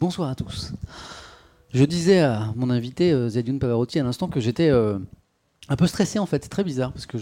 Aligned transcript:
Bonsoir 0.00 0.28
à 0.30 0.34
tous. 0.34 0.72
Je 1.74 1.84
disais 1.84 2.20
à 2.20 2.52
mon 2.56 2.70
invité 2.70 3.12
euh, 3.12 3.28
Pavarotti 3.58 3.98
à 3.98 4.04
l'instant 4.04 4.28
que 4.28 4.38
j'étais 4.40 4.68
euh, 4.70 4.98
un 5.68 5.76
peu 5.76 5.86
stressé 5.86 6.18
en 6.18 6.26
fait. 6.26 6.44
C'est 6.44 6.48
très 6.48 6.64
bizarre 6.64 6.92
parce 6.92 7.06
que 7.06 7.18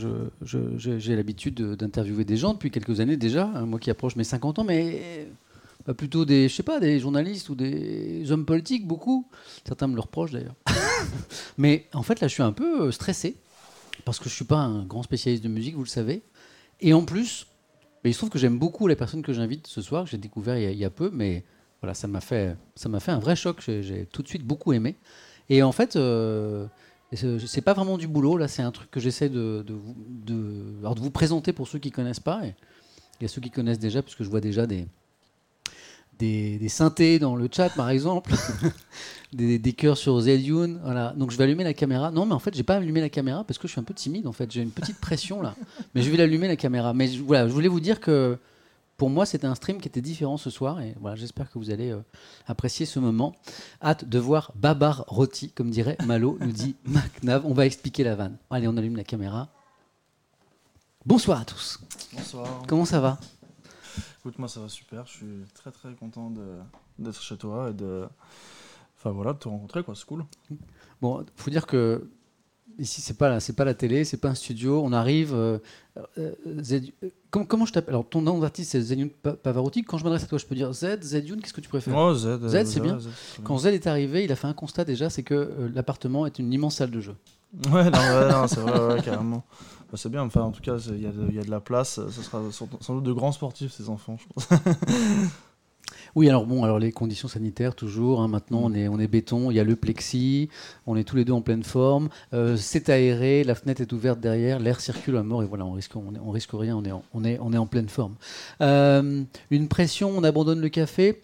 j'ai 0.76 1.16
l'habitude 1.16 1.54
de- 1.54 1.74
d'interviewer 1.74 2.24
des 2.24 2.36
gens 2.36 2.52
depuis 2.52 2.70
quelques 2.70 3.00
années 3.00 3.16
déjà, 3.16 3.50
hein, 3.54 3.66
moi 3.66 3.78
qui 3.78 3.90
approche 3.90 4.16
mes 4.16 4.24
50 4.24 4.58
ans, 4.58 4.64
mais 4.64 5.26
pas 5.84 5.94
plutôt 5.94 6.24
des, 6.24 6.48
je 6.48 6.54
sais 6.54 6.62
pas, 6.62 6.78
des 6.78 7.00
journalistes 7.00 7.48
ou 7.48 7.54
des 7.54 8.30
hommes 8.30 8.44
politiques, 8.44 8.86
beaucoup. 8.86 9.26
Certains 9.66 9.86
me 9.86 9.94
le 9.94 10.00
reprochent 10.00 10.32
d'ailleurs. 10.32 10.56
mais 11.58 11.86
en 11.94 12.02
fait 12.02 12.20
là, 12.20 12.28
je 12.28 12.34
suis 12.34 12.42
un 12.42 12.52
peu 12.52 12.88
euh, 12.88 12.90
stressé 12.90 13.36
parce 14.04 14.18
que 14.18 14.28
je 14.28 14.34
suis 14.34 14.44
pas 14.44 14.58
un 14.58 14.84
grand 14.84 15.02
spécialiste 15.02 15.42
de 15.42 15.48
musique, 15.48 15.76
vous 15.76 15.82
le 15.84 15.88
savez. 15.88 16.22
Et 16.80 16.92
en 16.92 17.04
plus, 17.06 17.46
mais 18.04 18.10
il 18.10 18.12
se 18.12 18.18
trouve 18.18 18.28
que 18.30 18.38
j'aime 18.38 18.58
beaucoup 18.58 18.86
les 18.86 18.96
personnes 18.96 19.22
que 19.22 19.32
j'invite 19.32 19.66
ce 19.66 19.80
soir, 19.80 20.06
j'ai 20.06 20.18
découvert 20.18 20.58
il 20.58 20.68
y, 20.68 20.72
il 20.72 20.78
y 20.78 20.84
a 20.84 20.90
peu, 20.90 21.10
mais 21.10 21.42
voilà, 21.82 21.94
ça 21.94 22.08
m'a 22.08 22.20
fait, 22.20 22.56
fait 22.76 23.10
un 23.10 23.18
vrai 23.18 23.36
choc. 23.36 23.60
J'ai, 23.60 24.06
tout 24.12 24.22
de 24.22 24.28
suite 24.28 24.44
beaucoup 24.44 24.72
aimé. 24.72 24.96
Et 25.48 25.62
en 25.62 25.72
fait, 25.72 25.96
euh, 25.96 26.66
c'est 27.12 27.60
pas 27.60 27.74
vraiment 27.74 27.98
du 27.98 28.08
boulot 28.08 28.36
là, 28.36 28.48
c'est 28.48 28.62
un 28.62 28.72
truc 28.72 28.90
que 28.90 29.00
j'essaie 29.00 29.28
de, 29.28 29.64
de, 29.66 29.74
de, 30.24 31.00
vous 31.00 31.10
présenter 31.10 31.52
pour 31.52 31.68
ceux 31.68 31.78
qui 31.78 31.90
connaissent 31.90 32.20
pas. 32.20 32.42
Et 33.20 33.24
a 33.24 33.28
ceux 33.28 33.40
qui 33.40 33.50
connaissent 33.50 33.78
déjà, 33.78 34.02
puisque 34.02 34.22
je 34.22 34.28
vois 34.28 34.40
déjà 34.40 34.66
des 34.66 34.86
des, 36.18 36.68
synthés 36.68 37.18
dans 37.18 37.36
le 37.36 37.48
chat, 37.50 37.70
par 37.70 37.90
exemple, 37.90 38.32
des, 39.32 39.58
des 39.58 39.72
cœurs 39.72 39.98
sur 39.98 40.18
Zedune. 40.20 40.80
Voilà. 40.82 41.12
Donc 41.16 41.30
je 41.30 41.36
vais 41.36 41.44
allumer 41.44 41.64
la 41.64 41.74
caméra. 41.74 42.10
Non, 42.10 42.26
mais 42.26 42.34
en 42.34 42.38
fait, 42.38 42.54
j'ai 42.54 42.62
pas 42.62 42.76
allumé 42.76 43.00
la 43.00 43.08
caméra 43.08 43.44
parce 43.44 43.58
que 43.58 43.68
je 43.68 43.72
suis 43.72 43.80
un 43.80 43.84
peu 43.84 43.94
timide. 43.94 44.26
En 44.26 44.32
fait, 44.32 44.50
j'ai 44.50 44.62
une 44.62 44.70
petite 44.70 44.98
pression 44.98 45.42
là. 45.42 45.54
Mais 45.94 46.02
je 46.02 46.10
vais 46.10 46.16
l'allumer 46.16 46.48
la 46.48 46.56
caméra. 46.56 46.94
Mais 46.94 47.08
voilà, 47.18 47.48
je 47.48 47.52
voulais 47.52 47.68
vous 47.68 47.80
dire 47.80 48.00
que 48.00 48.38
pour 48.96 49.10
moi, 49.10 49.26
c'était 49.26 49.46
un 49.46 49.54
stream 49.54 49.80
qui 49.80 49.88
était 49.88 50.00
différent 50.00 50.36
ce 50.36 50.48
soir. 50.50 50.80
Et 50.80 50.94
voilà, 51.00 51.16
j'espère 51.16 51.50
que 51.50 51.58
vous 51.58 51.70
allez 51.70 51.90
euh, 51.90 52.00
apprécier 52.46 52.86
ce 52.86 52.98
moment. 52.98 53.34
Hâte 53.82 54.04
de 54.06 54.18
voir 54.18 54.52
Babar 54.54 55.04
Roti, 55.06 55.50
comme 55.50 55.70
dirait 55.70 55.96
Malo, 56.06 56.38
nous 56.40 56.52
dit 56.52 56.76
MacNav. 56.86 57.44
On 57.44 57.52
va 57.54 57.66
expliquer 57.66 58.04
la 58.04 58.14
vanne. 58.14 58.38
Allez, 58.50 58.68
on 58.68 58.76
allume 58.76 58.96
la 58.96 59.04
caméra. 59.04 59.48
Bonsoir 61.04 61.40
à 61.40 61.44
tous. 61.44 61.78
Bonsoir. 62.12 62.62
Comment 62.66 62.84
ça 62.84 63.00
va? 63.00 63.18
Écoute, 64.20 64.38
moi 64.38 64.48
ça 64.48 64.60
va 64.60 64.68
super. 64.68 65.06
Je 65.06 65.12
suis 65.12 65.44
très 65.54 65.70
très 65.70 65.92
content 65.94 66.30
de- 66.30 66.58
d'être 66.98 67.20
chez 67.22 67.36
toi 67.36 67.70
et 67.70 67.74
de. 67.74 68.08
Enfin 68.98 69.10
voilà, 69.10 69.32
de 69.34 69.38
te 69.38 69.46
rencontrer 69.48 69.84
quoi, 69.84 69.94
c'est 69.94 70.04
cool. 70.06 70.24
Bon, 71.00 71.24
faut 71.36 71.50
dire 71.50 71.66
que 71.66 72.10
ici 72.78 73.00
c'est 73.00 73.16
pas 73.16 73.40
c'est 73.40 73.54
pas 73.54 73.64
la 73.64 73.74
télé, 73.74 74.04
c'est 74.04 74.16
pas 74.18 74.28
un 74.28 74.34
studio. 74.34 74.82
On 74.84 74.92
arrive. 74.92 75.32
euh, 75.34 75.58
euh, 76.18 76.32
euh, 76.46 76.80
comment, 77.30 77.44
comment 77.46 77.66
je 77.66 77.72
t'appelle? 77.72 77.90
Alors 77.94 78.08
ton 78.08 78.20
nom 78.22 78.38
d'artiste 78.38 78.72
c'est 78.72 78.80
Zedune 78.80 79.10
Pa- 79.10 79.32
Pavarotti. 79.34 79.82
Quand 79.82 79.98
je 79.98 80.04
m'adresse 80.04 80.24
à 80.24 80.26
toi, 80.26 80.38
je 80.38 80.46
peux 80.46 80.54
dire 80.54 80.72
Z, 80.72 81.00
Zedune. 81.02 81.40
Qu'est-ce 81.40 81.52
que 81.54 81.60
tu 81.60 81.68
préfères? 81.68 81.96
Oh, 81.96 82.12
Z, 82.14 82.46
Z, 82.48 82.64
c'est 82.66 82.80
bien. 82.80 82.98
Z, 82.98 83.08
Quand 83.44 83.58
Z 83.58 83.66
est 83.66 83.86
arrivé, 83.86 84.24
il 84.24 84.32
a 84.32 84.36
fait 84.36 84.46
un 84.46 84.52
constat 84.54 84.84
déjà, 84.84 85.08
c'est 85.10 85.22
que 85.22 85.70
l'appartement 85.74 86.26
est 86.26 86.38
une 86.38 86.52
immense 86.52 86.76
salle 86.76 86.90
de 86.90 87.00
jeu. 87.00 87.14
Ouais, 87.70 87.90
non, 87.90 87.98
ouais, 87.98 88.30
non, 88.30 88.46
c'est 88.48 88.60
vrai, 88.60 88.94
ouais, 88.94 89.00
carrément. 89.02 89.44
Bah, 89.90 89.96
c'est 89.96 90.10
bien, 90.10 90.22
enfin 90.22 90.42
en 90.42 90.50
tout 90.50 90.60
cas, 90.60 90.76
il 90.90 91.00
y, 91.00 91.06
a 91.06 91.12
de- 91.12 91.28
il 91.28 91.34
y 91.34 91.38
a 91.38 91.44
de 91.44 91.50
la 91.50 91.60
place. 91.60 92.00
Ce 92.10 92.22
sera 92.22 92.42
sans 92.80 92.94
doute 92.96 93.04
de 93.04 93.12
grands 93.12 93.32
sportifs, 93.32 93.72
ces 93.72 93.88
enfants, 93.88 94.18
je 94.18 94.26
pense. 94.34 94.60
Oui, 96.14 96.28
alors 96.28 96.46
bon, 96.46 96.64
alors 96.64 96.78
les 96.78 96.92
conditions 96.92 97.28
sanitaires 97.28 97.74
toujours. 97.74 98.20
hein, 98.22 98.28
maintenant, 98.28 98.60
on 98.64 98.72
est 98.72 98.88
on 98.88 98.98
est 98.98 99.06
béton. 99.08 99.50
Il 99.50 99.54
y 99.54 99.60
a 99.60 99.64
le 99.64 99.76
plexi. 99.76 100.48
On 100.86 100.96
est 100.96 101.04
tous 101.04 101.16
les 101.16 101.24
deux 101.24 101.32
en 101.32 101.42
pleine 101.42 101.62
forme. 101.62 102.08
euh, 102.32 102.56
c'est 102.56 102.88
aéré. 102.88 103.44
La 103.44 103.54
fenêtre 103.54 103.80
est 103.82 103.92
ouverte 103.92 104.20
derrière. 104.20 104.58
L'air 104.58 104.80
circule 104.80 105.16
à 105.16 105.22
mort 105.22 105.42
et 105.42 105.46
voilà, 105.46 105.64
on 105.66 105.72
risque 105.72 105.94
on, 105.96 106.12
on 106.24 106.30
risque 106.30 106.50
rien. 106.52 106.76
On 106.76 106.84
est 106.84 106.92
en, 106.92 107.02
on 107.14 107.24
est 107.24 107.38
on 107.40 107.52
est 107.52 107.58
en 107.58 107.66
pleine 107.66 107.88
forme. 107.88 108.14
Euh, 108.60 109.22
une 109.50 109.68
pression. 109.68 110.12
On 110.16 110.24
abandonne 110.24 110.60
le 110.60 110.68
café. 110.68 111.20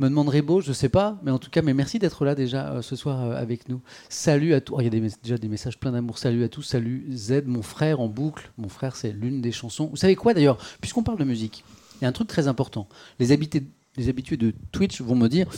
Me 0.00 0.08
demanderait 0.08 0.42
beau, 0.42 0.60
je 0.60 0.72
sais 0.72 0.88
pas, 0.88 1.20
mais 1.22 1.30
en 1.30 1.38
tout 1.38 1.50
cas, 1.50 1.62
mais 1.62 1.72
merci 1.72 2.00
d'être 2.00 2.24
là 2.24 2.34
déjà 2.34 2.72
euh, 2.72 2.82
ce 2.82 2.96
soir 2.96 3.30
avec 3.36 3.68
nous. 3.68 3.80
Salut 4.08 4.52
à 4.52 4.60
tous. 4.60 4.74
Oh, 4.74 4.80
Il 4.80 4.84
y 4.84 4.86
a 4.88 4.90
des 4.90 5.00
déjà 5.22 5.38
des 5.38 5.46
messages 5.46 5.78
pleins 5.78 5.92
d'amour. 5.92 6.18
Salut 6.18 6.42
à 6.42 6.48
tous. 6.48 6.62
Salut 6.62 7.06
Z, 7.12 7.44
mon 7.46 7.62
frère 7.62 8.00
en 8.00 8.08
boucle. 8.08 8.50
Mon 8.58 8.68
frère, 8.68 8.96
c'est 8.96 9.12
l'une 9.12 9.40
des 9.40 9.52
chansons. 9.52 9.86
Vous 9.86 9.96
savez 9.96 10.16
quoi 10.16 10.34
d'ailleurs 10.34 10.58
Puisqu'on 10.80 11.04
parle 11.04 11.18
de 11.18 11.24
musique, 11.24 11.62
il 12.00 12.02
y 12.02 12.06
a 12.06 12.08
un 12.08 12.12
truc 12.12 12.26
très 12.26 12.48
important. 12.48 12.88
Les 13.20 13.30
habitués, 13.30 13.62
les 13.96 14.08
habitués 14.08 14.36
de 14.36 14.52
Twitch 14.72 15.00
vont 15.00 15.14
me 15.16 15.28
dire 15.28 15.48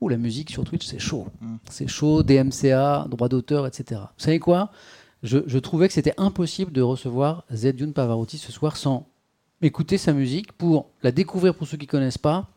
Oh, 0.00 0.08
la 0.08 0.16
musique 0.16 0.50
sur 0.50 0.64
Twitch, 0.64 0.84
c'est 0.84 0.98
chaud. 0.98 1.26
Mm. 1.40 1.56
C'est 1.70 1.86
chaud, 1.88 2.22
DMCA, 2.24 3.06
droit 3.08 3.28
d'auteur, 3.28 3.66
etc. 3.66 4.00
Vous 4.16 4.24
savez 4.24 4.38
quoi? 4.40 4.70
Je, 5.22 5.38
je 5.46 5.58
trouvais 5.58 5.86
que 5.86 5.94
c'était 5.94 6.14
impossible 6.16 6.72
de 6.72 6.82
recevoir 6.82 7.44
Zedune 7.52 7.92
Pavarotti 7.92 8.38
ce 8.38 8.50
soir 8.50 8.76
sans 8.76 9.06
écouter 9.60 9.96
sa 9.98 10.12
musique, 10.12 10.50
pour 10.52 10.90
la 11.04 11.12
découvrir 11.12 11.54
pour 11.54 11.68
ceux 11.68 11.76
qui 11.76 11.86
connaissent 11.86 12.18
pas, 12.18 12.48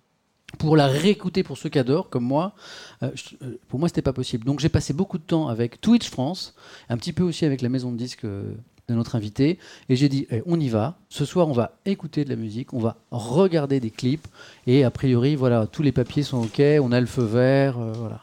pour 0.58 0.76
la 0.76 0.88
réécouter 0.88 1.44
pour 1.44 1.56
ceux 1.60 1.70
qui 1.70 1.78
adorent, 1.78 2.10
comme 2.10 2.24
moi. 2.24 2.56
Euh, 3.04 3.12
je- 3.14 3.36
euh, 3.46 3.60
pour 3.68 3.80
moi, 3.80 3.90
c'était 3.90 4.02
pas 4.02 4.14
possible. 4.14 4.44
Donc 4.46 4.60
j'ai 4.60 4.70
passé 4.70 4.94
beaucoup 4.94 5.20
de 5.20 5.24
temps 5.24 5.48
avec 5.48 5.80
Twitch 5.82 6.10
France, 6.10 6.56
un 6.90 6.98
petit 6.98 7.14
peu 7.14 7.22
aussi 7.22 7.46
avec 7.46 7.62
la 7.62 7.70
maison 7.70 7.92
de 7.92 7.98
disques 7.98 8.26
euh, 8.26 8.56
de 8.88 8.94
notre 8.94 9.16
invité, 9.16 9.58
et 9.90 9.96
j'ai 9.96 10.10
dit, 10.10 10.28
eh, 10.32 10.42
on 10.46 10.60
y 10.60 10.70
va. 10.70 10.98
Ce 11.10 11.26
soir, 11.26 11.48
on 11.48 11.54
va 11.54 11.72
écouter 11.86 12.24
de 12.24 12.30
la 12.30 12.36
musique, 12.36 12.74
on 12.74 12.80
va 12.80 12.98
regarder 13.12 13.80
des 13.80 13.90
clips, 13.90 14.28
et 14.68 14.84
a 14.84 14.92
priori, 14.92 15.36
voilà, 15.36 15.68
tous 15.68 15.82
les 15.82 15.92
papiers 15.92 16.24
sont 16.24 16.44
ok, 16.44 16.62
on 16.82 16.92
a 16.92 17.00
le 17.00 17.06
feu 17.06 17.24
vert, 17.24 17.80
euh, 17.80 17.94
voilà. 17.96 18.22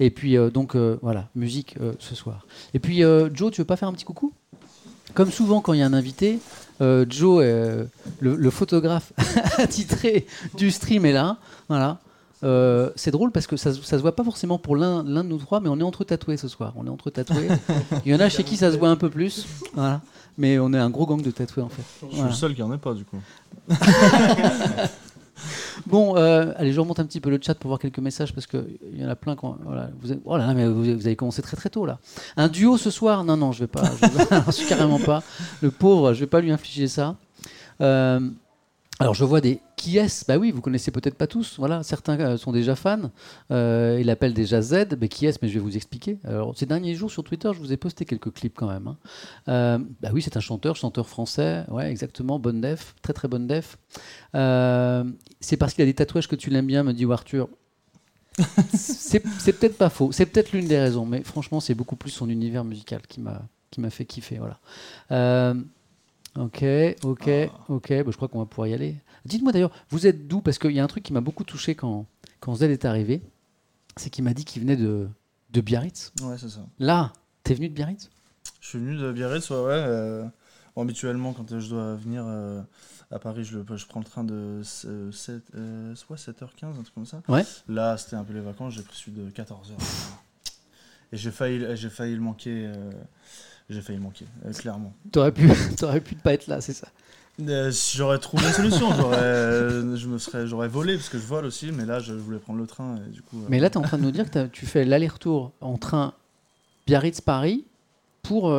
Et 0.00 0.10
puis 0.10 0.36
euh, 0.36 0.50
donc 0.50 0.76
euh, 0.76 0.98
voilà, 1.02 1.28
musique 1.34 1.76
ce 1.98 2.14
soir. 2.14 2.46
Et 2.74 2.78
puis 2.78 3.02
Joe, 3.34 3.50
tu 3.52 3.60
veux 3.60 3.66
pas 3.66 3.76
faire 3.76 3.88
un 3.88 3.92
petit 3.92 4.04
coucou? 4.04 4.32
Comme 5.14 5.30
souvent 5.30 5.60
quand 5.60 5.72
il 5.72 5.80
y 5.80 5.82
a 5.82 5.86
un 5.86 5.94
invité, 5.94 6.38
Joe, 6.80 7.42
le, 7.42 7.88
le 8.20 8.50
photographe 8.50 9.12
attitré 9.58 10.26
du 10.56 10.70
stream 10.70 11.04
est 11.04 11.12
là, 11.12 11.38
voilà. 11.68 11.98
Euh, 12.44 12.90
c'est 12.94 13.10
drôle 13.10 13.32
parce 13.32 13.46
que 13.48 13.56
ça, 13.56 13.72
se- 13.74 13.82
ça 13.82 13.96
se 13.96 14.02
voit 14.02 14.14
pas 14.14 14.22
forcément 14.24 14.58
pour 14.58 14.76
l'un 14.76 15.02
l'un 15.02 15.24
de 15.24 15.28
nous 15.28 15.38
trois, 15.38 15.58
mais 15.60 15.68
on 15.68 15.78
est 15.80 15.82
entre 15.82 16.04
tatoués 16.04 16.36
ce 16.36 16.46
soir. 16.48 16.72
On 16.76 16.86
est 16.86 16.90
entre 16.90 17.10
tatoués. 17.10 17.48
Il 18.06 18.12
y 18.12 18.14
en 18.14 18.20
a 18.20 18.28
chez 18.28 18.44
qui 18.44 18.56
ça 18.56 18.70
se 18.70 18.76
voit 18.76 18.90
un 18.90 18.96
peu 18.96 19.10
plus, 19.10 19.46
voilà. 19.74 20.00
Mais 20.36 20.58
on 20.60 20.72
est 20.72 20.78
un 20.78 20.88
gros 20.90 21.04
gang 21.06 21.20
de 21.20 21.30
tatoués 21.32 21.62
en 21.64 21.68
fait. 21.68 21.82
Je 22.02 22.06
suis 22.06 22.16
Voilà. 22.16 22.30
le 22.30 22.34
seul 22.36 22.54
qui 22.54 22.62
en 22.62 22.72
est 22.72 22.78
pas, 22.78 22.94
du 22.94 23.04
coup. 23.04 23.16
Bon, 25.86 26.16
euh, 26.16 26.52
allez, 26.56 26.72
je 26.72 26.80
remonte 26.80 26.98
un 26.98 27.04
petit 27.06 27.20
peu 27.20 27.30
le 27.30 27.38
chat 27.40 27.54
pour 27.54 27.68
voir 27.68 27.78
quelques 27.78 28.00
messages 28.00 28.34
parce 28.34 28.46
qu'il 28.48 28.64
y 28.94 29.04
en 29.04 29.08
a 29.08 29.14
plein. 29.14 29.36
Quand, 29.36 29.56
voilà, 29.64 29.88
vous, 30.00 30.10
avez, 30.10 30.20
oh 30.24 30.36
là 30.36 30.46
là, 30.48 30.52
mais 30.54 30.66
vous, 30.66 30.82
vous 30.82 30.88
avez 31.06 31.14
commencé 31.14 31.40
très 31.42 31.56
très 31.56 31.70
tôt 31.70 31.86
là. 31.86 31.98
Un 32.36 32.48
duo 32.48 32.76
ce 32.76 32.90
soir? 32.90 33.22
Non, 33.22 33.36
non, 33.36 33.52
je 33.52 33.60
vais 33.60 33.66
pas. 33.68 33.84
Je 34.46 34.50
suis 34.50 34.66
carrément 34.66 34.98
pas. 34.98 35.22
Le 35.62 35.70
pauvre, 35.70 36.12
je 36.12 36.20
vais 36.20 36.26
pas 36.26 36.40
lui 36.40 36.50
infliger 36.50 36.88
ça. 36.88 37.14
Euh, 37.80 38.18
alors, 38.98 39.14
je 39.14 39.24
vois 39.24 39.40
des 39.40 39.60
qui 39.78 39.96
est 39.96 40.28
Bah 40.28 40.36
oui, 40.36 40.50
vous 40.50 40.60
connaissez 40.60 40.90
peut-être 40.90 41.14
pas 41.14 41.26
tous. 41.26 41.56
Voilà, 41.58 41.82
certains 41.82 42.18
euh, 42.20 42.36
sont 42.36 42.52
déjà 42.52 42.74
fans. 42.76 43.10
Euh, 43.50 43.96
il 44.00 44.10
appelle 44.10 44.34
déjà 44.34 44.60
Z. 44.60 44.98
Mais 45.00 45.08
qui 45.08 45.24
est 45.24 45.40
Mais 45.40 45.48
je 45.48 45.54
vais 45.54 45.60
vous 45.60 45.76
expliquer. 45.76 46.18
Alors, 46.24 46.56
ces 46.58 46.66
derniers 46.66 46.94
jours 46.94 47.10
sur 47.10 47.24
Twitter, 47.24 47.50
je 47.54 47.58
vous 47.60 47.72
ai 47.72 47.76
posté 47.78 48.04
quelques 48.04 48.32
clips 48.32 48.54
quand 48.56 48.68
même. 48.68 48.88
hein. 48.88 48.96
Euh, 49.48 49.78
bah 50.02 50.10
oui, 50.12 50.20
c'est 50.20 50.36
un 50.36 50.40
chanteur, 50.40 50.76
chanteur 50.76 51.08
français. 51.08 51.64
Ouais, 51.68 51.90
exactement. 51.90 52.38
Bonne 52.38 52.60
def, 52.60 52.94
très 53.00 53.12
très 53.14 53.28
bonne 53.28 53.46
def. 53.46 53.78
Euh, 54.34 55.04
c'est 55.40 55.56
parce 55.56 55.72
qu'il 55.72 55.82
a 55.82 55.86
des 55.86 55.94
tatouages 55.94 56.28
que 56.28 56.36
tu 56.36 56.50
l'aimes 56.50 56.66
bien, 56.66 56.82
me 56.82 56.92
dit 56.92 57.06
Arthur. 57.10 57.48
c'est 58.74 59.20
peut-être 59.20 59.78
pas 59.78 59.88
faux. 59.88 60.12
C'est 60.12 60.26
peut-être 60.26 60.52
l'une 60.52 60.68
des 60.68 60.78
raisons. 60.78 61.06
Mais 61.06 61.22
franchement, 61.22 61.60
c'est 61.60 61.74
beaucoup 61.74 61.96
plus 61.96 62.10
son 62.10 62.28
univers 62.28 62.64
musical 62.64 63.00
qui 63.08 63.20
m'a 63.20 63.42
qui 63.70 63.80
m'a 63.80 63.90
fait 63.90 64.04
kiffer. 64.04 64.38
Voilà. 64.38 65.54
Ok, 66.36 66.64
ok, 67.02 67.28
ok. 67.68 67.88
Bah, 67.88 68.10
je 68.10 68.16
crois 68.16 68.28
qu'on 68.28 68.38
va 68.38 68.46
pouvoir 68.46 68.68
y 68.68 68.74
aller. 68.74 68.94
Dites-moi 69.28 69.52
d'ailleurs, 69.52 69.70
vous 69.90 70.06
êtes 70.06 70.26
d'où? 70.26 70.40
Parce 70.40 70.58
qu'il 70.58 70.72
y 70.72 70.80
a 70.80 70.84
un 70.84 70.88
truc 70.88 71.04
qui 71.04 71.12
m'a 71.12 71.20
beaucoup 71.20 71.44
touché 71.44 71.74
quand, 71.74 72.06
quand 72.40 72.54
Z 72.56 72.62
est 72.64 72.84
arrivé. 72.84 73.22
C'est 73.96 74.10
qu'il 74.10 74.24
m'a 74.24 74.34
dit 74.34 74.44
qu'il 74.44 74.62
venait 74.62 74.76
de, 74.76 75.08
de 75.50 75.60
Biarritz. 75.60 76.12
Ouais, 76.22 76.36
c'est 76.38 76.48
ça. 76.48 76.60
Là, 76.78 77.12
t'es 77.42 77.54
venu 77.54 77.68
de 77.68 77.74
Biarritz? 77.74 78.10
Je 78.60 78.68
suis 78.68 78.78
venu 78.78 78.96
de 78.96 79.12
Biarritz, 79.12 79.48
ouais, 79.50 79.56
ouais. 79.56 79.62
euh, 79.72 80.24
bon, 80.74 80.82
habituellement, 80.82 81.32
quand 81.32 81.58
je 81.58 81.68
dois 81.68 81.94
venir 81.96 82.24
euh, 82.26 82.62
à 83.10 83.18
Paris, 83.18 83.44
je, 83.44 83.58
le- 83.58 83.76
je 83.76 83.86
prends 83.86 84.00
le 84.00 84.06
train 84.06 84.24
de 84.24 84.62
euh, 84.86 85.12
7, 85.12 85.42
euh, 85.54 85.94
soit 85.94 86.16
7h15, 86.16 86.64
un 86.78 86.82
truc 86.82 86.94
comme 86.94 87.06
ça. 87.06 87.22
Ouais. 87.28 87.44
Là, 87.68 87.96
c'était 87.96 88.16
un 88.16 88.24
peu 88.24 88.32
les 88.34 88.40
vacances, 88.40 88.74
j'ai 88.74 88.82
pris 88.82 88.96
celui 88.96 89.12
de 89.12 89.30
14h. 89.30 89.72
Et 91.12 91.16
j'ai 91.16 91.30
failli, 91.30 91.64
j'ai 91.76 91.88
failli 91.90 92.14
le 92.14 92.20
manquer. 92.20 92.66
euh, 92.66 92.90
j'ai 93.70 93.80
failli 93.82 93.98
manquer, 93.98 94.26
clairement. 94.58 94.94
T'aurais 95.12 95.32
pu, 95.32 95.48
t'aurais 95.76 96.00
pu 96.00 96.14
ne 96.14 96.20
pas 96.20 96.32
être 96.34 96.46
là, 96.46 96.60
c'est 96.60 96.72
ça 96.72 96.88
Euh, 97.40 97.70
j'aurais 97.94 98.18
trouvé 98.18 98.44
une 98.46 98.52
solution, 98.52 98.92
j'aurais, 98.96 99.16
euh, 99.18 99.96
je 99.96 100.08
me 100.08 100.18
serais, 100.18 100.46
j'aurais 100.46 100.66
volé 100.68 100.96
parce 100.96 101.08
que 101.08 101.18
je 101.18 101.26
vole 101.26 101.44
aussi, 101.44 101.70
mais 101.70 101.84
là, 101.84 102.00
je 102.00 102.12
voulais 102.12 102.38
prendre 102.38 102.58
le 102.58 102.66
train 102.66 102.96
et 102.96 103.10
du 103.10 103.22
coup. 103.22 103.38
euh, 103.38 103.46
Mais 103.48 103.60
là, 103.60 103.70
tu 103.70 103.74
es 103.74 103.78
en 103.78 103.82
train 103.82 103.96
de 103.98 104.02
nous 104.02 104.10
dire 104.10 104.28
que 104.30 104.46
tu 104.48 104.66
fais 104.66 104.84
l'aller-retour 104.84 105.52
en 105.60 105.78
train 105.78 106.14
Biarritz-Paris 106.88 107.64
pour, 108.22 108.52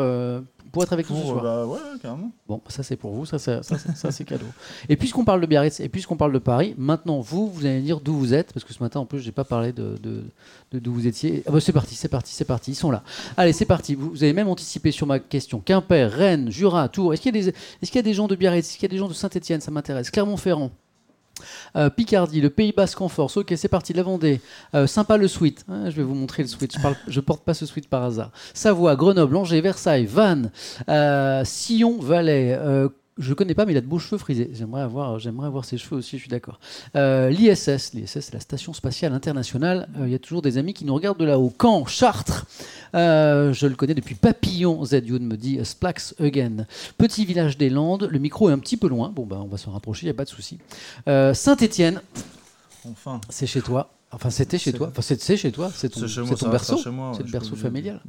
pour 0.72 0.84
être 0.84 0.94
avec 0.94 1.10
nous 1.10 1.16
ce 1.18 1.24
soir. 1.24 1.42
bah 1.44 1.66
ouais, 1.66 1.74
ouais, 1.74 2.00
carrément. 2.02 2.32
Bon, 2.48 2.62
ça 2.68 2.84
c'est 2.84 2.96
pour 2.96 3.12
vous, 3.14 3.26
ça, 3.26 3.40
ça, 3.40 3.62
ça, 3.64 4.12
c'est 4.12 4.24
cadeau. 4.24 4.46
Et 4.88 4.96
puisqu'on 4.96 5.24
parle 5.26 5.42
de 5.42 5.46
Biarritz 5.46 5.80
et 5.80 5.90
puisqu'on 5.90 6.16
parle 6.18 6.32
de 6.34 6.40
Paris, 6.40 6.76
maintenant 6.78 7.20
vous, 7.20 7.50
vous 7.50 7.66
allez 7.66 7.82
dire 7.82 8.00
d'où 8.02 8.14
vous 8.14 8.34
êtes, 8.34 8.54
parce 8.54 8.64
que 8.66 8.74
ce 8.74 8.82
matin 8.84 9.00
en 9.00 9.06
plus, 9.06 9.20
j'ai 9.20 9.32
pas 9.32 9.44
parlé 9.44 9.74
de 9.74 9.96
de- 10.02 10.24
de 10.72 10.80
d'où 10.80 10.94
vous 10.94 11.08
étiez. 11.08 11.44
Ah 11.48 11.52
bah, 11.52 11.60
c'est 11.60 11.74
parti, 11.74 11.96
c'est 11.96 12.08
parti, 12.10 12.34
c'est 12.34 12.46
parti, 12.46 12.72
ils 12.72 12.76
sont 12.76 12.92
là. 12.92 13.04
Allez, 13.38 13.54
c'est 13.54 13.66
parti. 13.66 13.96
Vous, 13.96 14.10
vous 14.12 14.24
avez 14.24 14.34
même 14.34 14.48
anticipé 14.48 14.92
sur 14.92 15.08
ma 15.08 15.20
question. 15.20 15.60
Quimper, 15.60 16.12
Rennes, 16.12 16.52
Jura, 16.52 16.88
Tours. 16.90 17.14
Est-ce 17.14 17.22
qu'il 17.22 17.36
y 17.36 17.40
a 17.40 17.42
des, 17.42 17.50
est-ce 17.50 17.92
qu'il 17.92 17.96
y 17.96 18.00
a 18.00 18.04
des 18.04 18.14
gens 18.14 18.28
de 18.28 18.36
Biarritz? 18.36 18.68
Est-ce 18.70 18.78
qu'il 18.78 18.84
y 18.84 18.92
a 18.92 18.94
des 18.94 18.98
gens 18.98 19.08
de 19.08 19.14
Saint-Étienne? 19.14 19.62
Ça 19.62 19.72
m'intéresse. 19.72 20.10
Clermont-Ferrand. 20.12 20.72
Euh, 21.76 21.90
Picardie, 21.90 22.42
le 22.42 22.50
Pays 22.50 22.74
Basque 22.76 23.02
en 23.02 23.10
force. 23.10 23.38
Ok, 23.38 23.54
c'est 23.56 23.68
parti. 23.68 23.94
La 23.94 24.04
Vendée, 24.04 24.42
Euh, 24.76 24.88
sympa 24.88 25.18
le 25.18 25.28
suite. 25.28 25.66
Hein, 25.70 25.90
je 25.90 25.96
vais 25.96 26.04
vous 26.04 26.16
montrer 26.16 26.44
le 26.44 26.50
suite. 26.50 26.76
Je, 27.08 27.20
porte 27.20 27.44
pas 27.44 27.54
ce 27.54 27.66
suite 27.66 27.90
par 27.90 28.04
hasard. 28.04 28.32
Savoie, 28.54 28.96
Grenoble, 28.96 29.36
Angers, 29.36 29.62
Versailles, 29.62 30.06
Vannes, 30.06 30.52
euh, 30.90 31.44
Sillon, 31.46 32.00
Valais. 32.00 32.58
Je 33.20 33.34
connais 33.34 33.54
pas, 33.54 33.66
mais 33.66 33.74
il 33.74 33.78
a 33.78 33.82
de 33.82 33.86
beaux 33.86 34.00
cheveux 34.00 34.18
frisés. 34.18 34.50
J'aimerais 34.54 34.82
avoir, 34.82 35.20
j'aimerais 35.20 35.48
avoir 35.48 35.66
ses 35.66 35.78
cheveux 35.78 35.98
aussi. 35.98 36.16
Je 36.18 36.22
suis 36.22 36.30
d'accord. 36.30 36.60
Euh, 36.96 37.30
L'ISS, 37.30 37.94
l'ISS, 37.94 38.20
c'est 38.22 38.34
la 38.34 38.40
Station 38.40 38.74
spatiale 38.74 39.14
internationale. 39.14 39.88
Euh, 40.00 40.08
Il 40.08 40.12
y 40.12 40.16
a 40.16 40.20
toujours 40.20 40.42
des 40.42 40.58
amis 40.58 40.74
qui 40.74 40.86
nous 40.86 40.96
regardent 40.96 41.20
de 41.20 41.26
là-haut. 41.26 41.54
Caen, 41.62 41.86
Chartres. 41.86 42.46
Euh, 42.96 43.52
je 43.54 43.68
le 43.68 43.76
connais 43.76 43.94
depuis 43.94 44.16
Papillon. 44.16 44.84
Zedioun 44.86 45.24
me 45.26 45.36
dit 45.38 45.60
Splax 45.64 46.16
again. 46.20 46.66
Petit 46.98 47.26
village 47.26 47.58
des 47.58 47.70
Landes. 47.70 48.08
Le 48.10 48.20
micro 48.20 48.50
est 48.50 48.54
un 48.54 48.60
petit 48.60 48.78
peu 48.78 48.88
loin. 48.88 49.12
Bon, 49.14 49.26
bah, 49.26 49.40
on 49.44 49.48
va 49.48 49.58
se 49.58 49.70
rapprocher. 49.70 50.06
Il 50.06 50.08
y 50.08 50.12
a 50.12 50.16
pas 50.16 50.26
de 50.26 50.30
souci. 50.30 50.58
Saint-Étienne, 51.06 52.02
Enfin. 52.90 53.20
c'est 53.30 53.48
chez 53.48 53.62
toi. 53.62 53.92
Enfin, 54.12 54.32
c'était 54.32 54.58
chez 54.58 54.74
toi. 54.74 54.88
Enfin, 54.90 55.02
c'est 55.04 55.38
chez 55.38 55.52
toi. 55.52 55.72
C'est 55.76 55.90
ton, 55.90 56.00
C'est 56.00 56.08
chez 56.08 56.22
moi, 56.22 56.30
c'est 56.32 56.36
ça 56.40 56.46
ton 56.46 56.52
restera 56.52 56.74
berceau. 56.76 57.14
C'est 57.18 57.24
le 57.24 57.32
berceau 57.32 57.56
familial. 57.56 58.02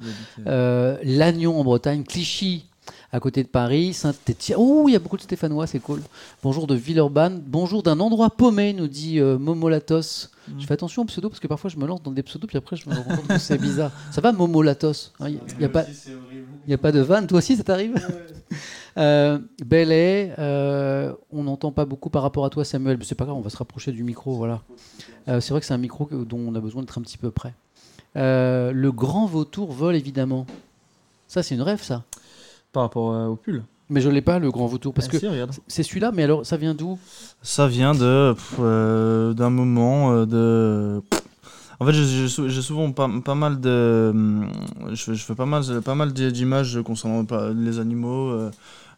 Euh, 0.46 0.96
Lannion 1.04 1.60
en 1.60 1.64
Bretagne, 1.64 2.04
Clichy 2.04 2.64
à 3.12 3.18
côté 3.20 3.42
de 3.42 3.48
Paris, 3.48 3.92
Saint-Étienne. 3.92 4.56
Oh, 4.60 4.84
il 4.88 4.92
y 4.92 4.96
a 4.96 5.00
beaucoup 5.00 5.16
de 5.16 5.22
Stéphanois, 5.22 5.66
c'est 5.66 5.80
cool. 5.80 6.00
Bonjour 6.42 6.66
de 6.68 6.74
Villeurbanne. 6.76 7.42
Bonjour 7.44 7.82
d'un 7.82 7.98
endroit 7.98 8.30
paumé, 8.30 8.72
nous 8.72 8.86
dit 8.86 9.18
euh, 9.18 9.36
Momolatos. 9.36 10.30
Mm. 10.48 10.60
Je 10.60 10.66
fais 10.66 10.74
attention 10.74 11.02
aux 11.02 11.06
pseudos 11.06 11.28
parce 11.28 11.40
que 11.40 11.48
parfois 11.48 11.70
je 11.70 11.76
me 11.76 11.86
lance 11.86 12.02
dans 12.04 12.12
des 12.12 12.22
pseudos 12.22 12.46
puis 12.46 12.56
après 12.56 12.76
je 12.76 12.88
me 12.88 12.94
rends 12.94 13.02
compte 13.02 13.26
que 13.26 13.38
c'est 13.38 13.58
bizarre. 13.58 13.90
Ça 14.12 14.20
va, 14.20 14.30
Momolatos? 14.32 15.12
Il 15.20 15.38
n'y 15.58 15.64
a, 15.64 15.68
pas- 15.68 15.84
y 16.68 16.72
a 16.74 16.78
pas 16.78 16.92
de 16.92 17.00
vanne? 17.00 17.26
Toi 17.26 17.38
aussi, 17.38 17.56
ça 17.56 17.64
t'arrive? 17.64 17.94
Euh, 18.98 19.38
Belay, 19.64 20.34
euh, 20.40 21.14
on 21.30 21.44
n'entend 21.44 21.70
pas 21.70 21.84
beaucoup 21.84 22.10
par 22.10 22.22
rapport 22.22 22.44
à 22.44 22.50
toi, 22.50 22.64
Samuel. 22.64 22.96
Mais 22.98 23.04
c'est 23.04 23.14
pas 23.14 23.24
grave, 23.24 23.36
on 23.36 23.40
va 23.40 23.48
se 23.48 23.56
rapprocher 23.56 23.92
du 23.92 24.02
micro. 24.02 24.34
Voilà. 24.34 24.62
Euh, 25.28 25.40
c'est 25.40 25.50
vrai 25.52 25.60
que 25.60 25.66
c'est 25.66 25.72
un 25.72 25.78
micro 25.78 26.06
que- 26.06 26.24
dont 26.24 26.38
on 26.40 26.52
a 26.56 26.60
besoin 26.60 26.82
d'être 26.82 26.98
un 26.98 27.02
petit 27.02 27.16
peu 27.16 27.30
près. 27.30 27.54
Euh, 28.16 28.72
le 28.72 28.90
grand 28.90 29.26
vautour 29.26 29.70
vole 29.70 29.94
évidemment. 29.94 30.44
Ça, 31.28 31.44
c'est 31.44 31.54
une 31.54 31.62
rêve, 31.62 31.80
ça. 31.80 32.02
Par 32.72 32.84
rapport 32.84 33.12
euh, 33.12 33.26
au 33.26 33.36
pull. 33.36 33.62
Mais 33.88 34.00
je 34.00 34.08
l'ai 34.08 34.22
pas, 34.22 34.38
le 34.38 34.50
grand 34.52 34.66
vautour, 34.66 34.94
parce 34.94 35.08
Ah, 35.08 35.10
que 35.10 35.18
si, 35.18 35.26
c'est 35.66 35.82
celui-là. 35.82 36.12
Mais 36.14 36.22
alors, 36.22 36.46
ça 36.46 36.56
vient 36.56 36.74
d'où? 36.74 36.96
Ça 37.42 37.66
vient 37.66 37.92
de 37.92 38.34
euh, 38.60 39.32
d'un 39.34 39.50
moment 39.50 40.12
euh, 40.12 40.26
de. 40.26 41.02
En 41.80 41.86
fait, 41.86 41.92
j'ai- 41.94 42.04
j'ai 42.04 42.28
sou- 42.28 42.48
j'ai 42.48 42.62
souvent 42.62 42.92
pas, 42.92 43.08
pas 43.24 43.34
mal 43.34 43.58
de. 43.60 44.10
hum, 44.14 44.46
Je 44.92 45.02
fais, 45.02 45.14
je 45.14 45.24
fais 45.24 45.34
pas 45.34 45.46
mal, 45.46 45.62
pas 45.84 45.96
mal 45.96 46.12
d'i- 46.12 46.30
d'images 46.30 46.78
concernant 46.84 47.26
les 47.54 47.78
animaux. 47.80 48.28
euh, 48.30 48.50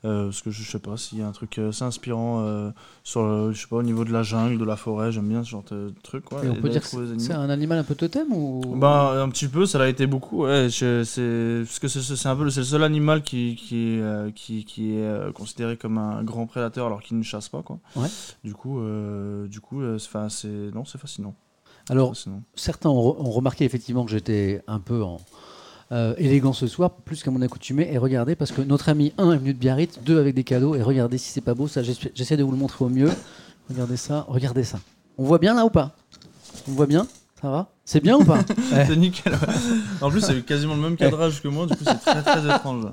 parce 0.02 0.42
que 0.42 0.50
je, 0.50 0.62
sais 0.68 0.78
pas 0.78 0.96
s'il 0.96 1.18
y 1.18 1.22
a 1.22 1.28
un 1.28 1.32
truc 1.32 1.58
euh, 1.58 1.68
assez 1.70 1.84
inspirant 1.84 2.40
euh, 2.40 2.70
sur 3.04 3.22
le, 3.24 3.52
je 3.52 3.60
sais 3.60 3.68
pas, 3.68 3.76
au 3.76 3.82
niveau 3.82 4.04
de 4.04 4.12
la 4.12 4.22
jungle, 4.22 4.58
de 4.58 4.64
la 4.64 4.76
forêt. 4.76 5.12
J'aime 5.12 5.28
bien 5.28 5.44
ce 5.44 5.50
genre 5.50 5.64
de 5.70 5.94
truc. 6.02 6.24
Quoi, 6.24 6.44
Et 6.44 6.48
on 6.48 6.56
peut 6.56 6.68
dire 6.68 6.82
que 6.82 7.18
c'est 7.18 7.32
un 7.32 7.48
animal 7.50 7.78
un 7.78 7.84
peu 7.84 7.94
totem 7.94 8.32
ou? 8.32 8.60
Bah, 8.76 9.22
un 9.22 9.28
petit 9.28 9.48
peu, 9.48 9.64
ça 9.66 9.78
l'a 9.78 9.88
été 9.88 10.06
beaucoup. 10.06 10.42
Ouais, 10.44 10.68
je- 10.68 11.04
c'est 11.04 11.62
parce 11.64 11.78
que 11.78 11.88
c'est 11.88 12.28
un 12.28 12.36
peu 12.36 12.44
le- 12.44 12.50
c'est 12.50 12.60
le 12.60 12.66
seul 12.66 12.82
animal 12.82 13.22
qui 13.22 13.56
qui 13.56 14.00
euh, 14.00 14.30
qui, 14.32 14.64
qui 14.64 14.94
est 14.96 15.02
euh, 15.04 15.30
considéré 15.32 15.76
comme 15.76 15.98
un 15.98 16.22
grand 16.24 16.46
prédateur 16.46 16.86
alors 16.86 17.00
qu'il 17.02 17.16
ne 17.18 17.22
chasse 17.22 17.48
pas 17.48 17.62
quoi. 17.62 17.78
Ouais. 17.96 18.08
Du 18.44 18.54
coup, 18.54 18.80
euh, 18.80 19.46
du 19.48 19.60
coup, 19.60 19.80
euh, 19.82 19.98
c'est- 19.98 20.48
non, 20.74 20.84
c'est 20.84 20.98
fascinant. 20.98 21.34
Alors, 21.88 22.10
Fascinant. 22.10 22.42
certains 22.54 22.88
ont, 22.90 23.00
re- 23.12 23.16
ont 23.26 23.30
remarqué 23.30 23.64
effectivement 23.64 24.04
que 24.04 24.10
j'étais 24.10 24.62
un 24.68 24.78
peu 24.78 25.02
en 25.02 25.20
euh, 25.92 26.14
élégant 26.16 26.52
ce 26.54 26.66
soir, 26.66 26.90
plus 26.90 27.22
qu'à 27.22 27.30
mon 27.30 27.42
accoutumée. 27.42 27.88
Et 27.92 27.98
regardez, 27.98 28.34
parce 28.34 28.50
que 28.50 28.62
notre 28.62 28.88
ami 28.88 29.12
1 29.18 29.32
est 29.32 29.36
venu 29.36 29.52
de 29.54 29.58
Biarritz, 29.58 29.98
2 30.04 30.18
avec 30.18 30.34
des 30.34 30.44
cadeaux. 30.44 30.74
Et 30.74 30.82
regardez 30.82 31.18
si 31.18 31.30
c'est 31.30 31.40
pas 31.42 31.54
beau, 31.54 31.68
ça 31.68 31.82
j'essa- 31.82 32.08
j'essaie 32.14 32.36
de 32.36 32.42
vous 32.42 32.50
le 32.52 32.56
montrer 32.56 32.84
au 32.84 32.88
mieux. 32.88 33.10
Regardez 33.70 33.96
ça, 33.96 34.24
regardez 34.28 34.64
ça. 34.64 34.80
On 35.18 35.24
voit 35.24 35.38
bien 35.38 35.54
là 35.54 35.64
ou 35.64 35.70
pas? 35.70 35.92
On 36.68 36.72
voit 36.72 36.86
bien? 36.86 37.06
Ça 37.40 37.50
va? 37.50 37.68
C'est 37.84 38.00
bien 38.02 38.16
ou 38.16 38.24
pas? 38.24 38.38
Ouais. 38.72 38.84
C'est 38.86 38.96
nickel. 38.96 39.34
en 40.00 40.10
plus, 40.10 40.20
c'est 40.20 40.44
quasiment 40.46 40.74
le 40.76 40.80
même 40.80 40.96
cadrage 40.96 41.42
que 41.42 41.48
moi. 41.48 41.66
Du 41.66 41.74
coup, 41.76 41.84
c'est 41.84 41.98
très 42.00 42.22
très 42.22 42.44
étrange. 42.54 42.84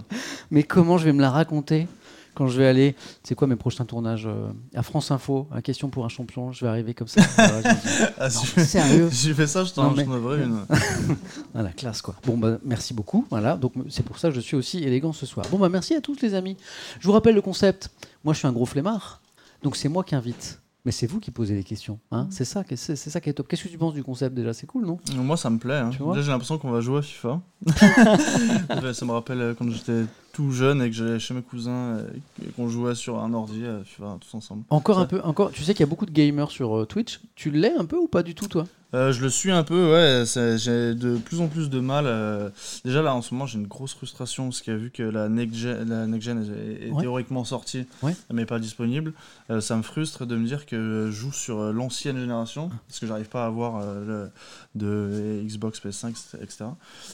Mais 0.49 0.63
comment 0.63 0.97
je 0.97 1.05
vais 1.05 1.13
me 1.13 1.21
la 1.21 1.29
raconter? 1.29 1.87
Quand 2.35 2.47
je 2.47 2.57
vais 2.57 2.67
aller, 2.67 2.95
c'est 3.23 3.35
quoi 3.35 3.47
mes 3.47 3.55
prochains 3.55 3.85
tournages 3.85 4.25
euh, 4.27 4.49
à 4.75 4.83
France 4.83 5.11
Info, 5.11 5.47
à 5.51 5.61
question 5.61 5.89
pour 5.89 6.05
un 6.05 6.09
champion, 6.09 6.51
je 6.51 6.65
vais 6.65 6.69
arriver 6.69 6.93
comme 6.93 7.07
ça. 7.07 7.21
Voilà, 7.35 7.61
je 7.61 7.67
me 7.67 7.73
dis, 7.73 8.13
Ah, 8.17 8.23
non, 8.25 8.29
si 8.29 8.53
mais 8.57 8.65
sérieux? 8.65 9.09
Si 9.11 9.27
j'ai 9.27 9.33
fait 9.33 9.47
ça, 9.47 9.63
je 9.63 9.73
t'en 9.73 9.91
mais- 9.91 10.03
une. 10.03 10.65
Ah, 11.55 11.61
la 11.63 11.71
classe 11.71 12.01
quoi. 12.01 12.15
Bon 12.25 12.37
bah 12.37 12.57
merci 12.63 12.93
beaucoup. 12.93 13.25
Voilà, 13.29 13.57
donc 13.57 13.73
c'est 13.89 14.03
pour 14.03 14.17
ça 14.19 14.29
que 14.29 14.35
je 14.35 14.39
suis 14.39 14.55
aussi 14.55 14.83
élégant 14.83 15.13
ce 15.13 15.25
soir. 15.25 15.45
Bon 15.51 15.57
bah 15.57 15.69
merci 15.69 15.95
à 15.95 16.01
tous 16.01 16.21
les 16.21 16.33
amis. 16.33 16.55
Je 16.99 17.07
vous 17.07 17.13
rappelle 17.13 17.35
le 17.35 17.41
concept. 17.41 17.89
Moi 18.23 18.33
je 18.33 18.39
suis 18.39 18.47
un 18.47 18.51
gros 18.53 18.65
flemmard, 18.65 19.21
donc 19.63 19.75
c'est 19.75 19.89
moi 19.89 20.03
qui 20.03 20.15
invite. 20.15 20.59
Mais 20.85 20.91
c'est 20.93 21.07
vous 21.07 21.19
qui 21.19 21.29
posez 21.29 21.55
les 21.55 21.63
questions. 21.65 21.99
Hein 22.11 22.27
c'est 22.31 22.45
ça, 22.45 22.63
qui 22.63 22.75
est- 22.75 22.77
c'est 22.77 22.95
ça 22.95 23.19
qui 23.19 23.29
est 23.29 23.33
top. 23.33 23.47
Qu'est-ce 23.49 23.63
que 23.65 23.67
tu 23.67 23.77
penses 23.77 23.93
du 23.93 24.01
concept 24.03 24.33
déjà? 24.33 24.53
C'est 24.53 24.65
cool, 24.65 24.85
non? 24.85 24.97
Moi, 25.17 25.35
ça 25.35 25.49
me 25.49 25.57
plaît. 25.57 25.75
Hein. 25.75 25.89
Déjà, 25.89 26.21
j'ai 26.21 26.31
l'impression 26.31 26.57
qu'on 26.57 26.71
va 26.71 26.79
jouer 26.79 26.99
à 26.99 27.01
FIFA. 27.01 27.41
Ça 28.93 29.05
me 29.05 29.11
rappelle 29.11 29.41
euh, 29.41 29.53
quand 29.57 29.69
j'étais 29.69 30.03
tout 30.33 30.51
jeune 30.51 30.81
et 30.81 30.89
que 30.89 30.95
j'allais 30.95 31.19
chez 31.19 31.33
mes 31.33 31.41
cousins 31.41 31.71
euh, 31.97 32.07
et 32.45 32.49
qu'on 32.51 32.69
jouait 32.69 32.95
sur 32.95 33.19
un 33.21 33.33
ordi 33.33 33.65
à 33.65 33.83
FIFA 33.83 34.17
tous 34.21 34.35
ensemble. 34.37 34.63
Encore 34.69 34.95
Ça- 34.97 35.01
un 35.03 35.05
peu, 35.05 35.21
encore. 35.21 35.51
Tu 35.51 35.63
sais 35.63 35.73
qu'il 35.73 35.81
y 35.81 35.83
a 35.83 35.89
beaucoup 35.89 36.05
de 36.05 36.11
gamers 36.11 36.49
sur 36.51 36.77
euh, 36.77 36.85
Twitch. 36.85 37.19
Tu 37.35 37.51
l'es 37.51 37.73
un 37.77 37.85
peu 37.85 37.97
ou 37.97 38.07
pas 38.07 38.23
du 38.23 38.33
tout 38.35 38.47
toi? 38.47 38.65
Euh, 38.95 39.11
je 39.11 39.21
le 39.21 39.29
suis 39.29 39.51
un 39.51 39.63
peu, 39.63 39.91
ouais. 39.91 40.23
J'ai 40.57 40.95
de 40.95 41.17
plus 41.17 41.41
en 41.41 41.47
plus 41.47 41.69
de 41.69 41.79
mal. 41.79 42.05
euh, 42.07 42.49
Déjà 42.83 43.03
là, 43.03 43.13
en 43.13 43.21
ce 43.21 43.33
moment, 43.35 43.45
j'ai 43.45 43.59
une 43.59 43.67
grosse 43.67 43.93
frustration 43.93 44.45
parce 44.45 44.61
qu'il 44.61 44.73
a 44.73 44.77
vu 44.77 44.89
que 44.89 45.03
la 45.03 45.29
next 45.29 45.55
gen, 45.55 45.87
la 45.87 46.07
next 46.07 46.25
gen 46.25 46.41
est, 46.43 46.87
est 46.87 46.91
Ouais. 46.91 47.01
théoriquement 47.03 47.43
sortie, 47.43 47.85
Ouais. 48.01 48.15
mais 48.33 48.47
pas 48.47 48.57
disponible. 48.57 49.13
Euh, 49.51 49.61
ça 49.61 49.75
me 49.75 49.83
frustre 49.83 50.25
de 50.25 50.35
me 50.35 50.45
dire 50.47 50.65
que 50.65 51.05
je 51.07 51.11
joue 51.11 51.31
sur 51.31 51.71
l'ancienne 51.71 52.17
génération 52.19 52.69
parce 52.87 52.99
que 52.99 53.05
j'arrive 53.05 53.29
pas 53.29 53.43
à 53.43 53.47
avoir 53.47 53.79
le- 53.83 54.29
de 54.75 55.41
Xbox, 55.45 55.79
PS5, 55.79 56.15
etc. 56.41 56.65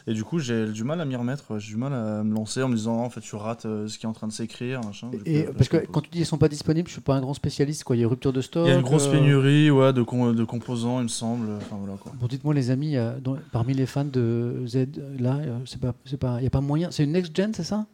Et 0.07 0.13
du 0.13 0.23
coup, 0.23 0.39
j'ai 0.39 0.67
du 0.67 0.83
mal 0.85 1.01
à 1.01 1.05
m'y 1.05 1.15
remettre. 1.17 1.57
J'ai 1.59 1.71
du 1.71 1.77
mal 1.77 1.93
à 1.93 2.23
me 2.23 2.33
lancer 2.33 2.63
en 2.63 2.69
me 2.69 2.75
disant, 2.75 2.99
en 2.99 3.09
fait, 3.09 3.21
tu 3.21 3.35
rates 3.35 3.63
ce 3.63 3.97
qui 3.97 4.05
est 4.05 4.09
en 4.09 4.13
train 4.13 4.27
de 4.27 4.31
s'écrire. 4.33 4.79
coup, 4.81 5.07
Et 5.25 5.43
parce 5.43 5.67
que 5.67 5.77
quand 5.91 6.01
tu 6.01 6.09
dis 6.09 6.19
ils 6.19 6.25
sont 6.25 6.37
pas 6.37 6.47
disponibles, 6.49 6.87
je 6.87 6.93
suis 6.93 7.01
pas 7.01 7.15
un 7.15 7.21
grand 7.21 7.33
spécialiste. 7.33 7.83
Quoi, 7.83 7.97
il 7.97 8.01
y 8.01 8.05
a 8.05 8.07
rupture 8.07 8.31
de 8.33 8.39
stock. 8.41 8.65
il 8.65 8.69
y 8.69 8.73
a 8.73 8.75
une 8.77 8.81
grosse 8.81 9.07
pénurie, 9.07 9.69
ouais, 9.71 9.91
de, 9.91 10.03
com- 10.03 10.33
de 10.33 10.43
composants, 10.45 10.99
il 10.99 11.03
me 11.03 11.07
semble. 11.09 11.47
Enfin 11.65 11.77
voilà 11.77 11.97
quoi. 11.97 12.11
Bon, 12.19 12.27
dites-moi 12.27 12.53
les 12.53 12.69
amis, 12.69 12.95
euh, 12.95 13.17
dans- 13.19 13.37
parmi 13.51 13.73
les 13.73 13.85
fans 13.87 14.05
de 14.05 14.63
Z, 14.67 14.85
là, 15.19 15.37
euh, 15.37 15.57
c'est 15.65 15.79
pas, 15.81 15.93
c'est 16.05 16.17
pas, 16.17 16.41
y 16.41 16.47
a 16.47 16.49
pas 16.51 16.61
moyen. 16.61 16.91
C'est 16.91 17.03
une 17.03 17.11
next 17.11 17.35
gen, 17.35 17.53
c'est 17.53 17.63
ça? 17.63 17.85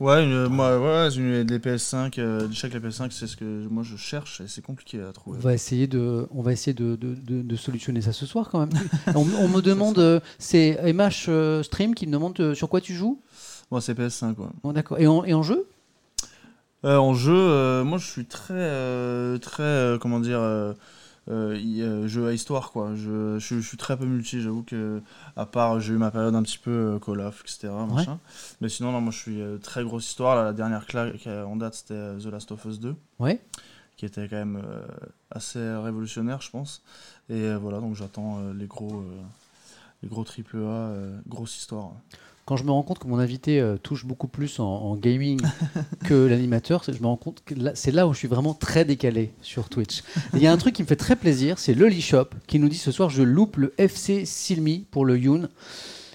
Ouais, 0.00 0.24
une, 0.24 0.48
moi, 0.48 0.80
ouais, 0.80 1.08
c'est 1.10 1.18
une, 1.18 1.42
les 1.42 1.58
PS5, 1.60 2.18
euh, 2.18 2.48
chaque 2.50 2.72
les 2.74 2.80
PS5, 2.80 3.12
c'est 3.12 3.28
ce 3.28 3.36
que 3.36 3.68
moi 3.68 3.84
je 3.84 3.96
cherche 3.96 4.40
et 4.40 4.48
c'est 4.48 4.62
compliqué 4.62 5.00
à 5.00 5.08
On 5.10 5.12
trouver. 5.12 5.38
va 5.38 5.54
essayer 5.54 5.86
de, 5.86 6.26
on 6.32 6.42
va 6.42 6.52
essayer 6.52 6.74
de, 6.74 6.96
de, 6.96 7.14
de- 7.14 7.42
de 7.42 7.56
solutionner 7.56 8.00
ça 8.00 8.12
ce 8.12 8.26
soir 8.26 8.48
quand 8.50 8.58
même. 8.58 8.70
on, 9.14 9.20
on 9.20 9.48
me 9.48 9.60
demande, 9.60 9.98
euh, 9.98 10.18
c'est 10.40 10.76
MH 10.82 11.26
euh, 11.28 11.62
Stream 11.62 11.94
qui 11.94 12.08
me 12.08 12.12
demande 12.12 12.38
euh, 12.40 12.54
sur 12.54 12.68
quoi 12.68 12.80
tu 12.80 12.94
joues? 12.94 13.20
Moi, 13.70 13.80
c'est 13.80 13.94
PS5, 13.94 14.36
ouais. 14.40 14.46
Bon, 14.64 14.72
d'accord. 14.72 14.98
Et 14.98 15.06
en, 15.06 15.22
et 15.24 15.32
en 15.34 15.44
jeu? 15.44 15.66
Euh, 16.84 16.96
en 16.96 17.14
jeu, 17.14 17.32
euh, 17.36 17.84
moi 17.84 17.98
je 17.98 18.06
suis 18.10 18.24
très, 18.24 18.54
euh, 18.54 19.38
très, 19.38 19.62
euh, 19.62 19.98
comment 19.98 20.18
dire, 20.18 20.40
euh, 20.40 20.72
euh, 21.28 22.08
jeu 22.08 22.26
à 22.26 22.32
histoire, 22.32 22.72
quoi. 22.72 22.94
Je, 22.94 23.38
je, 23.38 23.60
je 23.60 23.66
suis 23.66 23.76
très 23.76 23.96
peu 23.96 24.04
multi, 24.06 24.40
j'avoue 24.42 24.62
que, 24.62 25.00
à 25.36 25.46
part, 25.46 25.78
j'ai 25.80 25.94
eu 25.94 25.96
ma 25.98 26.10
période 26.10 26.34
un 26.34 26.42
petit 26.42 26.58
peu 26.58 26.70
euh, 26.70 26.98
Call 26.98 27.20
of, 27.20 27.40
etc. 27.42 27.72
Machin. 27.88 28.18
Mais 28.60 28.68
sinon, 28.68 28.92
non, 28.92 29.00
moi 29.00 29.12
je 29.12 29.18
suis 29.18 29.40
euh, 29.40 29.58
très 29.58 29.84
grosse 29.84 30.06
histoire. 30.08 30.34
Là, 30.36 30.44
la 30.44 30.52
dernière 30.52 30.86
claque 30.86 31.26
en 31.26 31.56
date, 31.56 31.74
c'était 31.74 31.94
euh, 31.94 32.18
The 32.18 32.26
Last 32.26 32.50
of 32.52 32.64
Us 32.64 32.80
2. 32.80 32.94
Ouais. 33.20 33.40
qui 33.96 34.04
était 34.06 34.28
quand 34.28 34.36
même 34.36 34.60
euh, 34.64 34.82
assez 35.30 35.60
révolutionnaire, 35.60 36.40
je 36.40 36.50
pense. 36.50 36.82
Et 37.28 37.44
euh, 37.44 37.56
voilà, 37.58 37.78
donc 37.78 37.94
j'attends 37.94 38.40
les 38.52 38.66
gros, 38.66 39.04
les 40.02 40.08
gros 40.08 40.24
triple 40.24 40.56
A, 40.58 40.92
grosse 41.28 41.56
histoire. 41.56 41.92
Quand 42.44 42.56
je 42.56 42.64
me 42.64 42.70
rends 42.70 42.82
compte 42.82 42.98
que 42.98 43.06
mon 43.06 43.18
invité 43.18 43.60
euh, 43.60 43.76
touche 43.76 44.04
beaucoup 44.04 44.26
plus 44.26 44.58
en, 44.58 44.64
en 44.64 44.96
gaming 44.96 45.40
que 46.04 46.26
l'animateur, 46.26 46.82
je 46.86 47.00
me 47.00 47.06
rends 47.06 47.16
compte 47.16 47.42
que 47.44 47.54
c'est 47.74 47.92
là 47.92 48.08
où 48.08 48.12
je 48.12 48.18
suis 48.18 48.28
vraiment 48.28 48.54
très 48.54 48.84
décalé 48.84 49.32
sur 49.42 49.68
Twitch. 49.68 50.02
Il 50.34 50.42
y 50.42 50.46
a 50.46 50.52
un 50.52 50.56
truc 50.56 50.74
qui 50.74 50.82
me 50.82 50.88
fait 50.88 50.96
très 50.96 51.16
plaisir, 51.16 51.58
c'est 51.58 51.74
Loli 51.74 52.02
Shop 52.02 52.28
qui 52.46 52.58
nous 52.58 52.68
dit 52.68 52.76
ce 52.78 52.90
soir 52.90 53.10
je 53.10 53.22
loupe 53.22 53.56
le 53.56 53.72
FC 53.78 54.24
Silmi 54.24 54.86
pour 54.90 55.04
le 55.04 55.18
Yoon. 55.18 55.48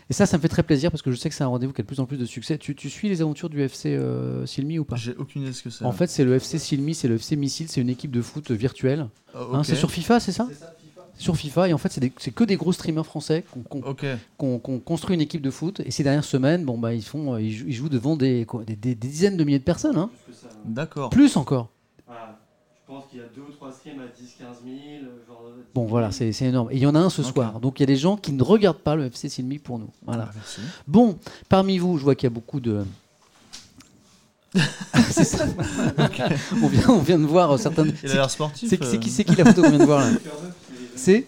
Et 0.10 0.14
ça, 0.14 0.26
ça 0.26 0.38
me 0.38 0.42
fait 0.42 0.48
très 0.48 0.64
plaisir 0.64 0.90
parce 0.90 1.02
que 1.02 1.12
je 1.12 1.18
sais 1.18 1.28
que 1.28 1.36
c'est 1.36 1.44
un 1.44 1.48
rendez-vous 1.48 1.74
qui 1.74 1.82
a 1.82 1.84
de 1.84 1.88
plus 1.88 2.00
en 2.00 2.06
plus 2.06 2.18
de 2.18 2.26
succès. 2.26 2.58
Tu, 2.58 2.76
tu 2.76 2.90
suis 2.90 3.10
les 3.10 3.22
aventures 3.22 3.50
du 3.50 3.62
FC 3.62 3.90
euh, 3.94 4.46
Silmi 4.46 4.80
ou 4.80 4.86
pas? 4.86 4.96
J'ai 4.96 5.14
aucune 5.16 5.42
idée 5.42 5.52
de 5.52 5.56
ce 5.56 5.64
que 5.64 5.70
c'est. 5.70 5.84
En 5.84 5.92
fait, 5.92 6.08
c'est 6.08 6.24
le 6.24 6.36
FC 6.36 6.60
Silmi, 6.60 6.96
c'est 6.96 7.10
le 7.10 7.16
FC 7.16 7.36
Missile, 7.36 7.68
c'est 7.68 7.82
une 7.82 7.90
équipe 7.90 8.12
de 8.12 8.22
foot 8.22 8.52
virtuelle. 8.52 9.08
Hein, 9.36 9.60
ok. 9.60 9.66
c'est 9.66 9.76
sur 9.76 9.92
FIFA, 9.92 10.22
c'est 10.22 10.32
ça? 10.32 10.48
C'est 10.50 10.77
sur 11.18 11.36
FIFA 11.36 11.70
et 11.70 11.74
en 11.74 11.78
fait 11.78 11.92
c'est 11.92 12.00
des- 12.02 12.12
c'est 12.18 12.32
que 12.32 12.44
des 12.44 12.56
gros 12.58 12.72
streamers 12.74 13.06
français 13.06 13.44
qu'on 13.52 13.62
qu'on- 13.64 13.90
Ok. 13.90 14.06
qu'on 14.38 14.60
qu'on 14.60 14.80
construit 14.80 15.16
une 15.16 15.22
équipe 15.22 15.42
de 15.42 15.50
foot 15.52 15.82
et 15.86 15.92
ces 15.92 16.04
dernières 16.04 16.24
semaines 16.24 16.64
bon 16.64 16.78
bah 16.78 16.94
ils 16.94 17.04
font 17.04 17.34
euh, 17.34 17.42
ils, 17.42 17.52
jouent, 17.52 17.66
ils 17.68 17.74
jouent 17.74 17.90
devant 17.90 18.16
des, 18.16 18.46
quoi, 18.46 18.64
des, 18.64 18.76
des- 18.76 18.96
des 18.96 19.08
dizaines 19.08 19.36
de 19.38 19.44
milliers 19.44 19.60
de 19.60 19.64
personnes 19.64 19.98
hein. 19.98 20.10
D'accord. 20.66 21.10
plus 21.10 21.36
encore 21.38 21.70
Voilà. 22.06 22.38
Je 22.90 22.94
pense 22.94 23.06
qu'il 23.10 23.20
y 23.20 23.22
a 23.22 23.26
deux 23.36 23.42
ou 23.42 23.52
trois 23.52 23.72
streams 23.74 24.00
à 24.00 24.06
10-15 24.06 24.64
000. 24.64 25.12
Genre, 25.28 25.44
euh, 25.48 25.56
10 25.58 25.64
bon 25.74 25.82
000. 25.82 25.88
voilà 25.90 26.12
c'est 26.12 26.32
c'est 26.32 26.46
énorme 26.46 26.70
et 26.72 26.76
il 26.76 26.82
y 26.82 26.86
en 26.86 26.96
a 26.96 27.00
un 27.00 27.10
ce 27.10 27.22
Ok. 27.22 27.34
soir 27.34 27.60
donc 27.60 27.80
il 27.80 27.82
y 27.82 27.86
a 27.86 27.88
des 27.88 27.96
gens 27.98 28.16
qui 28.16 28.32
ne 28.32 28.44
regardent 28.44 28.78
pas 28.78 28.96
le 28.96 29.06
FC 29.08 29.28
Silmi 29.28 29.60
pour 29.60 29.80
nous 29.80 29.90
voilà 30.06 30.28
Ah, 30.30 30.34
merci. 30.36 30.62
bon 30.88 31.18
parmi 31.50 31.78
vous 31.80 31.98
je 31.98 32.04
vois 32.04 32.16
qu'il 32.16 32.28
y 32.28 32.32
a 32.32 32.36
beaucoup 32.36 32.60
de 32.60 32.84
c'est 35.12 35.24
ça. 35.26 35.46
on, 36.64 36.68
vient, 36.68 36.90
on 36.90 37.00
vient 37.00 37.20
de 37.20 37.26
voir 37.26 37.52
euh, 37.52 37.58
certaines. 37.58 37.94
Il 38.02 38.10
a 38.12 38.14
l'air 38.16 38.30
sportif. 38.30 38.68
C'est 38.70 38.82
c'est 38.84 38.98
qui, 38.98 39.10
euh. 39.10 39.12
c'est 39.14 39.24
qui 39.26 39.36
la 39.36 39.46
photo 39.46 39.62
qu'on 39.62 39.70
vient 39.70 39.78
de 39.80 39.84
voir 39.86 40.00
là? 40.00 40.08
C'est 40.98 41.26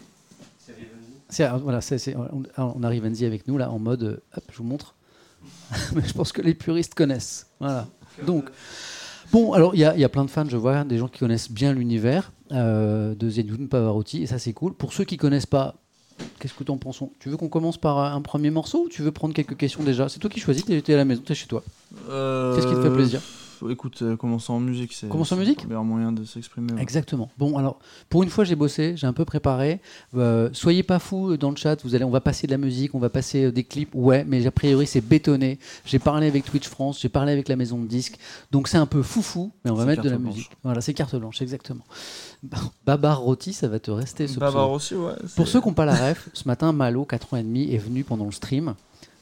C'est 0.59 0.73
Rivenzi. 0.73 1.13
C'est- 1.29 1.43
alors, 1.43 1.59
voilà, 1.59 1.81
c'est- 1.81 1.97
c'est- 1.97 2.15
on, 2.15 2.43
alors, 2.55 2.73
on 2.75 2.83
a 2.83 2.87
Rivenzi 2.89 3.25
avec 3.25 3.47
nous 3.47 3.57
là 3.57 3.71
en 3.71 3.79
mode, 3.79 4.03
euh, 4.03 4.17
hop, 4.35 4.43
je 4.51 4.57
vous 4.57 4.63
montre. 4.63 4.95
Mais 5.95 6.01
je 6.05 6.13
pense 6.13 6.31
que 6.31 6.41
les 6.41 6.53
puristes 6.55 6.95
connaissent. 6.95 7.47
Voilà. 7.59 7.87
Donc, 8.25 8.49
bon, 9.31 9.53
alors 9.53 9.75
il 9.75 9.81
y, 9.81 9.85
a- 9.85 9.93
il 9.95 10.01
y 10.01 10.03
a 10.03 10.09
plein 10.09 10.25
de 10.25 10.29
fans, 10.31 10.47
je 10.49 10.57
vois, 10.57 10.83
des 10.83 10.97
gens 10.97 11.07
qui 11.07 11.19
connaissent 11.19 11.51
bien 11.51 11.73
l'univers 11.73 12.31
euh, 12.51 13.13
de 13.15 13.29
Zedun 13.29 13.67
Pavarotti, 13.67 14.23
et 14.23 14.25
ça 14.25 14.39
c'est 14.39 14.53
cool. 14.53 14.73
Pour 14.73 14.91
ceux 14.93 15.05
qui 15.05 15.17
connaissent 15.17 15.45
pas, 15.45 15.75
qu'est-ce 16.39 16.55
que 16.55 16.63
t'en 16.63 16.77
penses? 16.77 17.03
Tu 17.19 17.29
veux 17.29 17.37
qu'on 17.37 17.49
commence 17.49 17.77
par 17.77 17.99
euh, 17.99 18.09
un 18.09 18.21
premier 18.21 18.49
morceau 18.49 18.85
ou 18.85 18.89
tu 18.89 19.03
veux 19.03 19.11
prendre 19.11 19.33
quelques 19.35 19.55
questions 19.55 19.83
déjà? 19.83 20.09
C'est 20.09 20.19
toi 20.19 20.29
qui 20.31 20.39
choisis, 20.39 20.65
t'es 20.65 20.81
t'es 20.81 20.95
à 20.95 20.97
la 20.97 21.05
maison, 21.05 21.21
t'es 21.23 21.35
chez 21.35 21.47
toi. 21.47 21.63
Qu'est-ce 22.55 22.65
qui 22.67 22.73
te 22.75 22.81
fait 22.81 22.89
plaisir? 22.93 23.21
Écoute, 23.69 23.99
euh, 24.01 24.15
commençons 24.15 24.53
en 24.53 24.59
musique. 24.59 24.93
c'est- 24.93 25.07
c'est 25.07 25.35
musique 25.35 25.63
le 25.63 25.69
meilleur 25.69 25.83
moyen 25.83 26.11
de 26.11 26.23
s'exprimer. 26.23 26.71
ouais. 26.73 26.81
Exactement. 26.81 27.29
Bon, 27.37 27.57
alors, 27.57 27.79
pour 28.09 28.23
une 28.23 28.29
fois, 28.29 28.43
j'ai 28.45 28.55
bossé, 28.55 28.93
j'ai 28.95 29.07
un 29.07 29.13
peu 29.13 29.25
préparé. 29.25 29.79
Euh, 30.15 30.49
soyez 30.53 30.83
pas 30.83 30.99
fous 30.99 31.35
dans 31.37 31.49
le 31.51 31.55
chat, 31.55 31.81
vous 31.83 31.95
allez, 31.95 32.03
on 32.05 32.09
va 32.09 32.21
passer 32.21 32.47
de 32.47 32.51
la 32.51 32.57
musique, 32.57 32.95
on 32.95 32.99
va 32.99 33.09
passer 33.09 33.45
euh, 33.45 33.51
des 33.51 33.63
clips, 33.63 33.93
ouais, 33.93 34.23
mais 34.27 34.45
a 34.45 34.51
priori, 34.51 34.85
c'est 34.87 35.01
bétonné. 35.01 35.59
J'ai 35.85 35.99
parlé 35.99 36.27
avec 36.27 36.45
Twitch 36.45 36.67
France, 36.67 36.99
j'ai 37.01 37.09
parlé 37.09 37.31
avec 37.33 37.47
la 37.49 37.55
maison 37.55 37.77
de 37.79 37.87
disques, 37.87 38.17
donc 38.51 38.67
c'est 38.67 38.77
un 38.77 38.85
peu 38.85 39.01
foufou, 39.03 39.51
mais 39.65 39.71
on 39.71 39.75
va 39.75 39.85
mettre 39.85 40.03
de 40.03 40.09
la 40.09 40.17
blanche. 40.17 40.35
musique. 40.35 40.51
Voilà, 40.63 40.81
c'est 40.81 40.93
carte 40.93 41.15
blanche, 41.15 41.41
exactement. 41.41 41.83
Babar 42.85 43.19
Roti, 43.19 43.53
ça 43.53 43.67
va 43.67 43.79
te 43.79 43.91
rester 43.91 44.27
ce 44.27 44.39
Babar 44.39 44.71
aussi, 44.71 44.95
ouais. 44.95 45.11
Pour 45.35 45.47
ceux 45.47 45.59
qui 45.61 45.67
n'ont 45.67 45.73
pas 45.73 45.85
la 45.85 45.95
ref, 45.95 46.29
ce 46.33 46.47
matin, 46.47 46.71
Malo, 46.71 47.03
4 47.05 47.33
ans 47.33 47.37
et 47.37 47.43
demi, 47.43 47.73
est 47.73 47.77
venu 47.77 48.03
pendant 48.03 48.25
le 48.25 48.31
stream, 48.31 48.75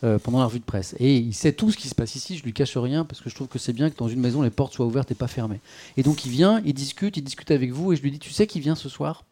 euh, 0.03 0.19
pendant 0.19 0.39
la 0.39 0.45
revue 0.45 0.59
de 0.59 0.65
presse. 0.65 0.95
Et 0.99 1.17
il 1.17 1.33
sait 1.33 1.53
tout 1.53 1.71
ce 1.71 1.77
qui 1.77 1.87
se 1.87 1.95
passe 1.95 2.15
ici, 2.15 2.37
je 2.37 2.43
lui 2.43 2.53
cache 2.53 2.77
rien, 2.77 3.03
parce 3.03 3.21
que 3.21 3.29
je 3.29 3.35
trouve 3.35 3.47
que 3.47 3.59
c'est 3.59 3.73
bien 3.73 3.89
que 3.89 3.97
dans 3.97 4.07
une 4.07 4.19
maison, 4.19 4.41
les 4.41 4.49
portes 4.49 4.73
soient 4.73 4.85
ouvertes 4.85 5.11
et 5.11 5.15
pas 5.15 5.27
fermées. 5.27 5.59
Et 5.97 6.03
donc 6.03 6.25
il 6.25 6.31
vient, 6.31 6.61
il 6.65 6.73
discute, 6.73 7.17
il 7.17 7.23
discute 7.23 7.51
avec 7.51 7.71
vous, 7.71 7.93
et 7.93 7.95
je 7.95 8.01
lui 8.01 8.11
dis, 8.11 8.19
tu 8.19 8.31
sais 8.31 8.47
qui 8.47 8.59
vient 8.59 8.75
ce 8.75 8.89
soir? 8.89 9.23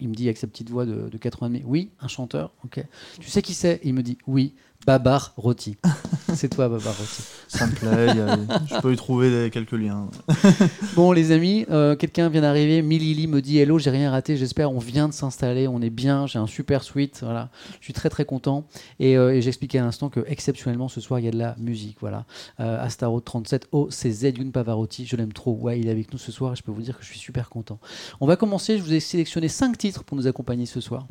Il 0.00 0.08
me 0.08 0.14
dit 0.14 0.26
avec 0.26 0.36
sa 0.36 0.46
petite 0.46 0.70
voix 0.70 0.86
de, 0.86 1.08
de 1.08 1.18
4 1.18 1.42
ans 1.42 1.46
et 1.46 1.48
demi, 1.48 1.62
oui, 1.66 1.90
un 2.00 2.06
chanteur, 2.06 2.52
ok. 2.64 2.84
Tu 3.18 3.28
sais 3.28 3.42
qui 3.42 3.54
c'est? 3.54 3.80
Il 3.82 3.94
me 3.94 4.02
dit, 4.02 4.16
oui, 4.28 4.54
Babar 4.88 5.34
Roti. 5.36 5.76
c'est 6.34 6.48
toi, 6.48 6.66
Babar 6.70 6.96
Roti. 6.96 7.22
Ça 7.46 7.66
me 7.66 7.72
plaît. 7.72 8.06
il 8.08 8.16
y 8.16 8.20
a- 8.20 8.38
Je 8.74 8.80
peux 8.80 8.90
y 8.90 8.96
trouver 8.96 9.50
quelques 9.50 9.72
liens. 9.72 10.08
Bon, 10.96 11.12
les 11.12 11.30
amis, 11.30 11.66
euh, 11.70 11.94
quelqu'un 11.94 12.30
vient 12.30 12.40
d'arriver. 12.40 12.80
Milili 12.80 13.26
me 13.26 13.42
dit 13.42 13.58
Hello, 13.58 13.78
j'ai 13.78 13.90
rien 13.90 14.10
raté. 14.10 14.38
J'espère. 14.38 14.72
On 14.72 14.78
vient 14.78 15.06
de 15.06 15.12
s'installer. 15.12 15.68
On 15.68 15.82
est 15.82 15.90
bien. 15.90 16.26
J'ai 16.26 16.38
un 16.38 16.46
super 16.46 16.82
suite. 16.82 17.20
Voilà. 17.22 17.50
Je 17.80 17.84
suis 17.84 17.92
très 17.92 18.08
très 18.08 18.24
content. 18.24 18.64
Et, 18.98 19.18
euh, 19.18 19.34
et 19.34 19.42
j'expliquais 19.42 19.78
à 19.78 19.82
l'instant 19.82 20.08
que 20.08 20.20
exceptionnellement 20.26 20.88
ce 20.88 21.02
soir 21.02 21.20
il 21.20 21.26
y 21.26 21.28
a 21.28 21.32
de 21.32 21.38
la 21.38 21.54
musique. 21.58 21.98
Voilà. 22.00 22.24
Euh, 22.58 22.82
Astaro 22.82 23.20
37. 23.20 23.68
Oh, 23.72 23.88
c'est 23.90 24.10
Zedune 24.10 24.52
Pavarotti. 24.52 25.04
Je 25.04 25.16
l'aime 25.16 25.34
trop. 25.34 25.52
Ouais, 25.52 25.78
il 25.78 25.88
est 25.88 25.90
avec 25.90 26.10
nous 26.14 26.18
ce 26.18 26.32
soir. 26.32 26.54
Et 26.54 26.56
je 26.56 26.62
peux 26.62 26.72
vous 26.72 26.80
dire 26.80 26.96
que 26.96 27.04
je 27.04 27.10
suis 27.10 27.18
super 27.18 27.50
content. 27.50 27.78
On 28.22 28.26
va 28.26 28.36
commencer. 28.36 28.78
Je 28.78 28.82
vous 28.82 28.94
ai 28.94 29.00
sélectionné 29.00 29.48
cinq 29.48 29.76
titres 29.76 30.02
pour 30.02 30.16
nous 30.16 30.26
accompagner 30.26 30.64
ce 30.64 30.80
soir. 30.80 31.06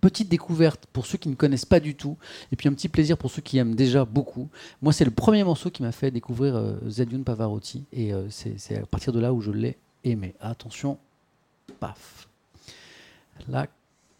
Petite 0.00 0.28
découverte 0.28 0.86
pour 0.92 1.06
ceux 1.06 1.18
qui 1.18 1.28
ne 1.28 1.34
connaissent 1.34 1.64
pas 1.64 1.80
du 1.80 1.96
tout, 1.96 2.16
et 2.52 2.56
puis 2.56 2.68
un 2.68 2.72
petit 2.72 2.88
plaisir 2.88 3.18
pour 3.18 3.30
ceux 3.30 3.42
qui 3.42 3.58
aiment 3.58 3.74
déjà 3.74 4.04
beaucoup. 4.04 4.48
Moi, 4.80 4.92
c'est 4.92 5.04
le 5.04 5.10
premier 5.10 5.42
morceau 5.42 5.70
qui 5.70 5.82
m'a 5.82 5.90
fait 5.90 6.10
découvrir 6.10 6.54
euh, 6.54 7.24
Pavarotti, 7.24 7.84
et 7.92 8.12
euh, 8.12 8.30
c'est 8.30 8.58
c'est 8.58 8.78
à 8.78 8.86
partir 8.86 9.12
de 9.12 9.18
là 9.18 9.32
où 9.32 9.40
je 9.40 9.50
l'ai 9.50 9.76
aimé. 10.04 10.34
Attention, 10.40 10.98
paf. 11.80 12.28
Là, 13.48 13.66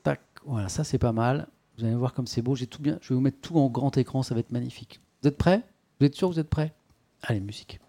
tac, 0.02 0.20
voilà, 0.44 0.68
ça 0.68 0.84
c'est 0.84 0.98
pas 0.98 1.12
mal. 1.12 1.46
Vous 1.78 1.84
allez 1.84 1.94
voir 1.94 2.12
comme 2.12 2.26
c'est 2.26 2.42
beau. 2.42 2.56
J'ai 2.56 2.66
tout 2.66 2.82
bien. 2.82 2.98
Je 3.00 3.10
vais 3.10 3.14
vous 3.14 3.20
mettre 3.20 3.40
tout 3.40 3.56
en 3.56 3.68
grand 3.68 3.96
écran, 3.96 4.24
ça 4.24 4.34
va 4.34 4.40
être 4.40 4.50
magnifique. 4.50 5.00
Vous 5.22 5.28
êtes 5.28 5.36
prêts? 5.36 5.62
Vous 6.00 6.06
êtes 6.06 6.14
sûr 6.14 6.28
Vous 6.28 6.40
êtes 6.40 6.50
prêts? 6.50 6.72
Allez, 7.22 7.40
musique. 7.40 7.80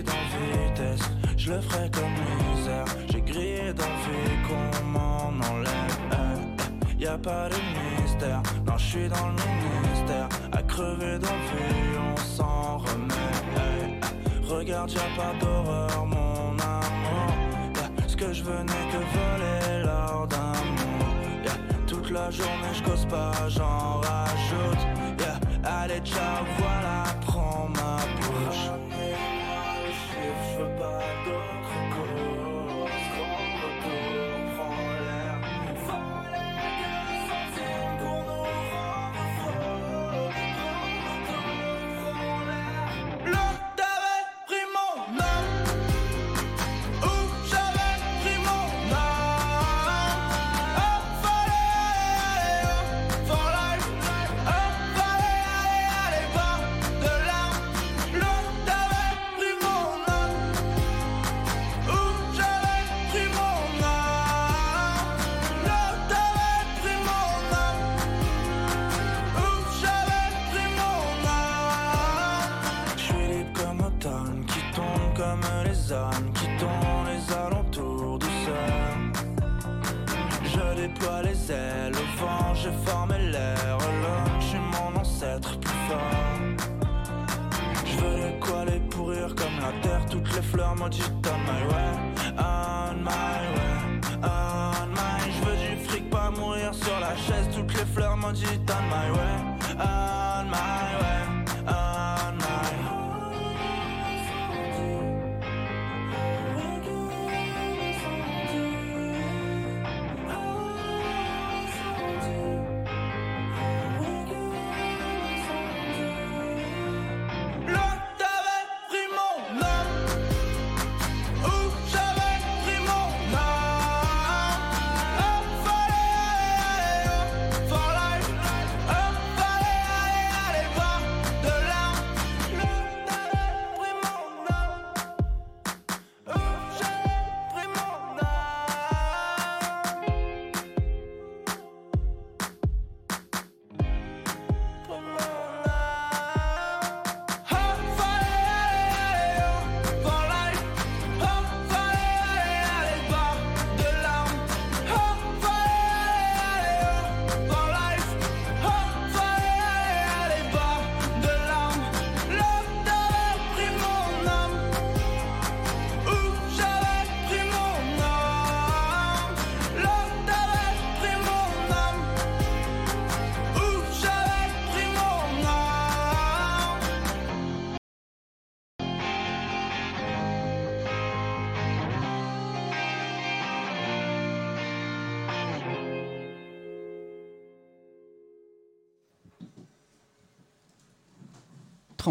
En 0.00 0.04
vitesse, 0.64 1.02
je 1.36 1.52
le 1.52 1.60
ferai 1.60 1.90
comme 1.90 2.14
misère. 2.56 2.84
J'ai 3.10 3.20
grillé 3.20 3.72
d'envie 3.74 4.36
qu'on 4.48 4.84
m'en 4.86 5.26
enlève. 5.28 5.98
eh, 6.12 6.96
eh. 6.98 7.02
Y 7.02 7.06
a 7.06 7.18
pas 7.18 7.48
de 7.50 7.56
mystère, 8.02 8.42
non, 8.66 8.78
je 8.78 8.84
suis 8.84 9.08
dans 9.08 9.28
le 9.28 9.34
ministère. 9.34 10.28
À 10.52 10.62
crever 10.62 11.18
d'envie, 11.18 11.98
on 12.12 12.16
s'en 12.16 12.78
remet. 12.78 13.14
eh, 13.56 14.00
eh. 14.00 14.46
Regarde, 14.50 14.90
y 14.92 14.96
a 14.96 15.10
pas 15.14 15.34
d'horreur, 15.44 16.06
mon 16.06 16.56
amour. 16.58 17.34
Yeah, 17.76 18.08
Ce 18.08 18.16
que 18.16 18.32
je 18.32 18.42
n'est 18.44 18.88
que 18.92 19.02
voler 19.14 19.84
l'or 19.84 20.26
d'amour. 20.26 21.06
Yeah, 21.44 21.52
Toute 21.86 22.10
la 22.10 22.30
journée, 22.30 22.72
je 22.72 22.82
cause 22.82 23.04
pas, 23.06 23.32
j'en 23.48 24.00
rajoute. 24.00 24.86
Allez, 25.64 26.00
ciao, 26.04 26.44
voilà, 26.58 27.04
prends 27.26 27.68
ma 27.68 27.96
bouche. 28.16 28.70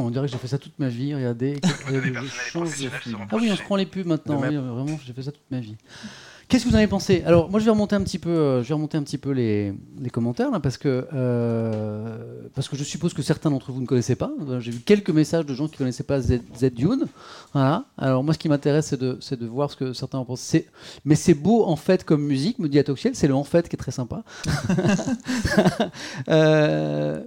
On 0.06 0.10
dirait 0.12 0.26
que 0.26 0.32
j'ai 0.32 0.38
fait 0.38 0.48
ça 0.48 0.58
toute 0.58 0.78
ma 0.80 0.90
vie. 0.90 1.14
Regardez, 1.14 1.60
regardez, 1.88 2.14
je 2.14 2.28
change 2.28 2.70
de 2.80 2.90
film. 2.90 3.18
Ah 3.32 3.36
oui, 3.40 3.50
on 3.52 3.56
se 3.56 3.64
prend 3.64 3.76
les 3.76 3.86
pubs 3.86 4.06
maintenant. 4.08 4.40
Oui, 4.42 4.56
vraiment, 4.56 5.00
j'ai 5.06 5.14
fait 5.14 5.24
ça 5.24 5.32
toute 5.32 5.50
ma 5.52 5.60
vie. 5.60 5.76
Qu'est-ce 6.48 6.66
que 6.66 6.70
vous 6.70 6.76
en 6.76 6.80
avez 6.80 6.88
pensé? 6.88 7.24
Alors, 7.26 7.50
moi, 7.50 7.62
je 7.62 7.64
vais 7.66 7.72
remonter 7.72 7.96
un 7.96 8.04
petit 8.04 8.20
peu, 8.20 8.30
euh, 8.30 8.62
je 8.62 8.68
vais 8.68 8.74
remonter 8.74 8.98
un 8.98 9.04
petit 9.04 9.18
peu 9.18 9.32
les, 9.32 9.74
les 9.98 10.10
commentaires 10.10 10.52
là, 10.52 10.60
parce 10.60 10.78
que 10.78 11.08
euh, 11.14 12.42
parce 12.54 12.68
que 12.68 12.76
je 12.76 12.84
suppose 12.84 13.14
que 13.14 13.22
certains 13.22 13.50
d'entre 13.50 13.72
vous 13.72 13.80
ne 13.80 13.86
connaissaient 13.86 14.18
pas. 14.18 14.30
Euh, 14.50 14.60
J'ai 14.60 14.72
vu 14.72 14.80
quelques 14.80 15.12
messages 15.12 15.46
de 15.46 15.54
gens 15.54 15.68
qui 15.68 15.76
ne 15.76 15.78
connaissaient 15.78 16.04
pas 16.04 16.20
Z, 16.20 16.42
Z 16.60 16.66
Dune. 16.74 17.06
Voilà. 17.54 17.86
Alors 17.98 18.26
moi, 18.26 18.34
ce 18.34 18.38
qui 18.40 18.50
m'intéresse, 18.50 18.88
c'est 18.88 19.00
de, 19.00 19.18
de 19.32 19.46
voir 19.48 19.72
ce 19.72 19.78
que 19.78 19.94
certains 19.94 20.18
en 20.18 20.26
pensent. 20.26 20.58
Mais 21.06 21.16
c'est 21.16 21.36
beau 21.36 21.64
en 21.64 21.78
fait 21.78 22.04
comme 22.04 22.24
musique, 22.24 22.60
me 22.60 22.68
dit 22.68 22.80
Atoxiel. 22.80 23.16
C'est 23.16 23.30
le 23.30 23.36
en 23.36 23.46
fait 23.46 23.70
qui 23.70 23.78
est 23.78 23.80
très 23.80 23.92
sympa. 23.92 24.22
Euh, 26.30 27.24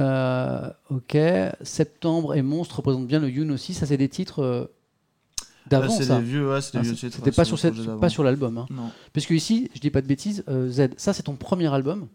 euh, 0.00 0.70
ok. 0.90 1.16
Septembre 1.62 2.34
et 2.34 2.42
Monstre 2.42 2.76
représentent 2.78 3.06
bien 3.06 3.18
le 3.20 3.30
Yoon 3.30 3.50
aussi. 3.50 3.74
Ça, 3.74 3.86
c'est 3.86 3.96
des 3.96 4.08
titres 4.08 4.40
euh, 4.42 4.64
d'avant, 5.68 5.86
Là, 5.98 6.04
c'est 6.04 6.06
des 6.16 6.22
vieux, 6.22 6.50
ouais, 6.50 6.60
c'est 6.60 6.72
des 6.72 6.78
Ah, 6.78 6.82
vieux 6.82 6.94
titres. 6.94 7.16
C'était 7.16 7.32
pas 7.32 7.44
sur, 7.44 7.58
cette, 7.58 7.74
pas 7.98 8.08
l'album. 8.24 8.58
Hein. 8.58 8.66
Non. 8.70 8.90
Parce 9.12 9.26
que 9.26 9.34
ici, 9.34 9.70
je 9.74 9.80
dis 9.80 9.90
pas 9.90 10.02
de 10.02 10.06
bêtises, 10.06 10.44
euh, 10.48 10.68
Z, 10.70 10.90
ça 10.96 11.12
c'est 11.12 11.22
ton 11.24 11.34
premier 11.36 11.72
album. 11.72 12.08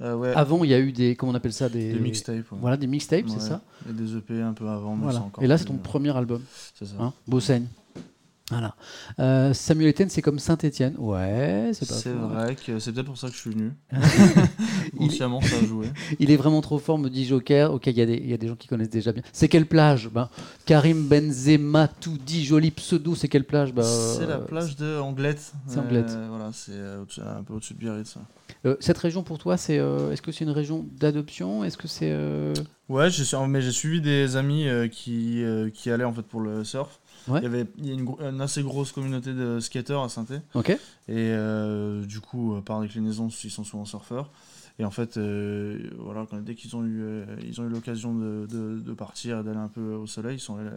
Euh, 0.00 0.14
ouais, 0.14 0.32
Avant, 0.34 0.62
il 0.62 0.70
y 0.70 0.74
a 0.74 0.78
eu 0.78 0.92
des, 0.92 1.16
comment 1.16 1.32
on 1.32 1.34
appelle 1.34 1.52
ça, 1.52 1.68
des, 1.68 1.92
des 1.92 1.98
mixtapes. 1.98 2.36
ouais. 2.52 2.58
Voilà, 2.60 2.76
des 2.76 2.86
mixtapes, 2.86 3.28
c'est 3.28 3.40
ça. 3.40 3.62
Et 3.88 3.92
des 3.92 4.16
EP 4.16 4.40
un 4.40 4.52
peu 4.52 4.68
avant, 4.68 4.94
mais 4.94 5.02
Voilà. 5.04 5.18
c'est 5.18 5.24
encore. 5.24 5.42
Et 5.42 5.46
là, 5.48 5.58
c'est 5.58 5.64
ton 5.64 5.76
premier 5.76 6.16
album, 6.16 6.40
C'est 6.78 6.84
ça. 6.86 6.94
hein. 7.00 7.12
Voilà. 8.50 8.74
Euh, 9.18 9.52
Samuel 9.52 9.90
Etienne, 9.90 10.08
c'est 10.08 10.22
comme 10.22 10.38
Saint-Etienne. 10.38 10.94
Ouais, 10.96 11.70
c'est 11.74 11.86
pas 11.86 11.94
C'est 11.94 12.12
vrai 12.12 12.56
que 12.56 12.78
c'est 12.78 12.92
peut-être 12.92 13.06
pour 13.06 13.18
ça 13.18 13.28
que 13.28 13.34
je 13.34 13.38
suis 13.40 13.50
venu. 13.50 13.72
Il- 13.92 13.98
Consciemment, 14.98 15.40
ça 15.42 15.56
a 15.56 15.66
joué. 15.66 15.86
Il 16.18 16.30
est 16.30 16.36
vraiment 16.36 16.62
trop 16.62 16.78
fort, 16.78 16.98
me 16.98 17.10
dit 17.10 17.26
Joker. 17.26 17.72
Ok, 17.74 17.88
il 17.88 17.98
y, 17.98 18.00
a 18.00 18.06
des- 18.06 18.14
il 18.16 18.28
y 18.28 18.32
a 18.32 18.38
des 18.38 18.48
gens 18.48 18.56
qui 18.56 18.66
connaissent 18.66 18.88
déjà 18.88 19.12
bien. 19.12 19.22
C'est 19.32 19.48
quelle 19.48 19.66
plage? 19.66 20.08
Ben, 20.08 20.30
Karim 20.64 21.06
Benzema, 21.08 21.88
tout 21.88 22.16
dit, 22.24 22.44
joli 22.44 22.70
pseudo, 22.70 23.14
c'est 23.14 23.28
quelle 23.28 23.44
plage? 23.44 23.74
Bah, 23.74 23.82
C'est 23.82 24.26
la 24.26 24.36
euh, 24.36 24.44
plage 24.46 24.76
de 24.76 24.98
Anglette. 24.98 25.52
C'est 25.66 25.78
Anglette. 25.78 26.08
Euh, 26.08 26.26
voilà, 26.30 26.50
c'est 26.54 27.20
un 27.20 27.42
peu 27.42 27.52
au-dessus 27.54 27.74
de 27.74 27.78
Biarritz. 27.80 28.14
cette 28.80 28.98
région 28.98 29.22
pour 29.22 29.38
toi, 29.38 29.58
c'est 29.58 29.76
est-ce 29.76 30.22
que 30.22 30.32
c'est 30.32 30.44
une 30.44 30.50
région 30.50 30.86
d'adoption? 30.98 31.64
Est-ce 31.64 31.76
que 31.76 31.86
c'est 31.88 32.16
Ouais, 32.88 33.08
mais 33.48 33.60
j'ai 33.60 33.72
suivi 33.72 34.00
des 34.00 34.36
amis 34.36 34.66
qui, 34.90 35.42
qui 35.74 35.90
allaient 35.90 36.04
en 36.04 36.14
fait 36.14 36.22
pour 36.22 36.40
le 36.40 36.64
surf. 36.64 36.98
Ouais. 37.26 37.40
Il 37.40 37.44
y 37.44 37.46
avait 37.46 37.66
il 37.78 37.86
y 37.86 37.90
a 37.90 37.94
une, 37.94 38.40
assez 38.40 38.62
grosse 38.62 38.92
communauté 38.92 39.32
de 39.32 39.60
skateurs 39.60 40.02
à 40.04 40.08
saint 40.08 40.26
ok 40.54 40.70
Et 40.70 40.78
euh, 41.08 42.04
du 42.04 42.20
coup, 42.20 42.54
euh, 42.54 42.60
par 42.60 42.80
déclinaison, 42.80 43.28
ils 43.44 43.50
sont 43.50 43.64
souvent 43.64 43.84
surfeurs. 43.84 44.30
Et 44.80 44.84
en 44.84 44.92
fait, 44.92 45.16
euh, 45.16 45.76
voilà, 45.98 46.24
quand, 46.30 46.40
dès 46.40 46.54
qu'ils 46.54 46.76
ont 46.76 46.84
eu, 46.84 47.00
euh, 47.02 47.24
ils 47.44 47.60
ont 47.60 47.64
eu 47.64 47.68
l'occasion 47.68 48.14
de, 48.14 48.46
de, 48.48 48.78
de 48.78 48.92
partir 48.92 49.42
d'aller 49.42 49.58
un 49.58 49.66
peu 49.66 49.94
au 49.94 50.06
soleil, 50.06 50.36
ils 50.36 50.40
sont 50.40 50.56
allés 50.56 50.70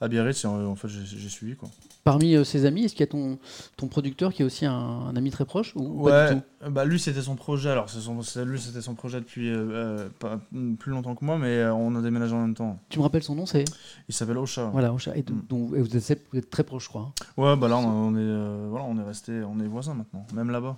à 0.00 0.06
Biarritz 0.06 0.44
et 0.44 0.46
en, 0.46 0.64
en 0.66 0.76
fait, 0.76 0.86
j'ai 0.86 1.28
suivi 1.28 1.56
quoi. 1.56 1.68
Parmi 2.04 2.36
euh, 2.36 2.44
ses 2.44 2.64
amis, 2.64 2.84
est-ce 2.84 2.92
qu'il 2.94 3.00
y 3.00 3.08
a 3.08 3.10
ton, 3.10 3.40
ton 3.76 3.88
producteur 3.88 4.32
qui 4.32 4.42
est 4.42 4.44
aussi 4.44 4.66
un, 4.66 4.72
un 4.72 5.16
ami 5.16 5.30
très 5.30 5.44
proche 5.44 5.74
ou 5.74 6.04
pas 6.04 6.28
du 6.32 6.36
tout? 6.36 6.42
bah 6.70 6.84
lui 6.84 7.00
c'était 7.00 7.22
son 7.22 7.34
projet. 7.36 7.70
Alors 7.70 7.88
son, 7.90 8.20
lui 8.44 8.60
c'était 8.60 8.82
son 8.82 8.94
projet 8.94 9.18
depuis 9.18 9.50
euh, 9.50 10.08
pas, 10.20 10.38
plus 10.78 10.92
longtemps 10.92 11.16
que 11.16 11.24
moi, 11.24 11.36
mais 11.36 11.64
on 11.66 11.96
a 11.96 12.02
déménagé 12.02 12.34
en 12.34 12.42
même 12.42 12.54
temps. 12.54 12.78
Tu 12.88 12.98
me 12.98 13.02
rappelles 13.02 13.22
son 13.24 13.34
nom, 13.34 13.46
c'est? 13.46 13.64
Il 14.08 14.14
s'appelle 14.14 14.38
Ocha. 14.38 14.66
voilà, 14.66 14.92
Ocha. 14.94 15.16
Et, 15.16 15.24
Mm. 15.30 15.74
et 15.76 15.80
vous, 15.80 15.96
êtes, 15.96 16.26
vous 16.32 16.38
êtes 16.38 16.50
très 16.50 16.62
proche, 16.62 16.84
je 16.84 16.88
crois. 16.90 17.02
hein. 17.02 17.12
Ouais, 17.36 17.56
bah 17.56 17.66
là 17.68 17.78
on, 17.78 17.88
on 17.88 18.16
est, 18.16 18.68
voilà, 18.68 18.84
on 18.88 18.96
est 18.98 19.02
resté, 19.04 19.42
on 19.42 19.58
est 19.58 19.66
voisins 19.66 19.94
maintenant, 19.94 20.24
même 20.34 20.50
là-bas. 20.50 20.76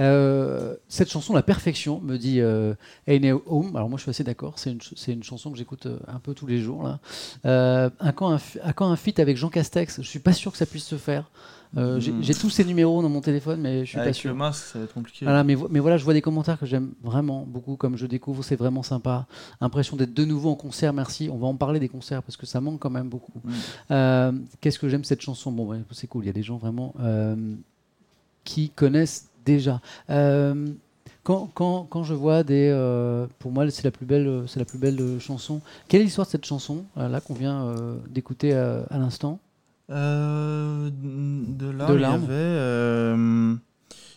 Euh, 0.00 0.74
cette 0.88 1.10
chanson, 1.10 1.34
La 1.34 1.42
Perfection, 1.42 2.00
me 2.00 2.16
dit 2.16 2.40
euh, 2.40 2.74
Home. 3.46 3.76
Alors 3.76 3.88
moi, 3.88 3.98
je 3.98 4.02
suis 4.02 4.10
assez 4.10 4.24
d'accord. 4.24 4.58
C'est 4.58 4.72
une, 4.72 4.80
ch- 4.80 4.94
c'est 4.96 5.12
une 5.12 5.22
chanson 5.22 5.50
que 5.52 5.58
j'écoute 5.58 5.86
euh, 5.86 5.98
un 6.08 6.18
peu 6.18 6.34
tous 6.34 6.46
les 6.46 6.58
jours. 6.60 6.82
Là. 6.82 6.98
Euh, 7.44 7.90
un, 8.00 8.12
quand 8.12 8.30
un, 8.30 8.38
fi- 8.38 8.58
à 8.60 8.72
quand 8.72 8.90
un 8.90 8.96
feat 8.96 9.20
avec 9.20 9.36
Jean 9.36 9.50
Castex 9.50 10.00
Je 10.02 10.08
suis 10.08 10.18
pas 10.18 10.32
sûr 10.32 10.50
que 10.52 10.58
ça 10.58 10.66
puisse 10.66 10.86
se 10.86 10.96
faire. 10.96 11.30
Euh, 11.76 12.00
j'ai-. 12.00 12.12
J'ai 12.20 12.34
tous 12.34 12.50
ces 12.50 12.64
numéros 12.64 13.00
dans 13.00 13.08
mon 13.08 13.20
téléphone, 13.20 13.60
mais 13.60 13.80
je 13.80 13.90
suis 13.90 13.96
pas 13.96 14.02
Avec 14.02 14.14
sûr. 14.16 14.30
le 14.30 14.36
masque, 14.36 14.64
ça 14.72 14.78
va 14.80 14.86
être 14.86 14.94
compliqué. 14.94 15.24
Voilà, 15.24 15.44
mais, 15.44 15.54
vo- 15.54 15.68
mais 15.70 15.78
voilà, 15.78 15.98
je 15.98 16.04
vois 16.04 16.14
des 16.14 16.22
commentaires 16.22 16.58
que 16.58 16.66
j'aime 16.66 16.94
vraiment 17.04 17.44
beaucoup, 17.46 17.76
comme 17.76 17.96
je 17.96 18.06
découvre, 18.06 18.42
c'est 18.42 18.56
vraiment 18.56 18.82
sympa. 18.82 19.26
Impression 19.60 19.96
d'être 19.96 20.12
de 20.12 20.24
nouveau 20.24 20.50
en 20.50 20.56
concert, 20.56 20.92
merci. 20.92 21.28
On 21.32 21.36
va 21.38 21.46
en 21.46 21.54
parler 21.54 21.78
des 21.78 21.88
concerts 21.88 22.24
parce 22.24 22.36
que 22.36 22.44
ça 22.46 22.60
manque 22.60 22.80
quand 22.80 22.90
même 22.90 23.08
beaucoup. 23.08 23.32
Mm. 23.44 23.50
Euh, 23.92 24.32
Qu'est-ce 24.60 24.80
que 24.80 24.88
j'aime 24.88 25.04
cette 25.04 25.20
chanson? 25.20 25.52
Bon, 25.52 25.66
ouais, 25.66 25.78
c'est 25.92 26.08
cool, 26.08 26.24
il 26.24 26.26
y 26.26 26.30
a 26.30 26.32
des 26.32 26.42
gens 26.42 26.56
vraiment 26.56 26.92
euh, 27.00 27.36
qui 28.42 28.70
connaissent 28.70 29.29
déjà. 29.44 29.80
Euh, 30.10 30.68
quand, 31.22 31.50
quand, 31.54 31.84
quand 31.90 32.02
je 32.02 32.14
vois 32.14 32.42
des, 32.42 32.70
euh, 32.72 33.26
pour 33.38 33.52
moi, 33.52 33.68
c'est 33.70 33.84
la 33.84 33.90
plus 33.90 34.06
belle, 34.06 34.44
c'est 34.46 34.58
la 34.58 34.64
plus 34.64 34.78
belle 34.78 35.00
euh, 35.00 35.18
chanson. 35.20 35.60
Quelle 35.88 36.00
est 36.00 36.04
l'histoire 36.04 36.26
de 36.26 36.30
cette 36.30 36.46
chanson 36.46 36.84
euh, 36.96 37.08
là 37.08 37.20
qu'on 37.20 37.34
vient 37.34 37.64
euh, 37.66 37.96
d'écouter 38.08 38.54
euh, 38.54 38.82
à 38.90 38.98
l'instant? 38.98 39.38
Euh, 39.90 40.88
de 40.92 41.68
là, 41.70 41.86
De 41.86 41.94
il 41.94 41.98
y 41.98 42.02
larmes. 42.02 42.24
avait, 42.24 42.32
euh, 42.32 43.54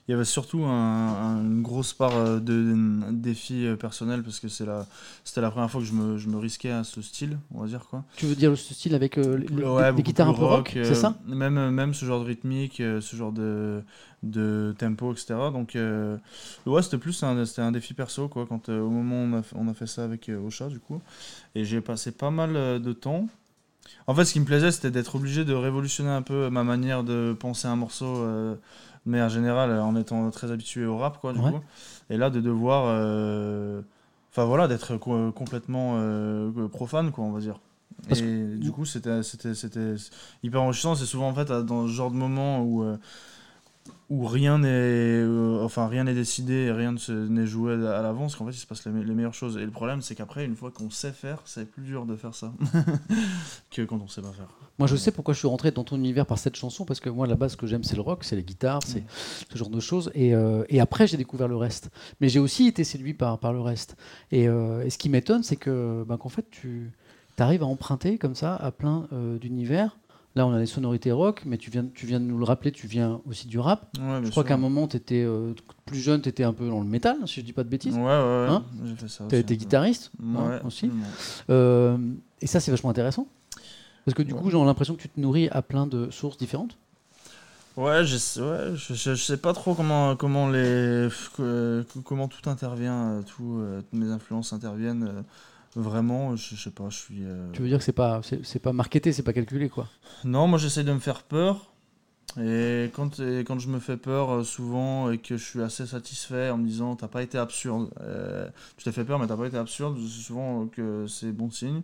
il 0.08 0.12
y 0.12 0.14
avait 0.14 0.26
surtout 0.26 0.64
un- 0.66 0.70
un- 0.70 1.42
une 1.44 1.62
grosse 1.62 1.94
part 1.94 2.16
euh, 2.16 2.40
de 2.40 2.76
défi 3.12 3.66
euh, 3.66 3.76
personnel 3.76 4.24
parce 4.24 4.40
que 4.40 4.48
c'est 4.50 4.66
la, 4.66 4.86
c'était 5.24 5.42
la 5.42 5.52
première 5.52 5.72
fois 5.72 5.82
que 5.82 5.88
je 5.88 5.94
me, 5.94 6.18
je 6.18 6.30
me 6.30 6.38
risquais 6.38 6.72
à 6.72 6.84
ce 6.84 7.02
style, 7.02 7.38
on 7.54 7.62
va 7.62 7.68
dire 7.68 7.86
quoi. 7.90 8.04
Tu 8.16 8.26
veux 8.28 8.36
dire 8.36 8.56
ce 8.58 8.74
style 8.74 8.94
avec 8.96 9.18
euh, 9.18 9.38
les, 9.38 9.48
Ouais, 9.56 9.92
guitares 10.04 10.30
un 10.30 10.34
peu 10.34 10.44
rock, 10.46 10.74
euh, 10.76 10.84
c'est 10.86 10.96
ça 10.96 11.18
Même, 11.26 11.70
même 11.72 11.94
ce 11.94 12.06
genre 12.06 12.20
de 12.22 12.26
rythmique, 12.26 12.78
ce 12.78 13.16
genre 13.16 13.32
de, 13.32 13.82
de 14.24 14.74
tempo, 14.78 15.14
etc. 15.14 15.52
Donc, 15.52 15.76
euh, 15.76 16.18
ouais, 16.66 16.82
c'était 16.82 16.98
plus 16.98 17.22
un, 17.24 17.44
c'était 17.46 17.62
un 17.62 17.72
défi 17.72 17.94
perso, 17.94 18.28
quoi, 18.30 18.46
quand, 18.48 18.70
au 18.70 18.90
moment 18.90 19.16
où 19.24 19.26
on 19.26 19.34
a, 19.40 19.42
fait- 19.44 19.56
on 19.60 19.68
a 19.68 19.74
fait 19.74 19.88
ça 19.88 20.04
avec 20.04 20.30
Ocha, 20.46 20.68
du 20.70 20.80
coup. 20.80 21.02
Et 21.56 21.66
j'ai 21.66 21.82
passé 21.82 22.12
pas 22.12 22.32
mal 22.32 22.54
de 22.82 22.94
temps. 22.94 23.28
En 24.08 24.16
fait, 24.16 24.26
ce 24.26 24.34
qui 24.34 24.40
me 24.40 24.46
plaisait, 24.46 24.72
c'était 24.72 24.92
d'être 24.92 25.16
obligé 25.16 25.46
de 25.46 25.54
révolutionner 25.54 26.10
un 26.12 26.22
peu 26.22 26.50
ma 26.50 26.64
manière 26.64 27.04
de 27.04 27.36
penser 27.40 27.68
un 27.68 27.76
morceau, 27.76 28.26
de 29.06 29.12
manière 29.12 29.30
générale, 29.30 29.70
euh, 29.72 29.84
en 29.84 29.96
étant 29.96 30.30
très 30.32 30.52
habitué 30.52 30.86
au 30.86 30.98
rap, 30.98 31.20
quoi, 31.20 31.34
du 31.34 31.40
Ouais. 31.40 31.52
coup. 31.52 31.60
Et 32.10 32.18
là, 32.18 32.30
de 32.30 32.42
devoir. 32.42 32.86
euh, 32.88 33.82
Enfin, 34.32 34.46
voilà, 34.46 34.68
d'être 34.68 34.98
co- 34.98 35.32
complètement 35.32 35.98
euh, 36.00 36.68
profane, 36.68 37.12
quoi, 37.12 37.24
on 37.24 37.32
va 37.32 37.40
dire. 37.40 37.60
Parce 38.08 38.20
et 38.22 38.44
du 38.58 38.72
coup, 38.72 38.84
c'était 38.84 39.22
c'était- 39.22 39.54
c'était 39.54 39.94
hyper 40.42 40.64
enrichissant. 40.64 40.96
C'est 40.96 41.06
souvent, 41.06 41.28
en 41.30 41.36
fait, 41.36 41.52
dans 41.52 41.86
ce 41.88 41.92
genre 41.92 42.10
de 42.10 42.16
moment 42.16 42.62
où. 42.64 42.84
Où 44.16 44.26
rien 44.28 44.60
n'est 44.60 44.68
euh, 44.70 45.64
enfin 45.64 45.88
rien 45.88 46.04
n'est 46.04 46.14
décidé 46.14 46.72
rien 46.72 46.92
ne 46.92 46.98
se- 46.98 47.12
n'est 47.12 47.48
joué 47.48 47.74
à 47.74 48.02
l'avance 48.02 48.36
qu'en 48.36 48.46
fait 48.46 48.52
il 48.52 48.58
se 48.60 48.68
passe 48.68 48.86
les, 48.86 48.92
me- 48.92 49.02
les 49.04 49.14
meilleures 49.14 49.34
choses 49.34 49.58
et 49.58 49.66
le 49.66 49.72
problème 49.72 50.02
c'est 50.02 50.14
qu'après 50.16 50.46
une 50.46 50.56
fois 50.56 50.72
qu'on 50.72 50.90
sait 50.90 51.12
faire 51.12 51.42
c'est 51.46 51.66
plus 51.70 51.84
dur 51.84 52.06
de 52.06 52.16
faire 52.16 52.36
ça 52.36 52.54
que 53.72 53.82
quand 53.82 54.00
on 54.04 54.08
sait 54.08 54.22
pas 54.22 54.32
faire 54.32 54.50
Moi, 54.80 54.88
je 54.88 54.96
sais 54.96 55.12
pourquoi 55.12 55.34
je 55.34 55.40
suis 55.40 55.48
rentré 55.48 55.72
dans 55.72 55.84
ton 55.84 55.98
univers 55.98 56.26
par 56.26 56.38
cette 56.38 56.56
chanson, 56.56 56.84
parce 56.86 57.00
que 57.00 57.10
moi, 57.10 57.28
là-bas, 57.28 57.50
ce 57.50 57.58
que 57.58 57.68
j'aime, 57.68 57.84
c'est 57.84 57.96
le 57.96 58.02
rock, 58.02 58.24
c'est 58.24 58.36
les 58.36 58.44
guitares, 58.44 58.82
c'est 58.86 59.04
ce 59.52 59.58
genre 59.58 59.70
de 59.70 59.80
choses. 59.80 60.12
Et, 60.16 60.34
euh, 60.34 60.64
et 60.70 60.80
après, 60.80 61.06
j'ai 61.08 61.18
découvert 61.18 61.48
le 61.48 61.56
reste. 61.56 61.90
Mais 62.20 62.28
j'ai 62.30 62.40
aussi 62.40 62.68
été 62.68 62.84
séduit 62.84 63.14
par, 63.14 63.38
par 63.40 63.54
le 63.54 63.62
reste. 63.62 63.96
Et, 64.32 64.48
euh, 64.48 64.84
et 64.84 64.90
ce 64.90 64.98
qui 64.98 65.10
m'étonne, 65.10 65.44
c'est 65.44 65.58
que, 65.58 66.04
ben, 66.08 66.18
qu'en 66.18 66.30
fait, 66.30 66.46
tu 66.50 66.92
arrives 67.38 67.62
à 67.64 67.68
emprunter 67.68 68.18
comme 68.18 68.36
ça 68.36 68.56
à 68.56 68.72
plein 68.72 69.08
d'univers. 69.40 69.98
Là, 70.36 70.48
on 70.48 70.54
a 70.54 70.58
les 70.60 70.66
sonorités 70.66 71.12
rock, 71.12 71.44
mais 71.46 71.58
tu 71.60 71.70
viens, 71.70 71.86
tu 71.94 72.08
viens 72.08 72.20
de 72.20 72.26
nous 72.26 72.40
le 72.40 72.44
rappeler, 72.44 72.72
tu 72.72 72.88
viens 72.88 73.22
aussi 73.30 73.48
du 73.48 73.60
rap. 73.60 73.96
ouais, 74.00 74.22
je 74.26 74.32
crois 74.32 74.44
qu'à 74.44 74.56
un 74.56 74.58
moment, 74.58 74.88
tu 74.88 74.98
étais 74.98 75.28
plus 75.86 76.00
jeune, 76.00 76.22
tu 76.22 76.30
étais 76.30 76.44
un 76.44 76.54
peu 76.54 76.68
dans 76.68 76.80
le 76.80 76.88
métal, 76.88 77.18
si 77.28 77.42
je 77.42 77.46
dis 77.46 77.54
pas 77.54 77.64
de 77.64 77.70
bêtises. 77.70 77.96
ouais 77.96 78.02
ouais, 78.02 78.08
ouais 78.08 78.48
Hein 78.50 78.64
Tu 79.30 79.36
as 79.36 79.40
été 79.40 79.54
guitariste 79.58 80.12
hein, 80.40 80.60
aussi. 80.66 80.90
Euh, 81.52 81.98
et 82.42 82.48
ça, 82.48 82.60
c'est 82.60 82.72
vachement 82.72 82.90
intéressant. 82.90 83.28
Parce 84.06 84.16
que 84.16 84.24
du 84.24 84.34
coup, 84.34 84.50
j'ai 84.50 84.58
l'impression 84.58 84.96
que 84.96 85.02
tu 85.02 85.10
te 85.10 85.20
nourris 85.20 85.50
à 85.50 85.62
plein 85.62 85.86
de 85.88 86.10
sources 86.10 86.38
différentes. 86.38 86.76
Ouais, 87.78 88.04
je, 88.06 88.18
sais- 88.18 88.40
ouais 88.42 88.72
je, 88.76 88.94
je- 88.94 89.16
je 89.16 89.24
sais 89.24 89.38
pas 89.38 89.54
trop 89.54 89.74
comment, 89.76 90.16
comment, 90.16 90.50
les, 90.50 91.08
comment 92.04 92.28
tout 92.28 92.48
intervient, 92.50 93.10
euh, 93.14 93.22
tout, 93.24 93.58
euh, 93.60 93.82
toutes 93.82 94.00
mes 94.00 94.12
influences 94.12 94.54
interviennent. 94.54 95.24
Vraiment, 95.76 96.36
je, 96.36 96.56
je 96.56 96.62
sais 96.64 96.72
pas, 96.72 96.90
je 96.90 96.98
suis. 96.98 97.24
euh, 97.24 97.52
Tu 97.54 97.62
veux 97.62 97.68
dire 97.68 97.78
que 97.80 97.84
c'est 97.84 97.92
pas, 97.94 98.22
c'est 98.24 98.46
c'est 98.46 98.60
pas 98.60 98.74
marketé, 98.74 99.12
c'est 99.14 99.24
pas 99.24 99.34
calculé, 99.34 99.70
quoi. 99.70 99.88
Non, 100.24 100.48
moi 100.48 100.58
j'essaie 100.60 100.84
de 100.84 100.94
me 100.94 101.00
faire 101.00 101.24
peur. 101.24 101.70
Et 102.42 102.90
quand, 102.96 103.20
et 103.20 103.44
quand 103.44 103.60
je 103.60 103.68
me 103.68 103.80
fais 103.80 103.96
peur, 103.98 104.32
euh, 104.32 104.44
souvent, 104.44 105.12
et 105.12 105.20
que 105.20 105.38
je 105.38 105.44
suis 105.44 105.62
assez 105.62 105.86
satisfait 105.86 106.50
en 106.50 106.58
me 106.58 106.66
disant 106.66 106.96
t'as 106.96 107.08
pas 107.08 107.22
été 107.22 107.38
absurde, 107.38 107.92
euh, 108.02 108.50
tu 108.78 108.86
t'es 108.86 108.92
fait 108.92 109.04
peur 109.06 109.20
mais 109.20 109.28
t'as 109.28 109.38
pas 109.38 109.46
été 109.46 109.58
absurde, 109.58 109.98
sais 110.00 110.22
souvent 110.24 110.66
que 110.66 111.06
c'est 111.08 111.32
bon 111.32 111.52
signe. 111.52 111.82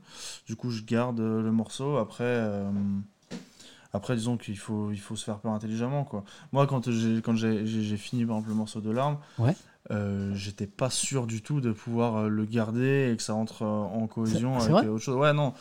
Du 0.48 0.56
coup, 0.56 0.72
je 0.72 0.82
garde 0.84 1.20
euh, 1.20 1.44
le 1.44 1.52
morceau. 1.52 1.98
Après, 1.98 2.24
euh, 2.24 2.68
après 3.94 4.16
disons 4.16 4.38
qu'il 4.38 4.58
faut, 4.58 4.92
il 4.92 5.00
faut 5.00 5.16
se 5.16 5.24
faire 5.24 5.38
peur 5.40 5.52
intelligemment. 5.52 6.04
Quoi. 6.04 6.24
Moi, 6.52 6.66
quand 6.66 6.90
j'ai 6.90 7.22
quand 7.22 7.36
j'ai 7.36 7.98
fini 7.98 8.26
par 8.26 8.38
exemple 8.38 8.50
le 8.50 8.56
morceau 8.56 8.82
de 8.82 8.90
larmes, 8.90 9.18
Ouais. 9.38 9.56
Euh, 9.92 10.32
j'étais 10.36 10.68
pas 10.68 10.90
sûr 10.90 11.26
du 11.26 11.42
tout 11.42 11.62
de 11.62 11.72
pouvoir 11.72 12.18
euh, 12.18 12.28
le 12.30 12.46
garder 12.46 13.12
et 13.12 13.18
que 13.18 13.24
ça 13.24 13.34
entre 13.34 13.64
euh, 13.64 13.66
en 13.66 14.08
cohésion 14.08 14.58
avec 14.58 14.90
autre 14.90 15.04
chose. 15.04 15.16
Ouais, 15.16 15.34
non. 15.34 15.54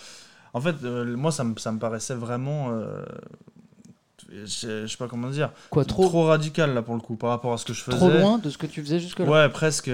En 0.54 0.60
fait, 0.60 0.76
euh, 0.84 1.16
moi, 1.16 1.32
ça 1.32 1.44
me, 1.44 1.56
ça 1.58 1.72
me 1.72 1.78
paraissait 1.78 2.14
vraiment. 2.14 2.70
euh, 2.70 3.04
je, 4.30 4.86
sais 4.86 4.96
pas 4.98 5.08
comment 5.08 5.30
dire. 5.30 5.50
Quoi, 5.70 5.84
trop, 5.84 6.06
trop, 6.06 6.26
radical 6.26 6.74
là 6.74 6.82
pour 6.82 6.94
le 6.94 7.00
coup 7.00 7.16
par 7.16 7.30
rapport 7.30 7.52
à 7.52 7.58
ce 7.58 7.64
que 7.64 7.72
je 7.72 7.82
faisais. 7.82 8.20
loin 8.20 8.38
de 8.38 8.50
ce 8.50 8.58
que 8.58 8.66
tu 8.66 8.82
faisais 8.82 9.00
jusque-là 9.00 9.26
Ouais, 9.30 9.48
presque. 9.48 9.90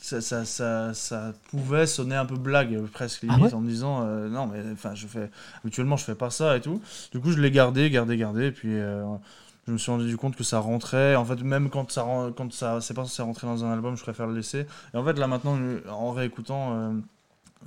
ça, 0.00 0.20
ça, 0.20 0.44
ça, 0.44 0.94
ça 0.94 1.32
pouvait 1.50 1.86
sonner 1.86 2.16
un 2.16 2.24
peu 2.26 2.36
blague, 2.36 2.80
presque 2.92 3.24
Ah 3.28 3.34
limite, 3.36 3.52
ouais 3.52 3.54
en 3.54 3.60
me 3.60 3.68
disant 3.68 4.02
euh, 4.04 4.28
non, 4.28 4.46
mais 4.46 4.58
enfin, 4.72 4.94
je 4.94 5.06
fais 5.06 5.30
habituellement, 5.62 5.96
je 5.96 6.04
fais 6.04 6.14
pas 6.14 6.30
ça 6.30 6.56
et 6.56 6.60
tout. 6.60 6.80
Du 7.12 7.20
coup, 7.20 7.30
je 7.30 7.38
l'ai 7.40 7.50
gardé, 7.50 7.90
gardé, 7.90 8.16
gardé, 8.16 8.46
et 8.46 8.52
puis 8.52 8.70
euh, 8.72 9.04
je 9.68 9.72
me 9.72 9.78
suis 9.78 9.90
rendu 9.92 10.16
compte 10.16 10.34
que 10.34 10.42
ça 10.44 10.58
rentrait. 10.58 11.14
En 11.14 11.24
fait, 11.24 11.40
même 11.42 11.70
quand 11.70 11.92
ça, 11.92 12.04
quand 12.36 12.52
ça, 12.52 12.80
c'est 12.80 12.94
pas 12.94 13.02
censé 13.04 13.22
rentrer 13.22 13.46
dans 13.46 13.64
un 13.64 13.70
album, 13.72 13.96
je 13.96 14.02
préfère 14.02 14.26
le 14.26 14.34
laisser. 14.34 14.66
Et 14.94 14.96
en 14.96 15.04
fait, 15.04 15.12
là 15.18 15.26
maintenant, 15.28 15.56
je- 15.56 15.88
en 15.88 16.10
réécoutant. 16.10 16.72
euh, 16.72 16.92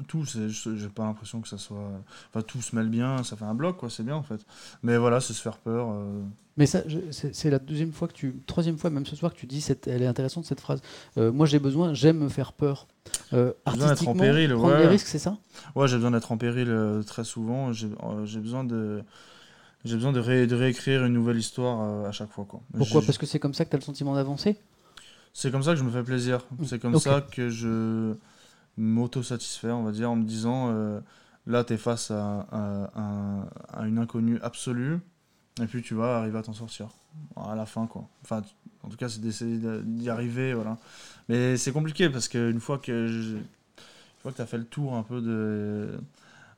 tout, 0.08 0.24
j'ai 0.26 0.88
pas 0.88 1.04
l'impression 1.04 1.42
que 1.42 1.50
ça 1.50 1.58
soit. 1.58 1.84
Enfin, 2.30 2.42
tout 2.42 2.62
se 2.62 2.74
mêle 2.76 2.88
bien, 2.88 3.24
ça 3.24 3.36
fait 3.36 3.44
un 3.44 3.54
bloc, 3.54 3.76
quoi, 3.78 3.90
c'est 3.90 4.04
bien 4.04 4.16
en 4.16 4.24
fait. 4.24 4.40
Mais 4.84 4.98
voilà, 4.98 5.20
c'est 5.20 5.34
se 5.34 5.42
faire 5.42 5.58
peur. 5.58 5.90
euh, 5.92 6.22
Mais 6.56 6.66
ça, 6.66 6.82
c'est 7.12 7.50
la 7.50 7.60
deuxième 7.60 7.92
fois 7.92 8.08
que 8.08 8.14
tu, 8.14 8.34
troisième 8.48 8.78
fois 8.78 8.90
même 8.90 9.06
ce 9.06 9.18
soir 9.18 9.34
que 9.34 9.38
tu 9.38 9.48
dis, 9.48 9.60
cette, 9.60 9.88
elle 9.88 10.02
est 10.02 10.08
intéressante 10.08 10.46
cette 10.46 10.62
phrase. 10.62 10.82
Euh, 11.18 11.32
moi 11.34 11.46
j'ai 11.46 11.60
besoin, 11.60 11.94
j'aime 11.94 12.20
me 12.20 12.30
faire 12.30 12.54
peur. 12.54 12.88
Euh, 13.34 13.52
J'ai 13.68 13.74
besoin 13.74 13.74
d'être 13.74 13.82
en 13.84 13.90
artistiquement, 13.90 14.14
péril, 14.24 14.54
prendre 14.54 14.74
ouais. 14.76 14.82
des 14.82 14.88
risques, 14.88 15.08
c'est 15.08 15.20
ça? 15.20 15.38
Ouais, 15.76 15.90
j'ai 15.90 15.98
besoin 15.98 16.12
d'être 16.12 16.32
en 16.32 16.38
péril 16.38 16.70
euh, 16.70 17.04
très 17.04 17.26
souvent. 17.26 17.70
Euh, 17.72 18.26
j'ai 18.26 18.40
besoin 18.40 18.64
de. 18.64 19.04
J'ai 19.84 19.96
besoin 19.96 20.12
de, 20.12 20.20
ré- 20.20 20.48
de 20.48 20.56
réécrire 20.56 21.06
une 21.06 21.14
nouvelle 21.14 21.38
histoire 21.38 21.82
euh, 21.82 22.08
à 22.10 22.12
chaque 22.12 22.30
fois. 22.32 22.46
Quoi. 22.46 22.62
Pourquoi? 22.78 23.02
Parce 23.02 23.18
que 23.18 23.26
c'est 23.26 23.40
comme 23.40 23.54
ça 23.54 23.66
que 23.66 23.70
tu 23.72 23.76
as 23.76 23.80
le 23.80 23.84
sentiment 23.86 24.14
d'avancer? 24.16 24.58
C'est 25.34 25.50
comme 25.52 25.64
ça 25.64 25.72
que 25.74 25.80
je 25.80 25.84
me 25.84 25.92
fais 25.92 26.04
plaisir. 26.04 26.46
C'est 26.66 26.80
comme 26.80 27.00
ça 27.00 27.22
que 27.22 27.50
je 27.50 28.14
m'auto-satisfais, 28.78 29.72
on 29.72 29.84
va 29.84 29.92
dire, 29.92 30.12
en 30.12 30.16
me 30.16 30.24
disant 30.24 30.70
euh, 30.72 31.00
là, 31.48 31.64
tu 31.64 31.74
es 31.74 31.78
face 31.78 32.12
à, 32.12 32.48
à- 32.52 32.90
à- 32.96 33.82
à 33.82 33.88
une 33.88 33.98
inconnue 33.98 34.40
absolue, 34.42 35.00
et 35.62 35.66
puis 35.66 35.82
tu 35.82 35.94
vas 35.96 36.18
arriver 36.18 36.38
à 36.38 36.44
t'en 36.44 36.54
sortir. 36.54 36.90
À 37.36 37.56
la 37.56 37.66
fin, 37.66 37.88
quoi. 37.88 38.08
Enfin, 38.24 38.42
en 38.84 38.90
tout 38.90 38.98
cas, 38.98 39.10
c'est 39.10 39.20
d'essayer 39.22 39.58
de- 39.58 39.82
d'y 39.86 40.10
arriver, 40.10 40.54
voilà. 40.54 40.78
Mais 41.28 41.58
c'est 41.58 41.72
compliqué 41.72 42.10
parce 42.10 42.28
qu'une 42.28 42.60
fois 42.60 42.78
que 42.78 43.08
je- 43.08 43.36
une 43.38 43.44
fois 44.22 44.32
que 44.32 44.38
tu 44.38 44.42
as 44.42 44.46
fait 44.46 44.58
le 44.58 44.66
tour 44.66 44.96
un 44.96 45.04
peu 45.04 45.22
de, 45.22 46.00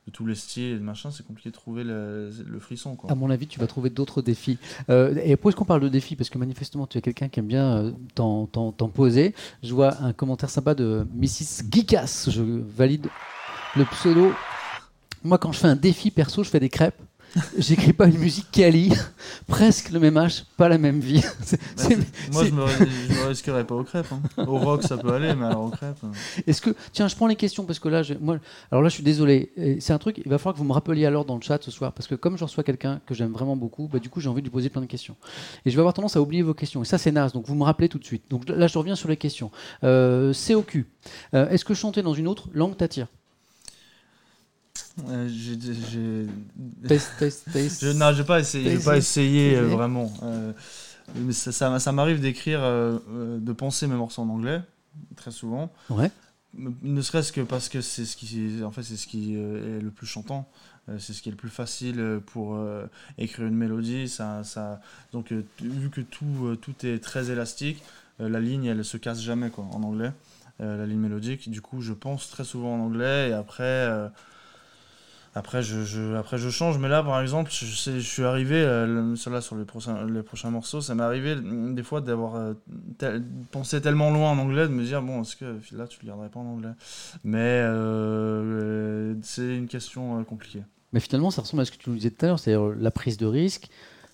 de 0.06 0.28
les 0.28 0.34
styles 0.34 0.64
et 0.64 0.74
de 0.74 0.80
machin, 0.80 1.10
c'est 1.10 1.26
compliqué 1.26 1.50
de 1.50 1.54
trouver 1.54 1.84
le, 1.84 2.30
le 2.46 2.58
frisson, 2.60 2.94
quoi. 2.94 3.10
À 3.10 3.14
mon 3.14 3.30
avis, 3.30 3.46
tu 3.46 3.58
vas 3.58 3.66
trouver 3.66 3.90
d'autres 3.90 4.22
défis. 4.22 4.58
Euh, 4.90 5.14
et 5.24 5.36
pourquoi 5.36 5.50
est-ce 5.50 5.56
qu'on 5.56 5.64
parle 5.64 5.80
de 5.80 5.88
défis? 5.88 6.16
Parce 6.16 6.30
que 6.30 6.38
manifestement, 6.38 6.86
tu 6.86 6.98
es 6.98 7.00
quelqu'un 7.00 7.28
qui 7.28 7.40
aime 7.40 7.46
bien 7.46 7.78
euh, 7.78 7.92
t'en 8.14 8.88
poser. 8.92 9.34
Je 9.62 9.72
vois 9.74 10.00
un 10.02 10.12
commentaire 10.12 10.50
sympa 10.50 10.74
de 10.74 11.06
Mrs. 11.14 11.70
Geekas. 11.70 12.28
Je 12.30 12.42
valide 12.42 13.08
le 13.76 13.84
pseudo. 13.86 14.32
Moi, 15.22 15.38
quand 15.38 15.52
je 15.52 15.58
fais 15.58 15.68
un 15.68 15.76
défi 15.76 16.10
perso, 16.10 16.44
je 16.44 16.50
fais 16.50 16.60
des 16.60 16.68
crêpes. 16.68 17.00
J'écris 17.58 17.92
pas 17.92 18.06
une 18.06 18.18
musique 18.18 18.46
quali, 18.52 18.92
presque 19.48 19.90
le 19.90 19.98
même 19.98 20.16
âge, 20.16 20.44
pas 20.56 20.68
la 20.68 20.78
même 20.78 21.00
vie. 21.00 21.22
Moi, 22.32 22.44
je 22.44 22.50
me, 22.52 22.66
je 22.66 23.12
me 23.22 23.26
risquerais 23.28 23.64
pas 23.66 23.74
aux 23.74 23.82
crêpes. 23.84 24.06
hein. 24.12 24.44
Au 24.46 24.56
rock, 24.58 24.82
ça 24.84 24.96
peut 24.96 25.12
aller, 25.12 25.34
mais 25.34 25.46
alors 25.46 25.64
aux 25.64 25.70
crêpes. 25.70 25.96
euh. 26.04 26.42
Est-ce 26.46 26.60
que 26.62 26.70
tiens, 26.92 27.08
je 27.08 27.16
prends 27.16 27.26
les 27.26 27.34
questions 27.36 27.64
parce 27.64 27.78
que 27.78 27.88
là, 27.88 28.02
je- 28.02 28.14
moi, 28.14 28.38
alors 28.70 28.82
là, 28.82 28.88
je 28.88 28.94
suis 28.94 29.02
désolé. 29.02 29.52
C'est 29.80 29.92
un 29.92 29.98
truc. 29.98 30.18
Il 30.24 30.28
va 30.30 30.38
falloir 30.38 30.54
que 30.54 30.58
vous 30.58 30.64
me 30.64 30.72
rappeliez 30.72 31.06
alors 31.06 31.24
dans 31.24 31.34
le 31.36 31.42
chat 31.42 31.62
ce 31.62 31.70
soir 31.70 31.92
parce 31.92 32.06
que 32.06 32.14
comme 32.14 32.38
je 32.38 32.44
reçois 32.44 32.62
quelqu'un 32.62 33.00
que 33.06 33.14
j'aime 33.14 33.32
vraiment 33.32 33.56
beaucoup, 33.56 33.88
bah, 33.92 33.98
du 33.98 34.08
coup, 34.10 34.20
j'ai 34.20 34.28
envie 34.28 34.40
de 34.42 34.46
lui 34.46 34.52
poser 34.52 34.68
plein 34.68 34.82
de 34.82 34.86
questions. 34.86 35.16
Et 35.66 35.70
je 35.70 35.74
vais 35.76 35.80
avoir 35.80 35.94
tendance 35.94 36.16
à 36.16 36.20
oublier 36.22 36.42
vos 36.42 36.54
questions. 36.54 36.82
Et 36.82 36.86
ça, 36.86 36.98
c'est 36.98 37.12
naze. 37.12 37.32
Donc 37.32 37.46
vous 37.46 37.54
me 37.56 37.64
rappelez 37.64 37.88
tout 37.88 37.98
de 37.98 38.04
suite. 38.04 38.24
Donc 38.30 38.48
là, 38.48 38.66
je 38.68 38.78
reviens 38.78 38.94
sur 38.94 39.08
les 39.08 39.16
questions. 39.16 39.50
Euh, 39.82 40.32
COQ. 40.32 40.86
Euh, 41.34 41.48
Est-ce 41.50 41.64
que 41.64 41.74
chanter 41.74 42.02
dans 42.02 42.14
une 42.14 42.28
autre 42.28 42.48
langue 42.52 42.76
t'attire? 42.76 43.08
Euh, 45.08 45.28
j'ai- 45.28 45.58
j'ai- 45.90 46.26
Test, 46.88 47.12
test, 47.18 47.44
test. 47.52 47.84
Je 47.84 47.88
n'ai 47.88 48.24
pas 48.24 48.40
essayé, 48.40 48.70
j'ai 48.78 48.84
pas 48.84 48.96
essayé 48.96 49.56
euh, 49.56 49.66
vraiment. 49.66 50.12
Euh, 50.22 50.52
mais 51.16 51.32
ça, 51.32 51.52
ça, 51.52 51.78
ça 51.78 51.92
m'arrive 51.92 52.20
d'écrire, 52.20 52.60
de 52.62 53.52
penser 53.52 53.86
mes 53.86 53.94
morceaux 53.96 54.22
en 54.22 54.28
anglais, 54.28 54.62
très 55.16 55.30
souvent. 55.30 55.72
Ouais. 55.90 56.10
Ne 56.56 57.02
serait-ce 57.02 57.32
que 57.32 57.40
parce 57.40 57.68
que 57.68 57.80
c'est 57.80 58.04
ce 58.04 58.16
qui, 58.16 58.62
en 58.64 58.70
fait, 58.70 58.82
c'est 58.82 58.96
ce 58.96 59.06
qui 59.06 59.34
est 59.34 59.80
le 59.80 59.90
plus 59.90 60.06
chantant. 60.06 60.48
C'est 60.98 61.12
ce 61.12 61.22
qui 61.22 61.28
est 61.28 61.32
le 61.32 61.36
plus 61.38 61.48
facile 61.50 62.20
pour 62.26 62.58
écrire 63.18 63.46
une 63.46 63.56
mélodie. 63.56 64.08
Ça, 64.08 64.44
ça, 64.44 64.80
donc, 65.12 65.32
vu 65.60 65.90
que 65.90 66.00
tout, 66.00 66.56
tout 66.60 66.86
est 66.86 66.98
très 67.02 67.30
élastique, 67.30 67.82
la 68.18 68.40
ligne, 68.40 68.66
elle 68.66 68.84
se 68.84 68.96
casse 68.96 69.20
jamais 69.20 69.50
quoi, 69.50 69.64
en 69.72 69.82
anglais. 69.82 70.12
La 70.60 70.86
ligne 70.86 71.00
mélodique. 71.00 71.50
Du 71.50 71.60
coup, 71.60 71.80
je 71.80 71.92
pense 71.92 72.30
très 72.30 72.44
souvent 72.44 72.74
en 72.76 72.80
anglais 72.80 73.30
et 73.30 73.32
après. 73.32 74.10
Après 75.36 75.62
je, 75.62 75.82
je- 75.84 76.14
après, 76.14 76.38
je 76.38 76.48
change, 76.48 76.78
mais 76.78 76.88
là, 76.88 77.02
par 77.02 77.20
exemple, 77.20 77.50
je, 77.52 77.66
sais- 77.74 78.00
je 78.00 78.06
suis 78.08 78.22
arrivé, 78.24 78.54
euh, 78.56 79.16
sur, 79.16 79.30
là, 79.30 79.40
sur 79.40 79.56
les 79.56 79.64
prochains, 79.64 80.06
les 80.06 80.22
prochains 80.22 80.50
morceaux, 80.50 80.80
ça 80.80 80.94
m'est 80.94 81.02
arrivé 81.02 81.34
mm, 81.34 81.74
des 81.74 81.82
fois 81.82 82.00
d'avoir 82.00 82.36
euh, 82.36 82.54
tel- 82.98 83.24
pensé 83.50 83.80
tellement 83.80 84.10
loin 84.10 84.30
en 84.30 84.38
anglais, 84.38 84.62
de 84.68 84.72
me 84.72 84.84
dire, 84.84 85.02
bon, 85.02 85.22
est-ce 85.22 85.34
que 85.36 85.58
là, 85.72 85.86
tu 85.88 85.98
le 86.02 86.06
garderais 86.08 86.28
pas 86.28 86.38
en 86.40 86.46
anglais? 86.46 86.70
Mais 87.24 87.38
euh, 87.40 87.72
euh, 89.12 89.14
c'est 89.22 89.56
une 89.56 89.66
question 89.66 90.22
compliquée. 90.24 90.62
Mais 90.92 91.00
finalement, 91.00 91.30
ça 91.32 91.42
ressemble 91.42 91.62
à 91.62 91.64
ce 91.64 91.72
que 91.72 91.78
tu 91.78 91.90
nous 91.90 91.96
disais 91.96 92.10
tout 92.10 92.24
à 92.24 92.28
l'heure, 92.28 92.38
c'est-à-dire 92.38 92.66
la 92.78 92.90
prise 92.92 93.16
de 93.16 93.26
risque, 93.26 93.68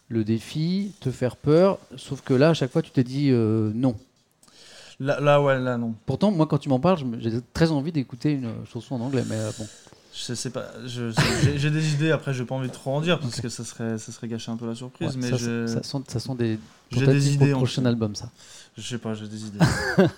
le 0.09 0.25
défi, 0.25 0.93
te 1.01 1.11
faire 1.11 1.37
peur. 1.37 1.79
Sauf 1.97 2.23
que 2.23 2.33
là, 2.33 2.51
à 2.51 2.55
chaque 2.55 2.71
fois, 2.73 2.81
tu 2.81 2.91
t'es 2.91 3.05
dit 3.05 3.31
non. 3.31 3.95
Là, 4.99 5.21
là, 5.21 5.41
ouais, 5.43 5.59
là, 5.59 5.77
non. 5.79 5.95
Pourtant, 6.07 6.31
moi, 6.31 6.47
quand 6.47 6.59
tu 6.59 6.69
m'en 6.69 6.81
parles, 6.81 6.99
je 6.99 7.05
j'ai 7.31 7.41
très 7.55 7.71
envie 7.71 7.93
d'écouter 7.93 8.33
une 8.33 8.51
chanson 8.73 8.95
en 8.97 9.01
anglais. 9.01 9.25
Mais 9.29 9.37
bon. 9.59 9.67
Je 10.13 10.35
sais 10.35 10.51
pas, 10.51 10.67
j'ai 10.87 11.71
des 11.71 11.95
idées, 11.95 12.11
après, 12.11 12.35
j'ai 12.35 12.45
pas 12.45 12.55
envie 12.57 12.69
de 12.69 12.73
trop 12.73 12.93
en 12.93 13.01
dire, 13.01 13.21
parce 13.21 13.41
que 13.41 13.49
ça 13.49 13.65
serait, 13.65 13.97
ça 13.97 14.11
serait 14.11 14.27
gâcher 14.29 14.51
un 14.51 14.57
peu 14.57 14.67
la 14.67 14.75
surprise, 14.75 15.15
Ouais, 15.17 15.23
mais 15.23 15.31
ça, 15.31 15.37
je, 15.37 15.67
ça 15.67 16.19
sent 16.19 16.35
des 16.37 16.59
j'ai 16.91 17.07
des 17.07 17.13
pour 17.21 17.33
idées. 17.33 17.47
le 17.47 17.55
en 17.55 17.59
prochain 17.59 17.77
tout 17.77 17.85
cas. 17.85 17.89
album, 17.91 18.15
ça. 18.17 18.31
Je 18.77 18.83
sais 18.83 18.99
pas, 18.99 19.15
j'ai 19.15 19.29
des 19.29 19.45
idées. 19.47 19.59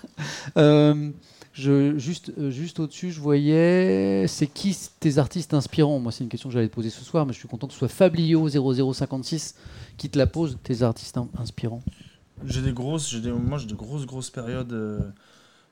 Euh, 0.57 1.09
je, 1.53 1.97
juste 1.99 2.31
euh, 2.37 2.49
juste 2.49 2.79
au-dessus, 2.79 3.11
je 3.11 3.19
voyais. 3.21 4.25
C'est 4.27 4.47
qui 4.47 4.75
tes 4.99 5.19
artistes 5.19 5.53
inspirants? 5.53 5.99
Moi, 5.99 6.11
c'est 6.11 6.23
une 6.23 6.29
question 6.29 6.49
que 6.49 6.53
j'allais 6.53 6.67
te 6.67 6.73
poser 6.73 6.89
ce 6.89 7.03
soir, 7.03 7.25
mais 7.25 7.33
je 7.33 7.37
suis 7.39 7.47
content 7.47 7.67
que 7.67 7.73
ce 7.73 7.79
soit 7.79 7.87
Fablio0056 7.87 9.53
qui 9.97 10.09
te 10.09 10.17
la 10.17 10.27
pose, 10.27 10.57
tes 10.63 10.81
artistes 10.81 11.17
in- 11.17 11.29
inspirants. 11.37 11.83
J'ai 12.45 12.61
des 12.61 12.73
grosses, 12.73 13.09
j'ai 13.09 13.21
des, 13.21 13.31
moi 13.31 13.57
j'ai 13.57 13.67
des 13.67 13.75
grosses 13.75 14.05
grosses 14.05 14.29
périodes 14.31 14.73
euh, 14.73 14.99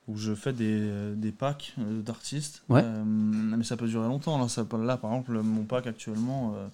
où 0.08 0.18
je 0.18 0.34
fais 0.34 0.52
des, 0.54 1.14
des 1.16 1.32
packs 1.32 1.74
euh, 1.80 2.02
d'artistes. 2.02 2.64
Ouais. 2.70 2.82
Euh, 2.84 3.04
mais 3.06 3.64
ça 3.64 3.78
peut 3.78 3.88
durer 3.88 4.08
longtemps. 4.08 4.38
Là, 4.40 4.48
ça, 4.50 4.66
là 4.84 4.98
par 4.98 5.12
exemple, 5.12 5.34
mon 5.42 5.64
pack 5.64 5.88
actuellement 5.88 6.56
euh, 6.56 6.68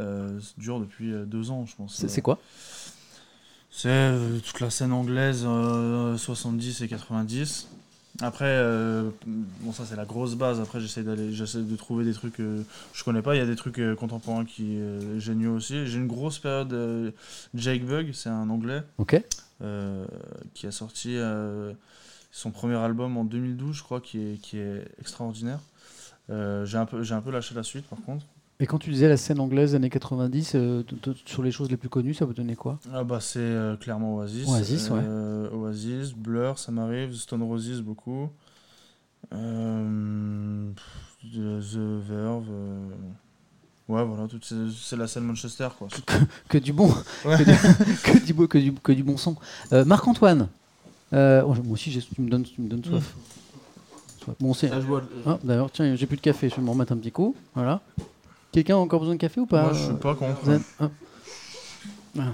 euh, 0.00 0.40
dure 0.58 0.80
depuis 0.80 1.12
euh, 1.12 1.24
deux 1.24 1.50
ans, 1.50 1.64
je 1.66 1.74
pense. 1.76 2.06
C'est 2.06 2.22
quoi? 2.22 2.38
C'est 3.70 3.88
euh, 3.88 4.38
toute 4.40 4.60
la 4.60 4.70
scène 4.70 4.92
anglaise 4.92 5.44
euh, 5.46 6.16
70 6.16 6.82
et 6.82 6.88
90. 6.88 7.68
Après, 8.20 8.46
euh, 8.46 9.10
bon 9.26 9.72
ça 9.72 9.84
c'est 9.84 9.94
la 9.94 10.04
grosse 10.04 10.34
base. 10.34 10.58
Après 10.60 10.80
j'essaie 10.80 11.04
d'aller, 11.04 11.32
j'essaie 11.32 11.62
de 11.62 11.76
trouver 11.76 12.04
des 12.04 12.12
trucs 12.12 12.34
que 12.34 12.64
je 12.92 13.04
connais 13.04 13.22
pas. 13.22 13.36
Il 13.36 13.38
y 13.38 13.42
a 13.42 13.46
des 13.46 13.54
trucs 13.54 13.78
euh, 13.78 13.94
contemporains 13.94 14.44
qui 14.44 14.78
euh, 14.80 15.20
géniaux 15.20 15.54
aussi. 15.54 15.86
J'ai 15.86 15.98
une 15.98 16.08
grosse 16.08 16.38
période 16.40 16.72
euh, 16.72 17.10
Jake 17.54 17.84
Bug, 17.84 18.10
c'est 18.14 18.28
un 18.30 18.50
anglais 18.50 18.82
Ok. 18.98 19.22
euh, 19.62 20.04
qui 20.54 20.66
a 20.66 20.72
sorti 20.72 21.10
euh, 21.16 21.72
son 22.30 22.50
premier 22.50 22.76
album 22.76 23.16
en 23.16 23.24
2012, 23.24 23.76
je 23.76 23.82
crois, 23.82 24.00
qui 24.00 24.18
est, 24.18 24.40
qui 24.40 24.58
est 24.58 24.84
extraordinaire. 25.00 25.60
Euh, 26.30 26.66
j'ai 26.66 26.76
un 26.76 26.84
peu 26.84 27.02
un 27.10 27.20
peu 27.22 27.30
lâché 27.30 27.54
la 27.54 27.62
suite 27.62 27.86
par 27.86 28.00
contre. 28.02 28.26
Et 28.60 28.66
quand 28.66 28.78
tu 28.78 28.90
disais 28.90 29.08
la 29.08 29.16
scène 29.16 29.40
anglaise 29.40 29.74
années 29.74 29.88
90, 29.88 30.52
euh, 30.56 30.82
sur 31.24 31.42
les 31.42 31.52
choses 31.52 31.70
les 31.70 31.76
plus 31.76 31.88
connues, 31.88 32.12
ça 32.12 32.24
vous 32.24 32.34
donnait 32.34 32.56
quoi? 32.56 32.80
Ah 32.92 33.04
bah 33.04 33.20
c'est 33.20 33.38
euh, 33.38 33.76
clairement 33.76 34.16
Oasis. 34.16 34.48
Oasis, 34.48 34.90
ouais. 34.90 35.00
Oasis, 35.52 36.12
Blur, 36.12 36.58
ça 36.58 36.72
m'arrive, 36.72 37.14
Stone 37.14 37.42
Roses 37.42 37.80
beaucoup. 37.82 38.28
The 39.30 39.36
Verve. 41.78 42.48
Ouais 43.88 44.04
voilà, 44.04 44.26
c'est 44.80 44.96
la 44.96 45.06
scène 45.06 45.24
Manchester 45.24 45.68
quoi. 45.78 45.88
que 46.48 46.58
du 46.58 46.74
bon, 46.74 46.92
Ouais. 47.24 47.38
que, 47.38 47.44
du, 47.44 47.52
que 48.02 48.18
du 48.18 48.34
que 48.48 48.58
du, 48.58 48.72
que 48.74 48.92
du 48.92 49.02
bon 49.02 49.16
son. 49.16 49.36
Marc-Antoine, 49.72 50.48
euh, 51.12 51.42
oh, 51.44 51.54
moi 51.64 51.72
aussi 51.72 51.90
tu 52.14 52.20
me 52.22 52.28
donnes, 52.30 52.44
tu 52.44 52.60
me 52.60 52.68
donnes 52.68 52.84
soif. 52.84 53.14
Soif. 54.22 54.36
Bon, 54.40 54.52
c'est- 54.54 54.70
Ah, 54.72 54.78
ah, 55.26 55.38
D'ailleurs, 55.42 55.70
tiens, 55.70 55.94
j'ai 55.94 56.06
plus 56.06 56.16
de 56.16 56.22
café, 56.22 56.48
je 56.48 56.56
vais 56.56 56.62
me 56.62 56.70
remettre 56.70 56.92
un 56.92 56.96
petit 56.96 57.12
coup. 57.12 57.34
Voilà. 57.54 57.80
Quelqu'un 58.52 58.74
a 58.74 58.78
encore 58.78 59.00
besoin 59.00 59.14
de 59.14 59.20
café 59.20 59.40
ou 59.40 59.46
pas 59.46 59.64
Moi 59.64 59.72
je 59.74 59.84
suis 59.84 59.94
pas 59.94 60.14
contre. 60.14 60.60
Hop. 60.80 60.92
Voilà. 62.14 62.32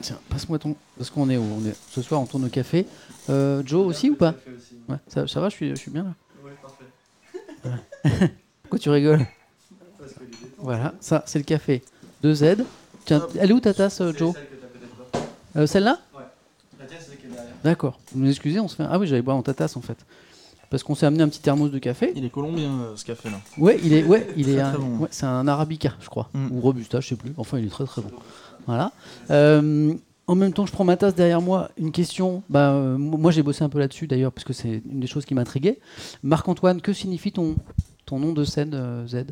Tiens, 0.00 0.18
passe-moi 0.28 0.58
ton. 0.58 0.76
Parce 0.96 1.10
qu'on 1.10 1.30
est 1.30 1.36
où 1.36 1.42
on 1.42 1.64
est... 1.66 1.74
Ce 1.90 2.02
soir, 2.02 2.20
on 2.20 2.26
tourne 2.26 2.44
au 2.44 2.48
café. 2.48 2.86
Euh, 3.30 3.62
Joe 3.64 3.86
aussi 3.86 4.10
ou 4.10 4.16
pas 4.16 4.34
ouais, 4.88 4.96
ça, 5.06 5.26
ça 5.26 5.40
va, 5.40 5.48
je 5.48 5.54
suis, 5.54 5.70
je 5.70 5.74
suis 5.76 5.90
bien 5.90 6.04
là. 6.04 6.14
Ouais, 6.44 6.52
parfait. 6.60 8.32
Pourquoi 8.62 8.78
tu 8.78 8.90
rigoles 8.90 9.24
Parce 9.98 10.12
que 10.12 10.20
l'idée, 10.24 10.36
Voilà, 10.58 10.94
ça, 11.00 11.22
c'est 11.26 11.38
le 11.38 11.44
café. 11.44 11.82
Deux 12.22 12.34
Z. 12.34 12.56
Tiens, 13.06 13.26
elle 13.38 13.50
est 13.50 13.54
où 13.54 13.60
ta 13.60 13.72
tasse, 13.72 14.00
euh, 14.02 14.12
Joe. 14.12 14.34
Euh, 15.56 15.66
Celle-là 15.66 15.98
La 16.78 16.86
tienne, 16.86 16.98
c'est 17.00 17.06
celle 17.10 17.18
qui 17.18 17.26
est 17.26 17.30
derrière. 17.30 17.47
D'accord. 17.64 17.98
Vous 18.14 18.20
nous 18.20 18.30
excusez, 18.30 18.60
on 18.60 18.68
se 18.68 18.76
fait. 18.76 18.84
Ah 18.88 18.98
oui, 18.98 19.06
j'allais 19.06 19.22
boire 19.22 19.36
en 19.36 19.42
ta 19.42 19.54
tasse 19.54 19.76
en 19.76 19.80
fait. 19.80 19.98
Parce 20.70 20.82
qu'on 20.82 20.94
s'est 20.94 21.06
amené 21.06 21.22
un 21.22 21.28
petit 21.28 21.40
thermos 21.40 21.70
de 21.70 21.78
café. 21.78 22.12
Il 22.14 22.24
est 22.26 22.30
colombien 22.30 22.70
euh, 22.80 22.96
ce 22.96 23.04
café 23.04 23.30
là. 23.30 23.40
Ouais, 23.56 23.78
il 23.82 23.92
est, 23.94 24.04
ouais, 24.04 24.28
il 24.36 24.48
est, 24.50 24.54
très 24.56 24.62
un- 24.62 24.78
bon. 24.78 24.98
ouais, 24.98 25.08
c'est 25.10 25.24
un 25.26 25.48
arabica, 25.48 25.94
je 26.00 26.08
crois, 26.08 26.28
Mm. 26.34 26.48
ou 26.52 26.60
robusta, 26.60 27.00
je 27.00 27.08
sais 27.08 27.16
plus. 27.16 27.32
Enfin, 27.38 27.58
il 27.58 27.64
est 27.66 27.70
très 27.70 27.84
très 27.86 28.02
bon. 28.02 28.10
Voilà. 28.66 28.92
Euh, 29.30 29.94
En 30.26 30.34
même 30.34 30.52
temps, 30.52 30.66
je 30.66 30.72
prends 30.72 30.84
ma 30.84 30.98
tasse 30.98 31.14
derrière 31.14 31.40
moi. 31.40 31.70
Une 31.78 31.90
question. 31.90 32.42
Bah, 32.50 32.72
euh, 32.72 32.98
moi, 32.98 33.30
j'ai 33.30 33.42
bossé 33.42 33.64
un 33.64 33.70
peu 33.70 33.78
là-dessus 33.78 34.06
d'ailleurs, 34.06 34.30
parce 34.30 34.44
que 34.44 34.52
c'est 34.52 34.82
une 34.90 35.00
des 35.00 35.06
choses 35.06 35.24
qui 35.24 35.32
m'intriguait. 35.34 35.78
Marc-Antoine, 36.22 36.82
que 36.82 36.92
signifie 36.92 37.32
ton, 37.32 37.56
ton 38.04 38.18
nom 38.18 38.34
de 38.34 38.44
scène 38.44 39.06
Z? 39.08 39.24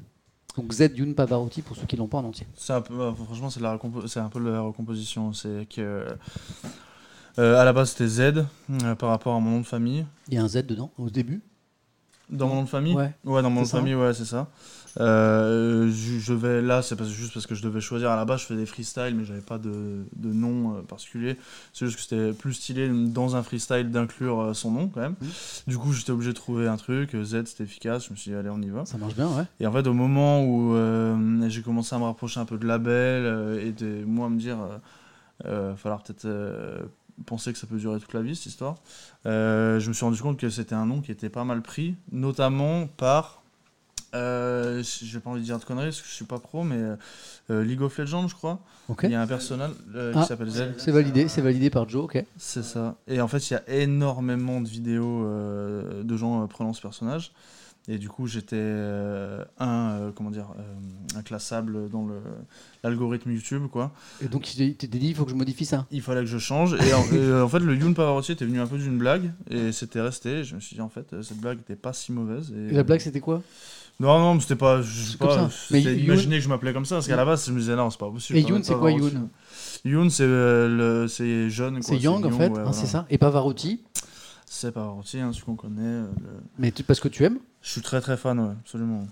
Donc 0.56 0.72
Z 0.72 0.92
Youn 0.96 1.14
Pavarotti 1.14 1.60
pour 1.60 1.76
ceux 1.76 1.84
qui 1.84 1.96
l'ont 1.96 2.06
pas 2.06 2.16
en 2.16 2.24
entier. 2.24 2.46
C'est 2.56 2.72
un 2.72 2.80
peu, 2.80 2.94
franchement, 3.26 3.50
c'est 3.50 3.60
la 3.60 3.78
c'est 4.06 4.20
un 4.20 4.30
peu 4.30 4.38
la 4.38 4.62
recomposition. 4.62 5.34
C'est 5.34 5.68
que 5.68 6.06
euh, 7.38 7.61
à 7.61 7.64
la 7.64 7.72
base 7.72 7.90
c'était 7.90 8.09
Z 8.09 8.20
euh, 8.20 8.94
par 8.94 9.11
rapport 9.11 9.35
à 9.35 9.40
mon 9.40 9.51
nom 9.51 9.61
de 9.61 9.66
famille. 9.66 10.07
Il 10.29 10.35
y 10.35 10.38
a 10.38 10.42
un 10.42 10.49
Z 10.49 10.66
dedans 10.66 10.90
au 10.99 11.11
début. 11.11 11.42
Dans 12.29 12.49
mon 12.49 12.57
nom 12.57 12.62
de 12.64 12.68
famille? 12.68 12.94
Ouais. 12.94 13.14
Ouais, 13.25 13.40
dans 13.40 13.51
mon 13.51 13.57
nom 13.57 13.62
de 13.62 13.66
ça 13.68 13.79
famille, 13.79 13.94
ouais, 13.94 14.12
c'est 14.12 14.25
ça. 14.25 14.49
Euh, 14.99 15.88
je, 15.92 16.18
je 16.18 16.33
vais 16.33 16.61
là, 16.61 16.83
c'est 16.83 16.96
parce- 16.96 17.11
juste 17.11 17.33
parce 17.35 17.46
que 17.46 17.55
je 17.55 17.62
devais 17.62 17.81
choisir. 17.81 18.11
À 18.11 18.16
la 18.16 18.25
base, 18.25 18.40
je 18.40 18.46
fais 18.46 18.57
des 18.57 18.66
freestyles, 18.66 19.14
mais 19.14 19.25
j'avais 19.25 19.42
pas 19.42 19.59
de, 19.59 20.05
de 20.16 20.33
nom 20.33 20.75
euh, 20.79 20.81
particulier. 20.83 21.37
C'est 21.72 21.87
juste 21.87 21.96
que 21.99 22.03
c'était 22.03 22.33
plus 22.33 22.55
stylé 22.55 22.88
dans 22.88 23.37
un 23.37 23.44
freestyle 23.44 23.92
d'inclure 23.92 24.40
euh, 24.40 24.55
son 24.55 24.72
nom 24.72 24.88
quand 24.88 25.03
même. 25.03 25.14
Mhm. 25.20 25.29
Du 25.68 25.79
coup, 25.79 25.92
j'étais 25.92 26.11
obligé 26.11 26.31
de 26.33 26.37
trouver 26.37 26.66
un 26.66 26.77
truc. 26.79 27.14
Z, 27.14 27.44
c'était 27.44 27.62
efficace. 27.62 28.07
Je 28.07 28.11
me 28.11 28.16
suis 28.16 28.33
dit, 28.33 28.37
allez, 28.37 28.51
on 28.51 28.61
y 28.61 28.70
va. 28.70 28.85
Ça 28.87 28.99
marche 28.99 29.14
bien, 29.14 29.29
ouais. 29.29 29.44
Et 29.61 29.66
en 29.68 29.72
fait, 29.72 29.87
au 29.87 29.94
moment 29.94 30.42
où 30.44 30.75
j'ai 31.49 31.62
commencé 31.62 31.94
à 31.94 31.99
me 32.01 32.05
rapprocher 32.05 32.40
un 32.40 32.44
peu 32.46 32.59
de 32.59 32.66
label 32.66 33.61
et 33.61 33.70
de 33.70 34.05
moi 34.05 34.29
me 34.31 34.38
dire, 34.38 34.57
falloir 35.44 36.03
peut-être 36.03 36.27
penser 37.24 37.52
que 37.52 37.59
ça 37.59 37.66
peut 37.66 37.79
durer 37.79 37.98
toute 37.98 38.12
la 38.12 38.20
vie 38.22 38.37
cette 38.37 38.46
histoire, 38.46 38.76
euh, 39.24 39.81
je 39.81 39.88
me 39.88 39.94
suis 39.94 40.05
rendu 40.05 40.20
compte 40.20 40.38
que 40.38 40.50
c'était 40.50 40.74
un 40.74 40.87
nom 40.87 41.00
qui 41.00 41.11
était 41.12 41.31
pas 41.31 41.44
mal 41.44 41.62
pris, 41.62 41.94
notamment 42.12 42.87
par, 42.87 43.42
euh, 44.14 44.83
j'ai 44.83 45.18
pas 45.20 45.31
envie 45.31 45.40
de 45.40 45.44
dire 45.46 45.59
de 45.59 45.64
conneries 45.64 45.87
parce 45.87 46.02
que 46.02 46.09
je 46.09 46.12
suis 46.12 46.24
pas 46.24 46.38
pro, 46.38 46.62
mais 46.62 46.76
euh, 47.50 47.64
League 47.64 47.81
of 47.83 47.96
Legends, 47.98 48.29
je 48.29 48.35
crois. 48.35 48.61
Ok. 48.88 49.00
Il 49.05 49.11
y 49.11 49.14
a 49.14 49.20
un 49.22 49.26
personnage 49.26 49.72
euh, 49.94 50.12
Ah. 50.14 50.20
qui 50.22 50.26
s'appelle 50.29 50.50
Z. 50.50 50.74
C'est 50.79 50.92
validé, 50.92 51.29
c'est 51.29 51.40
validé 51.42 51.70
par 51.70 51.88
Joe, 51.88 52.05
ok. 52.05 52.24
C'est 52.37 52.62
ça. 52.62 52.94
Et 53.09 53.20
en 53.20 53.29
fait, 53.29 53.50
il 53.50 53.55
y 53.55 53.57
a 53.57 53.62
énormément 53.68 54.61
de 54.61 54.68
vidéos 54.68 55.24
de 56.02 56.16
gens 56.16 56.46
prenant 56.46 56.72
ce 56.72 56.81
personnage. 56.83 57.33
Et 57.88 57.99
du 57.99 58.09
coup, 58.09 58.27
j'étais 58.27 58.57
euh, 58.59 59.44
un, 59.61 59.90
euh, 60.01 60.11
comment 60.12 60.31
dire, 60.33 60.49
euh, 60.59 61.18
inclassable 61.18 61.88
dans 61.88 62.05
le- 62.05 62.20
l'algorithme 62.83 63.31
YouTube, 63.31 63.66
quoi. 63.70 63.92
Et 64.20 64.27
donc, 64.27 64.42
tu 64.42 64.57
t'es 64.75 64.87
dit, 64.88 65.09
il 65.09 65.14
faut 65.14 65.25
que 65.25 65.31
je 65.31 65.37
modifie 65.37 65.64
ça. 65.64 65.87
Il 65.92 66.03
fallait 66.03 66.22
que 66.22 66.27
je 66.27 66.38
change. 66.38 66.75
Et 66.75 66.92
en, 66.92 67.03
et, 67.05 67.09
euh, 67.14 67.44
en 67.44 67.49
fait, 67.49 67.61
le 67.61 67.77
Yoon 67.77 67.94
Pavarotti 67.94 68.33
était 68.33 68.44
venu 68.44 68.61
un 68.61 68.66
peu 68.66 68.77
d'une 68.79 68.99
blague. 68.99 69.33
Et 69.51 69.70
c'était 69.70 70.01
resté. 70.01 70.42
Je 70.42 70.57
me 70.57 70.61
suis 70.61 70.75
dit, 70.75 70.83
en 70.83 70.88
fait, 70.88 71.12
euh, 71.12 71.22
cette 71.22 71.38
blague 71.38 71.59
n'était 71.59 71.77
pas 71.77 71.92
si 71.92 72.11
mauvaise. 72.11 72.53
Et, 72.57 72.70
Et 72.70 72.72
la 72.72 72.83
blague, 72.83 72.99
c'était 73.01 73.20
quoi? 73.20 73.40
Non, 74.01 74.18
non, 74.18 74.35
mais 74.35 74.40
c'était 74.40 74.57
pas. 74.57 74.83
Je 74.83 75.03
sais 75.12 75.16
pas. 75.16 75.49
C'était 75.49 76.05
que 76.05 76.40
je 76.40 76.49
m'appelais 76.49 76.72
comme 76.72 76.85
ça. 76.85 76.96
Parce 76.96 77.07
qu'à 77.07 77.16
la 77.16 77.25
base, 77.25 77.46
je 77.46 77.53
me 77.53 77.61
disais, 77.61 77.77
non, 77.77 77.88
c'est 77.90 78.01
pas 78.01 78.11
possible. 78.11 78.38
Et 78.38 78.42
Yoon, 78.42 78.62
c'est 78.64 78.75
quoi. 78.75 78.90
Yoon? 78.90 79.29
Yoon, 79.85 80.11
c'est 80.11 80.27
le- 80.27 81.07
c'est 81.09 81.49
jeune. 81.51 81.81
C'est 81.83 81.96
Yang, 81.99 82.27
en 82.27 82.31
fait, 82.33 82.37
ouais, 82.38 82.44
hein, 82.46 82.51
voilà. 82.64 82.72
c'est 82.72 82.87
ça. 82.87 83.07
Et 83.11 83.16
Pavarotti, 83.16 83.85
C'est 84.49 84.72
Pavarotti, 84.72 85.18
hein, 85.18 85.33
celui 85.33 85.44
qu'on 85.44 85.57
connaît. 85.57 86.03
le- 86.03 86.40
mais 86.59 86.70
tu- 86.72 86.83
parce 86.83 87.01
que 87.01 87.09
tu 87.09 87.25
aimes? 87.25 87.38
Je 87.66 87.72
suis 87.72 87.81
très 87.81 88.00
très 88.00 88.16
fan, 88.16 88.38
ouais, 88.38 88.52
absolument. 88.61 89.09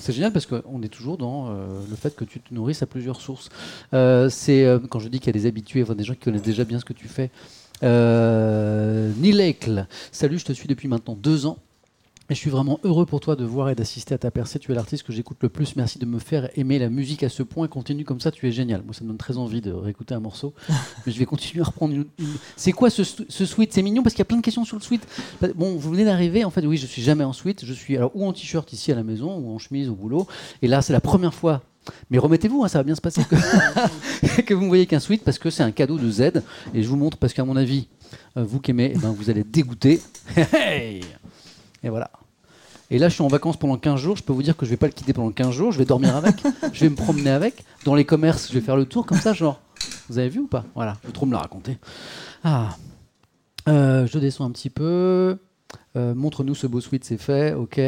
C'est 0.00 0.14
génial 0.14 0.32
parce 0.32 0.46
qu'on 0.46 0.80
est 0.82 0.88
toujours 0.88 1.18
dans 1.18 1.50
euh, 1.50 1.82
le 1.90 1.94
fait 1.94 2.16
que 2.16 2.24
tu 2.24 2.40
te 2.40 2.54
nourrisses 2.54 2.82
à 2.82 2.86
plusieurs 2.86 3.20
sources. 3.20 3.50
Euh, 3.92 4.30
c'est 4.30 4.64
euh, 4.64 4.78
quand 4.78 4.98
je 4.98 5.08
dis 5.08 5.18
qu'il 5.18 5.26
y 5.26 5.36
a 5.36 5.38
des 5.38 5.44
habitués, 5.44 5.84
des 5.84 6.04
gens 6.04 6.14
qui 6.14 6.20
connaissent 6.20 6.40
déjà 6.40 6.64
bien 6.64 6.78
ce 6.78 6.86
que 6.86 6.94
tu 6.94 7.06
fais. 7.06 7.30
Euh, 7.82 9.12
salut, 10.10 10.38
je 10.38 10.44
te 10.46 10.52
suis 10.54 10.68
depuis 10.68 10.88
maintenant 10.88 11.16
deux 11.16 11.44
ans. 11.44 11.58
Et 12.30 12.34
je 12.34 12.38
suis 12.40 12.50
vraiment 12.50 12.78
heureux 12.84 13.06
pour 13.06 13.20
toi 13.20 13.36
de 13.36 13.44
voir 13.46 13.70
et 13.70 13.74
d'assister 13.74 14.12
à 14.14 14.18
ta 14.18 14.30
percée. 14.30 14.58
Tu 14.58 14.70
es 14.70 14.74
l'artiste 14.74 15.02
que 15.02 15.14
j'écoute 15.14 15.38
le 15.40 15.48
plus. 15.48 15.76
Merci 15.76 15.98
de 15.98 16.04
me 16.04 16.18
faire 16.18 16.50
aimer 16.58 16.78
la 16.78 16.90
musique 16.90 17.22
à 17.22 17.30
ce 17.30 17.42
point. 17.42 17.68
Continue 17.68 18.04
comme 18.04 18.20
ça, 18.20 18.30
tu 18.30 18.46
es 18.46 18.52
génial. 18.52 18.82
Moi, 18.84 18.92
ça 18.92 19.02
me 19.02 19.08
donne 19.08 19.16
très 19.16 19.38
envie 19.38 19.62
de 19.62 19.72
réécouter 19.72 20.12
un 20.14 20.20
morceau. 20.20 20.52
Mais 21.06 21.12
je 21.12 21.18
vais 21.18 21.24
continuer 21.24 21.62
à 21.62 21.64
reprendre 21.64 21.94
une. 21.94 22.04
une- 22.18 22.26
C'est 22.56 22.72
quoi 22.72 22.90
ce, 22.90 23.02
ce 23.02 23.46
suite 23.46 23.72
C'est 23.72 23.80
mignon 23.80 24.02
parce 24.02 24.14
qu'il 24.14 24.20
y 24.20 24.22
a 24.22 24.26
plein 24.26 24.36
de 24.36 24.42
questions 24.42 24.66
sur 24.66 24.76
le 24.76 24.82
suite. 24.82 25.06
Bon, 25.54 25.74
vous 25.76 25.90
venez 25.90 26.04
d'arriver. 26.04 26.44
En 26.44 26.50
fait, 26.50 26.66
oui, 26.66 26.76
je 26.76 26.84
suis 26.86 27.00
jamais 27.00 27.24
en 27.24 27.32
suite. 27.32 27.64
Je 27.64 27.72
suis 27.72 27.96
alors 27.96 28.10
ou 28.14 28.26
en 28.26 28.32
t-shirt 28.34 28.70
ici 28.74 28.92
à 28.92 28.94
la 28.94 29.04
maison 29.04 29.34
ou 29.38 29.54
en 29.54 29.58
chemise 29.58 29.88
au 29.88 29.94
boulot. 29.94 30.26
Et 30.60 30.68
là, 30.68 30.82
c'est 30.82 30.92
la 30.92 31.00
première 31.00 31.32
fois. 31.32 31.62
Mais 32.10 32.18
remettez-vous, 32.18 32.62
hein, 32.62 32.68
ça 32.68 32.76
va 32.80 32.84
bien 32.84 32.94
se 32.94 33.00
passer 33.00 33.22
que, 33.24 34.42
que 34.42 34.52
vous 34.52 34.64
ne 34.64 34.68
voyez 34.68 34.84
qu'un 34.84 35.00
suite 35.00 35.24
parce 35.24 35.38
que 35.38 35.48
c'est 35.48 35.62
un 35.62 35.70
cadeau 35.70 35.96
de 35.96 36.10
Z. 36.10 36.20
Et 36.74 36.82
je 36.82 36.88
vous 36.88 36.96
montre 36.96 37.16
parce 37.16 37.32
qu'à 37.32 37.44
mon 37.46 37.56
avis, 37.56 37.88
euh, 38.36 38.44
vous 38.44 38.60
qui 38.60 38.72
aimez, 38.72 38.92
eh 38.94 38.98
ben, 38.98 39.12
vous 39.16 39.30
allez 39.30 39.40
être 39.40 39.50
dégoûté. 39.50 40.02
Hey 40.52 41.00
et 41.82 41.88
voilà. 41.88 42.10
Et 42.90 42.98
là, 42.98 43.08
je 43.08 43.14
suis 43.14 43.22
en 43.22 43.28
vacances 43.28 43.58
pendant 43.58 43.76
15 43.76 44.00
jours. 44.00 44.16
Je 44.16 44.22
peux 44.22 44.32
vous 44.32 44.42
dire 44.42 44.56
que 44.56 44.64
je 44.64 44.70
vais 44.70 44.76
pas 44.76 44.86
le 44.86 44.92
quitter 44.92 45.12
pendant 45.12 45.30
15 45.30 45.50
jours. 45.50 45.72
Je 45.72 45.78
vais 45.78 45.84
dormir 45.84 46.16
avec. 46.16 46.36
je 46.72 46.80
vais 46.80 46.88
me 46.90 46.96
promener 46.96 47.30
avec. 47.30 47.64
Dans 47.84 47.94
les 47.94 48.04
commerces, 48.04 48.48
je 48.48 48.54
vais 48.54 48.60
faire 48.60 48.76
le 48.76 48.86
tour 48.86 49.04
comme 49.04 49.18
ça, 49.18 49.32
genre. 49.34 49.60
Vous 50.08 50.18
avez 50.18 50.30
vu 50.30 50.40
ou 50.40 50.46
pas? 50.46 50.64
Voilà. 50.74 50.96
Je 51.02 51.08
veux 51.08 51.12
trop 51.12 51.26
me 51.26 51.32
la 51.32 51.38
raconter. 51.38 51.76
Ah. 52.44 52.76
Euh, 53.68 54.06
je 54.06 54.18
descends 54.18 54.46
un 54.46 54.50
petit 54.50 54.70
peu. 54.70 55.38
Euh, 55.96 56.14
Montre-nous 56.14 56.54
ce 56.54 56.66
beau 56.66 56.80
suite, 56.80 57.04
c'est 57.04 57.18
fait. 57.18 57.52
Ok. 57.52 57.78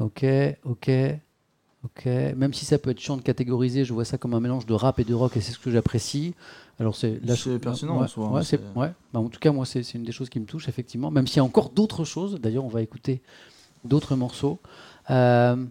Ok. 0.00 0.24
Ok. 0.64 0.90
Ok. 1.84 2.06
Même 2.06 2.54
si 2.54 2.64
ça 2.64 2.78
peut 2.78 2.90
être 2.90 3.00
chiant 3.00 3.18
de 3.18 3.22
catégoriser, 3.22 3.84
je 3.84 3.92
vois 3.92 4.06
ça 4.06 4.16
comme 4.16 4.32
un 4.32 4.40
mélange 4.40 4.64
de 4.64 4.72
rap 4.72 4.98
et 5.00 5.04
de 5.04 5.12
rock 5.12 5.36
et 5.36 5.42
c'est 5.42 5.52
ce 5.52 5.58
que 5.58 5.70
j'apprécie. 5.70 6.34
Alors 6.80 6.96
c'est 6.96 7.20
pertinent, 7.60 7.96
en 7.96 8.02
ouais, 8.02 8.08
soi, 8.08 8.26
hein, 8.26 8.58
ouais. 8.74 8.92
Bah, 9.12 9.20
en 9.20 9.28
tout 9.28 9.38
cas, 9.38 9.52
moi, 9.52 9.64
c'est 9.64 9.94
une 9.94 10.02
des 10.02 10.12
choses 10.12 10.28
qui 10.28 10.40
me 10.40 10.46
touche 10.46 10.68
effectivement. 10.68 11.10
Même 11.10 11.26
s'il 11.26 11.36
y 11.36 11.40
a 11.40 11.44
encore 11.44 11.70
d'autres 11.70 12.04
choses. 12.04 12.40
D'ailleurs, 12.40 12.64
on 12.64 12.68
va 12.68 12.82
écouter 12.82 13.22
d'autres 13.84 14.16
morceaux. 14.16 14.58
Euh, 15.10 15.64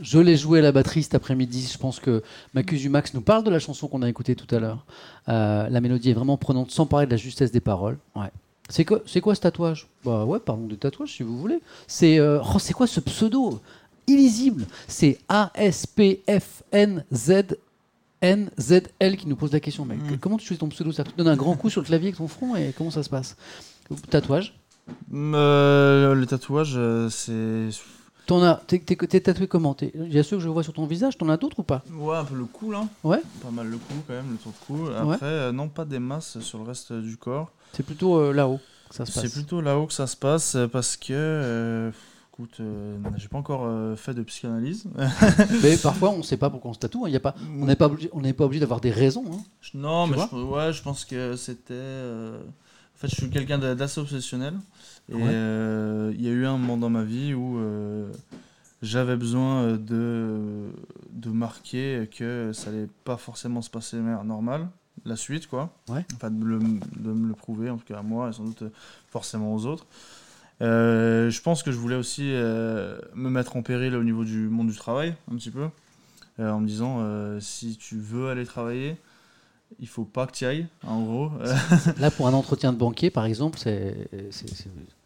je 0.00 0.18
l'ai 0.18 0.36
joué 0.36 0.60
à 0.60 0.62
la 0.62 0.72
batterie 0.72 1.02
cet 1.02 1.14
après-midi. 1.14 1.68
Je 1.72 1.78
pense 1.78 2.00
que 2.00 2.22
Macusu 2.54 2.88
Max 2.88 3.12
nous 3.14 3.20
parle 3.20 3.44
de 3.44 3.50
la 3.50 3.58
chanson 3.58 3.88
qu'on 3.88 4.02
a 4.02 4.08
écoutée 4.08 4.34
tout 4.34 4.54
à 4.54 4.60
l'heure. 4.60 4.86
Euh, 5.28 5.68
la 5.68 5.80
mélodie 5.80 6.10
est 6.10 6.14
vraiment 6.14 6.36
prenante, 6.36 6.70
sans 6.70 6.86
parler 6.86 7.06
de 7.06 7.10
la 7.10 7.16
justesse 7.16 7.52
des 7.52 7.60
paroles. 7.60 7.98
Ouais. 8.16 8.30
C'est 8.70 8.84
quoi, 8.84 9.00
c'est 9.06 9.20
quoi 9.22 9.34
ce 9.34 9.40
tatouage? 9.40 9.88
Bah 10.04 10.26
ouais, 10.26 10.40
parlons 10.40 10.66
de 10.66 10.74
tatouage 10.74 11.14
si 11.14 11.22
vous 11.22 11.38
voulez. 11.38 11.60
C'est 11.86 12.18
euh, 12.18 12.40
oh, 12.54 12.58
c'est 12.58 12.74
quoi 12.74 12.86
ce 12.86 13.00
pseudo? 13.00 13.60
Illisible 14.06 14.66
C'est 14.86 15.18
A 15.28 15.50
S 15.54 15.86
P 15.86 16.22
F 16.28 16.62
N 16.72 17.04
Z 17.12 17.56
N 18.20 18.50
Z 18.58 18.82
L 19.00 19.16
qui 19.16 19.26
nous 19.28 19.36
pose 19.36 19.52
la 19.52 19.60
question. 19.60 19.84
Mec, 19.84 19.98
Mm. 19.98 20.16
comment 20.18 20.36
tu 20.38 20.46
choisis 20.46 20.58
ton 20.60 20.68
pseudo? 20.68 20.92
Ça 20.92 21.04
te 21.04 21.10
donne 21.16 21.28
un 21.28 21.36
grand 21.36 21.56
coup 21.56 21.70
sur 21.70 21.80
le 21.80 21.86
clavier 21.86 22.08
avec 22.08 22.16
ton 22.18 22.28
front 22.28 22.56
et 22.56 22.72
comment 22.76 22.90
ça 22.90 23.02
se 23.02 23.08
passe? 23.10 23.36
Tatouage 24.10 24.54
Euh, 25.14 26.14
les 26.14 26.26
tatouages, 26.26 26.74
euh, 26.76 27.08
c'est. 27.10 27.68
T'en 28.26 28.42
as, 28.42 28.56
t'es, 28.66 28.78
t'es- 28.78 28.96
t'es 28.96 29.20
tatoué 29.20 29.46
comment? 29.46 29.74
Il 29.80 30.12
y 30.12 30.18
a 30.18 30.22
ceux 30.22 30.36
que 30.36 30.42
je 30.42 30.48
vois 30.48 30.62
sur 30.62 30.74
ton 30.74 30.84
visage, 30.86 31.16
t'en 31.16 31.28
as 31.30 31.36
d'autres 31.38 31.60
ou 31.60 31.62
pas? 31.62 31.82
Ouais, 31.94 32.16
un 32.16 32.24
peu 32.24 32.34
le 32.34 32.44
cou 32.44 32.70
là. 32.70 32.86
Ouais. 33.02 33.22
Pas 33.42 33.50
mal 33.50 33.68
le 33.68 33.78
cou 33.78 33.94
quand 34.06 34.12
même, 34.14 34.32
le 34.32 34.36
tour 34.36 34.52
de 34.52 34.66
cou. 34.66 34.88
Après, 34.94 35.24
euh, 35.26 35.52
non, 35.52 35.68
pas 35.68 35.84
des 35.86 35.98
masses 35.98 36.38
sur 36.40 36.58
le 36.58 36.64
reste 36.64 36.92
du 36.92 37.16
corps. 37.16 37.50
C'est 37.72 37.82
plutôt 37.84 38.16
euh, 38.18 38.32
là-haut 38.32 38.60
que 38.90 38.94
ça 38.94 39.06
se 39.06 39.12
passe. 39.12 39.24
C'est 39.24 39.32
plutôt 39.32 39.60
là-haut 39.62 39.86
que 39.86 39.94
ça 39.94 40.06
se 40.06 40.16
passe 40.16 40.56
parce 40.70 40.96
que. 40.98 41.90
Euh, 42.38 42.42
écoute, 42.44 42.56
euh, 42.60 42.96
j'ai 43.16 43.28
pas 43.28 43.38
encore 43.38 43.64
euh, 43.64 43.96
fait 43.96 44.14
de 44.14 44.22
psychanalyse. 44.22 44.84
Mais 45.62 45.76
parfois, 45.82 46.10
on 46.10 46.22
sait 46.22 46.36
pas 46.36 46.50
pourquoi 46.50 46.70
on 46.70 46.74
se 46.74 46.78
tatoue. 46.78 47.04
hein. 47.04 47.08
Il 47.08 47.12
y 47.12 47.16
a 47.16 47.20
pas, 47.20 47.34
on 47.60 47.66
n'est 47.66 47.76
pas 47.76 47.86
obligé, 47.86 48.08
on 48.12 48.20
n'est 48.20 48.32
pas 48.32 48.44
obligé 48.44 48.60
d'avoir 48.60 48.80
des 48.80 48.90
raisons. 48.90 49.24
hein. 49.32 49.38
Non, 49.74 50.06
Tu 50.06 50.12
mais 50.12 50.18
je, 50.30 50.36
ouais, 50.36 50.72
je 50.72 50.82
pense 50.82 51.04
que 51.04 51.36
c'était. 51.36 51.74
euh, 51.74 52.38
En 52.96 52.98
fait, 52.98 53.08
je 53.08 53.14
suis 53.16 53.30
quelqu'un 53.30 53.58
d'a- 53.58 53.74
d'assez 53.74 54.00
obsessionnel. 54.00 54.54
Et 55.10 55.14
Ouais. 55.14 55.22
il 56.14 56.20
y 56.22 56.28
a 56.28 56.32
eu 56.32 56.44
un 56.46 56.58
moment 56.58 56.76
dans 56.76 56.90
ma 56.90 57.02
vie 57.02 57.32
où 57.34 57.58
j'avais 58.82 59.16
besoin 59.16 59.72
de, 59.76 60.68
de 61.10 61.30
marquer 61.30 62.08
que 62.16 62.50
ça 62.52 62.70
allait 62.70 62.88
pas 63.04 63.16
forcément 63.16 63.62
se 63.62 63.70
passer 63.70 63.96
normale, 63.96 64.68
la 65.04 65.16
suite, 65.16 65.46
quoi. 65.48 65.70
Ouais. 65.88 66.04
Enfin, 66.14 66.30
de, 66.30 66.44
le- 66.44 66.58
de 66.58 67.12
me 67.12 67.28
le 67.28 67.34
prouver, 67.34 67.70
en 67.70 67.78
tout 67.78 67.84
cas 67.86 67.98
à 67.98 68.02
moi 68.02 68.28
et 68.28 68.32
sans 68.32 68.44
doute 68.44 68.64
forcément 69.08 69.54
aux 69.54 69.64
autres. 69.66 69.86
Euh, 70.60 71.30
je 71.30 71.40
pense 71.40 71.62
que 71.62 71.70
je 71.70 71.76
voulais 71.76 71.94
aussi 71.96 72.30
euh, 72.32 72.98
me 73.14 73.30
mettre 73.30 73.56
en 73.56 73.62
péril 73.62 73.94
au 73.94 74.02
niveau 74.02 74.24
du 74.24 74.48
monde 74.48 74.68
du 74.70 74.76
travail, 74.76 75.14
un 75.32 75.36
petit 75.36 75.50
peu, 75.50 75.68
euh, 76.40 76.50
en 76.50 76.60
me 76.60 76.66
disant 76.66 77.00
si 77.40 77.76
tu 77.76 77.96
veux 77.98 78.28
aller 78.30 78.44
travailler, 78.44 78.96
il 79.80 79.86
faut 79.86 80.04
pas 80.04 80.26
que 80.26 80.32
tu 80.32 80.46
ailles, 80.46 80.66
en 80.84 81.02
gros. 81.02 81.30
Là, 82.00 82.10
pour 82.10 82.26
un 82.26 82.32
entretien 82.32 82.72
de 82.72 82.78
banquier, 82.78 83.10
par 83.10 83.24
exemple, 83.26 83.58
c'est. 83.58 84.08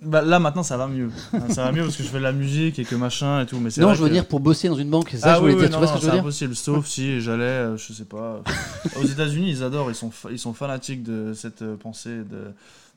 bah, 0.01 0.23
là 0.23 0.39
maintenant 0.39 0.63
ça 0.63 0.77
va 0.77 0.87
mieux. 0.87 1.11
Hein, 1.35 1.49
ça 1.51 1.65
va 1.65 1.73
mieux 1.73 1.83
parce 1.83 1.97
que 1.97 2.03
je 2.03 2.09
fais 2.09 2.19
de 2.19 2.23
la 2.23 2.33
musique 2.33 2.79
et 2.79 2.85
que 2.85 2.95
machin 2.95 3.43
et 3.43 3.47
tout. 3.47 3.59
Mais 3.59 3.71
Non, 3.77 3.89
vrai 3.89 3.95
je 3.97 4.03
veux 4.03 4.09
que- 4.09 4.13
dire 4.15 4.27
pour 4.27 4.41
bosser 4.41 4.69
dans 4.69 4.77
une 4.77 4.89
banque. 4.89 5.11
Ça 5.19 5.35
Ah 5.35 5.39
je 5.39 5.43
oui, 5.45 5.51
dire. 5.51 5.59
oui, 5.61 5.67
tu 5.67 5.73
non, 5.73 5.79
vois 5.79 5.87
ce 5.89 5.93
non, 5.93 5.99
que 5.99 6.01
je 6.03 6.07
veux 6.07 6.11
c'est 6.11 6.17
dire 6.17 6.23
impossible. 6.23 6.55
Sauf 6.57 6.87
si 6.87 7.21
j'allais, 7.21 7.77
je 7.77 7.93
sais 7.93 8.05
pas. 8.05 8.43
Aux 8.97 9.05
États-Unis, 9.05 9.51
ils 9.51 9.63
adorent, 9.65 9.91
ils 9.91 9.95
sont, 9.97 10.11
ils 10.31 10.39
sont 10.39 10.55
fanatiques 10.55 11.03
de 11.03 11.35
cette 11.35 11.63
pensée 11.77 12.19
de 12.19 12.53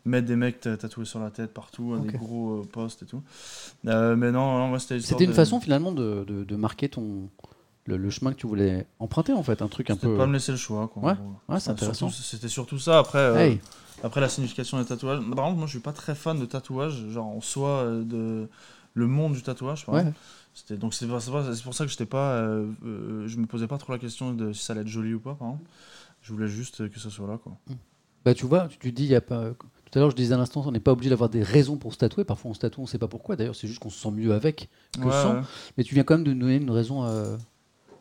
mettre 0.06 0.28
des 0.28 0.36
mecs 0.36 0.62
ta- 0.62 0.78
tatoués 0.78 1.06
sur 1.06 1.20
la 1.20 1.32
tête 1.32 1.54
partout, 1.54 1.94
à 1.96 1.98
Ok. 2.00 2.12
des 2.12 2.18
gros 2.18 2.62
euh, 2.62 2.64
postes 2.72 3.04
et 3.04 3.06
tout. 3.06 3.22
Euh, 3.88 4.16
mais 4.16 4.32
non, 4.32 4.58
non, 4.60 4.68
moi 4.70 4.80
c'était 4.80 5.00
une 5.00 5.32
de- 5.32 5.36
façon 5.36 5.60
finalement 5.60 5.92
de, 5.92 6.24
de- 6.28 6.44
de 6.44 6.56
marquer 6.56 6.90
ton 6.90 7.30
le, 7.86 7.98
le 7.98 8.10
chemin 8.10 8.32
que 8.32 8.38
tu 8.38 8.48
voulais 8.48 8.88
emprunter 9.00 9.34
en 9.34 9.44
fait, 9.44 9.62
un 9.62 9.68
truc 9.68 9.90
un 9.90 9.96
peu. 9.96 10.18
pas 10.18 10.26
me 10.26 10.34
laisser 10.34 10.52
le 10.52 10.58
choix. 10.58 10.88
Quoi, 10.88 11.04
Ouais, 11.04 11.16
ouais, 11.50 11.60
c'est 11.60 11.70
intéressant. 11.72 12.10
C'était 12.10 12.48
surtout 12.48 12.80
ça. 12.80 13.00
Après, 13.00 13.20
euh, 13.20 13.56
après 14.04 14.22
la 14.22 14.30
signification 14.30 14.80
des 14.80 14.86
tatouages. 14.86 15.20
Par 15.36 15.46
contre, 15.46 15.58
moi 15.58 15.66
je 15.68 15.72
suis 15.72 15.80
pas 15.80 15.94
très 15.94 16.16
fan 16.16 16.40
de 16.40 16.46
tatouages, 16.46 17.08
genre 17.10 17.28
en 17.28 17.42
soi, 17.42 17.70
euh, 17.70 18.04
de 18.04 18.50
le 18.94 19.08
monde 19.08 19.34
du 19.34 19.42
tatouage. 19.44 19.86
par 19.86 19.96
Ouais. 19.96 20.14
C'était 20.54 20.78
donc 20.78 20.94
c'est 20.94 21.06
pour, 21.06 21.22
ça 21.22 21.86
que 21.86 21.92
j'étais 21.92 22.06
pas, 22.06 22.42
je 22.84 23.38
me 23.38 23.46
posais 23.46 23.68
pas 23.68 23.78
trop 23.78 23.92
la 23.92 24.00
question 24.00 24.34
de 24.34 24.54
si 24.54 24.64
ça 24.64 24.72
allait 24.72 24.84
être 24.84 24.88
joli 24.88 25.14
ou 25.14 25.20
pas. 25.20 25.36
Par 25.36 25.50
exemple. 25.50 25.70
Je 26.22 26.34
voulais 26.34 26.48
juste 26.48 26.90
que 26.90 27.00
ça 27.00 27.12
soit 27.12 27.28
là, 27.28 27.38
quoi. 27.38 27.56
Bah, 28.24 28.34
tu 28.34 28.48
vois, 28.48 28.68
tu, 28.68 28.80
tu 28.80 28.92
dis, 28.92 29.04
il 29.04 29.10
y 29.12 29.16
a 29.16 29.22
pas. 29.22 29.52
Tout 29.92 30.00
à 30.00 30.02
l'heure, 30.02 30.12
je 30.12 30.16
disais 30.16 30.34
à 30.34 30.38
l'instant, 30.38 30.64
on 30.66 30.72
n'est 30.72 30.80
pas 30.80 30.92
obligé 30.92 31.10
d'avoir 31.10 31.30
des 31.30 31.44
raisons 31.44 31.78
pour 31.78 31.94
se 31.94 31.98
tatouer. 32.00 32.24
Parfois, 32.26 32.52
on 32.52 32.54
se 32.54 32.60
tatoue, 32.60 32.82
on 32.82 32.84
ne 32.84 32.90
sait 32.90 32.98
pas 32.98 33.08
pourquoi. 33.08 33.36
D'ailleurs, 33.36 33.56
c'est 33.56 33.68
juste 33.68 33.80
qu'on 33.80 33.90
se 33.90 34.00
sent 34.00 34.12
mieux 34.12 34.34
avec 34.34 34.70
que 35.00 35.06
Ouais, 35.06 35.12
sans. 35.12 35.36
ouais. 35.36 35.42
Mais 35.78 35.84
tu 35.84 35.94
viens 35.94 36.04
quand 36.04 36.16
même 36.16 36.24
de 36.26 36.34
nous 36.34 36.40
donner 36.42 36.56
une 36.58 36.72
raison 36.72 37.06
euh, 37.06 37.38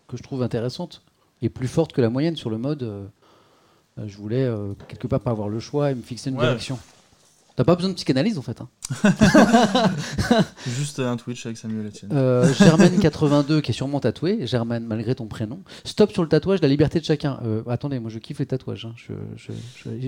que 0.09 0.17
je 0.17 0.23
trouve 0.23 0.43
intéressante 0.43 1.03
et 1.43 1.49
plus 1.49 1.69
forte 1.69 1.93
que 1.93 2.01
la 2.01 2.11
moyenne 2.11 2.37
sur 2.37 2.51
le 2.51 2.59
mode. 2.59 2.83
euh, 2.83 3.05
euh, 3.99 4.09
je 4.09 4.17
voulais 4.17 4.43
euh, 4.45 4.73
quelque 4.89 5.07
part 5.07 5.21
pas 5.21 5.31
avoir 5.31 5.49
le 5.49 5.61
choix 5.61 5.91
et 5.93 5.95
me 5.95 6.03
fixer 6.03 6.31
une 6.31 6.37
Ouais. 6.37 6.43
direction. 6.43 6.79
T'as 7.57 7.63
pas 7.65 7.77
besoin 7.77 7.91
de 7.91 7.95
psychanalyse 7.95 8.37
en 8.37 8.43
fait. 8.43 8.61
hein. 8.61 8.69
Juste 10.67 10.99
un 10.99 11.17
Twitch 11.17 11.47
avec 11.47 11.57
Samuel 11.57 11.87
Etienne. 11.87 12.11
Euh, 12.13 12.53
Germaine82 12.53 13.61
qui 13.61 13.71
est 13.71 13.75
sûrement 13.75 14.01
tatouée. 14.01 14.47
Germaine, 14.47 14.85
malgré 14.87 15.15
ton 15.15 15.27
prénom. 15.27 15.61
Stop 15.85 16.13
sur 16.13 16.23
le 16.23 16.29
tatouage, 16.29 16.61
la 16.63 16.69
liberté 16.69 16.99
de 16.99 17.05
chacun. 17.05 17.39
Euh, 17.45 17.63
attendez, 17.69 18.01
moi 18.01 18.11
je 18.11 18.19
kiffe 18.19 18.41
les 18.41 18.47
tatouages. 18.47 18.87
hein. 18.91 18.95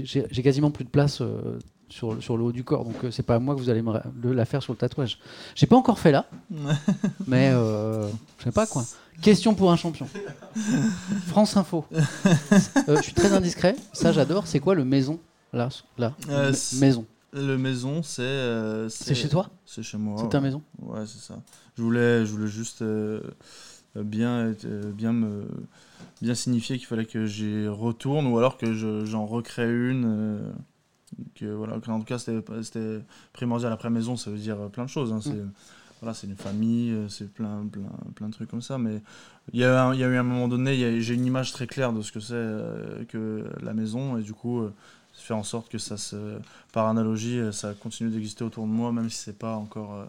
J'ai 0.02 0.42
quasiment 0.42 0.70
plus 0.72 0.84
de 0.84 0.88
place 0.90 1.20
euh, 1.20 1.58
sur, 1.88 2.20
sur 2.20 2.36
le 2.36 2.42
haut 2.44 2.52
du 2.52 2.64
corps, 2.64 2.84
donc 2.84 2.96
euh, 3.04 3.10
c'est 3.12 3.22
pas 3.22 3.36
à 3.36 3.38
moi 3.38 3.54
que 3.54 3.60
vous 3.60 3.70
allez 3.70 3.82
me 3.82 3.92
le- 4.22 4.32
la 4.32 4.44
faire 4.44 4.60
sur 4.62 4.72
le 4.72 4.76
tatouage. 4.78 5.18
J'ai 5.54 5.66
pas 5.66 5.76
encore 5.76 6.00
fait 6.00 6.10
là, 6.10 6.26
mais 7.28 7.52
je 7.52 8.08
sais 8.44 8.50
pas 8.52 8.66
quoi. 8.66 8.84
Question 9.22 9.54
pour 9.54 9.70
un 9.70 9.76
champion. 9.76 10.08
France 11.28 11.56
Info. 11.56 11.84
Je 12.88 13.00
suis 13.02 13.14
très 13.14 13.32
indiscret. 13.32 13.76
Ça 13.92 14.10
j'adore. 14.12 14.46
C'est 14.48 14.58
quoi 14.60 14.74
le 14.74 14.84
maison? 14.84 15.20
Là, 15.52 15.68
là. 15.96 16.12
Euh, 16.28 16.52
maison. 16.74 17.06
Le 17.32 17.58
maison, 17.58 18.02
c'est. 18.02 18.22
euh, 18.22 18.88
C'est 18.88 19.14
chez 19.14 19.28
toi 19.28 19.50
C'est 19.66 19.82
chez 19.82 19.98
moi. 19.98 20.16
C'est 20.18 20.24
ouais. 20.24 20.30
ta 20.30 20.40
maison. 20.40 20.62
Ouais, 20.80 21.04
c'est 21.06 21.18
ça. 21.20 21.40
Je 21.76 21.82
voulais, 21.82 22.24
je 22.24 22.32
voulais 22.32 22.46
juste 22.46 22.82
euh, 22.82 23.20
bien, 23.94 24.54
euh, 24.64 24.92
bien, 24.92 25.12
me, 25.12 25.46
bien 26.22 26.34
signifier 26.34 26.78
qu'il 26.78 26.86
fallait 26.86 27.04
que 27.04 27.26
j'y 27.26 27.66
retourne 27.68 28.26
ou 28.26 28.38
alors 28.38 28.56
que 28.56 28.72
je- 28.72 29.04
j'en 29.04 29.26
recrée 29.26 29.68
une. 29.70 30.52
que, 31.34 31.46
voilà, 31.46 31.78
que 31.80 31.90
en 31.90 31.98
tout 31.98 32.04
cas, 32.06 32.18
c'était 32.18 32.40
primordial. 33.32 33.72
Après, 33.72 33.90
maison, 33.90 34.16
ça 34.16 34.30
veut 34.30 34.38
dire 34.38 34.56
plein 34.70 34.84
de 34.84 34.90
choses. 34.90 35.12
hein. 35.12 35.20
C'est 35.22 35.42
voilà, 36.02 36.12
c'est 36.12 36.26
une 36.26 36.36
famille, 36.36 36.94
c'est 37.08 37.32
plein, 37.32 37.66
plein, 37.72 37.88
plein 38.14 38.28
de 38.28 38.32
trucs 38.34 38.50
comme 38.50 38.60
ça. 38.62 38.76
Mais 38.78 39.00
il 39.52 39.60
y, 39.60 39.64
a 39.64 39.94
y 39.94 40.04
a 40.04 40.08
eu 40.08 40.16
un 40.16 40.22
moment 40.22 40.46
donné, 40.46 41.00
j'ai 41.00 41.14
une 41.14 41.24
image 41.24 41.52
très 41.52 41.66
claire 41.66 41.92
de 41.94 42.02
ce 42.02 42.12
que 42.12 42.20
c'est 42.20 43.06
que 43.08 43.44
la 43.62 43.74
maison 43.74 44.16
et 44.16 44.22
du 44.22 44.32
coup. 44.32 44.62
Faire 45.22 45.36
en 45.36 45.42
sorte 45.42 45.68
que 45.68 45.78
ça 45.78 45.96
se 45.96 46.38
par 46.72 46.86
analogie 46.88 47.38
euh, 47.38 47.52
ça 47.52 47.74
continue 47.74 48.10
d'exister 48.10 48.44
autour 48.44 48.66
de 48.66 48.72
moi 48.72 48.92
même 48.92 49.10
si 49.10 49.18
c'est 49.18 49.38
pas 49.38 49.56
encore 49.56 49.94
euh, 49.94 50.06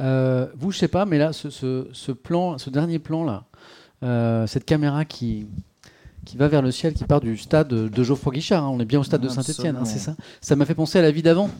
Euh, 0.00 0.46
vous, 0.56 0.72
je 0.72 0.78
sais 0.78 0.88
pas, 0.88 1.04
mais 1.06 1.18
là, 1.18 1.32
ce, 1.32 1.50
ce- 1.50 1.86
ce 1.92 2.12
plan, 2.12 2.58
ce 2.58 2.70
dernier 2.70 2.98
plan 2.98 3.22
là, 3.24 3.44
euh, 4.02 4.46
cette 4.46 4.64
caméra 4.64 5.04
qui 5.04 5.46
qui 6.26 6.36
va 6.36 6.48
vers 6.48 6.60
le 6.62 6.70
ciel, 6.70 6.92
qui 6.92 7.04
part 7.04 7.20
du 7.22 7.36
stade 7.38 7.68
de 7.68 8.02
Geoffroy 8.04 8.34
Guichard. 8.34 8.62
hein. 8.64 8.68
On 8.72 8.78
est 8.78 8.84
bien 8.84 9.00
au 9.00 9.02
stade 9.04 9.22
de 9.22 9.28
Saint-Etienne, 9.28 9.76
Absolument. 9.76 9.84
c'est 9.86 9.98
ça? 9.98 10.14
Ça 10.42 10.54
m'a 10.54 10.66
fait 10.66 10.74
penser 10.74 10.98
à 10.98 11.02
la 11.02 11.10
vie 11.10 11.22
d'avant, 11.22 11.50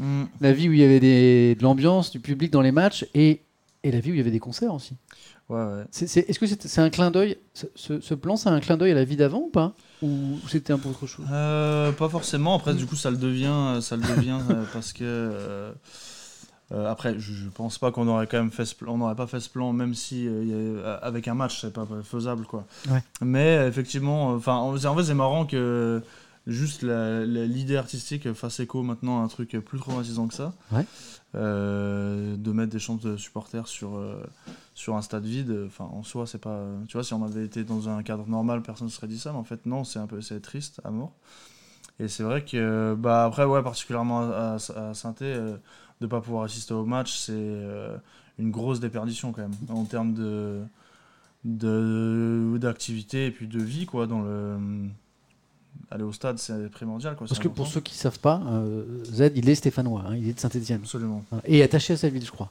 Mm. 0.00 0.24
la 0.40 0.52
vie 0.52 0.68
où 0.68 0.72
il 0.72 0.78
y 0.80 0.84
avait 0.84 1.00
des, 1.00 1.54
de 1.54 1.62
l'ambiance, 1.62 2.10
du 2.10 2.20
public 2.20 2.50
dans 2.52 2.60
les 2.60 2.72
matchs, 2.72 3.06
et, 3.14 3.40
et 3.82 3.90
la 3.90 4.00
vie 4.00 4.10
où 4.10 4.14
il 4.14 4.18
y 4.18 4.20
avait 4.20 4.30
des 4.30 4.38
concerts 4.38 4.72
aussi. 4.74 4.94
Ouais, 5.48 5.56
ouais. 5.62 5.84
C'est- 5.90 6.06
c'est- 6.06 6.28
Est-ce 6.28 6.38
que 6.38 6.46
c'est 6.46 6.62
c'est 6.68 6.80
un 6.82 6.88
clin 6.90 7.10
d'œil 7.10 7.36
ce, 7.54 7.66
ce- 7.74 8.00
ce 8.00 8.14
plan, 8.14 8.36
c'est 8.36 8.48
un 8.50 8.60
clin 8.60 8.76
d'œil 8.76 8.92
à 8.92 8.94
la 8.94 9.04
vie 9.04 9.16
d'avant 9.16 9.40
ou 9.40 9.50
pas? 9.50 9.72
Ou 10.02 10.38
c'était 10.48 10.72
un 10.74 10.78
peu 10.78 10.88
autre 10.90 11.06
chose? 11.06 11.26
Euh, 11.32 11.90
pas 11.92 12.08
forcément. 12.10 12.54
Après, 12.54 12.74
du 12.74 12.86
coup, 12.86 12.96
ça 12.96 13.10
le 13.10 13.16
devient, 13.16 13.78
ça 13.82 13.96
le 13.96 14.02
devient 14.16 14.38
euh, 14.50 14.62
parce 14.74 14.92
que. 14.92 15.04
euh, 15.04 15.72
euh, 16.72 16.90
après, 16.90 17.18
je, 17.18 17.32
je 17.32 17.48
pense 17.48 17.78
pas 17.78 17.90
qu'on 17.92 18.08
aurait 18.08 18.26
quand 18.26 18.38
même 18.38 18.50
fait 18.50 18.64
ce 18.64 18.74
plan, 18.74 18.94
on 18.94 18.98
n'aurait 18.98 19.14
pas 19.14 19.26
fait 19.26 19.40
ce 19.40 19.48
plan, 19.50 19.72
même 19.72 19.94
si 19.94 20.26
euh, 20.26 20.82
a- 20.84 20.86
euh, 20.86 20.98
avec 21.02 21.28
un 21.28 21.34
match, 21.34 21.60
c'est 21.60 21.72
pas 21.72 21.86
faisable, 22.02 22.44
quoi. 22.46 22.64
Ouais. 22.90 23.02
Mais 23.20 23.66
effectivement, 23.68 24.28
enfin, 24.30 24.54
en 24.56 24.74
en 24.74 24.96
fait, 24.96 25.04
c'est 25.04 25.14
marrant 25.14 25.44
que 25.46 26.00
juste 26.46 26.82
l'idée 26.82 27.76
artistique 27.76 28.32
fasse 28.32 28.58
écho 28.60 28.82
maintenant 28.82 29.20
à 29.20 29.24
un 29.24 29.28
truc 29.28 29.50
plus 29.64 29.78
traumatisant 29.78 30.26
que 30.28 30.34
ça. 30.34 30.52
Ouais. 30.72 30.86
Euh, 31.34 32.36
de 32.36 32.52
mettre 32.52 32.70
des 32.72 32.78
chants 32.78 32.96
de 32.96 33.16
supporters 33.16 33.66
sur 33.66 33.96
euh, 33.96 34.22
sur 34.74 34.96
un 34.96 35.02
stade 35.02 35.24
vide. 35.24 35.64
Enfin, 35.66 35.84
en 35.90 36.02
soi, 36.02 36.26
c'est 36.26 36.36
pas. 36.40 36.60
Tu 36.88 36.92
vois, 36.94 37.04
si 37.04 37.14
on 37.14 37.24
avait 37.24 37.44
été 37.46 37.64
dans 37.64 37.88
un 37.88 38.02
cadre 38.02 38.26
normal, 38.28 38.60
personne 38.60 38.88
ne 38.88 38.92
serait 38.92 39.06
dit 39.06 39.18
ça. 39.18 39.32
Mais 39.32 39.38
en 39.38 39.44
fait, 39.44 39.64
non, 39.64 39.82
c'est 39.84 39.98
un 39.98 40.06
peu, 40.06 40.20
c'est 40.20 40.40
triste 40.40 40.80
à 40.84 40.90
mort. 40.90 41.12
Et 41.98 42.08
c'est 42.08 42.22
vrai 42.22 42.44
que, 42.44 42.94
bah 42.98 43.24
après, 43.24 43.44
ouais, 43.44 43.62
particulièrement 43.62 44.20
à, 44.30 44.56
à, 44.76 44.92
euh, 45.22 45.56
de 46.02 46.06
pas 46.06 46.20
pouvoir 46.20 46.44
assister 46.44 46.74
au 46.74 46.84
match, 46.84 47.16
c'est 47.16 47.32
euh, 47.34 47.96
une 48.38 48.50
grosse 48.50 48.80
déperdition 48.80 49.32
quand 49.32 49.42
même 49.42 49.54
en 49.70 49.84
termes 49.84 50.12
de 50.14 50.60
de 51.44 52.56
d'activité 52.60 53.26
et 53.26 53.30
puis 53.32 53.48
de 53.48 53.60
vie 53.60 53.84
quoi 53.86 54.06
dans 54.06 54.22
le 54.22 54.56
aller 55.90 56.04
au 56.04 56.12
stade 56.12 56.38
c'est 56.38 56.70
primordial 56.70 57.16
quoi 57.16 57.26
Parce 57.26 57.40
que 57.40 57.48
pour 57.48 57.66
ceux 57.66 57.80
qui 57.80 57.94
savent 57.94 58.20
pas, 58.20 58.42
euh, 58.46 59.04
Z, 59.04 59.32
il 59.34 59.48
est 59.48 59.54
stéphanois, 59.54 60.04
hein, 60.06 60.16
il 60.16 60.28
est 60.28 60.34
de 60.34 60.40
Saint-Etienne. 60.40 60.80
absolument 60.82 61.24
Et 61.44 61.62
attaché 61.62 61.94
à 61.94 61.96
sa 61.96 62.08
ville, 62.08 62.24
je 62.24 62.30
crois. 62.30 62.50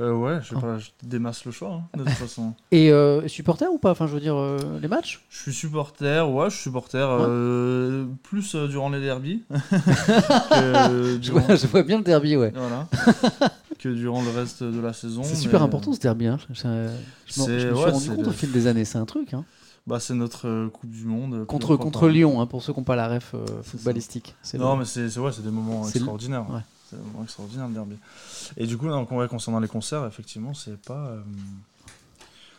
Euh, 0.00 0.12
ouais 0.12 0.38
je 0.42 0.50
sais 0.50 0.60
pas 0.60 0.78
je 0.78 0.90
démasse 1.02 1.44
le 1.44 1.50
choix 1.50 1.72
hein, 1.72 1.98
de 1.98 2.04
toute 2.04 2.12
façon 2.12 2.54
Et 2.70 2.92
euh, 2.92 3.26
supporter 3.26 3.66
ou 3.72 3.78
pas? 3.78 3.90
Enfin, 3.90 4.06
je 4.06 4.12
veux 4.14 4.20
dire, 4.20 4.36
euh, 4.36 4.78
les 4.80 4.86
matchs? 4.86 5.24
Je 5.28 5.38
suis 5.42 5.52
supporter, 5.52 6.30
ouais, 6.30 6.50
je 6.50 6.54
suis 6.54 6.64
supporter 6.64 6.98
plus 8.22 8.54
durant 8.54 8.90
les 8.90 9.00
derbies 9.00 9.42
que, 9.50 11.18
je 11.20 11.32
vois, 11.32 11.54
je 11.54 11.66
vois 11.66 11.82
bien 11.82 11.98
le 11.98 12.04
derby, 12.04 12.36
ouais. 12.36 12.52
voilà, 12.54 12.86
que 13.78 13.88
durant 13.88 14.22
le 14.22 14.30
reste 14.30 14.62
de 14.62 14.80
la 14.80 14.92
saison. 14.92 15.22
C'est 15.22 15.30
mais, 15.30 15.36
super 15.36 15.62
important 15.62 15.92
ce 15.92 16.00
derby. 16.00 16.26
Hein. 16.26 16.38
Je, 16.44 16.48
me 16.50 16.54
suis 16.54 17.48
ouais, 17.70 17.90
rendu 17.90 18.08
compte 18.10 18.22
le- 18.22 18.28
au 18.28 18.32
fil 18.32 18.52
des 18.52 18.66
années, 18.66 18.84
c'est 18.84 18.98
un 18.98 19.06
truc. 19.06 19.34
Hein. 19.34 19.44
Bah, 19.86 20.00
c'est 20.00 20.14
notre 20.14 20.68
Coupe 20.68 20.90
du 20.90 21.04
Monde. 21.06 21.46
Contre, 21.46 21.76
contre. 21.76 22.08
Lyon, 22.08 22.40
hein, 22.40 22.46
pour 22.46 22.62
ceux 22.62 22.72
qui 22.72 22.78
n'ont 22.80 22.84
pas 22.84 22.96
la 22.96 23.08
ref 23.08 23.34
footballistique. 23.62 24.36
Non, 24.54 24.74
le- 24.74 24.80
mais 24.80 24.84
c'est 24.84 25.18
ouais, 25.18 25.32
c'est 25.32 25.42
des 25.42 25.50
moments 25.50 25.82
le- 25.82 25.88
extraordinaires. 25.88 26.48
ouais. 26.50 26.60
C'est 26.88 26.96
des 26.96 27.02
moments 27.02 27.22
extraordinaires 27.24 27.68
le 27.68 27.74
derby. 27.74 27.96
Et 28.56 28.66
du 28.66 28.76
coup, 28.78 28.86
ouais, 28.88 29.28
concernant 29.28 29.60
les 29.60 29.68
concerts, 29.68 30.06
effectivement, 30.06 30.54
c'est 30.54 30.80
pas. 30.80 31.08
euh, 31.08 31.20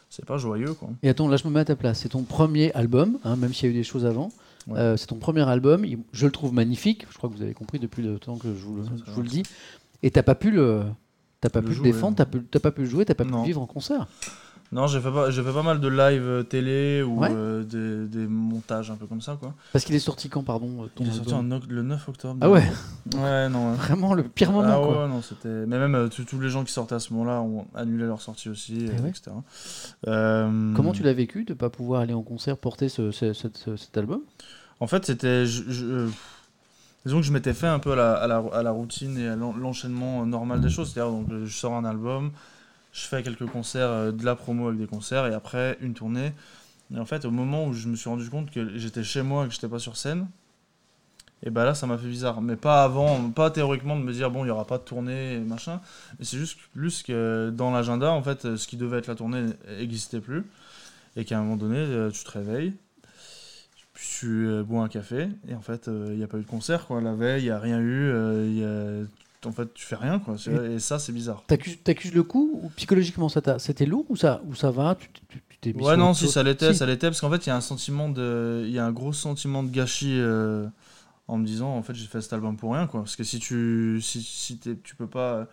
c'est 0.10 0.26
pas 0.26 0.38
joyeux, 0.38 0.74
quoi. 0.74 0.90
Et 1.04 1.10
attends, 1.10 1.28
là 1.28 1.38
je 1.38 1.48
me 1.48 1.54
mets 1.54 1.60
à 1.60 1.66
ta 1.66 1.76
place. 1.76 2.00
C'est 2.00 2.10
ton 2.10 2.24
premier 2.24 2.72
album, 2.74 3.20
hein, 3.24 3.36
même 3.36 3.54
s'il 3.54 3.66
y 3.66 3.68
a 3.68 3.76
eu 3.76 3.78
des 3.78 3.84
choses 3.84 4.06
avant. 4.06 4.32
Ouais. 4.68 4.80
Euh, 4.80 4.98
c'est 4.98 5.08
ton 5.08 5.16
premier 5.18 5.48
album. 5.48 5.86
Il- 5.86 6.00
Je 6.14 6.26
le 6.26 6.32
trouve 6.32 6.54
magnifique. 6.54 7.06
Je 7.12 7.18
crois 7.18 7.30
que 7.30 7.36
vous 7.36 7.42
avez 7.42 7.54
compris 7.54 7.80
depuis 7.80 8.04
le 8.04 8.18
temps 8.20 8.38
que 8.38 8.48
je 8.50 8.60
vous 8.64 8.76
le, 8.78 8.84
Ça, 8.84 8.90
ça 8.90 9.04
je 9.08 9.12
vous 9.12 9.22
le 9.22 9.28
va. 9.28 9.34
dis. 9.34 9.44
Et 10.04 10.12
t'as 10.12 10.24
pas 10.24 10.36
pu 10.36 10.52
le, 10.52 10.84
t'as 11.42 11.50
pas 11.50 11.62
Le 11.62 11.68
pu 11.68 11.74
jouer, 11.74 11.88
le 11.90 11.94
défendre, 11.94 12.18
t'as 12.18 12.26
pu- 12.26 12.44
t'as 12.44 12.60
pas 12.60 12.72
pu 12.72 12.82
le 12.82 12.88
jouer, 12.88 13.06
t'as 13.06 13.14
pas 13.16 13.26
pu 13.26 13.32
Non. 13.32 13.40
le 13.42 13.46
vivre 13.46 13.62
en 13.62 13.66
concert. 13.68 14.08
Non, 14.72 14.86
j'ai 14.86 15.00
fait, 15.02 15.12
pas, 15.12 15.32
j'ai 15.32 15.42
fait 15.42 15.52
pas 15.52 15.64
mal 15.64 15.80
de 15.80 15.88
live 15.88 16.22
euh, 16.24 16.44
télé 16.44 17.02
ou 17.02 17.20
Ouais. 17.22 17.30
euh, 17.32 17.64
des, 17.64 18.08
des 18.08 18.28
montages 18.28 18.92
un 18.92 18.96
peu 18.96 19.08
comme 19.08 19.22
ça, 19.22 19.36
quoi. 19.40 19.56
Parce 19.74 19.84
qu'il 19.84 19.96
est 19.96 20.00
sorti 20.00 20.30
quand, 20.30 20.44
pardon 20.44 20.84
euh, 20.84 20.88
ton 20.94 21.04
Il 21.04 21.10
est 21.10 21.14
sorti 21.14 21.34
en 21.34 21.42
le 21.68 21.82
9 21.82 22.08
octobre. 22.08 22.38
Ah 22.42 22.50
ouais, 22.52 22.64
Ouais, 23.16 23.50
non, 23.50 23.72
ouais. 23.72 23.78
vraiment 23.78 24.14
le 24.14 24.24
pire 24.24 24.52
moment 24.52 24.68
ah 24.72 24.78
quoi. 24.86 25.02
ouais, 25.04 25.08
non, 25.10 25.22
c'était. 25.24 25.48
Mais 25.66 25.80
même 25.80 25.96
euh, 25.96 26.08
tous 26.10 26.40
les 26.40 26.50
gens 26.50 26.64
qui 26.64 26.72
sortaient 26.72 26.94
à 26.96 27.00
ce 27.00 27.12
moment-là 27.14 27.42
ont 27.42 27.66
annulé 27.74 28.06
leur 28.06 28.22
sortie 28.22 28.48
aussi, 28.50 28.86
euh, 28.88 28.92
Eh 28.98 29.02
ouais. 29.02 29.10
etc. 29.10 29.32
Comment 30.06 30.92
tu 30.92 31.04
l'as 31.04 31.14
vécu 31.14 31.46
de 31.46 31.54
pas 31.54 31.70
pouvoir 31.70 32.02
aller 32.02 32.14
en 32.14 32.22
concert 32.24 32.58
porter 32.58 32.90
ce, 32.90 33.12
ce- 33.12 33.34
ce- 33.34 33.48
ce- 33.54 33.76
cet 33.76 33.98
album? 33.98 34.22
En 34.80 34.88
fait, 34.88 35.06
c'était. 35.06 35.46
je- 35.46 35.64
je- 35.70 36.10
Disons 37.06 37.22
que 37.22 37.26
je 37.26 37.32
m'étais 37.32 37.54
fait 37.54 37.66
un 37.68 37.80
peu 37.80 37.94
à 37.94 37.96
la, 37.96 38.14
à 38.14 38.28
la, 38.28 38.44
à 38.54 38.62
la 38.62 38.72
routine 38.72 39.18
et 39.18 39.30
à 39.30 39.36
l'en- 39.38 39.56
l'enchaînement 39.56 40.26
normal 40.26 40.60
des 40.60 40.70
choses. 40.70 40.92
C'est-à-dire, 40.94 41.12
donc, 41.14 41.28
je 41.46 41.52
sors 41.58 41.74
un 41.74 41.86
album, 41.86 42.32
je 42.92 43.02
fais 43.06 43.24
quelques 43.24 43.46
concerts, 43.48 43.90
euh, 43.90 44.12
de 44.12 44.26
la 44.26 44.36
promo 44.36 44.68
avec 44.68 44.80
des 44.80 44.88
concerts, 44.88 45.28
et 45.28 45.34
après 45.34 45.78
une 45.82 45.94
tournée. 45.94 46.34
Et 46.94 47.00
en 47.00 47.06
fait, 47.06 47.26
au 47.26 47.32
moment 47.32 47.66
où 47.68 47.74
je 47.74 47.88
me 47.88 47.96
suis 47.96 48.10
rendu 48.10 48.30
compte 48.30 48.52
que 48.52 48.78
j'étais 48.78 49.04
chez 49.04 49.22
moi 49.22 49.46
et 49.46 49.48
que 49.48 49.54
j'étais 49.54 49.68
pas 49.68 49.80
sur 49.80 49.98
scène, 49.98 50.28
et 51.44 51.52
bah 51.52 51.64
là, 51.64 51.74
ça 51.74 51.88
m'a 51.88 51.98
fait 51.98 52.08
bizarre. 52.08 52.42
Mais 52.42 52.58
pas 52.58 52.84
avant, 52.84 53.30
pas 53.32 53.50
théoriquement 53.50 53.98
de 53.98 54.04
me 54.04 54.12
dire, 54.12 54.30
bon, 54.30 54.44
il 54.44 54.50
y 54.50 54.52
aura 54.52 54.66
pas 54.66 54.78
de 54.78 54.84
tournée 54.84 55.36
et 55.36 55.40
machin. 55.40 55.80
Mais 56.18 56.26
c'est 56.26 56.38
juste 56.38 56.60
plus 56.74 57.02
que 57.02 57.50
dans 57.56 57.72
l'agenda, 57.72 58.12
en 58.12 58.22
fait, 58.22 58.58
ce 58.58 58.68
qui 58.68 58.76
devait 58.76 58.98
être 58.98 59.08
la 59.08 59.16
tournée 59.16 59.46
n'existait 59.80 60.20
plus. 60.20 60.44
Et 61.16 61.26
qu'à 61.26 61.38
un 61.40 61.44
moment 61.44 61.56
donné, 61.56 61.78
euh, 61.78 62.12
tu 62.12 62.24
te 62.24 62.32
réveilles, 62.32 62.74
tu 63.94 64.48
euh, 64.48 64.64
bois 64.64 64.84
un 64.84 64.90
café, 64.90 65.30
et 65.48 65.56
en 65.56 65.62
fait, 65.62 65.88
il 65.88 66.18
n'y 66.18 66.24
a 66.24 66.28
pas 66.28 66.38
eu 66.38 66.44
de 66.44 66.48
concert, 66.48 66.88
quoi. 66.88 67.02
La 67.02 67.14
veille, 67.14 67.42
il 67.44 67.46
n'y 67.46 67.52
a 67.52 67.60
rien 67.60 67.80
eu, 67.80 68.12
en 69.46 69.52
fait, 69.52 69.74
tu 69.74 69.86
fais 69.86 69.96
rien, 69.96 70.20
quoi. 70.20 70.36
Et 70.70 70.80
ça, 70.80 71.00
c'est 71.00 71.12
bizarre. 71.12 71.44
T'accuses 71.48 72.14
le 72.14 72.24
coup 72.24 72.60
ou 72.64 72.70
psychologiquement 72.76 73.30
ça 73.30 73.42
c'était 73.60 73.86
lourd 73.86 74.06
ou 74.10 74.16
ça, 74.16 74.42
ou 74.46 74.56
ça 74.56 74.72
va 74.72 74.96
Tu 74.96 75.10
tu- 75.30 75.42
tu 75.74 75.76
Ouais, 75.82 75.98
non, 75.98 76.14
si, 76.14 76.28
ça 76.30 76.42
l'était, 76.44 76.72
Si. 76.74 76.80
ça 76.80 76.86
l'était, 76.86 77.08
parce 77.08 77.20
qu'en 77.22 77.30
fait, 77.30 77.46
il 77.46 77.50
y 77.50 77.52
a 77.52 77.56
un 77.56 77.62
sentiment 77.62 78.08
de. 78.10 78.64
Il 78.66 78.72
y 78.72 78.80
a 78.80 78.86
un 78.86 78.92
gros 78.92 79.12
sentiment 79.14 79.62
de 79.64 79.70
gâchis 79.70 80.18
euh, 80.20 80.66
en 81.28 81.38
me 81.38 81.46
disant, 81.46 81.76
en 81.76 81.82
fait, 81.84 81.94
j'ai 81.96 82.06
fait 82.08 82.22
cet 82.22 82.32
album 82.34 82.56
pour 82.58 82.74
rien, 82.74 82.88
quoi. 82.88 83.02
Parce 83.02 83.16
que 83.18 83.24
si 83.26 83.40
tu. 83.40 84.00
Si, 84.02 84.58
tu 84.58 84.96
peux 84.96 85.08
pas 85.08 85.48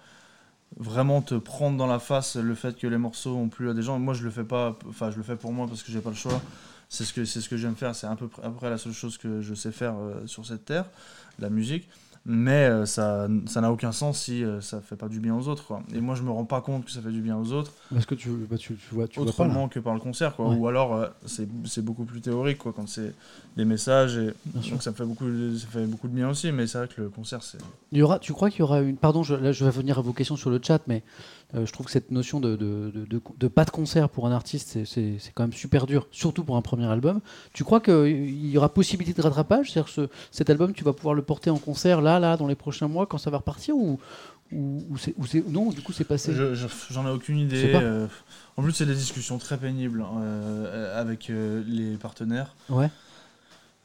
vraiment 0.78 1.22
te 1.22 1.34
prendre 1.34 1.76
dans 1.76 1.86
la 1.86 1.98
face 1.98 2.36
le 2.36 2.54
fait 2.54 2.76
que 2.76 2.86
les 2.86 2.98
morceaux 2.98 3.34
ont 3.36 3.48
plu 3.48 3.70
à 3.70 3.74
des 3.74 3.82
gens. 3.82 3.98
Moi, 3.98 4.14
je 4.14 4.24
le 4.24 4.30
fais 4.30 4.44
pas. 4.44 4.76
Enfin, 4.88 5.10
je 5.10 5.16
le 5.16 5.22
fais 5.22 5.36
pour 5.36 5.52
moi 5.52 5.66
parce 5.66 5.82
que 5.82 5.90
j'ai 5.92 6.00
pas 6.00 6.10
le 6.10 6.16
choix. 6.16 6.40
C'est 6.88 7.04
ce 7.04 7.12
que, 7.12 7.24
c'est 7.24 7.40
ce 7.40 7.48
que 7.48 7.56
j'aime 7.56 7.74
faire. 7.74 7.94
C'est 7.96 8.06
à 8.06 8.14
peu 8.14 8.28
près, 8.28 8.42
à 8.44 8.48
peu 8.50 8.54
près 8.56 8.70
la 8.70 8.78
seule 8.78 8.92
chose 8.92 9.18
que 9.18 9.40
je 9.42 9.54
sais 9.54 9.72
faire 9.72 9.94
euh, 9.98 10.26
sur 10.26 10.46
cette 10.46 10.64
terre, 10.64 10.84
la 11.40 11.50
musique. 11.50 11.88
Mais 12.28 12.66
euh, 12.66 12.86
ça 12.86 13.28
ça 13.46 13.60
n'a 13.60 13.70
aucun 13.70 13.92
sens 13.92 14.18
si 14.18 14.42
euh, 14.42 14.60
ça 14.60 14.80
fait 14.80 14.96
pas 14.96 15.08
du 15.08 15.20
bien 15.20 15.36
aux 15.36 15.46
autres. 15.46 15.64
Quoi. 15.64 15.80
Et 15.94 16.00
moi, 16.00 16.16
je 16.16 16.22
me 16.22 16.30
rends 16.30 16.44
pas 16.44 16.60
compte 16.60 16.84
que 16.84 16.90
ça 16.90 17.00
fait 17.00 17.12
du 17.12 17.20
bien 17.20 17.36
aux 17.38 17.52
autres 17.52 17.70
Parce 17.92 18.04
que 18.04 18.16
tu, 18.16 18.30
bah, 18.50 18.58
tu, 18.58 18.74
tu 18.74 18.94
vois, 18.94 19.06
tu 19.06 19.20
vois 19.20 19.26
pas, 19.26 19.30
autrement 19.44 19.68
que 19.68 19.78
par 19.78 19.94
le 19.94 20.00
concert 20.00 20.34
quoi 20.34 20.48
Ouais. 20.48 20.56
ou 20.56 20.66
alors 20.66 20.94
euh, 20.96 21.06
c'est 21.24 21.84
beaucoup 21.84 22.04
plus 22.04 22.20
théorique 22.20 22.58
quoi 22.58 22.72
quand 22.74 22.88
c'est 22.88 23.14
des 23.56 23.64
messages 23.64 24.18
et 24.18 24.34
donc 24.68 24.82
ça 24.82 24.90
me 24.90 24.96
fait 24.96 25.04
beaucoup 25.04 25.24
ça 25.56 25.66
fait 25.68 25.86
beaucoup 25.86 26.08
de 26.08 26.14
bien 26.14 26.28
aussi 26.28 26.50
mais 26.52 26.66
c'est 26.66 26.78
vrai 26.78 26.88
que 26.88 27.00
le 27.00 27.08
concert 27.10 27.42
c'est 27.42 27.58
Il 27.92 27.98
y 27.98 28.02
aura, 28.02 28.18
tu 28.18 28.32
crois 28.32 28.50
qu'il 28.50 28.60
y 28.60 28.62
aura 28.62 28.80
une. 28.80 28.96
Pardon, 28.96 29.22
je, 29.22 29.34
là 29.34 29.52
je 29.52 29.64
vais 29.64 29.70
venir 29.70 29.98
à 29.98 30.02
vos 30.02 30.12
questions 30.12 30.36
sur 30.36 30.50
le 30.50 30.60
chat, 30.62 30.80
mais 30.88 31.02
je 31.64 31.72
trouve 31.72 31.86
que 31.86 31.92
cette 31.92 32.10
notion 32.10 32.40
de, 32.40 32.56
de, 32.56 32.90
de, 32.94 33.04
de- 33.06 33.20
de 33.38 33.48
pas 33.48 33.64
de 33.64 33.70
concert 33.70 34.08
pour 34.08 34.26
un 34.26 34.32
artiste, 34.32 34.84
c'est- 34.84 35.16
quand 35.34 35.44
même 35.44 35.52
super 35.52 35.86
dur, 35.86 36.06
surtout 36.10 36.44
pour 36.44 36.56
un 36.56 36.62
premier 36.62 36.86
album. 36.86 37.20
Tu 37.54 37.64
crois 37.64 37.80
qu'il 37.80 38.50
y 38.50 38.58
aura 38.58 38.68
possibilité 38.74 39.16
de 39.20 39.22
rattrapage? 39.26 39.70
C'est-à-dire 39.70 39.86
que 39.94 40.02
ce- 40.02 40.08
cet 40.30 40.50
album, 40.50 40.72
tu 40.72 40.84
vas 40.84 40.92
pouvoir 40.92 41.14
le 41.14 41.22
porter 41.22 41.50
en 41.50 41.58
concert 41.58 42.00
là, 42.02 42.18
là, 42.18 42.36
dans 42.36 42.46
les 42.48 42.54
prochains 42.56 42.88
mois, 42.88 43.06
quand 43.06 43.18
ça 43.18 43.30
va 43.30 43.38
repartir 43.38 43.76
ou, 43.76 43.98
ou, 44.52 44.84
ou 44.90 44.98
c'est- 44.98 45.14
ou 45.16 45.24
c'est- 45.26 45.48
non, 45.48 45.70
du 45.70 45.80
coup 45.82 45.92
c'est 45.92 46.04
passé? 46.04 46.32
Je- 46.34 46.54
je- 46.54 46.66
j'en 46.90 47.06
ai 47.06 47.10
aucune 47.10 47.38
idée 47.38 47.72
euh, 47.74 48.06
en 48.56 48.62
plus 48.62 48.72
c'est 48.72 48.86
des 48.86 48.94
discussions 48.94 49.38
très 49.38 49.56
pénibles 49.58 50.02
hein, 50.02 50.20
euh, 50.20 51.00
avec 51.00 51.30
euh, 51.30 51.64
les 51.66 51.96
partenaires 51.96 52.54
Ouais. 52.68 52.88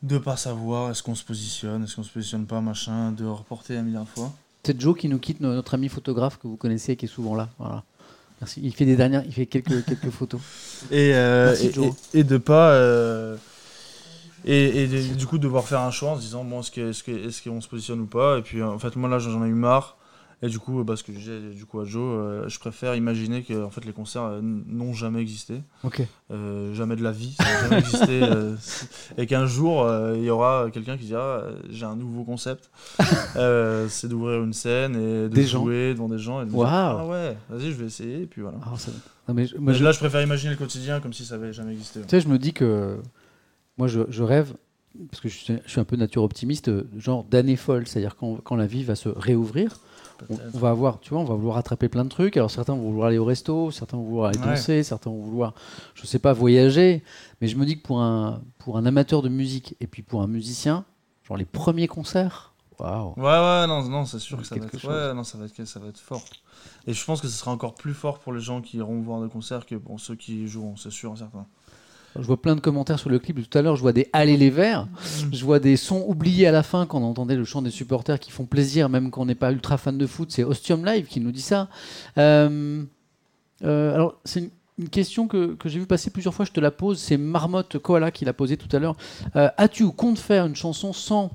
de 0.03 0.17
pas 0.19 0.38
savoir 0.38 0.91
est-ce 0.91 1.01
qu'on 1.01 1.15
se 1.15 1.24
positionne 1.24 1.84
est-ce 1.84 1.95
qu'on 1.95 2.03
se 2.03 2.11
positionne 2.11 2.45
pas 2.45 2.61
machin 2.61 3.11
de 3.11 3.26
reporter 3.26 3.76
un 3.78 3.82
milliard 3.82 4.03
de 4.03 4.09
fois 4.09 4.32
C'est 4.64 4.80
Joe 4.80 4.97
qui 4.97 5.07
nous 5.09 5.18
quitte, 5.20 5.39
no- 5.41 5.53
notre 5.53 5.74
ami 5.74 5.89
photographe 5.89 6.38
que 6.41 6.47
vous 6.47 6.55
connaissez, 6.57 6.95
qui 6.95 7.05
est 7.05 7.09
souvent 7.09 7.36
là. 7.36 7.49
Voilà. 7.57 7.84
Merci. 8.41 8.59
Il 8.64 8.74
fait 8.74 8.86
des 8.86 8.95
dernières, 8.95 9.24
il 9.26 9.34
fait 9.34 9.45
quelques, 9.45 9.84
quelques 9.86 10.09
photos. 10.09 10.41
et, 10.91 11.14
euh, 11.16 11.47
Merci, 11.47 11.68
et, 11.68 11.72
Joe. 11.74 11.93
et- 12.14 12.20
et 12.20 12.24
de 12.24 12.38
pas 12.38 12.72
euh, 12.72 13.36
et, 14.45 14.84
et 14.84 14.88
de- 14.88 15.14
du 15.16 15.26
coup 15.28 15.38
devoir 15.38 15.66
faire 15.68 15.82
un 15.82 15.91
choix 15.91 16.12
en 16.12 16.16
se 16.16 16.22
disant 16.22 16.43
bon 16.43 16.62
que 16.62 16.89
est-ce 16.89 17.43
qu'on 17.47 17.62
se 17.62 17.68
positionne 17.68 18.01
ou 18.01 18.05
pas? 18.07 18.38
Et 18.39 18.41
puis 18.41 18.59
euh, 18.62 18.68
en 18.68 18.80
fait 18.80 18.95
moi 18.95 19.09
là 19.09 19.20
j'en 19.20 19.43
ai 19.45 19.47
eu 19.49 19.53
marre 19.53 19.97
et 20.44 20.48
du 20.48 20.58
coup 20.60 20.84
bah, 20.84 20.96
ce 20.96 21.04
que 21.04 21.14
je 21.14 21.18
disais 21.20 21.39
du 21.52 21.66
coup 21.66 21.80
à 21.80 21.86
Joe 21.86 22.02
euh, 22.04 22.48
je 22.50 22.58
préfère 22.60 22.96
imaginer 22.96 23.44
que 23.44 23.64
en 23.64 23.70
fait 23.70 23.86
les 23.86 23.94
concerts 23.94 24.24
euh, 24.24 24.39
n'ont 24.42 24.94
jamais 24.94 25.20
existé. 25.22 25.62
Euh, 26.32 26.74
jamais 26.74 26.96
de 26.96 27.04
la 27.04 27.12
vie 27.12 27.36
ça 27.38 27.44
n'a 27.44 27.62
jamais 27.62 27.80
existé 27.80 28.24
euh, 28.24 28.56
si- 28.60 28.88
et 29.18 29.26
qu'un 29.28 29.46
jour 29.46 29.84
euh, 29.84 30.16
il 30.18 30.24
y 30.24 30.30
aura 30.30 30.70
quelqu'un 30.72 30.98
qui 30.98 31.06
dira 31.06 31.22
euh, 31.24 31.56
j'ai 31.70 31.86
un 31.86 31.96
nouveau 31.96 32.24
concept. 32.24 32.70
Euh, 33.38 33.88
c'est 33.89 34.08
d'ouvrir 34.10 34.44
une 34.44 34.52
scène 34.54 34.96
et 34.96 35.24
de 35.24 35.28
Des 35.30 35.46
gens. 35.46 35.62
jouer 35.64 35.94
devant 35.94 36.10
des 36.10 36.18
gens 36.18 36.42
et 36.42 36.46
de 36.46 36.50
dire, 36.50 36.66
ah 36.66 37.06
ouais 37.08 37.38
vas-y 37.50 37.72
je 37.72 37.78
vais 37.78 37.86
essayer 37.86 38.24
et 38.24 38.26
puis 38.26 38.42
voilà. 38.42 38.58
Ah, 38.64 38.78
ça- 38.78 38.92
non, 39.28 39.34
mais 39.34 39.46
je- 39.46 39.56
moi, 39.56 39.72
Mais 39.72 39.78
je- 39.78 39.84
là 39.84 39.92
je 39.94 40.00
préfère 40.00 40.22
imaginer 40.22 40.52
le 40.52 40.58
quotidien 40.58 41.00
comme 41.00 41.14
si 41.14 41.24
ça 41.26 41.36
avait 41.36 41.54
jamais 41.54 41.72
existé 41.72 42.02
Tu 42.02 42.08
sais, 42.10 42.20
je 42.20 42.28
me 42.28 42.38
dis 42.38 42.52
que 42.54 42.98
moi, 43.78 43.88
je, 43.88 44.02
je 44.10 44.22
rêve, 44.24 44.54
parce 45.10 45.22
que 45.22 45.30
je 45.30 45.38
suis, 45.38 45.54
je 45.66 45.72
suis 45.72 45.80
un 45.80 45.86
peu 45.86 45.96
nature 45.96 46.24
optimiste, 46.24 46.72
genre 46.98 47.24
d'année 47.24 47.56
folle, 47.56 47.88
c'est-à-dire 47.88 48.16
quand, 48.16 48.38
quand 48.44 48.56
la 48.56 48.68
vie 48.68 48.84
va 48.84 48.96
se 48.96 49.10
réouvrir, 49.10 49.80
on, 50.30 50.58
va 50.58 50.70
avoir, 50.70 51.00
tu 51.00 51.12
vois, 51.12 51.20
on 51.20 51.26
va 51.26 51.36
vouloir 51.36 51.56
rattraper 51.56 51.89
plein 51.89 52.04
de 52.04 52.10
trucs. 52.10 52.38
Alors 52.38 52.52
certains 52.52 52.76
vont 52.76 52.89
vouloir 52.89 53.08
aller 53.08 53.18
au 53.18 53.26
resto, 53.26 53.72
certains 53.72 53.98
vont 53.98 54.04
vouloir 54.04 54.30
aller 54.30 54.39
Ouais. 54.39 54.46
danser, 54.46 54.84
certains 54.84 55.10
vont 55.10 55.22
vouloir, 55.22 55.54
je 55.96 56.06
sais 56.06 56.20
pas, 56.20 56.34
voyager. 56.34 57.04
Mais 57.39 57.48
je 57.48 57.58
me 57.58 57.66
dis 57.66 57.78
que 57.78 57.84
pour 57.84 58.02
un, 58.02 58.42
pour 58.60 58.78
un 58.78 58.86
amateur 58.86 59.22
de 59.22 59.30
musique 59.30 59.76
et 59.80 59.88
puis 59.88 60.04
pour 60.04 60.22
un 60.22 60.28
musicien, 60.28 60.86
genre 61.28 61.38
les 61.38 61.46
premiers 61.46 61.88
concerts, 61.88 62.54
waouh. 62.80 63.14
Ouais, 63.18 63.24
ouais, 63.24 63.68
non, 63.68 63.84
non 63.89 64.06
c'est 64.06 64.20
sûr 64.20 64.38
que 64.38 64.44
ça 64.44 64.56
va, 64.56 64.66
être, 64.66 64.88
ouais, 64.88 65.14
non, 65.14 65.24
ça, 65.24 65.38
va 65.38 65.46
être, 65.46 65.66
ça 65.66 65.80
va 65.80 65.88
être 65.88 66.00
fort. 66.00 66.24
Et 66.88 66.94
je 66.94 67.06
pense 67.06 67.22
que 67.22 67.28
ce 67.28 67.38
sera 67.38 67.52
encore 67.52 67.76
plus 67.76 67.94
fort 67.94 68.20
pour 68.20 68.34
les 68.34 68.42
gens 68.42 68.62
qui 68.62 68.78
iront 68.78 69.02
voir 69.02 69.22
des 69.22 69.30
concerts 69.30 69.66
que 69.66 69.76
pour 69.76 70.00
ceux 70.00 70.16
qui 70.16 70.44
y 70.44 70.48
joueront, 70.48 70.78
c'est 70.78 70.92
sûr, 70.92 71.18
certain. 71.18 71.48
Je 72.20 72.26
vois 72.26 72.41
plein 72.41 72.55
de 72.55 72.59
commentaires 72.62 72.99
sur 72.99 73.09
le 73.09 73.20
clip 73.20 73.39
de 73.39 73.43
tout 73.45 73.57
à 73.57 73.62
l'heure. 73.62 73.76
Je 73.78 73.82
vois 73.82 73.93
des 73.93 74.09
Allez 74.12 74.36
les 74.38 74.49
Verts. 74.49 74.88
Je 75.32 75.45
vois 75.45 75.59
des 75.59 75.78
sons 75.78 76.03
oubliés 76.07 76.47
à 76.47 76.51
la 76.51 76.64
fin 76.64 76.86
quand 76.86 76.99
on 76.99 77.05
entendait 77.05 77.36
le 77.38 77.45
chant 77.45 77.62
des 77.62 77.70
supporters 77.72 78.20
qui 78.20 78.32
font 78.32 78.45
plaisir, 78.45 78.89
même 78.89 79.12
quand 79.12 79.22
on 79.22 79.26
n'est 79.26 79.36
pas 79.36 79.51
ultra 79.51 79.78
fan 79.78 79.97
de 79.97 80.05
foot. 80.05 80.32
C'est 80.32 80.43
Ostium 80.43 80.86
Live 80.86 81.07
qui 81.07 81.20
nous 81.22 81.32
dit 81.32 81.41
ça. 81.41 81.70
Euh, 82.18 82.84
euh, 83.64 83.93
alors, 83.95 84.20
c'est 84.26 84.39
une, 84.41 84.49
une 84.80 84.89
question 84.89 85.28
que, 85.28 85.53
que 85.53 85.70
j'ai 85.70 85.80
vu 85.80 85.86
passer 85.86 86.09
plusieurs 86.09 86.34
fois. 86.34 86.43
Je 86.45 86.51
te 86.51 86.59
la 86.59 86.72
pose. 86.72 86.99
C'est 86.99 87.18
Marmotte 87.18 87.78
Koala 87.78 88.12
qui 88.12 88.26
l'a 88.26 88.34
posée 88.34 88.57
tout 88.57 88.74
à 88.76 88.80
l'heure. 88.80 88.97
Euh, 89.36 89.49
As-tu 89.57 89.84
ou 89.84 89.91
compte 89.91 90.20
faire 90.20 90.45
une 90.45 90.55
chanson 90.55 90.91
sans 90.93 91.32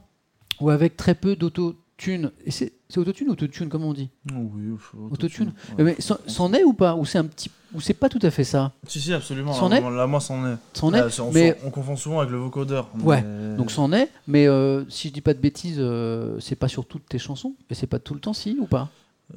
ou 0.60 0.68
avec 0.70 0.96
très 0.96 1.14
peu 1.14 1.36
d'autotune? 1.36 2.32
Et 2.44 2.50
c'est 2.50 2.72
autotune 2.96 3.28
ou 3.28 3.32
autotune, 3.32 3.68
comment 3.70 3.88
on 3.88 3.94
dit? 3.94 4.10
Oui, 4.32 4.76
Autotune. 5.10 5.52
ouais. 5.78 5.84
Mais 5.84 5.96
c'en 6.00 6.52
est 6.52 6.64
ou 6.64 6.72
pas? 6.74 6.94
Ou 6.96 7.04
c'est 7.06 7.18
un 7.18 7.24
petit 7.24 7.50
ou 7.76 7.80
c'est 7.80 7.94
pas 7.94 8.08
tout 8.08 8.18
à 8.22 8.30
fait 8.30 8.42
ça 8.44 8.72
Si, 8.88 9.00
si, 9.00 9.12
absolument. 9.12 9.52
C'en 9.52 9.68
là, 9.68 9.76
est 9.76 9.80
moi- 9.80 9.90
Là, 9.90 10.06
moi, 10.06 10.20
c'en 10.20 10.44
est. 10.50 10.56
C'en 10.72 10.92
est 10.94 11.20
on, 11.20 11.30
mais 11.32 11.56
on 11.64 11.70
confond 11.70 11.94
souvent 11.96 12.18
avec 12.20 12.32
le 12.32 12.38
vocodeur. 12.38 12.88
Ouais, 13.02 13.22
Donc 13.56 13.70
c'en 13.70 13.92
est, 13.92 14.10
mais 14.26 14.48
euh, 14.48 14.84
si 14.88 15.08
je 15.08 15.12
dis 15.12 15.20
pas 15.20 15.34
de 15.34 15.38
bêtises, 15.38 15.76
euh, 15.78 16.38
c'est 16.40 16.56
pas 16.56 16.68
sur 16.68 16.86
toutes 16.86 17.06
tes 17.06 17.18
chansons 17.18 17.54
Et 17.70 17.74
c'est 17.74 17.86
pas 17.86 17.98
tout 17.98 18.14
le 18.14 18.20
temps, 18.20 18.32
si 18.32 18.56
ou 18.58 18.66
pas? 18.66 18.88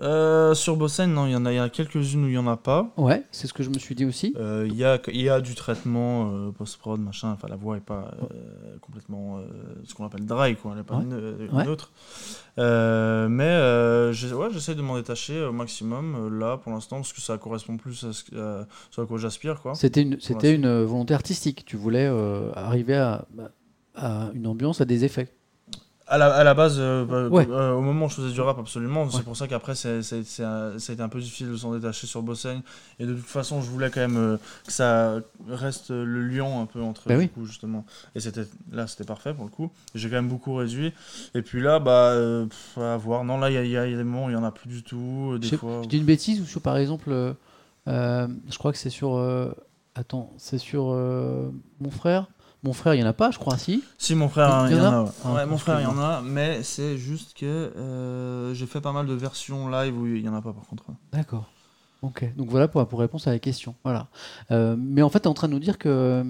Euh, 0.01 0.53
sur 0.53 0.77
Bossen, 0.77 1.11
non, 1.11 1.25
il 1.25 1.31
y 1.31 1.35
en 1.35 1.45
a, 1.47 1.51
y 1.51 1.57
a 1.57 1.67
quelques-unes 1.67 2.25
où 2.25 2.27
il 2.27 2.33
y 2.35 2.37
en 2.37 2.45
a 2.47 2.57
pas. 2.57 2.93
Ouais, 2.95 3.23
c'est 3.31 3.47
ce 3.47 3.53
que 3.53 3.63
je 3.63 3.69
me 3.71 3.79
suis 3.79 3.95
dit 3.95 4.05
aussi. 4.05 4.35
Euh, 4.37 4.67
Il 4.69 4.75
y, 4.75 4.85
a, 4.85 4.99
y 5.07 5.29
a 5.29 5.41
du 5.41 5.55
traitement 5.55 6.31
euh, 6.31 6.51
post-prod, 6.51 6.99
machin. 6.99 7.31
Enfin, 7.31 7.47
la 7.49 7.55
voix 7.55 7.75
est 7.77 7.81
pas 7.81 8.11
complètement 8.81 9.39
ce 9.83 9.93
qu'on 9.95 10.05
appelle 10.05 10.25
dry, 10.27 10.55
quoi. 10.55 10.73
Elle 10.75 10.81
est 10.81 10.83
pas 10.83 10.97
Ouais. 11.51 11.65
mais 13.29 13.55
ouais, 14.35 14.49
j'essaie 14.51 14.75
de 14.75 14.81
m'en 14.81 14.95
détacher 14.95 15.41
au 15.43 15.51
maximum 15.53 16.37
là 16.39 16.57
pour 16.57 16.71
l'instant 16.71 16.97
parce 16.97 17.11
que 17.13 17.21
ça 17.21 17.37
correspond 17.37 17.77
plus 17.77 18.03
à 18.03 18.13
ce, 18.13 18.23
à 18.37 18.67
ce 18.91 19.01
à 19.01 19.05
quoi 19.05 19.17
j'aspire. 19.17 19.59
C'était 19.73 20.03
une, 20.03 20.19
c'était 20.19 20.53
une 20.53 20.83
volonté 20.83 21.13
artistique. 21.15 21.65
Tu 21.65 21.77
voulais 21.77 22.05
arriver 22.55 22.95
à, 22.95 23.25
bah, 23.33 23.49
à 23.95 24.29
une 24.35 24.45
ambiance, 24.45 24.81
à 24.81 24.85
des 24.85 25.03
effets. 25.03 25.33
À 26.11 26.17
la, 26.17 26.33
à 26.33 26.43
la 26.43 26.53
base, 26.55 26.77
euh, 26.79 27.05
bah, 27.05 27.27
Ouais. 27.27 27.47
euh, 27.49 27.73
au 27.73 27.81
moment 27.81 28.07
où 28.07 28.09
je 28.09 28.15
faisais 28.15 28.31
du 28.33 28.41
rap, 28.41 28.57
absolument. 28.57 29.03
Ouais. 29.03 29.09
C'est 29.13 29.23
pour 29.23 29.37
ça 29.37 29.47
qu'après, 29.47 29.75
ça 29.75 29.89
a 29.89 30.75
été 30.91 31.01
un 31.01 31.07
peu 31.09 31.19
difficile 31.19 31.51
de 31.51 31.55
s'en 31.55 31.71
détacher 31.73 32.07
sur 32.07 32.23
Bossaigne. 32.23 32.61
Et 32.99 33.05
de 33.05 33.13
toute 33.13 33.25
façon, 33.27 33.61
je 33.61 33.69
voulais 33.69 33.89
quand 33.91 33.99
même 34.01 34.17
euh, 34.17 34.37
que 34.65 34.71
ça 34.71 35.19
reste 35.47 35.91
le 35.91 36.21
lion 36.27 36.61
un 36.61 36.65
peu 36.65 36.81
entre 36.81 37.07
Bah 37.07 37.15
oui. 37.17 37.29
coup, 37.29 37.45
justement. 37.45 37.85
Et 38.15 38.19
c'était 38.19 38.45
là, 38.71 38.87
c'était 38.87 39.03
parfait 39.03 39.33
pour 39.33 39.45
le 39.45 39.51
coup. 39.51 39.69
J'ai 39.93 40.09
quand 40.09 40.15
même 40.15 40.29
beaucoup 40.29 40.55
réduit. 40.55 40.93
Et 41.35 41.41
puis 41.43 41.61
là, 41.61 41.77
bah, 41.79 42.15
pff, 42.49 42.77
à 42.83 42.97
voir. 42.97 43.23
Non, 43.23 43.37
là, 43.37 43.51
il 43.51 43.53
y 43.53 43.57
a, 43.57 43.63
il 43.63 43.71
y 43.71 43.77
a 43.77 43.85
des 43.97 44.03
moments 44.03 44.25
où 44.25 44.29
il 44.29 44.33
y 44.33 44.35
en 44.35 44.43
a 44.43 44.51
plus 44.51 44.67
du 44.69 44.81
tout. 44.83 45.37
Des 45.39 45.47
Je, 45.47 45.55
fois. 45.57 45.81
je 45.83 45.87
dis 45.89 45.97
une 45.97 46.05
bêtise 46.05 46.41
ou 46.41 46.45
sur 46.45 46.61
par 46.61 46.77
exemple, 46.77 47.11
je 47.85 48.57
crois 48.57 48.71
que 48.71 48.77
c'est 48.79 48.89
sur. 48.89 49.15
attends, 49.95 50.33
c'est 50.37 50.57
sur 50.57 50.85
mon 50.85 51.91
frère. 51.91 52.27
Mon 52.63 52.73
frère, 52.73 52.93
il 52.93 52.99
y 52.99 53.03
en 53.03 53.07
a 53.07 53.13
pas, 53.13 53.31
je 53.31 53.39
crois, 53.39 53.57
si. 53.57 53.83
Si, 53.97 54.15
mon 54.15 54.27
frère, 54.27 54.67
Il 54.69 54.75
y 54.75 54.79
en 54.79 54.83
a 54.83 54.87
a. 54.89 55.03
ouais. 55.03 55.09
Ah, 55.23 55.33
Ouais, 55.33 55.45
mon 55.45 55.57
frère, 55.57 55.79
il 55.79 55.83
y 55.83 55.87
en 55.87 55.97
a. 55.97 56.21
Mais 56.21 56.61
c'est 56.63 56.97
juste 56.97 57.33
que 57.37 57.45
euh, 57.45 58.53
j'ai 58.53 58.65
fait 58.65 58.81
pas 58.81 58.91
mal 58.91 59.05
de 59.07 59.13
versions 59.13 59.69
live 59.69 59.97
où 59.97 60.05
il 60.07 60.21
y 60.23 60.27
en 60.29 60.33
a 60.35 60.41
pas 60.41 60.51
par 60.51 60.65
contre. 60.67 60.83
D'accord. 61.13 61.49
Ok. 62.01 62.25
Donc 62.35 62.49
voilà 62.49 62.67
pour, 62.67 62.85
pour 62.87 62.99
réponse 62.99 63.27
à 63.27 63.31
la 63.31 63.39
question. 63.39 63.75
Voilà. 63.83 64.07
Euh, 64.51 64.75
mais 64.77 65.01
en 65.01 65.09
fait, 65.09 65.19
tu 65.19 65.25
es 65.25 65.27
en 65.27 65.33
train 65.33 65.47
de 65.47 65.53
nous 65.53 65.59
dire 65.59 65.77
que, 65.77 66.25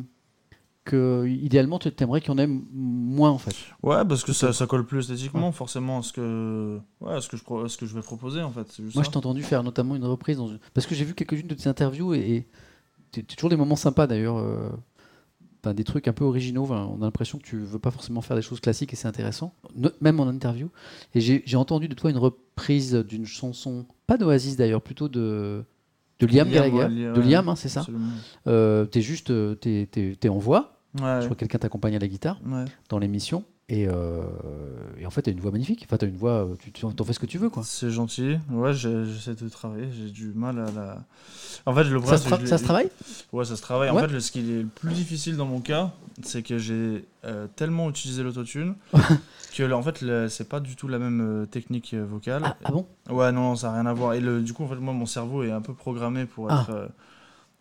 que 0.85 1.25
idéalement, 1.27 1.79
tu 1.79 1.91
aimerais 1.99 2.21
qu'il 2.21 2.29
y 2.29 2.33
en 2.33 2.37
ait 2.37 2.47
moins, 2.47 3.29
en 3.31 3.37
fait. 3.39 3.55
Ouais, 3.83 4.03
parce 4.05 4.23
que 4.23 4.33
ça, 4.33 4.53
ça 4.53 4.65
colle 4.67 4.85
plus 4.85 4.99
esthétiquement, 4.99 5.51
forcément, 5.51 5.99
à 5.99 6.01
ce 6.03 6.13
que, 6.13 6.79
ouais, 7.01 7.13
à 7.15 7.21
ce 7.21 7.27
que, 7.29 7.37
je, 7.37 7.43
à 7.65 7.69
ce 7.69 7.77
que 7.77 7.85
je 7.87 7.93
vais 7.95 8.01
proposer, 8.01 8.41
en 8.43 8.51
fait. 8.51 8.67
Juste 8.79 8.95
Moi, 8.95 9.03
je 9.03 9.09
t'ai 9.09 9.17
entendu 9.17 9.41
faire 9.43 9.63
notamment 9.63 9.95
une 9.95 10.05
reprise 10.05 10.37
dans 10.37 10.47
une... 10.47 10.59
parce 10.73 10.85
que 10.87 10.93
j'ai 10.95 11.05
vu 11.05 11.13
quelques-unes 11.15 11.47
de 11.47 11.55
tes 11.55 11.67
interviews 11.69 12.13
et, 12.13 12.19
et 12.19 12.47
c'est 13.13 13.23
toujours 13.23 13.49
des 13.49 13.55
moments 13.57 13.75
sympas 13.75 14.05
d'ailleurs. 14.07 14.37
euh, 14.37 14.69
enfin, 15.63 15.73
des 15.73 15.83
trucs 15.83 16.07
un 16.07 16.13
peu 16.13 16.23
originaux. 16.25 16.63
Enfin, 16.63 16.89
on 16.91 17.01
a 17.01 17.05
l'impression 17.05 17.37
que 17.37 17.43
tu 17.43 17.57
veux 17.57 17.79
pas 17.79 17.91
forcément 17.91 18.21
faire 18.21 18.35
des 18.35 18.41
choses 18.41 18.59
classiques 18.59 18.93
et 18.93 18.95
c'est 18.95 19.07
intéressant, 19.07 19.53
même 20.01 20.19
en 20.19 20.27
interview. 20.27 20.69
Et 21.15 21.21
j'ai 21.21 21.57
entendu 21.57 21.87
de 21.87 21.93
toi 21.93 22.09
une 22.09 22.17
reprise 22.17 22.93
d'une 22.93 23.25
chanson, 23.25 23.85
pas 24.07 24.17
d'Oasis 24.17 24.55
d'ailleurs, 24.55 24.81
plutôt 24.81 25.09
de 25.09 25.63
de 26.19 26.27
Liam, 26.27 26.49
Liam, 26.49 26.53
Gallagher, 26.53 26.93
Liam, 26.93 27.13
de. 27.13 27.21
Liam, 27.21 27.49
hein, 27.49 27.55
c'est 27.55 27.69
ça. 27.69 27.85
Euh, 28.47 28.85
t'es 28.85 29.01
juste, 29.01 29.31
euh, 29.31 29.55
t'es, 29.55 30.29
en 30.29 30.37
voix. 30.37 30.81
Ouais, 30.95 31.19
Je 31.19 31.25
crois 31.25 31.35
que 31.35 31.39
quelqu'un 31.39 31.59
t'accompagne 31.59 31.95
à 31.95 31.99
la 31.99 32.07
guitare 32.07 32.41
ouais. 32.45 32.65
dans 32.89 32.99
l'émission. 32.99 33.43
Et, 33.71 33.87
euh, 33.87 34.23
et 34.99 35.05
en 35.05 35.11
fait, 35.11 35.21
t'as 35.21 35.31
une 35.31 35.39
voix 35.39 35.51
magnifique. 35.51 35.83
Enfin, 35.87 35.97
t'as 35.97 36.07
une 36.07 36.17
voix, 36.17 36.43
euh, 36.43 36.55
tu 36.59 36.71
t'en 36.71 37.03
fais 37.05 37.13
ce 37.13 37.19
que 37.19 37.27
tu 37.27 37.37
veux, 37.37 37.49
quoi. 37.51 37.61
C'est 37.63 37.91
gentil. 37.91 38.39
Ouais, 38.49 38.73
j'essaie 38.73 39.35
de 39.35 39.47
travailler. 39.47 39.87
J'ai 39.91 40.09
du 40.09 40.33
mal 40.33 40.57
à 40.59 40.71
la. 40.71 41.03
En 41.67 41.75
fait, 41.75 41.83
le 41.83 41.99
Ça 42.03 42.17
problème, 42.17 42.19
se, 42.19 42.29
tra- 42.29 42.45
ça 42.47 42.57
se 42.57 42.63
travaille? 42.63 42.89
Ouais, 43.31 43.45
ça 43.45 43.55
se 43.55 43.61
travaille. 43.61 43.91
En 43.91 43.97
fait, 43.99 44.19
ce 44.19 44.31
qui 44.31 44.39
est 44.39 44.61
le 44.63 44.65
plus 44.65 44.89
difficile 44.91 45.37
dans 45.37 45.45
mon 45.45 45.59
cas, 45.61 45.91
c'est 46.23 46.41
que 46.41 46.57
j'ai 46.57 47.05
euh, 47.25 47.45
tellement 47.55 47.89
utilisé 47.91 48.23
l'autotune 48.23 48.73
que, 49.55 49.71
en 49.71 49.83
fait, 49.83 50.03
c'est 50.29 50.49
pas 50.49 50.59
du 50.59 50.75
tout 50.75 50.87
la 50.87 50.97
même 50.97 51.45
technique 51.51 51.93
vocale. 51.93 52.41
ah, 52.45 52.57
ah 52.65 52.71
bon? 52.71 52.87
Ouais, 53.09 53.31
non, 53.31 53.41
non, 53.41 53.55
ça 53.55 53.67
n'a 53.67 53.73
rien 53.75 53.85
à 53.85 53.93
voir. 53.93 54.15
Et 54.15 54.19
le, 54.19 54.41
du 54.41 54.53
coup, 54.53 54.63
en 54.63 54.67
fait, 54.67 54.77
moi, 54.77 54.93
mon 54.93 55.05
cerveau 55.05 55.43
est 55.43 55.51
un 55.51 55.61
peu 55.61 55.75
programmé 55.75 56.25
pour 56.25 56.49
Ah. 56.49 56.61
être. 56.61 56.69
euh, 56.71 56.87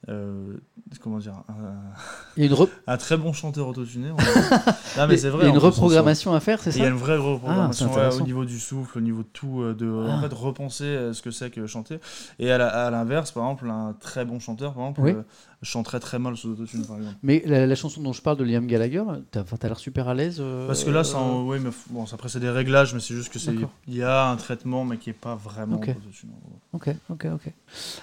euh, 0.08 0.56
comment 1.02 1.18
dire 1.18 1.34
un, 1.48 2.42
une, 2.42 2.54
très 2.98 3.16
bon 3.16 3.32
chanteur 3.32 3.68
autotuné. 3.68 4.10
on 4.10 4.16
va 4.16 4.24
dire. 4.24 4.74
non, 4.96 5.06
mais 5.06 5.16
c'est 5.16 5.28
vrai. 5.28 5.44
il 5.44 5.48
y 5.48 5.50
a 5.50 5.52
une 5.52 5.58
reprogrammation 5.58 6.32
à 6.32 6.40
faire, 6.40 6.60
c'est 6.60 6.72
soi. 6.72 6.78
Il 6.80 6.82
y 6.82 6.86
a 6.86 6.88
ça 6.88 6.92
une 6.92 6.98
vraie 6.98 7.16
reprogrammation 7.16 7.86
Ah, 7.86 7.88
ouais, 7.90 7.96
intéressant. 7.96 8.22
au 8.22 8.26
niveau 8.26 8.44
du 8.44 8.58
souffle, 8.58 8.98
au 8.98 9.00
niveau 9.00 9.22
de 9.22 9.28
tout, 9.32 9.62
euh, 9.62 9.74
de 9.74 10.06
Ah. 10.08 10.16
en 10.16 10.20
fait, 10.20 10.32
repenser 10.32 10.84
euh, 10.84 11.12
ce 11.12 11.22
que 11.22 11.30
c'est 11.30 11.50
que 11.50 11.66
chanter. 11.66 12.00
Et 12.38 12.50
à 12.50 12.90
l'inverse, 12.90 13.32
par 13.32 13.44
exemple, 13.44 13.68
un 13.70 13.94
très 14.00 14.24
bon 14.24 14.40
chanteur, 14.40 14.72
par 14.74 14.88
exemple, 14.88 15.00
Oui. 15.02 15.14
Euh, 15.60 15.64
chanterait 15.64 16.00
très 16.00 16.18
mal 16.18 16.36
sous 16.36 16.50
autotune, 16.50 16.84
par 16.86 16.96
exemple. 16.98 17.16
Mais 17.22 17.42
la, 17.46 17.66
la 17.66 17.74
chanson 17.74 18.00
dont 18.00 18.12
je 18.12 18.22
parle 18.22 18.36
de 18.36 18.44
Liam 18.44 18.66
Gallagher, 18.66 19.02
t'as 19.30 19.42
t'as 19.42 19.68
l'air 19.68 19.78
super 19.78 20.08
à 20.08 20.14
l'aise. 20.14 20.38
euh, 20.40 20.66
Parce 20.66 20.84
que 20.84 20.90
là, 20.90 21.04
c'est 21.04 21.16
en- 21.16 21.44
ouais, 21.46 21.58
mais 21.58 21.70
bon, 21.90 22.04
après, 22.12 22.28
c'est 22.28 22.40
des 22.40 22.50
réglages, 22.50 22.94
mais 22.94 23.00
c'est 23.00 23.14
juste 23.14 23.32
que 23.32 23.38
c'est 23.38 23.54
il 23.86 23.94
y 23.96 24.02
a 24.02 24.28
un 24.28 24.36
traitement, 24.36 24.84
mais 24.84 24.96
qui 24.98 25.10
est 25.10 25.14
pas 25.14 25.34
vraiment 25.34 25.76
Ok. 25.76 25.88
autotune. 25.90 26.30
Ok, 26.72 26.88
ok, 27.10 27.26
ok. 27.34 27.52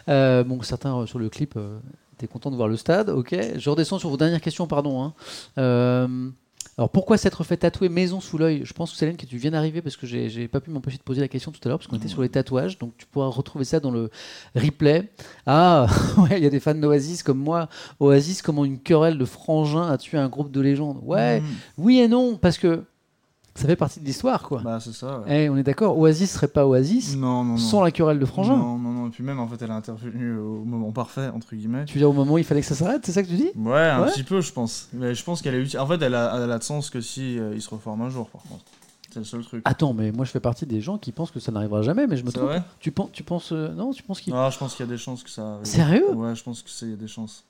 Euh, 0.10 0.44
bon, 0.44 0.62
certains 0.62 0.98
euh, 0.98 1.06
sur 1.06 1.20
le 1.20 1.30
clip 1.30 1.54
euh, 1.58 1.80
étaient 2.14 2.28
contents 2.28 2.52
de 2.52 2.56
voir 2.56 2.68
le 2.68 2.78
stade. 2.78 3.10
Ok, 3.10 3.36
je 3.58 3.70
redescends 3.70 4.00
sur 4.00 4.10
vos 4.10 4.18
dernières 4.18 4.42
questions, 4.42 4.68
pardon. 4.68 5.14
hein. 5.58 6.34
Alors, 6.78 6.90
pourquoi 6.90 7.18
s'être 7.18 7.44
fait 7.46 7.56
tatouer 7.56 7.88
maison 7.88 8.20
sous 8.20 8.38
l'œil? 8.38 8.62
Je 8.66 8.74
pense, 8.74 8.94
Céline, 8.94 9.16
que 9.16 9.26
tu 9.26 9.38
viens 9.38 9.52
d'arriver 9.52 9.82
parce 9.82 9.96
que 9.96 10.06
j'ai 10.06 10.48
pas 10.50 10.60
pu 10.60 10.72
m'empêcher 10.72 10.98
de 10.98 11.04
poser 11.04 11.22
la 11.22 11.30
question 11.30 11.52
tout 11.54 11.62
à 11.64 11.70
l'heure 11.70 11.78
parce 11.78 11.88
qu'on 11.88 11.96
était 11.96 12.10
sur 12.10 12.22
les 12.22 12.28
tatouages. 12.28 12.78
Donc, 12.78 12.98
tu 12.98 13.06
pourras 13.06 13.28
retrouver 13.28 13.64
ça 13.64 13.80
dans 13.80 13.92
le 13.92 14.10
replay. 14.56 15.10
Ah, 15.46 15.88
ouais, 16.18 16.38
il 16.38 16.44
y 16.44 16.46
a 16.46 16.50
des 16.50 16.60
fans 16.60 16.76
d'Oasis 16.76 17.24
comme 17.24 17.38
moi. 17.40 17.70
Oasis, 18.02 18.42
comment 18.42 18.66
une 18.66 18.80
querelle 18.80 19.18
de 19.18 19.24
frangins 19.24 19.88
a 19.90 19.98
tué 19.98 20.18
un 20.18 20.28
groupe 20.28 20.52
de 20.52 20.60
légendes. 20.60 21.00
Ouais, 21.02 21.40
Mm. 21.40 21.46
oui 21.78 22.00
et 22.00 22.08
non, 22.10 22.36
parce 22.36 22.58
que 22.58 22.84
ça 23.56 23.68
fait 23.68 23.76
partie 23.76 24.00
de 24.02 24.06
l'histoire, 24.06 24.44
quoi. 24.44 24.62
Bah, 24.64 24.80
c'est 24.82 24.92
ça. 24.94 25.20
ouais. 25.22 25.46
Eh, 25.46 25.50
on 25.50 25.58
est 25.58 25.64
d'accord, 25.64 25.98
Oasis 25.98 26.32
serait 26.32 26.48
pas 26.50 26.68
Oasis 26.68 27.16
Non, 27.16 27.44
non, 27.44 27.52
non. 27.54 27.58
sans 27.58 27.82
la 27.84 27.92
querelle 27.92 28.20
de 28.20 28.26
frangins. 28.26 28.58
Non, 28.58 28.78
non, 28.78 28.92
non. 28.92 29.08
Et 29.08 29.10
puis 29.12 29.24
même, 29.24 29.40
en 29.40 29.48
fait, 29.48 29.62
elle 29.62 29.72
a 29.72 29.76
intervenu 29.76 30.38
au 30.38 30.64
moment 30.66 30.92
parfait, 30.92 31.30
entre 31.34 31.56
guillemets. 31.56 31.86
Tu 31.86 31.94
veux 31.96 32.00
dire 32.02 32.10
au 32.10 32.14
moment 32.14 32.34
où 32.34 32.38
il 32.38 32.44
fallait 32.44 32.62
que 32.62 32.68
ça 32.68 32.76
s'arrête, 32.76 33.06
c'est 33.06 33.12
ça 33.14 33.24
que 33.24 33.28
tu 33.30 33.36
dis? 33.36 33.52
Ouais, 33.56 33.80
un 33.80 34.02
Ouais. 34.04 34.12
petit 34.12 34.24
peu, 34.24 34.42
je 34.42 34.52
pense. 34.52 34.90
Mais 34.94 35.16
je 35.16 35.24
pense 35.24 35.42
qu'elle 35.42 35.56
est 35.56 35.62
utile. 35.62 35.80
En 35.80 35.88
fait, 35.88 36.02
elle 36.02 36.16
a, 36.16 36.44
elle 36.44 36.52
a 36.52 36.58
de 36.60 36.64
sens 36.64 36.90
que 36.90 37.00
si 37.02 37.40
euh, 37.40 37.54
il 37.56 37.62
se 37.62 37.70
reforme 37.70 38.02
un 38.02 38.10
jour, 38.10 38.28
par 38.30 38.42
contre. 38.44 38.66
C'est 39.14 39.20
le 39.20 39.26
seul 39.26 39.46
truc. 39.46 39.62
Attends, 39.64 39.94
mais 39.94 40.12
moi 40.12 40.26
je 40.26 40.32
fais 40.32 40.42
partie 40.42 40.66
des 40.66 40.82
gens 40.82 40.98
qui 40.98 41.14
pensent 41.14 41.32
que 41.32 41.40
ça 41.40 41.50
n'arrivera 41.54 41.82
jamais, 41.82 42.06
mais 42.06 42.18
je 42.18 42.26
me 42.26 42.32
trompe. 42.34 42.52
Tu 42.82 42.92
penses, 42.92 43.10
tu 43.14 43.24
penses, 43.24 43.54
euh, 43.54 43.70
non, 43.74 43.94
tu 43.94 44.04
penses 44.04 44.20
qu'il. 44.20 44.34
Ah, 44.36 44.50
je 44.52 44.58
pense 44.58 44.76
qu'il 44.76 44.86
y 44.86 44.90
a 44.90 44.92
des 44.92 44.98
chances 44.98 45.24
que 45.24 45.30
ça 45.30 45.54
arrive. 45.54 45.66
Sérieux? 45.66 46.12
Ouais, 46.14 46.36
je 46.36 46.44
pense 46.44 46.62
que 46.62 46.70
c'est- 46.70 46.86
il 46.88 46.92
y 46.92 46.94
a 46.96 46.98
des 46.98 47.08
chances. 47.08 47.46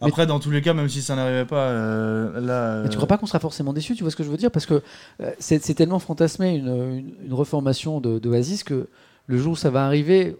Mais- 0.00 0.08
Après, 0.08 0.26
dans 0.26 0.40
tous 0.40 0.50
les 0.50 0.60
cas, 0.62 0.74
même 0.74 0.88
si 0.88 1.02
ça 1.02 1.14
n'arrivait 1.16 1.44
pas, 1.44 1.68
euh, 1.68 2.40
là. 2.40 2.82
Mais 2.82 2.88
tu 2.88 2.94
euh, 2.94 2.96
crois 2.96 3.08
pas 3.08 3.18
qu'on 3.18 3.26
sera 3.26 3.38
forcément 3.40 3.72
déçu 3.72 3.94
Tu 3.94 4.02
vois 4.02 4.10
ce 4.10 4.16
que 4.16 4.24
je 4.24 4.30
veux 4.30 4.36
dire? 4.36 4.50
Parce 4.50 4.66
que 4.66 4.82
euh, 5.20 5.30
c'est 5.38 5.60
tellement 5.74 5.98
fantasmé 5.98 6.56
une, 6.56 6.68
une, 6.68 7.14
une 7.26 7.32
reformation 7.34 8.00
de 8.00 8.18
d'Oasis 8.18 8.64
que 8.64 8.88
le 9.26 9.38
jour 9.38 9.52
où 9.52 9.56
ça 9.56 9.70
va 9.70 9.86
arriver, 9.86 10.36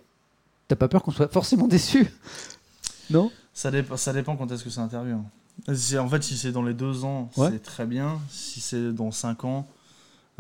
t'as 0.69 0.77
pas 0.77 0.89
peur 0.89 1.03
qu'on 1.03 1.11
soit 1.13 1.29
forcément 1.33 1.67
déçu 1.69 2.07
Non? 3.11 3.31
Ça, 3.53 3.71
dépend, 3.71 3.97
ça 3.97 4.13
dépend 4.13 4.37
quand 4.37 4.51
est-ce 4.51 4.65
que 4.65 4.71
ça 4.71 4.81
intervient. 4.83 5.23
Si- 5.73 5.97
En 5.99 6.09
fait, 6.09 6.23
si 6.23 6.37
c'est 6.37 6.53
dans 6.53 6.63
les 6.63 6.75
deux 6.75 7.05
ans, 7.05 7.31
Ouais. 7.37 7.49
c'est 7.53 7.63
très 7.63 7.87
bien. 7.87 8.19
Si 8.31 8.61
c'est 8.61 8.93
dans 8.93 9.11
cinq 9.13 9.45
ans, 9.45 9.67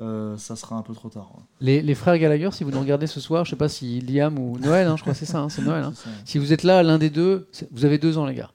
euh, 0.00 0.36
ça 0.36 0.56
sera 0.56 0.76
un 0.76 0.82
peu 0.82 0.92
trop 0.92 1.08
tard. 1.08 1.30
Les, 1.60 1.80
les 1.80 1.94
frères 1.94 2.18
Gallagher, 2.18 2.50
si 2.52 2.64
vous 2.64 2.70
nous 2.72 2.80
regardez 2.80 3.06
ce 3.06 3.20
soir, 3.20 3.44
je 3.44 3.50
sais 3.50 3.56
pas 3.56 3.68
si 3.68 4.00
Liam 4.00 4.38
ou 4.38 4.58
Noël, 4.58 4.88
hein, 4.88 4.96
je 4.96 5.02
crois 5.02 5.12
que 5.12 5.18
c'est 5.18 5.24
ça, 5.24 5.38
hein, 5.40 5.48
c'est 5.48 5.62
Noël. 5.62 5.84
hein. 5.84 5.92
Si 6.24 6.38
vous 6.38 6.52
êtes 6.52 6.64
là, 6.64 6.82
l'un 6.82 6.98
des 6.98 7.10
deux, 7.10 7.48
vous 7.70 7.84
avez 7.84 7.98
deux 7.98 8.18
ans, 8.18 8.26
les 8.26 8.34
gars. 8.34 8.50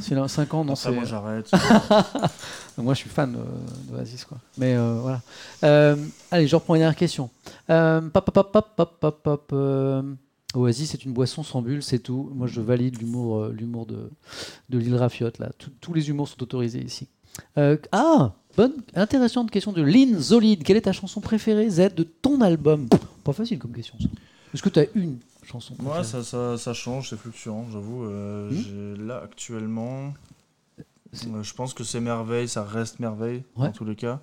Si 0.00 0.14
l'un 0.14 0.28
5 0.28 0.54
ans, 0.54 0.64
non, 0.64 0.76
c'est. 0.76 0.92
moi 0.92 1.04
j'arrête. 1.04 1.50
Moi, 2.78 2.94
je 2.94 2.98
suis 3.00 3.10
fan 3.10 3.34
euh, 3.34 3.90
d'Oasis, 3.90 4.24
quoi. 4.24 4.38
Mais 4.56 4.76
euh, 4.76 4.98
voilà. 5.02 5.20
Euh, 5.64 5.96
allez, 6.30 6.46
je 6.46 6.54
reprends 6.54 6.76
une 6.76 6.80
dernière 6.80 6.96
question. 6.96 7.28
Pop, 7.66 8.12
pop, 8.12 8.52
pop, 8.52 8.68
pop, 8.76 9.00
pop, 9.00 9.22
pop, 9.22 9.54
Oasis, 10.54 10.90
c'est 10.92 11.04
une 11.04 11.12
boisson 11.12 11.42
sans 11.42 11.60
bulle, 11.60 11.82
c'est 11.82 11.98
tout. 11.98 12.30
Moi, 12.34 12.46
je 12.46 12.60
valide 12.60 12.98
l'humour, 13.00 13.48
l'humour 13.48 13.84
de, 13.84 14.10
de 14.70 14.78
l'île 14.78 14.94
Rafiotte, 14.94 15.38
là. 15.38 15.50
Tous 15.80 15.92
les 15.92 16.08
humours 16.08 16.28
sont 16.28 16.42
autorisés 16.42 16.82
ici. 16.84 17.08
Euh, 17.56 17.76
ah, 17.92 18.32
bonne, 18.56 18.72
intéressante 18.94 19.50
question 19.50 19.72
de 19.72 19.82
Lynn 19.82 20.18
Zolide. 20.18 20.62
Quelle 20.64 20.76
est 20.76 20.82
ta 20.82 20.92
chanson 20.92 21.20
préférée, 21.20 21.68
Z, 21.70 21.94
de 21.94 22.02
ton 22.02 22.40
album? 22.40 22.88
Pas 23.24 23.32
facile 23.32 23.58
comme 23.58 23.72
question, 23.72 23.96
ça. 24.00 24.06
Est-ce 24.54 24.62
que 24.62 24.68
tu 24.70 24.78
as 24.80 24.86
une 24.94 25.18
chanson 25.44 25.74
Moi, 25.80 25.94
préférée? 25.94 26.22
ça, 26.22 26.28
ça, 26.30 26.58
ça 26.58 26.72
change, 26.74 27.10
c'est 27.10 27.18
fluctuant, 27.18 27.66
j'avoue. 27.72 28.04
Euh, 28.04 28.50
Hmm? 28.50 29.06
Là, 29.06 29.20
actuellement, 29.24 30.14
euh, 30.78 31.42
je 31.42 31.54
pense 31.54 31.74
que 31.74 31.84
c'est 31.84 32.00
merveille, 32.00 32.48
ça 32.48 32.62
reste 32.64 32.98
merveille, 33.00 33.42
Ouais. 33.56 33.66
dans 33.68 33.72
tous 33.72 33.84
les 33.84 33.96
cas. 33.96 34.20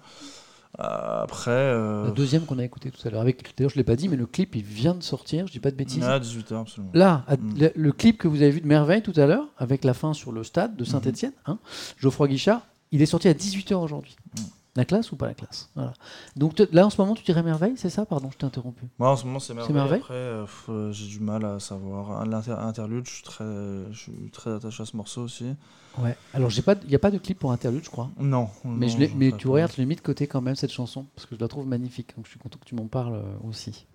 Après, 0.77 1.51
euh, 1.51 2.05
La 2.07 2.11
deuxième 2.11 2.43
qu'on 2.45 2.59
a 2.59 2.63
écoutée 2.65 2.91
tout 2.91 3.07
à 3.07 3.09
l'heure. 3.09 3.21
Avec, 3.21 3.55
d'ailleurs, 3.55 3.71
je 3.71 3.77
l'ai 3.77 3.85
pas 3.85 3.95
dit, 3.95 4.09
mais 4.09 4.17
le 4.17 4.25
clip, 4.25 4.55
il 4.57 4.63
vient 4.63 4.93
de 4.93 5.03
sortir. 5.03 5.47
Je 5.47 5.53
dis 5.53 5.61
pas 5.61 5.71
de 5.71 5.77
bêtises. 5.77 6.03
à 6.03 6.19
18h, 6.19 6.59
absolument. 6.59 6.91
Là, 6.93 7.23
à- 7.27 7.37
Mm. 7.37 7.69
le, 7.75 7.91
clip 7.93 8.17
que 8.17 8.27
vous 8.27 8.41
avez 8.41 8.51
vu 8.51 8.59
de 8.59 8.67
Merveille 8.67 9.01
tout 9.01 9.13
à 9.15 9.25
l'heure, 9.25 9.47
avec 9.57 9.85
la 9.85 9.93
fin 9.93 10.13
sur 10.13 10.33
le 10.33 10.43
stade 10.43 10.75
de. 10.75 10.83
Saint-Etienne, 10.83 11.31
Geoffroy 11.97 12.27
Guichard, 12.27 12.61
il 12.95 13.01
est 13.01 13.05
sorti 13.05 13.27
à 13.27 13.33
18h 13.33 13.75
aujourd'hui. 13.75 14.15
Mm. 14.37 14.41
La 14.77 14.83
classe 14.83 15.09
ou 15.13 15.15
pas 15.15 15.27
la 15.27 15.33
classe? 15.33 15.69
Voilà. 15.75 15.93
Donc 16.35 16.61
là, 16.73 16.85
en 16.85 16.89
ce 16.89 16.99
moment, 16.99 17.13
tu 17.15 17.23
dirais 17.23 17.41
Merveille, 17.43 17.75
c'est 17.77 17.89
ça? 17.89 18.05
Pardon, 18.05 18.29
je 18.29 18.37
t'ai 18.37 18.45
interrompu. 18.45 18.83
Moi, 18.99 19.09
en 19.09 19.15
ce 19.15 19.23
moment, 19.25 19.39
c'est 19.39 19.53
merveille. 19.53 19.73
merveille? 19.73 20.01
Après, 20.01 20.13
euh, 20.15 20.45
euh, 20.67 20.91
j'ai 20.91 21.07
du 21.07 21.21
mal 21.21 21.45
à 21.45 21.61
savoir. 21.61 22.19
À 22.19 22.25
L'inter- 22.25 22.57
Interlude, 22.59 23.05
je 23.07 23.13
suis 23.13 23.23
très, 23.23 23.45
je 23.45 23.97
suis 23.97 24.29
très 24.33 24.51
attaché 24.53 24.83
à 24.83 24.85
ce 24.85 24.97
morceau 24.97 25.21
aussi. 25.21 25.45
Ouais. 25.97 26.17
Alors, 26.33 26.49
j'ai 26.49 26.61
pas, 26.61 26.75
il 26.83 26.89
n'y 26.89 26.95
a 26.95 26.99
pas 26.99 27.09
de 27.11 27.17
clip 27.19 27.39
pour 27.39 27.53
interlude, 27.53 27.85
je 27.85 27.89
crois. 27.89 28.09
Non. 28.19 28.49
Mais, 28.65 28.87
non, 28.87 28.91
je 28.91 29.07
mais 29.15 29.31
tu 29.31 29.47
regardes, 29.47 29.71
je 29.71 29.77
l'ai 29.77 29.85
mis 29.85 29.95
de 29.95 30.01
côté 30.01 30.27
quand 30.27 30.41
même 30.41 30.55
cette 30.57 30.73
chanson 30.73 31.05
parce 31.15 31.25
que 31.25 31.35
je 31.35 31.39
la 31.39 31.47
trouve 31.47 31.65
magnifique. 31.65 32.13
Donc 32.17 32.25
je 32.25 32.31
suis 32.31 32.39
content 32.39 32.59
que 32.59 32.65
tu 32.65 32.75
m'en 32.75 32.87
parles 32.87 33.15
euh, 33.15 33.47
aussi. 33.47 33.85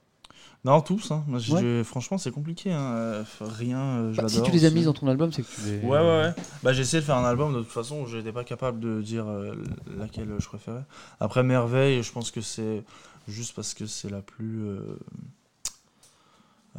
Non, 0.65 0.81
tous. 0.83 1.11
Hein. 1.11 1.25
Moi, 1.27 1.41
Ouais. 1.53 1.83
Franchement, 1.85 2.19
c'est 2.19 2.31
compliqué. 2.31 2.71
hein. 2.73 2.93
Euh, 2.95 3.25
Rien, 3.41 3.79
euh, 3.81 4.13
je 4.13 4.21
Bah, 4.21 4.29
si 4.29 4.35
l'adore 4.37 4.51
tu 4.51 4.53
les 4.57 4.65
as 4.67 4.71
mises 4.71 4.85
dans 4.85 4.93
ton 4.93 5.07
album, 5.09 5.33
c'est 5.33 5.43
que 5.43 5.49
tu 5.49 5.61
les. 5.63 5.79
Ouais, 5.81 5.99
ouais, 5.99 6.23
ouais. 6.23 6.35
Bah, 6.63 6.73
j'ai 6.75 6.83
essayé 6.83 7.01
de 7.01 7.07
faire 7.07 7.17
un 7.17 7.25
album 7.25 7.55
de 7.55 7.61
toute 7.61 7.71
façon 7.73 8.01
où 8.03 8.07
je 8.07 8.19
n'étais 8.19 8.33
pas 8.33 8.45
capable 8.45 8.79
de 8.79 9.01
dire 9.01 9.27
euh, 9.27 9.55
laquelle 9.97 10.35
je 10.39 10.47
préférais. 10.47 10.85
Après, 11.19 11.43
Merveille, 11.43 12.03
je 12.03 12.13
pense 12.13 12.31
que 12.31 12.41
c'est 12.43 12.85
juste 13.27 13.55
parce 13.55 13.73
que 13.75 13.87
c'est 13.87 14.11
la 14.11 14.21
plus. 14.21 14.63
euh, 14.67 14.99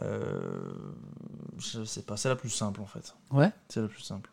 euh, 0.02 0.72
je 1.58 1.84
sais 1.84 2.02
pas, 2.04 2.18
c'est 2.18 2.30
la 2.30 2.36
plus 2.36 2.50
simple 2.50 2.82
en 2.82 2.86
fait. 2.86 3.14
Ouais. 3.32 3.52
C'est 3.68 3.82
la 3.82 3.88
plus 3.88 4.02
simple. 4.02 4.30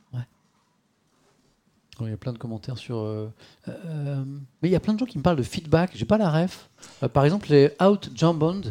Il 2.07 2.11
y 2.11 2.15
a 2.15 2.17
plein 2.17 2.33
de 2.33 2.39
commentaires 2.39 2.79
sur. 2.79 2.99
euh, 2.99 3.29
euh, 3.69 4.25
mais 4.63 4.69
il 4.69 4.73
y 4.73 4.77
a 4.77 4.81
plein 4.81 4.95
de 4.95 4.99
gens 4.99 5.07
qui 5.07 5.19
me 5.19 5.23
parlent 5.23 5.37
de 5.37 5.43
feedback. 5.43 5.91
J'ai 5.95 6.05
pas 6.05 6.19
la 6.19 6.31
ref. 6.31 6.69
Euh, 7.03 7.09
par 7.09 7.25
exemple, 7.25 7.49
les 7.51 7.73
Out 7.83 8.11
Jambond. 8.15 8.63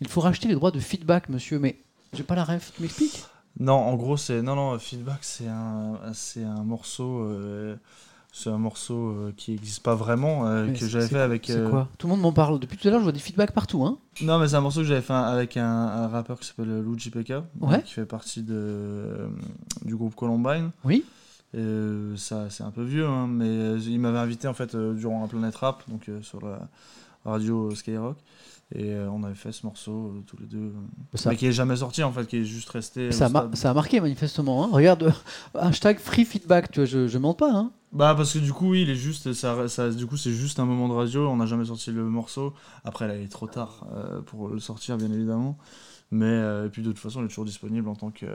Il 0.00 0.08
faut 0.08 0.20
racheter 0.20 0.48
les 0.48 0.54
droits 0.54 0.70
de 0.70 0.80
feedback, 0.80 1.28
monsieur. 1.28 1.58
Mais 1.58 1.76
j'ai 2.12 2.22
pas 2.22 2.34
la 2.34 2.44
ref. 2.44 2.72
Tu 2.76 2.82
m'expliques? 2.82 3.24
Non, 3.60 3.74
en 3.74 3.94
gros, 3.96 4.16
c'est. 4.16 4.40
Non, 4.42 4.54
non, 4.54 4.78
Feedback, 4.78 5.18
c'est 5.22 5.48
un, 5.48 5.98
c'est 6.12 6.44
un 6.44 6.62
morceau. 6.62 7.22
euh, 7.22 7.74
C'est 8.30 8.50
un 8.50 8.58
morceau 8.58 9.08
euh, 9.08 9.32
qui 9.36 9.50
n'existe 9.52 9.82
pas 9.82 9.96
vraiment, 9.96 10.46
euh, 10.46 10.70
que 10.72 10.86
j'avais 10.86 11.08
fait 11.08 11.18
avec. 11.18 11.46
C'est 11.46 11.56
euh, 11.56 11.68
quoi? 11.68 11.88
Tout 11.98 12.06
le 12.06 12.12
monde 12.12 12.20
m'en 12.20 12.32
parle. 12.32 12.60
Depuis 12.60 12.76
tout 12.78 12.86
à 12.86 12.90
l'heure, 12.92 13.00
je 13.00 13.04
vois 13.04 13.12
des 13.12 13.18
feedbacks 13.18 13.50
partout. 13.52 13.84
Hein 13.84 13.98
Non, 14.20 14.38
mais 14.38 14.46
c'est 14.46 14.54
un 14.54 14.60
morceau 14.60 14.80
que 14.80 14.86
j'avais 14.86 15.00
fait 15.00 15.12
avec 15.14 15.56
un, 15.56 15.66
un 15.66 16.06
rappeur 16.08 16.38
qui 16.38 16.46
s'appelle 16.46 16.82
Luigi 16.82 17.10
Pekka, 17.10 17.42
Ouais. 17.60 17.82
qui 17.82 17.94
fait 17.94 18.04
partie 18.06 18.42
de, 18.42 18.54
euh, 18.54 19.28
du 19.84 19.96
groupe 19.96 20.14
Columbine. 20.14 20.70
Oui. 20.84 21.04
Et, 21.54 21.58
euh, 21.58 22.16
ça, 22.16 22.50
c'est 22.50 22.62
un 22.62 22.70
peu 22.70 22.82
vieux, 22.82 23.06
hein, 23.06 23.26
mais 23.26 23.46
euh, 23.46 23.78
il 23.86 23.98
m'avait 24.00 24.18
invité 24.18 24.48
en 24.48 24.54
fait 24.54 24.74
euh, 24.74 24.92
durant 24.94 25.24
un 25.24 25.28
Planet 25.28 25.54
Rap, 25.56 25.82
donc 25.88 26.10
sur 26.22 26.40
la 26.44 26.68
radio 27.24 27.74
Skyrock. 27.74 28.16
Et 28.74 28.94
on 28.94 29.22
avait 29.24 29.34
fait 29.34 29.50
ce 29.50 29.64
morceau 29.64 30.22
tous 30.26 30.36
les 30.38 30.44
deux. 30.44 30.74
Ça, 31.14 31.30
mais 31.30 31.36
qui 31.36 31.46
est 31.46 31.52
jamais 31.52 31.76
sorti 31.76 32.02
en 32.02 32.12
fait, 32.12 32.26
qui 32.26 32.36
est 32.36 32.44
juste 32.44 32.68
resté. 32.68 33.12
ça, 33.12 33.30
a 33.34 33.48
ça 33.54 33.72
marqué 33.72 33.98
manifestement. 33.98 34.62
hein. 34.62 34.68
Regarde, 34.70 35.14
hashtag 35.54 35.98
free 35.98 36.26
feedback. 36.26 36.70
Tu 36.70 36.80
vois, 36.80 36.84
je, 36.84 37.08
je 37.08 37.16
mens 37.16 37.32
pas. 37.32 37.50
Hein 37.50 37.70
Bah 37.92 38.14
parce 38.14 38.34
que 38.34 38.38
du 38.40 38.52
coup 38.52 38.72
oui 38.72 38.82
il 38.82 38.90
est 38.90 38.94
juste 38.94 39.32
ça, 39.32 39.68
ça 39.68 39.88
du 39.88 40.04
coup 40.06 40.18
c'est 40.18 40.32
juste 40.32 40.60
un 40.60 40.66
moment 40.66 40.86
de 40.88 40.92
radio 40.92 41.26
on 41.30 41.36
n'a 41.36 41.46
jamais 41.46 41.64
sorti 41.64 41.90
le 41.92 42.04
morceau 42.04 42.52
après 42.84 43.08
là 43.08 43.16
il 43.16 43.22
est 43.22 43.32
trop 43.32 43.46
tard 43.46 43.86
euh, 43.94 44.20
pour 44.20 44.48
le 44.48 44.58
sortir 44.58 44.98
bien 44.98 45.10
évidemment 45.10 45.56
mais 46.10 46.26
euh, 46.26 46.66
et 46.66 46.68
puis 46.68 46.82
de 46.82 46.88
toute 46.90 46.98
façon 46.98 47.22
il 47.22 47.24
est 47.24 47.28
toujours 47.28 47.46
disponible 47.46 47.88
en 47.88 47.94
tant 47.94 48.10
que 48.10 48.26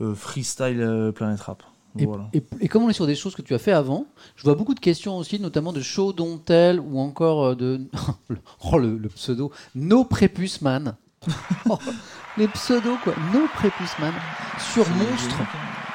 euh, 0.00 0.14
freestyle 0.14 1.10
Planet 1.16 1.40
Rap 1.40 1.64
Et, 1.98 2.06
voilà 2.06 2.28
et- 2.32 2.42
et 2.60 2.68
comme 2.68 2.82
on 2.84 2.88
est 2.90 2.94
sur 2.94 3.06
des 3.06 3.14
choses 3.14 3.34
que 3.34 3.42
tu 3.42 3.54
as 3.54 3.58
fait 3.58 3.72
avant, 3.72 4.06
je 4.36 4.42
vois 4.44 4.54
beaucoup 4.54 4.74
de 4.74 4.80
questions 4.80 5.16
aussi, 5.18 5.38
notamment 5.40 5.72
de 5.72 5.80
Show 5.80 6.14
ou 6.18 7.00
encore 7.00 7.44
euh, 7.44 7.54
de. 7.54 7.80
oh, 8.72 8.78
le, 8.78 8.96
le 8.98 9.08
pseudo. 9.08 9.50
No 9.74 10.04
Prepuce 10.04 10.60
Man. 10.62 10.96
Oh, 11.68 11.78
les 12.38 12.46
pseudos, 12.48 12.98
quoi. 13.02 13.14
No 13.34 13.46
Prepuce 13.54 13.98
Man. 13.98 14.12
Sur 14.72 14.88
Monstre. 14.90 15.36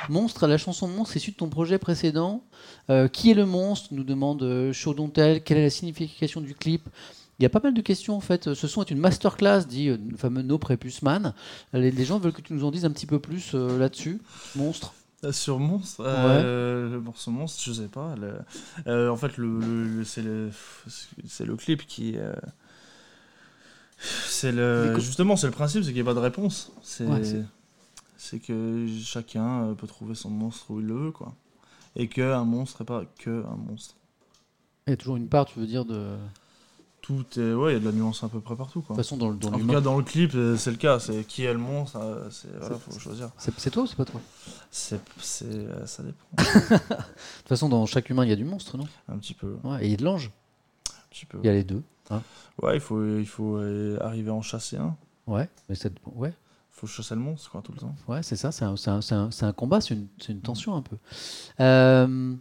Monstre, 0.10 0.48
la 0.48 0.58
chanson 0.58 0.88
Monstre 0.88 1.16
issue 1.18 1.32
de 1.32 1.36
ton 1.38 1.48
projet 1.48 1.78
précédent. 1.78 2.44
Euh, 2.90 3.08
qui 3.08 3.32
est 3.32 3.36
le 3.36 3.46
monstre 3.46 3.90
nous 3.92 4.04
demande 4.04 4.44
euh, 4.44 4.74
Show 4.74 4.94
Don't 4.94 5.10
Tell. 5.12 5.42
Quelle 5.44 5.58
est 5.60 5.64
la 5.64 5.70
signification 5.70 6.42
du 6.42 6.56
clip? 6.56 6.82
Il 7.40 7.44
y 7.44 7.46
a 7.46 7.50
pas 7.50 7.60
mal 7.64 7.74
de 7.74 7.82
questions 7.82 8.18
en 8.18 8.20
fait. 8.22 8.54
Ce 8.54 8.68
son 8.68 8.82
est 8.84 8.92
une 8.92 9.00
masterclass, 9.00 9.66
dit 9.68 9.88
euh, 9.90 9.98
le 10.10 10.18
fameux 10.18 10.42
No 10.42 10.58
Prepuce 10.58 11.02
Man. 11.04 11.34
Les, 11.74 11.92
les 11.92 12.06
gens 12.06 12.20
veulent 12.20 12.34
que 12.34 12.42
tu 12.42 12.54
nous 12.54 12.66
en 12.66 12.72
dises 12.72 12.86
un 12.86 12.92
petit 12.92 13.06
peu 13.06 13.20
plus 13.20 13.52
euh, 13.54 13.78
là-dessus. 13.80 14.20
Monstre. 14.56 14.94
Euh, 15.24 15.32
sur 15.32 15.60
Monstre 15.60 16.04
euh, 16.06 16.90
le 16.90 17.00
morceau 17.00 17.30
Monstre 17.30 17.62
je 17.64 17.74
sais 17.74 17.88
pas 17.88 18.16
le- 18.16 18.40
euh, 18.88 19.10
en 19.10 19.16
fait 19.18 19.38
le, 19.38 20.04
c'est 20.04 20.24
le 20.24 20.50
c'est 21.28 21.46
le 21.46 21.56
clip 21.56 21.86
qui 21.86 22.18
euh, 22.18 22.34
c'est 24.00 24.52
le 24.52 25.00
justement 25.00 25.36
c'est 25.36 25.46
le 25.48 25.54
principe 25.54 25.84
c'est 25.84 25.90
qu'il 25.94 26.02
n'y 26.02 26.10
a 26.10 26.12
pas 26.12 26.16
de 26.16 26.20
réponse. 26.20 26.72
C'est 26.82 27.06
Ouais, 27.06 27.22
que 28.40 28.88
chacun 29.04 29.76
peut 29.78 29.88
trouver 29.88 30.16
son 30.16 30.30
monstre 30.30 30.72
où 30.72 30.80
il 30.80 30.88
le 30.88 30.96
veut 30.96 31.12
quoi. 31.12 31.36
Et 31.96 32.08
que 32.08 32.22
un 32.34 32.46
monstre 32.46 32.82
n'est 32.82 32.86
pas 32.86 33.04
que 33.20 33.44
un 33.46 33.58
monstre. 33.58 33.96
Il 34.88 34.92
y 34.92 34.94
a 34.94 34.98
toujours 34.98 35.18
une 35.18 35.28
part, 35.28 35.46
tu 35.46 35.60
veux 35.60 35.68
dire, 35.68 35.86
de. 35.86 36.16
De 37.02 37.06
tout 37.24 37.40
est 37.40 37.54
ouais 37.54 37.72
il 37.72 37.74
y 37.74 37.78
a 37.78 37.80
de 37.80 37.86
la 37.86 37.92
nuance 37.92 38.24
à 38.24 38.30
peu 38.30 38.40
près 38.40 38.56
partout 38.56 38.82
quoi. 38.82 38.96
Toute 38.96 39.04
façon, 39.04 39.18
dans, 39.18 39.30
le- 39.30 39.36
dans 39.36 39.50
en 39.50 39.60
tout 39.60 39.68
cas 39.68 39.82
dans 39.82 39.98
le 39.98 40.04
clip 40.04 40.32
euh, 40.36 40.56
c'est 40.58 40.72
le 40.72 40.78
cas. 40.78 41.00
C'est 41.00 41.24
qui 41.26 41.44
est 41.44 41.52
le 41.54 41.60
monstre 41.60 42.00
c'est 42.32 42.48
voilà 42.60 42.78
faut 42.78 43.00
choisir. 43.00 43.30
C'est 43.38 43.70
toi 43.72 43.84
ou 43.84 43.88
c'est 43.88 43.96
pas 43.98 44.06
toi? 44.06 44.22
C'est 44.70 45.00
euh, 45.44 45.86
ça 45.86 46.04
dépend. 46.04 46.26
De 46.38 46.78
toute 46.78 47.48
façon, 47.48 47.68
dans 47.70 47.86
chaque 47.86 48.10
humain, 48.10 48.24
il 48.24 48.30
y 48.30 48.34
a 48.34 48.36
du 48.38 48.46
monstre, 48.46 48.78
non? 48.78 48.88
Un 49.10 49.18
petit 49.18 49.34
peu. 49.34 49.58
Ouais, 49.64 49.84
et 49.84 49.86
il 49.88 49.92
y 49.92 49.94
a 49.94 49.98
de 49.98 50.04
l'ange. 50.06 50.32
un 50.90 50.94
petit 51.10 51.26
peu. 51.26 51.40
Il 51.44 51.46
y 51.48 51.50
a 51.50 51.54
les 51.54 51.64
deux. 51.64 51.82
ouais 52.62 52.76
il 52.76 52.80
faut 52.82 53.18
il 53.18 53.28
faut 53.28 53.58
euh, 53.58 53.98
arriver 54.02 54.30
à 54.30 54.34
en 54.34 54.42
chasser 54.42 54.78
un. 54.78 54.96
Ouais, 55.28 55.50
mais 55.70 55.76
c'est 55.76 55.94
ouais, 56.16 56.34
faut 56.70 56.88
chasser 56.88 57.16
le 57.16 57.22
monstre 57.22 57.50
quoi 57.52 57.62
tout 57.62 57.72
le 57.74 57.80
temps. 57.80 57.96
Ouais, 58.08 58.22
c'est 58.24 58.36
ça. 58.36 58.52
C'est 58.52 58.66
un, 58.66 58.76
un- 58.88 59.00
un- 59.12 59.30
un 59.42 59.54
combat, 59.54 59.82
c'est 59.82 59.94
une, 59.96 60.08
une 60.30 60.42
tension 60.42 60.76
un 60.76 60.82
peu. 60.82 60.98
Euh, 61.60 62.34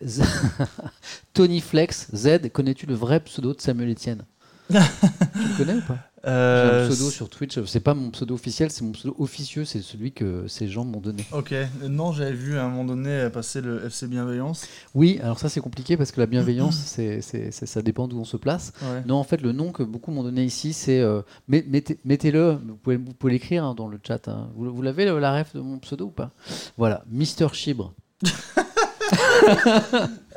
Tony 1.34 1.60
Flex, 1.60 2.08
Z, 2.14 2.50
connais-tu 2.52 2.86
le 2.86 2.94
vrai 2.94 3.20
pseudo 3.20 3.54
de 3.54 3.60
Samuel 3.60 3.90
Etienne 3.90 4.22
Tu 4.68 4.74
le 4.74 5.56
connais 5.58 5.74
ou 5.74 5.80
pas 5.82 5.98
J'ai 6.24 6.30
Euh, 6.30 6.86
un 6.86 6.90
pseudo 6.90 7.08
sur 7.10 7.28
Twitch. 7.30 7.62
C'est 7.66 7.78
pas 7.78 7.94
mon 7.94 8.10
pseudo 8.10 8.34
officiel, 8.34 8.68
c'est 8.72 8.82
mon 8.82 8.90
pseudo 8.90 9.14
officieux. 9.20 9.64
C'est 9.64 9.80
celui 9.80 10.10
que 10.10 10.48
ces 10.48 10.66
gens 10.66 10.84
m'ont 10.84 10.98
donné. 11.00 11.24
Ok, 11.30 11.54
non, 11.88 12.10
j'avais 12.12 12.32
vu 12.32 12.58
à 12.58 12.64
un 12.64 12.68
moment 12.68 12.84
donné 12.84 13.30
passer 13.32 13.60
le 13.60 13.84
FC 13.86 14.08
Bienveillance. 14.08 14.66
Oui, 14.96 15.20
alors 15.22 15.38
ça 15.38 15.48
c'est 15.48 15.60
compliqué 15.60 15.96
parce 15.96 16.10
que 16.10 16.18
la 16.20 16.26
bienveillance, 16.26 16.76
c'est, 16.86 17.20
c'est- 17.20 17.52
c'est- 17.52 17.66
ça 17.66 17.80
dépend 17.80 18.08
d'où 18.08 18.18
on 18.18 18.24
se 18.24 18.36
place. 18.36 18.72
Ouais. 18.82 19.04
Non, 19.06 19.14
en 19.16 19.24
fait, 19.24 19.40
le 19.40 19.52
nom 19.52 19.70
que 19.70 19.84
beaucoup 19.84 20.10
m'ont 20.10 20.24
donné 20.24 20.42
ici, 20.44 20.72
c'est. 20.72 21.00
euh, 21.00 21.22
met- 21.46 21.64
mettez, 21.68 22.00
mettez-le, 22.04 22.58
vous 22.66 22.74
pouvez, 22.76 22.96
vous 22.96 23.12
pouvez 23.14 23.34
l'écrire 23.34 23.64
hein, 23.64 23.74
dans 23.76 23.86
le 23.86 24.00
chat. 24.04 24.26
hein. 24.26 24.48
Vous, 24.56 24.74
vous 24.74 24.82
l'avez 24.82 25.04
le- 25.04 25.20
la 25.20 25.32
ref 25.38 25.54
de 25.54 25.60
mon 25.60 25.78
pseudo 25.78 26.06
ou 26.06 26.10
pas? 26.10 26.32
Voilà, 26.76 27.04
Mister 27.08 27.46
Chibre. 27.52 27.94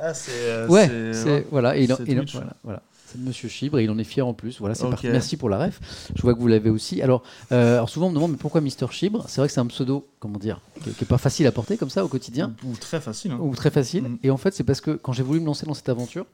Ah, 0.01 0.13
c'est. 0.13 0.65
Ouais, 0.67 0.89
c'est-. 1.13 1.45
Voilà, 1.51 1.78
et 1.78 1.84
il 1.84 1.93
en- 1.93 1.97
c'est 1.97 2.03
et 2.03 2.11
il 2.11 2.17
en- 2.20 2.22
Twitch. 2.22 2.34
voilà, 2.36 2.53
voilà. 2.63 2.82
C'est 3.05 3.20
de 3.20 3.28
Monsieur 3.28 3.49
Chibre 3.49 3.80
et 3.80 3.84
il 3.86 3.89
en 3.89 3.97
est 3.97 4.03
fier 4.03 4.26
en 4.28 4.36
plus. 4.36 4.59
Voilà, 4.59 4.76
c'est 4.76 4.88
parti. 4.88 5.07
Merci 5.07 5.36
pour 5.36 5.49
la 5.49 5.57
ref. 5.57 5.80
Je 6.15 6.22
vois 6.22 6.36
que 6.36 6.39
vous 6.39 6.47
l'avez 6.47 6.70
aussi. 6.70 7.01
Alors, 7.01 7.24
euh, 7.51 7.78
alors 7.78 7.89
souvent 7.89 8.05
on 8.05 8.09
me 8.09 8.15
demande 8.15 8.32
mais 8.32 8.38
pourquoi 8.38 8.61
Mister 8.61 8.86
Chibre? 8.91 9.26
C'est 9.28 9.41
vrai 9.41 9.47
que 9.47 9.53
c'est 9.53 9.59
un 9.59 9.65
pseudo, 9.65 10.07
comment 10.20 10.38
dire, 10.38 10.61
qui 10.84 10.89
n'est 10.89 11.07
pas 11.07 11.17
facile 11.17 11.47
à 11.47 11.51
porter 11.51 11.76
comme 11.76 11.89
ça 11.89 12.05
au 12.05 12.07
quotidien. 12.07 12.53
Ou 12.63 12.74
très 12.76 13.01
facile. 13.01 13.32
Hein. 13.32 13.39
ou 13.41 13.55
très 13.55 13.72
facile. 13.72 14.03
Mm. 14.03 14.17
Et 14.22 14.30
en 14.30 14.38
fait, 14.38 14.53
c'est 14.53 14.63
parce 14.63 14.80
que 14.80 14.91
quand 14.91 15.11
j'ai 15.11 15.24
voulu 15.24 15.39
me 15.39 15.47
lancer 15.47 15.65
dans 15.65 15.74
cette 15.74 15.89
aventure, 15.89 16.28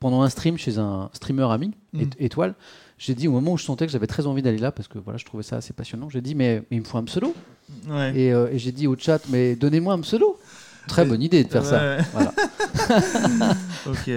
pendant 0.00 0.22
un 0.22 0.30
stream 0.30 0.56
chez 0.56 0.78
un 0.78 1.10
streamer 1.12 1.46
ami, 1.50 1.72
Mm. 1.92 2.00
Ét- 2.00 2.14
Étoile, 2.18 2.54
j'ai 2.96 3.14
dit 3.14 3.28
au 3.28 3.32
moment 3.32 3.52
où 3.52 3.58
je 3.58 3.64
sentais 3.64 3.84
que 3.86 3.92
j'avais 3.92 4.06
très 4.06 4.26
envie 4.26 4.40
d'aller 4.40 4.56
là, 4.58 4.72
parce 4.72 4.88
que 4.88 4.98
voilà, 4.98 5.18
je 5.18 5.24
trouvais 5.26 5.42
ça 5.42 5.56
assez 5.56 5.74
passionnant, 5.74 6.08
j'ai 6.08 6.22
dit, 6.22 6.34
mais, 6.34 6.60
mais 6.70 6.78
il 6.78 6.80
me 6.80 6.84
faut 6.86 6.96
un 6.98 7.04
pseudo. 7.04 7.34
Ouais. 7.88 8.16
Et, 8.18 8.32
euh, 8.32 8.48
et 8.50 8.58
j'ai 8.58 8.72
dit 8.72 8.86
au 8.86 8.96
chat, 8.96 9.20
mais 9.28 9.56
donnez-moi 9.56 9.92
un 9.94 10.00
pseudo. 10.00 10.38
Très 10.86 11.04
bonne 11.04 11.22
idée 11.22 11.42
de 11.44 11.48
faire 11.48 11.64
ça. 11.64 11.78
Ouais. 11.80 11.98
Voilà. 12.12 12.32
ok. 13.86 14.10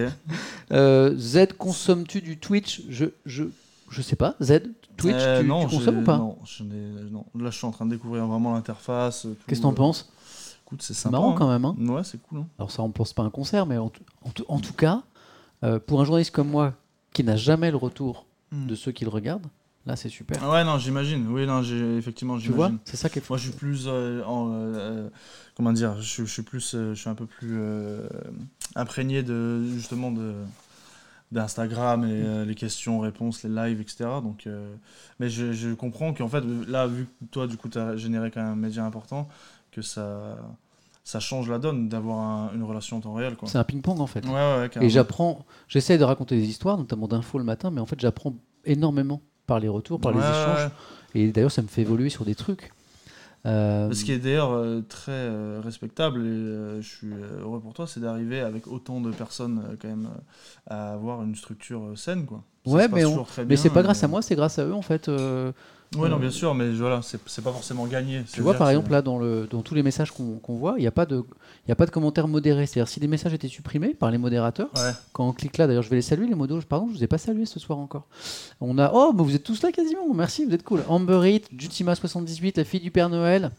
Euh, 0.71 1.15
Z, 1.17 1.53
consommes-tu 1.57 2.21
du 2.21 2.37
Twitch? 2.37 2.81
Je, 2.89 3.05
je, 3.25 3.45
je 3.89 4.01
sais 4.01 4.15
pas. 4.15 4.35
Z, 4.41 4.61
Twitch, 4.97 5.15
Euh, 5.17 5.41
tu, 5.41 5.47
non, 5.47 5.65
tu 5.67 5.75
consommes 5.77 5.99
ou 5.99 6.03
pas? 6.03 6.17
non, 6.17 6.37
je 6.45 6.63
n'ai- 6.63 7.09
non. 7.09 7.25
Là, 7.39 7.49
je 7.51 7.57
suis 7.57 7.65
en 7.67 7.71
train 7.71 7.85
de 7.85 7.91
découvrir 7.91 8.25
vraiment 8.27 8.53
l'interface. 8.53 9.21
tout, 9.23 9.35
Qu'est-ce 9.47 9.59
que 9.61 9.63
t'en 9.63 9.71
euh, 9.71 9.75
penses? 9.75 10.11
Écoute, 10.65 10.81
c'est 10.81 10.93
sympa. 10.93 11.17
marrant 11.17 11.31
hein. 11.31 11.35
quand 11.37 11.47
même. 11.49 11.63
Hein 11.65 11.75
Ouais, 11.79 12.03
c'est 12.03 12.21
cool. 12.21 12.39
hein. 12.39 12.47
Alors 12.59 12.71
ça, 12.71 12.81
on 12.83 12.89
pense 12.89 13.13
pas 13.13 13.23
à 13.23 13.25
un 13.25 13.29
concert, 13.29 13.65
mais 13.65 13.77
en, 13.77 13.89
tout- 13.89 14.03
en 14.23 14.29
tout- 14.31 14.45
en 14.49 14.59
tout 14.59 14.73
cas, 14.73 15.03
euh, 15.63 15.79
pour 15.79 16.01
un 16.01 16.05
journaliste 16.05 16.31
comme 16.31 16.49
moi, 16.49 16.73
qui 17.13 17.23
n'a 17.23 17.35
jamais 17.37 17.71
le 17.71 17.77
retour 17.77 18.25
Hmm. 18.51 18.65
de 18.67 18.75
ceux 18.75 18.93
qui 18.93 19.03
le 19.03 19.09
regardent, 19.09 19.45
là, 19.87 19.95
c'est 19.95 20.09
super. 20.09 20.47
Ouais, 20.49 20.63
non, 20.63 20.77
j'imagine. 20.77 21.27
Oui, 21.31 21.47
non, 21.47 21.63
j'ai 21.63 21.97
effectivement, 21.97 22.37
tu 22.37 22.51
vois 22.51 22.67
j'imagine. 22.67 22.79
C'est 22.85 22.97
ça 22.97 23.09
qui 23.09 23.17
est 23.17 23.21
fou. 23.21 23.33
Moi, 23.33 23.37
je 23.39 23.43
suis 23.49 23.57
plus 23.57 23.85
euh, 23.87 24.23
en, 24.25 24.51
euh, 24.53 25.09
comment 25.55 25.73
dire, 25.73 25.99
je, 25.99 26.23
je 26.25 26.31
suis 26.31 26.43
plus, 26.43 26.75
euh, 26.75 26.93
je 26.93 26.99
suis 26.99 27.09
un 27.09 27.15
peu 27.15 27.25
plus 27.25 27.55
euh, 27.57 28.07
imprégné 28.75 29.23
de 29.23 29.63
justement 29.73 30.11
de 30.11 30.35
d'Instagram 31.31 32.05
et 32.05 32.07
euh, 32.23 32.45
les 32.45 32.55
questions, 32.55 32.99
réponses, 32.99 33.43
les 33.43 33.49
lives, 33.49 33.81
etc. 33.81 34.05
Donc, 34.23 34.47
euh, 34.47 34.73
mais 35.19 35.29
je, 35.29 35.51
je 35.51 35.73
comprends 35.73 36.13
qu'en 36.13 36.29
fait, 36.29 36.43
là, 36.67 36.87
vu 36.87 37.05
que 37.05 37.25
toi, 37.31 37.47
du 37.47 37.57
coup, 37.57 37.67
tu 37.67 37.77
as 37.77 37.97
généré 37.97 38.31
quand 38.31 38.41
même 38.41 38.53
un 38.53 38.55
média 38.55 38.85
important, 38.85 39.27
que 39.71 39.81
ça, 39.81 40.37
ça 41.03 41.19
change 41.19 41.49
la 41.49 41.59
donne 41.59 41.89
d'avoir 41.89 42.19
un- 42.19 42.51
une 42.55 42.63
relation 42.63 42.97
en 42.97 43.01
temps 43.01 43.13
réel. 43.13 43.35
C'est 43.45 43.57
un 43.57 43.63
ping-pong 43.65 43.99
en 43.99 44.07
fait. 44.07 44.25
Ouais, 44.25 44.31
ouais, 44.31 44.69
ouais, 44.73 44.85
Et 44.85 44.89
j'apprends, 44.89 45.45
j'essaie 45.67 45.97
de 45.97 46.03
raconter 46.05 46.37
des 46.37 46.47
histoires, 46.47 46.77
notamment 46.77 47.09
d'infos 47.09 47.39
le 47.39 47.43
matin, 47.43 47.71
mais 47.71 47.81
en 47.81 47.85
fait, 47.85 47.99
j'apprends 47.99 48.33
énormément 48.63 49.21
par 49.47 49.59
les 49.59 49.67
retours, 49.67 49.99
par 49.99 50.11
les 50.11 50.19
échanges. 50.19 50.69
Et 51.15 51.31
d'ailleurs, 51.31 51.51
ça 51.51 51.63
me 51.63 51.67
fait 51.67 51.81
évoluer 51.81 52.09
sur 52.09 52.25
des 52.25 52.35
trucs. 52.35 52.71
Euh, 53.45 53.91
Ce 53.93 54.03
qui 54.03 54.11
est 54.11 54.19
d'ailleurs 54.19 54.51
euh, 54.51 54.81
très 54.81 55.11
euh, 55.11 55.61
respectable 55.63 56.19
et 56.19 56.81
je 56.81 56.87
suis 56.87 57.13
heureux 57.39 57.61
pour 57.61 57.73
toi, 57.73 57.87
c'est 57.87 58.01
d'arriver 58.01 58.41
avec 58.41 58.67
autant 58.67 58.99
de 58.99 59.11
personnes 59.11 59.77
quand 59.81 59.87
même 59.87 60.09
à 60.69 60.93
avoir 60.93 61.23
une 61.23 61.35
structure 61.35 61.97
saine 61.97 62.25
quoi. 62.25 62.43
Ouais, 62.67 62.87
mais 62.87 63.05
on- 63.05 63.25
mais 63.47 63.55
c'est 63.55 63.69
pas 63.69 63.83
grâce 63.83 64.03
à 64.03 64.07
euh, 64.07 64.09
moi, 64.09 64.21
c'est 64.21 64.35
grâce 64.35 64.59
à 64.59 64.65
eux 64.65 64.73
en 64.73 64.81
fait. 64.81 65.07
euh, 65.09 65.51
Oui, 65.95 66.09
non, 66.09 66.17
euh, 66.17 66.19
bien 66.19 66.29
sûr, 66.31 66.53
mais 66.53 66.69
voilà, 66.71 66.99
c'est 67.01 67.17
pas 67.41 67.51
forcément 67.51 67.85
gagné. 67.85 68.21
Tu 68.33 68.41
vois, 68.41 68.55
par 68.55 68.69
exemple, 68.69 68.91
là, 68.91 69.01
dans, 69.01 69.17
le, 69.17 69.47
dans 69.49 69.61
tous 69.61 69.73
les 69.73 69.83
messages 69.83 70.11
qu'on 70.11 70.39
voit, 70.49 70.73
il 70.77 70.81
n'y 70.81 70.87
a, 70.87 70.91
pas 70.91 71.05
de- 71.05 71.23
y 71.67 71.71
a 71.71 71.75
pas 71.75 71.85
de 71.85 71.91
commentaires 71.91 72.27
modérés. 72.27 72.65
C'est-à-dire, 72.65 72.89
si 72.89 72.99
des 72.99 73.07
messages 73.07 73.33
étaient 73.33 73.47
supprimés 73.47 73.93
par 73.93 74.11
les 74.11 74.17
modérateurs, 74.17 74.69
Ouais. 74.75 74.91
quand 75.13 75.25
on 75.27 75.31
clique 75.31 75.57
là, 75.57 75.65
d'ailleurs, 75.65 75.83
je 75.83 75.89
vais 75.89 75.95
les 75.95 76.01
saluer, 76.01 76.27
les 76.27 76.35
modos. 76.35 76.59
Pardon, 76.67 76.87
je 76.87 76.93
ne 76.93 76.97
vous 76.97 77.03
ai 77.05 77.07
pas 77.07 77.17
salué 77.17 77.45
ce 77.45 77.57
soir 77.59 77.79
encore. 77.79 78.05
On 78.59 78.77
a. 78.79 78.91
Oh, 78.93 79.13
mais 79.15 79.23
vous 79.23 79.33
êtes 79.33 79.43
tous 79.43 79.61
là 79.63 79.71
quasiment. 79.71 80.13
Merci, 80.13 80.43
vous 80.43 80.53
êtes 80.53 80.63
cool. 80.63 80.83
Amber 80.89 81.21
Heat, 81.25 81.49
Jutima78, 81.57 82.57
la 82.57 82.65
fille 82.65 82.81
du 82.81 82.91
Père 82.91 83.07
Noël. 83.09 83.51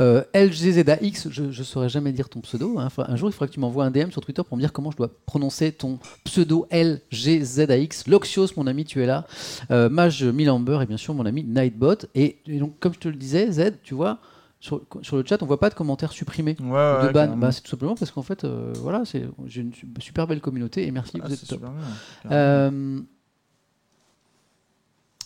Euh, 0.00 0.22
LGZAX, 0.34 1.28
je 1.30 1.42
ne 1.44 1.52
saurais 1.52 1.88
jamais 1.88 2.12
dire 2.12 2.28
ton 2.28 2.40
pseudo. 2.40 2.78
hein. 2.78 2.88
Un 2.98 3.16
jour, 3.16 3.28
il 3.28 3.32
faudra 3.32 3.46
que 3.48 3.52
tu 3.52 3.60
m'envoies 3.60 3.84
un 3.84 3.90
DM 3.90 4.10
sur 4.10 4.20
Twitter 4.22 4.42
pour 4.46 4.56
me 4.56 4.62
dire 4.62 4.72
comment 4.72 4.90
je 4.90 4.96
dois 4.96 5.10
prononcer 5.26 5.72
ton 5.72 5.98
pseudo 6.24 6.66
LGZAX. 6.72 8.06
Loxios, 8.08 8.48
mon 8.56 8.66
ami, 8.66 8.84
tu 8.84 9.02
es 9.02 9.06
là. 9.06 9.26
Euh, 9.70 9.88
Mage 9.88 10.24
Milamber 10.24 10.78
et 10.82 10.86
bien 10.86 10.96
sûr 10.96 11.14
mon 11.14 11.26
ami 11.26 11.44
Nightbot. 11.44 11.96
Et, 12.14 12.38
et 12.46 12.58
donc, 12.58 12.78
comme 12.80 12.94
je 12.94 12.98
te 12.98 13.08
le 13.08 13.14
disais, 13.16 13.50
Z, 13.52 13.74
tu 13.82 13.94
vois, 13.94 14.18
sur, 14.60 14.80
sur 15.02 15.16
le 15.16 15.24
chat, 15.26 15.42
on 15.42 15.46
voit 15.46 15.58
pas 15.60 15.70
de 15.70 15.74
commentaires 15.74 16.12
supprimés 16.12 16.56
Ouais, 16.60 16.66
ou 16.66 16.70
ouais, 16.70 17.08
de 17.08 17.12
ban. 17.12 17.36
Bah, 17.36 17.50
c'est 17.52 17.62
tout 17.62 17.70
simplement 17.70 17.94
parce 17.96 18.10
qu'en 18.10 18.22
fait, 18.22 18.44
euh, 18.44 18.72
voilà, 18.76 19.02
c'est 19.04 19.24
j'ai 19.46 19.60
une 19.62 19.74
su- 19.74 19.88
super 19.98 20.26
belle 20.26 20.40
communauté 20.40 20.86
et 20.86 20.90
merci, 20.90 21.18
Ah, 21.20 21.26
vous 21.26 21.32
êtes 21.34 21.40
top. 21.46 21.58
super 21.58 21.70
bien. 21.70 22.30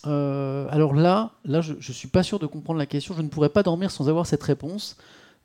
Euh, 0.07 0.67
alors 0.69 0.93
là, 0.93 1.31
là, 1.45 1.61
je, 1.61 1.73
je 1.79 1.91
suis 1.91 2.07
pas 2.07 2.23
sûr 2.23 2.39
de 2.39 2.45
comprendre 2.47 2.79
la 2.79 2.85
question. 2.85 3.13
Je 3.15 3.21
ne 3.21 3.27
pourrais 3.29 3.49
pas 3.49 3.63
dormir 3.63 3.91
sans 3.91 4.09
avoir 4.09 4.25
cette 4.25 4.43
réponse. 4.43 4.95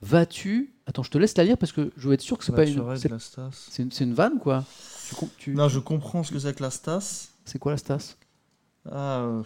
Vas-tu 0.00 0.74
Attends, 0.86 1.02
je 1.04 1.10
te 1.10 1.18
laisse 1.18 1.36
la 1.36 1.44
lire 1.44 1.56
parce 1.58 1.72
que 1.72 1.92
je 1.96 2.08
veux 2.08 2.14
être 2.14 2.20
sûr 2.22 2.36
que 2.38 2.44
c'est 2.44 2.52
pas 2.52 2.66
une. 2.66 2.82
C'est 2.96 3.82
une, 3.82 3.90
une 4.00 4.14
vanne 4.14 4.38
quoi. 4.38 4.64
Tu 5.38 5.54
Non, 5.54 5.68
je 5.68 5.78
comprends 5.78 6.22
ce 6.22 6.32
que 6.32 6.38
c'est 6.38 6.54
que 6.56 6.62
la 6.62 6.70
Stas. 6.70 7.28
C'est 7.44 7.58
quoi 7.58 7.72
la 7.72 7.78
Stas? 7.78 8.16
Ah, 8.90 9.20
euh, 9.20 9.42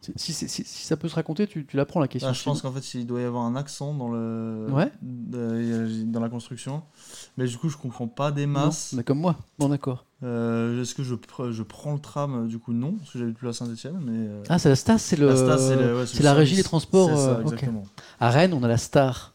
Si, 0.00 0.12
si, 0.16 0.32
si- 0.32 0.48
si- 0.48 0.64
si 0.64 0.84
ça 0.86 0.96
peut 0.96 1.08
se 1.08 1.14
raconter, 1.14 1.46
tu, 1.46 1.66
tu 1.66 1.76
la 1.76 1.84
prends 1.84 2.00
la 2.00 2.08
question. 2.08 2.30
ah, 2.30 2.32
je 2.32 2.42
pense 2.42 2.62
qu'en 2.62 2.72
fait, 2.72 2.94
il 2.94 3.06
doit 3.06 3.20
y 3.20 3.24
avoir 3.24 3.44
un 3.44 3.54
accent 3.56 3.92
dans 3.92 4.08
le 4.08 4.66
Ouais. 4.70 4.90
de- 5.02 6.04
dans 6.04 6.20
la 6.20 6.30
construction. 6.30 6.82
Mais 7.36 7.46
du 7.46 7.58
coup, 7.58 7.68
je 7.68 7.76
comprends 7.76 8.08
pas 8.08 8.30
des 8.32 8.46
Non, 8.46 8.52
masses. 8.66 8.94
mais 8.94 9.02
comme 9.02 9.18
moi. 9.20 9.36
Bon, 9.58 9.68
d'accord. 9.68 10.06
Euh, 10.24 10.82
Est-ce 10.82 10.94
que 10.96 11.04
je, 11.04 11.14
pr- 11.14 11.52
je 11.52 11.62
prends 11.62 11.92
le 11.94 12.00
tram 12.00 12.44
euh, 12.44 12.48
Du 12.48 12.58
coup, 12.58 12.72
non, 12.72 12.92
parce 12.94 13.12
que 13.12 13.18
j'habite 13.20 13.36
plus 13.38 13.48
à 13.48 13.52
Saint-Etienne. 13.52 13.98
Mais 14.02 14.28
euh, 14.28 14.42
Ah, 14.48 14.58
c'est 14.58 14.68
la 14.68 14.76
Stas, 14.76 14.98
c'est 14.98 15.16
le. 15.16 15.28
la 15.28 15.94
ouais, 15.96 16.04
la 16.20 16.34
régie 16.34 16.56
des 16.56 16.64
transports. 16.64 17.16
Ça, 17.16 17.40
exactement. 17.42 17.84
À 18.18 18.30
Rennes, 18.30 18.52
on 18.52 18.62
a 18.64 18.68
la 18.68 18.78
Star. 18.78 19.32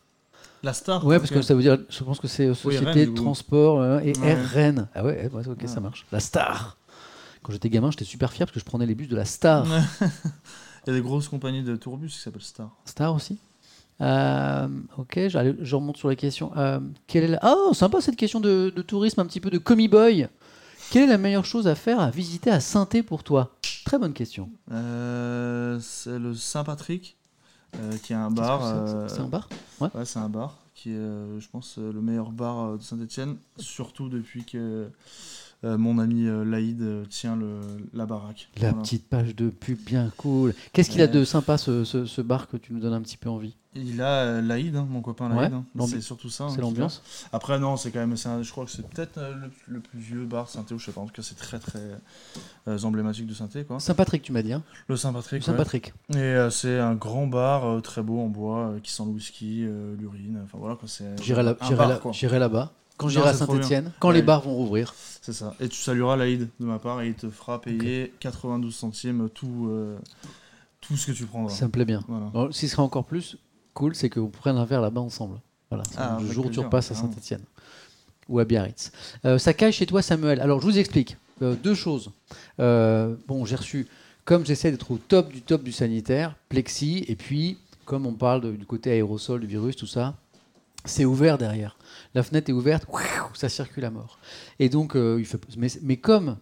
La 0.62 0.74
Star 0.74 1.06
Ouais, 1.06 1.20
parce 1.20 1.30
que 1.32 1.42
ça 1.42 1.56
veut 1.56 1.62
dire, 1.62 1.78
je 1.90 2.04
pense 2.04 2.20
que 2.20 2.28
c'est 2.28 2.54
Société 2.54 2.86
Rennes, 2.86 3.10
de. 3.14 3.16
Transport 3.16 3.82
euh, 3.82 4.00
et 4.00 4.14
Ouais. 4.20 4.34
Rennes. 4.34 4.88
Ah 4.94 5.04
ouais, 5.06 5.30
ouais, 5.34 5.48
ok, 5.48 5.62
Ouais. 5.62 5.68
ça 5.68 5.80
marche. 5.80 6.06
La 6.12 6.20
Star. 6.20 6.78
Quand 7.44 7.52
j'étais 7.54 7.70
gamin, 7.70 7.92
j'étais 7.92 8.06
super 8.06 8.32
fier 8.32 8.46
parce 8.48 8.54
que 8.54 8.60
je 8.60 8.66
prenais 8.66 8.86
les 8.86 8.96
bus 8.96 9.08
de 9.10 9.16
la 9.16 9.26
Star. 9.26 9.66
Il 10.86 10.90
y 10.90 10.90
a 10.90 10.94
des 10.94 11.02
grosses 11.02 11.30
compagnies 11.30 11.64
de 11.64 11.76
tourbus 11.78 12.10
qui 12.10 12.18
s'appellent 12.20 12.42
Star. 12.42 12.70
Star 12.86 13.14
aussi. 13.16 13.38
Euh, 14.02 14.68
ok, 14.98 15.14
je 15.30 15.76
remonte 15.76 15.96
sur 15.98 16.10
les 16.10 16.16
questions. 16.18 16.52
Euh, 16.58 16.80
quelle 17.08 17.24
est 17.26 17.28
la... 17.28 17.40
Oh, 17.44 17.74
sympa 17.74 18.02
cette 18.02 18.16
question 18.18 18.40
de, 18.42 18.72
de 18.76 18.82
tourisme, 18.82 19.20
un 19.22 19.26
petit 19.26 19.40
peu 19.40 19.50
de 19.50 19.58
commie 19.58 19.88
boy. 19.88 20.28
Quelle 20.94 21.06
est 21.06 21.08
la 21.08 21.18
meilleure 21.18 21.44
chose 21.44 21.68
à 21.68 21.74
faire, 21.74 22.00
à 22.00 22.12
visiter 22.12 22.52
à 22.52 22.60
saint 22.60 22.86
pour 23.08 23.24
toi? 23.24 23.56
Très 23.84 23.98
bonne 23.98 24.14
question. 24.14 24.52
Euh, 24.72 25.80
c'est 25.80 26.20
le 26.20 26.36
Saint-Patrick, 26.36 27.18
euh, 27.80 27.98
qui 27.98 28.14
est 28.14 28.16
un 28.16 28.30
bar. 28.30 28.62
c'est 28.62 28.76
euh, 28.76 29.08
C'est 29.08 29.22
un 29.22 29.28
bar? 29.28 29.50
Ouais. 29.82 29.90
Ouais, 29.96 30.06
c'est 30.06 30.20
un 30.20 30.30
bar 30.30 30.60
qui 30.76 30.92
est, 30.92 31.40
je 31.40 31.50
pense, 31.50 31.80
le 31.80 32.00
meilleur 32.00 32.30
bar 32.30 32.78
de 32.78 32.84
Saint-Etienne, 32.84 33.38
surtout 33.58 34.08
depuis 34.08 34.46
que 34.46 34.88
euh, 35.64 35.78
mon 35.78 35.98
ami 36.00 36.28
euh, 36.28 36.44
Laïd 36.44 36.82
euh, 36.82 37.06
tient 37.06 37.36
le, 37.36 37.60
la 37.94 38.06
baraque. 38.06 38.50
La 38.62 38.70
Voilà. 38.70 38.84
petite 38.84 39.08
page 39.08 39.36
de 39.36 39.50
pub 39.50 39.78
bien 39.80 40.12
cool. 40.18 40.54
Qu'est-ce 40.74 40.90
qu'il 40.90 41.02
a 41.02 41.08
de 41.08 41.24
sympa 41.24 41.58
ce, 41.58 41.84
ce- 41.84 42.06
ce 42.06 42.22
bar 42.22 42.48
que 42.48 42.58
tu 42.58 42.74
nous 42.74 42.80
donnes 42.80 42.94
un 42.94 43.02
petit 43.02 43.18
peu 43.18 43.30
envie? 43.30 43.56
Il 43.76 44.04
a 44.04 44.40
Laïd, 44.40 44.76
hein, 44.76 44.86
mon 44.88 45.02
copain 45.02 45.32
Ouais, 45.32 45.50
Laïd. 45.50 45.54
hein. 45.54 45.66
C'est 45.88 46.00
surtout 46.02 46.30
ça. 46.30 46.44
hein, 46.44 46.50
C'est 46.54 46.62
l'ambiance. 46.62 47.02
Après, 47.32 47.58
non, 47.60 47.76
c'est 47.76 47.90
quand 47.90 48.00
même. 48.06 48.16
un- 48.26 48.44
je 48.44 48.52
crois 48.52 48.66
que 48.66 48.72
c'est 48.72 48.88
peut-être 48.88 49.20
le, 49.20 49.50
le 49.68 49.80
plus 49.80 49.98
vieux 49.98 50.26
bar 50.26 50.48
Saint-Théo, 50.48 50.78
je 50.78 50.86
sais 50.86 50.92
pas. 50.92 51.02
En 51.02 51.08
tout 51.08 51.14
cas, 51.14 51.24
c'est 51.24 51.34
très 51.38 51.58
très 51.58 51.82
emblématique 52.84 53.26
de 53.28 53.34
Saint-Thé. 53.34 53.66
Saint-Patrick, 53.80 54.22
tu 54.22 54.32
m'as 54.32 54.44
dit. 54.44 54.54
Le 54.88 54.96
Saint-Patrick. 54.96 55.42
ouais. 55.42 55.46
Saint-Patrick. 55.46 55.94
Et 56.16 56.48
c'est 56.52 56.78
un 56.80 56.94
grand 56.94 57.26
bar 57.28 57.82
très 57.82 58.04
beau 58.04 58.20
en 58.20 58.28
bois 58.28 58.74
qui 58.84 58.92
sent 58.92 59.04
le 59.06 59.12
whisky, 59.12 59.66
l'urine. 60.00 60.42
Enfin 60.44 60.58
voilà 60.60 60.76
quoi. 60.76 60.88
C'est 60.88 61.22
j'irai 61.24 61.42
là-bas. 62.40 62.74
Quand 63.04 63.10
j'irai 63.10 63.30
à. 63.30 63.34
Saint-Etienne, 63.34 63.92
quand 64.00 64.10
Ouais. 64.10 64.16
les 64.16 64.22
bars 64.22 64.42
vont 64.42 64.54
rouvrir. 64.54 64.94
C'est 65.22 65.34
ça. 65.34 65.56
Et 65.60 65.70
tu 65.70 65.78
salueras 65.78 66.16
Laïd 66.18 66.50
de 66.60 66.66
ma 66.66 66.80
part 66.80 67.02
et 67.02 67.08
il 67.08 67.14
te 67.14 67.30
fera 67.30 67.62
payer 67.62 68.14
92 68.20 68.76
centimes 68.76 69.30
tout, 69.30 69.68
euh, 69.70 69.98
tout 70.82 70.98
ce 70.98 71.08
que 71.08 71.12
tu 71.14 71.26
prendras. 71.26 71.54
Ça 71.54 71.66
me 71.68 71.72
plaît 71.72 71.86
bien. 71.86 72.04
Voilà. 72.08 72.26
Alors, 72.34 72.54
ce 72.54 72.60
qui 72.60 72.68
serait 72.68 72.82
encore 72.82 73.06
plus 73.06 73.38
cool, 73.74 73.96
c'est 73.96 74.10
qu'on 74.10 74.28
prenne 74.28 74.58
un 74.58 74.66
verre 74.66 74.82
là-bas 74.82 75.00
ensemble. 75.02 75.40
Voilà, 75.70 75.84
Ah, 75.98 76.18
le 76.22 76.32
jour 76.32 76.48
où 76.48 76.50
tu 76.50 76.60
repasses 76.60 76.92
à. 76.92 76.96
Saint-Etienne 76.96 77.42
ou 78.30 78.40
à 78.40 78.46
Biarritz. 78.46 78.92
Euh, 79.26 79.38
ça 79.38 79.54
caille 79.54 79.72
chez 79.74 79.86
toi, 79.86 80.02
Samuel. 80.02 80.40
Alors, 80.42 80.60
je 80.60 80.66
vous 80.66 80.78
explique 80.78 81.18
Euh, 81.42 81.56
deux 81.56 81.74
choses. 81.76 82.12
Bon, 82.60 83.46
j'ai 83.46 83.56
reçu, 83.56 83.88
comme 84.26 84.46
j'essaie 84.46 84.72
d'être 84.72 84.92
au 84.92 84.98
top 84.98 85.32
du 85.32 85.42
top 85.42 85.64
du 85.64 85.72
sanitaire, 85.72 86.36
plexi, 86.50 87.04
et 87.08 87.16
puis, 87.16 87.58
comme 87.86 88.06
on 88.06 88.14
parle 88.14 88.42
de- 88.42 88.52
du 88.52 88.66
côté 88.66 88.92
aérosol, 88.92 89.42
du 89.42 89.48
virus, 89.48 89.76
tout 89.76 89.88
ça, 89.88 90.16
c'est 90.86 91.06
ouvert 91.06 91.38
derrière. 91.38 91.76
La 92.16 92.24
fenêtre 92.24 92.50
est 92.50 92.54
ouverte, 92.54 92.86
ça 93.34 93.50
circule 93.50 93.86
à 93.86 93.90
mort. 93.90 94.20
Et 94.60 94.70
donc, 94.70 94.96
euh, 94.96 95.18
il 95.20 95.26
fait, 95.26 95.40
mais, 95.58 95.68
mais 95.82 95.98
comme 95.98 96.38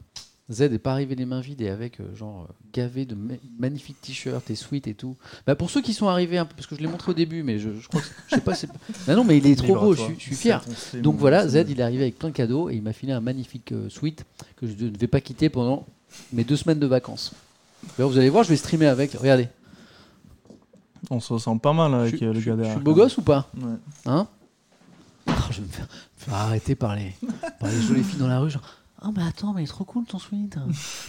Z 0.52 0.64
n'est 0.64 0.80
pas 0.80 0.92
arrivé 0.92 1.16
les 1.16 1.26
mains 1.26 1.40
vides 1.40 1.62
et 1.62 1.70
avec 1.70 2.02
euh, 2.02 2.14
genre 2.14 2.46
euh, 2.50 2.54
gavé 2.74 3.06
de 3.06 3.16
ma- 3.16 3.36
magnifiques 3.58 4.02
t-shirts 4.02 4.50
et 4.50 4.56
sweats 4.56 4.82
et 4.88 4.94
tout. 4.96 5.16
Bah 5.48 5.56
pour 5.56 5.70
ceux 5.70 5.82
qui 5.82 5.94
sont 5.94 6.10
arrivés 6.10 6.38
un 6.38 6.44
peu, 6.46 6.54
parce 6.56 6.68
que 6.68 6.76
je 6.76 6.82
l'ai 6.82 6.88
montré 6.90 7.12
au 7.12 7.14
début, 7.14 7.42
mais 7.42 7.58
je, 7.58 7.70
je 7.80 7.88
crois 7.88 8.02
que 8.02 8.08
c'est- 8.08 8.14
je 8.28 8.36
sais 8.36 8.68
pas. 8.68 8.74
Bah 9.08 9.16
non, 9.16 9.24
mais 9.24 9.38
il 9.38 9.48
est 9.48 9.56
trop 9.56 9.76
beau. 9.76 9.94
Je 9.96 10.02
suis, 10.02 10.16
je 10.20 10.34
fier. 10.36 10.62
Donc 10.96 11.16
voilà, 11.16 11.48
Z, 11.48 11.64
il 11.70 11.80
est 11.80 11.84
arrivé 11.84 12.04
avec 12.04 12.20
plein 12.20 12.28
de 12.30 12.34
cadeaux 12.34 12.70
et 12.70 12.76
il 12.76 12.82
m'a 12.82 12.92
filé 12.92 13.14
un 13.14 13.22
magnifique 13.22 13.72
euh, 13.72 13.88
suite 13.88 14.26
que 14.58 14.68
je 14.68 14.74
ne 14.74 14.98
vais 14.98 15.08
pas 15.08 15.22
quitter 15.22 15.48
pendant 15.48 15.86
mes 16.34 16.44
deux 16.44 16.58
semaines 16.58 16.80
de 16.80 16.88
vacances. 16.88 17.32
Vous 17.98 18.18
allez 18.18 18.30
voir, 18.30 18.44
je 18.44 18.50
vais 18.50 18.58
streamer 18.58 18.88
avec. 18.88 19.14
Regardez. 19.14 19.48
On 21.10 21.20
se 21.22 21.32
ressent 21.34 21.58
pas 21.58 21.72
mal 21.74 21.94
avec 21.94 22.18
je, 22.20 22.26
le 22.26 22.34
je- 22.34 22.46
gars 22.46 22.52
je 22.52 22.58
derrière. 22.58 22.76
suis 22.76 22.84
beau 22.84 22.94
gosse 22.94 23.18
ou 23.18 23.22
pas 23.22 23.50
Ouais. 23.56 23.74
Hein 24.06 24.28
Oh, 25.28 25.32
Je 25.52 25.62
vais 25.62 25.68
me 25.68 25.72
faire, 25.72 25.88
arrêter 26.34 26.76
par 26.76 26.96
les, 26.96 27.14
par 27.60 27.70
les 27.70 27.82
jolies 27.82 28.04
filles 28.04 28.20
dans 28.20 28.28
la 28.28 28.40
rue. 28.40 28.50
Genre, 28.50 28.62
oh, 29.04 29.10
mais 29.16 29.24
attends, 29.24 29.54
mais 29.54 29.62
il 29.62 29.66
est 29.66 29.68
trop 29.68 29.84
cool 29.86 30.06
ton 30.06 30.20
sweat. 30.20 30.58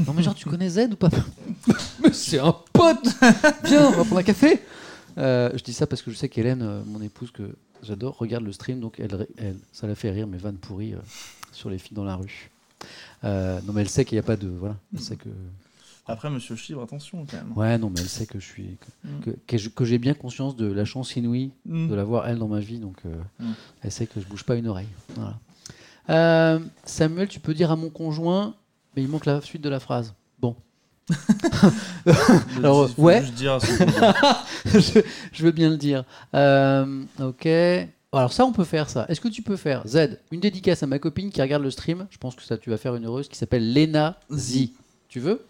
Non, 0.07 0.13
mais 0.15 0.23
genre, 0.23 0.35
tu 0.35 0.49
connais 0.49 0.69
Z 0.69 0.89
ou 0.93 0.97
pas? 0.97 1.11
Mais 2.03 2.13
c'est 2.13 2.39
un 2.41 2.55
pote 2.73 3.07
Viens, 3.65 3.87
on 3.89 3.91
va 3.93 4.05
prendre 4.05 4.19
un 4.19 4.23
café 4.23 4.61
Euh, 5.19 5.51
Je 5.55 5.63
dis 5.63 5.73
ça 5.73 5.87
parce 5.87 6.03
que 6.03 6.11
je 6.11 6.17
sais 6.17 6.29
qu'Hélène, 6.29 6.63
euh, 6.63 6.83
mon 6.87 7.01
épouse, 7.03 7.31
que 7.31 7.55
j'adore, 7.83 8.17
regarde 8.19 8.45
le 8.45 8.53
stream, 8.53 8.81
donc 8.81 8.99
elle, 8.99 9.27
elle- 9.39 9.59
ça 9.73 9.87
la 9.87 9.95
fait 9.95 10.11
rire, 10.11 10.27
mes 10.27 10.39
vannes 10.39 10.57
pourries 10.57 10.95
euh, 10.95 10.99
sur 11.53 11.71
les 11.71 11.79
filles 11.79 11.95
dans 11.97 12.05
la 12.05 12.17
rue. 12.17 12.51
Non, 13.23 13.73
mais 13.73 13.83
elle 13.83 13.89
sait 13.89 14.05
qu'il 14.05 14.17
n'y 14.17 14.21
a 14.21 14.25
pas 14.25 14.37
de. 14.37 14.49
Voilà. 14.49 14.75
Elle 14.95 15.01
sait 15.01 15.17
que. 15.17 15.29
Après, 16.07 16.31
monsieur 16.31 16.57
Chibre, 16.57 16.83
attention 16.83 17.25
quand 17.31 17.37
même. 17.37 17.53
Ouais, 17.57 17.79
non, 17.79 17.89
mais 17.89 18.01
elle 18.01 18.09
sait 18.09 18.27
que 18.27 18.41
je 18.41 18.45
suis. 18.45 18.77
que- 19.25 19.31
Mm. 19.31 19.35
que, 19.47 19.57
je- 19.59 19.69
j'ai 19.83 19.99
bien 19.99 20.15
conscience 20.15 20.57
de 20.57 20.67
la 20.67 20.85
chance 20.85 21.15
inouïe 21.17 21.53
Mm. 21.67 21.89
de 21.89 21.95
l'avoir 21.95 22.27
elle 22.29 22.39
dans 22.39 22.49
ma 22.49 22.59
vie, 22.61 22.79
donc 22.79 22.97
euh, 23.07 23.15
Mm. 23.39 23.53
elle 23.83 23.93
sait 23.93 24.07
que 24.07 24.21
je 24.21 24.27
bouge 24.27 24.43
pas 24.45 24.57
une 24.57 24.67
oreille. 24.67 24.89
Voilà. 25.15 25.39
Euh, 26.11 26.59
Samuel, 26.85 27.29
tu 27.29 27.39
peux 27.39 27.55
dire 27.55 27.71
à 27.71 27.77
mon 27.77 27.89
conjoint, 27.89 28.55
mais 28.97 29.03
il 29.03 29.09
manque 29.09 29.27
la 29.27 29.41
suite 29.41 29.63
de 29.63 29.69
la 29.69 29.79
phrase. 29.79 30.13
Bon. 30.41 30.57
Alors, 32.57 32.91
ouais. 32.99 33.23
conjoint. 33.23 33.59
je, 34.65 35.01
je 35.33 35.45
veux 35.45 35.53
bien 35.53 35.71
le 35.71 35.77
dire. 35.77 36.05
Euh, 36.35 37.05
ok. 37.21 37.47
Alors 38.15 38.33
ça, 38.33 38.45
on 38.45 38.53
peut 38.53 38.65
faire 38.65 38.91
ça. 38.91 39.07
Est-ce 39.09 39.21
que 39.21 39.29
tu 39.29 39.41
peux 39.43 39.57
faire, 39.57 39.87
Z, 39.87 40.19
une 40.33 40.41
dédicace 40.41 40.83
à 40.83 40.87
ma 40.87 40.99
copine 40.99 41.31
qui 41.31 41.41
regarde 41.41 41.63
le 41.63 41.71
stream 41.71 42.07
Je 42.11 42.19
pense 42.19 42.35
que 42.35 42.43
ça, 42.43 42.59
tu 42.59 42.69
vas 42.71 42.77
faire 42.77 42.95
une 42.95 43.07
heureuse, 43.07 43.29
qui 43.29 43.39
s'appelle 43.39 43.73
Lena 43.73 44.19
Z. 44.31 44.69
Tu 45.09 45.19
veux? 45.21 45.45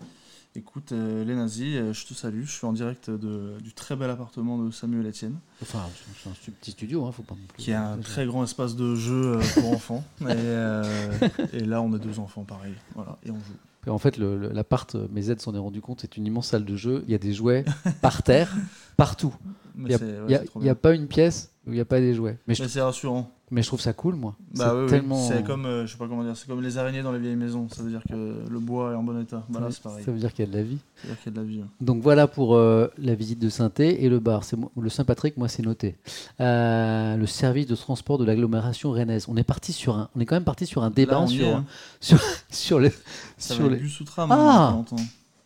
Écoute, 0.55 0.93
euh, 0.93 1.25
les 1.25 1.35
nazis, 1.35 1.77
euh, 1.77 1.93
je 1.95 2.05
te 2.07 2.13
salue. 2.13 2.43
Je 2.45 2.51
suis 2.51 2.67
en 2.67 2.75
direct 2.75 3.09
de- 3.09 3.55
du 3.63 3.73
très 3.73 3.97
bel 3.97 4.11
appartement 4.11 4.59
de 4.59 4.71
Samuel 4.71 5.07
Etienne, 5.07 5.37
Enfin, 5.63 5.81
c'est 6.23 6.29
un 6.29 6.53
petit 6.61 6.73
studio, 6.73 7.07
hein, 7.07 7.13
faut 7.13 7.23
pas 7.23 7.35
plus. 7.35 7.63
qui 7.65 7.73
a 7.73 7.93
un 7.93 7.99
très 7.99 8.27
grand 8.27 8.45
espace 8.45 8.77
de 8.77 8.95
jeu 8.95 9.37
euh, 9.39 9.41
pour 9.55 9.71
enfants. 9.73 10.05
Et, 10.29 11.57
et 11.57 11.65
là, 11.65 11.81
on 11.81 11.93
a 11.95 11.99
deux 11.99 12.19
enfants, 12.19 12.45
pareil. 12.45 12.75
Voilà, 12.95 13.17
et 13.25 13.31
on 13.31 13.37
joue. 13.37 13.91
En 13.91 13.99
fait, 13.99 14.19
l'appart, 14.19 14.95
mes 15.11 15.23
Z 15.23 15.39
s'en 15.39 15.55
est 15.55 15.59
rendu 15.59 15.81
compte, 15.81 16.03
c'est 16.03 16.17
une 16.17 16.27
immense 16.27 16.49
salle 16.49 16.65
de 16.65 16.77
jeu. 16.77 17.03
Il 17.07 17.13
y 17.13 17.15
a 17.15 17.19
des 17.19 17.33
jouets 17.33 17.65
par 18.03 18.23
terre, 18.23 18.55
partout. 18.97 19.35
Il 19.77 19.85
n'y 19.87 19.95
a, 20.35 20.43
ouais, 20.57 20.75
pas 20.75 20.95
une 20.95 21.09
pièce 21.09 21.51
où 21.67 21.71
il 21.71 21.75
n'y 21.75 21.81
a 21.81 21.85
pas 21.85 22.01
des 22.01 22.15
jouets. 22.15 22.39
Mais 22.47 22.55
Mais 22.59 22.69
c'est 22.69 22.81
rassurant. 22.81 23.31
mais 23.51 23.63
je 23.63 23.69
trouve 23.69 23.81
ça 23.81 23.93
cool, 23.93 24.17
moi. 24.17 24.35
Bah 24.57 24.71
c'est 24.75 24.81
oui, 24.83 24.87
tellement. 24.91 25.29
Comme, 25.47 25.67
euh, 25.67 25.87
je 25.87 25.93
sais 25.93 25.99
pas 25.99 26.09
comment 26.09 26.25
dire, 26.25 26.37
c'est 26.37 26.47
comme 26.49 26.61
les 26.63 26.77
araignées 26.79 27.03
dans 27.03 27.13
les 27.13 27.19
vieilles 27.21 27.37
maisons. 27.37 27.69
Ça 27.69 27.83
veut 27.83 27.91
dire 27.91 28.03
que 28.09 28.15
le 28.49 28.59
bois 28.59 28.93
est 28.93 28.95
en 28.97 29.03
bon 29.03 29.21
état. 29.21 29.45
Bah 29.49 29.61
là, 29.61 29.69
c'est 29.71 29.83
pareil. 29.83 30.05
Ça 30.05 30.11
veut 30.11 30.19
dire 30.19 30.33
qu'il 30.33 30.45
y 30.45 30.49
a 30.49 30.51
de 30.51 30.57
la 30.57 30.63
vie. 30.65 30.79
Ça 30.97 31.03
veut 31.09 31.15
dire 31.15 31.23
qu'il 31.23 31.33
y 31.33 31.35
a 31.35 31.37
de 31.41 31.47
la 31.47 31.53
vie. 31.53 31.61
hein. 31.61 31.69
Donc 31.81 32.03
voilà 32.03 32.27
pour 32.27 32.57
euh, 32.57 32.89
la 32.99 33.15
visite 33.15 33.39
de 33.39 33.49
saint 33.49 33.71
et 33.79 34.09
le 34.09 34.19
bar. 34.19 34.43
C'est 34.45 34.57
le 34.81 34.89
Saint-Patrick, 34.89 35.37
moi 35.37 35.49
c'est 35.49 35.63
noté. 35.63 35.97
Euh, 36.41 37.17
le 37.17 37.27
service 37.27 37.67
de 37.67 37.77
transport 37.77 38.19
de 38.19 38.25
l'agglomération 38.25 38.91
rennaise. 38.91 39.27
On 39.29 39.37
est 39.37 39.45
parti 39.45 39.73
sur 39.73 39.97
un, 39.97 40.09
on 40.17 40.21
est 40.21 40.27
quand 40.27 40.35
même 40.37 40.45
parti 40.45 40.67
sur 40.67 40.83
un 40.83 40.91
débat 40.91 41.21
Là, 41.21 41.27
sur, 41.29 41.47
est, 41.47 41.53
hein. 41.53 41.65
sur 42.51 42.81
les 42.81 42.91
Ça 43.39 43.55
sur 43.55 43.71
les 43.71 43.77
bus 43.77 44.01
ou 44.01 44.05
tram, 44.05 44.31
Ah. 44.33 44.83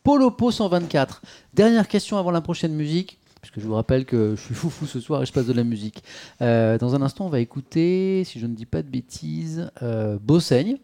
Polopo 0.02 0.50
124. 0.50 1.20
Dernière 1.52 1.88
question 1.88 2.16
avant 2.16 2.30
la 2.30 2.40
prochaine 2.40 2.72
musique. 2.74 3.18
Puisque 3.46 3.60
je 3.62 3.68
vous 3.68 3.74
rappelle 3.74 4.04
que 4.06 4.34
je 4.34 4.40
suis 4.40 4.54
foufou 4.56 4.86
ce 4.86 4.98
soir 4.98 5.22
et 5.22 5.26
je 5.26 5.32
passe 5.32 5.46
de 5.46 5.52
la 5.52 5.62
musique. 5.62 6.02
Euh, 6.42 6.78
dans 6.78 6.96
un 6.96 7.02
instant, 7.02 7.26
on 7.26 7.28
va 7.28 7.38
écouter, 7.38 8.24
si 8.24 8.40
je 8.40 8.46
ne 8.46 8.54
dis 8.56 8.66
pas 8.66 8.82
de 8.82 8.88
bêtises, 8.88 9.70
euh, 9.82 10.18
Bossaigne, 10.20 10.78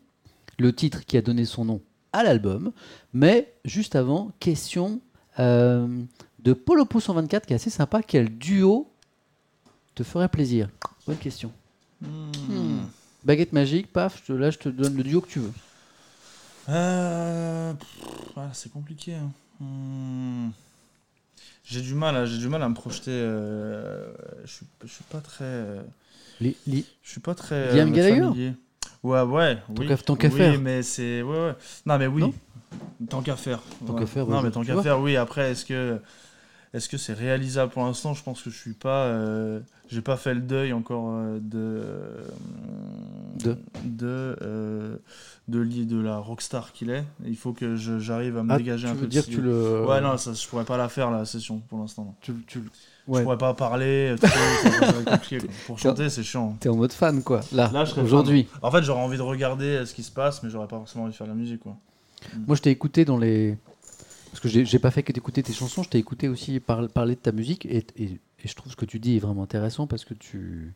le 0.61 0.73
titre 0.73 1.05
qui 1.05 1.17
a 1.17 1.23
donné 1.23 1.45
son 1.45 1.65
nom 1.65 1.81
à 2.13 2.23
l'album. 2.23 2.71
Mais 3.13 3.53
juste 3.65 3.97
avant, 3.97 4.31
question 4.39 5.01
euh, 5.41 5.89
de 6.39 6.53
Polopo 6.53 7.01
124 7.01 7.47
qui 7.47 7.53
est 7.53 7.57
assez 7.57 7.69
sympa. 7.71 8.01
Quel 8.01 8.29
duo 8.39 8.89
te 9.97 10.05
ferait 10.05 10.29
plaisir? 10.29 10.69
Bonne 11.07 11.17
question. 11.17 11.51
Hmm. 12.01 12.83
Baguette 13.25 13.53
magique, 13.53 13.93
paf, 13.93 14.19
je 14.21 14.33
te- 14.33 14.39
là 14.39 14.51
je 14.51 14.59
te 14.59 14.69
donne 14.69 14.97
le 14.97 15.03
duo 15.03 15.21
que 15.21 15.29
tu 15.29 15.41
veux. 15.41 15.53
Euh, 16.69 17.73
ah, 18.37 18.49
c'est 18.53 18.71
compliqué. 18.73 19.15
hein. 19.15 19.31
Hmm. 19.61 20.51
J'ai 21.73 21.81
du 21.81 21.95
mal, 21.95 22.15
à- 22.17 22.27
j'ai 22.27 22.37
du 22.37 22.49
mal 22.49 22.63
à 22.63 22.69
me 22.69 22.75
projeter. 22.75 23.11
euh, 23.11 24.13
je 24.45 24.51
suis, 24.51 24.67
je 24.85 24.89
suis 24.93 25.05
pas 25.05 25.21
très, 25.21 25.45
euh, 25.45 25.81
Les- 26.39 26.55
les- 26.67 26.85
je 27.03 27.11
suis 27.11 27.21
pas 27.21 27.35
très. 27.35 27.75
Liam 27.75 27.89
euh, 27.89 27.93
Gallagher 27.97 28.21
familier. 28.21 28.53
Ouais, 29.03 29.23
ouais. 29.23 29.57
Tant 29.57 29.63
oui. 29.79 29.87
qu'à- 29.89 29.97
tant 29.97 30.17
qu'à 30.17 30.29
oui, 30.29 30.37
faire. 30.37 30.61
mais 30.61 30.83
c'est, 30.83 31.23
ouais, 31.23 31.35
ouais. 31.47 31.55
Non, 31.87 31.97
mais 31.99 32.07
oui. 32.09 32.21
Non 32.23 32.35
tant 33.09 33.23
qu'à 33.23 33.37
faire. 33.37 33.61
Tant 33.87 33.95
Ouais. 33.95 34.01
qu'à 34.01 34.07
faire, 34.07 34.27
Non, 34.27 34.43
mais 34.43 34.51
tant 34.51 34.63
qu'à 34.63 34.81
faire, 34.83 35.01
oui. 35.01 35.17
Après, 35.17 35.51
est-ce 35.53 35.65
que, 35.65 35.99
est-ce 36.75 36.89
que 36.89 36.97
c'est 36.97 37.13
réalisable 37.13 37.71
pour 37.73 37.85
l'instant? 37.85 38.15
Je 38.15 38.23
pense 38.23 38.41
que 38.43 38.51
je 38.51 38.57
suis 38.57 38.73
pas, 38.73 39.05
euh, 39.05 39.61
j'ai 39.91 40.01
pas 40.01 40.17
fait 40.17 40.35
le 40.35 40.41
deuil 40.41 40.73
encore 40.73 41.11
euh, 41.11 41.39
de, 41.41 41.83
De 43.45 43.59
de, 43.85 44.37
euh, 44.43 44.97
de, 45.49 45.65
de 45.65 46.01
la 46.01 46.17
rockstar 46.19 46.73
qu'il 46.73 46.91
est. 46.91 47.05
Il 47.27 47.37
faut 47.37 47.53
que 47.53 47.77
je- 47.77 47.99
j'arrive 47.99 48.39
à 48.39 48.43
me 48.43 48.53
Ah, 48.53 48.59
dégager 48.59 48.85
tu 48.87 48.91
un 48.91 48.95
veux 48.95 49.01
peu. 49.01 49.07
de 49.07 49.11
dire 49.11 49.23
que 49.23 49.27
style. 49.27 49.37
tu 49.39 49.43
le. 49.43 49.85
Ouais, 49.87 50.01
non, 50.01 50.17
ça, 50.17 50.33
je 50.33 50.47
pourrais 50.49 50.65
pas 50.65 50.77
la 50.77 50.89
faire 50.89 51.11
la 51.11 51.25
session 51.25 51.61
pour 51.69 51.79
l'instant. 51.79 52.15
Tu, 52.21 52.33
tu- 52.47 52.63
Je 53.09 53.13
ouais. 53.13 53.23
pourrais 53.23 53.39
pas 53.39 53.53
parler. 53.55 54.15
trop, 54.21 54.31
compliqué, 55.05 55.39
quoi. 55.39 55.49
Pour 55.67 55.79
chanter, 55.79 56.09
c'est 56.09 56.23
chiant. 56.23 56.57
T'es 56.61 56.69
en 56.69 56.77
mode 56.77 56.93
fan, 56.93 57.23
quoi. 57.23 57.41
Là, 57.53 57.69
Là, 57.73 57.85
je 57.85 58.01
aujourd'hui. 58.01 58.47
En 58.63 58.71
fait, 58.71 58.83
j'aurais 58.83 59.03
envie 59.03 59.17
de 59.19 59.23
regarder 59.23 59.67
euh, 59.67 59.87
ce 59.87 59.93
qui 59.95 60.03
se 60.05 60.11
passe, 60.13 60.43
mais 60.43 60.51
j'aurais 60.51 60.69
pas 60.69 60.77
forcément 60.79 61.05
envie 61.05 61.13
de 61.13 61.17
faire 61.17 61.27
de 61.27 61.33
la 61.33 61.39
musique, 61.39 61.61
quoi. 61.61 61.77
Moi, 62.47 62.57
je 62.57 62.63
t'ai 62.63 62.71
écouté 62.71 63.05
dans 63.05 63.19
les. 63.19 63.59
Parce 64.33 64.41
que 64.41 64.49
j'ai 64.49 64.79
pas 64.79 64.91
fait 64.91 65.03
que 65.03 65.13
d'écouter 65.13 65.43
tes 65.43 65.53
chansons, 65.53 65.83
je 65.83 65.91
t'ai 65.91 65.99
écouté 65.99 66.27
aussi 66.27 66.59
par- 66.59 66.89
parler 66.89 67.17
de 67.17 67.21
ta 67.21 67.33
musique. 67.33 67.67
Et, 67.67 67.85
je 68.43 68.55
trouve 68.55 68.73
ce 68.73 68.77
que 68.77 68.87
tu 68.87 68.99
dis 68.99 69.17
est 69.17 69.19
vraiment 69.19 69.43
intéressant 69.43 69.87
parce 69.87 70.07
que 70.07 70.15
tu. 70.15 70.75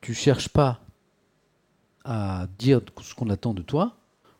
Tu 0.00 0.14
cherches 0.14 0.48
pas 0.48 0.80
à 2.04 2.46
dire 2.58 2.80
ce 3.02 3.14
qu'on 3.14 3.28
attend 3.28 3.52
de 3.52 3.60
toi 3.60 3.98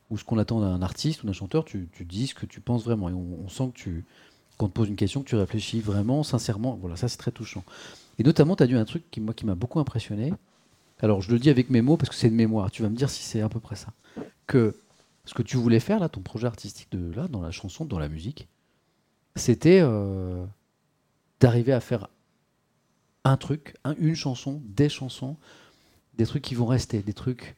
ou 0.09 0.17
ce 0.17 0.25
qu'on 0.25 0.39
attend 0.39 0.61
d'un 0.61 0.81
artiste 0.81 1.23
ou 1.23 1.27
d'un 1.27 1.35
chanteur. 1.35 1.67
Tu, 1.67 1.91
tu 1.93 2.07
dis 2.07 2.29
ce 2.29 2.35
que 2.35 2.47
tu 2.47 2.63
penses 2.63 2.83
vraiment. 2.83 3.11
Et 3.11 3.13
on, 3.13 3.45
on 3.45 3.49
sent 3.51 3.73
que 3.75 3.79
tu. 3.79 4.05
Quand 4.57 4.67
on 4.67 4.69
te 4.71 4.75
pose 4.75 4.89
une 4.89 4.97
question, 4.97 5.23
que 5.23 5.29
tu 5.29 5.37
réfléchis 5.37 5.81
vraiment, 5.81 6.23
sincèrement. 6.23 6.79
Voilà, 6.81 6.97
ça, 6.97 7.09
c'est 7.09 7.19
très 7.19 7.31
touchant. 7.31 7.63
Et 8.19 8.23
notamment, 8.23 8.57
tu 8.57 8.63
as 8.63 8.67
dit 8.67 8.75
un 8.75 8.87
truc 8.87 9.05
qui, 9.11 9.21
moi, 9.21 9.35
qui 9.35 9.45
m'a 9.45 9.55
beaucoup 9.55 9.81
impressionné. 9.81 10.33
Alors, 11.01 11.21
je 11.21 11.31
le 11.31 11.39
dis 11.39 11.51
avec 11.51 11.69
mes 11.69 11.83
mots 11.83 11.99
parce 11.99 12.09
que 12.09 12.17
c'est 12.17 12.31
de 12.31 12.35
mémoire. 12.35 12.71
Tu 12.71 12.81
vas 12.83 12.89
me 12.89 12.97
dire 12.97 13.11
si 13.11 13.23
c'est 13.23 13.43
à 13.43 13.51
peu 13.51 13.61
près 13.61 13.77
ça. 13.77 13.89
Que 14.47 14.75
ce 15.29 15.35
que 15.35 15.43
tu 15.43 15.57
voulais 15.59 15.79
faire, 15.81 16.01
là, 16.01 16.09
ton 16.09 16.23
projet 16.23 16.47
artistique 16.47 16.91
de 16.91 17.13
là, 17.13 17.29
dans 17.29 17.43
la 17.43 17.51
chanson, 17.51 17.85
dans 17.85 17.99
la 17.99 18.09
musique, 18.09 18.49
c'était 19.37 19.81
euh, 19.83 20.45
d'arriver 21.41 21.73
à 21.73 21.81
faire 21.81 22.09
un 23.25 23.37
truc, 23.37 23.75
un- 23.85 23.95
une 23.99 24.15
chanson, 24.15 24.63
des 24.65 24.89
chansons, 24.89 25.37
des 26.17 26.25
trucs 26.27 26.43
qui 26.43 26.55
vont 26.55 26.67
rester, 26.67 27.03
des 27.03 27.13
trucs 27.13 27.57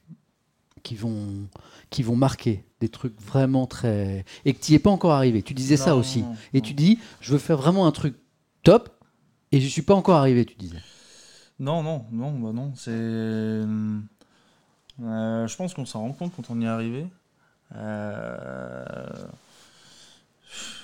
qui 0.82 0.96
vont, 0.96 1.46
qui 1.90 2.02
vont 2.02 2.16
marquer, 2.16 2.64
des 2.80 2.88
trucs 2.88 3.18
vraiment 3.20 3.66
très. 3.66 4.24
et 4.44 4.52
que 4.54 4.60
tu 4.60 4.72
n'y 4.72 4.76
es 4.76 4.78
pas 4.80 4.90
encore 4.90 5.12
arrivé. 5.12 5.42
Tu 5.42 5.54
disais 5.54 5.76
ça 5.76 5.94
aussi. 5.94 6.20
non, 6.22 6.34
Et 6.54 6.60
tu 6.60 6.72
dis, 6.74 6.98
je 7.20 7.32
veux 7.32 7.38
faire 7.38 7.56
vraiment 7.58 7.86
un 7.86 7.92
truc 7.92 8.16
top, 8.62 8.88
et 9.52 9.60
je 9.60 9.68
suis 9.68 9.82
pas 9.82 9.94
encore 9.94 10.16
arrivé, 10.16 10.44
tu 10.44 10.54
disais. 10.56 10.80
Non, 11.58 11.82
non, 11.82 12.06
non, 12.10 12.32
bah 12.40 12.52
non. 12.52 12.72
C'est. 12.74 12.90
euh, 12.92 14.00
je 14.98 15.56
pense 15.56 15.74
qu'on 15.74 15.84
s'en 15.86 16.00
rend 16.00 16.12
compte 16.12 16.32
quand 16.34 16.50
on 16.50 16.60
y 16.60 16.64
est 16.64 16.68
arrivé. 16.68 17.06
Euh, 17.76 18.84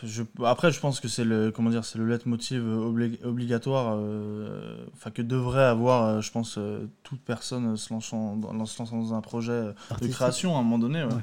je- 0.04 0.22
après, 0.44 0.70
je 0.70 0.78
pense 0.80 1.00
que 1.00 1.08
c'est 1.08 1.24
le 1.24 1.50
comment 1.50 1.70
dire, 1.70 1.84
c'est 1.84 1.98
le 1.98 2.06
leitmotiv 2.06 2.62
obli- 2.62 3.22
obligatoire, 3.24 3.96
euh, 3.98 4.76
enfin 4.94 5.10
que 5.10 5.22
devrait 5.22 5.64
avoir, 5.64 6.04
euh, 6.04 6.20
je 6.20 6.30
pense, 6.30 6.58
euh, 6.58 6.86
toute 7.02 7.20
personne 7.22 7.76
se 7.76 7.92
lançant 7.92 8.36
dans, 8.36 8.64
se 8.66 8.78
lançant 8.78 8.98
dans 8.98 9.14
un 9.14 9.20
projet 9.20 9.72
de 10.00 10.06
création 10.08 10.54
à 10.56 10.60
un 10.60 10.62
moment 10.62 10.78
donné, 10.78 11.02
ouais. 11.02 11.12
Ouais. 11.12 11.22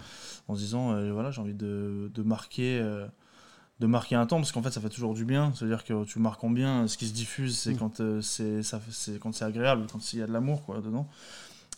en 0.49 0.55
se 0.55 0.59
disant, 0.59 0.87
voilà, 1.11 1.31
j'ai 1.31 1.41
envie 1.41 1.53
de, 1.53 2.11
de 2.13 2.23
marquer. 2.23 2.79
de 3.79 3.87
marquer 3.87 4.15
un 4.15 4.25
temps 4.25 4.37
parce 4.37 4.51
qu'en 4.53 4.61
fait 4.61 4.71
ça 4.71 4.79
fait 4.79 4.87
toujours 4.87 5.13
du 5.13 5.25
bien 5.25 5.51
c'est 5.55 5.65
à 5.65 5.67
dire 5.67 5.83
que 5.83 6.05
tu 6.05 6.17
marques 6.19 6.41
en 6.43 6.49
bien 6.51 6.87
ce 6.87 6.95
qui 6.97 7.05
se 7.07 7.13
diffuse 7.13 7.57
c'est 7.57 7.73
Mm. 7.73 7.77
quand 7.77 8.01
c'est 8.21 8.61
quand 9.19 9.33
c'est 9.33 9.43
agréable 9.43 9.87
quand 9.91 10.13
il 10.13 10.19
y 10.19 10.21
a 10.21 10.27
de 10.27 10.31
l'amour 10.31 10.63
quoi 10.63 10.79
dedans 10.79 11.05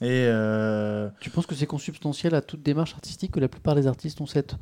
et 0.02 0.28
euh, 0.28 1.10
Tu 1.22 1.30
penses 1.30 1.46
que 1.46 1.56
c'est 1.56 1.66
consubstantiel 1.66 2.36
à 2.36 2.42
toute 2.42 2.62
démarche 2.62 2.94
artistique 2.94 3.32
que 3.32 3.40
la 3.40 3.48
plupart 3.48 3.76
des 3.76 3.88
artistes 3.88 4.20
ont 4.22 4.26
cette 4.26 4.56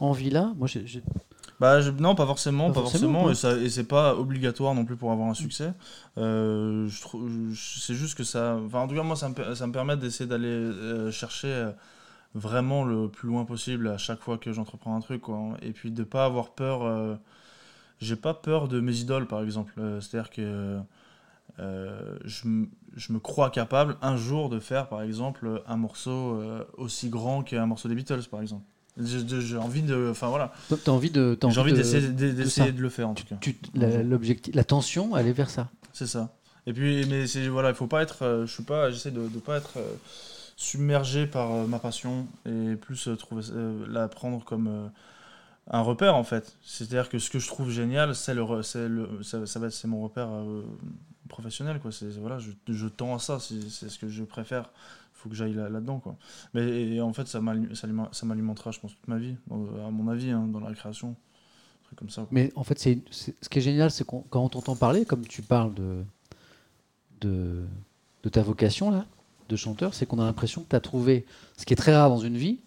envie-là? 0.00 0.52
Moi, 0.56 0.66
j'ai- 0.66 0.84
bah 1.60 1.80
je- 1.80 1.90
non 1.90 2.16
pas 2.16 2.26
forcément 2.26 2.68
Pas 2.68 2.74
pas, 2.74 2.80
forcément, 2.80 3.30
et, 3.30 3.64
et 3.64 3.70
c'est 3.70 3.84
pas 3.84 4.16
obligatoire 4.16 4.74
non 4.74 4.84
plus 4.84 4.96
pour 4.96 5.12
avoir 5.12 5.28
un 5.28 5.34
succès. 5.34 5.72
Euh, 6.18 6.88
je 6.88 7.00
trouve 7.00 7.28
je- 7.52 7.80
c'est 7.80 7.94
juste 7.94 8.16
que 8.18 8.24
ça 8.24 8.58
enfin 8.66 8.80
en 8.80 8.88
tout 8.88 8.94
cas 8.96 9.04
moi 9.04 9.14
ça 9.16 9.28
me, 9.28 9.34
per- 9.34 9.54
ça 9.54 9.66
me 9.68 9.72
permet 9.72 9.96
d'essayer 9.96 10.28
d'aller 10.28 10.48
euh, 10.48 11.10
chercher 11.12 11.70
vraiment 12.34 12.84
le 12.84 13.08
plus 13.08 13.28
loin 13.28 13.44
possible 13.44 13.88
à 13.88 13.98
chaque 13.98 14.20
fois 14.20 14.38
que 14.38 14.52
j'entreprends 14.52 14.96
un 14.96 15.00
truc 15.00 15.22
quoi 15.22 15.56
et 15.62 15.70
puis 15.70 15.92
de 15.92 16.02
pas 16.02 16.24
avoir 16.24 16.50
peur 16.50 17.16
j'ai 18.00 18.16
pas 18.16 18.34
peur 18.34 18.68
de 18.68 18.80
mes 18.80 18.96
idoles 18.98 19.26
par 19.26 19.42
exemple. 19.42 19.72
Euh, 19.78 20.00
c'est 20.00 20.18
à 20.18 20.22
dire 20.22 20.30
que 20.30 20.78
euh, 21.60 22.18
je, 22.24 22.48
me 22.48 23.18
crois 23.20 23.50
capable 23.50 23.96
un 24.02 24.16
jour 24.16 24.48
de 24.48 24.58
faire 24.58 24.88
par 24.88 25.02
exemple 25.02 25.62
un 25.68 25.76
morceau 25.76 26.40
euh, 26.40 26.64
aussi 26.76 27.08
grand 27.10 27.42
qu'un 27.42 27.66
morceau 27.66 27.88
des 27.88 27.94
Beatles 27.94 28.24
par 28.30 28.40
exemple. 28.40 28.64
J'ai 29.00 29.56
envie 29.56 29.82
de 29.82 30.08
enfin 30.10 30.28
voilà. 30.28 30.52
T'as 30.68 30.92
envie 30.92 31.10
de. 31.10 31.36
j'ai 31.48 31.60
envie 31.60 31.72
de- 31.72 31.78
d'essayer 32.32 32.70
de, 32.72 32.80
le 32.80 32.88
faire 32.88 33.08
en 33.08 33.14
tout 33.14 33.24
cas. 33.24 33.36
tu- 33.40 33.56
la, 33.74 34.02
l'objectif, 34.02 34.54
la 34.54 34.62
tension, 34.64 35.16
elle 35.16 35.26
est 35.26 35.32
vers 35.32 35.50
ça. 35.50 35.68
c'est 35.92 36.06
ça. 36.06 36.34
Et 36.66 36.72
puis 36.72 37.04
mais 37.06 37.26
c'est 37.26 37.46
voilà 37.48 37.70
il 37.70 37.74
faut 37.74 37.86
pas 37.88 38.02
être 38.02 38.22
euh, 38.22 38.46
je 38.46 38.52
suis 38.52 38.62
pas 38.62 38.90
j'essaie 38.90 39.10
de, 39.10 39.28
de 39.28 39.38
pas 39.38 39.56
être 39.58 39.78
submergé 40.56 41.26
par 41.26 41.50
ma 41.68 41.78
passion 41.78 42.26
et 42.46 42.76
plus 42.76 43.08
trouver 43.18 43.42
la 43.88 44.08
prendre 44.08 44.44
comme 44.44 44.90
un 45.70 45.80
repère 45.80 46.14
en 46.16 46.24
fait. 46.24 46.56
C'est 46.64 46.84
à 46.84 46.86
dire 46.86 47.08
que 47.08 47.18
ce 47.18 47.30
que 47.30 47.38
je 47.38 47.46
trouve 47.48 47.70
génial 47.70 48.14
c'est 48.14 48.34
le 48.34 48.42
re- 48.42 48.62
c'est 48.62 48.88
le 48.88 49.22
ça, 49.22 49.44
ça 49.46 49.58
va 49.58 49.66
être 49.66 49.72
c'est 49.72 49.88
mon 49.88 50.02
repère 50.02 50.28
euh, 50.30 50.62
professionnel 51.28 51.80
quoi 51.80 51.92
c'est 51.92 52.08
voilà 52.18 52.38
je, 52.38 52.50
je 52.68 52.86
tends 52.88 53.14
à 53.14 53.18
ça 53.18 53.40
c'est 53.40 53.60
c'est 53.70 53.88
ce 53.88 53.98
que 53.98 54.08
je 54.08 54.24
préfère 54.24 54.70
faut 55.14 55.28
que 55.28 55.34
j'aille 55.34 55.54
là, 55.54 55.68
dedans 55.70 56.00
quoi 56.00 56.16
mais 56.54 56.62
et 56.94 57.00
en 57.00 57.12
fait 57.12 57.26
ça 57.26 57.40
ça 57.74 57.86
aliment- 57.86 58.12
ça 58.12 58.26
m'alimentera 58.26 58.70
je 58.72 58.80
pense 58.80 58.94
toute 58.94 59.08
ma 59.08 59.18
vie 59.18 59.36
euh, 59.52 59.86
à 59.86 59.90
mon 59.90 60.08
avis 60.08 60.30
hein, 60.30 60.46
dans 60.48 60.60
la 60.60 60.74
création 60.74 61.16
comme 61.96 62.10
ça. 62.10 62.26
Mais 62.30 62.52
en 62.56 62.64
fait, 62.64 62.78
c'est, 62.78 62.98
c'est- 63.10 63.34
ce 63.40 63.48
qui 63.48 63.58
est 63.58 63.62
génial, 63.62 63.90
c'est 63.90 64.04
qu'on- 64.04 64.22
quand 64.22 64.42
on 64.42 64.48
t'entend 64.48 64.76
parler, 64.76 65.04
comme 65.04 65.26
tu 65.26 65.42
parles 65.42 65.72
de, 65.74 66.04
de, 67.20 67.64
de 68.22 68.28
ta 68.28 68.42
vocation, 68.42 68.90
là, 68.90 69.06
de 69.48 69.56
chanteur, 69.56 69.94
c'est 69.94 70.06
qu'on 70.06 70.18
a 70.18 70.24
l'impression 70.24 70.62
que 70.62 70.68
tu 70.70 70.76
as 70.76 70.80
trouvé, 70.80 71.26
ce 71.56 71.64
qui 71.66 71.72
est 71.72 71.76
très 71.76 71.94
rare 71.94 72.08
dans 72.08 72.18
une 72.18 72.36
vie, 72.36 72.60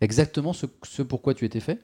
exactement 0.00 0.54
ce, 0.54 0.66
ce 0.84 1.02
pourquoi 1.02 1.34
tu 1.34 1.44
étais 1.44 1.60
fait. 1.60 1.80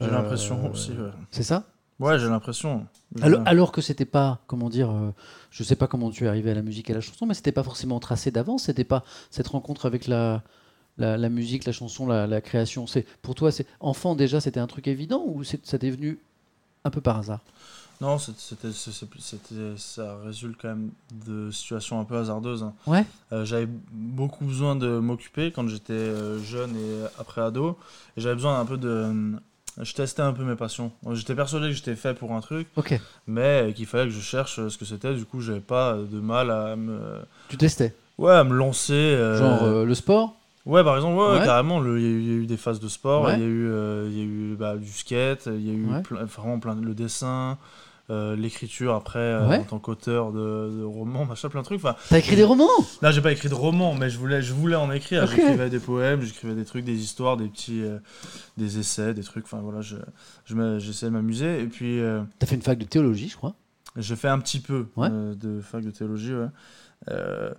J'ai 0.00 0.06
Euh, 0.06 0.12
l'impression 0.12 0.70
aussi. 0.70 0.92
Ouais, 0.92 1.10
C'est 1.30 1.42
ça? 1.42 1.66
Ouais, 2.00 2.18
j'ai 2.18 2.28
l'impression. 2.28 2.86
alors, 3.20 3.42
alors 3.46 3.72
que 3.72 3.80
c'était 3.80 4.04
pas, 4.04 4.40
comment 4.46 4.68
dire, 4.70 4.90
euh, 4.90 5.10
je 5.50 5.62
sais 5.64 5.76
pas 5.76 5.86
comment 5.88 6.10
tu 6.10 6.24
es 6.24 6.28
arrivé 6.28 6.50
à 6.50 6.54
la 6.54 6.62
musique 6.62 6.90
et 6.90 6.92
à 6.92 6.96
la 6.96 7.00
chanson, 7.00 7.26
mais 7.26 7.34
c'était 7.34 7.52
pas 7.52 7.64
forcément 7.64 7.98
tracé 8.00 8.30
d'avance, 8.30 8.64
c'était 8.64 8.84
pas 8.84 9.04
cette 9.30 9.48
rencontre 9.48 9.86
avec 9.86 10.06
la, 10.06 10.42
la, 10.98 11.16
la 11.16 11.28
musique, 11.28 11.64
la 11.64 11.72
chanson, 11.72 12.06
la, 12.06 12.26
la 12.26 12.40
création. 12.40 12.86
C'est 12.86 13.04
Pour 13.22 13.34
toi, 13.34 13.50
c'est 13.50 13.66
enfant 13.80 14.14
déjà, 14.14 14.40
c'était 14.40 14.60
un 14.60 14.66
truc 14.68 14.86
évident 14.86 15.22
ou 15.26 15.42
ça 15.44 15.78
t'est 15.78 15.90
venu 15.90 16.18
un 16.84 16.90
peu 16.90 17.00
par 17.00 17.18
hasard? 17.18 17.40
Non, 18.00 18.16
c'était, 18.18 18.70
ça 19.76 20.16
résulte 20.24 20.56
quand 20.62 20.68
même 20.68 20.90
de 21.26 21.50
situations 21.50 21.98
un 21.98 22.04
peu 22.04 22.16
hasardeuses. 22.16 22.62
hein. 22.62 22.72
Ouais 22.86 23.04
Euh, 23.32 23.44
j'avais 23.44 23.66
beaucoup 23.90 24.44
besoin 24.44 24.76
de 24.76 25.00
m'occuper 25.00 25.50
quand 25.50 25.66
j'étais 25.66 25.94
euh, 25.94 26.38
jeune 26.40 26.76
et 26.76 27.04
après 27.18 27.40
ado. 27.40 27.76
Et 28.16 28.20
j'avais 28.20 28.36
besoin 28.36 28.60
un 28.60 28.64
peu 28.64 28.76
de. 28.76 29.32
Euh, 29.78 29.84
Je 29.84 29.94
testais 29.94 30.22
un 30.22 30.32
peu 30.32 30.42
mes 30.44 30.56
passions. 30.56 30.92
J'étais 31.12 31.34
persuadé 31.34 31.68
que 31.68 31.72
j'étais 31.74 31.96
fait 31.96 32.14
pour 32.14 32.32
un 32.32 32.40
truc, 32.40 32.66
Ok, 32.76 32.98
mais 33.26 33.72
qu'il 33.76 33.86
fallait 33.86 34.04
que 34.04 34.10
je 34.10 34.20
cherche 34.20 34.56
ce 34.68 34.76
que 34.78 34.84
c'était. 34.84 35.14
Du 35.14 35.24
coup, 35.24 35.40
j'avais 35.40 35.60
pas 35.60 35.94
de 35.96 36.20
mal 36.20 36.50
à 36.50 36.76
me. 36.76 36.98
tu 37.48 37.56
testais? 37.56 37.94
Ouais, 38.18 38.32
à 38.32 38.44
me 38.44 38.54
lancer. 38.54 38.92
euh, 38.94 39.36
Genre 39.38 39.64
euh, 39.64 39.84
le 39.84 39.94
sport? 39.94 40.34
Ouais, 40.66 40.84
par 40.84 40.96
exemple, 40.96 41.16
ouais, 41.16 41.44
carrément. 41.44 41.80
le- 41.80 41.98
Il 41.98 42.04
y, 42.04 42.06
a 42.06 42.10
eu- 42.10 42.20
il 42.20 42.26
y 42.26 42.30
a 42.30 42.34
eu 42.42 42.46
des 42.46 42.56
phases 42.58 42.80
de 42.80 42.88
sport, 42.88 43.24
Ouais. 43.24 43.34
il 43.34 43.40
y 43.40 43.42
a 43.42 43.46
eu, 43.46 43.68
euh, 43.70 44.08
il 44.10 44.18
y 44.18 44.20
a 44.20 44.24
eu 44.24 44.56
bah, 44.58 44.76
du 44.76 44.90
skate, 44.92 45.46
il 45.46 45.66
y 45.66 45.70
a 45.70 45.72
eu 45.72 45.86
Ouais. 45.86 46.02
plein- 46.02 46.24
vraiment 46.24 46.58
plein 46.58 46.74
de, 46.74 46.84
le 46.84 46.94
dessin, 46.94 47.56
euh, 48.10 48.34
l'écriture 48.36 48.94
après 48.94 49.18
euh, 49.18 49.48
Ouais. 49.48 49.58
en 49.58 49.64
tant 49.64 49.78
qu'auteur 49.78 50.32
de, 50.32 50.78
de 50.78 50.82
romans, 50.84 51.24
machin, 51.26 51.48
plein 51.48 51.60
de 51.60 51.64
trucs. 51.66 51.78
Enfin, 51.84 51.94
T'as 52.08 52.18
écrit 52.18 52.36
des 52.36 52.44
romans 52.44 52.66
Là, 53.02 53.10
j'ai 53.10 53.20
pas 53.20 53.32
écrit 53.32 53.48
de 53.48 53.54
roman, 53.54 53.94
mais 53.94 54.08
je 54.10 54.18
voulais, 54.18 54.40
je 54.42 54.52
voulais 54.54 54.76
en 54.76 54.90
écrire. 54.90 55.26
J'écrivais 55.26 55.68
des 55.70 55.78
poèmes, 55.78 56.22
j'écrivais 56.22 56.54
des 56.54 56.64
trucs, 56.64 56.84
des 56.84 57.00
histoires, 57.02 57.36
des 57.36 57.48
petits, 57.48 57.82
euh, 57.82 57.98
des 58.56 58.78
essais, 58.78 59.12
des 59.14 59.22
trucs. 59.22 59.44
Enfin 59.44 59.60
voilà, 59.62 59.80
je, 59.82 59.96
je 60.46 60.78
j'essayais 60.78 61.10
de 61.10 61.16
m'amuser. 61.16 61.60
Et 61.60 61.66
puis, 61.66 62.00
T'as 62.38 62.46
fait 62.46 62.54
une 62.54 62.62
fac 62.62 62.78
de 62.78 62.84
théologie, 62.84 63.28
je 63.28 63.36
crois. 63.36 63.54
j'ai 63.96 64.16
fait 64.16 64.28
un 64.28 64.38
petit 64.38 64.60
peu 64.60 64.86
Ouais. 64.96 65.10
de 65.10 65.60
fac 65.60 65.84
de 65.84 65.90
théologie. 65.90 66.32
Ouais. 66.34 66.46
Euh, 67.10 67.52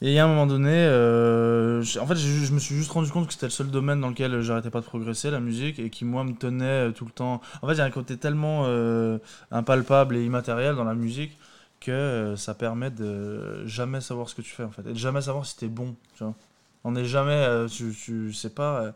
et 0.00 0.08
il 0.08 0.12
y 0.14 0.18
a 0.18 0.24
un 0.24 0.28
moment 0.28 0.46
donné, 0.46 0.70
euh, 0.72 1.84
en 2.00 2.06
fait, 2.06 2.16
je, 2.16 2.26
je 2.44 2.52
me 2.52 2.58
suis 2.58 2.74
juste 2.74 2.90
rendu 2.90 3.10
compte 3.10 3.28
que 3.28 3.32
c'était 3.32 3.46
le 3.46 3.50
seul 3.50 3.70
domaine 3.70 4.00
dans 4.00 4.08
lequel 4.08 4.40
j'arrêtais 4.42 4.70
pas 4.70 4.80
de 4.80 4.84
progresser, 4.86 5.30
la 5.30 5.40
musique, 5.40 5.78
et 5.78 5.90
qui 5.90 6.04
moi 6.04 6.24
me 6.24 6.34
tenait 6.34 6.88
euh, 6.88 6.92
tout 6.92 7.04
le 7.04 7.12
temps. 7.12 7.40
En 7.62 7.68
fait, 7.68 7.74
il 7.74 7.78
y 7.78 7.80
a 7.82 7.84
un 7.84 7.90
côté 7.90 8.16
tellement 8.16 8.64
euh, 8.66 9.18
impalpable 9.52 10.16
et 10.16 10.24
immatériel 10.24 10.74
dans 10.74 10.84
la 10.84 10.94
musique 10.94 11.38
que 11.80 11.90
euh, 11.92 12.36
ça 12.36 12.54
permet 12.54 12.90
de 12.90 13.64
jamais 13.66 14.00
savoir 14.00 14.28
ce 14.28 14.34
que 14.34 14.42
tu 14.42 14.50
fais 14.50 14.64
en 14.64 14.70
fait, 14.70 14.82
et 14.82 14.92
de 14.92 14.98
jamais 14.98 15.20
savoir 15.22 15.46
si 15.46 15.56
t'es 15.56 15.68
bon. 15.68 15.94
Tu 16.16 16.24
vois. 16.24 16.34
On 16.84 16.92
n'est 16.92 17.04
jamais, 17.04 17.32
euh, 17.32 17.68
tu, 17.68 17.94
tu 17.94 18.32
c'est 18.32 18.54
pas, 18.54 18.82
euh, 18.82 18.92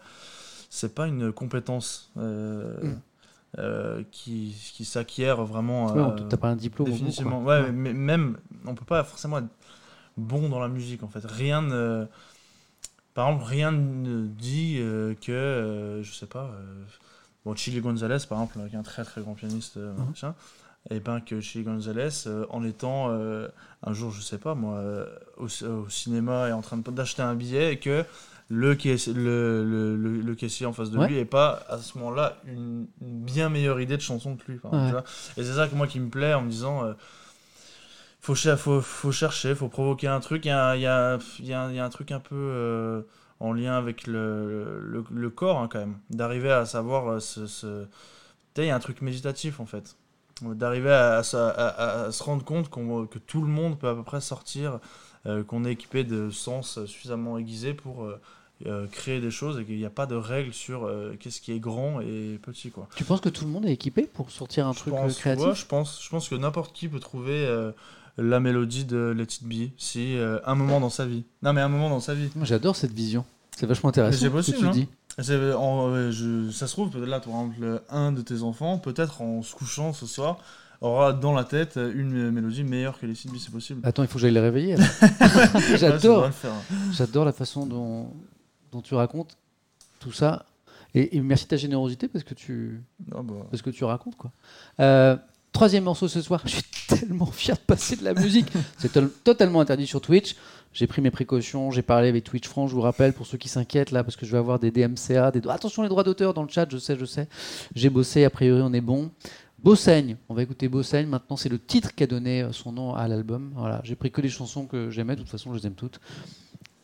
c'est 0.71 0.95
pas 0.95 1.07
une 1.07 1.33
compétence. 1.33 2.11
euh, 2.19 2.75
Mm. 2.83 3.01
euh, 3.59 4.03
qui, 4.13 4.55
qui 4.75 4.85
s'acquiert 4.85 5.45
vraiment 5.45 5.87
Ouais, 5.95 6.01
euh, 6.01 6.05
on- 6.05 6.29
T'as 6.29 6.37
pas 6.37 6.49
un 6.49 6.57
diplôme 6.57 6.89
définitivement 6.91 7.43
ouais, 7.45 7.73
mais 7.73 7.93
même 7.95 8.39
on 8.67 8.75
peut 8.75 8.85
pas 8.85 9.03
forcément 9.05 9.39
être 9.39 9.47
bon 10.17 10.49
dans 10.49 10.61
la 10.61 10.69
musique 10.69 11.03
en 11.03 11.09
fait 11.09 11.25
rien 11.25 11.63
ne 11.63 12.07
par 13.15 13.29
exemple 13.29 13.45
rien 13.47 13.71
ne 13.73 14.27
dit 14.27 14.77
euh, 14.79 15.15
que 15.15 15.33
euh, 15.33 16.03
je 16.03 16.13
sais 16.13 16.27
pas 16.27 16.51
euh, 16.59 16.85
bon 17.45 17.55
Chili 17.55 17.81
Gonzalez 17.81 18.19
par 18.29 18.43
exemple 18.43 18.69
qui 18.69 18.75
est 18.75 18.79
un 18.79 18.83
très 18.83 19.05
très 19.05 19.21
grand 19.23 19.35
pianiste 19.35 19.77
euh, 19.79 19.93
Mhm. 19.95 20.07
machin, 20.09 20.35
et 20.91 21.01
ben 21.01 21.21
que 21.21 21.41
Chili 21.41 21.65
Gonzalez 21.65 22.09
en 22.51 22.65
étant 22.65 23.11
un 23.11 23.93
jour 23.93 24.11
je 24.13 24.21
sais 24.21 24.39
pas 24.39 24.55
moi 24.55 24.83
au, 25.39 25.47
au 25.65 25.89
cinéma 25.89 26.49
et 26.49 26.53
en 26.53 26.61
train 26.63 26.77
de- 26.77 26.91
d'acheter 26.91 27.23
un 27.23 27.35
billet 27.35 27.73
et 27.75 27.79
que 27.79 28.05
le, 28.49 28.77
caissier- 28.77 29.13
le, 29.13 29.65
le, 29.65 29.97
le, 29.97 30.21
le 30.21 30.35
caissier 30.37 30.67
en 30.67 30.73
face 30.73 30.91
de 30.93 30.99
Ouais. 30.99 31.09
lui 31.09 31.19
est 31.19 31.25
pas 31.25 31.65
à 31.69 31.79
ce 31.79 31.99
moment-là 31.99 32.37
une, 32.47 32.87
une 33.01 33.21
bien 33.25 33.49
meilleure 33.49 33.81
idée 33.81 33.97
de 33.97 34.03
chanson 34.03 34.37
que 34.37 34.53
lui. 34.53 34.59
par 34.61 34.73
exemple, 34.73 34.95
Ouais. 34.95 35.03
tu 35.03 35.33
vois. 35.35 35.43
Et 35.43 35.45
c'est 35.45 35.57
ça 35.57 35.67
que 35.67 35.75
moi 35.75 35.89
qui 35.89 35.99
me 35.99 36.09
plaît 36.09 36.33
en 36.35 36.43
me 36.43 36.51
disant 36.51 36.85
faut, 38.35 38.57
faut, 38.57 38.81
faut 38.81 39.13
chercher, 39.13 39.55
faut 39.55 39.69
provoquer 39.69 40.09
un 40.09 40.21
truc. 40.21 40.45
Il 40.45 40.49
y 40.49 40.51
a, 40.51 40.77
il 40.77 40.83
y, 40.83 40.87
a, 40.87 41.19
il 41.39 41.47
y, 41.47 41.53
a, 41.55 41.69
il 41.71 41.77
y 41.77 41.79
a 41.79 41.85
un 41.85 41.91
truc 41.91 42.11
un 42.13 42.21
peu 42.21 42.35
euh, 42.35 43.03
en 43.41 43.53
lien 43.53 43.77
avec 43.77 44.07
le, 44.07 44.81
le, 44.81 45.05
le 45.11 45.31
corps 45.31 45.59
hein, 45.61 45.69
quand 45.71 45.79
même. 45.79 45.97
D'arriver 46.11 46.51
à 46.51 46.67
savoir 46.67 47.09
euh, 47.09 47.21
ce. 47.21 47.87
il 48.59 48.65
y 48.65 48.71
a 48.71 48.77
un 48.77 48.81
truc 48.81 49.03
méditatif 49.03 49.61
en 49.61 49.67
fait. 49.67 49.97
D'arriver 50.43 50.91
à, 50.93 51.17
à, 51.17 51.23
se- 51.23 51.37
à- 51.37 51.51
à- 51.51 52.05
à 52.07 52.13
se 52.13 52.23
rendre 52.23 52.45
compte 52.45 52.69
que 52.69 53.19
tout 53.19 53.41
le 53.41 53.49
monde 53.49 53.79
peut 53.79 53.89
à 53.89 53.95
peu 53.95 54.03
près 54.03 54.21
sortir, 54.21 54.81
euh, 55.25 55.43
qu'on 55.43 55.65
est 55.65 55.73
équipé 55.73 56.05
de 56.05 56.29
sens 56.31 56.85
suffisamment 56.85 57.39
aiguisés 57.39 57.73
pour 57.73 58.05
euh, 58.05 58.21
euh, 58.67 58.87
créer 58.87 59.21
des 59.21 59.31
choses 59.31 59.59
et 59.59 59.65
qu'il 59.65 59.77
n'y 59.79 59.85
a 59.87 59.91
pas 59.91 60.07
de 60.07 60.15
règles 60.15 60.53
sur 60.53 60.85
euh, 60.85 61.15
qu'est-ce 61.19 61.41
qui 61.41 61.53
est 61.53 61.59
grand 61.59 62.01
et 62.01 62.39
petit 62.43 62.71
quoi. 62.71 62.87
Tu 62.97 63.05
penses 63.05 63.21
que 63.23 63.29
tout 63.31 63.45
le 63.45 63.51
monde 63.51 63.67
est 63.67 63.73
équipé 63.73 64.03
pour 64.03 64.31
sortir 64.31 64.67
un 64.67 64.73
Je 64.73 64.79
truc 64.81 64.95
pense, 64.95 65.19
créatif? 65.19 65.47
ouais, 65.47 65.55
je 65.55 65.67
pense, 65.67 66.03
je 66.03 66.09
pense 66.11 66.29
que 66.29 66.35
n'importe 66.35 66.75
qui 66.75 66.89
peut 66.89 67.01
trouver 67.01 67.47
euh, 67.47 67.73
la 68.19 68.41
mélodie 68.41 68.85
de 68.85 69.15
Let 69.17 69.25
It 69.25 69.45
Be 69.45 69.71
si 69.79 70.17
euh, 70.17 70.39
un 70.45 70.55
moment 70.55 70.81
dans 70.81 70.91
sa 70.91 71.07
vie. 71.07 71.25
Non 71.43 71.53
mais 71.53 71.61
un 71.61 71.69
moment 71.69 71.89
dans 71.91 72.01
sa 72.01 72.15
vie. 72.15 72.29
Moi, 72.37 72.47
j'adore 72.47 72.77
cette 72.77 72.93
vision. 72.93 73.25
C'est 73.57 73.67
vachement 73.67 73.89
intéressant. 73.91 74.19
C'est 74.19 74.25
ce 74.25 74.29
que 74.29 74.33
possible, 74.33 74.59
tu 74.59 74.67
hein. 74.67 74.71
dis. 74.71 74.89
C'est- 75.19 75.53
en- 75.55 75.89
euh, 75.89 76.11
je- 76.11 76.51
ça 76.51 76.67
se 76.67 76.73
trouve 76.73 76.91
peut-être 76.91 77.09
là, 77.09 77.21
par 77.21 77.33
exemple, 77.33 77.57
le- 77.61 77.81
un 77.89 78.13
de 78.13 78.21
tes 78.21 78.43
enfants, 78.43 78.77
peut-être 78.79 79.23
en 79.23 79.41
se 79.43 79.55
couchant 79.55 79.93
ce 79.95 80.05
soir, 80.07 80.39
aura 80.83 81.15
dans 81.15 81.33
la 81.33 81.45
tête 81.45 81.77
une 81.95 82.31
mélodie 82.31 82.65
meilleure 82.65 82.99
que 82.99 83.07
Let 83.07 83.13
It 83.13 83.33
Be, 83.33 83.37
c'est 83.39 83.51
possible. 83.51 83.81
Attends, 83.83 84.03
il 84.03 84.09
faut 84.09 84.15
que 84.15 84.21
j'aille 84.21 84.35
les 84.35 84.41
réveiller. 84.41 84.77
Ouais, 85.17 85.79
J'adore. 85.79 86.31
faire. 86.33 86.51
J'adore 86.93 87.25
la 87.25 87.33
façon 87.33 87.65
dont, 87.67 88.13
dont 88.73 88.83
tu 88.83 88.95
racontes 88.95 89.39
tout 90.01 90.13
ça. 90.13 90.45
Et, 90.95 91.17
et 91.17 91.21
merci 91.21 91.45
de 91.45 91.51
ta 91.51 91.57
générosité 91.57 92.09
parce 92.09 92.25
que 92.25 92.35
tu, 92.35 92.83
Ah 93.15 93.21
bah. 93.23 93.35
parce 93.51 93.63
que 93.63 93.71
tu 93.71 93.85
racontes. 93.85 94.17
quoi. 94.17 94.33
Euh, 94.81 95.17
troisième 95.57 95.85
morceau 95.85 96.07
ce 96.07 96.21
soir. 96.21 96.43
Je 96.45 96.57
suis 96.57 96.63
tellement 96.87 97.27
fier 97.27 97.57
de 97.57 97.63
passer 97.63 97.97
de 97.97 98.05
la 98.05 98.13
musique. 98.13 98.47
C'est 98.79 98.93
totalement 99.25 99.61
interdit 99.61 99.87
sur 99.87 100.03
Twitch. 100.03 100.37
J'ai 100.75 100.87
pris 100.87 101.01
mes 101.01 101.11
précautions. 101.11 101.71
J'ai 101.71 101.81
parlé 101.81 102.09
avec 102.09 102.25
Twitch 102.25 102.47
France. 102.47 102.71
Je 102.71 102.75
vous 102.75 102.83
rappelle 102.83 103.15
pour 103.15 103.27
ceux 103.27 103.39
qui 103.39 103.49
s'inquiètent 103.49 103.91
là 103.91 104.05
parce 104.05 104.17
que 104.17 104.27
je 104.27 104.33
vais 104.33 104.39
avoir 104.39 104.59
des 104.59 104.71
DMCA. 104.71 105.31
Des... 105.31 105.41
Attention 105.49 105.83
les 105.83 105.89
droits 105.89 106.05
d'auteur 106.05 106.35
dans 106.35 106.43
le 106.43 106.51
chat. 106.51 106.67
Je 106.71 106.77
sais, 106.77 106.97
je 106.99 107.07
sais. 107.07 107.27
J'ai 107.75 107.89
bossé. 107.89 108.25
A 108.25 108.31
priori, 108.31 108.61
on 108.63 108.73
est 108.75 108.83
bon. 108.83 109.11
Bossaigne, 109.59 110.19
on 110.29 110.35
va 110.35 110.43
écouter 110.43 110.69
Bossaigne. 110.69 111.07
Maintenant, 111.07 111.37
c'est 111.37 111.49
le 111.49 111.59
titre 111.59 111.95
qui 111.95 112.05
a 112.05 112.07
donné 112.07 112.43
euh, 112.43 112.53
son 112.53 112.73
nom 112.73 112.95
à 112.95 113.09
l'album. 113.09 113.53
Voilà, 113.57 113.81
j'ai 113.83 113.97
pris 113.97 114.11
que 114.11 114.21
les 114.21 114.29
chansons 114.29 114.67
que 114.67 114.91
j'aimais. 114.91 115.17
De 115.17 115.23
toute 115.23 115.31
façon, 115.31 115.55
je 115.55 115.59
les 115.59 115.67
aime 115.67 115.75
toutes. 115.75 116.01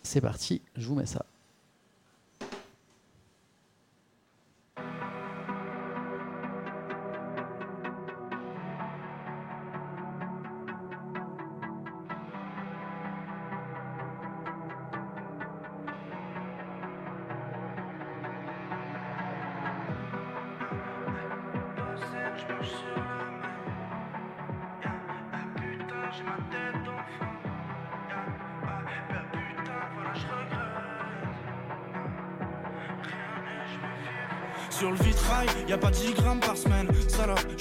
C'est 0.03 0.23
parti, 0.23 0.63
je 0.77 0.87
vous 0.87 0.95
mets 0.95 1.07
ça. 1.07 1.27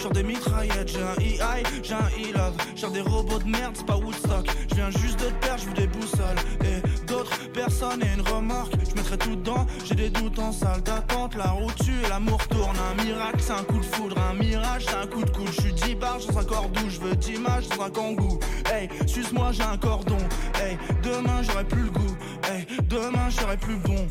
Genre 0.01 0.11
des 0.11 0.23
mitraillettes. 0.23 0.89
J'ai 0.89 1.01
un 1.01 1.15
EI, 1.21 1.63
j'ai 1.83 1.93
un 1.93 2.09
E-Love. 2.17 2.55
Genre 2.75 2.91
des 2.91 3.01
robots 3.01 3.39
de 3.39 3.47
merde, 3.47 3.75
c'est 3.75 3.85
pas 3.85 3.97
Woodstock. 3.97 4.47
Je 4.69 4.75
viens 4.75 4.89
juste 4.89 5.19
de 5.19 5.29
perdre, 5.39 5.63
je 5.63 5.81
des 5.81 5.87
boussoles. 5.87 6.39
Et 6.65 7.05
d'autres 7.05 7.37
personnes 7.51 8.01
et 8.01 8.13
une 8.15 8.21
remorque. 8.21 8.73
Je 8.89 8.95
mettrai 8.95 9.17
tout 9.17 9.35
dedans, 9.35 9.65
j'ai 9.85 9.95
des 9.95 10.09
doutes 10.09 10.39
en 10.39 10.51
salle 10.51 10.81
d'attente. 10.81 11.35
La 11.35 11.51
route 11.51 11.75
tue 11.75 11.99
et 12.03 12.09
l'amour 12.09 12.45
tourne. 12.47 12.75
Un 12.91 13.03
miracle, 13.03 13.39
c'est 13.39 13.53
un 13.53 13.63
coup 13.63 13.79
de 13.79 13.85
foudre. 13.85 14.17
Un 14.17 14.33
mirage, 14.33 14.85
c'est 14.87 14.95
un 14.95 15.07
coup 15.07 15.23
de 15.23 15.29
coude. 15.29 15.51
Je 15.51 15.61
suis 15.61 15.73
10 15.73 15.95
barges 15.95 16.27
dans 16.27 16.39
un 16.39 16.43
corps 16.43 16.69
doux. 16.69 16.89
Je 16.89 16.99
veux 16.99 17.15
10 17.15 17.33
images 17.35 17.67
dans 17.69 17.83
un 17.83 17.89
kangou. 17.89 18.39
Hey, 18.71 18.89
suce-moi, 19.05 19.51
j'ai 19.51 19.63
un 19.63 19.77
cordon. 19.77 20.17
Hey, 20.55 20.77
demain, 21.03 21.41
j'aurai 21.43 21.65
plus 21.65 21.83
le 21.83 21.91
goût. 21.91 22.17
Hey, 22.49 22.65
demain, 22.87 23.29
j'aurai 23.29 23.57
plus 23.57 23.77
bon. 23.77 24.07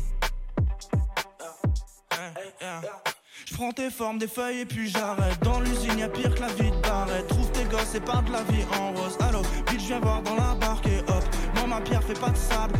Prends 3.61 3.71
tes 3.71 3.91
formes, 3.91 4.17
des 4.17 4.27
feuilles 4.27 4.61
et 4.61 4.65
puis 4.65 4.89
j'arrête. 4.89 5.37
Dans 5.43 5.59
l'usine, 5.59 5.99
y'a 5.99 6.09
pire 6.09 6.33
que 6.33 6.41
la 6.41 6.47
vie 6.47 6.71
de 6.71 6.81
barrette. 6.81 7.27
Trouve 7.27 7.51
tes 7.51 7.63
gosses 7.65 7.93
et 7.93 7.99
part 7.99 8.23
de 8.23 8.31
la 8.31 8.41
vie 8.49 8.65
en 8.79 8.91
rose. 8.91 9.15
Allô, 9.19 9.43
bitch, 9.69 9.83
viens 9.85 9.99
voir 9.99 10.23
dans 10.23 10.35
la 10.35 10.55
barque 10.55 10.87
et 10.87 10.97
hop. 11.07 11.23
Ma 11.67 11.79
pierre 11.79 12.03
fait 12.03 12.19
pas 12.19 12.31
de 12.31 12.37
sable. 12.37 12.73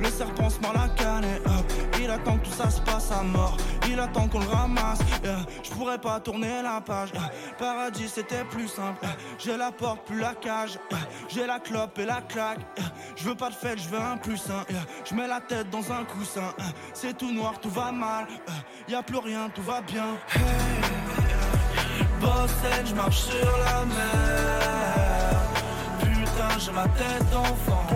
Le 0.00 0.08
serpent 0.08 0.48
se 0.48 0.60
mord 0.60 0.72
la 0.72 0.88
canne 0.90 1.24
et 1.24 1.40
hop. 1.46 1.72
Il 2.00 2.08
attend 2.08 2.38
que 2.38 2.44
tout 2.44 2.52
ça 2.52 2.70
se 2.70 2.80
passe 2.80 3.10
à 3.10 3.22
mort. 3.22 3.56
Il 3.88 3.98
attend 3.98 4.28
qu'on 4.28 4.38
le 4.38 4.46
ramasse. 4.46 5.00
Je 5.64 5.70
pourrais 5.70 5.98
pas 5.98 6.20
tourner 6.20 6.62
la 6.62 6.80
page. 6.80 7.10
Paradis 7.58 8.08
c'était 8.08 8.44
plus 8.44 8.68
simple. 8.68 9.04
J'ai 9.36 9.56
la 9.56 9.72
porte, 9.72 10.06
plus 10.06 10.20
la 10.20 10.34
cage. 10.34 10.78
J'ai 11.28 11.44
la 11.44 11.58
clope 11.58 11.98
et 11.98 12.06
la 12.06 12.20
claque. 12.20 12.60
Je 13.16 13.24
veux 13.24 13.34
pas 13.34 13.50
de 13.50 13.54
fête, 13.54 13.78
je 13.78 13.88
veux 13.88 14.00
un 14.00 14.16
plus 14.16 14.42
un. 14.48 14.64
Je 15.04 15.14
mets 15.14 15.26
la 15.26 15.40
tête 15.40 15.68
dans 15.70 15.92
un 15.92 16.04
coussin. 16.04 16.54
C'est 16.94 17.18
tout 17.18 17.32
noir, 17.32 17.58
tout 17.60 17.70
va 17.70 17.90
mal. 17.90 18.28
Y 18.88 18.94
a 18.94 19.02
plus 19.02 19.18
rien, 19.18 19.50
tout 19.52 19.62
va 19.62 19.80
bien. 19.80 20.06
Hey. 20.34 20.42
Boston, 22.20 22.86
je 22.86 22.94
marche 22.94 23.18
sur 23.18 23.58
la 23.58 23.84
mer. 23.86 25.09
Putain, 26.40 26.58
j'ai 26.58 26.72
ma 26.72 26.88
tête 26.88 27.30
d'enfant. 27.30 27.86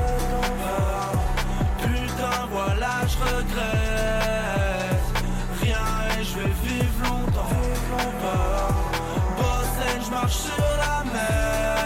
Putain, 1.78 2.46
voilà, 2.52 2.90
je 3.08 3.16
regrette. 3.16 5.00
Rien 5.62 5.86
et 6.18 6.24
je 6.24 6.34
vais 6.40 6.52
vivre 6.62 7.04
longtemps. 7.04 7.48
Boston, 9.38 9.98
je 10.04 10.10
marche 10.10 10.36
sur 10.36 10.64
la 10.76 11.04
mer. 11.10 11.78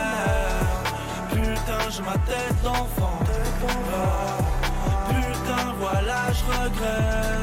Putain, 1.31 1.91
j'ai 1.91 2.03
ma 2.03 2.19
tête 2.27 2.63
d'enfant. 2.65 3.21
Putain, 5.11 5.75
voilà, 5.79 6.33
je 6.33 6.45
regrette. 6.45 7.38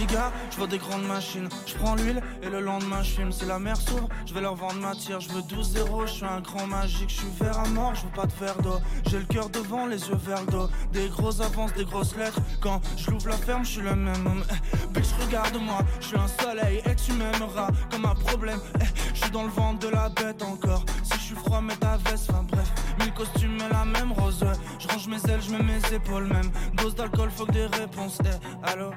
Longtemps. 0.00 0.32
Je 0.50 0.56
vois 0.56 0.66
des 0.66 0.78
grandes 0.78 1.06
machines. 1.06 1.48
Je 1.66 1.74
prends 1.74 1.94
l'huile 1.94 2.22
et 2.42 2.48
le 2.48 2.60
lendemain 2.60 3.02
je 3.02 3.10
filme. 3.12 3.32
Si 3.32 3.44
la 3.44 3.58
mer 3.58 3.76
s'ouvre, 3.76 4.08
je 4.26 4.34
vais 4.34 4.40
leur 4.40 4.54
vendre 4.54 4.80
ma 4.80 4.94
tire. 4.94 5.20
Je 5.20 5.28
veux 5.30 5.42
12 5.42 5.70
zéros, 5.72 6.06
je 6.06 6.12
suis 6.12 6.24
un 6.24 6.40
grand 6.40 6.66
magique. 6.66 7.10
Je 7.10 7.16
suis 7.16 7.28
vert 7.40 7.58
à 7.58 7.68
mort, 7.68 7.94
je 7.94 8.02
veux 8.02 8.12
pas 8.12 8.26
de 8.26 8.32
verre 8.40 8.56
d'eau. 8.62 8.78
J'ai 9.08 9.18
le 9.18 9.24
cœur 9.24 9.48
devant, 9.48 9.86
les 9.86 10.00
yeux 10.08 10.16
le 10.16 10.50
dos. 10.50 10.68
Des 10.92 11.08
grosses 11.08 11.40
avances, 11.40 11.72
des 11.74 11.84
grosses 11.84 12.16
lettres. 12.16 12.40
Quand 12.60 12.80
je 12.96 13.10
l'ouvre 13.10 13.28
la 13.28 13.36
ferme, 13.36 13.64
je 13.64 13.70
suis 13.70 13.82
le 13.82 13.94
même 13.94 14.26
homme. 14.26 14.44
Eh, 14.50 14.86
Bitch, 14.92 15.08
regarde-moi, 15.24 15.78
je 16.00 16.06
suis 16.06 16.18
un 16.18 16.28
soleil 16.28 16.82
et 16.84 16.94
tu 16.96 17.12
m'aimeras 17.12 17.68
comme 17.90 18.04
un 18.06 18.14
problème. 18.14 18.60
Eh, 18.80 18.84
Je 19.14 19.20
suis 19.22 19.30
dans 19.30 19.44
le 19.44 19.50
ventre 19.50 19.78
de 19.80 19.88
la 19.88 20.08
bête 20.08 20.42
encore. 20.42 20.84
Si 21.02 21.14
je 21.18 21.24
suis 21.24 21.34
froid, 21.34 21.60
mets 21.60 21.76
ta 21.76 21.96
veste, 22.08 22.30
enfin 22.30 22.44
bref. 22.50 22.70
Mille 22.98 23.12
costumes 23.12 23.56
et 23.56 23.72
la 23.72 23.84
même 23.84 24.12
rose. 24.12 24.44
Je 24.78 24.88
range 24.88 25.06
mes 25.08 25.30
ailes, 25.30 25.40
je 25.42 25.50
mets 25.52 25.62
mes 25.62 25.94
épaules 25.94 26.26
même. 26.26 26.50
Dose 26.74 26.94
d'alcool, 26.94 27.30
faut 27.30 27.46
que 27.46 27.52
des 27.52 27.66
réponses. 27.66 28.18
Eh, 28.24 28.68
allô? 28.68 28.90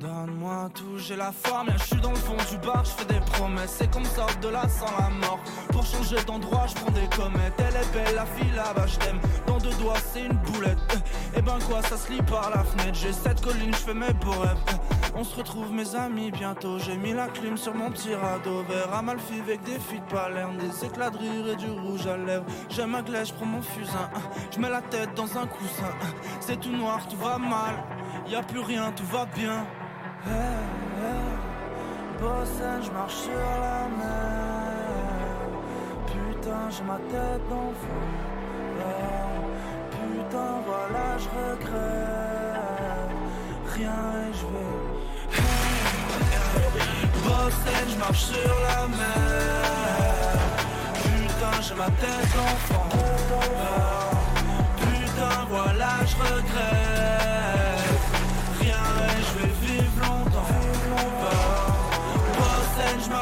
Donne-moi 0.00 0.70
tout, 0.74 0.96
j'ai 0.96 1.14
la 1.14 1.30
forme, 1.30 1.68
je 1.76 1.84
suis 1.84 2.00
dans 2.00 2.12
le 2.12 2.16
fond 2.16 2.36
du 2.50 2.56
bar, 2.66 2.82
je 2.86 2.90
fais 2.90 3.04
des 3.04 3.20
promesses, 3.20 3.74
c'est 3.78 3.90
comme 3.90 4.06
ça 4.06 4.24
de 4.40 4.48
là 4.48 4.62
sans 4.66 4.90
la 4.98 5.10
mort. 5.10 5.38
Pour 5.72 5.84
changer 5.84 6.16
d'endroit, 6.26 6.64
je 6.68 6.74
prends 6.74 6.90
des 6.92 7.06
comètes, 7.14 7.52
elle 7.58 7.76
est 7.76 7.92
belle, 7.92 8.14
la 8.14 8.24
fille 8.24 8.50
là-bas, 8.56 8.86
je 8.86 8.96
t'aime. 8.96 9.20
Dans 9.46 9.58
deux 9.58 9.74
doigts, 9.74 9.98
c'est 10.10 10.22
une 10.22 10.38
boulette. 10.38 10.78
Eh, 10.94 11.38
Eh 11.40 11.42
ben 11.42 11.58
quoi, 11.68 11.82
ça 11.82 11.98
se 11.98 12.10
lit 12.10 12.22
par 12.22 12.48
la 12.48 12.64
fenêtre, 12.64 12.98
j'ai 12.98 13.12
cette 13.12 13.42
colline, 13.42 13.74
je 13.74 13.76
fais 13.76 13.92
mes 13.92 14.14
beaux 14.14 14.30
rêves. 14.30 14.56
Eh, 14.70 15.18
On 15.18 15.22
se 15.22 15.36
retrouve 15.36 15.70
mes 15.70 15.94
amis 15.94 16.30
bientôt, 16.30 16.78
j'ai 16.78 16.96
mis 16.96 17.12
la 17.12 17.28
clim 17.28 17.58
sur 17.58 17.74
mon 17.74 17.90
petit 17.90 18.14
radeau 18.14 18.62
vert 18.70 18.94
à 18.94 19.02
Malfi 19.02 19.40
avec 19.42 19.62
des 19.64 19.78
filles 19.78 20.00
de 20.00 20.14
Palerme, 20.14 20.56
des 20.56 20.86
éclats 20.86 21.10
de 21.10 21.18
rire 21.18 21.46
et 21.52 21.56
du 21.56 21.70
rouge 21.70 22.06
à 22.06 22.16
lèvres. 22.16 22.46
J'aime 22.70 22.92
ma 22.92 23.02
glace, 23.02 23.28
je 23.28 23.34
prends 23.34 23.44
mon 23.44 23.60
fusain, 23.60 24.08
je 24.50 24.58
mets 24.60 24.70
la 24.70 24.80
tête 24.80 25.12
dans 25.14 25.36
un 25.36 25.46
coussin. 25.46 25.92
C'est 26.40 26.58
tout 26.58 26.72
noir, 26.72 27.06
tout 27.06 27.18
va 27.18 27.36
mal, 27.36 27.84
y 28.26 28.34
a 28.34 28.42
plus 28.42 28.60
rien, 28.60 28.92
tout 28.92 29.06
va 29.12 29.26
bien. 29.26 29.66
Hey, 30.22 30.32
hey, 31.00 31.32
Boston, 32.20 32.82
je 32.84 32.90
marche 32.90 33.14
sur 33.14 33.32
la 33.32 33.88
mer. 33.96 34.10
Putain, 36.06 36.68
j'ai 36.68 36.84
ma 36.84 36.96
tête 36.96 37.48
d'enfant. 37.48 38.06
Ah, 38.80 39.40
Putain, 39.90 40.52
voilà, 40.66 41.16
je 41.16 41.28
regrette. 41.40 43.10
Rien 43.74 44.00
et 44.28 44.32
je 44.34 44.46
vais. 44.52 44.76
Boston, 47.24 47.84
je 47.88 47.96
marche 47.96 48.24
sur 48.24 48.54
la 48.68 48.80
mer. 48.88 50.36
Putain, 51.02 51.62
j'ai 51.62 51.74
ma 51.76 51.90
tête 52.02 52.28
d'enfant. 52.36 52.88
Ah, 53.58 54.10
Putain, 54.76 55.36
voilà, 55.48 55.92
je 56.04 56.16
regrette. 56.16 56.99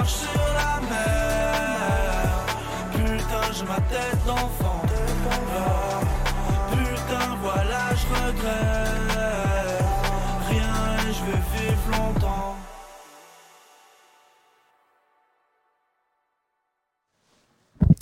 Marche 0.08 0.14
sur 0.14 0.40
la 0.54 0.80
mer. 0.88 2.46
Putain, 2.92 3.52
j'ai 3.52 3.64
ma 3.64 3.80
tête 3.92 4.24
d'enfant. 4.26 4.82
Putain, 6.70 7.36
voilà, 7.42 7.94
je 7.94 8.06
regrette. 8.06 9.84
Rien 10.48 11.08
et 11.08 11.12
je 11.12 11.24
vais 11.24 11.42
vivre 11.58 11.90
longtemps. 11.98 12.56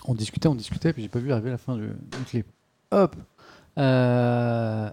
On 0.09 0.15
discutait, 0.15 0.49
on 0.49 0.55
discutait, 0.55 0.93
puis 0.93 1.03
j'ai 1.03 1.09
pas 1.09 1.19
vu 1.19 1.33
arriver 1.33 1.51
la 1.51 1.59
fin 1.59 1.77
du, 1.77 1.89
du 1.89 2.25
clip. 2.29 2.47
Hop 2.93 3.17
Euh, 3.79 4.89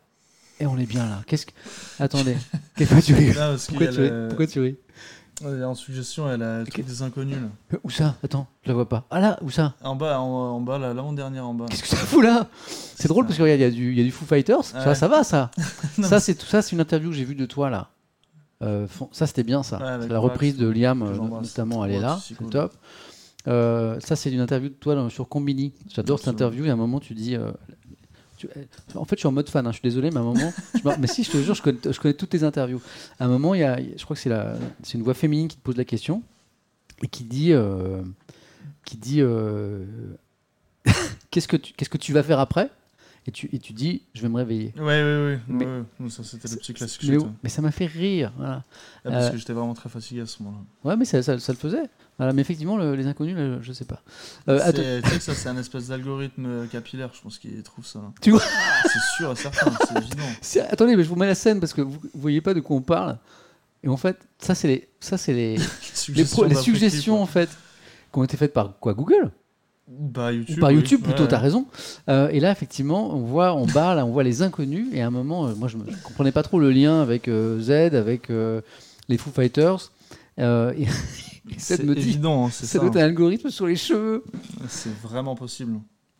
Et 0.60 0.66
on 0.66 0.78
est 0.78 0.86
bien 0.86 1.06
là. 1.08 1.22
Qu'est-ce 1.28 1.46
que. 1.46 1.52
Attendez. 2.00 2.36
Pourquoi 2.76 3.02
tu 3.02 3.14
ris 3.14 3.32
Pourquoi 3.68 3.88
tu 3.88 4.00
le- 4.00 4.26
Pourquoi 4.30 4.48
tu 4.48 4.60
ris 4.60 4.78
Ouais, 5.42 5.64
En 5.64 5.74
suggestion, 5.76 6.30
elle 6.32 6.44
a 6.44 6.64
truc 6.64 6.86
des 6.86 7.02
inconnus. 7.02 7.38
Là. 7.72 7.78
Où 7.84 7.90
ça? 7.90 8.16
Attends, 8.24 8.48
je 8.64 8.68
la 8.70 8.76
vois 8.76 8.88
pas. 8.88 9.06
Ah 9.10 9.20
là, 9.20 9.40
où 9.42 9.50
ça? 9.50 9.74
En 9.84 9.96
bas, 9.96 10.20
en, 10.20 10.26
en 10.26 10.62
bas, 10.62 10.78
là, 10.78 10.94
l'avant-dernière 10.94 11.46
en 11.48 11.54
bas. 11.54 11.66
Qu'est-ce 11.70 11.82
que 11.82 11.88
ça 11.90 11.98
fout 11.98 12.24
là? 12.24 12.48
C'est 12.68 13.08
drôle 13.08 13.24
ça. 13.26 13.28
parce 13.30 13.38
qu'il 13.40 13.60
y, 13.60 13.64
a 13.64 13.70
du- 13.72 13.92
il 13.92 13.98
y 13.98 14.02
a 14.02 14.04
du 14.04 14.12
Foo 14.12 14.26
Fighters. 14.26 14.64
Ça, 14.64 14.88
Ouais. 14.90 14.96
ça 14.96 15.08
va 15.08 15.24
ça. 15.24 15.50
Ça, 16.04 16.20
c'est 16.20 16.36
tout 16.36 16.46
ça, 16.46 16.62
c'est 16.62 16.72
une 16.74 16.82
interview 16.82 17.10
que 17.10 17.16
j'ai 17.16 17.26
vue 17.26 17.36
de 17.36 17.46
toi 17.46 17.70
là. 17.70 17.90
Euh, 18.62 18.88
ça, 19.12 19.28
c'était 19.28 19.44
bien 19.44 19.64
ça. 19.64 19.78
Ouais, 20.00 20.08
la 20.08 20.20
reprise 20.20 20.56
de 20.56 20.68
Liam, 20.70 21.02
euh, 21.02 21.18
notamment, 21.18 21.84
elle 21.84 21.92
est 21.94 22.00
là. 22.00 22.20
c'est 22.26 22.36
cool. 22.36 22.50
top. 22.50 22.74
Euh, 23.48 24.00
ça, 24.00 24.16
c'est 24.16 24.32
une 24.32 24.40
interview 24.40 24.70
de 24.70 24.76
toi 24.76 25.10
sur 25.10 25.28
Combini. 25.28 25.74
J'adore 25.94 26.20
cette 26.20 26.30
interview. 26.30 26.64
Et 26.66 26.70
à 26.70 26.74
un 26.74 26.78
moment, 26.78 27.00
tu 27.02 27.14
dis. 27.14 27.36
euh, 27.36 27.52
en 28.96 29.06
fait, 29.06 29.16
je 29.16 29.20
suis 29.22 29.28
en 29.28 29.32
mode 29.32 29.50
fan. 29.50 29.66
hein, 29.68 29.72
je 29.72 29.76
suis 29.80 29.84
désolé, 29.84 30.10
mais 30.12 30.18
à 30.18 30.22
un 30.22 30.24
moment. 30.24 30.54
je 30.76 30.88
me- 30.88 30.98
mais 30.98 31.08
si, 31.08 31.24
je 31.24 31.32
te 31.32 31.38
jure, 31.38 31.54
je 31.56 31.62
connais, 31.62 31.80
je 31.86 32.00
connais 32.00 32.14
toutes 32.14 32.30
tes 32.30 32.44
interviews. 32.44 32.82
À 33.20 33.26
un 33.26 33.28
moment, 33.28 33.54
il 33.54 33.62
y 33.62 33.64
a, 33.64 33.78
je 33.80 34.04
crois 34.04 34.16
que 34.16 34.22
c'est 34.22 34.30
la, 34.30 34.56
c'est 34.84 34.98
une 34.98 35.04
voix 35.04 35.14
féminine 35.14 35.48
qui 35.48 35.58
te 35.58 35.62
pose 35.62 35.78
la 35.78 35.86
question 35.86 36.24
et 37.02 37.08
qui 37.08 37.24
dit, 37.24 37.52
euh, 37.54 38.02
qui 38.86 38.98
dit, 38.98 39.22
euh, 39.22 39.86
qu'est-ce 41.32 41.48
que 41.48 41.58
tu, 41.58 41.74
qu'est-ce 41.74 41.90
que 41.90 41.98
tu 41.98 42.14
vas 42.14 42.24
faire 42.24 42.40
après? 42.40 42.70
Et 43.26 43.32
tu, 43.32 43.50
et 43.54 43.60
tu 43.60 43.72
dis, 43.72 44.02
je 44.14 44.22
vais 44.22 44.28
me 44.28 44.36
réveiller. 44.36 44.74
Ouais, 44.76 44.84
ouais, 44.84 45.04
ouais. 45.26 45.40
Mais- 45.48 45.66
ouais. 45.66 46.10
Ça, 46.10 46.24
c'était 46.26 46.50
le 46.50 46.58
petit 46.58 46.74
classique. 46.74 47.04
Mais, 47.10 47.18
mais 47.44 47.50
ça 47.50 47.62
m'a 47.62 47.72
fait 47.72 47.86
rire. 47.86 48.34
Voilà. 48.36 48.64
Ah, 49.06 49.10
parce 49.12 49.26
euh, 49.28 49.30
que 49.32 49.38
j'étais 49.38 49.54
vraiment 49.54 49.74
très 49.74 49.88
fatigué 49.90 50.20
à 50.22 50.26
ce 50.26 50.44
moment-là. 50.44 50.62
Ouais, 50.90 50.98
mais 50.98 51.06
ça, 51.06 51.24
ça- 51.24 51.40
ça 51.40 51.54
le 51.54 51.58
faisait. 51.58 51.84
Voilà, 52.20 52.32
mais 52.34 52.42
effectivement, 52.42 52.78
le- 52.78 52.96
les 52.96 53.08
inconnus, 53.08 53.36
là, 53.36 53.58
je 53.62 53.74
sais 53.74 53.86
pas. 53.86 54.02
Euh, 54.48 54.60
C'est- 54.66 55.02
Tu 55.02 55.10
sais 55.10 55.18
que 55.18 55.24
ça, 55.24 55.34
c'est 55.34 55.50
un 55.50 55.58
espèce 55.58 55.88
d'algorithme 55.88 56.46
euh, 56.46 56.66
capillaire, 56.68 57.10
je 57.14 57.22
pense 57.22 57.40
qu'il 57.40 57.62
trouve 57.64 57.86
ça. 57.86 58.00
Tu 58.22 58.32
vois 58.32 58.42
C'est 58.84 59.00
sûr 59.18 59.32
et 59.32 59.36
certain, 59.36 59.72
c'est 59.88 59.98
évident. 60.58 60.68
attendez, 60.72 60.96
mais 60.96 61.04
je 61.04 61.10
vous 61.10 61.16
mets 61.16 61.26
la 61.28 61.36
scène 61.36 61.60
parce 61.60 61.74
que 61.74 61.82
vous, 61.82 62.00
vous 62.02 62.10
voyez 62.22 62.40
pas 62.42 62.54
de 62.54 62.60
quoi 62.60 62.76
on 62.78 62.82
parle. 62.82 63.18
Et 63.84 63.88
en 63.90 63.98
fait, 63.98 64.18
ça, 64.40 64.54
c'est 64.56 64.68
les, 64.68 64.88
ça, 65.00 65.18
c'est 65.18 65.34
les, 65.34 65.58
les, 66.10 66.24
pro- 66.26 66.44
les 66.44 66.50
d'après-clip, 66.50 66.76
suggestions 66.76 67.16
ouais. 67.16 67.22
en 67.22 67.26
fait 67.26 67.50
qui 68.12 68.20
ont 68.20 68.24
été 68.24 68.38
faites 68.38 68.54
par 68.54 68.78
quoi 68.80 68.94
Google 68.94 69.32
Bah, 69.88 70.32
YouTube. 70.32 70.58
ou 70.58 70.62
par 70.62 70.70
oui. 70.70 70.76
YouTube 70.76 71.02
plutôt. 71.02 71.24
Ouais, 71.24 71.28
T'as 71.30 71.40
raison. 71.40 71.66
Euh, 72.10 72.30
et 72.30 72.40
là, 72.40 72.52
effectivement, 72.52 73.14
on 73.16 73.24
voit 73.24 73.60
bas, 73.74 73.96
là, 73.96 74.06
on 74.06 74.12
voit 74.12 74.24
les 74.24 74.44
inconnus. 74.44 74.88
Et 74.94 75.02
à 75.02 75.08
un 75.08 75.12
moment, 75.12 75.48
euh, 75.48 75.56
moi, 75.56 75.68
je, 75.68 75.78
je 75.88 75.98
comprenais 76.04 76.32
pas 76.32 76.44
trop 76.44 76.60
le 76.60 76.70
lien 76.72 77.02
avec 77.02 77.28
euh, 77.28 77.60
Z, 77.60 77.96
avec 77.96 78.30
les 79.10 79.18
Foo 79.18 79.32
Fighters. 79.32 79.92
Et 80.38 80.86
C'est 81.58 81.84
évident, 81.84 82.46
hein, 82.46 82.50
c'est 82.52 82.66
ça 82.66 82.74
ça. 82.74 82.80
doit 82.80 82.88
être 82.90 82.98
un 82.98 83.06
algorithme 83.06 83.50
sur 83.50 83.68
les 83.68 83.76
cheveux. 83.76 84.24
C'est 84.68 84.94
vraiment 85.02 85.36
possible. 85.36 85.80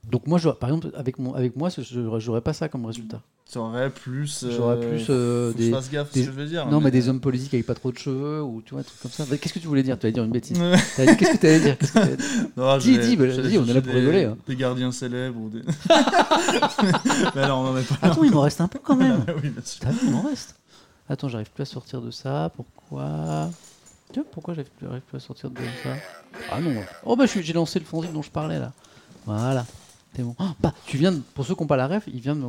Donc 0.10 0.28
moi, 0.28 0.38
je, 0.38 0.50
par 0.50 0.70
exemple, 0.70 0.92
avec, 0.96 1.18
mon, 1.18 1.34
avec 1.34 1.56
moi, 1.56 1.70
je 1.70 2.20
j'aurais 2.20 2.42
pas 2.42 2.52
ça 2.54 2.68
comme 2.68 2.86
résultat. 2.86 3.22
Tu 3.50 3.58
aurais 3.58 3.90
plus. 3.90 4.46
J'aurais 4.50 4.80
plus 4.80 5.06
euh, 5.10 5.52
faut 5.52 5.58
que 5.58 5.62
je 5.64 5.68
des, 5.68 5.72
fasse 5.74 5.90
gaffe 5.92 6.12
des- 6.12 6.22
ce 6.24 6.26
que 6.28 6.32
je 6.34 6.38
veux 6.38 6.46
dire. 6.48 6.66
non, 6.68 6.82
mais 6.82 6.92
des 6.92 7.08
hommes 7.08 7.20
politiques 7.22 7.54
avec 7.54 7.66
pas 7.66 7.76
trop 7.76 7.92
de 7.92 7.98
cheveux 7.98 8.42
ou 8.42 8.62
tu 8.66 8.72
vois, 8.72 8.80
un 8.82 8.84
truc 8.84 9.00
comme 9.02 9.12
ça. 9.12 9.26
Qu'est-ce 9.38 9.54
que 9.54 9.60
tu 9.60 9.68
voulais 9.68 9.84
dire? 9.84 9.98
Tu 10.00 10.06
allais 10.06 10.14
dire 10.14 10.24
une 10.24 10.32
bêtise. 10.32 10.58
Qu'est-ce 10.96 11.34
que 11.34 11.38
tu 11.38 11.46
allais 11.48 11.60
dire? 11.60 11.78
Qu'est-ce 11.78 11.92
que 11.94 12.00
t'allais 12.00 12.18
dire? 12.18 12.26
Non, 12.58 12.78
Dis, 12.80 12.98
dis, 12.98 13.16
bah, 13.16 13.28
dis, 13.28 13.58
on 13.58 13.66
est 13.66 13.74
là 13.74 13.82
pour 13.82 13.94
des- 13.94 14.00
rigoler, 14.00 14.24
hein. 14.26 14.38
Des 14.48 14.56
gardiens 14.56 14.92
célèbres 14.92 15.40
ou 15.40 15.50
des. 15.50 15.62
mais 17.36 17.48
non, 17.48 17.56
on 17.56 17.68
en 17.72 17.78
est 17.78 17.84
pas 17.88 17.96
là. 18.02 18.12
Attends, 18.12 18.24
il 18.24 18.32
m'en 18.32 18.42
reste 18.42 18.62
un 18.62 18.68
peu 18.68 18.80
quand 18.84 18.96
même. 18.96 19.24
oui, 19.42 19.50
bien 19.50 19.62
sûr. 19.64 19.88
Vu, 19.90 19.98
il 20.04 20.12
m'en 20.12 20.22
reste. 20.24 20.56
Attends, 21.10 21.28
j'arrive 21.30 21.52
plus 21.52 21.62
à 21.64 21.66
sortir 21.66 22.02
de 22.02 22.12
ça. 22.12 22.52
Pourquoi? 22.56 23.50
Tiens, 24.14 24.24
pourquoi 24.32 24.54
j'arrive 24.54 24.72
plus, 24.78 24.86
j'arrive 24.88 25.02
plus 25.02 25.18
à 25.18 25.20
sortir 25.20 25.50
de 25.50 25.58
ça 25.84 25.96
Ah 26.52 26.62
non. 26.62 26.74
Oh 27.04 27.16
bah 27.16 27.26
je 27.26 27.32
suis- 27.32 27.44
j'ai 27.44 27.54
lancé 27.54 27.80
le 27.80 27.86
fanzine 27.86 28.14
dont 28.14 28.22
je 28.22 28.30
parlais 28.32 28.60
là. 28.60 28.72
Voilà. 29.26 29.66
C'est 30.16 30.22
bon. 30.24 30.36
Oh, 30.40 30.44
bah, 30.62 30.74
tu 30.86 30.98
viens 30.98 31.12
de- 31.12 31.20
pour 31.34 31.46
ceux 31.46 31.56
qui 31.56 31.62
n'ont 31.62 31.68
pas 31.68 31.78
la 31.78 31.88
ref, 31.88 32.04
il 32.08 32.20
vient 32.22 32.36
de 32.36 32.42
me, 32.42 32.48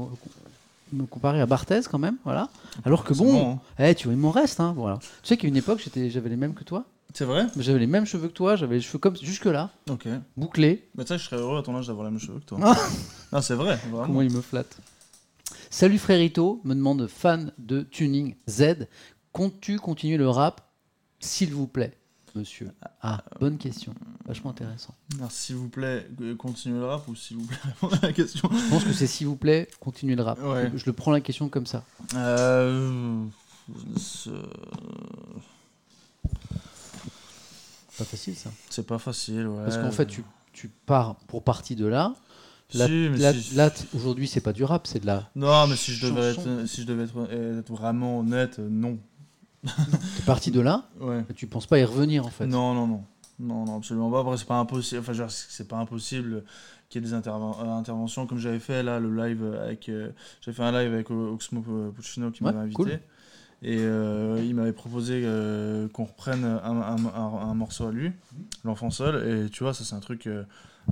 me 0.93 1.07
comparer 1.07 1.41
à 1.41 1.47
Barthez 1.47 1.81
quand 1.91 1.99
même, 1.99 2.17
voilà. 2.25 2.51
Alors 2.85 3.03
que 3.05 3.15
bon, 3.15 3.33
bon, 3.33 3.53
hein. 3.55 3.59
eh, 3.79 3.95
tu 3.95 4.05
vois, 4.09 4.13
il 4.15 4.21
m'en 4.21 4.31
reste, 4.31 4.61
hein, 4.61 4.75
voilà. 4.77 4.99
Tu 4.99 5.09
sais 5.29 5.37
qu'à 5.39 5.49
une 5.49 5.57
époque, 5.57 5.81
j'étais, 5.83 6.11
j'avais 6.11 6.29
les 6.29 6.37
mêmes 6.37 6.53
que 6.55 6.65
toi. 6.65 6.85
C'est 7.15 7.25
vrai? 7.25 7.47
J'avais 7.57 7.79
les 7.79 7.87
mêmes 7.87 8.05
cheveux 8.07 8.29
que 8.29 8.33
toi, 8.35 8.57
j'avais 8.57 8.75
les 8.77 8.81
cheveux 8.83 8.99
comme 8.99 9.17
jusque 9.17 9.47
là, 9.47 9.71
Ok. 9.89 10.07
bouclés. 10.37 10.87
Bah, 10.95 11.05
tu 11.05 11.09
sais, 11.09 11.19
je 11.19 11.25
serais 11.25 11.37
heureux 11.37 11.59
à 11.59 11.63
ton 11.63 11.75
âge 11.77 11.87
d'avoir 11.87 12.05
la 12.05 12.11
même 12.11 12.21
cheveux 12.21 12.41
que 12.41 12.45
toi. 12.45 12.59
Ah. 12.63 12.77
non, 13.33 13.41
c'est 13.41 13.55
vrai, 13.55 13.77
vraiment. 13.91 14.07
Comment 14.07 14.23
il 14.23 14.33
me 14.33 14.41
flatte. 14.43 14.77
Salut 15.71 15.99
frérito, 15.99 16.61
me 16.65 16.75
demande 16.75 17.07
fan 17.07 17.53
de 17.59 17.83
tuning 17.83 18.35
Z. 18.49 18.87
Comptes-tu 19.33 19.79
continuer 19.79 20.17
le 20.17 20.29
rap, 20.29 20.61
s'il 21.25 21.55
vous 21.55 21.67
plaît, 21.67 21.97
monsieur 22.35 22.71
Ah, 23.01 23.23
bonne 23.41 23.59
question. 23.59 23.95
Vachement 24.27 24.51
intéressant. 24.51 24.95
S'il 25.31 25.57
vous 25.57 25.69
plaît, 25.69 26.07
euh, 26.21 26.35
continuez 26.37 26.79
le 26.79 26.87
rap 26.87 27.07
ou 27.09 27.15
s'il 27.15 27.37
vous 27.39 27.47
plaît, 27.47 27.57
répondez 27.65 27.97
à 28.03 28.07
la 28.07 28.13
question. 28.13 28.49
Je 28.53 28.71
pense 28.71 28.85
que 28.85 28.93
c'est 28.93 29.07
s'il 29.07 29.27
vous 29.27 29.37
plaît, 29.37 29.69
continuez 29.81 30.17
le 30.17 30.23
rap. 30.23 30.39
Ouais. 30.43 30.71
Je, 30.73 30.79
je 30.79 30.87
le 30.87 30.93
prends 30.93 31.11
la 31.13 31.21
question 31.21 31.49
comme 31.49 31.67
ça. 31.67 31.85
Euh, 32.15 33.25
c'est- 33.97 34.31
Pas 37.99 38.05
facile 38.05 38.35
ça. 38.37 38.51
C'est 38.71 38.87
pas 38.87 38.99
facile, 38.99 39.47
ouais. 39.47 39.65
Parce 39.65 39.77
qu'en 39.79 39.91
fait, 39.93 40.07
tu, 40.07 40.25
tu 40.53 40.69
pars 40.69 41.15
pour 41.29 41.45
partie 41.45 41.77
de 41.77 41.87
là. 41.87 42.15
Là, 42.73 42.87
Si, 42.87 42.93
mais 43.13 43.19
là, 43.19 43.33
si- 43.35 43.55
là, 43.55 43.71
aujourd'hui, 43.95 44.27
c'est 44.27 44.41
pas 44.41 44.53
du 44.53 44.65
rap, 44.65 44.87
c'est 44.89 44.99
de 44.99 45.07
la. 45.07 45.31
Non, 45.37 45.67
mais 45.69 45.77
si 45.77 45.93
je 45.95 46.07
devais 46.07 46.35
chanson. 46.35 46.61
être, 46.61 46.67
si 46.67 46.81
je 46.83 46.87
devais 46.87 47.05
être, 47.05 47.31
être 47.31 47.71
vraiment 47.71 48.19
honnête, 48.21 48.59
non. 48.59 48.99
T'es 49.65 50.23
parti 50.27 50.51
de 50.51 50.61
là, 50.61 50.85
Ouais. 51.01 51.25
tu 51.35 51.47
penses 51.47 51.67
pas 51.67 51.79
y 51.79 51.85
revenir 51.85 52.27
en 52.27 52.31
fait. 52.31 52.47
Non, 52.47 52.75
non, 52.75 52.87
non. 52.87 53.05
Non, 53.41 53.65
non, 53.65 53.77
absolument 53.79 54.11
pas. 54.11 54.21
Après, 54.21 54.37
c'est 54.37 54.47
pas 54.47 54.59
impossible. 54.59 55.01
Enfin, 55.01 55.27
c'est 55.29 55.67
pas 55.67 55.77
impossible 55.79 56.45
qu'il 56.89 57.03
y 57.03 57.05
ait 57.05 57.09
des 57.09 57.15
euh, 57.15 57.77
interventions 57.79 58.27
comme 58.27 58.39
j'avais 58.39 58.61
fait 58.61 58.83
là, 58.85 59.01
le 59.01 59.15
live 59.15 59.43
avec. 59.61 59.89
euh, 59.89 60.11
j'avais 60.41 60.55
fait 60.57 60.63
un 60.63 60.71
live 60.71 60.93
avec 60.95 61.11
Oxmo 61.11 61.63
Puccino 61.97 62.31
qui 62.31 62.45
Ouais, 62.45 62.53
m'avait 62.53 62.65
invité. 62.65 62.77
cool. 62.77 63.01
Et 63.63 63.79
euh, 63.81 64.41
il 64.45 64.55
m'avait 64.55 64.73
proposé 64.75 65.23
euh, 65.25 65.89
qu'on 65.89 66.05
reprenne 66.05 66.45
un, 66.45 66.59
un- 66.63 67.07
un- 67.07 67.49
un 67.51 67.55
morceau 67.55 67.87
à 67.87 67.93
lui, 67.93 68.13
L'enfant 68.63 68.91
seul. 68.91 69.47
Et 69.47 69.51
tu 69.51 69.65
vois, 69.65 69.73
ça, 69.75 69.83
c'est 69.85 69.95
un 69.95 70.01
truc 70.01 70.29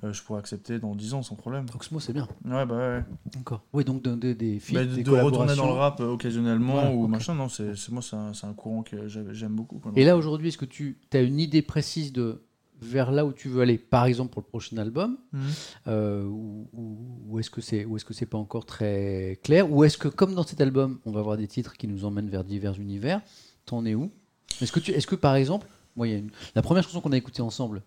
euh, 0.04 0.12
je 0.12 0.22
pourrais 0.22 0.38
accepter 0.38 0.78
dans 0.78 0.94
10 0.94 1.14
ans 1.14 1.22
sans 1.22 1.34
problème. 1.36 1.66
Oxmo, 1.74 2.00
c'est 2.00 2.12
bien. 2.12 2.26
Ouais, 2.44 2.66
bah 2.66 2.76
ouais. 2.76 3.04
Encore. 3.38 3.62
Oui, 3.72 3.84
donc 3.84 4.02
de- 4.02 4.14
de- 4.14 4.32
des 4.32 4.58
films, 4.58 4.80
Bah, 4.80 4.86
de, 4.86 4.94
des 4.96 5.02
de 5.02 5.10
retourner 5.10 5.54
dans 5.56 5.66
le 5.66 5.72
rap 5.72 6.00
euh, 6.00 6.06
occasionnellement 6.12 6.74
Voilà, 6.74 6.90
ou 6.92 7.06
machin, 7.06 7.34
non, 7.34 7.48
c'est 7.48 7.72
moi, 7.90 8.02
c'est 8.02 8.46
un, 8.46 8.52
courant 8.54 8.82
que 8.82 9.08
j'ai- 9.08 9.24
j'aime 9.32 9.54
beaucoup. 9.54 9.78
quoi. 9.78 9.92
Et 9.96 10.04
là, 10.04 10.16
aujourd'hui, 10.16 10.48
est-ce 10.48 10.58
que 10.58 10.64
tu 10.64 10.98
as 11.12 11.20
une 11.20 11.38
idée 11.40 11.62
précise 11.62 12.12
de 12.12 12.42
vers 12.80 13.12
là 13.12 13.24
où 13.24 13.32
tu 13.32 13.48
veux 13.48 13.60
aller, 13.62 13.78
par 13.78 14.06
exemple 14.06 14.32
pour 14.32 14.42
le 14.42 14.46
prochain 14.48 14.76
album, 14.78 15.16
Mhm. 15.32 15.40
euh, 15.86 16.24
ou, 16.24 16.66
ou- 16.72 16.98
ou 17.28 17.38
est-ce 17.38 17.48
que 17.50 17.60
c'est 17.60 17.84
ou 17.84 17.96
est-ce 17.96 18.04
que 18.04 18.12
c'est 18.12 18.26
pas 18.26 18.38
encore 18.38 18.64
très 18.66 19.38
clair, 19.44 19.70
ou 19.70 19.84
est-ce 19.84 19.96
que 19.96 20.08
comme 20.08 20.34
dans 20.34 20.42
cet 20.42 20.60
album, 20.60 20.98
on 21.06 21.12
va 21.12 21.20
avoir 21.20 21.36
des 21.36 21.46
titres 21.46 21.74
qui 21.76 21.86
nous 21.86 22.04
emmènent 22.04 22.28
vers 22.28 22.42
divers 22.42 22.78
univers, 22.80 23.20
t'en 23.66 23.84
es 23.84 23.94
où? 23.94 24.10
Est-ce 24.60 24.72
que 24.72 24.80
tu, 24.80 24.90
est-ce 24.90 25.06
que 25.06 25.14
par 25.14 25.36
exemple, 25.36 25.68
moi, 25.94 26.08
y 26.08 26.12
a 26.14 26.16
une- 26.18 26.30
la 26.56 26.62
première 26.62 26.82
chanson 26.82 27.00
qu'on 27.00 27.12
a 27.12 27.16
écoutée 27.16 27.40
ensemble, 27.42 27.82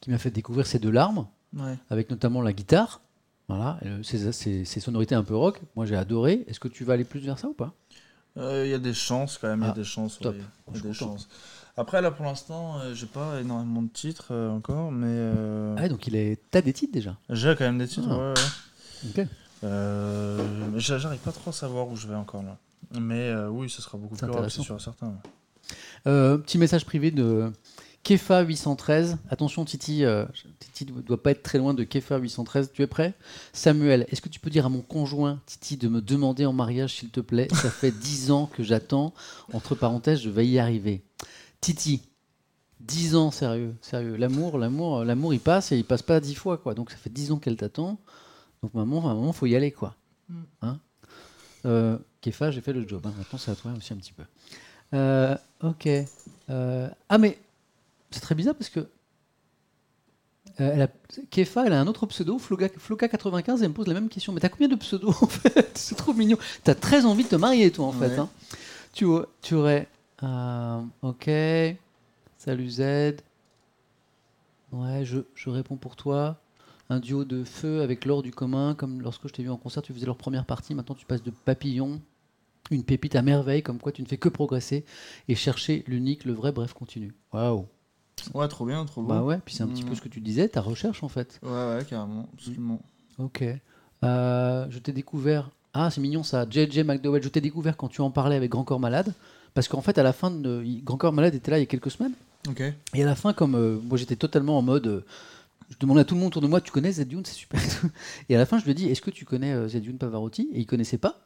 qui 0.00 0.10
m'a 0.10 0.18
fait 0.18 0.30
découvrir 0.30 0.66
ces 0.66 0.78
deux 0.78 0.90
larmes, 0.90 1.26
Ouais. 1.54 1.76
avec 1.90 2.10
notamment 2.10 2.42
la 2.42 2.52
guitare, 2.52 3.00
voilà, 3.48 3.78
euh, 3.84 4.02
ces, 4.02 4.30
ces- 4.32 4.64
ces 4.64 4.80
sonorités 4.80 5.14
un 5.14 5.24
peu 5.24 5.34
rock, 5.36 5.60
moi 5.76 5.84
j'ai 5.86 5.96
adoré. 5.96 6.44
Est-ce 6.46 6.60
que 6.60 6.68
tu 6.68 6.84
vas 6.84 6.92
aller 6.94 7.04
plus 7.04 7.20
vers 7.20 7.38
ça 7.38 7.48
ou 7.48 7.52
pas? 7.54 7.74
Euh, 8.36 8.64
Il 8.64 8.70
y 8.70 8.74
a 8.74 8.78
des 8.78 8.94
chances 8.94 9.36
quand 9.38 9.48
même, 9.48 9.60
il 9.60 9.64
y 9.64 9.68
Ah, 9.68 9.72
a 9.72 9.74
des 9.74 9.84
chances. 9.84 10.18
top. 10.20 10.36
y 10.74 10.78
a 10.78 10.80
des 10.80 10.92
chances. 10.92 11.28
Après, 11.76 12.00
là, 12.00 12.10
pour 12.10 12.24
l'instant, 12.26 12.78
euh, 12.78 12.94
j'ai 12.94 13.06
pas 13.06 13.40
énormément 13.40 13.82
de 13.82 13.88
titres 13.88 14.28
euh, 14.30 14.50
encore, 14.50 14.92
mais 14.92 15.74
Ah, 15.82 15.88
donc 15.88 16.06
il 16.06 16.14
est, 16.14 16.38
t'as 16.50 16.62
des 16.62 16.72
titres 16.72 16.92
déjà? 16.92 17.16
j'ai 17.28 17.54
quand 17.56 17.64
même 17.64 17.78
des 17.78 17.88
titres. 17.88 18.08
Ah. 18.10 18.18
ouais, 18.18 18.34
ouais. 19.14 19.26
Ok. 19.26 19.26
J'arrive 20.78 21.20
pas 21.20 21.32
trop 21.32 21.50
à 21.50 21.52
savoir 21.52 21.88
où 21.88 21.96
je 21.96 22.06
vais 22.06 22.14
encore 22.14 22.42
là. 22.42 22.56
Mais 22.98 23.34
oui, 23.50 23.68
ce 23.68 23.82
sera 23.82 23.98
beaucoup 23.98 24.16
plus 24.16 24.30
rap, 24.30 24.48
c'est 24.50 24.62
sûr 24.62 24.80
certain. 24.80 25.14
petit 26.04 26.58
message 26.58 26.84
privé 26.84 27.10
de 27.10 27.52
Kefa813. 28.04 29.16
Attention, 29.30 29.64
Titi, 29.64 30.04
euh, 30.04 30.24
Titi 30.58 30.86
ne 30.92 31.00
doit 31.00 31.22
pas 31.22 31.32
être 31.32 31.42
très 31.42 31.58
loin 31.58 31.74
de 31.74 31.84
Kefa813. 31.84 32.70
Tu 32.72 32.82
es 32.82 32.86
prêt? 32.86 33.14
Samuel, 33.52 34.06
est-ce 34.10 34.20
que 34.22 34.28
tu 34.28 34.40
peux 34.40 34.50
dire 34.50 34.66
à 34.66 34.68
mon 34.68 34.80
conjoint, 34.80 35.40
Titi, 35.46 35.76
de 35.76 35.88
me 35.88 36.00
demander 36.00 36.46
en 36.46 36.52
mariage, 36.52 36.94
s'il 36.96 37.10
te 37.10 37.20
plaît? 37.20 37.48
Ça 37.52 37.70
fait 37.70 37.90
10 37.98 38.30
ans 38.30 38.46
que 38.46 38.62
j'attends. 38.62 39.12
Entre 39.52 39.74
parenthèses, 39.74 40.20
je 40.22 40.30
vais 40.30 40.46
y 40.46 40.58
arriver. 40.58 41.02
Titi, 41.60 42.02
10 42.80 43.16
ans, 43.16 43.30
sérieux, 43.30 43.74
sérieux. 43.82 44.16
L'amour, 44.16 44.56
l'amour, 44.58 45.04
l'amour, 45.04 45.34
il 45.34 45.40
passe 45.40 45.70
et 45.72 45.76
il 45.76 45.84
passe 45.84 46.02
pas 46.02 46.20
10 46.20 46.34
fois, 46.34 46.56
quoi. 46.58 46.74
Donc 46.74 46.90
ça 46.90 46.96
fait 46.96 47.10
10 47.10 47.32
ans 47.32 47.38
qu'elle 47.38 47.56
t'attend. 47.56 47.98
Donc 48.62 48.72
maman, 48.74 49.06
à 49.08 49.10
un 49.10 49.14
moment, 49.14 49.32
faut 49.32 49.46
y 49.46 49.54
aller, 49.56 49.70
quoi. 49.72 49.94
Hein? 50.62 50.78
Euh, 51.66 51.98
Kefa, 52.22 52.50
j'ai 52.50 52.62
fait 52.62 52.72
le 52.72 52.88
job. 52.88 53.02
hein. 53.06 53.12
Maintenant, 53.18 53.38
c'est 53.38 53.50
à 53.50 53.54
toi 53.54 53.72
aussi 53.76 53.92
un 53.92 53.96
petit 53.96 54.12
peu. 54.14 54.22
Euh, 54.94 55.36
ok. 55.62 55.88
Euh, 56.48 56.88
ah, 57.08 57.18
mais 57.18 57.38
c'est 58.10 58.20
très 58.20 58.34
bizarre 58.34 58.54
parce 58.54 58.70
que. 58.70 58.80
euh, 58.80 58.86
elle 60.74 60.82
a, 60.82 60.88
Kefa, 61.30 61.66
elle 61.66 61.72
a 61.72 61.80
un 61.80 61.86
autre 61.86 62.06
pseudo, 62.06 62.38
Floga- 62.38 62.68
Floka95, 62.76 63.60
et 63.60 63.62
elle 63.64 63.68
me 63.68 63.74
pose 63.74 63.86
la 63.86 63.94
même 63.94 64.08
question. 64.08 64.32
Mais 64.32 64.40
t'as 64.40 64.48
combien 64.48 64.68
de 64.68 64.76
pseudos 64.76 65.14
en 65.22 65.26
fait? 65.26 65.70
C'est 65.78 65.94
trop 65.96 66.12
mignon. 66.12 66.38
T'as 66.64 66.74
très 66.74 67.04
envie 67.04 67.24
de 67.24 67.28
te 67.28 67.36
marier, 67.36 67.70
toi, 67.70 67.86
en 67.86 67.92
fait. 67.92 68.18
Hein. 68.18 68.28
Tu, 68.92 69.06
tu 69.42 69.54
aurais. 69.54 69.88
euh, 70.22 70.82
ok. 71.02 71.30
Salut 72.38 72.70
Z. 72.70 72.80
Ouais, 74.72 75.04
je, 75.04 75.20
je 75.34 75.50
réponds 75.50 75.76
pour 75.76 75.96
toi. 75.96 76.36
Un 76.88 76.98
duo 77.00 77.24
de 77.24 77.44
feu 77.44 77.82
avec 77.82 78.04
l'or 78.04 78.22
du 78.22 78.32
commun, 78.32 78.74
comme 78.74 79.00
lorsque 79.00 79.28
je 79.28 79.32
t'ai 79.32 79.42
vu 79.44 79.50
en 79.50 79.56
concert, 79.56 79.82
tu 79.82 79.92
faisais 79.92 80.06
leur 80.06 80.16
première 80.16 80.44
partie. 80.44 80.74
Maintenant, 80.74 80.94
tu 80.96 81.06
passes 81.06 81.22
de 81.22 81.30
papillon, 81.30 82.00
une 82.72 82.82
pépite 82.84 83.14
à 83.14 83.22
merveille, 83.22 83.62
comme 83.62 83.78
quoi 83.78 83.92
tu 83.92 84.02
ne 84.02 84.06
fais 84.08 84.16
que 84.16 84.28
progresser 84.28 84.84
et 85.28 85.34
chercher 85.36 85.84
l'unique, 85.86 86.24
le 86.24 86.32
vrai, 86.32 86.50
bref, 86.50 86.72
continue. 86.72 87.14
Waouh. 87.32 87.66
Ouais, 88.34 88.48
trop 88.48 88.64
bien, 88.66 88.84
trop 88.84 89.02
Bah 89.02 89.20
beau. 89.20 89.26
ouais, 89.26 89.38
puis 89.44 89.54
c'est 89.54 89.62
un 89.62 89.68
petit 89.68 89.82
peu 89.84 89.94
ce 89.94 90.00
que 90.00 90.08
tu 90.08 90.20
disais, 90.20 90.48
ta 90.48 90.60
recherche 90.60 91.02
en 91.02 91.08
fait. 91.08 91.38
Ouais, 91.42 91.50
ouais, 91.50 91.84
carrément, 91.88 92.28
absolument. 92.34 92.80
Ok. 93.18 93.44
Euh, 94.04 94.66
je 94.70 94.78
t'ai 94.78 94.92
découvert. 94.92 95.50
Ah, 95.74 95.90
c'est 95.90 96.00
mignon 96.00 96.22
ça. 96.22 96.46
JJ 96.48 96.80
McDowell, 96.80 97.22
je 97.22 97.28
t'ai 97.28 97.40
découvert 97.40 97.76
quand 97.76 97.88
tu 97.88 98.00
en 98.00 98.10
parlais 98.10 98.36
avec 98.36 98.50
Grand 98.50 98.64
Corps 98.64 98.80
Malade. 98.80 99.12
Parce 99.54 99.68
qu'en 99.68 99.80
fait, 99.80 99.98
à 99.98 100.02
la 100.02 100.12
fin, 100.12 100.30
de... 100.30 100.64
Grand 100.84 100.96
Corps 100.96 101.12
Malade 101.12 101.34
était 101.34 101.50
là 101.50 101.58
il 101.58 101.60
y 101.60 101.64
a 101.64 101.66
quelques 101.66 101.90
semaines. 101.90 102.12
Ok. 102.48 102.62
Et 102.94 103.02
à 103.02 103.06
la 103.06 103.14
fin, 103.14 103.32
comme 103.32 103.54
euh, 103.54 103.78
moi 103.84 103.98
j'étais 103.98 104.16
totalement 104.16 104.58
en 104.58 104.62
mode. 104.62 104.86
euh, 104.86 105.04
je 105.68 105.76
demandais 105.78 106.00
à 106.00 106.04
tout 106.04 106.14
le 106.14 106.20
monde 106.20 106.28
autour 106.28 106.42
de 106.42 106.46
moi, 106.48 106.60
tu 106.60 106.72
connais 106.72 106.90
Zedune, 106.92 107.24
c'est 107.24 107.34
super. 107.34 107.60
et 108.28 108.34
à 108.34 108.38
la 108.38 108.46
fin, 108.46 108.58
je 108.58 108.64
lui 108.64 108.72
ai 108.72 108.74
dit, 108.74 108.88
est-ce 108.88 109.00
que 109.02 109.10
tu 109.10 109.24
connais 109.24 109.68
Zedune 109.68 109.98
Pavarotti? 109.98 110.48
Et 110.52 110.60
il 110.60 110.66
connaissait 110.66 110.98
pas. 110.98 111.20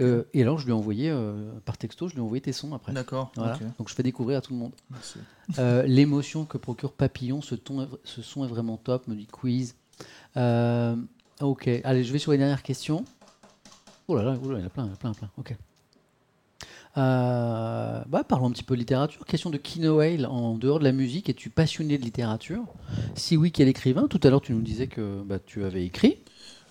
Euh, 0.00 0.24
et 0.34 0.42
alors, 0.42 0.58
je 0.58 0.64
lui 0.66 0.72
ai 0.72 0.74
envoyé, 0.74 1.10
euh, 1.10 1.50
par 1.64 1.78
texto, 1.78 2.08
je 2.08 2.14
lui 2.14 2.20
ai 2.20 2.22
envoyé 2.22 2.40
tes 2.40 2.52
sons 2.52 2.72
après. 2.74 2.92
D'accord, 2.92 3.32
Voilà. 3.36 3.58
Donc 3.78 3.88
je 3.88 3.94
fais 3.94 4.02
découvrir 4.02 4.38
à 4.38 4.40
tout 4.42 4.52
le 4.52 4.58
monde. 4.58 4.72
Euh, 5.58 5.82
L'émotion 5.84 6.44
que 6.44 6.58
procure 6.58 6.92
Papillon, 6.92 7.40
ce, 7.40 7.54
ton 7.54 7.82
est- 7.82 7.88
ce 8.04 8.20
son 8.22 8.44
est 8.44 8.48
vraiment 8.48 8.76
top, 8.76 9.06
me 9.08 9.14
dit 9.14 9.26
Quiz. 9.26 9.74
Ok, 11.40 11.68
allez, 11.84 12.04
je 12.04 12.12
vais 12.12 12.18
sur 12.18 12.32
les 12.32 12.38
dernières 12.38 12.62
questions. 12.62 13.04
Oh 14.08 14.16
là 14.16 14.22
là, 14.22 14.36
oh 14.42 14.50
là, 14.52 14.58
il 14.58 14.60
y 14.60 14.64
en 14.64 14.66
a 14.66 14.70
plein, 14.70 14.84
il 14.84 14.88
y 14.88 14.90
en 14.90 14.94
a 14.94 14.96
plein, 14.96 15.12
plein. 15.14 15.30
Ok. 15.38 15.56
Bah, 16.94 18.24
parlons 18.28 18.46
un 18.46 18.50
petit 18.52 18.62
peu 18.62 18.74
de 18.74 18.80
littérature. 18.80 19.24
Question 19.26 19.50
de 19.50 19.56
Kino 19.58 19.98
Whale, 19.98 20.26
en 20.26 20.54
dehors 20.56 20.78
de 20.78 20.84
la 20.84 20.92
musique, 20.92 21.28
es-tu 21.28 21.50
passionné 21.50 21.98
de 21.98 22.02
littérature? 22.02 22.62
Si 23.14 23.36
oui, 23.36 23.52
quel 23.52 23.68
écrivain? 23.68 24.06
Tout 24.08 24.20
à 24.22 24.30
l'heure, 24.30 24.40
tu 24.40 24.52
nous 24.52 24.62
disais 24.62 24.86
que 24.86 25.22
bah, 25.24 25.38
tu 25.38 25.64
avais 25.64 25.84
écrit. 25.84 26.18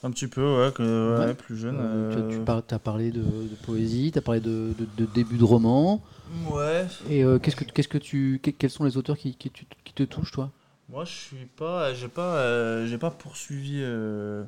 Un 0.05 0.11
petit 0.11 0.27
peu, 0.27 0.41
ouais, 0.61 0.71
que, 0.71 1.17
ouais, 1.19 1.25
Ouais. 1.25 1.33
plus 1.33 1.57
jeune. 1.57 1.77
Euh, 1.79 2.11
tu- 2.13 2.19
euh, 2.19 2.29
tu 2.39 2.45
par- 2.45 2.61
as 2.69 2.79
parlé 2.79 3.09
de, 3.11 3.21
de 3.21 3.55
poésie, 3.65 4.11
tu 4.11 4.19
as 4.19 4.21
parlé 4.21 4.39
de, 4.39 4.73
de- 4.77 4.85
de 4.85 5.05
début 5.05 5.37
de 5.37 5.43
roman. 5.43 5.99
Ouais. 6.47 6.85
Et 7.09 7.23
euh, 7.23 7.39
qu'est-ce 7.39 7.55
que, 7.55 7.63
qu'est-ce 7.63 7.87
que 7.87 7.97
tu, 7.97 8.39
que- 8.43 8.51
quels 8.51 8.69
sont 8.69 8.83
les 8.83 8.97
auteurs 8.97 9.17
qui, 9.17 9.33
qui, 9.35 9.49
tu- 9.49 9.65
qui 9.83 9.93
te 9.93 10.03
touchent, 10.03 10.31
toi? 10.31 10.51
Moi, 10.89 11.05
je 11.05 11.11
suis 11.11 11.45
pas, 11.57 11.93
j'ai 11.95 12.07
pas, 12.07 12.35
euh, 12.37 12.85
j'ai 12.85 12.99
pas 12.99 13.09
poursuivi. 13.09 13.79
euh, 13.81 14.43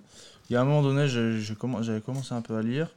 Il 0.50 0.54
y 0.54 0.56
a 0.56 0.62
un 0.62 0.64
moment 0.64 0.84
donné, 0.84 1.08
j'avais 1.08 2.02
commencé 2.02 2.34
un 2.34 2.42
peu 2.42 2.56
à 2.56 2.62
lire, 2.62 2.90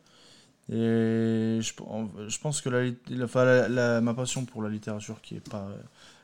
et 0.71 1.59
je, 1.61 1.73
en- 1.89 2.09
je 2.29 2.39
pense 2.39 2.61
que 2.61 2.69
la, 2.69 3.69
la- 3.69 4.01
ma 4.03 4.15
passion 4.15 4.45
pour 4.45 4.63
la 4.63 4.69
littérature, 4.69 5.21
qui 5.23 5.37
est 5.37 5.49
pas, 5.49 5.67
euh, 5.71 5.77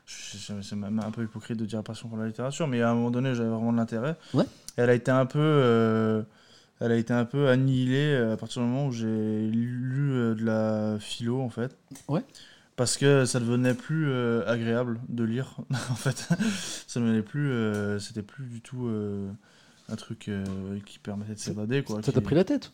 c'est 0.07 0.75
même 0.75 0.99
un 0.99 1.11
peu 1.11 1.23
hypocrite 1.23 1.57
de 1.57 1.65
dire 1.65 1.83
passion 1.83 2.07
pour 2.09 2.17
la 2.17 2.27
littérature, 2.27 2.67
mais 2.67 2.81
à 2.81 2.89
un 2.91 2.95
moment 2.95 3.11
donné, 3.11 3.35
j'avais 3.35 3.49
vraiment 3.49 3.73
de 3.73 3.77
l'intérêt. 3.77 4.15
Ouais. 4.33 4.45
Elle 4.77 4.89
a 4.89 4.93
été 4.93 5.11
un 5.11 5.25
peu, 5.25 5.39
euh, 5.41 6.23
elle 6.79 6.91
a 6.91 6.95
été 6.95 7.13
un 7.13 7.25
peu 7.25 7.49
annihilée 7.49 8.13
euh, 8.13 8.33
à 8.33 8.37
partir 8.37 8.61
du 8.61 8.67
moment 8.69 8.87
où 8.87 8.91
j'ai 8.91 9.05
lu 9.47 10.11
euh, 10.13 10.33
de 10.35 10.45
la 10.45 10.97
philo, 10.99 11.41
en 11.41 11.49
fait. 11.49 11.75
Ouais. 12.07 12.23
Parce 12.77 12.95
que 12.95 13.25
ça 13.25 13.39
devenait 13.39 13.73
plus 13.73 14.07
euh, 14.07 14.47
agréable 14.47 14.99
de 15.09 15.23
lire, 15.23 15.57
en 15.91 15.95
fait. 15.95 16.27
ça 16.87 16.99
devenait 16.99 17.21
plus. 17.23 17.51
euh, 17.51 17.99
C'était 17.99 18.21
plus 18.23 18.45
du 18.45 18.61
tout 18.61 18.89
un 19.89 19.95
truc 19.95 20.29
qui 20.85 20.99
permettait 20.99 21.33
de 21.33 21.39
s'évader, 21.39 21.83
quoi. 21.83 21.97
Ça 21.97 22.11
qui- 22.11 22.13
t'a 22.13 22.21
pris 22.21 22.35
la 22.35 22.43
tête 22.43 22.71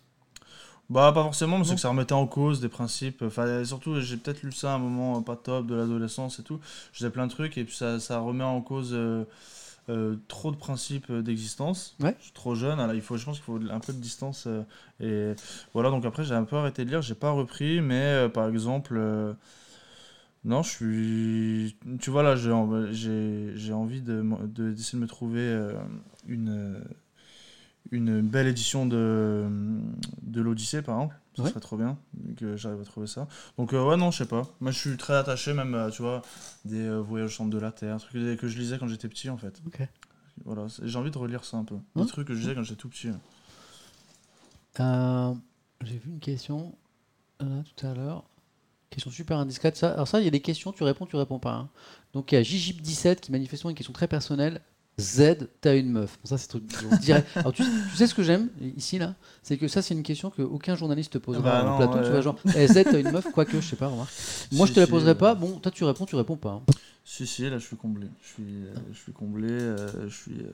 Bah, 0.90 1.12
pas 1.14 1.24
forcément, 1.24 1.58
mais 1.58 1.64
c'est 1.64 1.76
que 1.76 1.82
ça 1.82 1.90
remettait 1.90 2.14
en 2.14 2.28
cause 2.28 2.60
des 2.62 2.70
principes. 2.70 3.24
Enfin, 3.24 3.64
surtout, 3.66 4.00
j'ai 4.00 4.18
peut-être 4.18 4.44
lu 4.44 4.52
ça 4.52 4.74
à 4.74 4.76
un 4.76 4.80
moment 4.80 5.18
euh, 5.18 5.22
pas 5.22 5.36
top 5.36 5.66
de 5.66 5.76
l'adolescence 5.76 6.40
et 6.40 6.44
tout. 6.44 6.60
Je 6.92 7.00
faisais 7.00 7.10
plein 7.10 7.26
de 7.26 7.32
trucs, 7.32 7.58
et 7.58 7.64
puis 7.64 7.76
ça, 7.76 8.00
ça 8.00 8.20
remet 8.20 8.44
en 8.44 8.62
cause. 8.62 8.92
euh, 8.94 9.24
euh, 9.90 10.16
trop 10.30 10.52
de 10.52 10.56
principes 10.58 11.10
euh, 11.10 11.22
d'existence. 11.22 11.96
Ouais. 12.02 12.16
Je 12.20 12.26
suis 12.26 12.34
trop 12.34 12.56
jeune, 12.56 12.80
alors 12.80 12.96
il 12.96 13.02
faut, 13.02 13.18
je 13.18 13.26
pense 13.26 13.38
qu'il 13.38 13.46
faut 13.46 13.60
un 13.72 13.80
peu 13.82 13.94
de 13.94 14.00
distance. 14.00 14.46
euh, 14.48 14.64
et 15.02 15.36
voilà, 15.74 15.90
donc 15.90 16.06
après 16.06 16.24
j'ai 16.24 16.36
un 16.36 16.46
peu 16.46 16.56
arrêté 16.58 16.86
de 16.86 16.90
lire, 16.90 17.02
j'ai 17.02 17.16
pas 17.16 17.32
repris, 17.32 17.82
mais 17.82 18.02
euh, 18.02 18.30
par 18.30 18.48
exemple, 18.48 18.96
euh, 18.98 19.34
non, 20.46 20.62
je 20.62 20.70
suis. 20.70 21.78
Tu 22.02 22.10
vois, 22.10 22.22
là, 22.24 22.36
j'ai 22.36 22.52
en- 22.52 22.92
j'ai 22.92 23.54
j'ai 23.56 23.74
envie 23.74 24.02
de, 24.02 24.22
de- 24.48 24.72
d'essayer 24.72 24.98
de 24.98 25.04
me 25.04 25.08
trouver 25.08 25.40
euh, 25.40 25.74
une, 26.28 26.50
euh, 26.50 26.80
une 27.94 28.22
belle 28.22 28.48
édition 28.48 28.86
de, 28.86 29.48
de 30.24 30.42
l'Odyssée, 30.42 30.82
par 30.82 30.96
exemple. 30.98 31.16
Ça 31.36 31.42
Ouais. 31.44 31.50
serait 31.50 31.60
trop 31.62 31.78
bien 31.78 31.98
que 32.38 32.56
j'arrive 32.58 32.80
à 32.82 32.84
trouver 32.84 33.08
ça. 33.08 33.28
Donc, 33.58 33.74
euh, 33.74 33.84
ouais, 33.84 33.98
non, 33.98 34.12
je 34.12 34.20
sais 34.20 34.28
pas. 34.28 34.44
Moi, 34.60 34.72
je 34.72 34.78
suis 34.78 34.98
très 34.98 35.16
attaché, 35.16 35.54
même, 35.54 35.74
à, 35.74 35.90
tu 35.90 36.02
vois, 36.04 36.22
des 36.66 36.82
euh, 36.86 37.00
voyages 37.00 37.30
au 37.30 37.34
centre 37.38 37.50
de 37.50 37.58
la 37.58 37.72
Terre, 37.72 37.98
trucs 37.98 38.38
que, 38.40 38.48
je 38.48 38.58
lisais 38.60 38.78
quand 38.78 38.88
j'étais 38.88 39.08
petit, 39.08 39.30
en 39.32 39.38
fait. 39.38 39.60
Ok. 39.66 39.82
Voilà, 40.46 40.66
j'ai 40.84 40.98
envie 40.98 41.10
de 41.12 41.18
relire 41.18 41.44
ça 41.44 41.58
un 41.58 41.64
peu. 41.64 41.76
Ouais. 41.96 42.04
Des 42.04 42.08
trucs 42.08 42.28
que 42.28 42.36
je 42.36 42.40
lisais 42.40 42.54
quand 42.56 42.62
j'étais 42.64 42.80
tout 42.80 42.90
petit. 42.90 43.10
Euh, 44.80 45.34
J'ai 45.84 45.98
vu 45.98 46.10
une 46.12 46.20
question 46.20 46.76
euh, 47.42 47.62
tout 47.76 47.86
à 47.88 47.94
l'heure. 47.94 48.24
Question 48.90 49.12
super 49.12 49.38
indiscrète. 49.38 49.76
Ça. 49.76 49.92
Alors 49.92 50.08
ça, 50.08 50.20
il 50.22 50.26
y 50.26 50.28
a 50.28 50.32
des 50.32 50.40
questions, 50.42 50.72
tu 50.72 50.84
réponds, 50.84 51.06
tu 51.06 51.16
réponds 51.16 51.40
pas. 51.40 51.54
hein. 51.54 51.70
Donc 52.14 52.32
il 52.32 52.36
y 52.36 52.38
a 52.38 52.42
Gigip17 52.42 53.18
qui 53.18 53.32
manifestement 53.32 53.70
une 53.72 53.76
question 53.76 53.94
très 53.94 54.08
personnelle. 54.08 54.62
Z, 55.00 55.48
t'as 55.60 55.76
une 55.76 55.90
meuf. 55.92 56.20
Bon, 56.24 56.30
ça 56.30 56.38
c'est 56.38 56.48
truc 56.48 56.64
Alors 57.36 57.52
tu, 57.52 57.64
tu 57.64 57.96
sais 57.98 58.06
ce 58.06 58.14
que 58.14 58.22
j'aime 58.22 58.50
ici 58.78 59.00
là, 59.00 59.16
c'est 59.42 59.58
que 59.58 59.68
ça 59.68 59.82
c'est 59.82 59.96
une 59.96 60.04
question 60.04 60.30
que 60.30 60.44
aucun 60.44 60.76
journaliste 60.76 61.14
te 61.14 61.18
posera 61.18 61.44
Bah 61.44 61.64
en 61.64 61.82
non, 61.84 61.90
plateau. 61.90 62.18
Tu 62.18 62.22
genre, 62.24 62.36
eh, 62.56 62.68
Z, 62.68 62.74
t'as 62.84 63.00
une 63.00 63.12
meuf, 63.12 63.32
quoique 63.32 63.60
je 63.60 63.68
sais 63.68 63.76
pas. 63.76 63.88
remarque. 63.88 64.12
Moi 64.52 64.68
Si, 64.68 64.74
je 64.74 64.76
te 64.76 64.80
la 64.82 64.88
poserai 64.88 65.16
pas. 65.18 65.34
Bon, 65.36 65.58
toi 65.60 65.72
tu 65.72 65.84
réponds, 65.84 66.06
tu 66.06 66.16
réponds 66.16 66.38
pas. 66.38 66.52
hein. 66.52 66.62
Si, 67.06 67.26
si, 67.28 67.50
là, 67.50 67.58
je 67.58 67.66
suis 67.66 67.76
comblé. 67.76 68.08
Je 68.22 68.28
suis, 68.28 68.44
euh, 68.68 68.74
je 68.94 68.98
suis 69.00 69.12
comblé. 69.12 69.48
euh, 69.50 70.10
je 70.10 70.16
suis. 70.16 70.40
euh, 70.42 70.54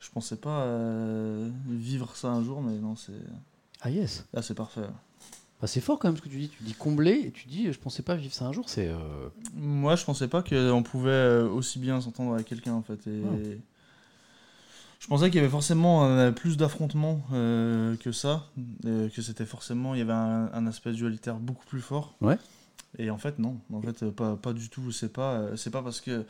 je 0.00 0.10
pensais 0.10 0.36
pas 0.36 0.62
euh, 0.64 1.48
vivre 1.68 2.14
ça 2.16 2.28
un 2.28 2.44
jour, 2.44 2.62
mais 2.62 2.78
non, 2.78 2.96
c'est. 2.96 3.12
Ah 3.80 3.90
yes. 3.90 4.24
Là, 4.32 4.42
c'est 4.42 4.54
parfait. 4.54 4.82
Bah, 5.60 5.66
c'est 5.66 5.80
fort 5.80 5.98
quand 5.98 6.08
même 6.08 6.16
ce 6.16 6.22
que 6.22 6.28
tu 6.28 6.38
dis. 6.38 6.48
Tu 6.50 6.62
dis 6.62 6.74
comblé 6.74 7.12
et 7.26 7.30
tu 7.32 7.48
dis 7.48 7.72
je 7.72 7.78
pensais 7.78 8.02
pas 8.02 8.14
vivre 8.14 8.32
ça 8.32 8.46
un 8.46 8.52
jour. 8.52 8.68
C'est 8.68 8.88
euh, 8.88 8.96
Moi, 9.54 9.96
je 9.96 10.04
pensais 10.04 10.28
pas 10.28 10.42
qu'on 10.42 10.82
pouvait 10.82 11.10
euh, 11.10 11.48
aussi 11.48 11.78
bien 11.78 12.00
s'entendre 12.00 12.34
avec 12.34 12.46
quelqu'un, 12.46 12.74
en 12.74 12.82
fait. 12.82 13.06
Et... 13.06 13.20
Ouais. 13.20 13.58
Je 15.00 15.06
pensais 15.06 15.26
qu'il 15.30 15.36
y 15.36 15.38
avait 15.38 15.48
forcément 15.48 16.06
euh, 16.06 16.32
plus 16.32 16.56
d'affrontements 16.56 17.22
euh, 17.32 17.96
que 17.96 18.10
ça, 18.12 18.46
que 18.82 19.22
c'était 19.22 19.46
forcément, 19.46 19.94
il 19.94 19.98
y 19.98 20.02
avait 20.02 20.12
un, 20.12 20.50
un 20.52 20.66
aspect 20.66 20.92
dualitaire 20.92 21.36
beaucoup 21.36 21.64
plus 21.66 21.80
fort. 21.80 22.16
Ouais. 22.20 22.36
Et 22.98 23.10
en 23.10 23.18
fait, 23.18 23.38
non. 23.38 23.58
En 23.72 23.80
fait, 23.80 24.10
pas, 24.10 24.36
pas 24.36 24.52
du 24.52 24.68
tout. 24.68 24.90
C'est 24.92 25.12
pas, 25.12 25.56
c'est 25.56 25.70
pas 25.70 25.82
parce 25.82 26.00
que, 26.00 26.24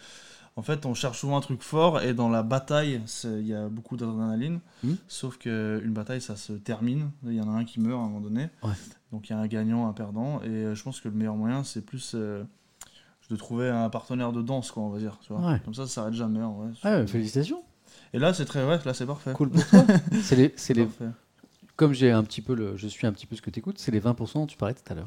en 0.57 0.63
fait, 0.63 0.87
on 0.87 0.93
cherche 0.95 1.21
souvent 1.21 1.39
un 1.39 1.41
truc 1.41 1.63
fort 1.63 2.03
et 2.03 2.15
dans 2.15 2.29
la 2.29 2.43
bataille, 2.43 3.01
il 3.25 3.47
y 3.47 3.55
a 3.55 3.69
beaucoup 3.69 3.97
d'adrénaline. 3.97 4.61
Mhm. 4.83 4.97
Sauf 5.07 5.39
que 5.39 5.81
une 5.85 5.93
bataille, 5.93 6.21
ça 6.21 6.37
se 6.37 6.53
termine. 6.53 7.11
Il 7.25 7.35
y 7.35 7.41
en 7.41 7.49
a 7.49 7.57
un 7.57 7.65
qui 7.65 7.81
meurt 7.81 8.01
à 8.01 8.05
un 8.05 8.09
moment 8.09 8.21
donné. 8.21 8.49
Ouais. 8.63 8.73
Donc 9.13 9.29
il 9.29 9.33
y 9.33 9.35
a 9.35 9.39
un 9.39 9.47
gagnant, 9.47 9.89
un 9.89 9.93
perdant. 9.93 10.41
Et 10.43 10.49
euh, 10.49 10.75
je 10.75 10.83
pense 10.83 11.01
que 11.01 11.09
le 11.09 11.15
meilleur 11.15 11.35
moyen, 11.37 11.65
c'est 11.65 11.81
plus 11.85 12.13
euh, 12.15 12.45
de 13.31 13.37
trouver 13.37 13.69
un 13.69 13.89
partenaire 13.91 14.33
de 14.33 14.43
danse, 14.43 14.71
quoi, 14.71 14.83
on 14.83 14.91
va 14.91 14.99
dire. 14.99 15.19
Tu 15.27 15.33
vois. 15.33 15.53
Ouais. 15.53 15.61
Comme 15.65 15.75
ça, 15.75 15.87
ça 15.87 15.93
s'arrête 15.93 16.15
jamais. 16.15 16.43
En 16.43 16.53
vrai. 16.55 16.69
ah, 16.83 16.99
ouais, 17.01 17.07
félicitations. 17.07 17.63
Et 18.13 18.19
là, 18.19 18.33
c'est 18.35 18.45
très 18.45 18.67
ouais, 18.67 18.79
là, 18.85 18.95
c'est 18.95 19.07
parfait. 19.07 19.33
Cool 19.33 19.51
pour 19.51 19.67
toi. 19.71 19.85
c'est 20.23 20.37
les, 20.37 20.49
c'est 20.57 20.59
C'est 20.59 20.75
les, 20.75 20.85
parfait. 20.87 21.11
comme 21.77 21.93
j'ai 21.93 22.11
un 22.11 22.23
petit 22.25 22.41
peu 22.43 22.55
le, 22.55 22.77
je 22.77 22.87
suis 22.89 23.07
un 23.07 23.13
petit 23.13 23.27
peu 23.27 23.37
ce 23.37 23.43
que 23.43 23.51
tu 23.51 23.59
écoutes, 23.61 23.79
c'est 23.79 23.91
les 23.93 24.01
20% 24.01 24.35
dont 24.35 24.47
tu 24.47 24.57
parlais 24.57 24.75
tout 24.75 24.91
à 24.91 24.95
l'heure. 24.95 25.05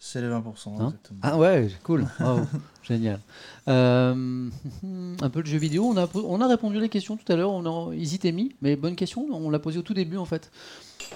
C'est 0.00 0.20
les 0.20 0.28
20%. 0.28 0.80
Hein 0.80 0.86
exactement. 0.88 1.20
Ah 1.22 1.38
ouais, 1.38 1.70
cool, 1.82 2.06
génial. 2.82 3.20
Euh, 3.68 4.50
un 5.22 5.30
peu 5.30 5.40
de 5.42 5.46
jeu 5.46 5.56
vidéo, 5.56 5.84
on 5.86 5.96
a, 5.96 6.06
on 6.14 6.40
a 6.42 6.46
répondu 6.48 6.76
à 6.76 6.80
les 6.80 6.90
questions 6.90 7.16
tout 7.16 7.30
à 7.32 7.36
l'heure, 7.36 7.50
on 7.50 7.90
a 7.90 7.94
Easy 7.94 8.20
mis, 8.32 8.54
mais 8.60 8.76
bonne 8.76 8.96
question, 8.96 9.26
on 9.30 9.48
l'a 9.48 9.58
posée 9.58 9.78
au 9.78 9.82
tout 9.82 9.94
début 9.94 10.18
en 10.18 10.26
fait. 10.26 10.50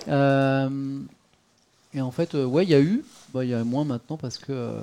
Euh, 0.08 1.00
et 1.94 2.00
en 2.00 2.10
fait, 2.10 2.34
euh, 2.34 2.44
ouais, 2.44 2.64
il 2.64 2.70
y 2.70 2.74
a 2.74 2.80
eu, 2.80 3.04
bah, 3.32 3.44
il 3.44 3.50
y 3.50 3.54
a 3.54 3.64
moins 3.64 3.84
maintenant 3.84 4.16
parce 4.16 4.38
que 4.38 4.52
euh, 4.52 4.80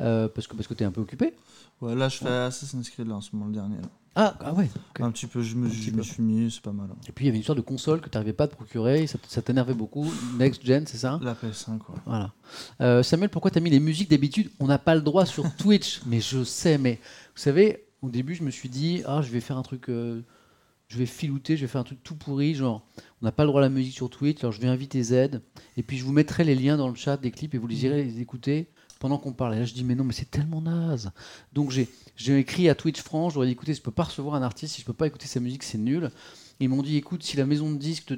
euh, 0.00 0.28
parce 0.28 0.46
que 0.46 0.54
parce 0.56 0.66
que 0.68 0.74
t'es 0.74 0.84
un 0.84 0.90
peu 0.92 1.00
occupé. 1.00 1.34
Ouais, 1.80 1.94
là, 1.94 2.08
je 2.08 2.18
fais 2.18 2.28
Assassin's 2.28 2.88
Creed 2.90 3.08
là, 3.08 3.14
en 3.16 3.20
ce 3.20 3.30
moment, 3.32 3.46
le 3.46 3.54
dernier. 3.54 3.76
là. 3.76 3.88
Ah, 4.16 4.36
ah 4.44 4.52
ouais. 4.54 4.70
Un 5.00 5.10
petit 5.10 5.26
peu, 5.26 5.42
je 5.42 5.56
me, 5.56 5.68
je 5.68 6.02
suis 6.02 6.22
mis, 6.22 6.48
c'est 6.48 6.60
pas 6.62 6.70
mal. 6.70 6.86
hein. 6.88 6.96
Et 7.08 7.12
puis 7.12 7.24
il 7.24 7.26
y 7.26 7.28
avait 7.30 7.36
une 7.38 7.40
histoire 7.40 7.56
de 7.56 7.62
console 7.62 8.00
que 8.00 8.08
tu 8.08 8.16
n'arrivais 8.16 8.32
pas 8.32 8.44
à 8.44 8.48
te 8.48 8.54
procurer, 8.54 9.02
et 9.02 9.06
ça, 9.08 9.18
ça 9.26 9.42
t'énervait 9.42 9.74
beaucoup. 9.74 10.06
Next 10.38 10.64
Gen, 10.64 10.86
c'est 10.86 10.98
ça? 10.98 11.18
La 11.20 11.34
PS5, 11.34 11.78
quoi. 11.78 11.96
Voilà. 12.06 12.32
Euh, 12.80 13.02
Samuel, 13.02 13.28
pourquoi 13.28 13.50
tu 13.50 13.58
as 13.58 13.60
mis 13.60 13.70
les 13.70 13.80
musiques 13.80 14.08
d'habitude? 14.10 14.50
On 14.60 14.68
n'a 14.68 14.78
pas 14.78 14.94
le 14.94 15.00
droit 15.00 15.26
sur 15.26 15.52
Twitch. 15.56 16.00
mais 16.06 16.20
je 16.20 16.44
sais, 16.44 16.78
mais 16.78 17.00
vous 17.34 17.40
savez, 17.42 17.86
au 18.02 18.08
début, 18.08 18.36
je 18.36 18.44
me 18.44 18.50
suis 18.52 18.68
dit, 18.68 19.02
ah, 19.04 19.20
je 19.20 19.30
vais 19.32 19.40
faire 19.40 19.56
un 19.58 19.62
truc, 19.62 19.90
je 20.88 20.98
vais 20.98 21.06
filouter, 21.06 21.56
je 21.56 21.62
vais 21.62 21.68
faire 21.68 21.80
un 21.80 21.84
truc 21.84 22.02
tout 22.02 22.14
pourri, 22.14 22.54
genre, 22.54 22.86
on 23.20 23.24
n'a 23.24 23.32
pas 23.32 23.44
le 23.44 23.48
droit 23.48 23.60
à 23.60 23.64
la 23.64 23.70
musique 23.70 23.94
sur 23.94 24.10
Twitch, 24.10 24.40
alors 24.40 24.52
je 24.52 24.60
vais 24.60 24.68
inviter 24.68 25.02
Z, 25.02 25.40
et 25.76 25.82
puis 25.82 25.96
je 25.96 26.04
vous 26.04 26.12
mettrai 26.12 26.44
les 26.44 26.54
liens 26.54 26.76
dans 26.76 26.88
le 26.88 26.94
chat 26.94 27.16
des 27.16 27.30
clips 27.30 27.54
et 27.54 27.58
vous 27.58 27.66
les 27.66 27.84
irez 27.84 28.04
les 28.04 28.20
écouter 28.20 28.68
pendant 29.00 29.18
qu'on 29.18 29.32
parle. 29.32 29.54
Et 29.54 29.58
là, 29.58 29.64
je 29.64 29.74
dis, 29.74 29.84
mais 29.84 29.94
non, 29.94 30.04
mais 30.04 30.12
c'est 30.12 30.30
tellement 30.30 30.62
naze. 30.62 31.10
Donc 31.52 31.70
j'ai 31.70 32.38
écrit 32.38 32.68
à 32.68 32.74
Twitch 32.74 33.00
France, 33.00 33.36
ai 33.36 33.46
dit, 33.46 33.52
écoutez, 33.52 33.74
je 33.74 33.82
peux 33.82 33.90
pas 33.90 34.04
recevoir 34.04 34.34
un 34.34 34.42
artiste, 34.42 34.74
si 34.74 34.80
je 34.80 34.86
peux 34.86 34.92
pas 34.92 35.06
écouter 35.06 35.26
sa 35.26 35.40
musique, 35.40 35.62
c'est 35.62 35.78
nul. 35.78 36.10
Ils 36.60 36.68
m'ont 36.68 36.82
dit, 36.82 36.96
écoute, 36.96 37.22
si 37.22 37.36
la 37.36 37.46
maison 37.46 37.70
de 37.70 37.76
disques 37.78 38.06
te- 38.06 38.14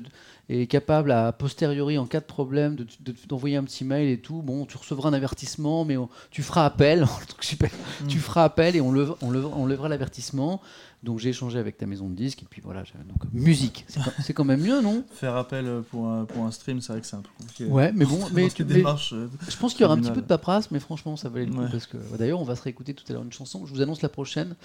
est 0.49 0.67
capable 0.67 1.11
à 1.11 1.33
posteriori, 1.33 1.99
en 1.99 2.07
cas 2.07 2.21
de 2.21 2.27
problème, 2.27 2.77
de- 2.77 2.87
de- 3.01 3.15
d'envoyer 3.29 3.57
un 3.57 3.65
petit 3.65 3.85
mail 3.85 4.09
et 4.09 4.19
tout, 4.19 4.43
bon, 4.43 4.67
tu 4.67 4.77
recevras 4.77 5.09
un 5.09 5.13
avertissement, 5.15 5.85
mais 5.85 5.97
on- 5.97 6.09
tu 6.31 6.43
feras 6.43 6.65
appel, 6.67 7.01
le 7.01 7.27
truc 7.27 7.43
super, 7.43 7.71
tu 8.09 8.19
feras 8.19 8.45
appel 8.45 8.77
et 8.77 8.81
on, 8.81 8.93
lèvera 8.93 9.89
l'avertissement. 9.89 10.61
Donc 11.03 11.21
j'ai 11.21 11.29
échangé 11.29 11.59
avec 11.59 11.77
ta 11.77 11.87
maison 11.87 12.09
de 12.09 12.15
disques 12.17 12.43
et 12.43 12.47
puis 12.49 12.61
voilà, 12.65 12.83
donc 13.09 13.33
musique, 13.33 13.85
c'est 14.23 14.33
quand, 14.33 14.45
même 14.45 14.61
mieux, 14.61 14.81
non? 14.81 15.05
Faire 15.13 15.37
appel 15.37 15.83
pour 15.91 16.09
un, 16.09 16.25
pour 16.25 16.45
un 16.45 16.51
stream, 16.51 16.81
c'est 16.81 16.93
vrai 16.93 17.01
que 17.01 17.07
c'est 17.07 17.17
un 17.17 17.21
peu 17.21 17.29
compliqué. 17.39 17.67
Ouais, 17.67 17.93
mais 17.95 18.05
bon, 18.07 18.19
mais, 18.33 18.49
cette 18.49 18.61
mais 18.69 18.85
euh, 18.85 19.29
je 19.49 19.57
pense 19.57 19.73
qu'il 19.75 19.83
y 19.83 19.85
aura 19.85 19.95
un 19.95 20.01
petit 20.01 20.11
peu 20.11 20.23
de 20.23 20.27
paperasse, 20.27 20.71
mais 20.71 20.81
franchement, 20.81 21.17
ça 21.17 21.29
valait 21.29 21.47
le 21.47 21.53
coup 21.53 21.61
Ouais. 21.61 21.69
parce 21.71 21.87
que 21.87 21.97
bah, 21.97 22.17
d'ailleurs, 22.19 22.41
on 22.41 22.45
va 22.45 22.57
se 22.57 22.63
réécouter 22.63 22.93
tout 22.95 23.05
à 23.09 23.13
l'heure 23.13 23.23
une 23.23 23.33
chanson. 23.33 23.65
Je 23.67 23.73
vous 23.73 23.83
annonce 23.83 24.03
la 24.03 24.09
prochaine. 24.09 24.57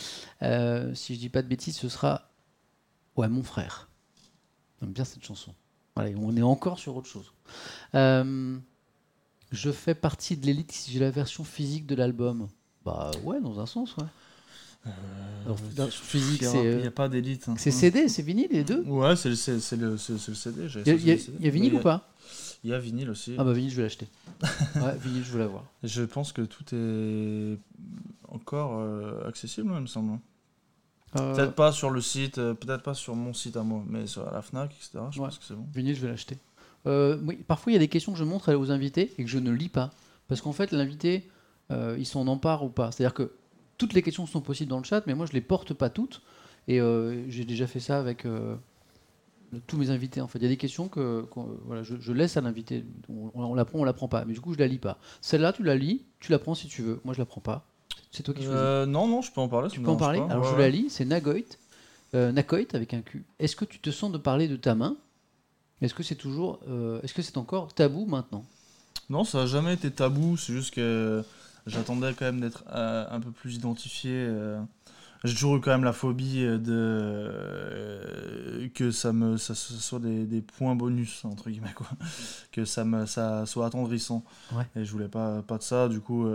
Euh, 0.42 0.96
si 0.96 1.14
je 1.16 1.20
dis 1.20 1.30
pas 1.30 1.42
de 1.44 1.48
bêtises, 1.48 1.76
ce 1.78 1.90
sera 1.90 2.31
ouais 3.18 3.28
mon 3.28 3.44
frère. 3.44 3.90
J'aime 4.80 4.92
bien 4.92 5.06
cette 5.06 5.24
chanson. 5.24 5.54
Allez, 5.96 6.16
on 6.16 6.36
est 6.36 6.42
encore 6.42 6.80
sur 6.80 6.96
autre 6.96 7.08
chose. 7.08 7.34
Euh, 7.96 8.58
je 9.52 9.72
fais 9.72 9.94
partie 9.96 10.38
de 10.38 10.46
l'élite 10.46 10.72
si 10.72 10.92
j'ai 10.92 11.00
la 11.00 11.12
version 11.12 11.44
physique 11.44 11.86
de 11.86 11.96
l'album. 11.96 12.48
Bah 12.86 13.12
ouais, 13.24 13.40
dans 13.42 13.60
un 13.60 13.66
sens, 13.66 13.96
ouais. 13.98 14.06
Alors, 15.46 15.58
dans- 15.76 15.88
physique, 15.90 16.44
c'est 16.44 16.58
euh, 16.66 16.78
Il 16.78 16.82
n'y 16.82 16.88
a 16.88 16.92
pas 16.92 17.10
d'élite. 17.10 17.48
hein. 17.50 17.56
c'est 17.58 17.72
CD, 17.72 18.08
c'est 18.08 18.22
vinyle 18.24 18.48
les 18.52 18.64
deux? 18.64 18.82
Ouais, 18.84 19.16
c'est 19.16 19.30
le, 19.30 19.36
CD. 19.36 20.68
Il 20.86 21.06
y 21.06 21.12
a, 21.12 21.16
y 21.16 21.30
y 21.40 21.50
vinyle 21.50 21.76
ou 21.76 21.80
pas? 21.80 22.10
Il 22.64 22.70
y 22.70 22.74
a 22.74 22.80
vinyle 22.80 23.10
aussi. 23.10 23.36
Ah 23.38 23.44
bah 23.44 23.54
vinyle, 23.54 23.72
je 23.72 23.76
vais 23.78 23.84
l'acheter. 23.84 24.08
Ouais, 24.82 24.98
vinyle, 24.98 25.24
je 25.24 25.32
veux 25.32 25.40
l'avoir. 25.40 25.66
Je 25.84 26.04
pense 26.04 26.32
que 26.32 26.42
tout 26.42 26.64
est 26.74 27.60
encore 28.28 28.80
euh, 28.80 29.28
accessible, 29.28 29.72
il 29.76 29.82
me 29.82 29.88
semble. 29.88 30.20
Euh, 31.18 31.36
Peut-être 31.36 31.54
pas 31.56 31.72
sur 31.72 31.90
le 31.90 32.00
site, 32.02 32.38
euh, 32.38 32.54
peut-être 32.54 32.84
pas 32.84 32.94
sur 32.94 33.16
mon 33.16 33.34
site 33.34 33.58
à 33.58 33.64
moi, 33.64 33.84
mais 33.88 34.08
sur 34.08 34.30
la 34.32 34.42
Fnac, 34.42 34.72
etc. 34.72 35.00
Je 35.12 35.20
Ouais. 35.20 35.28
pense 35.28 35.38
que 35.38 35.44
c'est 35.46 35.56
bon. 35.56 35.66
Vinyle, 35.74 35.96
je 35.96 36.02
vais 36.02 36.08
l'acheter. 36.08 36.38
Euh, 36.88 37.18
oui, 37.26 37.36
parfois, 37.48 37.72
il 37.72 37.76
y 37.76 37.78
a 37.78 37.80
des 37.80 37.88
questions 37.90 38.14
que 38.14 38.18
je 38.18 38.24
montre 38.24 38.54
aux 38.54 38.72
invités 38.72 39.14
et 39.18 39.24
que 39.24 39.30
je 39.30 39.38
ne 39.40 39.52
lis 39.52 39.70
pas. 39.70 39.92
Parce 40.28 40.40
qu'en 40.42 40.54
fait, 40.54 40.72
l'invité, 40.72 41.30
euh, 41.72 41.96
il 42.00 42.06
s'en 42.06 42.28
empare 42.28 42.64
ou 42.64 42.70
pas. 42.70 42.92
C'est-à-dire 42.92 43.14
que 43.14 43.34
toutes 43.78 43.94
les 43.94 44.02
questions 44.02 44.26
sont 44.26 44.42
possibles 44.42 44.70
dans 44.70 44.78
le 44.78 44.84
chat, 44.86 45.06
mais 45.06 45.14
moi, 45.14 45.26
je 45.26 45.34
les 45.34 45.42
porte 45.42 45.74
pas 45.74 45.90
toutes. 45.90 46.22
Et 46.68 46.80
j'ai 47.28 47.44
déjà 47.44 47.66
fait 47.68 47.80
ça 47.80 48.00
avec 48.00 48.26
tous 49.68 49.78
mes 49.78 49.90
invités. 49.90 50.22
En 50.22 50.28
fait, 50.28 50.40
il 50.40 50.44
y 50.44 50.46
a 50.46 50.50
des 50.50 50.58
questions 50.58 50.88
que 50.88 51.26
voilà, 51.66 51.84
je, 51.84 51.96
je 52.00 52.14
laisse 52.14 52.38
à 52.38 52.42
l'invité. 52.42 52.86
On, 53.10 53.32
on 53.34 53.54
la 53.56 53.66
prend, 53.66 53.80
on 53.80 53.84
la 53.84 53.94
prend 53.94 54.08
pas. 54.08 54.24
Mais 54.26 54.34
du 54.34 54.40
coup, 54.42 54.54
je 54.54 54.60
la 54.60 54.68
lis 54.68 54.78
pas. 54.78 54.98
Celle-là, 55.20 55.52
tu 55.54 55.64
la 55.64 55.76
lis, 55.76 56.06
tu 56.20 56.32
la 56.32 56.40
prends 56.40 56.56
si 56.56 56.68
tu 56.68 56.82
veux. 56.84 57.02
Moi, 57.04 57.14
je 57.14 57.20
la 57.20 57.26
prends 57.26 57.42
pas. 57.42 57.68
C'est 58.12 58.24
toi 58.24 58.34
qui 58.34 58.44
choisis. 58.44 58.62
Euh, 58.62 58.86
non, 58.86 59.08
non, 59.08 59.22
je 59.22 59.32
peux 59.32 59.42
en 59.42 59.48
parler. 59.48 59.70
Tu 59.70 59.80
peux 59.80 59.90
en 59.90 59.96
parler 59.96 60.20
pas. 60.20 60.26
Alors 60.26 60.44
Ouais, 60.44 60.52
je 60.52 60.58
la 60.58 60.70
lis, 60.70 60.90
c'est 60.90 61.06
Nagoit, 61.06 61.36
euh, 62.14 62.32
Nakoit 62.32 62.74
avec 62.74 62.94
un 62.94 63.02
Q. 63.02 63.24
Est-ce 63.40 63.56
que 63.56 63.66
tu 63.66 63.80
te 63.80 63.90
sens 63.90 64.12
de 64.12 64.18
parler 64.18 64.48
de 64.48 64.58
ta 64.58 64.76
main? 64.76 64.98
Est-ce 65.82 65.94
que 65.94 66.04
c'est 66.04 66.16
toujours, 66.16 66.60
euh, 66.68 67.02
est-ce 67.02 67.14
que 67.14 67.22
c'est 67.22 67.38
encore 67.38 67.74
tabou 67.74 68.06
maintenant? 68.06 68.44
Non, 69.10 69.24
ça 69.24 69.40
n'a 69.40 69.46
jamais 69.46 69.74
été 69.74 69.90
tabou, 69.90 70.38
c'est 70.38 70.54
juste 70.54 70.74
que 70.74 71.24
j'attendais 71.66 72.14
quand 72.14 72.26
même 72.26 72.42
d'être 72.42 72.64
euh, 72.72 73.06
un 73.10 73.20
peu 73.20 73.32
plus 73.32 73.56
identifié. 73.56 74.28
J'ai 75.24 75.34
toujours 75.34 75.56
eu 75.56 75.62
quand 75.62 75.72
même 75.72 75.84
la 75.84 75.94
phobie 75.94 76.44
de 76.44 77.32
que 78.74 78.92
ça 78.92 79.14
me 79.14 79.38
ça, 79.38 79.56
soit 79.56 80.00
des, 80.00 80.26
des 80.26 80.42
points 80.42 80.76
bonus 80.76 81.24
entre 81.26 81.50
guillemets 81.50 81.74
quoi, 81.76 81.88
que 82.52 82.66
ça 82.66 82.84
me 82.86 83.06
ça 83.06 83.46
soit 83.46 83.68
attendrissant. 83.68 84.24
Ouais. 84.52 84.66
Et 84.76 84.84
je 84.84 84.92
voulais 84.92 85.08
pas 85.08 85.42
pas 85.44 85.58
de 85.58 85.64
ça, 85.64 85.90
du 85.90 86.00
coup 86.00 86.28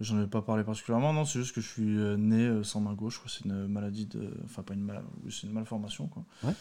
j'en 0.00 0.20
ai 0.22 0.26
pas 0.26 0.42
parlé 0.42 0.64
particulièrement. 0.64 1.12
Non, 1.12 1.24
c'est 1.24 1.38
juste 1.40 1.54
que 1.54 1.60
je 1.60 1.68
suis 1.68 1.98
euh, 1.98 2.16
né 2.16 2.46
euh, 2.46 2.62
sans 2.62 2.80
main 2.80 2.94
gauche. 2.94 3.20
C'est 3.26 3.44
une 3.44 3.66
maladie 3.66 4.06
de, 4.06 4.30
enfin 4.44 4.62
pas 4.62 4.74
une 4.74 4.82
maladie, 4.84 5.06
c'est 5.30 5.46
une 5.46 5.52
malformation 5.52 6.06
quoi. 6.08 6.24
Ouais. 6.44 6.54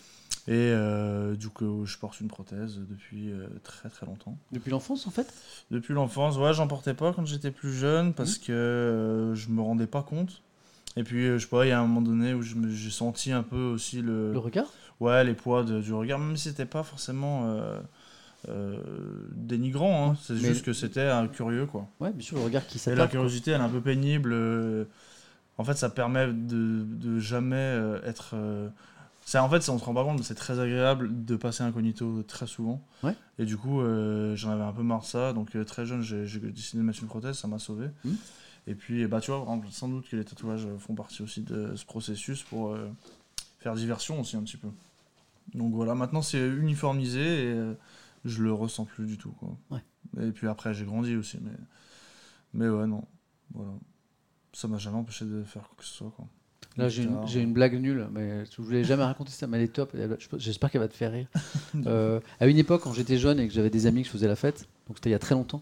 Et 0.48 0.54
euh, 0.72 1.36
du 1.36 1.50
coup, 1.50 1.86
je 1.86 1.98
porte 1.98 2.22
une 2.22 2.28
prothèse 2.28 2.80
depuis 2.90 3.32
euh, 3.32 3.48
très 3.64 3.90
très 3.90 4.06
longtemps. 4.06 4.38
Depuis 4.52 4.72
l'enfance 4.72 5.06
en 5.06 5.12
fait? 5.12 5.32
Depuis 5.70 5.94
l'enfance, 5.94 6.38
ouais, 6.38 6.54
j'en 6.54 6.68
portais 6.68 6.94
pas 6.94 7.14
quand 7.14 7.26
j'étais 7.26 7.52
plus 7.52 7.74
jeune 7.74 8.14
parce 8.14 8.38
que 8.38 8.52
euh, 8.52 9.36
je 9.36 9.50
me 9.50 9.62
rendais 9.62 9.88
pas 9.88 10.02
compte. 10.02 10.42
Et 10.96 11.04
puis, 11.04 11.28
je 11.28 11.38
sais 11.38 11.48
pas, 11.48 11.66
il 11.66 11.70
y 11.70 11.72
a 11.72 11.80
un 11.80 11.86
moment 11.86 12.02
donné 12.02 12.34
où 12.34 12.42
j'ai 12.42 12.90
senti 12.90 13.32
un 13.32 13.44
peu 13.44 13.62
aussi 13.62 14.02
le, 14.02 14.34
Le 14.34 14.40
regard? 14.40 14.66
Ouais, 15.00 15.24
les 15.24 15.36
poids 15.36 15.64
de- 15.64 15.80
du 15.82 15.94
regard, 15.94 16.18
même 16.20 16.36
si 16.36 16.50
c'était 16.50 16.66
pas 16.66 16.84
forcément 16.84 17.44
euh, 18.48 18.78
euh, 18.78 19.28
dénigrant, 19.36 20.12
hein. 20.12 20.18
c'est 20.22 20.34
Mais- 20.34 20.40
juste 20.40 20.64
que 20.66 20.74
c'était 20.74 21.02
un 21.08 21.28
curieux 21.28 21.66
quoi. 21.66 21.88
Ouais, 22.00 22.12
bien 22.12 22.26
sûr, 22.26 22.38
le 22.38 22.44
regard 22.44 22.66
qui 22.68 22.80
Et 22.90 22.96
la 22.96 23.08
curiosité, 23.08 23.52
elle 23.52 23.62
est 23.62 23.64
un 23.64 23.70
peu 23.70 23.82
pénible. 23.82 24.32
euh, 24.34 24.86
En 25.58 25.64
fait, 25.66 25.74
ça 25.78 25.90
permet 25.90 26.28
de, 26.28 26.84
de 26.86 27.20
jamais 27.20 27.56
euh, 27.58 28.00
être 28.06 28.32
euh, 28.36 28.70
en 29.36 29.48
fait, 29.50 29.70
on 29.70 29.78
se 29.78 29.84
rend 29.84 29.94
pas 29.94 30.04
compte, 30.04 30.18
mais 30.18 30.24
c'est 30.24 30.34
très 30.34 30.60
agréable 30.60 31.24
de 31.26 31.36
passer 31.36 31.62
incognito 31.64 32.24
très 32.24 32.48
souvent. 32.48 32.82
Ouais. 33.04 33.14
Et 33.38 33.46
du 33.46 33.58
coup, 33.58 33.80
euh, 33.82 34.36
j'en 34.36 34.50
avais 34.50 34.64
un 34.64 34.72
peu 34.72 34.82
marre 34.82 35.02
de 35.02 35.06
ça. 35.06 35.34
Donc 35.34 35.56
euh, 35.56 35.64
très 35.64 35.86
jeune, 35.86 36.02
j'ai 36.02 36.26
j'ai 36.26 36.40
décidé 36.40 36.80
de 36.80 36.84
mettre 36.88 37.02
une 37.04 37.08
prothèse, 37.10 37.38
ça 37.38 37.48
m'a 37.48 37.60
sauvé. 37.60 37.88
Mhm. 38.06 38.16
Et 38.68 38.74
puis, 38.76 39.06
bah 39.08 39.20
tu 39.22 39.30
vois, 39.32 39.46
sans 39.72 39.88
doute 39.88 40.08
que 40.10 40.16
les 40.16 40.24
tatouages 40.26 40.68
font 40.80 40.96
partie 40.96 41.22
aussi 41.22 41.42
de 41.42 41.76
ce 41.76 41.86
processus 41.86 42.42
pour 42.44 42.74
euh, 42.74 42.90
faire 43.60 43.76
diversion 43.76 44.20
aussi 44.20 44.36
un 44.36 44.42
petit 44.44 44.58
peu. 44.58 44.70
Donc 45.54 45.74
voilà, 45.74 45.94
maintenant 45.96 46.22
c'est 46.22 46.40
uniformisé 46.48 47.20
et 47.22 47.54
euh, 47.54 47.74
je 48.26 48.44
le 48.44 48.54
ressens 48.54 48.86
plus 48.86 49.06
du 49.06 49.18
tout. 49.18 49.32
Quoi. 49.32 49.58
Ouais. 49.72 49.84
Et 50.28 50.32
puis 50.32 50.48
après, 50.48 50.74
j'ai 50.74 50.86
grandi 50.86 51.16
aussi, 51.16 51.38
mais 51.42 51.52
mais 52.54 52.68
ouais, 52.70 52.88
non, 52.88 53.04
voilà. 53.54 53.72
Ça 54.54 54.68
m'a 54.68 54.78
jamais 54.80 54.98
empêché 54.98 55.26
de 55.26 55.44
faire 55.44 55.64
quoi 55.64 55.76
que 55.78 55.86
ce 55.86 55.94
soit. 55.94 56.12
Quoi. 56.16 56.26
Là, 56.78 56.88
j'ai 56.90 57.04
une, 57.04 57.10
Guitare. 57.10 57.28
j'ai 57.28 57.42
une 57.42 57.54
blague 57.54 57.76
nulle, 57.80 58.08
mais 58.12 58.46
je 58.46 58.62
voulais 58.62 58.84
jamais 58.84 59.04
raconter 59.04 59.32
ça, 59.32 59.48
mais 59.48 59.58
elle 59.58 59.64
est 59.64 59.68
top. 59.74 59.96
J'espère 60.38 60.72
qu'elle 60.72 60.82
va 60.82 60.88
te 60.88 60.96
faire 60.96 61.12
rire. 61.12 61.28
Euh, 61.86 62.20
à 62.40 62.48
une 62.48 62.58
époque, 62.58 62.82
quand 62.82 62.94
j'étais 62.94 63.18
jeune 63.20 63.40
et 63.40 63.48
que 63.48 63.54
j'avais 63.54 63.70
des 63.70 63.86
amis 63.86 64.02
que 64.02 64.08
je 64.08 64.12
faisais 64.12 64.28
la 64.28 64.36
fête, 64.36 64.68
donc 64.88 64.98
c'était 64.98 65.10
il 65.10 65.12
y 65.12 65.16
a 65.16 65.20
très 65.20 65.36
longtemps, 65.36 65.62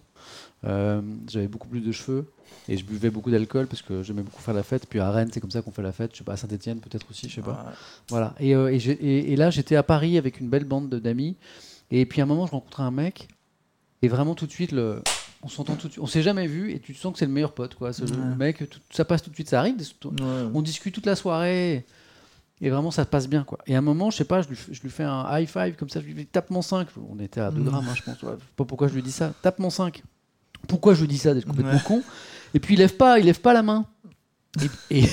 euh, 0.64 1.02
j'avais 1.28 1.50
beaucoup 1.50 1.68
plus 1.68 1.82
de 1.82 1.92
cheveux 1.92 2.32
et 2.70 2.78
je 2.78 2.86
buvais 2.86 3.10
beaucoup 3.10 3.30
d'alcool 3.30 3.68
parce 3.68 3.82
que 3.82 4.04
j'aimais 4.04 4.22
beaucoup 4.24 4.42
faire 4.42 4.54
la 4.54 4.64
fête. 4.64 4.88
Puis 4.88 5.00
à 5.00 5.12
Rennes, 5.12 5.30
c'est 5.34 5.42
comme 5.42 5.52
ça 5.52 5.62
qu'on 5.62 5.72
fait 5.72 5.82
la 5.82 5.92
fête. 5.92 6.12
Je 6.14 6.20
sais 6.20 6.24
pas, 6.24 6.34
à 6.34 6.38
Saint-Etienne 6.38 6.80
peut-être 6.80 7.06
aussi, 7.10 7.28
je 7.30 7.36
sais 7.36 7.42
pas. 7.42 7.74
Voilà. 8.08 8.34
Et, 8.40 8.56
euh, 8.56 8.72
et, 8.72 8.80
j'ai- 8.80 8.94
et- 8.94 9.34
et 9.34 9.36
là, 9.36 9.50
j'étais 9.50 9.76
à 9.76 9.84
Paris 9.84 10.18
avec 10.18 10.40
une 10.40 10.50
belle 10.50 10.64
bande 10.66 10.88
de- 10.90 11.00
d'amis. 11.00 11.36
Et 11.92 12.06
puis 12.06 12.22
à 12.22 12.24
un 12.24 12.28
moment, 12.28 12.46
je 12.46 12.52
rencontrais 12.52 12.84
un 12.84 12.92
mec. 12.92 13.28
Et 14.02 14.08
vraiment, 14.08 14.36
tout 14.36 14.46
de 14.46 14.52
suite, 14.52 14.72
le... 14.72 15.02
on 15.42 15.48
s'entend 15.50 15.76
tout 15.76 15.88
de 15.88 15.94
suite. 15.94 16.04
On 16.04 16.08
s'est 16.08 16.22
jamais 16.22 16.48
vu. 16.48 16.72
Et 16.72 16.80
tu 16.80 16.94
sens 16.94 17.14
que 17.14 17.20
c'est 17.20 17.26
le 17.26 17.32
meilleur 17.32 17.54
pote. 17.54 17.76
Quoi. 17.76 17.94
Ce 17.94 18.04
Ouais. 18.04 18.10
le 18.12 18.36
mec, 18.36 18.70
tout- 18.70 18.80
ça 18.92 19.06
passe 19.06 19.22
tout 19.24 19.30
de 19.30 19.36
suite. 19.36 19.50
Ça 19.50 19.60
arrive. 19.60 19.76
Ouais. 19.78 20.12
On 20.54 20.62
discute 20.62 20.94
toute 20.94 21.06
la 21.06 21.16
soirée. 21.16 21.86
Et 22.62 22.70
vraiment, 22.70 22.92
ça 22.92 23.04
se 23.04 23.08
passe 23.10 23.28
bien. 23.28 23.44
Quoi. 23.44 23.60
Et 23.68 23.76
à 23.76 23.78
un 23.78 23.82
moment, 23.82 24.10
je 24.10 24.18
sais 24.18 24.26
pas, 24.26 24.42
je 24.42 24.48
lui, 24.50 24.56
f- 24.56 24.70
je 24.72 24.82
lui 24.82 24.90
fais 24.90 25.04
un 25.04 25.26
high 25.30 25.48
five 25.48 25.76
comme 25.76 25.90
ça. 25.90 26.00
Je 26.02 26.06
lui 26.06 26.14
dis 26.14 26.26
tape 26.26 26.50
mon 26.50 26.62
5. 26.62 26.88
On 27.10 27.20
était 27.20 27.40
à 27.40 27.52
2 27.52 27.60
Mm. 27.62 27.66
grammes, 27.66 27.88
hein, 27.90 27.94
je 27.96 28.04
pense. 28.04 28.22
Ouais. 28.24 28.34
Pas 28.56 28.66
pourquoi 28.66 28.88
je 28.88 28.94
lui 28.96 29.04
dis 29.04 29.12
ça. 29.12 29.34
Tape 29.42 29.60
mon 29.60 29.70
5. 29.70 30.04
Pourquoi 30.68 30.94
je 30.96 31.02
lui 31.02 31.08
dis 31.08 31.18
ça 31.20 31.34
D'être 31.34 31.46
complètement 31.46 31.80
con? 31.80 32.02
Et 32.54 32.60
puis 32.60 32.74
il 32.74 32.78
lève 32.78 32.96
pas, 32.98 33.20
il 33.20 33.26
lève 33.26 33.40
pas 33.42 33.54
la 33.54 33.62
main. 33.64 33.86
Et, 34.90 35.00
et, 35.02 35.06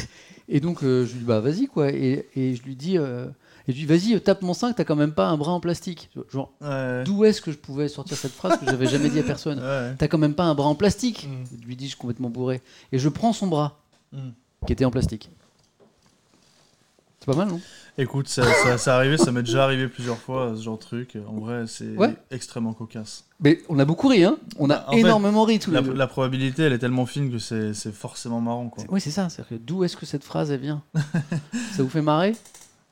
et 0.48 0.60
donc 0.60 0.82
euh, 0.82 1.04
je 1.04 1.12
lui 1.12 1.18
dis 1.18 1.24
bah 1.26 1.40
vas-y 1.40 1.66
quoi. 1.66 1.90
Et, 1.92 2.26
et 2.34 2.54
je 2.56 2.62
lui 2.62 2.76
dis 2.76 2.96
euh, 2.96 3.26
et 3.66 3.72
je 3.72 3.78
lui 3.78 3.86
dis 3.86 3.86
vas-y 3.86 4.20
tape 4.20 4.42
mon 4.42 4.54
5, 4.54 4.74
t'as 4.76 4.84
quand 4.84 4.96
même 4.96 5.12
pas 5.12 5.26
un 5.28 5.36
bras 5.36 5.52
en 5.52 5.60
plastique. 5.60 6.10
Genre 6.32 6.52
Ouais. 6.60 7.02
d'où 7.04 7.24
est-ce 7.24 7.40
que 7.40 7.50
je 7.52 7.56
pouvais 7.56 7.88
sortir 7.88 8.16
cette 8.16 8.32
phrase 8.32 8.58
que 8.58 8.66
j'avais 8.66 8.86
jamais 8.86 9.08
dit 9.08 9.18
à 9.18 9.22
personne 9.22 9.58
Ouais. 9.62 9.94
T'as 9.98 10.08
quand 10.08 10.18
même 10.18 10.34
pas 10.34 10.44
un 10.44 10.54
bras 10.54 10.68
en 10.68 10.74
plastique. 10.74 11.28
Mm. 11.28 11.44
Je 11.62 11.66
lui 11.66 11.76
dis 11.76 11.84
je 11.84 11.90
suis 11.90 11.98
complètement 11.98 12.30
bourré. 12.30 12.60
Et 12.92 12.98
je 12.98 13.08
prends 13.08 13.32
son 13.32 13.46
bras 13.46 13.78
Mm. 14.12 14.30
qui 14.66 14.72
était 14.72 14.84
en 14.84 14.90
plastique. 14.90 15.30
C'est 17.20 17.26
pas 17.26 17.36
mal 17.36 17.48
non? 17.48 17.60
Écoute, 17.96 18.28
ça, 18.28 18.42
ça, 18.64 18.76
ça 18.76 18.96
arrivé, 18.96 19.16
ça 19.16 19.32
m'est 19.32 19.42
déjà 19.42 19.64
arrivé 19.64 19.88
plusieurs 19.88 20.18
fois, 20.18 20.52
ce 20.56 20.62
genre 20.62 20.76
de 20.76 20.82
truc. 20.82 21.16
En 21.28 21.38
vrai, 21.40 21.64
c'est 21.66 21.96
Ouais. 21.96 22.14
extrêmement 22.30 22.74
cocasse. 22.74 23.24
Mais 23.40 23.62
on 23.70 23.78
a 23.78 23.84
beaucoup 23.86 24.08
ri 24.08 24.24
hein. 24.24 24.36
On 24.58 24.68
a 24.68 24.84
En 24.88 24.92
fait, 24.92 24.98
énormément 24.98 25.44
ri 25.44 25.58
tous 25.58 25.70
les 25.70 25.76
La, 25.76 25.82
deux. 25.82 25.92
la 25.94 26.06
probabilité, 26.06 26.64
elle 26.64 26.72
est 26.74 26.78
tellement 26.78 27.06
fine 27.06 27.30
que 27.30 27.38
c'est 27.38 27.72
forcément 27.92 28.40
marrant, 28.40 28.68
quoi. 28.68 28.84
Oui, 28.90 29.00
c'est 29.00 29.10
ça. 29.12 29.28
D'où 29.52 29.84
est-ce 29.84 29.96
que 29.96 30.04
cette 30.06 30.24
phrase 30.24 30.50
elle 30.50 30.60
vient? 30.60 30.82
Ça 31.76 31.82
vous 31.82 31.88
fait 31.88 32.02
marrer? 32.02 32.34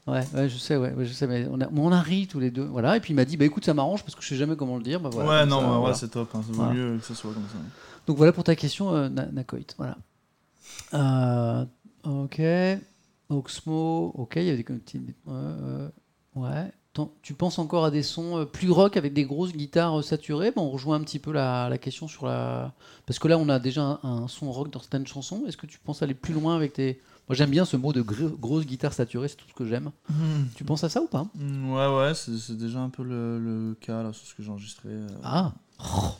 Ouais, 0.06 0.24
ouais, 0.34 0.48
je 0.48 0.56
sais, 0.58 0.76
ouais, 0.76 0.92
ouais, 0.94 1.04
je 1.04 1.12
sais, 1.12 1.28
mais 1.28 1.46
on 1.48 1.60
a, 1.60 1.68
on 1.76 1.92
a 1.92 2.00
ri 2.00 2.26
tous 2.26 2.40
les 2.40 2.50
deux, 2.50 2.64
voilà. 2.64 2.96
Et 2.96 3.00
puis 3.00 3.12
il 3.12 3.16
m'a 3.16 3.24
dit, 3.24 3.36
bah 3.36 3.44
écoute, 3.44 3.64
ça 3.64 3.72
m'arrange 3.72 4.02
parce 4.02 4.16
que 4.16 4.22
je 4.22 4.28
sais 4.28 4.36
jamais 4.36 4.56
comment 4.56 4.76
le 4.76 4.82
dire. 4.82 4.98
Bah, 5.00 5.10
voilà, 5.12 5.30
ouais, 5.42 5.46
non, 5.46 5.60
ça, 5.60 5.66
voilà. 5.78 5.94
c'est 5.94 6.08
top. 6.08 6.28
Hein. 6.34 6.40
Vaut 6.44 6.54
Voilà. 6.54 6.72
mieux 6.74 6.98
que 6.98 7.04
ce 7.04 7.14
soit 7.14 7.32
comme 7.32 7.44
ça. 7.44 7.58
Donc 8.08 8.16
voilà 8.16 8.32
pour 8.32 8.42
ta 8.42 8.56
question, 8.56 8.92
euh, 8.94 9.08
Na- 9.08 9.26
Nakoit. 9.26 9.60
Voilà. 9.78 9.96
Euh, 10.94 11.64
ok. 12.04 12.42
Oxmo, 13.30 14.12
ok, 14.16 14.32
il 14.36 14.44
y 14.44 14.50
a 14.50 14.56
des 14.56 14.64
petits. 14.64 15.00
euh, 15.28 15.88
ouais. 16.34 16.72
Tu 17.22 17.32
penses 17.32 17.58
encore 17.58 17.86
à 17.86 17.90
des 17.90 18.02
sons 18.02 18.40
euh, 18.40 18.44
plus 18.44 18.70
rock 18.70 18.98
avec 18.98 19.14
des 19.14 19.24
grosses 19.24 19.52
guitares 19.52 20.00
euh, 20.00 20.02
saturées? 20.02 20.50
Bon, 20.50 20.62
On 20.64 20.70
rejoint 20.70 20.96
un 20.96 21.00
petit 21.00 21.18
peu 21.18 21.32
la, 21.32 21.68
la 21.70 21.78
question 21.78 22.08
sur 22.08 22.26
la. 22.26 22.72
Parce 23.06 23.18
que 23.18 23.28
là, 23.28 23.38
on 23.38 23.48
a 23.48 23.58
déjà 23.58 23.82
un, 23.82 24.00
un 24.02 24.28
son 24.28 24.52
rock 24.52 24.70
dans 24.70 24.80
certaines 24.80 25.06
chansons. 25.06 25.44
Est-ce 25.46 25.56
que 25.56 25.66
tu 25.66 25.78
penses 25.78 26.02
aller 26.02 26.12
plus 26.14 26.34
loin 26.34 26.54
avec 26.56 26.74
tes. 26.74 27.00
Moi, 27.32 27.36
j'aime 27.38 27.48
bien 27.48 27.64
ce 27.64 27.78
mot 27.78 27.94
de 27.94 28.02
gr- 28.02 28.38
grosse 28.38 28.66
guitare 28.66 28.92
saturée, 28.92 29.26
c'est 29.26 29.36
tout 29.36 29.46
ce 29.48 29.54
que 29.54 29.64
j'aime. 29.64 29.90
Tu 30.54 30.64
penses 30.64 30.84
à 30.84 30.90
ça 30.90 31.00
ou 31.00 31.06
pas? 31.06 31.24
Mm, 31.34 31.72
Ouais, 31.72 31.86
ouais, 31.96 32.12
c'est 32.14 32.58
déjà 32.58 32.80
un 32.80 32.90
peu 32.90 33.02
le, 33.02 33.38
le 33.38 33.74
cas 33.80 34.02
là, 34.02 34.12
sur 34.12 34.26
ce 34.26 34.34
que 34.34 34.42
j'ai 34.42 34.50
enregistré. 34.50 34.90
euh. 34.90 35.08
Ah 35.24 35.54
Oh. 35.82 36.10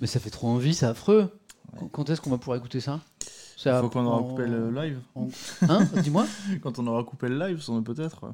Mais 0.00 0.06
ça 0.06 0.18
fait 0.20 0.30
trop 0.30 0.48
envie, 0.48 0.72
c'est 0.72 0.86
affreux. 0.86 1.30
Quand- 1.78 1.88
Quand 1.88 2.08
est-ce 2.08 2.22
qu'on 2.22 2.30
va 2.30 2.38
pouvoir 2.38 2.56
écouter 2.56 2.80
ça? 2.80 2.98
Il 3.66 3.72
faut 3.78 3.90
qu'on 3.90 4.06
aura 4.06 4.22
coupé 4.22 4.46
le 4.46 4.70
live. 4.70 4.98
Hein? 5.68 5.84
Dis-moi. 6.02 6.24
Quand 6.62 6.78
on 6.78 6.86
aura 6.86 7.04
coupé 7.04 7.28
le 7.28 7.38
live, 7.38 7.62
peut-être. 7.84 8.22
Ouais, 8.24 8.32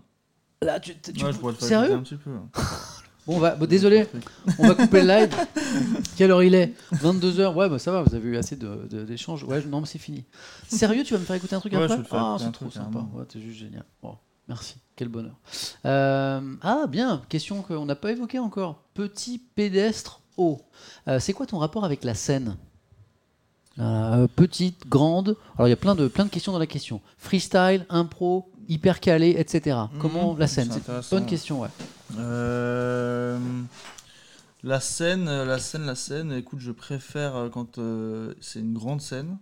Là, 0.63 0.79
tu, 0.79 0.95
tu- 0.97 1.13
je 1.19 1.27
pourrais 1.33 1.51
le 1.53 1.59
faire 1.59 1.67
Sérieux? 1.67 1.95
un 1.95 2.03
petit 2.03 2.15
peu. 2.15 2.31
Bon, 3.27 3.41
désolé, 3.67 4.07
on 4.59 4.69
va 4.69 4.75
couper 4.75 5.01
le 5.01 5.07
live. 5.09 5.35
Quelle 6.17 6.31
heure 6.31 6.43
il 6.43 6.55
est? 6.55 6.75
22h. 6.93 7.55
Ouais, 7.55 7.69
bah 7.71 7.79
ça 7.79 7.91
va, 7.91 8.03
vous 8.03 8.15
avez 8.15 8.29
eu 8.29 8.37
assez 8.37 8.55
de- 8.57 8.87
de- 8.91 9.05
d'échanges. 9.05 9.45
ouais, 9.45 9.65
non, 9.65 9.81
mais 9.81 9.87
c'est 9.87 9.99
fini. 9.99 10.25
Sérieux, 10.69 11.05
tu 11.05 11.15
vas 11.15 11.21
me 11.21 11.25
faire 11.25 11.37
écouter 11.37 11.55
un 11.57 11.61
truc 11.61 11.73
Ouais, 11.73 11.83
après? 11.83 11.97
je 11.97 12.03
Ah, 12.13 12.37
c'est 12.39 12.53
trop 12.53 12.71
sympa. 12.71 12.99
Ouais, 13.15 13.25
t'es 13.27 13.41
juste 13.41 13.59
génial. 13.59 13.85
Merci, 14.47 14.75
quel 14.95 15.09
bonheur. 15.09 15.35
Euh, 15.87 16.55
ah, 16.61 16.85
bien, 16.87 17.23
question 17.31 17.63
qu'on 17.63 17.87
n'a 17.87 17.97
pas 17.97 18.13
évoquée 18.13 18.39
encore. 18.39 18.83
Petit 18.93 19.39
pédestre 19.39 20.21
haut. 20.37 20.61
Euh, 21.09 21.19
c'est 21.19 21.33
quoi 21.33 21.47
ton 21.47 21.59
rapport 21.59 21.85
avec 21.87 22.05
la 22.05 22.15
scène? 22.15 22.57
Euh, 23.79 24.29
Petite, 24.37 24.87
grande. 24.87 25.37
Alors, 25.57 25.67
il 25.67 25.71
y 25.71 25.73
a 25.73 25.77
plein 25.77 25.95
de, 25.95 26.09
plein 26.09 26.27
de 26.27 26.31
questions 26.31 26.53
dans 26.53 26.59
la 26.59 26.67
question. 26.67 27.01
Freestyle, 27.17 27.87
impro, 27.89 28.53
hyper 28.69 29.01
calé, 29.01 29.35
etc. 29.39 29.77
Comment 29.99 30.33
Mhm, 30.35 30.39
la 30.41 30.47
scène 30.47 30.71
c'est 30.73 31.11
bonne 31.11 31.27
question, 31.27 31.61
ouais. 31.61 31.69
Euh, 32.19 33.39
la 34.63 34.81
scène, 34.81 35.25
la 35.27 35.59
scène, 35.59 35.85
la 35.87 35.95
scène. 35.95 36.33
Écoute, 36.33 36.61
je 36.61 36.73
préfère 36.73 37.37
euh, 37.37 37.49
quand 37.49 37.79
euh, 37.79 38.35
c'est 38.41 38.61
une 38.61 38.73
grande 38.75 39.01
scène. 39.01 39.37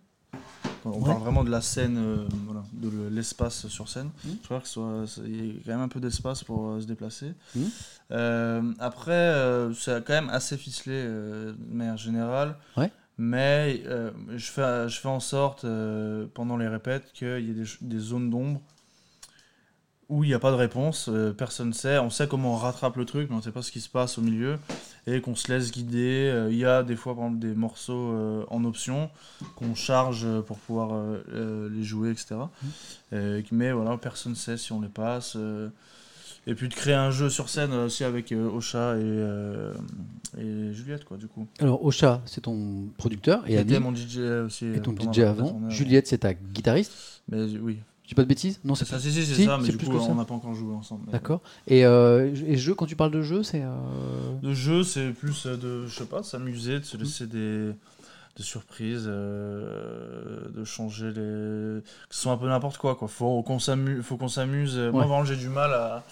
Quand 0.83 0.91
on 0.91 0.99
Ouais. 1.01 1.07
parle 1.11 1.21
vraiment 1.23 1.45
de 1.45 1.51
la 1.51 1.61
scène, 1.61 1.97
euh, 1.97 2.27
voilà, 2.47 2.65
de 2.73 2.89
le- 2.89 3.09
l'espace 3.09 3.69
sur 3.69 3.89
scène. 3.89 4.11
Mhm. 4.25 4.31
Je 4.33 4.37
préfère 4.49 4.63
que 4.63 4.67
ce 4.69 4.73
soit, 4.75 5.05
c'est- 5.07 5.21
il 5.25 5.45
y 5.47 5.51
ait 5.51 5.63
quand 5.65 5.73
même 5.73 5.81
un 5.83 5.89
peu 5.89 6.01
d'espace 6.01 6.43
pour 6.43 6.81
se 6.81 6.87
déplacer. 6.87 7.35
Mhm. 7.55 8.75
Après, 8.81 9.35
c'est 9.79 10.05
quand 10.05 10.13
même 10.15 10.29
assez 10.31 10.57
ficelé 10.57 11.05
de 11.05 11.55
manière 11.71 11.97
générale. 11.97 12.57
Ouais. 12.77 12.91
Mais 13.19 13.83
je, 14.37 14.51
fais, 14.51 14.89
je 14.89 14.99
fais 14.99 15.09
en 15.09 15.21
sorte, 15.21 15.65
pendant 16.35 16.57
les 16.57 16.67
répètes, 16.69 17.13
qu'il 17.13 17.29
y 17.47 17.51
ait 17.51 17.65
des 17.81 17.99
zones 17.99 18.29
d'ombre 18.31 18.61
où 20.13 20.25
il 20.25 20.29
n'y 20.29 20.35
a 20.35 20.39
pas 20.39 20.51
de 20.51 20.57
réponse, 20.57 21.09
euh, 21.09 21.33
personne 21.33 21.69
ne 21.69 21.73
sait, 21.73 21.99
on 21.99 22.11
sait 22.11 22.29
comment 22.29 22.53
on 22.53 22.57
rattrape 22.57 22.97
le 22.99 23.07
truc, 23.07 23.31
mais 23.31 23.35
on 23.35 23.39
ne 23.39 23.43
sait 23.43 23.51
pas 23.51 23.63
ce 23.63 23.73
qui 23.73 23.81
se 23.81 23.89
passe 23.89 24.19
au 24.19 24.21
milieu, 24.21 24.59
et 25.07 25.23
qu'on 25.23 25.35
se 25.35 25.51
laisse 25.51 25.73
guider. 25.73 26.31
Euh, 26.31 26.51
Il 26.53 26.59
y 26.59 26.67
a 26.67 26.83
des 26.83 26.97
fois, 26.97 27.15
par 27.15 27.25
exemple, 27.25 27.41
des 27.41 27.55
morceaux 27.55 28.11
euh, 28.13 28.45
en 28.51 28.63
option 28.65 29.09
qu'on 29.57 29.75
charge 29.75 30.27
pour 30.43 30.59
pouvoir 30.59 31.03
les 31.33 31.83
jouer, 31.83 32.11
etc. 32.11 32.35
Euh, 33.15 33.41
mais 33.53 33.73
voilà, 33.73 33.97
personne 33.97 34.33
ne 34.33 34.37
sait 34.37 34.59
si 34.59 34.71
on 34.73 34.83
les 34.83 34.89
passe. 34.89 35.35
et 36.47 36.55
puis 36.55 36.69
de 36.69 36.75
créer 36.75 36.95
un 36.95 37.11
jeu 37.11 37.31
sur 37.31 37.49
scène 37.49 37.73
aussi 37.73 38.05
avec 38.05 38.33
Ocha 38.33 38.97
et, 38.99 40.43
et 40.43 40.73
Juliette, 40.75 41.07
quoi, 41.07 41.17
du 41.17 41.27
coup. 41.27 41.47
Alors, 41.59 41.83
Ocha, 41.83 42.21
c'est 42.27 42.43
ton 42.43 42.89
producteur. 42.99 43.49
Et 43.49 43.55
était 43.55 43.81
mon 43.81 43.95
DJ 43.95 44.19
aussi. 44.45 44.67
et 44.67 44.81
ton 44.81 44.95
DJ 44.95 45.21
avant. 45.21 45.49
tournée. 45.49 45.71
Juliette, 45.71 46.07
c'est 46.07 46.19
ta 46.19 46.35
guitariste? 46.35 47.23
Mais 47.31 47.45
oui, 47.57 47.79
Pas 48.15 48.23
de 48.23 48.29
bêtises 48.29 48.61
Non, 48.65 48.75
c'est 48.75 48.85
ça, 48.85 48.99
si, 48.99 49.11
si, 49.13 49.25
c'est 49.25 49.35
Si, 49.35 49.45
ça, 49.45 49.59
mais 49.59 49.69
du 49.69 49.77
plus 49.77 49.87
coup, 49.89 49.97
on 49.97 50.15
n'a 50.15 50.25
pas 50.25 50.35
encore 50.35 50.55
joué 50.55 50.75
ensemble. 50.75 51.11
D'accord. 51.11 51.41
Et, 51.67 51.85
euh, 51.85 52.35
et 52.47 52.57
jeu, 52.57 52.75
quand 52.75 52.87
tu 52.87 52.97
parles 52.97 53.11
de 53.11 53.23
jeu, 53.23 53.43
c'est. 53.43 53.63
euh, 53.63 53.71
Le 54.43 54.55
jeu, 54.55 54.83
c'est 54.85 55.11
plus 55.11 55.47
euh, 55.47 55.57
de, 55.57 55.87
je 55.87 55.95
sais 55.95 56.07
pas, 56.07 56.21
de 56.21 56.25
s'amuser, 56.27 56.79
de 56.81 56.85
se 56.85 56.97
laisser 56.97 57.27
des, 57.27 57.71
des 58.37 58.43
surprises, 58.43 59.05
euh, 59.07 60.49
de 60.55 60.65
changer 60.65 61.09
les. 61.09 61.15
que 61.83 61.85
ce 62.15 62.23
soit 62.23 62.33
un 62.33 62.37
peu 62.37 62.49
n'importe 62.49 62.79
quoi, 62.79 62.95
quoi. 62.97 63.09
Faut 63.09 63.43
qu'on 63.43 63.59
s'amuse. 63.59 64.03
Faut 64.03 64.17
qu'on 64.17 64.29
s'amuse. 64.29 64.77
Moi, 64.79 64.91
vraiment, 65.05 65.25
j'ai 65.25 65.37
du 65.37 65.49
mal 65.49 65.73
à. 65.73 66.05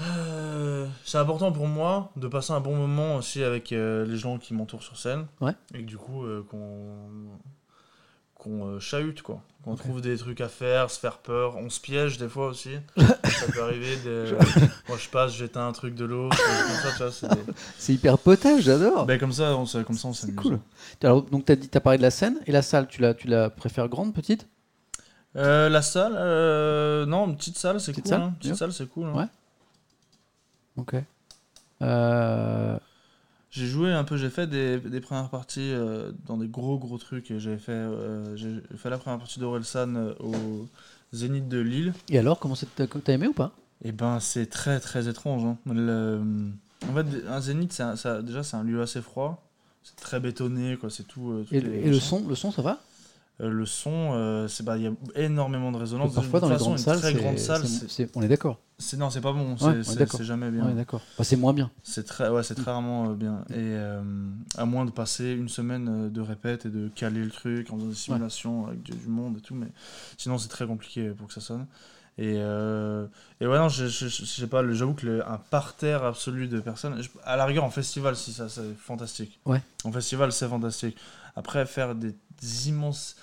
Euh, 0.00 0.86
c'est 1.04 1.18
important 1.18 1.52
pour 1.52 1.68
moi 1.68 2.10
de 2.16 2.26
passer 2.26 2.52
un 2.52 2.58
bon 2.60 2.74
moment 2.74 3.14
aussi 3.16 3.44
avec 3.44 3.72
euh, 3.72 4.04
les 4.04 4.16
gens 4.16 4.38
qui 4.38 4.52
m'entourent 4.52 4.82
sur 4.82 4.96
scène. 4.98 5.26
Ouais. 5.40 5.52
Et 5.72 5.78
que 5.78 5.86
du 5.86 5.96
coup, 5.96 6.24
euh, 6.24 6.44
qu'on 6.50 6.88
qu'on 8.44 8.66
euh, 8.66 8.78
chahute, 8.80 9.22
quoi. 9.22 9.40
Qu'on 9.64 9.76
trouve 9.76 10.02
des 10.02 10.16
trucs 10.18 10.42
à 10.42 10.48
faire, 10.48 10.90
se 10.90 11.00
faire 11.00 11.16
peur. 11.18 11.56
On 11.56 11.70
se 11.70 11.80
piège 11.80 12.18
des 12.18 12.28
fois 12.28 12.48
aussi. 12.48 12.72
ça 12.98 13.46
peut 13.50 13.62
arriver. 13.62 13.96
Des... 14.04 14.32
Moi, 14.88 14.98
je 14.98 15.08
passe, 15.08 15.32
j'éteins 15.34 15.66
un 15.66 15.72
truc 15.72 15.94
de 15.94 16.04
l'autre. 16.04 16.36
c'est 17.10 17.28
des- 17.28 17.42
hyper 17.94 18.18
potage, 18.18 18.60
j'adore. 18.62 19.06
ben, 19.06 19.18
comme 19.18 19.32
ça, 19.32 19.56
on, 19.56 19.64
comme 19.84 19.96
ça, 19.96 20.08
on 20.08 20.12
c'est 20.12 20.34
cool. 20.34 20.60
Alors, 21.02 21.22
donc, 21.22 21.46
tu 21.46 21.52
as, 21.52 21.56
dit, 21.56 21.70
as 21.72 21.80
parlé 21.80 21.96
de 21.96 22.02
la 22.02 22.10
scène. 22.10 22.38
Et 22.46 22.52
la 22.52 22.60
salle, 22.60 22.86
tu 22.88 23.00
la, 23.00 23.14
tu 23.14 23.26
la 23.26 23.48
préfères 23.48 23.88
grande, 23.88 24.12
petite? 24.12 24.46
Euh, 25.36 25.70
la 25.70 25.80
salle, 25.82 26.14
euh, 26.18 27.06
non, 27.06 27.26
une 27.26 27.36
petite 27.36 27.56
salle, 27.58 27.80
c'est 27.80 27.94
cool. 27.94 28.06
salle, 28.06 28.20
hein. 28.20 28.34
Petite 28.38 28.56
salle, 28.56 28.72
c'est 28.72 28.86
cool. 28.88 29.06
hein. 29.06 29.14
Ouais. 29.16 29.26
Ok. 30.76 30.94
Euh, 31.82 32.78
J'ai 33.54 33.68
joué 33.68 33.92
un 33.92 34.02
peu, 34.02 34.16
j'ai 34.16 34.30
fait 34.30 34.48
des, 34.48 34.80
des 34.80 35.00
premières 35.00 35.28
parties 35.30 35.70
euh, 35.70 36.10
dans 36.26 36.36
des 36.36 36.48
gros 36.48 36.76
gros 36.76 36.98
trucs. 36.98 37.32
J'avais 37.38 37.56
fait, 37.58 37.70
euh, 37.70 38.34
j'ai 38.34 38.60
fait 38.76 38.90
la 38.90 38.98
première 38.98 39.20
partie 39.20 39.38
d'Orelsan 39.38 39.94
euh, 39.94 40.12
aux 40.18 40.66
Zénith 41.12 41.46
de 41.48 41.58
Lille. 41.60 41.94
Et 42.08 42.18
alors, 42.18 42.40
comment 42.40 42.56
t'as 42.56 42.86
t'as 42.88 43.12
aimé 43.12 43.28
ou 43.28 43.32
pas? 43.32 43.52
Et 43.84 43.92
ben, 43.92 44.18
c'est 44.18 44.46
très 44.46 44.80
très 44.80 45.06
étrange. 45.08 45.44
hein. 45.44 45.56
Le- 45.72 46.20
En 46.90 46.94
fait, 46.94 47.06
un 47.28 47.40
Zénith, 47.40 47.72
c'est 47.72 47.84
un- 47.84 47.94
ça, 47.94 48.22
déjà, 48.22 48.42
c'est 48.42 48.56
un 48.56 48.64
lieu 48.64 48.82
assez 48.82 49.00
froid. 49.00 49.48
C'est 49.84 49.94
très 49.96 50.18
bétonné, 50.18 50.76
quoi. 50.76 50.90
C'est 50.90 51.06
tout. 51.06 51.30
euh, 51.30 51.46
et, 51.52 51.58
et 51.58 51.90
le 51.90 52.00
son, 52.00 52.26
le 52.26 52.34
son, 52.34 52.50
ça 52.50 52.60
va? 52.62 52.80
Le 53.40 53.66
son, 53.66 54.10
euh, 54.12 54.46
c'est 54.46 54.64
bah, 54.64 54.76
il 54.76 54.84
y 54.84 54.86
a 54.86 54.92
énormément 55.16 55.72
de 55.72 55.76
résonance. 55.76 56.14
Parfois, 56.14 56.40
De 56.40 56.46
dans 56.46 56.50
les 56.52 56.56
grandes 56.56 56.78
salles, 56.78 57.14
grande 57.16 57.38
salle, 57.38 57.62
on 58.14 58.22
est 58.22 58.28
d'accord. 58.28 58.60
c'est 58.78 58.96
non, 58.96 59.10
c'est 59.10 59.20
pas 59.20 59.32
bon. 59.32 59.56
C'est 59.56 59.66
Ouais, 59.66 60.24
jamais 60.24 60.50
bien. 60.52 60.66
Ouais, 60.66 60.74
d'accord. 60.74 61.00
C'est 61.20 61.36
moins 61.36 61.52
bien. 61.52 61.70
C'est 61.82 62.06
très, 62.06 62.28
ouais, 62.28 62.44
c'est 62.44 62.54
très 62.54 62.70
rarement 62.70 63.10
euh, 63.10 63.14
bien. 63.14 63.44
Et 63.50 63.54
euh, 63.56 64.02
à 64.56 64.64
moins 64.66 64.84
de 64.84 64.92
passer 64.92 65.32
une 65.32 65.48
semaine 65.48 65.88
euh, 65.88 66.10
de 66.10 66.20
répète 66.20 66.66
et 66.66 66.70
de 66.70 66.88
caler 66.94 67.24
le 67.24 67.30
truc 67.30 67.72
en 67.72 67.76
faisant 67.76 67.88
des 67.88 67.94
simulations 67.94 68.66
avec 68.68 68.84
du, 68.84 69.08
monde 69.08 69.38
et 69.38 69.40
tout, 69.40 69.56
mais 69.56 69.68
sinon 70.16 70.38
c'est 70.38 70.48
très 70.48 70.66
compliqué 70.66 71.08
pour 71.10 71.26
que 71.26 71.34
ça 71.34 71.40
sonne. 71.40 71.66
Et, 72.16 72.34
euh, 72.36 73.06
et 73.40 73.46
ouais, 73.48 73.58
non, 73.58 73.68
je, 73.68 73.86
je, 73.86 74.06
je 74.06 74.24
sais 74.24 74.46
pas, 74.46 74.62
le- 74.62 74.72
j'avoue 74.72 74.94
que 74.94 75.04
le- 75.06 75.28
un 75.28 75.38
parterre 75.38 76.04
absolu 76.04 76.46
de 76.46 76.60
personnes, 76.60 77.00
à 77.24 77.36
la 77.36 77.44
rigueur 77.44 77.64
en 77.64 77.70
festival, 77.70 78.14
si 78.14 78.32
ça, 78.32 78.48
c'est 78.48 78.76
fantastique. 78.78 79.40
Ouais. 79.44 79.60
En 79.82 79.90
festival, 79.90 80.30
c'est 80.30 80.46
fantastique. 80.48 80.96
Après, 81.34 81.66
faire 81.66 81.96
des 81.96 82.14
immenses. 82.66 83.16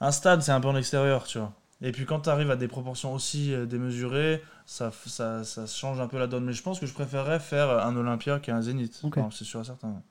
Un 0.00 0.12
stade, 0.12 0.42
c'est 0.42 0.52
un 0.52 0.60
peu 0.60 0.68
en 0.68 0.76
extérieur, 0.76 1.24
tu 1.24 1.38
vois. 1.38 1.52
Et 1.82 1.92
puis 1.92 2.04
quand 2.04 2.20
tu 2.20 2.28
arrives 2.30 2.50
à 2.50 2.56
des 2.56 2.68
proportions 2.68 3.14
aussi 3.14 3.54
euh, 3.54 3.64
démesurées, 3.66 4.42
ça, 4.66 4.92
ça, 5.06 5.44
ça 5.44 5.66
change 5.66 5.98
un 6.00 6.08
peu 6.08 6.18
la 6.18 6.26
donne. 6.26 6.44
Mais 6.44 6.52
je 6.52 6.62
pense 6.62 6.78
que 6.78 6.86
je 6.86 6.92
préférerais 6.92 7.40
faire 7.40 7.70
un 7.86 7.96
Olympia 7.96 8.38
qu'un 8.38 8.60
Zénith. 8.60 9.00
Ok. 9.02 9.18
Enfin, 9.18 9.28
c'est 9.32 9.44
sûr 9.44 9.60
et 9.60 9.64
certain. 9.64 10.02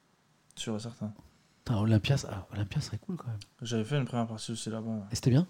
Sûr 0.55 0.75
et 0.75 0.79
certain. 0.79 1.13
Putain, 1.63 1.79
Olympia, 1.79 2.17
ça- 2.17 2.29
ah, 2.31 2.47
Olympia 2.53 2.81
serait 2.81 2.97
cool 2.97 3.17
quand 3.17 3.27
même. 3.27 3.37
J'avais 3.61 3.83
fait 3.83 3.97
une 3.97 4.05
première 4.05 4.25
partie 4.25 4.51
aussi 4.51 4.69
là-bas. 4.71 5.05
Et 5.11 5.15
c'était 5.15 5.29
bien? 5.29 5.45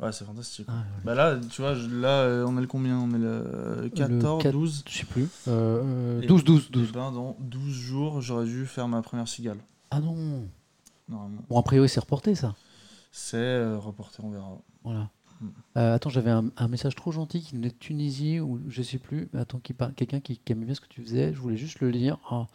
Ouais, 0.00 0.10
c'est 0.10 0.24
fantastique. 0.24 0.66
Ah, 0.68 0.72
ouais. 0.72 0.84
Bah 1.04 1.14
là, 1.14 1.36
tu 1.50 1.62
vois, 1.62 1.74
je- 1.74 1.86
là, 1.88 2.22
euh, 2.22 2.44
on 2.48 2.58
est 2.58 2.60
le 2.62 2.66
combien? 2.66 2.98
On 2.98 3.10
est 3.14 3.18
le 3.18 3.88
14, 3.94 4.42
4, 4.42 4.52
12 4.52 4.82
Je 4.88 4.98
sais 4.98 5.04
plus. 5.04 5.28
Euh, 5.46 6.20
Et- 6.20 6.26
12, 6.26 6.42
12, 6.42 6.66
Et 6.68 6.72
12. 6.72 6.92
ben, 6.92 7.12
dans 7.12 7.36
12 7.38 7.74
jours, 7.74 8.20
j'aurais 8.20 8.46
dû 8.46 8.66
faire 8.66 8.88
ma 8.88 9.02
première 9.02 9.28
cigale. 9.28 9.58
Ah 9.92 10.00
non. 10.00 10.48
Normalement. 11.10 11.42
Bon, 11.48 11.58
a 11.58 11.62
priori, 11.62 11.88
c'est 11.88 12.00
reporté 12.00 12.34
ça. 12.34 12.54
C'est 13.12 13.36
euh, 13.36 13.78
reporté, 13.78 14.18
on 14.22 14.30
verra. 14.30 14.58
Voilà. 14.84 15.10
Mm. 15.40 15.48
Euh, 15.76 15.94
attends, 15.94 16.10
j'avais 16.10 16.30
un, 16.30 16.50
un 16.56 16.68
message 16.68 16.94
trop 16.94 17.10
gentil 17.10 17.42
qui 17.42 17.56
venait 17.56 17.70
de 17.70 17.74
Tunisie 17.74 18.40
ou 18.40 18.60
je 18.68 18.82
sais 18.82 18.98
plus. 18.98 19.28
Attends, 19.36 19.58
qui 19.58 19.72
parle, 19.72 19.92
quelqu'un 19.94 20.20
qui, 20.20 20.38
qui 20.38 20.52
aimait 20.52 20.64
bien 20.64 20.74
ce 20.74 20.80
que 20.80 20.88
tu 20.88 21.02
faisais. 21.02 21.34
Je 21.34 21.40
voulais 21.40 21.56
juste 21.56 21.80
le 21.80 21.90
lire. 21.90 22.18
Ah. 22.30 22.46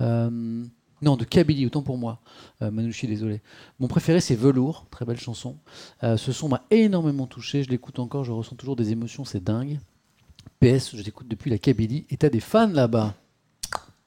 Euh, 0.00 0.64
non, 1.00 1.16
de 1.16 1.24
Kabylie, 1.24 1.66
autant 1.66 1.82
pour 1.82 1.98
moi. 1.98 2.20
Euh, 2.60 2.70
Manouchi, 2.70 3.06
désolé. 3.06 3.40
Mon 3.78 3.88
préféré, 3.88 4.20
c'est 4.20 4.36
Velours, 4.36 4.86
très 4.90 5.04
belle 5.04 5.18
chanson. 5.18 5.56
Ce 6.02 6.32
son 6.32 6.48
m'a 6.48 6.62
énormément 6.70 7.26
touché. 7.26 7.62
Je 7.62 7.70
l'écoute 7.70 7.98
encore, 7.98 8.24
je 8.24 8.32
ressens 8.32 8.56
toujours 8.56 8.76
des 8.76 8.92
émotions, 8.92 9.24
c'est 9.24 9.42
dingue. 9.42 9.78
PS, 10.60 10.96
je 10.96 11.02
l'écoute 11.02 11.26
depuis 11.26 11.50
la 11.50 11.58
Kabylie. 11.58 12.06
Et 12.10 12.16
t'as 12.16 12.28
des 12.28 12.40
fans 12.40 12.68
là-bas. 12.68 13.14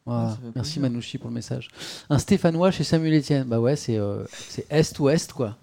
Voilà. 0.05 0.37
Ah, 0.37 0.37
Merci. 0.55 0.79
Manouchi 0.79 1.17
pour 1.17 1.29
le 1.29 1.33
message. 1.33 1.69
Un 2.09 2.19
Stéphanois 2.19 2.71
chez 2.71 2.83
Samuel 2.83 3.19
Etienne. 3.19 3.47
Bah 3.47 3.59
ouais, 3.59 3.75
c'est 3.75 3.97
euh, 3.97 4.23
c'est 4.31 4.65
Est-Ouest 4.71 5.33
quoi. 5.33 5.57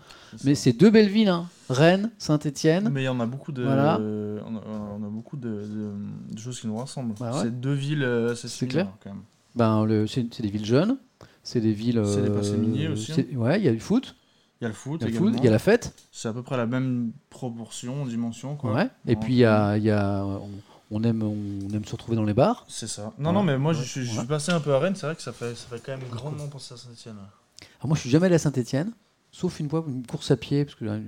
Mais 0.45 0.55
c'est 0.55 0.73
deux 0.73 0.91
belles 0.91 1.09
villes, 1.11 1.29
hein. 1.29 1.47
Rennes, 1.69 2.11
Saint-Étienne. 2.19 2.89
Mais 2.91 3.03
il 3.03 3.05
y 3.05 3.09
en 3.09 3.21
a 3.21 3.27
beaucoup 3.27 3.53
de, 3.53 3.63
Voilà. 3.65 3.99
on, 4.01 4.57
a, 4.57 4.61
on 4.99 5.05
a 5.05 5.09
beaucoup 5.09 5.37
de, 5.37 5.49
de- 5.49 6.35
de 6.35 6.39
choses 6.39 6.59
qui 6.61 6.67
nous 6.67 6.77
rassemblent. 6.77 7.15
Bah 7.21 7.33
ouais. 7.35 7.41
C'est 7.43 7.61
deux 7.61 7.75
villes 7.75 8.03
euh, 8.03 8.33
assez 8.33 8.49
C'est 8.49 8.59
similaires 8.61 8.87
clair. 8.87 8.99
quand 9.05 9.11
même. 9.11 9.23
Ben, 9.55 10.07
c'est 10.09 10.41
des 10.43 10.49
villes 10.51 10.65
jeunes. 10.65 10.97
C'est 11.45 11.61
des 11.61 11.73
villes. 11.73 12.03
C'est 12.07 12.23
des 12.23 12.31
euh, 12.31 12.35
passés 12.39 12.57
miniers 12.57 12.89
aussi, 12.89 13.13
hein. 13.13 13.25
Ouais, 13.37 13.59
il 13.61 13.65
y 13.65 13.69
a 13.69 13.73
du 13.73 13.81
foot. 13.81 14.17
Il 14.61 14.65
y 14.65 14.67
a 14.67 14.69
le 14.69 14.75
foot 14.75 15.01
Il 15.01 15.05
y 15.05 15.05
a 15.05 15.09
le 15.09 15.13
également. 15.17 15.31
foot, 15.33 15.41
il 15.41 15.45
y 15.45 15.49
a 15.49 15.51
la 15.51 15.59
fête. 15.59 15.95
C'est 16.13 16.29
à 16.29 16.33
peu 16.33 16.43
près 16.43 16.57
la 16.57 16.67
même 16.67 17.13
proportion, 17.31 18.07
dimension. 18.07 18.57
Quoi. 18.57 18.73
Ouais. 18.75 18.89
Et 19.07 19.17
puis 19.17 19.35
il 19.35 19.39
y 19.39 19.45
a, 19.45 19.77
y 19.77 19.91
a- 19.91 20.25
on, 20.25 20.49
on 20.93 21.03
aime, 21.05 21.23
on 21.23 21.75
aime 21.75 21.85
se 21.85 21.93
retrouver 21.93 22.17
dans 22.17 22.25
les 22.25 22.35
bars. 22.35 22.65
C'est 22.69 22.87
ça. 22.87 23.13
Non, 23.19 23.33
non, 23.33 23.43
mais 23.43 23.59
moi, 23.59 23.73
je, 23.73 23.83
suis- 23.83 24.05
je 24.05 24.11
Ouais. 24.13 24.19
suis 24.19 24.27
passé 24.27 24.53
un 24.53 24.61
peu 24.61 24.75
à 24.75 24.79
Rennes. 24.79 24.95
C'est 24.95 25.07
vrai 25.07 25.17
que 25.17 25.23
ça 25.23 25.33
fait, 25.33 25.55
ça 25.55 25.67
fait 25.71 25.81
quand 25.85 25.97
même 25.97 26.07
grandement 26.11 26.47
penser 26.49 26.75
à 26.75 26.77
Saint-Etienne. 26.77 27.17
Alors 27.17 27.89
moi, 27.89 27.97
je 27.97 28.01
suis 28.03 28.11
jamais 28.11 28.27
allé 28.27 28.35
à 28.37 28.39
Saint-Étienne, 28.39 28.93
sauf 29.31 29.59
une 29.61 29.69
fois 29.69 29.85
une 29.87 30.07
course 30.07 30.31
à 30.31 30.37
pied, 30.37 30.65
parce 30.65 30.75
que 30.77 30.85
euh, 30.85 31.01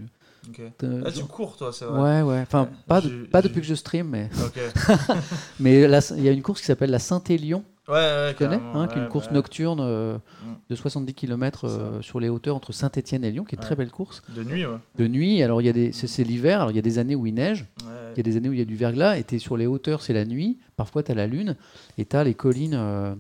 euh, 0.83 1.03
Ah, 1.07 1.11
tu 1.13 1.25
cours, 1.25 1.57
toi, 1.57 1.73
c'est 1.73 1.85
vrai. 1.85 2.23
Ouais, 2.23 2.23
ouais. 2.23 2.41
Enfin, 2.43 2.69
pas, 2.87 3.01
de- 3.01 3.25
pas 3.25 3.43
depuis 3.43 3.61
que 3.61 3.67
je 3.67 3.75
stream, 3.75 4.09
mais, 4.09 4.31
mais 5.61 5.83
il 5.83 6.23
y 6.23 6.29
a 6.29 6.33
une 6.33 6.43
course 6.43 6.61
qui 6.61 6.67
s'appelle 6.67 6.91
la 6.91 6.99
Saint-Élion. 6.99 7.65
Ouais, 7.87 7.95
ouais, 7.95 8.31
Tu 8.33 8.39
connais 8.39 8.57
hein, 8.75 8.89
qui 8.89 8.99
est 8.99 9.03
une 9.03 9.09
course 9.09 9.27
bah, 9.27 9.35
nocturne 9.35 9.81
euh, 9.81 10.17
Mm. 10.45 10.53
de 10.71 10.75
70 10.75 11.13
km 11.15 11.69
Ça. 11.69 11.79
sur 12.03 12.19
les 12.19 12.29
hauteurs 12.31 12.57
entre 12.57 12.73
Saint-Étienne 12.73 13.25
et 13.25 13.31
Lyon, 13.31 13.45
qui 13.45 13.55
est 13.55 13.59
une 13.59 13.63
très 13.63 13.77
belle 13.77 13.91
course. 13.91 14.23
De 14.35 14.43
nuit, 14.43 14.65
ouais. 14.65 14.77
De 14.97 15.07
nuit, 15.07 15.43
alors 15.43 15.61
il 15.61 15.67
y 15.67 15.69
a 15.69 15.73
des, 15.75 15.93
c'est, 15.93 16.07
c'est 16.07 16.25
l'hiver, 16.25 16.61
alors 16.61 16.71
il 16.71 16.77
y 16.77 16.79
a 16.79 16.83
des 16.83 16.99
années 16.99 17.15
où 17.15 17.27
il 17.27 17.35
neige, 17.35 17.67
Ouais. 17.85 17.91
il 18.15 18.17
y 18.17 18.21
a 18.21 18.23
des 18.23 18.37
années 18.39 18.49
où 18.49 18.53
il 18.55 18.59
y 18.59 18.63
a 18.63 18.65
du 18.65 18.77
verglas, 18.77 19.19
et 19.19 19.25
tu 19.25 19.35
es 19.35 19.39
sur 19.39 19.57
les 19.59 19.67
hauteurs, 19.67 20.01
c'est 20.01 20.15
la 20.15 20.25
nuit, 20.25 20.59
parfois 20.77 21.03
tu 21.03 21.13
as 21.13 21.15
la 21.15 21.27
lune, 21.27 21.57
et 21.99 22.07
tu 22.07 22.17
as 22.17 22.25
les 22.25 22.33
collines 22.35 22.73
euh, 22.75 23.15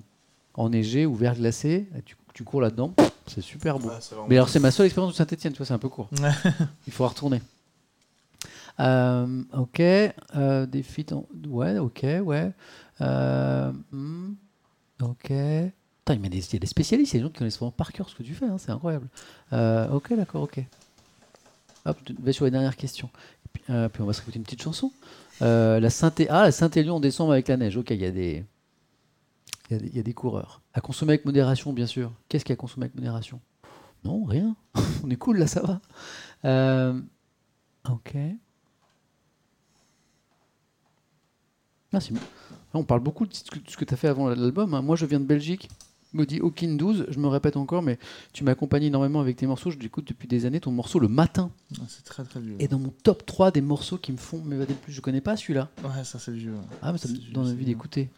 enneigées 0.54 1.04
ou 1.04 1.14
verglacées, 1.14 1.86
et 1.98 2.02
tu, 2.02 2.16
tu 2.32 2.42
cours 2.44 2.62
là-dedans, 2.62 2.94
c'est 3.26 3.42
super 3.42 3.78
beau. 3.78 3.88
Ouais, 3.88 3.94
c'est 4.00 4.14
vraiment- 4.14 4.28
Mais 4.30 4.36
alors 4.36 4.48
c'est 4.48 4.60
ma 4.60 4.70
seule 4.70 4.86
expérience 4.86 5.12
de 5.12 5.16
Saint-Etienne, 5.18 5.52
tu 5.52 5.58
vois, 5.58 5.66
c'est 5.66 5.74
un 5.74 5.78
peu 5.78 5.90
court. 5.90 6.08
Il 6.86 6.92
faut 6.92 7.06
retourner. 7.06 7.42
Euh, 8.80 9.42
ok, 9.52 9.80
euh, 9.80 10.66
des 10.66 10.82
feats 10.82 11.12
en- 11.14 11.26
Ouais, 11.48 11.78
ok, 11.78 12.04
ouais. 12.24 12.50
Euh, 13.00 13.70
hmm, 13.92 14.32
ok. 15.00 15.30
Il 15.30 16.22
y 16.22 16.56
a 16.56 16.58
des- 16.58 16.66
spécialistes, 16.66 17.14
il 17.14 17.16
y 17.16 17.18
a 17.18 17.20
des 17.20 17.26
gens 17.28 17.32
qui 17.32 17.38
connaissent 17.38 17.58
vraiment 17.58 17.70
par 17.72 17.92
cœur 17.92 18.08
ce 18.10 18.14
que 18.14 18.22
tu 18.22 18.34
fais, 18.34 18.46
hein, 18.46 18.58
c'est 18.58 18.70
incroyable. 18.70 19.08
Euh, 19.52 19.88
ok, 19.90 20.14
d'accord, 20.14 20.42
ok. 20.42 20.60
Hop, 21.86 21.98
je 22.06 22.14
vais 22.18 22.32
sur 22.32 22.44
les 22.44 22.50
dernières 22.50 22.76
questions. 22.76 23.08
Euh, 23.70 23.88
puis 23.88 24.02
on 24.02 24.06
va 24.06 24.12
se 24.12 24.20
écouter 24.20 24.38
une 24.38 24.44
petite 24.44 24.62
chanson. 24.62 24.92
Euh, 25.42 25.80
la 25.80 25.88
ah, 26.28 26.42
la 26.44 26.52
Saint-Élion 26.52 26.96
en 26.96 27.00
décembre 27.00 27.32
avec 27.32 27.48
la 27.48 27.56
neige. 27.56 27.76
Ok, 27.76 27.90
il 27.90 28.00
y 28.00 28.04
a 28.04 28.10
des. 28.10 28.44
Y, 29.70 29.98
a 29.98 30.02
des- 30.02 30.12
coureurs. 30.12 30.60
À 30.74 30.80
consommer 30.82 31.12
avec 31.12 31.24
modération, 31.24 31.72
bien 31.72 31.86
sûr. 31.86 32.12
Qu'est-ce 32.28 32.44
qu'il 32.44 32.52
y 32.52 32.56
a 32.56 32.58
à 32.58 32.60
consommer 32.60 32.84
avec 32.84 32.94
modération? 32.94 33.40
Non, 34.04 34.24
rien. 34.24 34.54
on 35.04 35.10
est 35.10 35.16
cool 35.16 35.38
là, 35.38 35.46
ça 35.46 35.62
va. 36.42 36.94
Ok. 37.90 38.14
Merci. 41.92 42.12
Là, 42.12 42.20
on 42.80 42.84
parle 42.84 43.00
beaucoup 43.00 43.26
de 43.26 43.34
ce 43.34 43.42
que, 43.76 43.84
tu 43.84 43.94
as 43.94 43.96
fait 43.96 44.08
avant 44.08 44.28
l'album. 44.28 44.74
hein. 44.74 44.82
Moi, 44.82 44.96
je 44.96 45.06
viens 45.06 45.20
de 45.20 45.24
Belgique. 45.24 45.68
Me 46.12 46.24
dit 46.26 46.38
Hawking 46.40 46.76
12, 46.76 47.06
je 47.08 47.18
me 47.18 47.26
répète 47.26 47.56
encore, 47.56 47.82
mais 47.82 47.98
tu 48.32 48.44
m'accompagnes 48.44 48.84
énormément 48.84 49.20
avec 49.20 49.36
tes 49.36 49.48
morceaux. 49.48 49.72
Je 49.72 49.78
l'écoute 49.80 50.06
depuis 50.06 50.28
des 50.28 50.46
années, 50.46 50.60
ton 50.60 50.70
morceau 50.70 51.00
le 51.00 51.08
matin 51.08 51.50
Ah, 51.76 51.82
C'est 51.88 52.04
très 52.04 52.22
très 52.22 52.38
vieux. 52.40 52.54
est 52.60 52.68
dans 52.68 52.78
mon 52.78 52.90
top 53.02 53.26
3 53.26 53.50
des 53.50 53.60
morceaux 53.60 53.98
qui 53.98 54.12
me 54.12 54.16
font 54.16 54.40
m'évader 54.40 54.74
le 54.74 54.78
plus. 54.78 54.92
Je 54.92 55.00
connais 55.00 55.20
pas 55.20 55.36
celui-là. 55.36 55.70
Ouais, 55.82 56.04
ça 56.04 56.20
c'est 56.20 56.30
vieux. 56.30 56.52
ouais. 56.52 56.76
Ah, 56.82 56.92
mais 56.92 56.98
ça 56.98 57.08
me 57.08 57.16
donne 57.32 57.48
envie 57.48 57.64
d'écouter. 57.64 58.10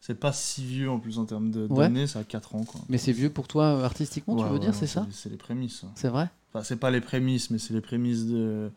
C'est 0.00 0.18
pas 0.18 0.32
si 0.32 0.64
vieux 0.64 0.90
en 0.90 0.98
plus 0.98 1.18
en 1.18 1.26
termes 1.26 1.52
Ouais. 1.68 1.76
d'années, 1.84 2.06
ça 2.06 2.20
a 2.20 2.24
4 2.24 2.54
ans 2.54 2.64
quoi. 2.64 2.80
Mais 2.88 2.96
c'est 2.96 3.12
vieux 3.12 3.28
pour 3.28 3.46
toi 3.48 3.64
euh, 3.66 3.84
artistiquement, 3.84 4.34
tu 4.36 4.50
veux 4.50 4.58
dire, 4.58 4.74
c'est 4.74 4.86
ça 4.86 5.06
C'est 5.10 5.28
les 5.28 5.36
prémices. 5.36 5.84
hein. 5.84 5.90
C'est 5.94 6.08
vrai 6.08 6.30
Enfin, 6.54 6.64
c'est 6.64 6.76
pas 6.76 6.90
les 6.90 7.02
prémices, 7.02 7.50
mais 7.50 7.58
c'est 7.58 7.74
les 7.74 7.80
prémices 7.82 8.24
de 8.26 8.70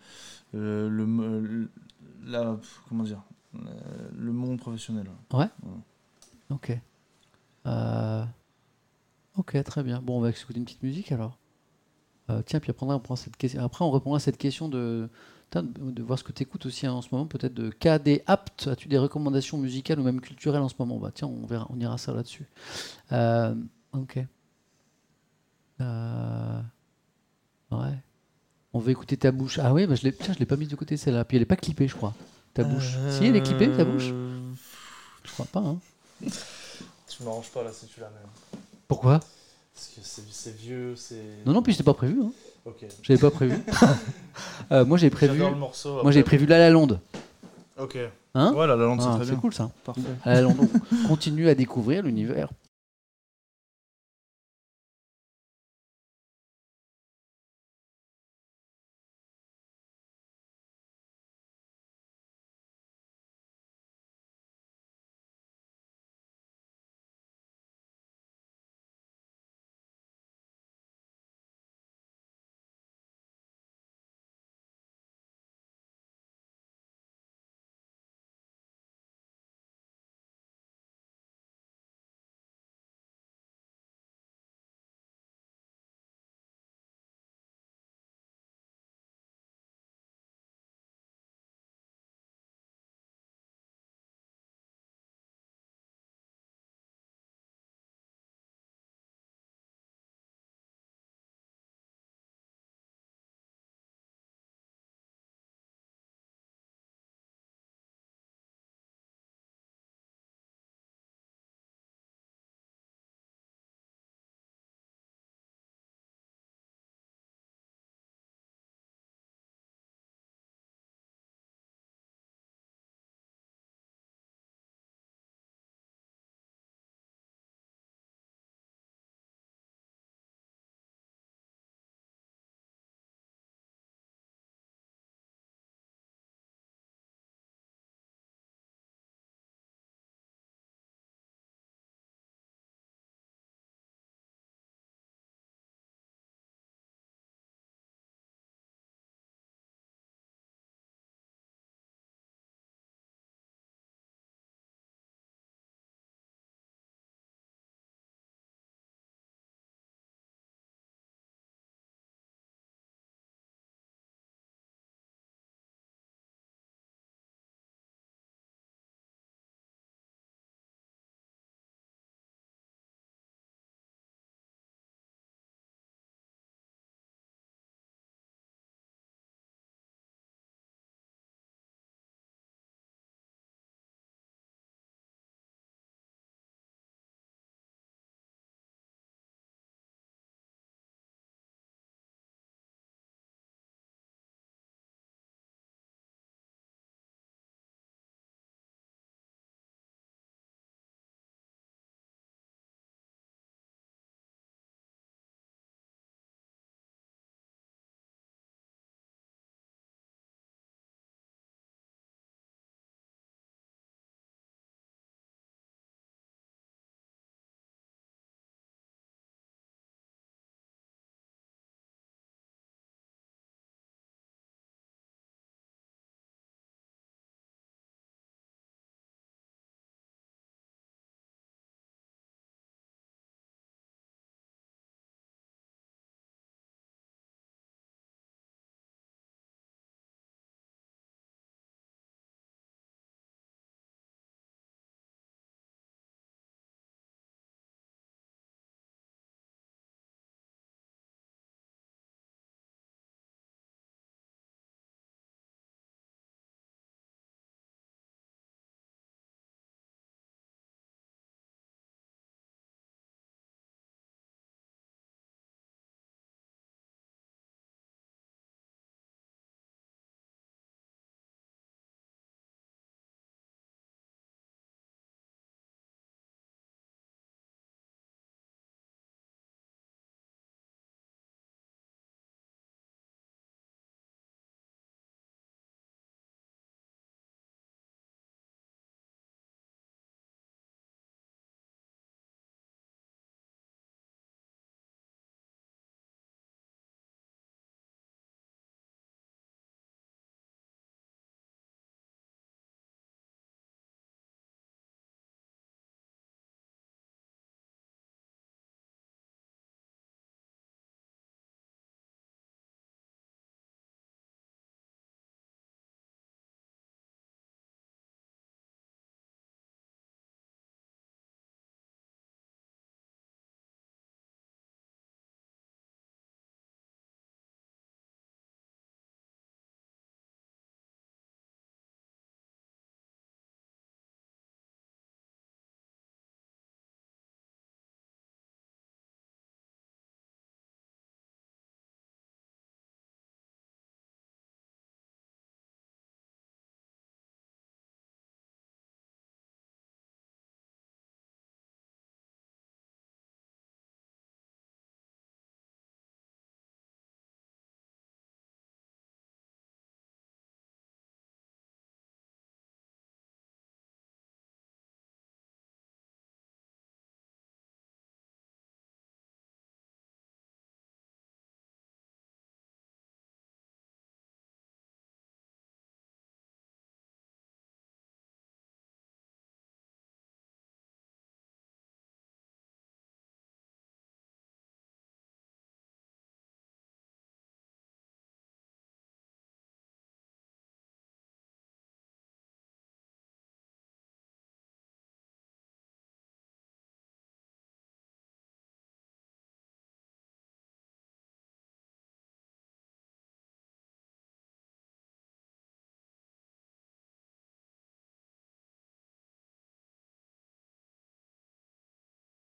euh, 0.54 0.90
le, 0.90 1.06
mo- 1.06 1.24
le- 1.40 1.70
la, 2.28 2.58
comment 2.90 3.04
dire, 3.04 3.18
euh, 3.20 3.35
le 4.16 4.32
monde 4.32 4.60
professionnel. 4.60 5.08
Ok. 6.50 6.78
Euh, 7.66 8.26
Ok, 9.38 9.62
très 9.64 9.84
bien. 9.84 10.02
Bon, 10.02 10.18
on 10.18 10.22
va 10.22 10.30
écouter 10.30 10.58
une 10.60 10.66
petite 10.66 10.84
musique 10.84 11.12
alors. 11.12 11.38
Euh, 12.30 12.42
tiens, 12.44 12.60
puis 12.60 12.72
après 12.72 12.86
on, 12.86 13.00
prend 13.00 13.16
cette 13.16 13.38
question. 13.38 13.64
après, 13.64 13.86
on 13.86 13.92
répondra 13.92 14.18
à 14.18 14.20
cette 14.20 14.38
question 14.38 14.68
de, 14.68 15.10
de, 15.54 16.02
voir 16.02 16.18
ce 16.18 16.24
que 16.24 16.32
tu 16.32 16.42
écoutes 16.42 16.66
aussi 16.66 16.88
hein, 16.88 16.94
en 16.94 17.02
ce 17.02 17.10
moment, 17.12 17.28
peut-être 17.28 17.54
de 17.54 17.70
KD 17.70 18.24
Apt. 18.26 18.68
As-tu 18.68 18.88
des 18.88 18.98
recommandations 18.98 19.58
musicales 19.58 20.00
ou 20.00 20.04
même 20.04 20.22
culturelles 20.22 20.62
en 20.62 20.70
ce 20.70 20.76
moment? 20.80 20.98
Bah, 20.98 21.12
Tiens, 21.14 21.28
on, 21.28 21.46
verra, 21.46 21.68
on 21.70 21.80
ira 21.80 21.98
ça 21.98 22.14
là-dessus. 22.14 22.48
Euh, 23.12 23.54
ok. 23.92 24.20
Euh, 25.82 26.62
ouais. 27.72 28.00
On 28.74 28.80
va 28.80 28.92
écouter 28.92 29.18
ta 29.18 29.32
bouche. 29.32 29.60
Ah 29.60 29.74
oui, 29.74 29.86
bah, 29.86 29.96
je 29.96 30.04
l'ai, 30.04 30.14
tiens, 30.14 30.34
je 30.34 30.40
l'ai 30.40 30.46
pas 30.46 30.58
mise 30.58 30.70
de 30.70 30.76
côté 30.76 30.98
celle-là. 30.98 31.26
Puis 31.26 31.38
elle 31.38 31.44
est 31.44 31.48
pas 31.48 31.58
clippée, 31.58 31.88
je 31.88 31.96
crois. 31.96 32.14
Ta 32.56 32.64
bouche. 32.64 32.96
Si, 33.12 33.26
elle 33.26 33.36
est 33.36 33.42
clippée, 33.44 33.70
ta 33.70 33.86
bouche 33.86 34.10
Euh, 34.12 34.40
Je 35.24 35.32
crois 35.32 35.46
pas. 35.46 35.60
Hein. 35.60 35.78
Tu 37.08 37.24
m'arranges 37.24 37.50
pas 37.50 37.64
là 37.64 37.70
si 37.72 37.86
tu 37.86 38.02
la 38.02 38.08
mets. 38.08 38.60
Pourquoi? 38.90 39.20
Parce 39.74 39.88
que 39.88 40.02
c'est, 40.04 40.24
c'est 40.32 40.56
vieux, 40.56 40.96
c'est. 40.98 41.22
Non, 41.46 41.54
non, 41.54 41.62
puis 41.62 41.72
c'était 41.74 41.84
pas 41.86 41.94
prévu. 41.94 42.20
Hein. 42.22 42.32
Ok. 42.66 42.86
J'avais 43.04 43.20
pas 43.20 43.32
prévu. 43.32 43.56
Euh, 44.72 44.84
moi, 44.84 44.98
j'ai 44.98 45.10
prévu. 45.10 45.34
J'adore 45.38 45.52
le 45.52 45.58
morceau. 45.58 46.02
Moi, 46.04 46.12
j'ai 46.12 46.24
prévu 46.24 46.46
La 46.46 46.58
La 46.58 46.70
Londe. 46.70 47.00
Ok. 47.78 47.98
Hein 48.34 48.52
Voilà, 48.54 48.76
la 48.76 48.86
c'est 48.98 49.06
Ah, 49.08 49.16
très 49.16 49.26
c'est 49.26 49.32
bien. 49.32 49.40
cool 49.40 49.54
ça. 49.54 49.70
Parfait. 49.86 50.02
La 50.26 50.34
La 50.36 50.42
Londe. 50.42 50.58
On 51.06 51.08
continue 51.08 51.48
à 51.48 51.56
découvrir 51.56 52.04
l'univers 52.04 52.50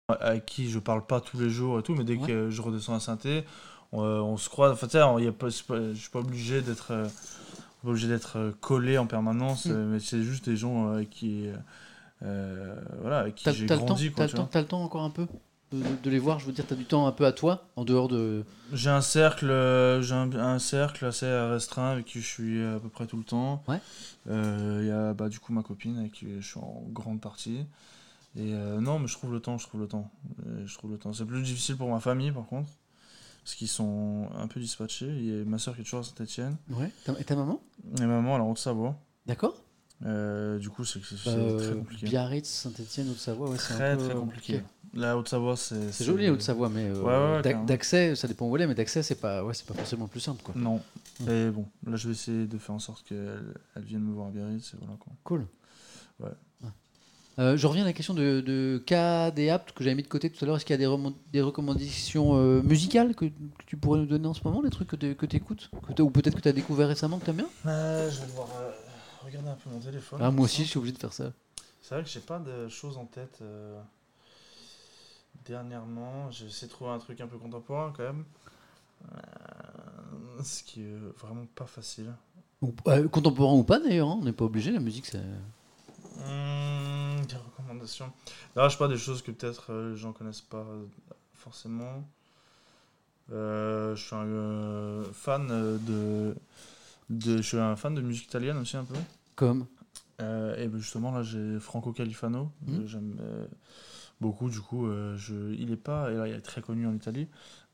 avec 0.09 0.45
qui 0.45 0.69
je 0.69 0.79
parle 0.79 1.05
pas 1.05 1.19
tous 1.19 1.37
les 1.39 1.49
jours 1.49 1.79
et 1.79 1.83
tout, 1.83 1.93
mais 1.93 2.05
dès 2.05 2.15
Ouais. 2.15 2.27
que 2.27 2.49
je 2.49 2.61
redescends 2.61 2.95
à 2.95 2.99
synthé, 2.99 3.43
on, 3.91 4.03
euh, 4.03 4.19
on 4.21 4.37
se 4.37 4.47
croise. 4.49 4.71
Enfin, 4.71 4.87
tu 4.87 4.93
sais, 4.97 5.93
je 5.93 5.99
suis 5.99 6.09
pas 6.09 6.19
obligé 6.19 6.61
d'être 6.61 6.91
euh, 6.91 7.07
obligé 7.85 8.07
d'être 8.07 8.37
euh, 8.37 8.51
collé 8.61 8.97
en 8.97 9.05
permanence, 9.05 9.65
Mm. 9.65 9.85
mais 9.91 9.99
c'est 9.99 10.23
juste 10.23 10.47
des 10.47 10.55
gens 10.55 10.91
avec 10.93 11.09
qui, 11.09 11.47
euh, 12.23 12.75
voilà, 13.01 13.19
avec 13.19 13.35
qui 13.35 13.43
j'ai 13.53 13.65
grandi. 13.65 14.11
t'as 14.13 14.23
le 14.23 14.29
tu 14.29 14.35
temps, 14.35 14.45
t'as 14.49 14.61
le 14.61 14.67
temps 14.67 14.81
encore 14.83 15.03
un 15.03 15.09
peu 15.09 15.27
de, 15.73 16.09
les 16.09 16.19
voir. 16.19 16.39
Je 16.39 16.45
veux 16.45 16.53
dire, 16.53 16.65
t'as 16.65 16.75
du 16.75 16.85
temps 16.85 17.05
un 17.07 17.11
peu 17.11 17.25
à 17.25 17.33
toi 17.33 17.65
en 17.75 17.83
dehors 17.83 18.07
de. 18.07 18.45
J'ai 18.71 18.89
un 18.89 19.01
cercle, 19.01 19.47
j'ai 20.01 20.15
un, 20.15 20.31
un 20.33 20.59
cercle 20.59 21.03
assez 21.03 21.29
restreint 21.29 21.91
avec 21.91 22.05
qui 22.05 22.21
je 22.21 22.27
suis 22.27 22.63
à 22.63 22.79
peu 22.79 22.87
près 22.87 23.07
tout 23.07 23.17
le 23.17 23.23
temps. 23.25 23.61
Ouais. 23.67 23.81
Euh, 24.29 24.79
Il 24.83 24.87
y 24.87 24.91
a 24.91 25.13
bah, 25.13 25.27
du 25.27 25.39
coup 25.39 25.51
ma 25.51 25.63
copine 25.63 25.97
avec 25.99 26.13
qui 26.13 26.27
je 26.39 26.47
suis 26.47 26.59
en 26.59 26.83
grande 26.93 27.19
partie. 27.19 27.65
Et 28.37 28.53
euh, 28.53 28.79
non, 28.79 28.99
mais 28.99 29.07
je 29.07 29.13
trouve 29.13 29.33
le 29.33 29.39
temps, 29.39 29.57
je 29.57 29.67
trouve 29.67 29.81
le 29.81 29.87
temps. 29.87 30.09
Euh, 30.45 30.65
Je 30.65 30.77
trouve 30.77 30.91
le 30.91 30.97
temps. 30.97 31.11
C'est 31.11 31.25
plus 31.25 31.41
difficile 31.41 31.75
pour 31.75 31.89
ma 31.89 31.99
famille 31.99 32.31
par 32.31 32.45
contre, 32.45 32.69
parce 33.43 33.55
qu'ils 33.55 33.67
sont 33.67 34.29
un 34.37 34.47
peu 34.47 34.59
dispatchés. 34.59 35.07
Il 35.07 35.25
y 35.25 35.41
a 35.41 35.45
ma 35.45 35.57
soeur 35.57 35.75
qui 35.75 35.81
est 35.81 35.83
toujours 35.83 36.01
à 36.01 36.03
Saint-Etienne 36.03 36.55
Ouais. 36.69 36.91
Et 37.19 37.23
ta 37.23 37.35
maman? 37.35 37.59
Et 37.99 38.05
maman 38.05 38.35
elle 38.35 38.41
est 38.41 38.45
en 38.45 38.51
Haute-Savoie. 38.51 38.95
D'accord. 39.25 39.55
Euh, 40.05 40.59
du 40.59 40.69
coup, 40.69 40.85
c'est 40.85 40.99
Euh, 41.27 41.57
très 41.59 41.73
compliqué. 41.75 42.05
Biarritz, 42.07 42.47
Saint-Etienne, 42.47 43.09
Haute-Savoie, 43.09 43.49
ouais, 43.49 43.57
c'est 43.57 43.73
Très 43.73 43.91
un 43.93 43.97
peu 43.97 44.03
très 44.03 44.15
euh, 44.15 44.19
compliqué. 44.19 44.61
La 44.93 45.17
Haute-Savoie, 45.17 45.57
c'est. 45.57 45.91
C'est 45.91 46.05
joli 46.05 46.29
Haute-Savoie, 46.29 46.69
mais 46.69 46.87
euh, 46.89 47.01
Ouais, 47.41 47.41
ouais, 47.51 47.65
d'accès, 47.65 48.15
ça 48.15 48.27
dépend 48.27 48.47
où 48.47 48.55
elle 48.55 48.61
est, 48.63 48.67
mais 48.67 48.75
d'accès, 48.75 49.01
c'est 49.01 49.15
pas, 49.19 49.43
ouais, 49.43 49.53
pas 49.67 49.73
forcément 49.73 50.03
le 50.05 50.09
plus 50.11 50.19
simple, 50.19 50.43
quoi. 50.43 50.53
Non. 50.55 50.79
Et 51.27 51.49
bon, 51.49 51.65
là 51.87 51.95
je 51.95 52.07
vais 52.07 52.13
essayer 52.13 52.45
de 52.45 52.57
faire 52.59 52.75
en 52.75 52.79
sorte 52.79 53.03
qu'elle 53.07 53.41
elle 53.75 53.81
vienne 53.83 54.03
me 54.03 54.13
voir 54.13 54.27
à 54.27 54.29
Biarritz. 54.29 54.71
Et 54.75 54.77
voilà 54.79 54.93
quoi. 54.99 55.11
Cool. 55.23 55.47
Ouais. 56.19 56.29
Euh, 57.39 57.55
je 57.55 57.67
reviens 57.67 57.83
à 57.83 57.85
la 57.85 57.93
question 57.93 58.15
de, 58.15 58.41
de 58.41 58.83
des 59.31 59.49
apps 59.49 59.71
que 59.71 59.83
j'avais 59.83 59.95
mis 59.95 60.01
de 60.01 60.07
côté 60.07 60.29
tout 60.29 60.43
à 60.43 60.47
l'heure. 60.47 60.55
Est-ce 60.55 60.65
qu'il 60.65 60.79
y 60.79 60.83
a 60.83 61.11
des, 61.31 61.41
recommandations 61.41 62.35
euh, 62.35 62.63
musicales 62.63 63.13
que, 63.13 63.25
que 63.25 63.63
tu 63.67 63.77
pourrais 63.77 63.99
nous 63.99 64.07
donner 64.07 64.27
en 64.27 64.33
ce 64.33 64.41
moment, 64.43 64.63
des 64.63 64.71
trucs 64.71 64.87
que 64.87 65.25
tu 65.25 65.35
écoutes 65.35 65.69
Ou 65.99 66.09
peut-être 66.09 66.35
que 66.35 66.41
tu 66.41 66.47
as 66.47 66.53
découvert 66.53 66.87
récemment 66.87 67.19
que 67.19 67.25
tu 67.25 67.29
aimes 67.29 67.37
bien? 67.37 67.49
Euh, 67.67 68.09
je 68.09 68.21
vais 68.21 68.25
devoir 68.25 68.47
regarder 69.23 69.49
un 69.49 69.55
peu 69.55 69.69
mon 69.69 69.79
téléphone. 69.79 70.19
ah, 70.21 70.31
Moi 70.31 70.45
aussi, 70.45 70.63
je 70.63 70.69
suis 70.69 70.79
obligé 70.79 70.93
de 70.93 70.99
faire 70.99 71.13
ça. 71.13 71.31
C'est 71.81 71.93
vrai 71.93 72.03
que 72.03 72.09
j'ai 72.09 72.21
pas 72.21 72.39
de 72.39 72.67
choses 72.69 72.97
en 72.97 73.05
tête. 73.05 73.39
Dernièrement, 75.45 76.31
j'ai 76.31 76.47
essayé 76.47 76.67
de 76.67 76.71
trouver 76.71 76.89
un 76.89 76.97
truc 76.97 77.21
un 77.21 77.27
peu 77.27 77.37
contemporain 77.37 77.93
quand 77.95 78.03
même. 78.03 78.25
Ce 80.43 80.63
qui 80.63 80.81
est 80.81 80.97
vraiment 81.19 81.45
pas 81.53 81.67
facile. 81.67 82.13
Ou- 82.63 82.73
contemporain 83.11 83.53
ou 83.53 83.63
pas 83.63 83.79
d'ailleurs, 83.79 84.09
hein, 84.09 84.17
on 84.19 84.25
n'est 84.25 84.33
pas 84.33 84.45
obligé, 84.45 84.71
la 84.71 84.79
musique 84.79 85.05
c'est. 85.05 85.21
Hum, 86.25 87.25
des 87.25 87.35
recommandations. 87.35 88.11
Là, 88.55 88.67
je 88.67 88.73
sais 88.73 88.79
pas 88.79 88.87
des 88.87 88.97
choses 88.97 89.21
que 89.21 89.31
peut-être 89.31 89.71
euh, 89.71 89.91
les 89.91 89.97
gens 89.97 90.13
connaissent 90.13 90.41
pas 90.41 90.57
euh, 90.57 90.85
forcément. 91.33 92.07
Euh, 93.31 93.95
je 93.95 94.03
suis 94.03 94.15
un 94.15 94.25
euh, 94.25 95.03
fan 95.11 95.47
de, 95.47 96.35
de. 97.09 97.37
Je 97.37 97.41
suis 97.41 97.57
un 97.57 97.75
fan 97.75 97.93
de 97.93 98.01
musique 98.01 98.25
italienne 98.25 98.57
aussi 98.57 98.77
un 98.77 98.85
peu. 98.85 98.95
Comme. 99.35 99.67
Et 100.19 100.67
ben 100.67 100.77
justement 100.79 101.11
là 101.11 101.21
j'ai 101.21 101.59
Franco 101.59 101.93
Califano, 101.93 102.51
que 102.65 102.87
j'aime 102.87 103.19
beaucoup 104.19 104.49
du 104.49 104.59
coup. 104.59 104.89
je, 105.15 105.53
il 105.53 105.71
est 105.71 105.75
pas, 105.77 106.11
et 106.11 106.15
là, 106.15 106.27
il 106.27 106.33
est 106.33 106.41
très 106.41 106.61
connu 106.61 106.87
en 106.87 106.95
Italie, 106.95 107.27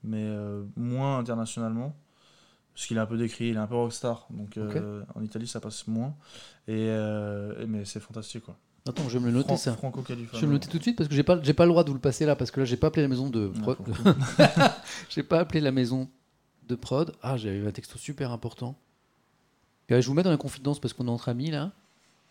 mais 0.03 0.29
moins 0.75 1.19
internationalement, 1.19 1.95
parce 2.73 2.87
qu'il 2.87 2.97
est 2.97 2.99
un 2.99 3.05
peu 3.05 3.17
décrit, 3.17 3.49
il 3.49 3.55
est 3.55 3.59
un 3.59 3.67
peu 3.67 3.75
rockstar, 3.75 4.25
donc 4.31 4.57
euh, 4.57 5.03
en 5.15 5.21
Italie 5.23 5.47
ça 5.47 5.59
passe 5.59 5.87
moins. 5.87 6.13
Et, 6.67 6.73
euh, 6.89 7.61
et- 7.63 7.65
mais 7.67 7.85
c'est 7.85 7.99
fantastique 7.99 8.43
quoi. 8.43 8.55
Attends, 8.87 9.07
je 9.07 9.17
vais 9.17 9.21
me 9.23 9.27
le 9.29 9.37
noter 9.37 9.47
Fran- 9.47 9.57
ça. 9.57 9.77
Je 10.33 10.39
vais 10.39 10.41
me 10.41 10.47
le 10.47 10.53
noter 10.53 10.67
tout 10.67 10.77
de 10.77 10.83
suite 10.83 10.97
parce 10.97 11.07
que 11.07 11.15
j'ai 11.15 11.23
pas, 11.23 11.41
j'ai 11.41 11.53
pas 11.53 11.63
le 11.65 11.69
droit 11.69 11.83
de 11.85 11.89
vous 11.89 11.93
le 11.95 12.01
passer 12.01 12.25
là 12.25 12.35
parce 12.35 12.51
que 12.51 12.59
là 12.59 12.65
j'ai 12.65 12.75
pas 12.77 12.87
appelé 12.87 13.01
la 13.03 13.07
maison 13.07 13.29
de 13.29 13.51
Ah, 13.55 13.59
prod. 13.61 13.77
j'ai 15.09 15.23
pas 15.23 15.39
appelé 15.39 15.61
la 15.61 15.71
maison 15.71 16.09
de 16.67 16.75
prod. 16.75 17.13
Ah, 17.21 17.37
j'ai 17.37 17.49
eu 17.51 17.67
un 17.67 17.71
texto 17.71 17.97
super 17.97 18.31
important. 18.31 18.75
Et, 19.89 20.01
je 20.01 20.07
vous 20.07 20.13
mets 20.13 20.23
dans 20.23 20.31
la 20.31 20.37
confidence 20.37 20.79
parce 20.79 20.93
qu'on 20.93 21.07
est 21.07 21.11
entre 21.11 21.29
amis 21.29 21.51
là. 21.51 21.71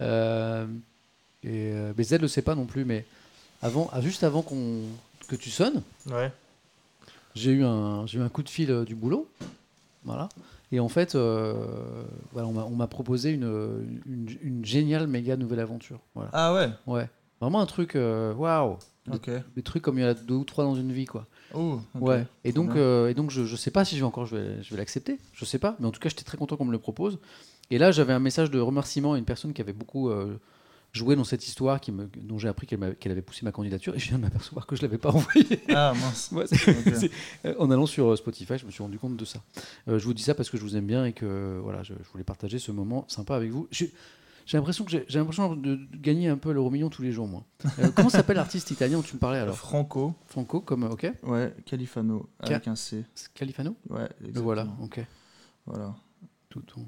Euh, 0.00 0.66
et 1.44 1.72
euh, 1.72 1.92
mais 1.96 2.04
Z 2.04 2.14
le 2.20 2.28
sait 2.28 2.42
pas 2.42 2.54
non 2.54 2.66
plus, 2.66 2.84
mais 2.84 3.04
avant, 3.62 3.88
ah, 3.92 4.00
juste 4.00 4.24
avant 4.24 4.42
qu'on 4.42 4.80
que 5.28 5.36
tu 5.36 5.50
sonnes, 5.50 5.82
Ouais. 6.06 6.32
j'ai 7.34 7.52
eu 7.52 7.64
un, 7.64 8.06
j'ai 8.06 8.18
eu 8.18 8.22
un 8.22 8.28
coup 8.28 8.42
de 8.42 8.48
fil 8.48 8.70
euh, 8.70 8.84
du 8.84 8.94
boulot, 8.94 9.28
voilà. 10.04 10.28
Et 10.70 10.80
en 10.80 10.88
fait, 10.88 11.14
euh, 11.14 11.54
voilà, 12.32 12.48
on 12.48 12.70
m'a- 12.74 12.86
proposé 12.86 13.30
une, 13.30 14.00
une, 14.06 14.26
une 14.42 14.64
géniale 14.64 15.06
méga 15.06 15.36
nouvelle 15.36 15.60
aventure. 15.60 16.00
Voilà. 16.14 16.30
Ah 16.32 16.54
ouais. 16.54 16.70
Ouais, 16.86 17.08
vraiment 17.40 17.60
un 17.60 17.66
truc, 17.66 17.94
euh, 17.96 18.32
waouh, 18.34 18.78
Ok. 19.12 19.30
des 19.54 19.62
trucs 19.62 19.82
comme 19.82 19.98
il 19.98 20.02
y 20.02 20.04
en 20.04 20.08
a 20.08 20.14
deux 20.14 20.34
ou 20.34 20.44
trois 20.44 20.64
dans 20.64 20.74
une 20.74 20.92
vie, 20.92 21.04
quoi. 21.04 21.26
Oh. 21.54 21.80
Ouais. 22.00 22.26
Et 22.44 22.52
donc, 22.52 22.74
euh, 22.76 23.08
et 23.08 23.14
donc, 23.14 23.30
je, 23.30 23.44
je 23.44 23.56
sais 23.56 23.70
pas 23.70 23.84
si 23.84 23.96
je 23.96 24.00
vais 24.00 24.06
encore, 24.06 24.24
je 24.26 24.36
vais, 24.36 24.62
je 24.62 24.70
vais 24.70 24.78
l'accepter. 24.78 25.18
Je 25.34 25.44
sais 25.44 25.58
pas, 25.58 25.76
mais 25.78 25.86
en 25.86 25.90
tout 25.90 26.00
cas, 26.00 26.08
j'étais 26.08 26.24
très 26.24 26.38
content 26.38 26.56
qu'on 26.56 26.64
me 26.64 26.72
le 26.72 26.78
propose. 26.78 27.18
Et 27.70 27.78
là, 27.78 27.90
j'avais 27.90 28.12
un 28.14 28.18
message 28.18 28.50
de 28.50 28.58
remerciement 28.60 29.12
à 29.14 29.18
une 29.18 29.24
personne 29.24 29.52
qui 29.52 29.60
avait 29.60 29.72
beaucoup 29.74 30.08
euh, 30.10 30.38
joué 30.92 31.16
dans 31.16 31.24
cette 31.24 31.46
histoire, 31.46 31.80
qui 31.80 31.90
me, 31.90 32.08
dont 32.16 32.38
j'ai 32.38 32.48
appris 32.48 32.66
qu'elle 32.66 33.12
avait 33.12 33.22
poussé 33.22 33.44
ma 33.44 33.52
candidature, 33.52 33.94
et 33.94 33.98
je 33.98 34.08
viens 34.08 34.18
de 34.18 34.22
m'apercevoir 34.22 34.66
que 34.66 34.76
je 34.76 34.82
l'avais 34.82 34.98
pas 34.98 35.10
envoyée. 35.10 35.60
Ah 35.68 35.94
mince. 35.94 36.30
Ouais, 36.32 36.44
euh, 37.46 37.54
en 37.58 37.70
allant 37.70 37.86
sur 37.86 38.12
euh, 38.12 38.16
Spotify, 38.16 38.58
je 38.58 38.66
me 38.66 38.70
suis 38.70 38.82
rendu 38.82 38.98
compte 38.98 39.16
de 39.16 39.24
ça. 39.24 39.40
Euh, 39.88 39.98
je 39.98 40.04
vous 40.04 40.14
dis 40.14 40.22
ça 40.22 40.34
parce 40.34 40.50
que 40.50 40.56
je 40.56 40.62
vous 40.62 40.76
aime 40.76 40.86
bien 40.86 41.04
et 41.04 41.12
que 41.12 41.58
voilà, 41.62 41.82
je, 41.82 41.94
je 41.94 42.08
voulais 42.10 42.24
partager 42.24 42.58
ce 42.58 42.72
moment 42.72 43.04
sympa 43.08 43.36
avec 43.36 43.50
vous. 43.50 43.68
J'ai 43.70 43.92
j'ai 44.46 44.56
l'impression 44.56 44.84
que 44.84 44.90
j'ai 44.90 45.18
l'impression 45.18 45.54
de, 45.54 45.78
gagner 45.94 46.28
un 46.28 46.36
peu 46.36 46.52
l'euro 46.52 46.70
million 46.70 46.90
tous 46.90 47.02
les 47.02 47.12
jours, 47.12 47.28
moi. 47.28 47.44
Euh, 47.78 47.90
comment 47.94 48.08
s'appelle 48.10 48.36
l'artiste 48.36 48.70
italien 48.70 48.98
dont 48.98 49.02
tu 49.02 49.14
me 49.14 49.20
parlais 49.20 49.38
alors? 49.38 49.56
Franco. 49.56 50.14
Franco, 50.26 50.60
comme 50.60 50.84
ok, 50.84 51.10
Ouais. 51.22 51.54
Califano 51.66 52.28
avec 52.40 52.68
un 52.68 52.76
C. 52.76 53.04
Califano? 53.34 53.76
Ouais. 53.88 54.08
Le 54.20 54.40
voilà, 54.40 54.62
exactement. 54.62 54.84
ok. 54.86 55.00
Voilà. 55.66 55.94
Tout, 56.48 56.62
tout. 56.62 56.84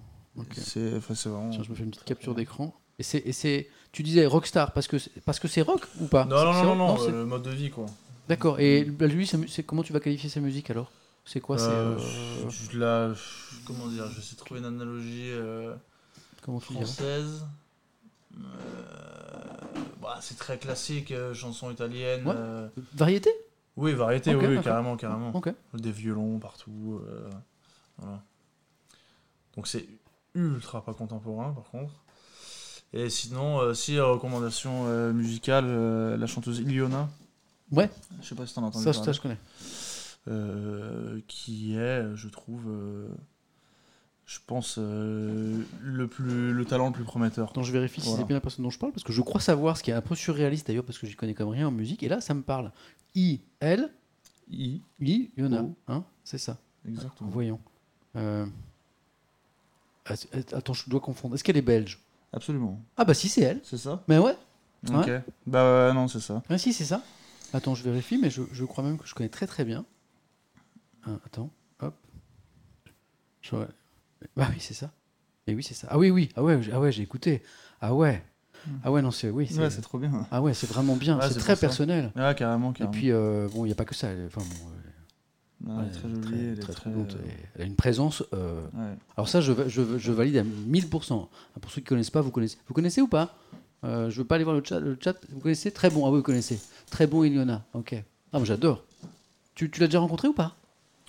C'est 0.53 0.97
enfin, 0.97 1.15
vraiment. 1.15 1.51
Tiens, 1.51 1.63
je 1.63 1.71
me 1.71 1.75
fais 1.75 1.85
une 1.85 1.91
petite 1.91 2.05
capture 2.05 2.35
d'écran. 2.35 2.75
Et 2.99 3.03
c'est, 3.03 3.19
et 3.25 3.33
c'est, 3.33 3.69
tu 3.95 4.03
disais 4.03 4.27
rockstar 4.27 4.73
parce 4.73 4.89
que 4.89 4.99
c'est, 4.99 5.21
parce 5.25 5.39
que 5.39 5.47
c'est 5.49 5.63
rock 5.63 5.87
ou 6.01 6.07
pas? 6.09 6.25
Non, 6.27 6.45
non, 6.45 6.53
non, 6.53 6.77
non, 6.77 6.97
c'est- 6.99 7.13
le 7.13 7.25
mode 7.25 7.43
de 7.43 7.51
vie 7.51 7.71
quoi. 7.71 7.87
D'accord. 8.29 8.59
Et 8.59 8.85
bah, 8.85 9.07
lui, 9.07 9.27
c'est 9.27 9.63
comment 9.63 9.83
tu 9.83 9.93
vas 9.93 10.01
qualifier 10.01 10.29
sa 10.29 10.41
musique 10.41 10.69
alors? 10.71 10.91
C'est 11.25 11.41
quoi 11.41 11.57
C'est 11.57 11.65
Euh, 11.65 11.97
euh, 11.97 12.51
je 12.51 12.79
la- 12.79 13.15
comment 13.65 13.87
dire, 13.89 14.11
je 14.11 14.21
de 14.21 14.37
trouver 14.37 14.61
une 14.61 14.67
analogie 14.67 15.31
euh, 15.31 15.75
comment 16.43 16.59
tu 16.61 16.73
dirais? 16.73 16.85
française. 16.85 17.47
Euh, 18.37 18.43
bah, 20.03 20.19
c'est 20.21 20.37
très 20.37 20.59
classique, 20.59 21.13
euh, 21.13 21.33
chanson 21.33 21.71
italienne. 21.71 22.27
Ouais. 22.27 22.35
euh, 22.37 22.69
Variété? 22.95 23.31
Oui, 23.77 23.93
variété, 23.93 24.35
oui, 24.35 24.61
carrément, 24.61 24.97
carrément. 24.97 25.33
Des 25.73 25.93
violons 25.93 26.39
partout. 26.39 27.01
euh, 27.07 27.31
voilà. 27.99 28.23
Donc 29.57 29.67
c'est 29.69 29.87
ultra 30.35 30.85
pas 30.85 30.95
contemporain 30.95 31.53
par 31.53 31.71
contre. 31.71 31.93
Et 32.97 33.11
sinon, 33.11 33.59
euh, 33.61 33.75
si 33.75 33.99
recommandation 33.99 34.85
euh, 34.87 35.13
musicale, 35.13 35.65
euh, 35.67 36.17
la 36.17 36.27
chanteuse 36.27 36.61
Iliona. 36.61 37.09
Ouais. 37.73 37.91
Je 38.23 38.29
sais 38.29 38.35
pas 38.37 38.47
si 38.47 38.55
t'en 38.55 38.63
as 38.63 38.67
entendu 38.69 38.85
Ça, 38.85 38.93
ça, 38.93 39.01
parler. 39.01 39.13
je 39.15 39.21
connais. 39.21 39.39
Euh, 40.29 41.21
qui 41.27 41.75
est, 41.77 42.15
je 42.15 42.29
trouve, 42.29 42.63
euh, 42.69 43.09
je 44.27 44.39
pense, 44.47 44.77
euh, 44.79 45.61
le, 45.83 46.07
plus, 46.07 46.53
le 46.53 46.65
talent 46.65 46.87
le 46.87 46.93
plus 46.93 47.05
prometteur. 47.05 47.51
Attends, 47.51 47.63
je 47.65 47.73
vérifie 47.73 48.01
si 48.01 48.09
c'est 48.11 48.25
bien 48.25 48.37
la 48.37 48.41
personne 48.41 48.63
dont 48.65 48.71
je 48.71 48.79
parle 48.79 48.93
parce 48.93 49.03
que 49.05 49.13
je 49.13 49.21
crois 49.23 49.41
savoir 49.41 49.77
ce 49.77 49.83
qui 49.83 49.91
est 49.91 49.95
un 49.95 50.01
peu 50.01 50.15
surréaliste 50.15 50.69
d'ailleurs 50.69 50.85
parce 50.85 50.99
que 50.99 51.07
j'y 51.09 51.17
connais 51.17 51.35
comme 51.35 51.49
rien 51.51 51.67
en 51.69 51.73
musique. 51.73 52.03
Et 52.05 52.09
là, 52.09 52.21
ça 52.21 52.33
me 52.33 52.43
parle. 52.43 52.71
I 53.17 53.41
L 53.61 53.91
I, 54.51 54.81
I 55.01 55.31
Yona. 55.37 55.63
Oh. 55.65 55.75
Hein 55.89 56.05
C'est 56.23 56.39
ça. 56.39 56.59
exactement. 56.89 57.29
Voyons. 57.31 57.61
Euh, 58.17 58.47
att- 60.07 60.29
Attends, 60.55 60.75
je 60.75 60.89
dois 60.89 61.01
confondre. 61.01 61.35
Est-ce 61.35 61.43
qu'elle 61.45 61.57
est 61.57 61.63
belge? 61.63 61.99
Absolument. 62.35 62.83
Ah 62.97 63.05
bah 63.05 63.15
si, 63.15 63.29
c'est 63.29 63.43
elle. 63.43 63.61
C'est 63.63 63.79
ça? 63.79 64.03
Mais 64.09 64.19
ouais. 64.19 64.37
Ok. 64.93 65.11
Bah 65.47 65.89
ouais, 65.89 65.95
non, 65.95 66.09
c'est 66.09 66.21
ça. 66.21 66.43
Ah 66.51 66.59
si, 66.59 66.73
c'est 66.73 66.85
ça. 66.85 67.01
Attends, 67.53 67.75
je 67.75 67.83
vérifie, 67.85 68.19
mais 68.19 68.29
je, 68.29 68.43
je 68.53 68.65
crois 68.65 68.83
même 68.85 68.99
que 68.99 69.07
je 69.07 69.15
connais 69.15 69.29
très 69.29 69.47
très 69.47 69.65
bien. 69.65 69.85
Ah, 71.07 71.11
attends, 71.25 71.51
hop. 71.81 71.95
Je- 73.41 73.55
Bah 74.37 74.49
oui, 74.51 74.57
c'est 74.59 74.75
ça. 74.75 74.91
Et 75.47 75.55
oui, 75.55 75.63
c'est 75.63 75.75
ça. 75.75 75.87
Ah 75.91 75.99
oui, 75.99 76.11
oui. 76.11 76.31
Ah 76.37 76.43
ouais, 76.43 76.61
j'ai- 76.63 76.73
ah 76.73 76.81
ouais, 76.81 76.91
j'ai 76.91 77.03
écouté. 77.03 77.43
Ah 77.81 77.95
ouais. 77.95 78.23
Ah 78.83 78.91
ouais, 78.91 79.03
non, 79.03 79.11
c'est 79.11 79.29
oui. 79.31 79.47
c'est- 79.47 79.59
Ouais, 79.61 79.71
c'est 79.71 79.83
trop 79.83 79.99
bien. 79.99 80.27
ah 80.31 80.41
ouais, 80.43 80.55
c'est 80.55 80.67
vraiment 80.67 80.97
bien. 80.97 81.19
Ouais, 81.19 81.29
c'est 81.29 81.39
très 81.39 81.55
ça. 81.55 81.61
personnel. 81.61 82.11
Ah, 82.17 82.33
carrément, 82.35 82.71
Et 82.73 82.75
carrément. 82.75 82.93
puis 82.93 83.13
euh, 83.13 83.47
bon, 83.53 83.65
il 83.65 83.69
n'y 83.69 83.73
a 83.73 83.77
pas 83.77 83.85
que 83.85 83.95
ça. 83.95 84.09
Enfin 84.27 84.41
bon, 84.41 84.69
euh, 84.71 84.74
Non, 85.61 85.81
elle 85.81 85.89
est 85.89 85.91
très 85.93 86.09
jolie, 86.09 86.45
elle 86.53 86.59
est 86.59 86.63
très, 86.63 86.73
très. 86.75 86.91
euh, 86.91 87.05
Elle 87.57 87.63
a 87.63 87.65
une 87.65 87.77
présence. 87.77 88.23
euh, 88.35 88.61
ouais. 88.75 88.97
Alors 89.17 89.29
ça, 89.29 89.41
je, 89.41 89.53
je, 89.69 89.99
je 89.99 90.13
valide 90.13 90.37
à 90.37 90.43
1000%. 90.43 91.29
Ah, 91.57 91.61
Pour 91.61 91.71
ceux 91.71 91.81
qui 91.81 91.87
connaissent 91.87 92.11
pas, 92.11 92.21
vous 92.21 92.31
connaissez. 92.31 92.59
Vous 92.69 92.75
connaissez 92.75 93.01
ou 93.01 93.09
pas? 93.09 93.37
Euh, 93.85 94.11
Je 94.11 94.19
veux 94.19 94.25
pas 94.27 94.35
aller 94.35 94.45
voir 94.45 94.57
le 94.57 94.63
chat. 94.65 94.81
Le 94.81 94.99
chat, 95.01 95.15
vous 95.31 95.41
connaissez? 95.41 95.71
Très 95.71 95.91
bon. 95.91 96.05
Ah 96.07 96.11
oui, 96.11 96.17
vous 96.19 96.23
connaissez. 96.23 96.59
Très 96.91 97.07
bon, 97.07 97.25
Iliona. 97.25 97.65
Ok. 97.73 97.95
Ah, 98.33 98.41
mais 98.41 98.45
j'adore. 98.45 98.83
Tu, 99.55 99.71
tu 99.71 99.81
l'as 99.81 99.87
déjà 99.87 100.01
rencontré 100.01 100.29
ou 100.29 100.33
pas? 100.35 100.57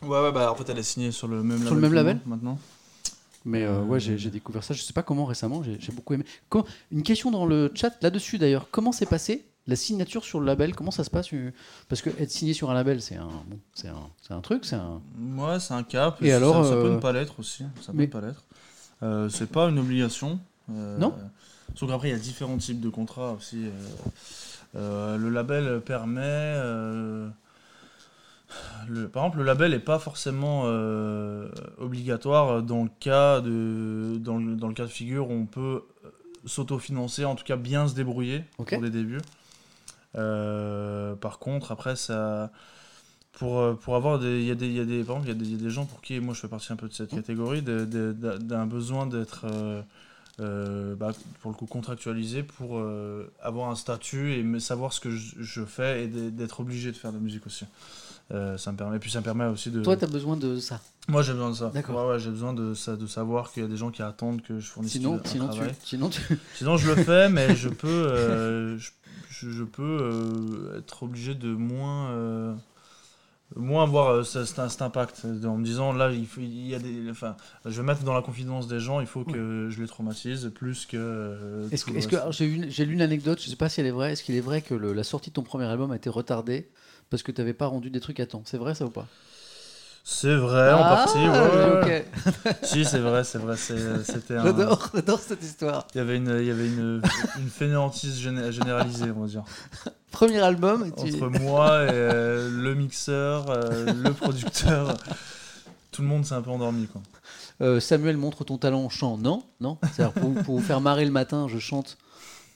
Ouais, 0.02 0.10
ouais, 0.22 0.32
bah 0.32 0.52
en 0.52 0.56
fait, 0.56 0.70
elle 0.70 0.78
est 0.78 0.84
signée 0.84 1.12
sur 1.12 1.28
le 1.28 1.42
même 1.44 1.58
Sur 1.66 1.74
label. 1.74 1.76
le 1.76 1.82
même 1.82 1.92
que 1.92 1.96
label? 1.96 2.20
moi, 2.26 2.36
Maintenant. 2.38 2.60
Mais 3.46 3.64
euh, 3.64 3.82
ouais, 3.84 4.00
j'ai 4.00 4.30
découvert 4.30 4.64
ça. 4.64 4.74
Je 4.74 4.82
sais 4.82 4.94
pas 4.94 5.04
comment 5.04 5.26
récemment. 5.26 5.64
J'ai 5.64 5.92
beaucoup 5.92 6.14
aimé. 6.14 6.26
Comment- 6.50 6.66
une 6.92 7.04
question 7.04 7.30
dans 7.32 7.46
le 7.46 7.72
chat 7.76 7.94
là-dessus 8.02 8.38
d'ailleurs. 8.38 8.68
Comment 8.72 8.92
s'est 8.92 9.06
passé 9.06 9.46
La 9.68 9.76
signature 9.76 10.24
sur 10.24 10.40
le 10.40 10.46
label, 10.46 10.76
comment 10.76 10.92
ça 10.92 11.04
se 11.04 11.10
passe 11.10 11.34
euh, 11.34 11.52
Parce 11.90 12.02
que 12.04 12.10
être 12.22 12.30
signé 12.30 12.54
sur 12.54 12.70
un 12.70 12.76
label, 12.76 13.02
c'est 13.02 13.16
un, 13.16 13.26
bon, 13.48 13.60
c'est 13.74 13.88
un, 13.88 14.10
c'est 14.22 14.34
un 14.34 14.42
truc, 14.42 14.64
c'est 14.64 14.76
un. 14.76 15.02
Ouais, 15.38 15.60
c'est 15.60 15.74
un 15.74 15.82
cap. 15.84 16.22
Et 16.22 16.30
ça, 16.30 16.36
alors, 16.38 16.64
ça 16.66 16.72
peut 16.76 16.86
euh, 16.86 16.96
ne 16.96 17.00
pas 17.00 17.12
l'être 17.12 17.40
aussi. 17.40 17.64
Ça 17.82 17.92
peut 17.92 17.98
ne 18.02 18.06
pas 18.06 18.22
l'être. 18.22 18.44
Euh, 19.04 19.28
c'est 19.30 19.50
pas 19.50 19.68
une 19.70 19.80
obligation. 19.80 20.40
Euh, 20.72 20.98
Non 21.00 21.14
Sauf 21.76 21.90
qu'après, 21.90 22.10
il 22.10 22.12
y 22.12 22.16
a 22.16 22.20
différents 22.20 22.58
types 22.58 22.80
de 22.80 22.90
contrats 22.90 23.32
aussi. 23.34 23.66
euh. 24.76 25.18
Le 25.18 25.30
label 25.30 25.82
permet. 25.82 26.56
le- 28.88 29.08
par 29.10 29.24
exemple, 29.24 29.40
le 29.40 29.44
label 29.46 29.72
n'est 29.72 29.80
pas 29.80 30.00
forcément 30.00 30.64
euh, 30.66 31.50
obligatoire 31.80 32.62
dans 32.62 32.84
le 32.84 32.90
cas 33.00 33.42
de 33.42 34.18
dans 34.20 34.38
le, 34.38 34.56
dans 34.56 34.68
le 34.68 34.74
cas 34.74 34.84
de 34.84 34.90
figure 34.90 35.30
où 35.30 35.34
on 35.34 35.46
peut 35.46 35.84
s'autofinancer, 36.46 37.26
en 37.26 37.36
tout 37.36 37.44
cas 37.44 37.56
bien 37.56 37.88
se 37.88 37.96
débrouiller 37.96 38.44
pour 38.76 38.84
les 38.84 38.92
débuts. 38.92 39.22
Euh, 40.18 41.16
par 41.16 41.40
contre, 41.40 41.72
après, 41.72 41.96
ça. 41.96 42.52
Pour, 43.34 43.60
euh, 43.60 43.74
pour 43.74 43.96
avoir 43.98 44.18
des. 44.20 44.40
Il 44.40 44.46
y, 44.46 44.52
a 44.52 44.56
des- 44.56 44.70
y 44.72 44.80
a 44.80 44.86
des. 44.86 45.04
Par 45.04 45.18
exemple, 45.18 45.28
il 45.28 45.28
y, 45.28 45.32
a 45.32 45.40
des- 45.40 45.46
il 45.46 45.52
y 45.58 45.60
a 45.60 45.64
des 45.64 45.70
gens 45.70 45.86
pour 45.86 46.02
qui, 46.02 46.20
moi 46.22 46.34
je 46.34 46.40
fais 46.40 46.48
partie 46.48 46.72
un 46.72 46.78
peu 46.78 46.88
de 46.88 46.94
cette 46.94 47.10
catégorie, 47.10 47.62
de- 47.62 47.84
de- 47.84 48.14
d'un 48.38 48.66
besoin 48.66 49.06
d'être. 49.08 49.46
euh, 50.42 50.96
bah, 50.96 51.12
pour 51.42 51.50
le 51.52 51.56
coup 51.56 51.66
contractualisé 51.66 52.44
pour 52.44 52.78
euh, 52.78 53.32
avoir 53.42 53.70
un 53.70 53.76
statut 53.76 54.34
et 54.34 54.60
savoir 54.60 54.92
ce 54.92 55.00
que 55.00 55.10
je, 55.10 55.36
je 55.40 55.64
fais 55.64 56.04
et 56.04 56.08
d'être 56.08 56.60
obligé 56.60 56.92
de 56.92 56.98
faire 56.98 57.12
de 57.12 57.16
la 57.18 57.24
musique 57.24 57.46
aussi. 57.48 57.64
Euh, 58.32 58.58
ça 58.58 58.72
me 58.74 58.78
permet, 58.78 58.98
et 58.98 59.00
puis 59.00 59.10
ça 59.12 59.20
me 59.20 59.24
permet 59.24 59.46
aussi 59.46 59.70
de. 59.72 59.82
Toi, 59.82 59.96
tu 59.96 60.04
as 60.04 60.08
besoin 60.08 60.36
de 60.36 60.58
ça. 60.60 60.82
Moi 61.08 61.22
j'ai 61.22 61.32
besoin 61.34 61.52
de 61.52 61.56
ça. 61.56 61.70
D'accord. 61.74 62.06
Ouais, 62.06 62.14
ouais, 62.14 62.20
j'ai 62.20 62.32
besoin 62.32 62.54
de, 62.54 62.74
ça, 62.74 62.96
de 62.98 63.06
savoir 63.08 63.52
qu'il 63.52 63.64
y 63.64 63.66
a 63.66 63.70
des 63.70 63.78
gens 63.78 63.92
qui 63.92 64.02
attendent 64.02 64.42
que 64.42 64.60
je 64.60 64.68
fournisse 64.68 64.94
Sinon, 64.94 65.20
un 65.24 65.28
sinon, 65.28 65.50
tu, 65.50 65.60
sinon 65.84 66.10
tu. 66.10 66.22
Sinon, 66.56 66.76
je 66.78 66.90
le 66.90 66.96
fais, 67.04 67.30
mais 67.30 67.56
je 67.56 67.70
peux, 67.70 68.78
je, 68.78 68.90
je- 69.42 69.50
je 69.52 69.64
peux 69.64 70.00
euh, 70.02 70.80
être 70.80 71.04
obligé 71.04 71.36
de 71.36 71.54
moins, 71.54 72.10
euh, 72.12 72.54
moins 73.56 73.84
avoir 73.84 74.10
euh, 74.10 74.24
ce- 74.24 74.44
cet, 74.46 74.70
cet 74.70 74.82
impact 74.82 75.26
en 75.46 75.58
me 75.58 75.64
disant 75.64 75.94
là, 75.94 76.12
il, 76.12 76.26
faut, 76.28 76.42
il 76.42 76.68
y 76.68 76.76
a 76.76 76.80
des, 76.80 77.10
enfin, 77.10 77.36
je 77.66 77.80
vais 77.80 77.86
mettre 77.86 78.04
dans 78.04 78.14
la 78.14 78.22
confidence 78.22 78.68
des 78.68 78.80
gens, 78.80 79.00
il 79.00 79.08
faut 79.08 79.24
que 79.24 79.70
je 79.70 79.82
les 79.82 79.88
traumatise 79.88 80.52
plus 80.54 80.86
que. 80.86 80.98
euh, 80.98 81.68
Est-ce 81.72 81.86
que, 81.86 81.92
que 82.10 82.32
j'ai 82.32 82.48
lu, 82.48 82.66
j'ai 82.70 82.86
lu 82.86 82.94
une 82.94 83.02
anecdote, 83.02 83.40
je 83.42 83.50
sais 83.50 83.56
pas 83.56 83.70
si 83.70 83.80
elle 83.80 83.88
est 83.88 83.92
vraie. 83.92 84.14
Est-ce 84.14 84.24
qu'il 84.24 84.36
est 84.36 84.42
vrai 84.42 84.62
que 84.62 84.74
le- 84.74 84.94
la 84.94 85.04
sortie 85.04 85.30
de 85.30 85.36
ton 85.36 85.44
premier 85.44 85.66
album 85.66 85.92
a 85.92 85.96
été 85.96 86.10
retardée 86.10 86.70
parce 87.10 87.24
que 87.24 87.32
tu 87.32 87.40
n'avais 87.40 87.54
pas 87.54 87.68
rendu 87.68 87.90
des 87.92 88.00
trucs 88.00 88.20
à 88.20 88.26
temps? 88.26 88.42
C'est 88.46 88.58
vrai 88.58 88.76
ça 88.76 88.86
ou 88.86 88.90
pas? 88.90 89.08
C'est 90.08 90.36
vrai 90.36 90.72
en 90.72 90.82
Ah, 90.84 90.96
partie. 91.04 91.18
ouais, 91.18 91.30
ouais. 91.30 92.06
ok. 92.46 92.56
Si, 92.64 92.86
c'est 92.86 93.00
vrai, 93.00 93.24
c'est 93.24 93.40
vrai. 93.40 93.58
c'est- 93.58 94.04
C'était 94.04 94.36
un. 94.36 94.44
J'adore, 94.44 94.90
j'adore 94.94 95.20
cette 95.20 95.44
histoire. 95.44 95.88
Il 95.96 95.98
y 95.98 96.02
avait 96.02 96.18
une, 96.18 96.38
il 96.42 96.46
y 96.46 96.52
avait 96.52 96.68
une, 96.68 97.02
une 97.40 97.50
fainéantise 97.50 98.22
géné- 98.22 98.52
généralisée, 98.52 99.10
on 99.16 99.22
va 99.22 99.28
dire. 99.28 99.44
Premier 100.12 100.40
album, 100.42 100.92
tu- 100.96 101.16
Entre 101.16 101.28
moi 101.40 101.86
et 101.86 101.90
euh, 101.90 102.50
le 102.52 102.76
mixeur, 102.76 103.50
euh, 103.50 103.94
le 103.94 104.14
producteur, 104.14 104.96
tout 105.92 106.04
le 106.04 106.08
monde 106.08 106.24
s'est 106.24 106.36
un 106.36 106.42
peu 106.44 106.52
endormi. 106.52 106.86
Quoi. 106.86 107.02
Euh, 107.62 107.80
Samuel 107.80 108.18
montre 108.18 108.44
ton 108.44 108.60
talent 108.60 108.82
en 108.84 108.90
chant. 108.90 109.18
Non, 109.18 109.42
non. 109.60 109.80
C'est-à-dire 109.92 110.14
pour, 110.14 110.36
pour 110.44 110.60
vous 110.60 110.64
faire 110.64 110.82
marrer 110.82 111.06
le 111.06 111.12
matin, 111.12 111.48
je 111.50 111.58
chante. 111.58 111.98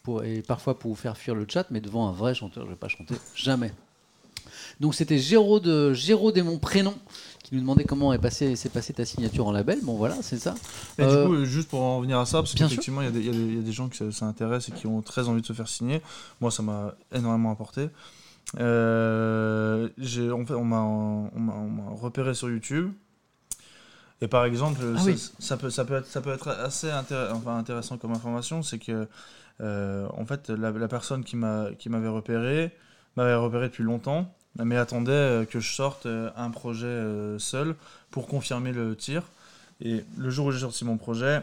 Pour, 0.03 0.23
et 0.23 0.43
parfois 0.43 0.77
pour 0.77 0.91
vous 0.91 0.95
faire 0.95 1.17
fuir 1.17 1.33
le 1.33 1.47
chat, 1.49 1.65
mais 1.71 1.81
devant 1.81 2.07
un 2.07 2.11
vrai 2.11 2.35
chanteur, 2.35 2.65
je 2.65 2.69
vais 2.69 2.75
pas 2.77 2.87
chanter 2.89 3.15
jamais. 3.35 3.73
Donc 4.79 4.95
c'était 4.95 5.17
Géraud 5.17 5.59
de 5.59 5.93
Géraud 5.93 6.31
et 6.35 6.41
mon 6.41 6.57
prénom 6.57 6.93
qui 7.49 7.55
nous 7.55 7.61
demandait 7.61 7.83
comment 7.83 8.13
est 8.13 8.19
s'est 8.55 8.69
passé 8.69 8.93
ta 8.93 9.05
signature 9.05 9.47
en 9.47 9.51
label. 9.51 9.79
Bon 9.83 9.95
voilà, 9.95 10.15
c'est 10.21 10.37
ça. 10.37 10.53
Et 10.97 11.01
Euh, 11.03 11.23
du 11.23 11.29
coup, 11.29 11.45
juste 11.45 11.67
pour 11.69 11.81
en 11.81 11.97
revenir 11.97 12.19
à 12.19 12.25
ça, 12.25 12.37
parce 12.39 12.53
qu'effectivement, 12.53 13.01
il 13.01 13.05
y, 13.05 13.07
a 13.07 13.11
des- 13.11 13.21
y 13.21 13.55
y 13.55 13.59
a 13.59 13.61
gens 13.71 13.89
qui 13.89 14.03
intéresse 14.23 14.69
et 14.69 14.71
qui 14.71 14.85
ont 14.87 15.01
très 15.01 15.27
envie 15.27 15.41
de 15.41 15.45
se 15.47 15.53
faire 15.53 15.67
signer. 15.67 16.01
Moi, 16.41 16.51
ça 16.51 16.61
m'a 16.63 16.93
énormément 17.11 17.51
apporté. 17.51 17.89
Euh, 18.59 19.89
en 20.31 20.45
fait, 20.45 20.53
on 20.53 20.63
m'a 20.65 21.91
repéré 21.99 22.33
sur 22.33 22.49
YouTube. 22.49 22.91
Et 24.21 24.27
par 24.27 24.43
exemple, 24.45 24.81
Ah 24.95 24.99
ça, 24.99 25.05
oui. 25.05 25.31
ça 25.39 25.57
peut, 25.57 25.69
ça, 25.69 25.85
peut 25.85 25.95
être, 25.95 26.05
ça 26.07 26.19
peut 26.21 26.31
être 26.33 26.49
assez 26.49 26.87
intér- 26.87 27.31
enfin, 27.31 27.57
intéressant 27.57 27.97
comme 27.97 28.11
information, 28.11 28.61
c'est 28.61 28.77
que 28.77 29.07
euh, 29.61 30.07
en 30.15 30.25
fait, 30.25 30.49
la, 30.49 30.71
la 30.71 30.87
personne 30.87 31.23
qui 31.23 31.35
m'avait 31.35 32.07
repéré 32.09 32.71
m'avait 33.15 33.35
repéré 33.35 33.67
depuis 33.69 33.83
longtemps, 33.83 34.33
mais 34.57 34.77
attendait 34.77 35.11
euh, 35.11 35.45
que 35.45 35.59
je 35.59 35.71
sorte 35.73 36.05
euh, 36.05 36.29
un 36.35 36.49
projet 36.49 36.85
euh, 36.87 37.39
seul 37.39 37.75
pour 38.11 38.27
confirmer 38.27 38.71
le 38.71 38.95
tir. 38.95 39.23
Et 39.81 40.03
le 40.17 40.29
jour 40.29 40.47
où 40.47 40.51
j'ai 40.51 40.59
sorti 40.59 40.83
mon 40.83 40.97
projet, 40.97 41.41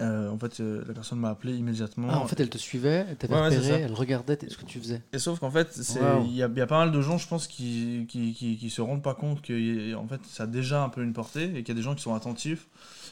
euh, 0.00 0.30
en 0.30 0.38
fait, 0.38 0.60
euh, 0.60 0.82
la 0.86 0.94
personne 0.94 1.18
m'a 1.18 1.30
appelé 1.30 1.54
immédiatement. 1.56 2.08
Ah, 2.10 2.18
en 2.18 2.26
fait, 2.26 2.38
elle 2.40 2.48
te 2.50 2.58
suivait, 2.58 3.06
elle 3.08 3.16
t'avait 3.16 3.34
Ouais, 3.34 3.44
repéré, 3.44 3.82
elle 3.82 3.94
regardait 3.94 4.38
ce 4.48 4.56
que 4.56 4.64
tu 4.64 4.78
faisais. 4.80 5.02
Et 5.12 5.18
sauf 5.18 5.38
qu'en 5.38 5.50
fait, 5.50 5.76
il 5.76 6.00
Waouh. 6.00 6.24
y, 6.26 6.36
y 6.36 6.42
a 6.42 6.66
pas 6.66 6.78
mal 6.78 6.90
de 6.92 7.00
gens, 7.02 7.18
je 7.18 7.28
pense, 7.28 7.46
qui, 7.46 8.06
qui, 8.08 8.32
qui, 8.32 8.56
qui 8.56 8.70
se 8.70 8.80
rendent 8.80 9.02
pas 9.02 9.14
compte 9.14 9.42
que 9.42 9.94
en 9.94 10.06
fait, 10.08 10.20
ça 10.28 10.44
a 10.44 10.46
déjà 10.46 10.82
un 10.82 10.88
peu 10.88 11.02
une 11.02 11.12
portée 11.12 11.44
et 11.56 11.62
qu'il 11.62 11.68
y 11.68 11.72
a 11.72 11.74
des 11.74 11.82
gens 11.82 11.94
qui 11.94 12.02
sont 12.02 12.14
attentifs, 12.14 12.66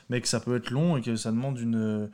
mais 0.09 0.21
que 0.21 0.29
ça 0.29 0.41
peut 0.41 0.57
être 0.57 0.71
long 0.71 0.97
et 0.97 1.03
que 1.03 1.15
ça 1.17 1.31
demande 1.31 1.59
une, 1.61 2.09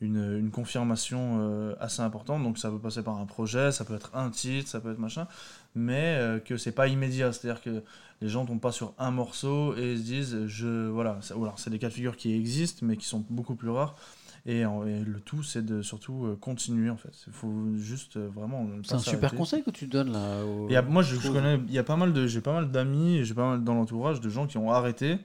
une, 0.00 0.38
une 0.38 0.50
confirmation 0.50 1.38
euh, 1.40 1.74
assez 1.80 2.00
importante. 2.02 2.42
Donc 2.42 2.58
ça 2.58 2.70
peut 2.70 2.78
passer 2.78 3.02
par 3.02 3.16
un 3.18 3.26
projet, 3.26 3.72
ça 3.72 3.84
peut 3.84 3.94
être 3.94 4.10
un 4.14 4.30
titre, 4.30 4.68
ça 4.68 4.80
peut 4.80 4.92
être 4.92 4.98
machin, 4.98 5.26
mais 5.74 6.16
euh, 6.18 6.38
que 6.38 6.56
c'est 6.56 6.72
pas 6.72 6.88
immédiat. 6.88 7.32
C'est-à-dire 7.32 7.62
que 7.62 7.82
les 8.20 8.28
gens 8.28 8.44
tombent 8.46 8.60
pas 8.60 8.72
sur 8.72 8.94
un 8.98 9.10
morceau 9.10 9.74
et 9.76 9.96
se 9.96 10.02
disent, 10.02 10.46
je, 10.46 10.88
voilà, 10.88 11.18
c'est 11.56 11.70
des 11.70 11.78
cas 11.78 11.88
de 11.88 11.92
figure 11.94 12.16
qui 12.16 12.34
existent, 12.34 12.84
mais 12.86 12.96
qui 12.96 13.06
sont 13.06 13.24
beaucoup 13.30 13.54
plus 13.54 13.70
rares. 13.70 13.96
Et, 14.44 14.64
en- 14.66 14.84
et 14.86 15.00
le 15.04 15.20
tout, 15.20 15.42
c'est 15.44 15.64
de 15.64 15.82
surtout 15.82 16.26
euh, 16.26 16.36
continuer 16.40 16.90
en 16.90 16.96
fait. 16.96 17.12
Il 17.28 17.32
faut 17.32 17.52
juste 17.76 18.16
euh, 18.16 18.28
vraiment. 18.34 18.66
C'est 18.82 18.94
un 18.94 18.98
super 18.98 19.30
conseil 19.38 19.62
que 19.62 19.70
tu 19.70 19.86
donnes 19.86 20.12
là. 20.12 20.42
moi, 20.82 21.02
je, 21.02 21.14
je 21.14 21.28
connais, 21.30 21.60
il 21.68 21.72
y 21.72 21.78
a 21.78 21.84
pas 21.84 21.94
mal 21.96 22.12
de, 22.12 22.26
j'ai 22.26 22.40
pas 22.40 22.52
mal 22.52 22.70
d'amis, 22.70 23.24
j'ai 23.24 23.34
pas 23.34 23.50
mal 23.50 23.62
dans 23.62 23.74
l'entourage 23.74 24.20
de 24.20 24.28
gens 24.28 24.46
qui 24.48 24.58
ont 24.58 24.72
arrêté 24.72 25.18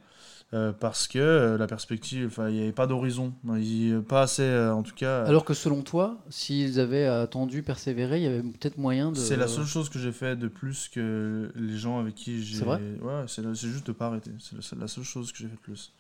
euh, 0.54 0.72
parce 0.72 1.10
que 1.10 1.20
euh, 1.20 1.58
la 1.58 1.68
perspective, 1.68 2.40
il 2.48 2.54
n'y 2.54 2.62
avait 2.62 2.72
pas 2.72 2.88
d'horizon, 2.88 3.34
Il- 3.58 4.02
pas 4.08 4.22
assez, 4.22 4.44
euh, 4.44 4.74
en 4.74 4.82
tout 4.82 4.96
cas. 4.96 5.26
Alors 5.26 5.44
que 5.44 5.54
selon 5.54 5.82
toi, 5.82 6.24
s'ils 6.30 6.80
avaient 6.80 7.06
attendu, 7.06 7.64
persévéré, 7.64 8.20
il 8.20 8.24
y 8.24 8.28
avait 8.28 8.44
peut-être 8.44 8.78
moyen 8.78 9.12
de. 9.12 9.18
c'est 9.18 9.36
la 9.36 9.50
seule 9.50 9.66
chose 9.66 9.90
que 9.90 10.00
j'ai 10.00 10.14
fait 10.14 10.38
de 10.38 10.48
plus 10.48 10.88
que 10.88 11.52
les 11.56 11.78
gens 11.78 12.00
avec 12.00 12.16
qui 12.16 12.44
j'ai. 12.46 12.60
C'est 12.60 12.66
vrai? 12.66 12.82
Ouais, 13.02 13.26
c'est 13.28 13.44
juste 13.56 13.88
de 13.88 13.92
pas 13.92 14.08
arrêter. 14.08 14.32
C'est 14.40 14.80
la, 14.80 14.88
seule 14.88 15.04
chose 15.04 15.34
que 15.34 15.40
j'ai 15.40 15.48
fait 15.48 15.56
de 15.56 15.60
plus. 15.60 15.92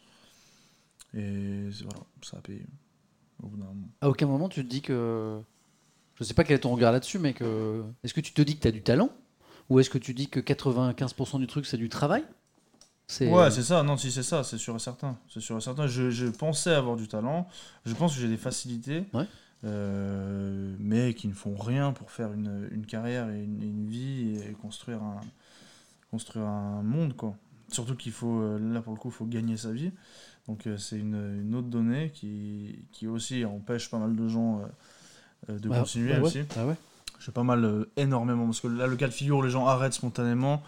Et 1.13 1.69
voilà, 1.83 1.99
ça 2.21 2.37
a 2.37 2.41
payé. 2.41 2.65
Au 3.43 3.47
bout 3.47 3.57
d'un 3.57 3.65
moment. 3.65 3.89
À 4.01 4.09
aucun 4.09 4.27
moment 4.27 4.47
tu 4.47 4.63
te 4.63 4.69
dis 4.69 4.81
que. 4.81 5.39
Je 6.15 6.23
sais 6.23 6.33
pas 6.33 6.43
quel 6.43 6.55
est 6.55 6.59
ton 6.61 6.73
regard 6.73 6.93
là-dessus, 6.93 7.19
mais 7.19 7.33
que. 7.33 7.83
Est-ce 8.03 8.13
que 8.13 8.21
tu 8.21 8.31
te 8.31 8.41
dis 8.41 8.55
que 8.55 8.61
tu 8.61 8.67
as 8.69 8.71
du 8.71 8.81
talent? 8.81 9.09
Ou 9.69 9.81
est-ce 9.81 9.89
que 9.89 9.97
tu 9.97 10.13
dis 10.13 10.29
que 10.29 10.39
95% 10.39 11.39
du 11.39 11.47
truc 11.47 11.65
c'est 11.65 11.75
du 11.75 11.89
travail? 11.89 12.23
Ouais, 13.21 13.49
c'est 13.51 13.63
ça. 13.63 13.83
Non, 13.83 13.97
si 13.97 14.11
c'est 14.11 14.23
ça, 14.23 14.43
c'est 14.43 14.57
sûr 14.57 14.75
et 14.75 14.79
certain. 14.79 15.17
C'est 15.29 15.39
sûr 15.39 15.57
et 15.57 15.61
certain. 15.61 15.87
Je, 15.87 16.09
je 16.11 16.27
pensais 16.27 16.73
avoir 16.73 16.95
du 16.97 17.07
talent. 17.07 17.47
Je 17.85 17.93
pense 17.93 18.13
que 18.15 18.21
j'ai 18.21 18.27
des 18.27 18.37
facilités. 18.37 19.05
Ouais. 19.13 19.25
euh, 19.63 20.75
mais 20.79 21.13
qui 21.15 21.27
ne 21.27 21.33
font 21.33 21.55
rien 21.55 21.91
pour 21.93 22.11
faire 22.11 22.33
une, 22.33 22.67
une 22.71 22.85
carrière 22.85 23.29
et 23.29 23.43
une, 23.43 23.61
une 23.63 23.87
vie 23.87 24.37
et 24.47 24.53
construire 24.53 25.01
un, 25.03 25.21
construire 26.11 26.45
un 26.45 26.83
monde, 26.83 27.15
quoi. 27.15 27.35
Surtout 27.71 27.95
qu'il 27.95 28.11
faut, 28.13 28.41
euh, 28.41 28.59
là 28.59 28.81
pour 28.81 28.93
le 28.93 28.99
coup, 28.99 29.09
il 29.09 29.13
faut 29.13 29.25
gagner 29.25 29.57
sa 29.57 29.71
vie. 29.71 29.91
Donc 30.47 30.67
euh, 30.67 30.77
c'est 30.77 30.97
une, 30.99 31.41
une 31.43 31.55
autre 31.55 31.67
donnée 31.69 32.11
qui, 32.13 32.85
qui 32.93 33.07
aussi 33.07 33.45
empêche 33.45 33.89
pas 33.91 33.99
mal 33.99 34.15
de 34.15 34.27
gens 34.27 34.61
euh, 34.61 34.65
euh, 35.53 35.59
de 35.59 35.69
Bah, 35.69 35.79
continuer 35.79 36.13
bah 36.13 36.19
ouais, 36.21 36.27
aussi. 36.27 36.43
bah 36.55 36.65
ouais. 36.65 36.75
J'ai 37.19 37.31
pas 37.31 37.43
mal, 37.43 37.65
euh, 37.65 37.89
énormément, 37.97 38.45
parce 38.45 38.61
que 38.61 38.67
là, 38.67 38.87
le 38.87 38.95
cas 38.95 39.07
de 39.07 39.13
figure 39.13 39.37
où 39.37 39.41
les 39.41 39.49
gens 39.49 39.67
arrêtent 39.67 39.93
spontanément, 39.93 40.63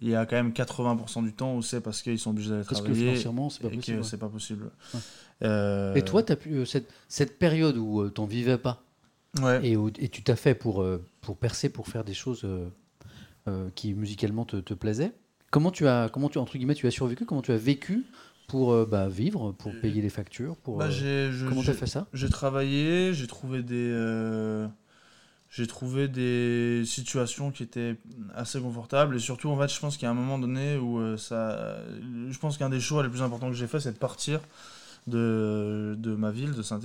il 0.00 0.08
y 0.08 0.14
a 0.16 0.26
quand 0.26 0.36
même 0.36 0.50
80% 0.52 1.22
du 1.24 1.32
temps 1.32 1.56
où 1.56 1.62
c'est 1.62 1.80
parce 1.80 2.02
qu'ils 2.02 2.18
sont 2.18 2.30
obligés 2.30 2.50
d'aller 2.50 2.64
Parce 2.68 2.80
que 2.80 2.86
travailler 2.86 3.06
financièrement, 3.10 3.50
c'est 3.50 3.62
pas 3.62 3.68
possible. 3.68 3.84
que 3.96 4.02
ouais. 4.02 4.08
c'est 4.08 4.16
pas 4.18 4.28
possible. 4.28 4.70
Ouais. 4.94 5.00
Euh, 5.42 5.94
Et 5.94 6.02
toi, 6.02 6.22
as 6.28 6.36
pu, 6.36 6.50
euh, 6.54 6.64
cette, 6.64 6.88
cette 7.08 7.38
période 7.38 7.76
où 7.76 8.00
euh, 8.00 8.10
t'en 8.10 8.24
vivais 8.26 8.58
pas 8.58 8.82
ouais. 9.40 9.66
et, 9.66 9.76
où, 9.76 9.88
et 9.98 10.08
tu 10.08 10.22
t'as 10.22 10.36
fait 10.36 10.54
pour, 10.54 10.84
pour 11.20 11.36
percer, 11.36 11.68
pour 11.68 11.88
faire 11.88 12.04
des 12.04 12.14
choses 12.14 12.44
euh, 13.48 13.68
qui 13.74 13.94
musicalement 13.94 14.44
te, 14.44 14.56
te 14.56 14.74
plaisaient, 14.74 15.12
comment 15.50 15.70
tu 15.70 15.86
as, 15.86 16.08
comment 16.12 16.28
tu, 16.28 16.38
entre 16.38 16.56
guillemets, 16.56 16.74
tu 16.74 16.86
as 16.86 16.90
survécu 16.90 17.24
Comment 17.26 17.42
tu 17.42 17.52
as 17.52 17.56
vécu 17.56 18.04
pour 18.48 18.72
euh, 18.72 18.86
bah, 18.86 19.08
vivre, 19.08 19.52
pour 19.52 19.72
payer 19.80 20.02
les 20.02 20.08
factures 20.10 20.56
pour, 20.56 20.76
Bah, 20.78 20.90
je- 20.90 21.48
Comment 21.48 21.60
tu 21.60 21.66
j'ai- 21.66 21.72
as 21.72 21.76
fait 21.76 21.86
ça? 21.86 22.06
J'ai 22.12 22.28
travaillé, 22.28 23.12
j'ai 23.14 23.26
trouvé 23.26 23.62
des. 23.62 23.90
J'ai 25.56 25.68
trouvé 25.68 26.08
des 26.08 26.82
situations 26.84 27.52
qui 27.52 27.62
étaient 27.62 27.96
assez 28.34 28.60
confortables. 28.60 29.14
Et 29.14 29.20
surtout 29.20 29.48
en 29.50 29.56
fait 29.56 29.72
je 29.72 29.78
pense 29.78 29.96
qu'il 29.96 30.04
y 30.04 30.08
a 30.08 30.10
un 30.10 30.14
moment 30.14 30.38
donné 30.38 30.76
où 30.76 30.98
euh, 30.98 31.16
ça 31.16 31.76
je 32.28 32.38
pense 32.38 32.58
qu'un 32.58 32.70
des 32.70 32.80
choix 32.80 33.02
les 33.04 33.08
plus 33.08 33.22
importants 33.22 33.48
que 33.48 33.54
j'ai 33.54 33.68
fait 33.68 33.78
c'est 33.78 33.92
de 33.92 33.98
partir 33.98 34.40
de, 35.06 35.94
de 35.98 36.14
ma 36.14 36.30
ville 36.30 36.52
de 36.52 36.62
saint 36.62 36.80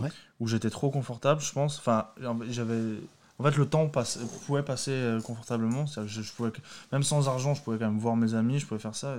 Ouais. 0.00 0.08
où 0.40 0.48
j'étais 0.48 0.70
trop 0.70 0.90
confortable 0.90 1.40
je 1.40 1.52
pense. 1.52 1.78
Enfin 1.78 2.08
j'avais 2.48 2.80
en 3.38 3.44
fait 3.44 3.56
le 3.56 3.66
temps 3.66 3.88
passe, 3.88 4.18
pouvait 4.46 4.62
passer 4.62 4.90
euh, 4.92 5.20
confortablement. 5.20 5.84
Je, 5.86 6.22
je 6.22 6.32
pouvais 6.32 6.50
même 6.92 7.02
sans 7.02 7.28
argent 7.28 7.54
je 7.54 7.62
pouvais 7.62 7.78
quand 7.78 7.86
même 7.90 7.98
voir 7.98 8.16
mes 8.16 8.34
amis 8.34 8.58
je 8.58 8.66
pouvais 8.66 8.80
faire 8.80 8.96
ça. 8.96 9.16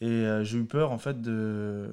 Et, 0.00 0.06
et, 0.06 0.08
euh, 0.08 0.44
j'ai 0.44 0.58
eu 0.58 0.64
peur 0.64 0.92
en 0.92 0.98
fait 0.98 1.20
de 1.20 1.88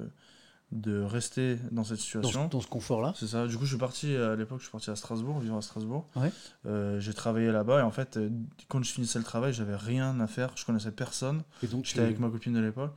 de 0.74 1.00
rester 1.00 1.56
dans 1.70 1.84
cette 1.84 1.98
situation. 1.98 2.48
dans 2.48 2.60
ce 2.60 2.66
confort-là. 2.66 3.14
C'est 3.16 3.28
ça. 3.28 3.46
Du 3.46 3.56
coup, 3.56 3.64
je 3.64 3.70
suis 3.70 3.78
parti 3.78 4.14
à 4.14 4.34
l'époque, 4.34 4.58
je 4.58 4.64
suis 4.64 4.72
parti 4.72 4.90
à 4.90 4.96
Strasbourg, 4.96 5.38
vivre 5.38 5.56
à 5.56 5.62
Strasbourg. 5.62 6.06
Ouais. 6.16 6.32
Euh, 6.66 7.00
j'ai 7.00 7.14
travaillé 7.14 7.50
là-bas 7.52 7.80
et 7.80 7.82
en 7.82 7.92
fait, 7.92 8.16
euh, 8.16 8.28
quand 8.68 8.82
je 8.82 8.90
finissais 8.92 9.18
le 9.18 9.24
travail, 9.24 9.52
j'avais 9.52 9.76
rien 9.76 10.18
à 10.20 10.26
faire. 10.26 10.50
Je 10.56 10.66
connaissais 10.66 10.90
personne. 10.90 11.42
Et 11.62 11.68
donc, 11.68 11.84
tu... 11.84 11.90
J'étais 11.90 12.02
avec 12.02 12.18
ma 12.18 12.28
copine 12.28 12.52
de 12.52 12.60
l'époque 12.60 12.92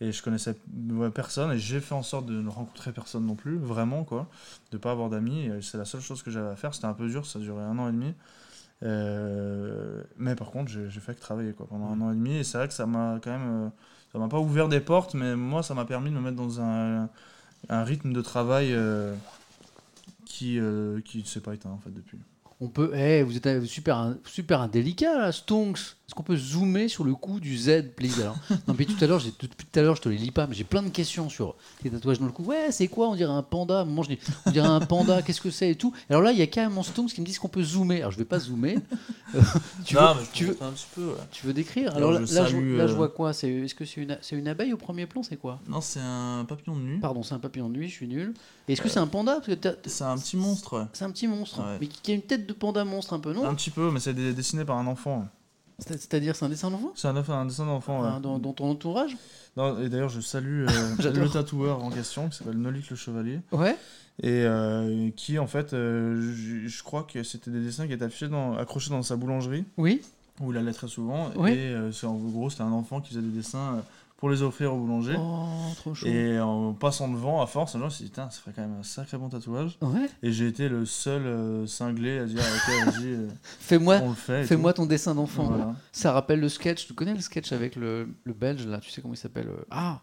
et 0.00 0.12
je 0.12 0.22
connaissais 0.22 0.56
ouais, 0.90 1.10
personne 1.10 1.52
et 1.52 1.58
j'ai 1.58 1.80
fait 1.80 1.94
en 1.94 2.02
sorte 2.02 2.26
de 2.26 2.34
ne 2.34 2.48
rencontrer 2.48 2.92
personne 2.92 3.24
non 3.24 3.34
plus, 3.34 3.56
vraiment 3.56 4.04
quoi, 4.04 4.28
de 4.70 4.76
pas 4.76 4.90
avoir 4.90 5.08
d'amis. 5.08 5.50
C'est 5.62 5.78
la 5.78 5.86
seule 5.86 6.02
chose 6.02 6.22
que 6.22 6.30
j'avais 6.30 6.50
à 6.50 6.56
faire. 6.56 6.74
C'était 6.74 6.86
un 6.86 6.94
peu 6.94 7.08
dur, 7.08 7.24
ça 7.24 7.38
a 7.38 7.42
duré 7.42 7.62
un 7.62 7.78
an 7.78 7.88
et 7.88 7.92
demi. 7.92 8.14
Euh, 8.82 10.02
mais 10.16 10.34
par 10.34 10.50
contre, 10.50 10.70
j'ai 10.70 11.00
fait 11.00 11.14
que 11.14 11.20
travailler 11.20 11.52
quoi 11.52 11.66
pendant 11.66 11.86
un 11.86 12.00
an 12.00 12.10
et 12.10 12.14
demi 12.14 12.36
et 12.36 12.44
c'est 12.44 12.58
vrai 12.58 12.68
que 12.68 12.74
ça 12.74 12.86
m'a 12.86 13.20
quand 13.22 13.30
même, 13.30 13.66
euh, 13.66 13.68
ça 14.12 14.18
m'a 14.18 14.28
pas 14.28 14.38
ouvert 14.38 14.68
des 14.68 14.80
portes, 14.80 15.14
mais 15.14 15.36
moi 15.36 15.62
ça 15.62 15.74
m'a 15.74 15.84
permis 15.84 16.10
de 16.10 16.14
me 16.14 16.20
mettre 16.20 16.36
dans 16.36 16.60
un, 16.60 17.08
rythme 17.70 18.12
de 18.12 18.20
travail 18.20 18.72
euh, 18.72 19.14
qui 20.26 20.58
euh, 20.58 21.00
qui 21.00 21.18
ne 21.18 21.24
s'est 21.24 21.40
pas 21.40 21.54
éteint 21.54 21.70
en 21.70 21.78
fait 21.78 21.90
depuis. 21.90 22.18
On 22.62 22.68
peut. 22.68 22.92
Eh, 22.94 23.24
vous 23.24 23.36
êtes 23.36 23.64
super, 23.64 24.14
super 24.24 24.60
indélicat, 24.60 25.18
là, 25.18 25.32
Stonks. 25.32 25.78
Est-ce 26.06 26.14
qu'on 26.14 26.22
peut 26.22 26.36
zoomer 26.36 26.88
sur 26.88 27.04
le 27.04 27.14
coup 27.14 27.40
du 27.40 27.56
Z, 27.56 27.94
please 27.96 28.20
alors 28.20 28.36
Non, 28.68 28.76
mais 28.78 28.84
tout 28.84 28.96
à 29.00 29.06
l'heure, 29.06 29.20
depuis 29.20 29.66
tout 29.66 29.78
à 29.78 29.82
l'heure, 29.82 29.96
je 29.96 30.02
te 30.02 30.08
les 30.10 30.18
lis 30.18 30.30
pas, 30.30 30.46
mais 30.46 30.54
j'ai 30.54 30.62
plein 30.62 30.82
de 30.82 30.90
questions 30.90 31.30
sur 31.30 31.56
tes 31.82 31.88
tatouages 31.88 32.20
dans 32.20 32.26
le 32.26 32.32
cou. 32.32 32.44
Ouais, 32.44 32.70
c'est 32.70 32.86
quoi 32.86 33.08
On 33.08 33.16
dirait 33.16 33.32
un 33.32 33.42
panda? 33.42 33.78
À 33.78 33.82
un 33.82 33.84
moment, 33.86 34.02
je 34.02 34.10
dis, 34.10 34.18
on 34.46 34.50
dirait 34.50 34.68
un 34.68 34.80
panda. 34.80 35.22
Qu'est-ce 35.26 35.40
que 35.40 35.50
c'est 35.50 35.70
et 35.70 35.74
tout. 35.74 35.92
Alors 36.10 36.20
là, 36.20 36.30
il 36.30 36.38
y 36.38 36.42
a 36.42 36.46
carrément 36.46 36.82
Stonks 36.82 37.12
qui 37.14 37.20
me 37.22 37.26
disent 37.26 37.38
qu'on 37.38 37.48
peut 37.48 37.62
zoomer? 37.62 37.96
Alors, 38.00 38.10
je 38.12 38.18
vais 38.18 38.26
pas 38.26 38.38
zoomer. 38.38 38.76
Euh, 39.34 39.40
tu, 39.86 39.94
veux, 39.94 40.00
tu, 40.34 40.44
veux, 40.44 40.58
un 40.60 40.70
petit 40.72 40.86
peu. 40.94 41.06
ouais. 41.06 41.14
tu 41.30 41.46
veux 41.46 41.54
décrire? 41.54 41.96
Alors, 41.96 42.12
là, 42.12 42.20
je 42.26 42.34
là, 42.34 42.44
je, 42.44 42.50
salue, 42.52 42.76
là, 42.76 42.86
je 42.86 42.92
euh, 42.92 42.96
vois 42.96 43.08
quoi? 43.08 43.32
C'est 43.32 43.48
est-ce 43.50 43.74
que 43.74 43.86
c'est 43.86 44.02
une, 44.02 44.18
c'est 44.20 44.36
une 44.36 44.48
abeille 44.48 44.74
au 44.74 44.76
premier 44.76 45.06
plan? 45.06 45.22
C'est 45.22 45.36
quoi? 45.36 45.60
Non, 45.66 45.80
c'est 45.80 46.00
un 46.00 46.44
papillon 46.46 46.76
de 46.76 46.82
nuit. 46.82 46.98
Pardon, 47.00 47.22
c'est 47.22 47.34
un 47.34 47.38
papillon 47.38 47.70
de 47.70 47.78
nuit. 47.78 47.88
Je 47.88 47.94
suis 47.94 48.06
nul. 48.08 48.34
Et 48.68 48.74
est-ce 48.74 48.82
que 48.82 48.90
c'est 48.90 49.00
un 49.00 49.06
panda? 49.06 49.36
Parce 49.36 49.46
que 49.46 49.54
t'as- 49.54 49.76
C'est 49.86 50.04
un 50.04 50.18
petit 50.18 50.36
monstre. 50.36 50.78
ouais. 50.78 50.84
c'est 50.92 51.06
un 51.06 51.10
petit 51.10 51.26
monstre, 51.26 51.60
Ouais. 51.60 51.78
mais 51.80 51.86
qui 51.86 52.00
qui 52.02 52.12
a 52.12 52.14
une 52.14 52.22
tête 52.22 52.46
de 52.46 52.51
panda 52.54 52.84
monstre 52.84 53.12
un 53.14 53.20
peu, 53.20 53.32
non 53.32 53.44
Un 53.46 53.54
petit 53.54 53.70
peu, 53.70 53.90
mais 53.90 54.00
c'est 54.00 54.14
dé- 54.14 54.32
dessiné 54.32 54.64
par 54.64 54.76
un 54.78 54.86
enfant. 54.86 55.26
C'est- 55.78 55.94
C'est-à-dire, 55.98 56.36
c'est 56.36 56.44
un 56.44 56.48
dessin 56.48 56.70
d'enfant 56.70 56.92
C'est 56.94 57.08
un, 57.08 57.16
un 57.16 57.46
dessin 57.46 57.66
d'enfant. 57.66 58.02
ouais. 58.02 58.08
Hein, 58.08 58.20
dans, 58.20 58.38
dans 58.38 58.52
ton 58.52 58.70
entourage 58.70 59.16
Non, 59.56 59.80
et 59.80 59.88
d'ailleurs, 59.88 60.08
je 60.10 60.20
salue 60.20 60.66
euh, 60.68 60.96
le 61.14 61.28
tatoueur 61.28 61.82
en 61.82 61.90
question 61.90 62.28
qui 62.28 62.36
s'appelle 62.38 62.56
Nolik 62.58 62.88
le 62.90 62.96
Chevalier. 62.96 63.40
Ouais. 63.50 63.76
Et 64.22 64.44
euh, 64.44 65.08
qui, 65.16 65.38
en 65.38 65.46
fait, 65.46 65.72
euh, 65.72 66.32
je, 66.34 66.68
je 66.68 66.82
crois 66.82 67.02
que 67.04 67.22
c'était 67.22 67.50
des 67.50 67.60
dessins 67.60 67.86
qui 67.86 67.94
étaient 67.94 68.04
affichés 68.04 68.28
dans, 68.28 68.56
accrochés 68.56 68.90
dans 68.90 69.02
sa 69.02 69.16
boulangerie, 69.16 69.64
Oui. 69.78 70.02
où 70.40 70.52
il 70.52 70.58
allait 70.58 70.72
très 70.74 70.88
souvent. 70.88 71.30
Oui. 71.36 71.50
Et 71.52 71.74
c'est 71.92 72.06
en 72.06 72.14
gros, 72.16 72.50
c'était 72.50 72.62
un 72.62 72.72
enfant 72.72 73.00
qui 73.00 73.08
faisait 73.10 73.22
des 73.22 73.28
dessins 73.36 73.82
pour 74.22 74.30
les 74.30 74.42
offrir 74.42 74.72
au 74.72 74.78
boulanger. 74.78 75.16
Oh, 75.18 75.46
trop 75.74 75.94
chaud. 75.96 76.06
Et 76.06 76.38
en 76.38 76.74
passant 76.74 77.08
devant, 77.08 77.42
à 77.42 77.46
force, 77.48 77.72
je 77.72 77.78
me 77.78 77.90
suis 77.90 78.04
dit, 78.04 78.12
ça 78.14 78.28
ferait 78.30 78.52
quand 78.54 78.62
même 78.62 78.76
un 78.78 78.84
sacré 78.84 79.18
bon 79.18 79.28
tatouage. 79.28 79.76
Ouais. 79.82 80.08
Et 80.22 80.30
j'ai 80.30 80.46
été 80.46 80.68
le 80.68 80.86
seul 80.86 81.22
euh, 81.26 81.66
cinglé 81.66 82.20
à 82.20 82.24
dire, 82.26 82.38
ok, 82.38 82.84
vas-y, 82.86 83.04
euh, 83.08 83.28
Fais-moi, 83.58 84.00
fait. 84.14 84.46
ton 84.74 84.86
dessin 84.86 85.16
d'enfant. 85.16 85.46
Voilà. 85.46 85.74
Ça 85.90 86.12
rappelle 86.12 86.38
le 86.38 86.48
sketch. 86.48 86.86
Tu 86.86 86.94
connais 86.94 87.14
le 87.14 87.20
sketch 87.20 87.50
avec 87.50 87.74
le, 87.74 88.10
le 88.22 88.32
belge 88.32 88.64
là? 88.64 88.78
Tu 88.78 88.90
sais 88.92 89.00
comment 89.02 89.14
il 89.14 89.16
s'appelle 89.16 89.48
euh, 89.48 89.64
Ah. 89.72 89.98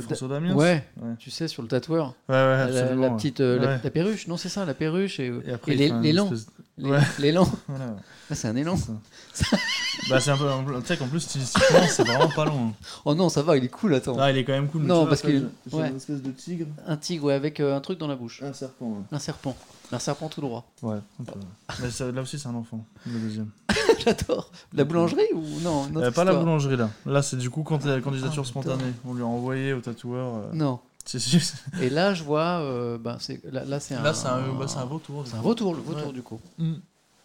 François 0.00 0.28
Damiens 0.28 0.54
Ouais. 0.54 0.86
Ouais. 1.02 1.14
Tu 1.18 1.32
sais 1.32 1.48
sur 1.48 1.62
le 1.62 1.66
tatoueur. 1.66 2.14
Ouais, 2.28 2.36
ouais, 2.36 2.36
La- 2.36 2.62
absolument. 2.66 3.02
la, 3.02 3.10
petite 3.10 3.40
la, 3.40 3.78
perruche. 3.90 4.28
Non, 4.28 4.36
c'est 4.36 4.48
ça, 4.48 4.64
la 4.64 4.74
perruche 4.74 5.18
et, 5.18 5.32
Et 5.44 5.52
après, 5.52 5.72
et 5.72 5.90
l'élan. 5.90 6.30
espèce-. 6.32 6.46
L'élan. 7.18 7.48
Voilà. 7.66 7.96
Ah, 8.30 8.34
c'est 8.34 8.48
un 8.48 8.56
élan. 8.56 8.74
bah, 10.08 10.18
c'est 10.20 10.30
un 10.30 10.36
peu. 10.38 10.48
Tu 10.80 10.86
sais 10.86 10.96
qu'en 10.96 11.08
plus, 11.08 11.20
stylistiquement, 11.20 11.80
c'est 11.88 12.06
vraiment 12.06 12.28
pas 12.30 12.44
long. 12.46 12.72
Oh 13.04 13.14
non, 13.14 13.28
ça 13.28 13.42
va, 13.42 13.56
il 13.56 13.64
est 13.64 13.68
cool. 13.68 13.94
Attends. 13.94 14.16
Ah, 14.18 14.30
il 14.30 14.38
est 14.38 14.44
quand 14.44 14.52
même 14.52 14.68
cool. 14.68 14.82
Non, 14.82 15.06
parce 15.06 15.20
qu'il- 15.22 15.48
j'ai- 15.70 15.76
ouais. 15.76 15.90
une 15.90 15.96
espèce 15.96 16.22
de 16.22 16.30
tigre. 16.30 16.66
Un 16.86 16.96
tigre 16.96 17.24
ouais, 17.24 17.34
avec 17.34 17.60
euh, 17.60 17.76
un 17.76 17.80
truc 17.80 17.98
dans 17.98 18.06
la 18.06 18.16
bouche. 18.16 18.42
Un 18.42 18.52
serpent, 18.52 18.86
ouais. 18.86 19.02
Un 19.12 19.18
serpent. 19.18 19.56
Un 19.92 19.98
serpent 19.98 20.28
tout 20.28 20.40
droit. 20.40 20.64
Ouais, 20.82 20.96
un 21.20 21.24
peu. 21.24 21.38
Mais 21.82 21.90
ça- 21.90 22.10
là 22.10 22.22
aussi, 22.22 22.38
c'est 22.38 22.48
un 22.48 22.54
enfant, 22.54 22.84
le 23.06 23.18
deuxième. 23.18 23.50
J'adore. 24.04 24.50
La 24.72 24.84
boulangerie 24.84 25.22
ou 25.34 25.42
non 25.60 25.86
une 25.88 25.98
autre 25.98 26.06
Euh, 26.06 26.10
pas 26.10 26.24
la 26.24 26.30
histoire 26.32 26.44
boulangerie, 26.44 26.76
là. 26.76 26.90
Là, 27.06 27.22
c'est 27.22 27.36
du 27.36 27.50
coup 27.50 27.62
quand 27.62 27.84
la 27.84 28.00
candidature 28.00 28.42
Ah, 28.46 28.48
spontanée. 28.48 28.92
On 29.06 29.12
lui 29.14 29.22
a 29.22 29.26
envoyé 29.26 29.72
au 29.74 29.80
tatoueur. 29.80 30.36
euh, 30.36 30.50
Non. 30.54 30.80
Et 31.82 31.90
là, 31.90 32.14
je 32.14 32.24
vois. 32.24 32.60
euh, 32.62 32.96
bah, 32.96 33.18
c'est 33.20 33.40
là, 33.52 33.62
là, 33.64 33.78
c'est 33.78 33.94
un. 33.94 34.02
Là, 34.02 34.14
c'est 34.14 34.26
un, 34.26 34.40
bah, 34.58 34.64
c'est 34.66 34.78
un 34.78 34.86
vautour. 34.86 35.22
du 35.24 35.30
C'est 35.30 35.36
un 35.36 35.40
coup. 35.40 35.48
retour, 35.48 35.74
le 35.74 35.80
Ouais. 35.80 36.12
du 36.14 36.22
coup. 36.22 36.40
Mm. 36.58 36.72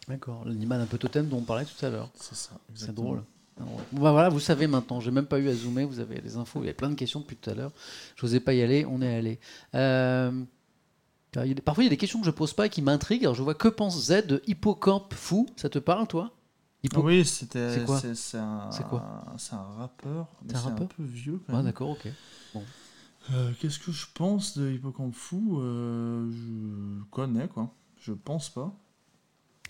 D'accord. 0.10 0.44
L'animal 0.46 0.82
un 0.82 0.86
peu 0.86 0.98
totem 0.98 1.28
dont 1.28 1.38
on 1.38 1.42
parlait 1.44 1.66
tout 1.66 1.86
à 1.86 1.90
l'heure. 1.90 2.10
C'est 2.16 2.36
ça. 2.36 2.52
C'est 2.74 2.94
drôle. 2.94 3.24
Bon, 3.60 4.02
bah 4.02 4.12
voilà, 4.12 4.30
vous 4.30 4.40
savez 4.40 4.68
maintenant. 4.68 5.00
J'ai 5.02 5.12
même 5.12 5.26
pas 5.26 5.38
eu 5.40 5.50
à 5.50 5.54
zoomer. 5.54 5.86
Vous 5.86 6.00
avez 6.00 6.20
les 6.22 6.36
infos. 6.38 6.62
Il 6.64 6.68
y 6.68 6.70
a 6.70 6.74
plein 6.74 6.90
de 6.90 6.96
questions 6.96 7.20
depuis 7.20 7.36
tout 7.36 7.50
à 7.50 7.54
l'heure. 7.54 7.72
Je 8.16 8.26
n'osais 8.26 8.40
pas 8.40 8.54
y 8.54 8.62
aller. 8.62 8.86
On 8.86 9.02
est 9.02 9.16
allé. 9.18 9.40
Euh, 9.76 10.32
il 11.36 11.48
y 11.48 11.52
a 11.52 11.54
des- 11.54 11.62
Parfois, 11.62 11.84
il 11.84 11.88
y 11.88 11.90
a 11.90 11.92
des 11.92 11.98
questions 11.98 12.20
que 12.20 12.26
je 12.26 12.32
pose 12.32 12.54
pas 12.54 12.66
et 12.68 12.70
qui 12.70 12.82
m'intriguent. 12.82 13.24
Alors, 13.26 13.36
je 13.36 13.44
vois 13.44 13.54
que 13.56 13.68
pense 13.68 14.00
Z 14.02 14.26
de 14.28 14.42
hippocampe 14.48 15.14
fou. 15.14 15.46
Ça 15.58 15.70
te 15.70 15.78
parle, 15.78 16.08
toi? 16.08 16.32
Hippo- 16.84 17.02
Oui, 17.04 17.26
c'était. 17.26 17.74
C'est 17.76 17.86
quoi? 17.86 18.00
C'est 18.00 18.38
un. 18.38 18.70
Un 18.72 19.58
rappeur. 19.78 20.28
mais 20.42 20.54
C'est 20.56 20.68
un 20.68 20.72
un 20.72 20.86
peu 20.86 21.04
vieux 21.04 21.42
quand 21.46 21.54
Ah, 21.54 21.58
même. 21.58 21.66
d'accord, 21.66 21.90
ok. 21.90 22.08
Euh, 23.32 23.52
Qu'est-ce 23.60 23.78
que 23.78 23.92
je 23.92 24.06
pense 24.14 24.58
de 24.58 24.72
Hippocampe 24.72 25.14
Fou? 25.14 25.60
Euh, 25.60 26.32
Je 26.32 27.04
connais, 27.12 27.48
quoi. 27.50 27.74
Je 28.02 28.14
pense 28.14 28.50
pas. 28.50 28.74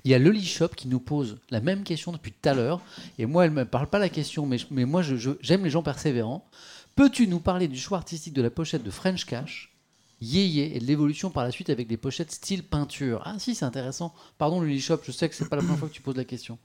Il 0.06 0.12
y 0.12 0.14
a 0.14 0.20
Loli 0.20 0.46
Shop 0.46 0.70
qui 0.70 0.88
nous 0.88 1.00
pose 1.00 1.38
la 1.50 1.60
même 1.62 1.84
question 1.84 2.12
depuis 2.12 2.32
tout 2.32 2.48
à 2.50 2.54
l'heure. 2.54 2.82
Et 3.18 3.26
moi, 3.26 3.46
elle 3.46 3.52
ne 3.52 3.58
me 3.58 3.66
parle 3.66 3.88
pas 3.88 4.00
la 4.00 4.10
question, 4.10 4.46
mais, 4.46 4.58
mais 4.72 4.86
moi, 4.86 5.02
j'aime 5.42 5.64
les 5.64 5.70
gens 5.70 5.84
persévérants. 5.84 6.48
Peux-tu 6.96 7.28
nous 7.28 7.40
parler 7.40 7.68
du 7.68 7.78
choix 7.78 7.98
artistique 7.98 8.34
de 8.34 8.42
la 8.42 8.50
pochette 8.50 8.84
de 8.84 8.92
French 8.92 9.26
Cash, 9.26 9.74
Yéyé, 10.22 10.76
et 10.76 10.80
de 10.80 10.86
l'évolution 10.86 11.30
par 11.30 11.44
la 11.44 11.52
suite 11.52 11.70
avec 11.70 11.88
des 11.88 11.98
pochettes 11.98 12.32
style 12.32 12.64
peinture? 12.64 13.22
Ah, 13.26 13.40
si, 13.40 13.56
c'est 13.56 13.66
intéressant. 13.66 14.14
Pardon, 14.38 14.62
Loli 14.62 14.80
Shop, 14.82 15.00
je 15.04 15.12
sais 15.12 15.28
que 15.30 15.36
c'est 15.36 15.48
pas 15.50 15.56
la 15.58 15.62
première 15.62 15.80
fois 15.80 15.88
que 15.90 15.94
tu 15.94 16.02
poses 16.02 16.16
la 16.18 16.26
question. 16.26 16.58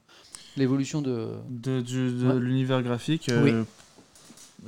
L'évolution 0.57 1.01
de. 1.01 1.33
De, 1.49 1.81
du- 1.81 2.11
de 2.17 2.27
Ouais. 2.31 2.39
l'univers 2.39 2.81
graphique, 2.83 3.27
euh, 3.29 3.63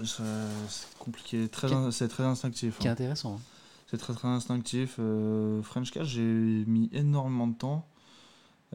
ça- 0.04 0.24
c'est 0.70 0.98
compliqué. 1.00 1.48
C'est 1.92 2.08
très 2.10 2.24
instinctif. 2.24 2.78
qui 2.80 2.88
est 2.88 2.90
hein. 2.90 2.94
intéressant. 2.94 3.36
hein. 3.36 3.42
C'est 3.90 3.98
très 3.98 4.14
très 4.14 4.28
instinctif. 4.28 4.96
Euh, 5.00 5.62
French 5.64 5.92
Cash, 5.92 6.08
j'ai 6.10 6.22
mis 6.22 6.90
énormément 6.92 7.48
de 7.48 7.56
temps 7.56 7.88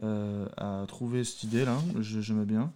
euh, 0.01 0.47
à 0.57 0.85
trouver 0.87 1.23
cette 1.23 1.43
idée-là. 1.43 1.77
Je- 1.99 2.21
J'aimais 2.21 2.45
bien. 2.45 2.71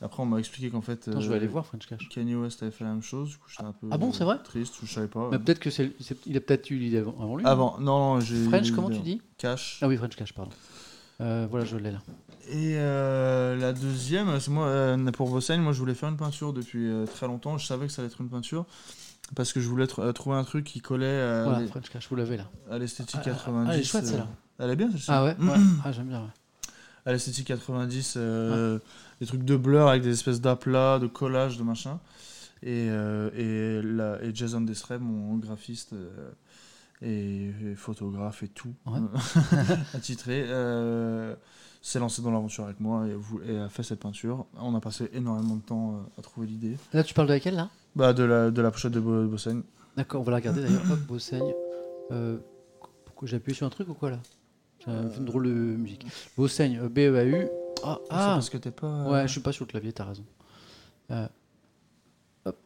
Après, 0.00 0.22
on 0.22 0.26
m'a 0.26 0.38
expliqué 0.38 0.70
qu'en 0.70 0.80
fait. 0.82 1.08
Attends, 1.08 1.20
je 1.20 1.28
vais 1.28 1.34
euh, 1.34 1.38
aller 1.38 1.46
voir 1.46 1.64
French 1.64 1.86
Cash. 1.86 2.08
Kanye 2.10 2.34
West 2.34 2.62
avait 2.62 2.72
fait 2.72 2.84
la 2.84 2.90
même 2.90 3.02
chose. 3.02 3.30
Du 3.30 3.36
coup, 3.36 3.48
j'étais 3.48 3.62
un 3.64 3.72
peu. 3.72 3.86
Ah 3.90 3.96
bon, 3.96 4.12
c'est 4.12 4.24
vrai? 4.24 4.38
Triste, 4.42 4.74
je 4.82 4.92
savais 4.92 5.06
pas. 5.08 5.28
Mais 5.30 5.38
peut-être 5.38 5.60
que 5.60 5.70
c'est, 5.70 5.92
il 6.26 6.36
a 6.36 6.40
peut-être 6.40 6.68
eu 6.70 6.76
l'idée 6.76 6.98
avant, 6.98 7.36
lui. 7.36 7.44
Avant, 7.46 7.78
non, 7.78 8.16
non, 8.16 8.20
j'ai. 8.20 8.44
French, 8.48 8.70
comment 8.72 8.90
tu 8.90 9.00
dis? 9.00 9.22
Cash. 9.38 9.78
Ah 9.82 9.88
oui, 9.88 9.96
French 9.96 10.16
Cash, 10.16 10.32
pardon. 10.34 10.50
Euh, 11.20 11.46
voilà, 11.48 11.64
je 11.64 11.76
l'ai 11.76 11.92
là. 11.92 12.00
Et 12.50 12.74
euh, 12.76 13.56
la 13.56 13.72
deuxième, 13.72 14.38
c'est 14.40 14.50
moi, 14.50 14.66
euh, 14.66 15.10
pour 15.12 15.30
Bossaigne, 15.30 15.60
moi 15.62 15.72
je 15.72 15.78
voulais 15.78 15.94
faire 15.94 16.08
une 16.08 16.16
peinture 16.16 16.52
depuis 16.52 16.86
euh, 16.90 17.06
très 17.06 17.26
longtemps. 17.28 17.56
Je 17.56 17.64
savais 17.66 17.86
que 17.86 17.92
ça 17.92 18.02
allait 18.02 18.10
être 18.10 18.20
une 18.20 18.28
peinture 18.28 18.66
parce 19.36 19.52
que 19.54 19.60
je 19.60 19.68
voulais 19.68 19.86
tr- 19.86 20.02
euh, 20.02 20.12
trouver 20.12 20.36
un 20.36 20.44
truc 20.44 20.64
qui 20.66 20.80
collait 20.80 21.20
à 21.22 21.44
Voilà, 21.44 21.60
l'e- 21.60 21.68
French 21.68 21.88
Cash, 21.88 22.08
vous 22.10 22.16
l'avez 22.16 22.36
là. 22.36 22.50
à 22.70 22.78
l'esthétique 22.78 23.20
Ah, 23.20 23.28
ah, 23.28 23.30
90. 23.30 23.68
ah, 23.70 23.74
elle 23.74 23.80
est 23.80 23.84
chouette, 23.84 24.04
euh, 24.04 24.08
celle-là. 24.08 24.28
Elle 24.58 24.70
est 24.70 24.76
bien 24.76 24.90
celle-ci. 24.90 25.06
Ah 25.08 25.24
ouais, 25.24 25.34
Mm, 25.38 25.48
ouais. 25.48 25.56
Ah, 25.84 25.92
j'aime 25.92 26.08
bien. 26.08 26.20
ouais. 26.22 26.28
À 27.06 27.12
l'esthétique 27.12 27.46
90, 27.48 28.14
euh, 28.16 28.78
des 29.20 29.26
trucs 29.26 29.44
de 29.44 29.56
blur 29.56 29.88
avec 29.88 30.02
des 30.02 30.12
espèces 30.12 30.40
d'aplats, 30.40 30.98
de 30.98 31.06
collage, 31.06 31.58
de 31.58 31.62
machin. 31.62 31.98
Et, 32.62 32.88
euh, 32.88 33.30
et, 33.36 33.82
la- 33.86 34.22
et 34.22 34.34
Jason 34.34 34.62
Desrey, 34.62 34.98
mon 34.98 35.36
graphiste 35.36 35.92
euh, 35.92 36.30
et, 37.02 37.50
et 37.72 37.74
photographe 37.74 38.42
et 38.42 38.48
tout, 38.48 38.72
Ouais. 38.86 39.00
attitré, 39.94 40.44
euh, 40.48 41.34
s'est 41.82 41.98
lancé 41.98 42.22
dans 42.22 42.30
l'aventure 42.30 42.64
avec 42.64 42.80
moi 42.80 43.04
et, 43.46 43.58
a 43.58 43.68
fait 43.68 43.82
cette 43.82 44.00
peinture. 44.00 44.46
On 44.56 44.74
a 44.74 44.80
passé 44.80 45.10
énormément 45.12 45.56
de 45.56 45.62
temps 45.62 45.96
euh, 45.96 46.20
à 46.20 46.22
trouver 46.22 46.46
l'idée. 46.46 46.78
Là, 46.94 47.02
tu 47.04 47.12
parles 47.12 47.28
de 47.28 47.34
laquelle 47.34 47.56
là? 47.56 47.68
Bah, 47.96 48.14
de, 48.14 48.22
la, 48.22 48.50
de 48.50 48.62
la 48.62 48.70
pochette 48.70 48.92
de 48.92 49.00
Bo- 49.00 49.26
Bossaigne. 49.26 49.62
D'accord, 49.96 50.22
on 50.22 50.24
va 50.24 50.30
la 50.30 50.38
regarder 50.38 50.62
d'ailleurs. 50.62 50.82
Hop, 50.90 51.00
Bossaigne. 51.00 51.52
Euh, 52.12 52.38
pourquoi 53.04 53.28
j'ai 53.28 53.36
appuyé 53.36 53.54
sur 53.54 53.66
un 53.66 53.70
truc 53.70 53.88
ou 53.90 53.94
quoi 53.94 54.10
là? 54.10 54.20
Fait 54.84 54.90
une 54.90 55.24
drôle 55.24 55.46
de 55.46 55.50
musique. 55.50 56.06
Bossaigne, 56.36 56.78
euh, 56.78 56.88
B-E-A-U. 56.88 57.48
Ah, 57.82 57.98
C'est 58.02 58.08
ah 58.10 58.32
parce 58.34 58.50
que 58.50 58.56
t'es 58.58 58.70
pas. 58.70 59.04
ouais, 59.04 59.26
je 59.26 59.32
suis 59.32 59.40
pas 59.40 59.52
sur 59.52 59.64
le 59.64 59.70
clavier, 59.70 59.92
t'as 59.92 60.04
raison. 60.04 60.24
Euh, 61.10 61.26
hop. 62.44 62.56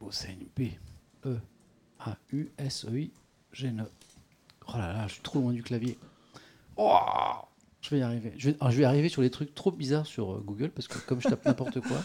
Bossaigne, 0.00 0.46
B-E-A-U-S-E-I. 0.56 1.40
Une. 3.62 3.86
Oh 4.68 4.72
là 4.78 4.92
là, 4.92 5.06
je 5.08 5.14
suis 5.14 5.22
trop 5.22 5.40
loin 5.40 5.52
du 5.52 5.62
clavier. 5.62 5.98
Oh 6.76 6.98
je 7.82 7.90
vais 7.90 7.98
y 7.98 8.02
arriver. 8.02 8.32
Je 8.38 8.50
vais, 8.50 8.56
alors, 8.60 8.70
je 8.70 8.78
vais 8.78 8.84
arriver 8.84 9.08
sur 9.08 9.22
les 9.22 9.30
trucs 9.30 9.54
trop 9.54 9.72
bizarres 9.72 10.06
sur 10.06 10.32
euh, 10.32 10.42
Google 10.44 10.70
parce 10.70 10.86
que 10.86 10.98
comme 10.98 11.20
je 11.20 11.28
tape 11.28 11.44
n'importe 11.44 11.80
quoi, 11.80 11.96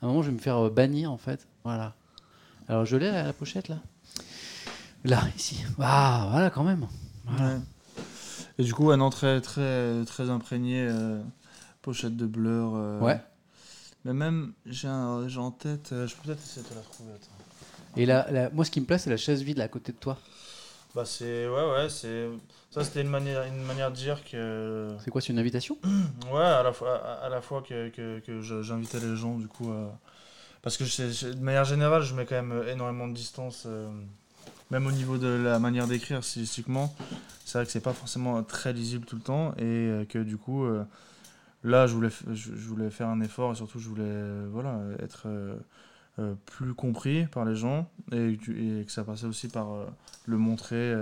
à 0.00 0.06
un 0.06 0.08
moment 0.08 0.22
je 0.22 0.28
vais 0.28 0.34
me 0.34 0.38
faire 0.40 0.56
euh, 0.58 0.70
bannir 0.70 1.10
en 1.10 1.18
fait. 1.18 1.48
Voilà. 1.64 1.94
Alors 2.68 2.84
je 2.86 2.96
l'ai 2.96 3.10
la, 3.10 3.24
la 3.24 3.32
pochette 3.32 3.68
là? 3.68 3.80
Là, 5.04 5.22
ici. 5.36 5.62
Ah, 5.80 6.28
voilà 6.30 6.50
quand 6.50 6.62
même. 6.62 6.86
Voilà. 7.24 7.56
Ouais. 7.56 7.60
Et 8.58 8.62
du 8.64 8.72
coup, 8.74 8.90
un 8.90 8.96
nom 8.96 9.10
très, 9.10 9.40
très, 9.40 10.04
très 10.04 10.30
imprégné, 10.30 10.86
euh, 10.88 11.20
pochette 11.82 12.16
de 12.16 12.26
blur. 12.26 12.72
euh, 12.76 13.00
Ouais. 13.00 13.20
Mais 14.04 14.12
même, 14.12 14.52
j'ai 14.66 14.88
en 14.88 15.50
tête, 15.50 15.90
euh, 15.92 16.06
je 16.06 16.14
peux 16.14 16.22
peut-être 16.24 16.42
essayer 16.42 16.66
de 16.68 16.74
la 16.74 16.82
trouver. 16.82 17.10
Attends. 17.12 17.96
Et 17.96 18.06
là, 18.06 18.50
moi, 18.52 18.64
ce 18.64 18.70
qui 18.70 18.80
me 18.80 18.86
plaît, 18.86 18.98
c'est 18.98 19.10
la 19.10 19.16
chaise 19.16 19.42
vide 19.42 19.58
là 19.58 19.64
à 19.64 19.68
côté 19.68 19.92
de 19.92 19.98
toi. 19.98 20.18
Bah 20.94 21.04
c'est 21.04 21.48
ouais 21.48 21.70
ouais 21.72 21.88
c'est 21.88 22.28
ça 22.70 22.84
c'était 22.84 23.00
une 23.00 23.08
manière 23.08 23.42
une 23.46 23.64
manière 23.64 23.90
de 23.90 23.96
dire 23.96 24.22
que 24.24 24.94
C'est 25.04 25.10
quoi, 25.10 25.20
c'est 25.20 25.32
une 25.32 25.40
invitation? 25.40 25.76
Ouais 26.32 26.40
à 26.40 26.62
la 26.62 26.72
fois 26.72 27.04
à, 27.04 27.14
à 27.24 27.28
la 27.28 27.40
fois 27.40 27.62
que, 27.62 27.88
que, 27.88 28.20
que 28.20 28.40
j'invitais 28.62 29.00
les 29.00 29.16
gens 29.16 29.36
du 29.36 29.48
coup 29.48 29.72
parce 30.62 30.76
que 30.76 30.84
je- 30.84 31.10
je- 31.10 31.26
de 31.32 31.40
manière 31.40 31.64
générale 31.64 32.02
je 32.02 32.14
mets 32.14 32.24
quand 32.26 32.40
même 32.40 32.62
énormément 32.68 33.08
de 33.08 33.12
distance 33.12 33.66
même 34.70 34.86
au 34.86 34.92
niveau 34.92 35.18
de 35.18 35.28
la 35.28 35.58
manière 35.58 35.86
d'écrire 35.86 36.22
stylistiquement 36.24 36.94
c'est 37.44 37.58
vrai 37.58 37.66
que 37.66 37.72
c'est 37.72 37.80
pas 37.80 37.92
forcément 37.92 38.42
très 38.42 38.72
lisible 38.72 39.04
tout 39.06 39.16
le 39.16 39.22
temps 39.22 39.52
et 39.58 39.62
euh, 39.64 40.04
que 40.04 40.18
du 40.18 40.36
coup 40.36 40.64
euh, 40.64 40.84
là 41.62 41.86
je 41.86 41.94
voulais 41.94 42.10
je, 42.32 42.54
je 42.54 42.68
voulais 42.68 42.90
faire 42.90 43.08
un 43.08 43.20
effort 43.20 43.52
et 43.52 43.54
surtout 43.54 43.78
je 43.78 43.88
voulais 43.88 44.02
euh, 44.06 44.46
voilà 44.50 44.80
être 45.00 45.26
plus 46.46 46.74
compris 46.74 47.26
par 47.26 47.44
les 47.44 47.56
gens 47.56 47.90
et, 48.12 48.36
que- 48.36 48.52
et 48.52 48.84
que 48.84 48.92
ça 48.92 49.02
passait 49.02 49.26
aussi 49.26 49.48
par 49.48 49.66
le 50.26 50.38
montrer 50.38 50.94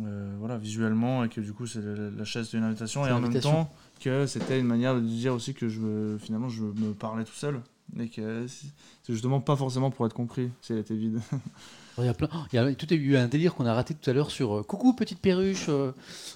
euh, 0.00 0.34
voilà, 0.38 0.56
visuellement 0.58 1.24
et 1.24 1.28
que 1.28 1.40
du 1.40 1.52
coup 1.52 1.66
c'est 1.66 1.80
la, 1.82 2.10
la 2.10 2.24
chaise 2.24 2.50
d'une 2.50 2.62
invitation 2.62 3.04
et 3.06 3.10
en 3.10 3.20
même 3.20 3.32
temps 3.40 3.72
que 4.00 4.26
c'était 4.26 4.60
une 4.60 4.66
manière 4.66 4.94
de 4.94 5.00
dire 5.00 5.34
aussi 5.34 5.54
que 5.54 5.68
je 5.68 5.80
me- 5.80 6.18
finalement 6.18 6.48
je 6.48 6.62
me 6.62 6.92
parlais 6.92 7.24
tout 7.24 7.32
seul 7.34 7.60
et 7.98 8.08
que 8.08 8.46
c'est 8.46 9.12
justement 9.12 9.40
pas 9.40 9.56
forcément 9.56 9.90
pour 9.90 10.06
être 10.06 10.14
compris 10.14 10.50
si 10.60 10.72
elle 10.72 10.78
était 10.78 10.94
vide. 10.94 11.20
Il 11.98 12.06
y 12.06 12.08
a 12.08 12.14
plein. 12.14 12.28
A 12.28 12.74
tout 12.74 12.86
un 12.90 13.28
délire 13.28 13.54
qu'on 13.54 13.66
a 13.66 13.74
raté 13.74 13.94
tout 13.94 14.08
à 14.08 14.12
l'heure 14.12 14.30
sur 14.30 14.58
euh, 14.58 14.62
Coucou 14.62 14.92
petite 14.92 15.20
perruche, 15.20 15.66
euh, 15.68 15.92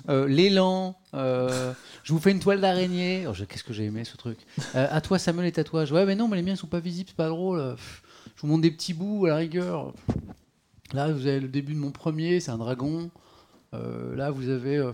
euh, 0.08 0.26
l'élan, 0.26 0.96
je 1.12 2.12
vous 2.12 2.18
fais 2.18 2.32
une 2.32 2.40
toile 2.40 2.60
d'araignée. 2.60 3.26
Oh, 3.28 3.32
Qu'est-ce 3.48 3.64
que 3.64 3.72
j'ai 3.72 3.84
aimé 3.84 4.04
ce 4.04 4.16
truc. 4.16 4.38
À 4.74 5.00
toi 5.00 5.18
Samuel 5.18 5.46
les 5.46 5.52
tatouages. 5.52 5.92
Ouais 5.92 6.04
mais 6.04 6.14
non 6.14 6.28
mais 6.28 6.36
les 6.36 6.42
miens 6.42 6.56
sont 6.56 6.66
pas 6.66 6.80
visibles, 6.80 7.10
c'est 7.10 7.16
pas 7.16 7.28
drôle. 7.28 7.76
Je 8.36 8.42
vous 8.42 8.48
montre 8.48 8.62
des 8.62 8.70
petits 8.70 8.94
bouts 8.94 9.26
à 9.26 9.30
la 9.30 9.36
rigueur. 9.36 9.92
Là 10.92 11.12
vous 11.12 11.26
avez 11.26 11.40
le 11.40 11.48
début 11.48 11.74
de 11.74 11.78
mon 11.78 11.90
premier, 11.90 12.40
c'est 12.40 12.50
un 12.50 12.58
dragon. 12.58 13.10
Là 13.72 14.30
vous 14.30 14.48
avez 14.48 14.90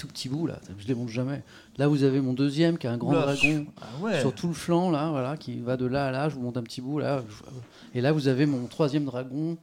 tout 0.00 0.06
petit 0.08 0.28
bout 0.28 0.46
là, 0.46 0.58
je 0.78 0.86
les 0.88 0.94
montre 0.94 1.10
jamais. 1.12 1.42
Là 1.76 1.86
vous 1.88 2.02
avez 2.04 2.20
mon 2.20 2.32
deuxième 2.32 2.78
qui 2.78 2.86
est 2.86 2.90
un 2.90 2.96
grand 2.96 3.10
Oula, 3.10 3.20
dragon 3.34 3.66
Ah 3.80 3.84
ouais. 4.02 4.20
sur 4.20 4.34
tout 4.34 4.48
le 4.48 4.54
flanc 4.54 4.90
là, 4.90 5.10
voilà, 5.10 5.36
qui 5.36 5.58
va 5.60 5.76
de 5.76 5.84
là 5.86 6.06
à 6.06 6.10
là. 6.10 6.28
Je 6.28 6.34
vous 6.36 6.40
montre 6.42 6.58
un 6.58 6.62
petit 6.62 6.80
bout 6.80 6.98
là. 6.98 7.22
Je- 7.28 7.98
Et 7.98 8.00
là, 8.00 8.12
vous 8.12 8.28
avez 8.28 8.46
mon 8.46 8.66
troisième 8.66 9.04
dragon. 9.04 9.56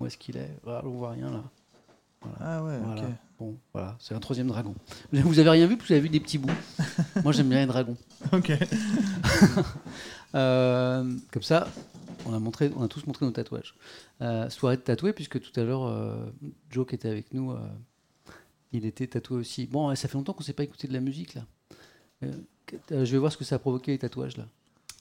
Où 0.00 0.06
est-ce 0.06 0.16
qu'il 0.18 0.36
est, 0.36 0.50
Voilà, 0.64 0.82
on 0.84 0.90
voit 0.90 1.10
rien 1.10 1.30
là. 1.30 1.42
Ah 2.40 2.62
ouais, 2.64 2.78
Voilà. 2.82 3.02
ok. 3.02 3.08
Bon, 3.38 3.56
voilà, 3.72 3.96
c'est 3.98 4.14
un 4.14 4.20
troisième 4.20 4.46
dragon. 4.46 4.74
Vous 5.12 5.38
avez 5.38 5.50
rien 5.50 5.66
vu, 5.66 5.76
parce 5.76 5.88
que 5.88 5.94
vous 5.94 5.98
avez 5.98 6.02
vu 6.02 6.08
des 6.08 6.20
petits 6.20 6.38
bouts. 6.38 6.50
Moi, 7.24 7.32
j'aime 7.32 7.48
bien 7.48 7.60
les 7.60 7.66
dragons. 7.66 7.96
Ok. 8.32 8.52
Euh, 10.34 11.04
comme 11.32 11.42
ça, 11.44 11.68
on 12.26 12.34
a 12.34 12.38
montré, 12.40 12.70
on 12.76 12.82
a 12.82 12.88
tous 12.88 13.06
montré 13.06 13.24
nos 13.24 13.30
tatouages. 13.32 13.74
Euh, 14.20 14.48
soirée 14.50 14.76
de 14.76 14.82
tatoué, 14.82 15.12
puisque 15.12 15.40
tout 15.40 15.60
à 15.60 15.62
l'heure, 15.62 15.84
euh, 15.86 16.16
Joe 16.70 16.86
qui 16.88 16.96
était 16.96 17.08
avec 17.08 17.32
nous, 17.32 17.52
euh, 17.52 17.58
il 18.74 18.84
était 18.86 19.06
tatoué 19.06 19.38
aussi. 19.38 19.66
Bon, 19.66 19.94
ça 19.94 20.08
fait 20.08 20.14
longtemps 20.18 20.32
qu'on 20.32 20.40
ne 20.42 20.46
s'est 20.46 20.52
pas 20.52 20.64
écouté 20.64 20.86
de 20.88 20.92
la 20.92 21.00
musique 21.00 21.34
là. 21.34 21.42
Euh, 22.22 22.30
euh, 22.92 23.04
je 23.04 23.12
vais 23.12 23.18
voir 23.18 23.32
ce 23.32 23.36
que 23.36 23.44
ça 23.44 23.56
a 23.56 23.58
provoqué 23.58 23.92
les 23.92 23.98
tatouages 23.98 24.36
là. 24.36 24.46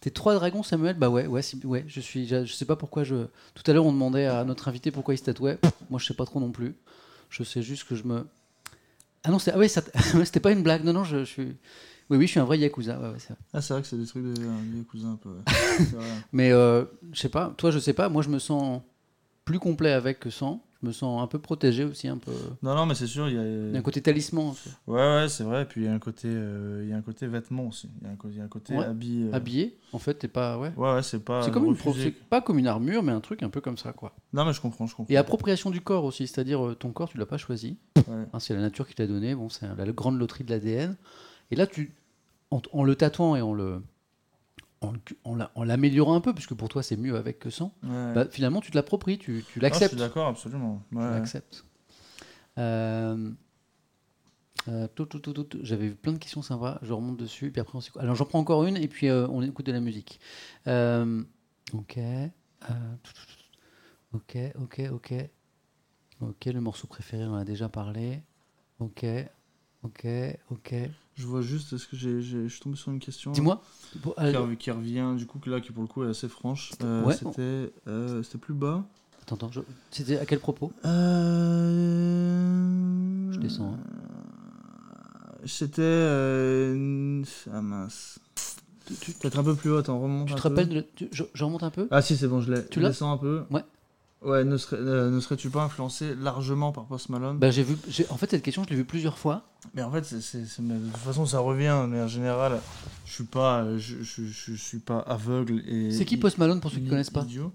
T'es 0.01 0.09
trois 0.09 0.33
dragons, 0.35 0.63
Samuel? 0.63 0.97
Bah 0.97 1.09
ouais, 1.09 1.27
ouais, 1.27 1.41
ouais. 1.63 1.85
Je 1.87 2.01
suis, 2.01 2.27
je, 2.27 2.43
je 2.45 2.53
sais 2.53 2.65
pas 2.65 2.75
pourquoi 2.75 3.03
je. 3.05 3.27
Tout 3.55 3.63
à 3.67 3.73
l'heure, 3.73 3.85
on 3.85 3.93
demandait 3.93 4.25
à 4.25 4.43
notre 4.43 4.67
invité 4.67 4.91
pourquoi 4.91 5.13
il 5.13 5.17
se 5.17 5.23
tatouait. 5.23 5.57
Moi, 5.89 5.99
je 5.99 6.05
sais 6.05 6.13
pas 6.13 6.25
trop 6.25 6.39
non 6.41 6.51
plus. 6.51 6.75
Je 7.29 7.43
sais 7.43 7.61
juste 7.63 7.85
que 7.87 7.95
je 7.95 8.03
me. 8.03 8.27
Ah 9.23 9.31
non, 9.31 9.39
c'est- 9.39 9.51
ah 9.53 9.57
ouais, 9.57 9.67
c'était 9.69 10.41
pas 10.41 10.51
une 10.51 10.61
blague. 10.61 10.83
Non, 10.83 10.91
non, 10.91 11.03
je, 11.05 11.19
je 11.19 11.23
suis. 11.23 11.55
Oui, 12.09 12.17
oui, 12.17 12.25
je 12.27 12.31
suis 12.31 12.39
un 12.41 12.43
vrai 12.43 12.59
yakuza. 12.59 12.99
Ouais, 12.99 13.07
ouais, 13.11 13.15
c'est 13.19 13.29
vrai. 13.29 13.37
Ah 13.53 13.61
c'est 13.61 13.73
vrai 13.73 13.81
que 13.81 13.87
c'est 13.87 13.97
des 13.97 14.05
trucs 14.05 14.23
de, 14.25 14.33
de 14.33 14.83
cousins 14.83 15.13
un 15.13 15.15
peu. 15.15 15.29
ouais. 15.29 15.41
C'est 15.77 15.95
vrai. 15.95 16.05
Mais 16.33 16.51
euh, 16.51 16.83
je 17.13 17.19
sais 17.21 17.29
pas, 17.29 17.53
toi 17.57 17.71
je 17.71 17.79
sais 17.79 17.93
pas, 17.93 18.09
moi 18.09 18.21
je 18.23 18.29
me 18.29 18.39
sens 18.39 18.81
plus 19.45 19.57
complet 19.59 19.93
avec 19.93 20.19
que 20.19 20.29
sans. 20.29 20.61
Je 20.83 20.87
me 20.87 20.91
sens 20.91 21.23
un 21.23 21.27
peu 21.27 21.39
protégé 21.39 21.85
aussi, 21.85 22.09
un 22.09 22.17
peu. 22.17 22.33
Non 22.61 22.75
non 22.75 22.85
mais 22.85 22.93
c'est 22.93 23.07
sûr 23.07 23.29
il 23.29 23.35
y 23.35 23.37
a. 23.39 23.41
Il 23.43 23.71
y 23.71 23.75
a 23.75 23.79
un 23.79 23.81
côté 23.81 24.01
talisman, 24.01 24.53
peu. 24.85 24.91
Ouais 24.91 24.99
ouais 24.99 25.29
c'est 25.29 25.45
vrai 25.45 25.61
et 25.61 25.65
puis 25.65 25.81
il 25.81 25.85
y 25.85 25.87
a 25.87 25.93
un 25.93 25.99
côté 25.99 26.27
euh, 26.29 26.81
il 26.83 26.89
y 26.89 26.93
a 26.93 26.97
un 26.97 27.01
côté 27.01 27.25
vêtement 27.25 27.67
aussi. 27.69 27.89
Il 28.01 28.05
y 28.07 28.09
a 28.09 28.13
un, 28.13 28.15
co- 28.17 28.27
il 28.29 28.37
y 28.37 28.41
a 28.41 28.43
un 28.43 28.47
côté 28.49 28.75
Ouais. 28.75 28.83
habit. 28.83 29.23
euh, 29.31 29.33
habillé. 29.33 29.77
En 29.93 29.99
fait, 29.99 30.15
t'es 30.15 30.27
pas. 30.27 30.57
Ouais. 30.59 30.73
Ouais 30.75 30.93
ouais 30.95 31.01
c'est 31.03 31.23
pas. 31.23 31.41
c'est 31.43 31.51
comme 31.51 31.65
une 31.65 31.77
pro- 31.77 31.95
pas 32.29 32.41
comme 32.41 32.59
une 32.59 32.67
armure, 32.67 33.01
mais 33.01 33.13
un 33.13 33.21
truc 33.21 33.43
un 33.43 33.49
peu 33.49 33.61
comme 33.61 33.77
ça, 33.77 33.93
quoi. 33.93 34.13
Non 34.33 34.43
mais 34.43 34.51
je 34.51 34.59
comprends 34.59 34.85
je 34.87 34.93
comprends. 34.95 35.13
Et 35.13 35.15
appropriation 35.17 35.69
du 35.71 35.79
corps 35.79 36.03
aussi, 36.03 36.27
c'est-à-dire 36.27 36.65
euh, 36.67 36.75
ton 36.75 36.91
corps, 36.91 37.07
tu 37.09 37.17
l'as 37.17 37.25
pas 37.25 37.37
choisi. 37.37 37.77
Ouais. 37.95 38.03
Hein, 38.33 38.39
c'est 38.39 38.53
la 38.53 38.59
nature 38.61 38.85
qui 38.85 38.95
t'a 38.95 39.07
donné. 39.07 39.35
Bon, 39.35 39.47
c'est 39.47 39.65
la 39.65 39.85
grande 39.93 40.19
loterie 40.19 40.43
de 40.43 40.49
l'ADN. 40.51 40.97
Et 41.51 41.55
là, 41.55 41.65
tu, 41.65 41.93
en, 42.51 42.61
en 42.73 42.83
le 42.83 42.95
tatouant 42.95 43.37
et 43.37 43.41
en 43.41 43.53
le, 43.53 43.81
en, 44.83 45.63
l'améliorant 45.63 46.15
un 46.15 46.21
peu, 46.21 46.33
puisque 46.33 46.53
pour 46.53 46.69
toi 46.69 46.83
c'est 46.83 46.97
mieux 46.97 47.15
avec 47.15 47.39
que 47.39 47.49
sans. 47.49 47.73
Ouais. 47.83 48.13
bah, 48.13 48.25
finalement, 48.29 48.61
tu 48.61 48.71
te 48.71 48.77
l'appropries, 48.77 49.17
tu, 49.17 49.43
tu 49.47 49.59
Ah, 49.59 49.59
je 49.59 49.61
l'acceptes. 49.63 49.93
suis 49.93 49.99
d'accord 49.99 50.27
absolument. 50.27 50.81
Ouais, 50.91 51.05
Tu 51.07 51.13
l'acceptes. 51.13 51.65
Euh, 52.57 53.31
euh, 54.67 54.87
tout, 54.95 55.05
tout, 55.05 55.19
tout, 55.19 55.33
tout, 55.33 55.43
tout. 55.43 55.59
J'avais 55.63 55.89
plein 55.89 56.13
de 56.13 56.17
questions 56.19 56.41
sympas, 56.41 56.79
je 56.83 56.93
remonte 56.93 57.17
dessus, 57.17 57.51
puis 57.51 57.59
après 57.61 57.75
on 57.77 57.81
s'écoute. 57.81 58.01
Alors 58.01 58.15
j'en 58.15 58.25
prends 58.25 58.39
encore 58.39 58.63
une, 58.65 58.77
et 58.77 58.87
puis 58.87 59.09
euh, 59.09 59.27
on 59.29 59.41
écoute 59.41 59.65
de 59.65 59.71
la 59.71 59.79
musique. 59.81 60.19
Ok. 60.65 61.99
ok, 64.13 64.37
ok, 64.59 64.81
ok. 64.91 65.13
Ok, 66.21 66.45
le 66.45 66.61
morceau 66.61 66.87
préféré, 66.87 67.25
on 67.25 67.31
en 67.33 67.37
a 67.37 67.43
déjà 67.45 67.67
parlé. 67.67 68.21
Ok, 68.79 69.05
ok, 69.83 70.07
ok. 70.51 70.73
Je 71.15 71.27
vois 71.27 71.41
juste, 71.41 71.73
est-ce 71.73 71.87
que 71.87 71.95
j'ai, 71.95 72.21
j'ai- 72.21 72.43
je 72.47 72.53
suis 72.53 72.59
tombé 72.61 72.75
sur 72.75 72.91
une 72.91 72.99
question 72.99 73.31
Dis-moi. 73.31 73.61
Qui, 73.91 73.99
euh, 74.17 74.55
qui 74.55 74.71
revient, 74.71 75.13
du 75.15 75.25
coup, 75.27 75.37
que 75.39 75.49
là, 75.49 75.61
qui 75.61 75.71
pour 75.71 75.83
le 75.83 75.87
coup 75.87 76.03
est 76.03 76.09
assez 76.09 76.27
franche. 76.27 76.71
Euh, 76.83 77.03
Ouais. 77.05 77.15
C'était, 77.15 77.71
euh, 77.87 78.23
c'était 78.23 78.39
plus 78.39 78.55
bas. 78.55 78.83
attends, 79.21 79.35
attends, 79.35 79.51
je- 79.51 79.59
c'était 79.91 80.17
à 80.17 80.25
quel 80.25 80.39
propos? 80.39 80.71
Euh... 82.03 83.31
Je 83.31 83.37
descends, 83.39 83.73
hein. 83.73 83.79
C'était. 85.45 85.81
euh, 85.83 87.21
Ah 87.51 87.61
mince. 87.61 88.19
Peut-être 89.21 89.39
un 89.39 89.43
peu 89.43 89.55
plus 89.55 89.71
haut, 89.71 89.77
attends, 89.77 89.99
remonte. 90.01 90.27
Tu 90.27 90.33
un 90.33 90.37
te 90.37 90.41
peu. 90.41 90.49
rappelles 90.49 90.69
de- 90.69 90.85
tu- 90.95 91.09
je, 91.11 91.23
je 91.33 91.43
remonte 91.43 91.63
un 91.63 91.69
peu? 91.69 91.87
Ah 91.91 92.01
si, 92.01 92.15
c'est 92.17 92.27
bon, 92.27 92.41
je 92.41 92.51
l'ai. 92.53 92.65
Tu 92.65 92.79
Je 92.79 92.83
l'as 92.83 92.89
descends 92.89 93.11
un 93.11 93.17
peu. 93.17 93.43
Ouais. 93.51 93.61
Ouais, 94.23 94.43
ne, 94.45 94.55
serais, 94.57 94.77
euh, 94.77 95.09
ne 95.09 95.19
serais-tu 95.19 95.49
pas 95.49 95.63
influencé 95.63 96.15
largement 96.15 96.71
par 96.71 96.85
Post 96.85 97.09
Malone? 97.09 97.39
Bah, 97.39 97.51
j'ai 97.51 97.63
vu, 97.63 97.75
j'ai- 97.89 98.09
En 98.09 98.17
fait, 98.17 98.29
cette 98.31 98.41
question, 98.43 98.63
je 98.63 98.69
l'ai 98.69 98.75
vue 98.77 98.85
plusieurs 98.85 99.17
fois. 99.17 99.43
Mais 99.73 99.83
en 99.83 99.91
fait, 99.91 100.03
c'est, 100.05 100.21
c'est- 100.21 100.45
c'est- 100.45 100.61
mais 100.61 100.75
de 100.75 100.85
toute 100.87 100.97
façon, 100.97 101.25
ça 101.25 101.39
revient. 101.39 101.85
Mais 101.89 102.01
en 102.01 102.07
général, 102.07 102.59
je 103.05 103.11
suis 103.11 103.23
pas, 103.25 103.65
je, 103.77 104.01
je, 104.01 104.23
je 104.23 104.53
suis 104.55 104.79
pas 104.79 104.99
aveugle 104.99 105.61
et. 105.67 105.91
C'est 105.91 106.05
qui 106.05 106.17
Post 106.17 106.37
Malone 106.37 106.61
pour 106.61 106.71
ceux 106.71 106.77
qui 106.77 106.83
ne 106.83 106.89
connaissent 106.89 107.09
pas? 107.09 107.23
idiot. 107.23 107.51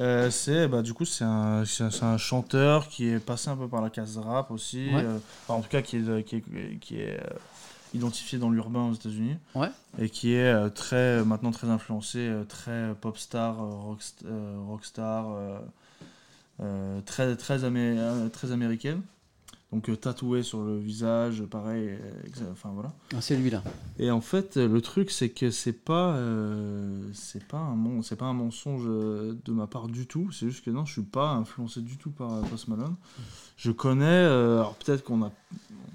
Euh, 0.00 0.28
c'est 0.28 0.66
bah 0.66 0.82
du 0.82 0.92
coup 0.92 1.04
c'est 1.04 1.22
un, 1.22 1.64
c'est 1.64 1.84
un 1.84 1.90
c'est 1.92 2.02
un 2.02 2.18
chanteur 2.18 2.88
qui 2.88 3.06
est 3.06 3.20
passé 3.20 3.48
un 3.48 3.56
peu 3.56 3.68
par 3.68 3.80
la 3.80 3.90
case 3.90 4.18
rap 4.18 4.50
aussi 4.50 4.88
Ouais. 4.92 5.04
euh, 5.04 5.18
enfin, 5.46 5.54
en 5.54 5.62
tout 5.62 5.68
cas 5.68 5.82
qui 5.82 5.98
est 5.98 6.24
qui 6.24 6.34
est, 6.36 6.78
qui 6.80 6.96
est 6.98 7.20
euh, 7.20 7.36
identifié 7.94 8.40
dans 8.40 8.50
l'urbain 8.50 8.88
aux 8.88 8.94
États-Unis 8.94 9.36
Ouais. 9.54 9.68
et 10.00 10.08
qui 10.10 10.32
est 10.34 10.70
très 10.70 11.24
maintenant 11.24 11.52
très 11.52 11.68
influencé 11.68 12.28
très 12.48 12.92
pop 13.00 13.16
star 13.16 13.58
euh, 13.62 14.56
rockstar 14.66 15.26
très 17.04 17.36
très 17.36 17.64
amé- 17.64 17.96
euh, 17.98 18.28
très 18.28 18.52
américaine 18.52 19.00
donc 19.72 19.88
euh, 19.88 19.96
tatoué 19.96 20.42
sur 20.44 20.62
le 20.62 20.78
visage 20.78 21.42
pareil 21.44 21.88
euh, 21.90 22.52
enfin 22.52 22.70
voilà 22.72 22.92
Ah, 23.12 23.20
c'est 23.20 23.36
lui 23.36 23.50
là. 23.50 23.62
et 23.98 24.10
en 24.12 24.20
fait, 24.20 24.56
le 24.56 24.80
truc, 24.80 25.10
c'est 25.10 25.30
que 25.30 25.50
c'est 25.50 25.72
pas, 25.72 26.14
euh, 26.14 27.00
c'est 27.12 27.44
pas 27.44 27.58
un 27.58 27.74
mon, 27.74 28.00
c'est 28.02 28.14
pas 28.16 28.26
un 28.26 28.34
mensonge 28.34 28.84
euh, 28.86 29.36
de 29.44 29.52
ma 29.52 29.66
part 29.66 29.88
du 29.88 30.06
tout. 30.06 30.30
C'est 30.30 30.48
juste 30.48 30.64
que 30.64 30.70
non, 30.70 30.84
je 30.84 30.92
suis 30.92 31.02
pas 31.02 31.30
influencé 31.32 31.80
du 31.80 31.96
tout 31.96 32.10
par 32.10 32.32
euh, 32.34 32.42
Post 32.42 32.68
Malone. 32.68 32.94
Je 33.56 33.72
connais, 33.72 34.04
euh, 34.06 34.58
alors 34.60 34.74
peut-être 34.76 35.02
qu'on 35.02 35.22
a, 35.24 35.32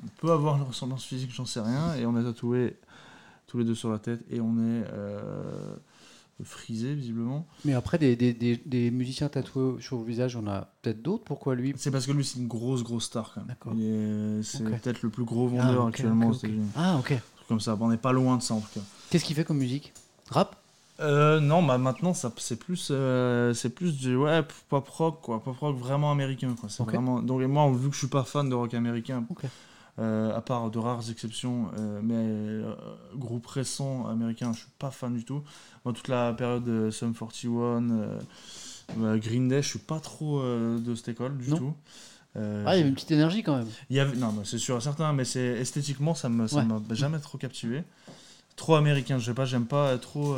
on 0.03 0.07
peut 0.19 0.31
avoir 0.31 0.57
une 0.57 0.64
ressemblance 0.64 1.06
physique, 1.06 1.31
j'en 1.34 1.45
sais 1.45 1.61
rien, 1.61 1.94
et 1.95 2.06
on 2.06 2.18
est 2.19 2.23
tatoués 2.23 2.76
tous 3.48 3.57
les 3.60 3.64
deux 3.65 3.76
sur 3.76 3.91
la 3.91 3.99
tête 3.99 4.22
et 4.30 4.41
on 4.41 4.57
est 4.57 4.84
euh, 4.91 5.76
frisé 6.44 6.94
visiblement. 6.94 7.45
Mais 7.66 7.74
après, 7.74 7.98
des, 7.98 8.16
des, 8.16 8.34
des, 8.34 8.61
des 8.66 8.91
musiciens 8.91 9.30
tatoués 9.30 9.82
sur 9.82 9.98
le 9.98 10.06
visage, 10.06 10.36
on 10.36 10.48
a 10.48 10.70
peut-être 10.82 11.02
d'autres. 11.02 11.24
Pourquoi 11.24 11.56
lui? 11.56 11.74
C'est 11.78 11.91
parce 11.91 12.06
que 12.06 12.11
lui, 12.11 12.24
c'est 12.24 12.40
une 12.40 12.48
grosse, 12.48 12.84
grosse 12.84 13.06
star 13.06 13.32
quand 13.34 13.41
même. 13.41 13.48
D'accord. 13.49 13.74
C'est 14.44 14.64
peut-être 14.64 15.02
le 15.02 15.10
plus 15.10 15.26
gros 15.26 15.48
vendeur 15.48 15.82
Ah, 15.84 15.84
ok, 15.84 15.90
actuellement 15.90 16.30
aux. 16.30 16.34
États-Unis. 16.34 16.70
Ah, 16.76 16.98
ok. 16.98 17.14
Comme 17.48 17.60
ça, 17.60 17.78
on 17.80 17.90
n'est 17.90 17.98
pas 17.98 18.11
loin 18.11 18.38
de 18.38 18.41
ça 18.41 18.53
en 18.53 18.60
tout 18.61 18.70
cas. 18.76 18.86
Qu'est-ce 19.10 19.26
qu'il 19.26 19.36
fait 19.36 19.44
comme 19.44 19.57
musique? 19.57 19.94
Rap? 20.30 20.56
Euh, 21.02 21.40
non, 21.40 21.64
bah 21.64 21.78
maintenant 21.78 22.14
ça 22.14 22.30
c'est 22.40 22.60
plus 22.60 22.90
euh, 22.91 23.53
c'est 23.53 23.70
plus 23.70 23.98
du 23.98 24.18
ouais 24.18 24.44
pop 24.68 24.86
rock 24.90 25.22
quoi, 25.22 25.41
pop 25.41 25.57
rock 25.57 25.78
vraiment 25.78 26.11
américain 26.11 26.53
quoi. 26.60 26.68
C'est 26.68 26.84
vraiment 26.84 27.22
donc 27.22 27.41
et 27.41 27.48
moi 27.48 27.72
vu 27.72 27.88
que 27.88 27.94
je 27.94 27.99
suis 27.99 28.07
pas 28.07 28.26
fan 28.26 28.49
de 28.49 28.53
rock 28.53 28.74
américain. 28.74 29.24
Euh, 29.99 30.35
à 30.35 30.41
part 30.41 30.71
de 30.71 30.80
rares 30.80 31.09
exceptions, 31.11 31.71
euh, 31.77 31.99
mais 32.01 32.15
euh, 32.15 32.73
groupe 33.15 33.45
récent 33.47 34.07
américain, 34.07 34.53
je 34.53 34.59
suis 34.59 34.69
pas 34.80 34.91
fan 34.91 35.13
du 35.13 35.26
tout. 35.26 35.41
Moi 35.84 35.93
toute 35.93 36.07
la 36.07 36.31
période 36.34 36.63
de 36.63 36.89
Sum 36.89 37.13
41, 37.13 37.89
euh, 37.91 38.19
euh, 39.01 39.17
Green 39.17 39.47
Day, 39.49 39.61
je 39.61 39.67
suis 39.67 39.80
pas 39.80 39.99
trop 39.99 40.41
de 40.41 40.95
cette 40.95 41.09
école 41.09 41.38
du 41.38 41.49
Non. 41.51 41.57
tout. 41.57 41.73
Ah, 42.35 42.76
il 42.76 42.77
y 42.77 42.80
avait 42.80 42.88
une 42.88 42.93
petite 42.95 43.11
énergie 43.11 43.43
quand 43.43 43.57
même. 43.57 43.67
il 43.89 43.97
y 43.97 43.99
avait, 43.99 44.15
non, 44.15 44.31
mais 44.31 44.45
c'est 44.45 44.57
sûr, 44.59 44.81
certain, 44.81 45.11
mais 45.11 45.26
c'est 45.26 45.41
esthétiquement, 45.59 46.15
ça 46.15 46.30
me, 46.30 46.47
ça 46.47 46.57
Ouais. 46.57 46.63
m'a 46.65 46.80
jamais 46.91 47.19
trop 47.19 47.38
captivé. 47.38 47.84
trop 48.55 48.76
américain. 48.76 49.17
Je 49.19 49.26
sais 49.26 49.34
pas, 49.34 49.45
j'aime 49.45 49.65
pas 49.65 49.97
trop 49.97 50.35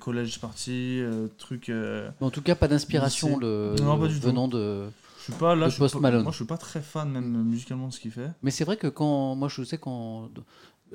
collège 0.00 0.38
party, 0.40 1.00
truc. 1.38 1.68
Mais 1.70 2.26
en 2.26 2.30
tout 2.30 2.42
cas, 2.42 2.54
pas 2.54 2.68
d'inspiration 2.68 3.38
le... 3.38 3.74
Non, 3.80 3.98
pas 3.98 4.08
du 4.08 4.20
tout. 4.20 4.26
venant 4.26 4.48
de. 4.48 4.88
Je 5.26 5.32
suis 5.32 5.40
pas 5.40 5.54
là. 5.54 5.68
Je 5.68 5.74
suis 5.74 5.98
pas-. 6.00 6.10
Moi, 6.10 6.30
je 6.30 6.36
suis 6.36 6.44
pas 6.44 6.56
très 6.58 6.80
fan 6.80 7.10
même 7.10 7.42
musicalement 7.44 7.88
de 7.88 7.92
ce 7.92 8.00
qu'il 8.00 8.10
fait. 8.10 8.30
Mais 8.42 8.50
c'est 8.50 8.64
vrai 8.64 8.76
que 8.76 8.86
quand. 8.86 9.34
Moi, 9.34 9.48
je 9.48 9.62
sais 9.64 9.78
quand. 9.78 10.28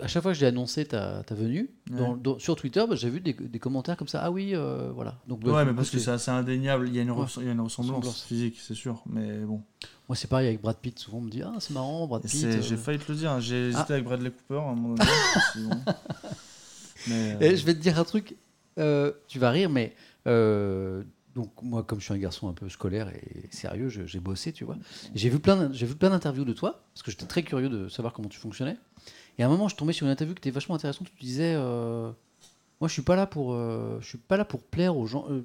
À 0.01 0.07
chaque 0.07 0.23
fois 0.23 0.31
que 0.31 0.37
j'ai 0.37 0.45
annoncé 0.45 0.85
ta, 0.85 1.21
ta 1.23 1.35
venue, 1.35 1.69
dans- 1.89 2.13
Ouais. 2.13 2.19
dans- 2.23 2.39
sur 2.39 2.55
Twitter, 2.55 2.81
bah, 2.87 2.95
j'ai 2.95 3.09
vu 3.09 3.19
des, 3.19 3.33
des 3.33 3.59
commentaires 3.59 3.97
comme 3.97 4.07
ça. 4.07 4.21
Ah 4.23 4.31
oui, 4.31 4.51
euh, 4.55 4.89
voilà. 4.95 5.17
Donc, 5.27 5.41
bah, 5.43 5.51
ouais, 5.51 5.65
mais 5.65 5.73
parce 5.73 5.89
que 5.89 5.99
c'est- 5.99 6.09
assez 6.11 6.31
indéniable. 6.31 6.87
Il 6.87 6.95
y 6.95 6.99
a 6.99 7.01
une, 7.01 7.11
Ouais. 7.11 7.25
il 7.39 7.45
y 7.45 7.49
a 7.49 7.51
une 7.51 7.59
ressemblance, 7.59 8.23
physique, 8.23 8.57
c'est 8.65 8.73
sûr. 8.73 9.03
Mais 9.05 9.39
bon. 9.39 9.61
Moi, 10.07 10.15
c'est 10.15 10.29
pareil 10.29 10.47
avec 10.47 10.61
Brad 10.61 10.77
Pitt. 10.77 10.97
Souvent, 10.97 11.17
on 11.17 11.21
me 11.21 11.29
dit 11.29 11.41
Ah, 11.43 11.53
c'est 11.59 11.73
marrant, 11.73 12.07
Brad 12.07 12.21
Pitt. 12.23 12.41
euh. 12.45 12.61
J'ai 12.61 12.77
failli 12.77 12.99
te 12.99 13.11
le 13.11 13.17
dire. 13.17 13.31
hein. 13.31 13.39
J'ai 13.41 13.67
hésité 13.67 13.83
Ah. 13.89 13.91
avec 13.93 14.05
Bradley 14.05 14.31
Cooper 14.31 14.61
à 14.61 14.69
un 14.71 14.75
moment 14.75 14.95
donné. 14.95 15.09
c'est 15.53 15.59
bon. 15.61 15.69
Mais, 17.07 17.33
euh, 17.33 17.39
Et 17.41 17.55
je 17.57 17.65
vais 17.65 17.73
te 17.73 17.79
dire 17.79 17.99
un 17.99 18.03
truc, 18.03 18.35
euh, 18.77 19.11
tu 19.27 19.39
vas 19.39 19.49
rire, 19.49 19.69
mais 19.69 19.93
euh, 20.27 21.03
donc 21.35 21.51
moi, 21.61 21.83
comme 21.83 21.99
je 21.99 22.05
suis 22.05 22.13
un 22.13 22.17
garçon 22.17 22.49
un 22.49 22.53
peu 22.53 22.67
scolaire 22.69 23.09
et 23.09 23.47
sérieux, 23.51 23.89
j'ai 23.89 24.19
bossé, 24.19 24.51
tu 24.53 24.63
vois. 24.65 24.77
J'ai 25.15 25.29
vu 25.29 25.39
plein, 25.39 25.55
d'in- 25.55 25.71
j'ai 25.73 25.85
vu 25.85 25.95
plein 25.95 26.09
d'interviews 26.09 26.45
de 26.45 26.53
toi 26.53 26.83
parce 26.93 27.03
que 27.03 27.11
j'étais 27.11 27.25
très 27.25 27.43
curieux 27.43 27.69
de 27.69 27.87
savoir 27.89 28.13
comment 28.13 28.29
tu 28.29 28.39
fonctionnais. 28.39 28.77
Et 29.37 29.43
à 29.43 29.47
un 29.47 29.49
moment, 29.49 29.67
je 29.67 29.75
tombais 29.75 29.93
sur 29.93 30.05
une 30.05 30.11
interview 30.11 30.35
qui 30.35 30.39
était 30.39 30.51
vachement 30.51 30.75
intéressante. 30.75 31.07
Tu 31.17 31.23
disais, 31.23 31.53
euh, 31.55 32.11
moi, 32.79 32.87
je 32.87 32.93
suis 32.93 33.01
pas 33.01 33.15
là 33.15 33.25
pour, 33.27 33.53
euh, 33.53 33.97
je 34.01 34.07
suis 34.07 34.17
pas 34.17 34.35
là 34.37 34.45
pour 34.45 34.63
plaire 34.63 34.97
aux 34.97 35.05
gens. 35.07 35.25
euh, 35.29 35.41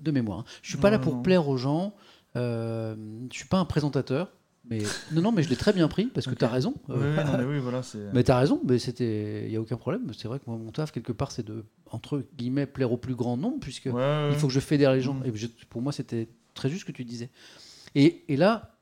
de 0.00 0.10
mémoire, 0.12 0.38
hein. 0.40 0.44
je 0.62 0.68
suis 0.68 0.78
pas 0.78 0.88
Non, 0.90 0.98
là 0.98 1.02
pour 1.02 1.16
non. 1.16 1.22
plaire 1.22 1.48
aux 1.48 1.56
gens. 1.56 1.94
Je 2.36 2.94
suis 3.32 3.48
pas 3.48 3.58
un 3.58 3.64
présentateur. 3.64 4.30
Mais 4.68 4.82
non, 5.12 5.22
non, 5.22 5.32
mais 5.32 5.42
je 5.42 5.48
l'ai 5.48 5.56
très 5.56 5.72
bien 5.72 5.88
pris 5.88 6.06
parce 6.06 6.26
que 6.26 6.32
Ok. 6.32 6.38
tu 6.38 6.44
as 6.44 6.48
raison. 6.48 6.74
oui, 6.88 6.96
Euh, 6.96 7.24
non, 7.24 7.38
mais 7.38 7.44
oui, 7.44 7.58
voilà. 7.58 7.80
mais 8.12 8.22
t'as 8.22 8.38
raison, 8.38 8.60
mais 8.64 8.78
c'était, 8.78 9.46
il 9.46 9.52
y 9.52 9.56
a 9.56 9.60
aucun 9.60 9.76
problème. 9.76 10.12
C'est 10.16 10.28
vrai 10.28 10.38
que 10.38 10.44
moi, 10.46 10.56
mon 10.58 10.70
taf 10.70 10.92
quelque 10.92 11.12
part, 11.12 11.32
c'est 11.32 11.44
de 11.46 11.64
entre 11.90 12.22
guillemets 12.36 12.66
plaire 12.66 12.92
au 12.92 12.96
plus 12.96 13.14
grand 13.14 13.36
nombre, 13.36 13.58
puisque 13.60 13.86
Ouais, 13.86 13.92
ouais, 13.94 14.28
il 14.30 14.36
faut 14.36 14.46
que 14.48 14.52
je 14.52 14.60
fédère 14.60 14.92
les 14.92 15.00
gens. 15.00 15.20
Et 15.24 15.32
je- 15.34 15.46
pour 15.70 15.82
moi, 15.82 15.92
c'était 15.92 16.28
très 16.54 16.68
juste 16.68 16.82
ce 16.82 16.86
que 16.86 16.92
tu 16.92 17.04
disais. 17.04 17.30
Et, 17.94 18.22
et 18.28 18.36
là, 18.36 18.76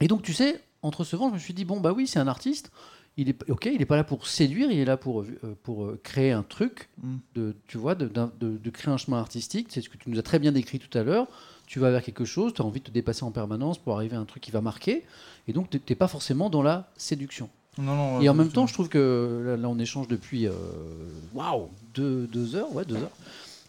et 0.00 0.08
donc 0.08 0.22
tu 0.22 0.32
sais, 0.32 0.62
entre 0.82 1.04
ce 1.04 1.16
vent, 1.16 1.28
je 1.30 1.34
me 1.34 1.38
suis 1.38 1.54
dit 1.54 1.64
bon 1.64 1.80
bah 1.80 1.92
oui, 1.92 2.06
c'est 2.06 2.18
un 2.20 2.28
artiste. 2.28 2.70
Il 3.18 3.28
est 3.30 3.50
ok, 3.50 3.66
il 3.66 3.80
est 3.82 3.86
pas 3.86 3.96
là 3.96 4.04
pour 4.04 4.26
séduire, 4.26 4.70
il 4.70 4.78
est 4.78 4.84
là 4.84 4.96
pour 4.96 5.22
euh, 5.22 5.56
pour 5.62 5.84
euh, 5.86 6.00
créer 6.02 6.32
un 6.32 6.42
truc, 6.44 6.88
Mhm. 7.02 7.18
de 7.34 7.56
tu 7.66 7.78
vois, 7.78 7.94
de- 7.94 8.08
de 8.08 8.70
créer 8.70 8.92
un 8.92 8.96
chemin 8.98 9.18
artistique. 9.18 9.68
C'est 9.70 9.80
ce 9.80 9.88
que 9.88 9.96
tu 9.96 10.08
nous 10.10 10.18
as 10.18 10.22
très 10.22 10.38
bien 10.38 10.52
décrit 10.52 10.78
tout 10.78 10.96
à 10.96 11.02
l'heure. 11.02 11.26
Tu 11.66 11.78
vas 11.80 11.90
vers 11.90 12.02
quelque 12.02 12.24
chose, 12.24 12.54
tu 12.54 12.62
as 12.62 12.64
envie 12.64 12.80
de 12.80 12.84
te 12.86 12.90
dépasser 12.90 13.24
en 13.24 13.30
permanence 13.32 13.78
pour 13.78 13.94
arriver 13.96 14.16
à 14.16 14.20
un 14.20 14.24
truc 14.24 14.42
qui 14.42 14.50
va 14.50 14.60
marquer. 14.60 15.04
Et 15.48 15.52
donc, 15.52 15.68
tu 15.70 15.80
n'es 15.88 15.96
pas 15.96 16.08
forcément 16.08 16.48
dans 16.50 16.62
la 16.62 16.90
séduction. 16.96 17.48
Non, 17.78 17.94
non, 17.94 18.20
Et 18.22 18.28
en 18.28 18.34
même 18.34 18.50
temps, 18.50 18.66
je 18.66 18.72
trouve 18.72 18.88
que 18.88 19.42
là, 19.44 19.56
là, 19.56 19.68
on 19.68 19.78
échange 19.78 20.08
depuis 20.08 20.46
euh, 20.46 20.52
waouh 21.34 21.68
deux, 21.94 22.26
deux 22.26 22.54
heures, 22.56 22.72
ouais, 22.74 22.84
deux 22.84 22.96
heures. 22.96 23.10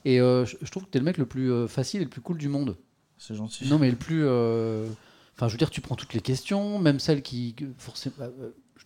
Et 0.06 0.22
euh, 0.22 0.46
je, 0.46 0.72
trouve 0.72 0.86
que 0.86 0.90
tu 0.92 0.98
es 0.98 1.02
le 1.02 1.06
mec 1.06 1.18
le 1.18 1.26
plus 1.26 1.52
euh, 1.52 1.68
facile 1.68 2.02
et 2.02 2.06
le 2.06 2.10
plus 2.10 2.22
cool 2.22 2.38
du 2.38 2.48
monde. 2.48 2.78
c'est 3.18 3.36
gentil. 3.36 3.68
Non, 3.68 3.78
mais 3.80 3.90
le 3.90 3.98
plus. 3.98 4.24
euh, 4.26 4.88
Enfin, 5.36 5.48
je 5.50 5.54
veux 5.54 5.58
dire, 5.58 5.70
tu 5.70 5.82
prends 5.82 5.96
toutes 5.96 6.14
les 6.14 6.22
questions, 6.22 6.80
même 6.80 7.00
celles 7.00 7.22
qui. 7.22 7.56
Forcément, 7.78 8.16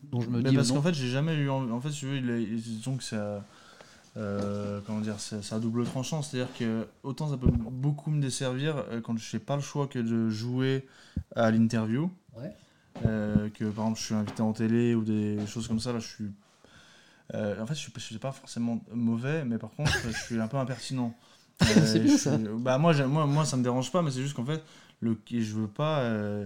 dont 0.04 0.22
je 0.22 0.30
me 0.30 0.42
Mais 0.42 0.50
dis. 0.50 0.56
parce 0.56 0.72
qu'en 0.72 0.82
fait, 0.82 0.94
j'ai 0.94 1.10
jamais 1.10 1.36
eu. 1.36 1.50
En 1.50 1.80
fait, 1.80 1.92
si 1.92 2.00
tu 2.00 2.06
veux, 2.08 2.18
il 2.18 2.30
est- 2.30 2.46
disons 2.46 2.98
que 2.98 3.04
c'est. 3.04 3.18
Euh, 4.18 4.82
comment 4.86 5.00
dire, 5.00 5.20
c'est 5.20 5.54
à 5.54 5.60
double 5.60 5.86
tranchant. 5.86 6.22
C'est-à-dire 6.22 6.54
que 6.58 6.88
autant 7.04 7.30
ça 7.30 7.38
peut 7.38 7.48
beaucoup 7.50 8.12
me 8.12 8.22
desservir 8.22 8.78
euh, 8.90 9.02
quand 9.02 9.18
je 9.18 9.36
n'ai 9.36 9.40
pas 9.42 9.56
le 9.56 9.62
choix 9.62 9.88
que 9.88 10.00
de 10.00 10.30
jouer 10.30 10.86
à 11.36 11.50
l'interview. 11.52 12.10
Ouais. 12.38 12.54
Euh, 13.06 13.50
que 13.50 13.66
par 13.66 13.86
exemple, 13.86 14.00
je 14.00 14.06
suis 14.06 14.16
invité 14.16 14.42
en 14.42 14.54
télé 14.54 14.96
ou 14.96 15.04
des 15.04 15.38
choses 15.48 15.68
comme 15.68 15.80
ça. 15.80 15.94
Là, 15.94 16.00
je 16.00 16.08
suis. 16.08 16.32
en 17.34 17.66
fait, 17.66 17.74
je 17.74 17.80
suis, 17.80 17.92
je 17.96 18.00
suis 18.02 18.18
pas 18.18 18.32
forcément 18.32 18.82
mauvais, 18.94 19.46
mais 19.46 19.58
par 19.58 19.72
contre, 19.72 19.92
je 20.06 20.12
suis 20.12 20.40
un 20.40 20.48
peu 20.48 20.58
impertinent. 20.58 21.16
C'est 21.62 22.00
bien, 22.00 22.18
ça. 22.18 22.38
suis- 22.38 22.48
bah 22.58 22.78
moi, 22.80 22.94
moi, 23.06 23.26
moi, 23.26 23.46
ça 23.46 23.56
me 23.56 23.64
dérange 23.64 23.92
pas, 23.92 24.02
mais 24.02 24.10
c'est 24.10 24.22
juste 24.24 24.34
qu'en 24.36 24.44
fait, 24.46 24.64
le, 25.02 25.18
je 25.30 25.54
veux 25.54 25.68
pas. 25.68 26.00
euh, 26.02 26.46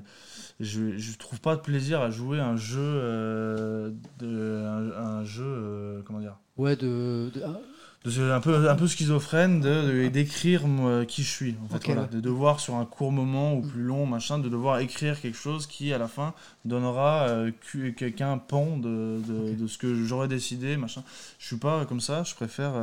je, 0.59 0.97
je 0.97 1.17
trouve 1.17 1.39
pas 1.41 1.55
de 1.55 1.61
plaisir 1.61 2.01
à 2.01 2.09
jouer 2.09 2.39
un 2.39 2.55
jeu 2.57 2.79
euh, 2.81 3.91
de 4.19 4.63
un, 4.65 4.91
un 5.19 5.23
jeu 5.25 5.45
euh, 5.45 6.01
comment 6.05 6.19
dire? 6.19 6.37
Ouais, 6.57 6.75
de. 6.75 7.29
de- 7.33 7.43
ah, 7.45 7.59
de 8.05 8.31
un 8.31 8.39
peu 8.39 8.69
un 8.69 8.75
peu 8.75 8.85
schizophrène 8.85 9.61
de 9.61 10.07
d'écrire 10.09 10.67
moi, 10.67 11.05
qui 11.07 11.23
je 11.23 11.29
suis 11.31 11.55
en 11.63 11.67
fait 11.67 11.77
Ok, 11.77 11.85
voilà. 11.87 12.01
ouais. 12.03 12.07
de 12.09 12.19
devoir 12.19 12.59
sur 12.59 12.75
un 12.75 12.85
court 12.85 13.11
moment 13.11 13.55
ou 13.55 13.61
plus 13.63 13.81
long 13.81 14.05
machin 14.05 14.37
de 14.37 14.47
devoir 14.47 14.77
écrire 14.77 15.19
quelque 15.19 15.37
chose 15.37 15.65
qui 15.65 15.91
à 15.91 15.97
la 15.97 16.07
fin 16.07 16.35
donnera 16.65 17.27
euh, 17.29 17.51
que- 17.71 17.89
que- 17.89 18.05
qu'un 18.05 18.37
pan 18.37 18.77
de, 18.77 19.19
de, 19.27 19.55
de 19.55 19.67
ce 19.67 19.79
que 19.79 19.95
j'aurais 20.05 20.27
décidé 20.27 20.77
machin 20.77 21.03
je 21.39 21.47
suis 21.47 21.57
pas 21.57 21.83
comme 21.85 21.99
ça 21.99 22.21
je 22.23 22.35
préfère 22.35 22.73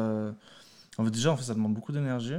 en 0.99 1.05
fait 1.05 1.11
déjà 1.13 1.31
en 1.31 1.37
fait 1.37 1.45
ça 1.45 1.55
demande 1.55 1.75
beaucoup 1.75 1.93
d'énergie 1.93 2.35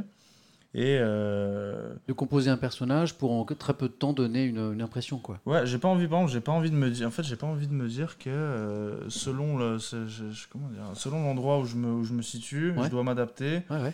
et 0.76 0.98
euh, 1.00 1.94
de 2.08 2.14
composer 2.14 2.50
un 2.50 2.58
personnage 2.58 3.16
pour 3.16 3.32
en 3.32 3.46
très 3.60 3.74
peu 3.76 3.88
de 3.88 3.94
temps 3.94 4.12
donner 4.14 4.44
une, 4.46 4.74
une 4.74 4.82
impression, 4.82 5.20
quoi. 5.20 5.40
Ouais, 5.46 5.66
j'ai 5.68 5.78
pas 5.78 5.88
envie, 5.88 6.08
par 6.08 6.28
j'ai 6.28 6.42
pas 6.42 6.52
envie 6.52 6.72
de 6.72 6.76
me 6.76 6.90
dire, 6.90 7.08
en 7.08 7.12
fait, 7.12 7.22
j'ai 7.24 7.36
pas 7.36 7.46
envie 7.46 7.68
de 7.68 7.74
me 7.74 7.88
dire 7.88 8.18
que 8.18 8.30
euh, 8.30 9.10
selon 9.10 9.58
le, 9.58 9.78
c'est- 9.78 10.08
je- 10.08 10.32
je- 10.32 10.48
comment 10.52 10.70
dire, 10.70 10.82
selon 10.96 11.22
l'endroit 11.24 11.60
où 11.60 11.66
je 11.66 11.76
me, 11.76 11.92
où 11.92 12.04
je 12.04 12.14
me 12.14 12.22
situe, 12.24 12.72
Ouais. 12.72 12.86
je 12.86 12.90
dois 12.90 13.04
m'adapter. 13.04 13.62
Ouais, 13.70 13.82
ouais. 13.82 13.94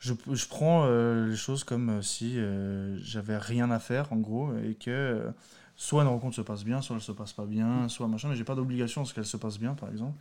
Je, 0.00 0.12
je 0.32 0.46
prends 0.48 0.84
euh, 0.86 1.28
les 1.28 1.36
choses 1.36 1.62
comme 1.64 2.02
si 2.02 2.38
j'avais 2.96 3.38
rien 3.38 3.70
à 3.70 3.78
faire, 3.78 4.12
en 4.12 4.16
gros, 4.16 4.50
et 4.58 4.74
que 4.74 5.22
soit 5.76 6.02
une 6.02 6.08
rencontre 6.08 6.34
se 6.36 6.42
passe 6.42 6.64
bien, 6.64 6.82
soit 6.82 6.96
elle 6.96 7.02
se 7.02 7.12
passe 7.12 7.32
pas 7.32 7.46
bien, 7.46 7.88
soit 7.88 8.06
machin, 8.08 8.28
mais 8.28 8.36
j'ai 8.36 8.44
pas 8.44 8.54
d'obligation 8.56 9.02
à 9.02 9.04
ce 9.04 9.14
qu'elle 9.14 9.24
se 9.24 9.36
passe 9.36 9.58
bien, 9.58 9.74
par 9.74 9.88
exemple. 9.90 10.18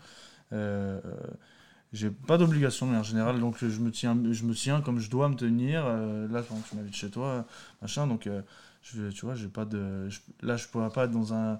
J'ai 1.93 2.09
pas 2.09 2.37
d'obligation 2.39 2.87
de 2.87 2.91
manière 2.91 3.03
générale, 3.05 3.39
donc 3.39 3.57
je 3.63 3.79
me 3.79 3.91
tiens, 3.91 4.17
je 4.31 4.43
me 4.45 4.53
tiens 4.55 4.81
comme 4.81 4.99
je 4.99 5.09
dois 5.11 5.29
me 5.29 5.35
tenir. 5.35 5.83
euh, 5.85 6.27
là, 6.27 6.39
exemple, 6.39 6.67
tu 6.69 6.75
m'invites 6.75 6.95
chez 6.95 7.09
toi, 7.11 7.45
machin, 7.83 8.07
donc 8.07 8.25
euh, 8.27 8.41
je, 8.81 9.09
tu 9.11 9.25
vois, 9.25 9.35
j'ai 9.35 9.47
pas 9.47 9.65
de, 9.65 10.09
je- 10.09 10.19
là, 10.41 10.57
je 10.57 10.67
pourrais 10.67 10.89
pas 10.89 11.05
être 11.05 11.11
dans 11.11 11.33
un, 11.35 11.59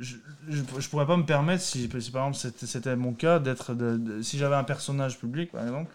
je, 0.00 0.16
je, 0.48 0.62
je 0.78 0.88
pourrais 0.88 1.06
pas 1.06 1.16
me 1.16 1.24
permettre 1.26 1.62
si, 1.62 1.82
si 1.82 1.88
par 1.88 2.00
exemple 2.28 2.52
c'était, 2.56 2.96
mon 2.96 3.14
cas 3.14 3.38
d'être, 3.40 3.74
de, 3.74 3.96
de- 3.98 4.22
si 4.22 4.38
j'avais 4.38 4.56
un 4.56 4.64
personnage 4.64 5.18
public, 5.18 5.52
par 5.52 5.62
exemple, 5.64 5.90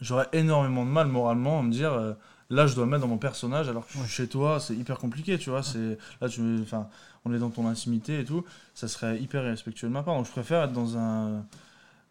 j'aurais 0.00 0.28
énormément 0.32 0.84
de 0.84 0.90
mal 0.90 1.08
moralement 1.08 1.60
à 1.60 1.62
me 1.62 1.70
dire. 1.72 1.92
euh, 1.92 2.14
Là, 2.50 2.66
je 2.66 2.74
dois 2.74 2.86
me 2.86 2.92
mettre 2.92 3.02
dans 3.02 3.08
mon 3.08 3.18
personnage, 3.18 3.68
alors 3.68 3.86
que 3.86 3.92
chez 4.06 4.26
toi, 4.26 4.58
c'est 4.58 4.74
hyper 4.74 4.98
compliqué, 4.98 5.36
tu 5.38 5.50
vois. 5.50 5.62
C'est 5.62 5.98
là, 6.22 6.30
tu, 6.30 6.40
me- 6.40 6.62
enfin, 6.62 6.88
on 7.26 7.34
est 7.34 7.38
dans 7.38 7.50
ton 7.50 7.66
intimité 7.68 8.20
et 8.20 8.24
tout. 8.24 8.42
Ça 8.74 8.88
serait 8.88 9.20
hyper 9.20 9.44
irrespectueux 9.44 9.86
de 9.88 9.92
ma 9.92 10.02
part. 10.02 10.14
Donc, 10.16 10.24
je 10.26 10.30
préfère 10.30 10.62
être 10.62 10.72
dans 10.72 10.96
un, 10.96 11.44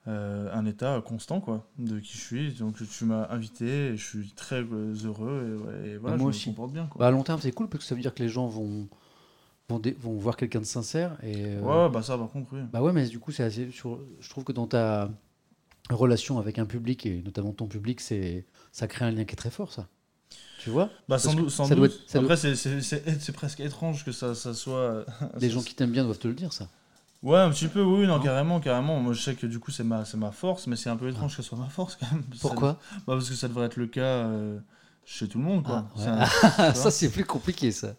euh, 0.07 0.49
un 0.53 0.65
état 0.65 1.01
constant, 1.05 1.41
quoi, 1.41 1.67
de 1.77 1.99
qui 1.99 2.17
je 2.17 2.21
suis. 2.23 2.51
Donc, 2.53 2.75
tu 2.89 3.05
m'as 3.05 3.27
invité, 3.29 3.87
et 3.89 3.97
je 3.97 4.05
suis 4.05 4.31
très 4.31 4.61
euh, 4.63 4.93
heureux 5.03 5.59
et, 5.85 5.89
et 5.89 5.97
voilà, 5.97 6.15
Bah, 6.17 6.23
moi 6.23 6.31
je 6.31 6.37
aussi. 6.37 6.49
me 6.49 6.55
comporte 6.55 6.71
bien, 6.73 6.85
quoi. 6.87 6.99
Bah, 6.99 7.07
à 7.07 7.11
long 7.11 7.23
terme, 7.23 7.39
c'est 7.41 7.51
cool 7.51 7.67
parce 7.67 7.83
que 7.83 7.87
ça 7.89 7.95
veut 7.95 8.01
dire 8.01 8.13
que 8.13 8.23
les 8.23 8.29
gens 8.29 8.47
vont, 8.47 8.87
vont, 9.69 9.79
dé- 9.79 9.97
vont 9.99 10.13
voir 10.17 10.37
quelqu'un 10.37 10.59
de 10.59 10.65
sincère. 10.65 11.17
Et, 11.23 11.43
euh, 11.45 11.59
ouais, 11.61 11.89
bah 11.91 12.01
ça, 12.03 12.17
par 12.17 12.29
contre, 12.29 12.47
oui. 12.53 12.61
Bah 12.71 12.81
ouais, 12.81 12.93
mais 12.93 13.05
du 13.07 13.19
coup, 13.19 13.31
c'est 13.31 13.43
assez. 13.43 13.69
Je 13.69 14.29
trouve 14.29 14.43
que 14.45 14.53
dans 14.53 14.67
ta 14.67 15.09
relation 15.89 16.37
avec 16.39 16.59
un 16.59 16.65
public 16.65 17.05
et 17.05 17.21
notamment 17.23 17.51
ton 17.53 17.67
public, 17.67 18.01
c'est 18.01 18.45
ça 18.71 18.87
crée 18.87 19.05
un 19.05 19.11
lien 19.11 19.25
qui 19.25 19.33
est 19.33 19.37
très 19.37 19.49
fort, 19.51 19.71
ça. 19.73 19.87
Tu 20.59 20.69
vois? 20.69 20.89
Bah, 21.07 21.17
sans 21.19 21.33
doute. 21.33 21.49
Sans 21.49 21.65
ça 21.65 21.75
doit 21.75 21.87
doute. 21.87 21.97
être- 22.01 22.09
ça 22.09 22.19
doit- 22.19 22.31
Après, 22.33 22.53
c'est- 22.55 22.81
c'est 22.81 23.31
presque 23.31 23.59
étrange 23.59 24.03
que 24.05 24.11
ça, 24.11 24.35
ça 24.35 24.53
soit. 24.53 25.05
Les 25.39 25.49
gens 25.49 25.61
qui 25.61 25.75
t'aiment 25.75 25.91
bien 25.91 26.03
doivent 26.03 26.17
te 26.19 26.27
le 26.27 26.33
dire, 26.33 26.51
ça. 26.53 26.69
Ouais, 27.23 27.39
un 27.39 27.49
petit 27.49 27.67
peu, 27.67 27.81
oui, 27.81 28.05
non, 28.07 28.17
Non 28.17 28.23
carrément, 28.23 28.59
carrément. 28.59 28.99
Moi, 28.99 29.13
je 29.13 29.21
sais 29.21 29.35
que 29.35 29.47
du 29.47 29.59
coup, 29.59 29.71
c'est 29.71 29.83
ma, 29.83 30.05
c'est 30.05 30.17
ma 30.17 30.31
force, 30.31 30.67
mais 30.67 30.75
c'est 30.75 30.89
un 30.89 30.97
peu 30.97 31.09
étrange 31.09 31.35
que 31.35 31.41
ce 31.41 31.49
soit 31.49 31.57
ma 31.57 31.67
force 31.69 31.95
quand 31.99 32.11
même. 32.11 32.23
Ça- 32.33 32.39
Pourquoi? 32.41 32.73
bah, 33.07 33.13
Parce 33.15 33.29
que 33.29 33.35
ça 33.35 33.47
devrait 33.47 33.65
être 33.65 33.77
le 33.77 33.87
cas 33.87 34.01
euh, 34.01 34.59
chez 35.03 35.27
tout 35.27 35.39
le 35.39 35.43
monde, 35.43 35.63
quoi. 35.63 35.87
Ah, 35.97 35.99
ouais. 35.99 36.05
Un- 36.69 36.73
Ça, 36.73 36.91
c'est 36.91 37.09
plus 37.09 37.25
compliqué, 37.25 37.71
ça. 37.71 37.95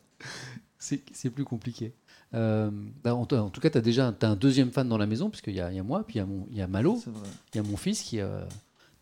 C'est 0.78 1.30
plus 1.30 1.44
compliqué. 1.44 1.94
Euh, 2.34 2.70
bah, 3.02 3.14
en, 3.14 3.22
en 3.22 3.50
tout 3.50 3.60
cas, 3.60 3.70
tu 3.70 3.78
as 3.78 3.80
déjà 3.80 4.12
t'as 4.12 4.28
un 4.28 4.36
deuxième 4.36 4.70
fan 4.70 4.88
dans 4.88 4.98
la 4.98 5.06
maison, 5.06 5.30
puisqu'il 5.30 5.54
y 5.54 5.60
a, 5.60 5.72
y 5.72 5.78
a 5.78 5.82
moi, 5.82 6.04
puis 6.06 6.16
il 6.16 6.18
y 6.18 6.20
a, 6.22 6.26
mon, 6.26 6.46
y 6.50 6.60
a 6.62 6.66
Malo, 6.68 7.02
il 7.52 7.56
y 7.56 7.60
a 7.60 7.62
mon 7.62 7.76
fils 7.76 8.02
qui. 8.02 8.20
euh, 8.20 8.44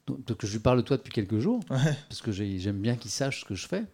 donc, 0.07 0.39
je 0.47 0.53
lui 0.53 0.61
parle 0.61 0.79
de 0.79 0.83
toi 0.83 0.97
depuis 0.97 1.13
quelques 1.13 1.41
jours, 1.41 1.61
Ouais. 1.69 1.97
parce 2.09 2.23
que 2.23 2.31
j'ai- 2.33 2.59
j'aime 2.61 2.79
bien 2.81 2.95
qu'il 2.97 3.11
sache 3.11 3.41
ce 3.41 3.45
que 3.45 3.55
je 3.57 3.67
fais. 3.67 3.85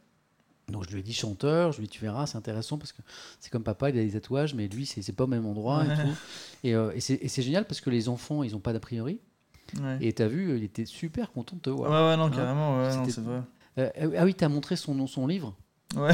Donc 0.68 0.84
je 0.86 0.92
lui 0.92 1.00
ai 1.00 1.02
dit 1.02 1.12
chanteur, 1.12 1.72
je 1.72 1.78
lui 1.78 1.84
ai 1.84 1.88
dit 1.88 1.92
tu 1.92 2.00
verras, 2.02 2.26
c'est 2.26 2.38
intéressant 2.38 2.78
parce 2.78 2.92
que 2.92 3.02
c'est 3.40 3.50
comme 3.50 3.64
papa, 3.64 3.90
il 3.90 3.98
a 3.98 4.02
des 4.04 4.12
tatouages, 4.12 4.54
mais 4.54 4.68
lui 4.68 4.86
c'est 4.86 5.02
c'est 5.02 5.12
pas 5.12 5.24
au 5.24 5.28
même 5.28 5.44
endroit 5.46 5.84
et 5.84 5.88
Ouais. 5.88 6.02
tout. 6.02 6.16
Et, 6.64 6.74
euh, 6.74 6.92
et 6.94 7.00
c'est 7.00 7.42
génial 7.42 7.66
parce 7.66 7.80
que 7.80 7.90
les 7.90 8.08
enfants 8.08 8.42
ils 8.42 8.54
ont 8.56 8.60
pas 8.60 8.72
d'a 8.72 8.80
priori. 8.80 9.20
Ouais. 9.80 9.98
Et 10.00 10.12
t'as 10.12 10.28
vu, 10.28 10.56
il 10.56 10.64
était 10.64 10.84
super 10.84 11.32
content 11.32 11.56
de 11.56 11.62
te 11.62 11.70
Ouais, 11.70 11.76
voir. 11.78 12.10
ouais, 12.10 12.16
non, 12.16 12.26
Hein 12.26 12.30
carrément, 12.30 12.78
ouais, 12.78 13.10
c'est 13.10 13.20
vrai. 13.20 13.42
Euh, 13.78 13.90
ah 14.18 14.24
oui, 14.24 14.34
t'as 14.34 14.48
montré 14.48 14.76
son, 14.76 15.06
son 15.06 15.26
livre? 15.26 15.56
Ouais. 15.96 16.12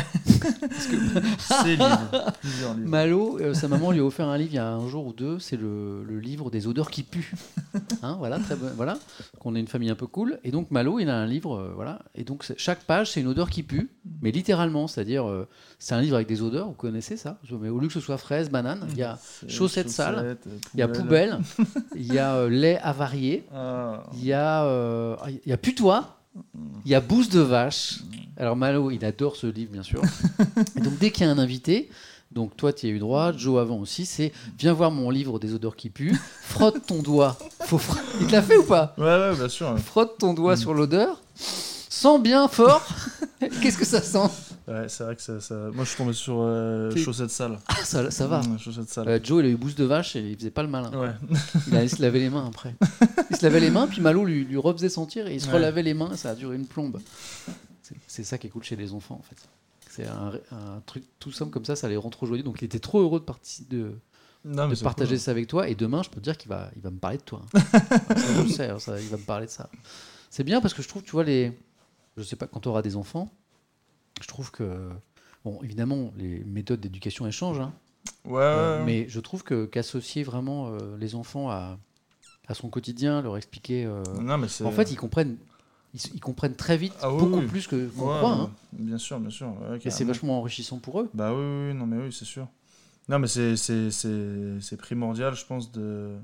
C'est 1.38 1.76
livre. 1.76 2.32
Plusieurs 2.40 2.74
livres. 2.74 2.88
Malo, 2.88 3.38
euh, 3.40 3.54
sa 3.54 3.68
maman 3.68 3.90
lui 3.92 4.00
a 4.00 4.04
offert 4.04 4.28
un 4.28 4.36
livre 4.36 4.50
il 4.52 4.56
y 4.56 4.58
a 4.58 4.68
un 4.72 4.88
jour 4.88 5.06
ou 5.06 5.12
deux, 5.12 5.38
c'est 5.38 5.56
le, 5.56 6.02
le 6.04 6.18
livre 6.18 6.50
des 6.50 6.66
odeurs 6.66 6.90
qui 6.90 7.02
puent. 7.02 7.32
Hein, 8.02 8.16
voilà, 8.18 8.38
très 8.38 8.56
bon- 8.56 8.70
voilà, 8.76 8.98
qu'on 9.38 9.54
est 9.54 9.60
une 9.60 9.68
famille 9.68 9.90
un 9.90 9.94
peu 9.94 10.06
cool. 10.06 10.38
Et 10.44 10.50
donc 10.50 10.70
Malo, 10.70 10.98
il 10.98 11.08
a 11.08 11.16
un 11.16 11.26
livre, 11.26 11.56
euh, 11.56 11.72
voilà, 11.74 12.00
et 12.14 12.24
donc 12.24 12.44
chaque 12.56 12.80
page 12.80 13.12
c'est 13.12 13.20
une 13.20 13.28
odeur 13.28 13.50
qui 13.50 13.62
pue, 13.62 13.90
mais 14.22 14.30
littéralement, 14.30 14.86
c'est-à-dire 14.88 15.28
euh, 15.28 15.46
c'est 15.78 15.94
un 15.94 16.00
livre 16.00 16.16
avec 16.16 16.28
des 16.28 16.42
odeurs. 16.42 16.66
Vous 16.68 16.72
connaissez 16.72 17.16
ça? 17.16 17.38
Mais 17.60 17.68
au 17.68 17.78
lieu 17.78 17.86
que 17.88 17.92
ce 17.94 18.00
soit 18.00 18.18
fraise, 18.18 18.50
banane, 18.50 18.86
il 18.90 18.96
y 18.98 19.02
a 19.02 19.18
chaussettes 19.48 19.90
sales, 19.90 20.36
il 20.74 20.80
y 20.80 20.82
a 20.82 20.88
poubelle, 20.88 21.38
il 21.94 22.12
y 22.12 22.18
a 22.18 22.34
euh, 22.34 22.48
lait 22.48 22.78
avarié, 22.82 23.46
Ah. 23.54 24.02
il 24.14 24.24
y 24.24 24.32
a 24.32 25.16
il 25.44 25.48
y 25.50 25.52
a 25.52 25.56
putois, 25.56 26.17
il 26.84 26.90
y 26.90 26.94
a 26.94 27.00
bouse 27.00 27.28
de 27.28 27.40
vache. 27.40 27.98
Alors 28.36 28.56
Malo, 28.56 28.90
il 28.90 29.04
adore 29.04 29.36
ce 29.36 29.46
livre 29.46 29.72
bien 29.72 29.82
sûr. 29.82 30.00
Et 30.76 30.80
donc 30.80 30.98
dès 30.98 31.10
qu'il 31.10 31.26
y 31.26 31.28
a 31.28 31.32
un 31.32 31.38
invité, 31.38 31.88
donc 32.30 32.56
toi 32.56 32.72
tu 32.72 32.86
y 32.86 32.90
as 32.90 32.92
eu 32.92 32.98
droit, 32.98 33.32
Joe 33.36 33.60
avant 33.60 33.78
aussi, 33.78 34.06
c'est 34.06 34.32
viens 34.58 34.72
voir 34.72 34.90
mon 34.90 35.10
livre 35.10 35.38
des 35.38 35.54
odeurs 35.54 35.74
qui 35.76 35.90
puent, 35.90 36.16
frotte 36.42 36.86
ton 36.86 37.02
doigt. 37.02 37.36
Faut 37.62 37.78
fr- 37.78 37.98
Il 38.20 38.26
te 38.28 38.32
l'a 38.32 38.42
fait 38.42 38.56
ou 38.56 38.64
pas? 38.64 38.94
Ouais, 38.98 39.04
ouais, 39.04 39.34
bien 39.34 39.48
sûr. 39.48 39.76
Frotte 39.78 40.18
ton 40.18 40.34
doigt 40.34 40.56
sur 40.56 40.72
l'odeur, 40.74 41.20
sens 41.98 42.22
bien 42.22 42.48
fort. 42.48 42.86
Qu'est-ce 43.62 43.78
que 43.78 43.84
ça 43.84 44.00
sent 44.02 44.30
Ouais, 44.66 44.86
c'est 44.88 45.04
vrai 45.04 45.16
que 45.16 45.22
ça, 45.22 45.40
ça- 45.40 45.54
Moi, 45.72 45.84
je 45.84 45.88
suis 45.90 45.96
tombé 45.96 46.12
sur 46.12 46.40
euh, 46.40 46.90
T'es- 46.92 47.00
chaussettes 47.00 47.30
sales. 47.30 47.58
Ah, 47.68 47.76
ça, 47.84 48.10
ça 48.10 48.26
va. 48.26 48.40
Mmh, 48.40 48.58
chaussettes 48.58 48.90
sales. 48.90 49.08
Euh, 49.08 49.18
Joe, 49.22 49.42
il 49.42 49.46
a 49.46 49.48
eu 49.50 49.56
bouse 49.56 49.74
de 49.74 49.84
vache 49.84 50.14
et 50.16 50.20
il 50.20 50.36
faisait 50.36 50.50
pas 50.50 50.62
le 50.62 50.68
malin. 50.68 50.90
Ouais. 50.98 51.12
Il 51.68 51.76
allait 51.76 51.88
se 51.88 52.02
laver 52.02 52.18
les 52.20 52.28
mains 52.30 52.46
après. 52.46 52.74
Il 53.30 53.36
se 53.36 53.42
lavait 53.44 53.60
les 53.60 53.70
mains, 53.70 53.86
puis 53.86 54.00
Malo 54.02 54.24
lui, 54.24 54.44
lui 54.44 54.56
refaisait 54.58 54.88
sentir 54.90 55.26
et 55.26 55.34
il 55.34 55.40
se 55.40 55.46
Ouais. 55.46 55.54
relavait 55.54 55.82
les 55.82 55.94
mains. 55.94 56.14
Ça 56.16 56.30
a 56.30 56.34
duré 56.34 56.56
une 56.56 56.66
plombe. 56.66 57.00
C'est- 57.82 57.94
C'est 58.06 58.24
ça 58.24 58.36
qui 58.36 58.46
est 58.48 58.50
cool 58.50 58.62
chez 58.64 58.76
les 58.76 58.92
enfants, 58.92 59.14
en 59.18 59.22
fait. 59.22 59.36
C'est 59.90 60.06
un, 60.06 60.32
un 60.52 60.80
truc 60.86 61.04
tout 61.18 61.32
simple 61.32 61.50
comme 61.50 61.64
ça, 61.64 61.74
ça 61.76 61.88
les 61.88 61.96
rend 61.96 62.10
trop 62.10 62.26
joyeux. 62.26 62.42
Donc 62.42 62.60
il 62.60 62.66
était 62.66 62.78
trop 62.78 63.00
heureux 63.00 63.20
de, 63.20 63.24
parti- 63.24 63.66
de, 63.70 63.92
Non, 64.44 64.64
mais 64.64 64.70
de 64.70 64.74
c'est 64.76 64.84
partager 64.84 65.14
cool. 65.16 65.18
ça 65.20 65.30
avec 65.30 65.46
toi. 65.48 65.68
Et 65.68 65.74
demain, 65.74 66.02
je 66.02 66.10
peux 66.10 66.16
te 66.20 66.24
dire 66.24 66.36
qu'il 66.36 66.50
va, 66.50 66.70
il 66.76 66.82
va 66.82 66.90
me 66.90 66.98
parler 66.98 67.16
de 67.18 67.22
toi. 67.22 67.40
hein. 67.54 67.58
Ça, 68.16 68.34
je 68.36 68.42
le 68.42 68.48
sais, 68.48 68.68
hein, 68.68 68.78
ça, 68.78 69.00
il 69.00 69.08
va 69.08 69.16
me 69.16 69.22
parler 69.22 69.46
de 69.46 69.50
ça. 69.50 69.70
C'est 70.30 70.44
bien 70.44 70.60
parce 70.60 70.74
que 70.74 70.82
je 70.82 70.88
trouve, 70.88 71.02
tu 71.02 71.12
vois, 71.12 71.24
les. 71.24 71.58
Je 72.18 72.22
sais 72.24 72.36
pas, 72.36 72.46
quand 72.46 72.60
tu 72.60 72.68
auras 72.68 72.82
des 72.82 72.96
enfants, 72.96 73.32
je 74.20 74.26
trouve 74.26 74.50
que. 74.50 74.90
Bon, 75.44 75.60
évidemment, 75.62 76.12
les 76.16 76.40
méthodes 76.44 76.80
d'éducation 76.80 77.24
elles 77.26 77.32
changent, 77.32 77.60
hein. 77.60 77.72
Ouais, 78.24 78.32
ouais, 78.34 78.40
Euh, 78.40 78.78
ouais. 78.78 78.84
mais 78.84 79.08
je 79.08 79.20
trouve 79.20 79.44
que 79.44 79.64
qu'associer 79.66 80.24
vraiment 80.24 80.68
euh, 80.68 80.96
les 80.98 81.14
enfants 81.14 81.48
à, 81.50 81.78
à 82.48 82.54
son 82.54 82.68
quotidien, 82.70 83.22
leur 83.22 83.36
expliquer. 83.36 83.84
euh, 83.86 84.02
Non, 84.20 84.36
mais 84.36 84.48
c'est. 84.48 84.64
en 84.64 84.72
fait, 84.72 84.90
ils 84.90 84.96
comprennent, 84.96 85.36
ils, 85.94 86.00
ils 86.14 86.20
comprennent 86.20 86.56
très 86.56 86.76
vite, 86.76 86.92
Ah 87.00 87.12
oui, 87.12 87.20
beaucoup 87.20 87.38
oui. 87.38 87.46
plus 87.46 87.66
que 87.68 87.86
qu'on 87.88 88.08
Ouais, 88.08 88.16
croit. 88.18 88.32
hein. 88.32 88.50
Bien 88.72 88.98
sûr, 88.98 89.20
bien 89.20 89.30
sûr. 89.30 89.48
ouais, 89.70 89.78
et 89.84 89.90
c'est 89.90 90.04
vachement 90.04 90.38
enrichissant 90.40 90.78
pour 90.78 91.00
eux. 91.00 91.08
Bah 91.14 91.32
oui, 91.32 91.68
oui, 91.68 91.74
non, 91.74 91.86
mais 91.86 91.96
oui, 92.04 92.12
c'est 92.12 92.24
sûr. 92.24 92.48
Non, 93.08 93.18
mais 93.20 93.28
c'est 93.28 94.76
primordial, 94.76 95.34
je 95.34 95.46
pense, 95.46 95.70
de. 95.72 96.16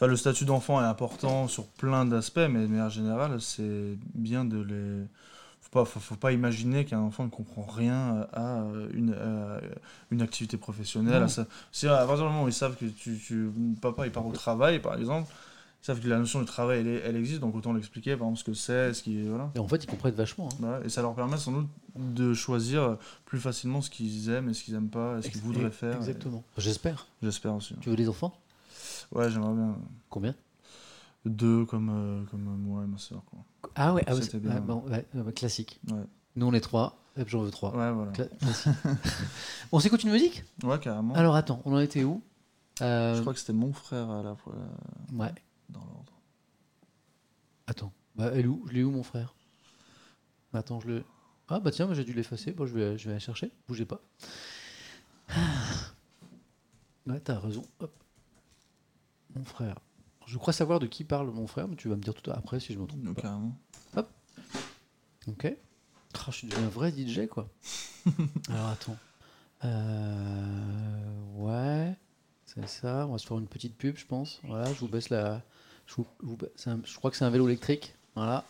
Enfin, 0.00 0.06
le 0.06 0.16
statut 0.16 0.46
d'enfant 0.46 0.80
est 0.80 0.86
important 0.86 1.46
sur 1.46 1.66
plein 1.66 2.06
d'aspects, 2.06 2.38
mais 2.38 2.62
de 2.62 2.68
manière 2.68 2.88
générale, 2.88 3.38
c'est 3.38 3.98
bien 4.14 4.46
de 4.46 4.58
les. 4.62 5.04
Faut 5.60 5.68
pas, 5.70 5.84
faut, 5.84 6.00
faut 6.00 6.14
pas 6.16 6.32
imaginer 6.32 6.86
qu'un 6.86 7.00
enfant 7.00 7.24
ne 7.24 7.28
comprend 7.28 7.66
rien 7.70 8.26
à 8.32 8.64
une, 8.94 9.12
à 9.12 9.60
une 10.10 10.22
activité 10.22 10.56
professionnelle. 10.56 11.26
C'est 11.70 11.88
à 11.88 11.98
partir 12.06 12.24
du 12.24 12.32
moment 12.32 12.44
où 12.44 12.48
ils 12.48 12.54
savent 12.54 12.76
que 12.76 12.86
tu, 12.86 13.18
tu- 13.18 13.50
papa 13.82 14.06
il 14.06 14.10
part 14.10 14.26
au 14.26 14.32
travail, 14.32 14.80
par 14.80 14.94
exemple, 14.94 15.30
ils 15.82 15.86
savent 15.86 16.00
que 16.00 16.08
la 16.08 16.18
notion 16.18 16.40
de 16.40 16.46
travail 16.46 16.78
elle, 17.04 17.14
existe, 17.14 17.40
donc 17.40 17.54
autant 17.54 17.74
l'expliquer, 17.74 18.16
par 18.16 18.28
exemple, 18.28 18.38
ce 18.38 18.44
que 18.44 18.54
c'est, 18.54 18.94
ce 18.94 19.02
qui 19.02 19.22
voilà. 19.28 19.50
Et 19.54 19.58
en 19.58 19.68
fait, 19.68 19.84
ils 19.84 19.86
comprennent 19.86 20.14
vachement. 20.14 20.48
hein. 20.50 20.56
Voilà, 20.60 20.80
et 20.82 20.88
ça 20.88 21.02
leur 21.02 21.14
permet 21.14 21.36
sans 21.36 21.52
doute 21.52 21.68
de 21.94 22.32
choisir 22.32 22.96
plus 23.26 23.38
facilement 23.38 23.82
ce 23.82 23.90
qu'ils 23.90 24.30
aiment 24.30 24.48
et 24.48 24.54
ce 24.54 24.64
qu'ils 24.64 24.74
aiment 24.76 24.88
pas, 24.88 25.18
et 25.18 25.22
ce 25.22 25.28
qu'ils 25.28 25.42
voudraient 25.42 25.70
faire. 25.70 25.96
Exactement. 25.98 26.42
J'espère. 26.56 27.06
J'espère 27.22 27.54
aussi. 27.54 27.74
Tu 27.82 27.90
veux 27.90 27.96
des 27.96 28.08
enfants? 28.08 28.34
Ouais, 29.12 29.30
j'aimerais 29.30 29.54
bien 29.54 29.76
Combien? 30.08 30.34
Deux 31.24 31.66
comme, 31.66 31.90
euh, 31.90 32.24
comme 32.30 32.42
moi 32.42 32.84
et 32.84 32.86
ma 32.86 32.96
soeur. 32.98 33.22
Quoi. 33.26 33.40
Ah 33.74 33.92
ouais, 33.92 34.02
ah 34.06 34.14
ouais, 34.14 34.20
bien. 34.40 34.52
ah, 34.56 34.60
bon, 34.60 34.82
ouais, 34.88 35.06
euh, 35.16 35.30
classique. 35.32 35.80
Ouais. 35.90 36.04
Nous, 36.36 36.46
on 36.46 36.52
est 36.54 36.60
trois. 36.60 36.96
J'en 37.26 37.42
veux 37.42 37.50
trois. 37.50 37.76
Ouais, 37.76 37.92
voilà. 37.92 38.12
Cla- 38.12 38.28
on 39.72 39.80
s'écoute 39.80 40.02
une 40.04 40.12
musique? 40.12 40.44
Ouais, 40.62 40.78
carrément. 40.78 41.14
Alors 41.14 41.34
attends, 41.36 41.60
on 41.66 41.74
en 41.74 41.80
était 41.80 42.04
où? 42.04 42.22
Euh, 42.80 43.14
Je 43.16 43.20
crois 43.20 43.34
que 43.34 43.38
c'était 43.38 43.52
mon 43.52 43.72
frère 43.74 44.08
à 44.10 44.22
la 44.22 44.34
fois 44.36 44.54
Ouais. 45.12 45.34
dans 45.68 45.80
l'ordre. 45.80 46.12
Attends. 47.66 47.92
Bah, 48.16 48.30
elle 48.32 48.44
est 48.46 48.48
où? 48.48 48.64
Je 48.68 48.72
l'ai 48.72 48.82
où, 48.84 48.90
mon 48.90 49.02
frère? 49.02 49.34
Attends, 50.54 50.80
je 50.80 50.88
le. 50.88 51.04
Ah, 51.48 51.60
bah 51.60 51.70
tiens, 51.72 51.92
j'ai 51.92 52.04
dû 52.04 52.12
l'effacer. 52.14 52.52
Bon, 52.52 52.64
je 52.64 52.72
vais, 52.74 52.96
je 52.96 53.08
vais 53.08 53.14
la 53.14 53.18
chercher. 53.20 53.52
Bougez 53.68 53.84
pas. 53.84 54.00
Ouais, 57.06 57.20
t'as 57.20 57.38
raison. 57.38 57.62
Hop. 57.80 57.92
Mon 59.34 59.44
frère. 59.44 59.76
Je 60.26 60.38
crois 60.38 60.52
savoir 60.52 60.78
de 60.78 60.86
qui 60.86 61.04
parle 61.04 61.30
mon 61.30 61.46
frère, 61.46 61.66
mais 61.68 61.76
tu 61.76 61.88
vas 61.88 61.96
me 61.96 62.02
dire 62.02 62.14
tout 62.14 62.30
après 62.30 62.60
si 62.60 62.72
je 62.72 62.78
me 62.78 62.86
trompe 62.86 63.14
pas. 63.14 63.22
carrément. 63.22 63.56
Ok. 65.28 65.54
Ah, 66.14 66.24
je 66.28 66.32
suis 66.32 66.48
devenu 66.48 66.66
un 66.66 66.68
vrai 66.70 66.90
DJ, 66.92 67.26
quoi. 67.28 67.48
Alors, 68.48 68.68
attends. 68.68 68.96
Euh, 69.64 71.10
Ouais. 71.36 71.96
C'est 72.46 72.66
ça. 72.68 73.06
On 73.06 73.12
va 73.12 73.18
se 73.18 73.26
faire 73.26 73.38
une 73.38 73.46
petite 73.46 73.76
pub, 73.76 73.96
je 73.96 74.06
pense. 74.06 74.40
Voilà, 74.44 74.72
je 74.72 74.80
vous 74.80 74.88
baisse 74.88 75.08
la. 75.10 75.42
Je, 75.86 75.94
vous- 75.94 76.06
je 76.22 76.26
vous 76.26 76.36
ba- 76.36 76.48
c'est 76.56 76.70
un- 76.70 76.80
je 76.84 76.96
crois 76.96 77.10
que 77.10 77.16
c'est 77.16 77.24
un 77.24 77.30
vélo 77.30 77.46
électrique. 77.48 77.94
Voilà. 78.16 78.44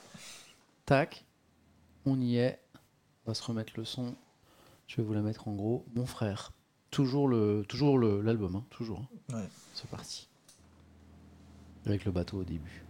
Tac. 0.86 1.24
On 2.06 2.18
y 2.20 2.36
est. 2.36 2.58
On 3.26 3.30
va 3.30 3.34
se 3.34 3.42
remettre 3.42 3.72
le 3.76 3.84
son. 3.84 4.14
Je 4.86 4.96
vais 4.96 5.02
vous 5.02 5.12
la 5.12 5.20
mettre 5.20 5.48
en 5.48 5.54
gros. 5.54 5.84
Mon 5.94 6.06
frère. 6.06 6.52
Toujours 6.90 7.28
le, 7.28 7.64
toujours 7.68 7.98
le- 7.98 8.22
l'album, 8.22 8.56
hein, 8.56 8.64
toujours. 8.70 9.00
hein. 9.32 9.36
Ouais. 9.36 9.48
C'est 9.74 9.88
parti. 9.90 10.28
Avec 11.84 12.04
le 12.06 12.12
bateau 12.12 12.38
au 12.38 12.44
début. 12.44 12.89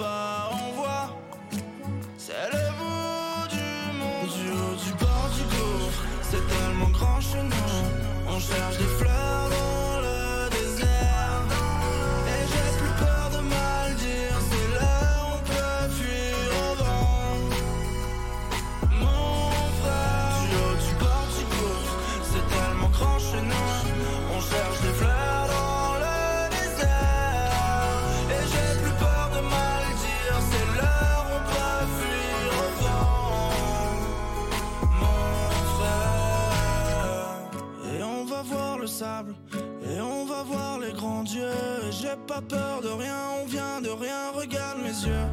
On 0.00 0.72
voit. 0.72 1.08
C'est 2.18 2.48
le 2.52 2.64
bout 2.78 3.48
du 3.50 3.98
monde. 3.98 4.28
Du 4.36 4.50
haut 4.50 4.76
du 4.84 4.92
bord 5.04 5.28
du 5.36 5.42
gouffre, 5.54 6.04
c'est 6.22 6.46
tellement 6.48 6.90
grand 6.90 7.20
chez 7.20 7.42
nous. 7.42 8.28
On 8.28 8.38
cherche 8.38 8.78
des 8.78 8.84
fleurs 8.98 9.21
pas 42.32 42.40
peur 42.40 42.80
de 42.80 42.88
rien, 42.88 43.20
on 43.42 43.46
vient 43.46 43.80
de 43.82 43.90
rien, 43.90 44.30
regarde 44.34 44.78
mes 44.78 44.98
yeux. 45.06 45.26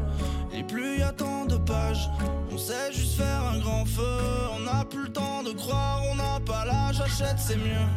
Et 0.53 0.63
plus 0.63 0.99
y 0.99 1.01
a 1.01 1.13
tant 1.13 1.45
de 1.45 1.55
pages, 1.55 2.09
on 2.51 2.57
sait 2.57 2.91
juste 2.91 3.15
faire 3.15 3.43
un 3.53 3.59
grand 3.59 3.85
feu. 3.85 4.19
On 4.55 4.59
n'a 4.61 4.84
plus 4.84 5.03
le 5.03 5.13
temps 5.13 5.41
de 5.43 5.51
croire, 5.51 6.01
on 6.11 6.15
n'a 6.15 6.39
pas 6.45 6.65
l'âge, 6.65 6.99
achète 6.99 7.39
c'est 7.39 7.55
mieux. 7.55 7.88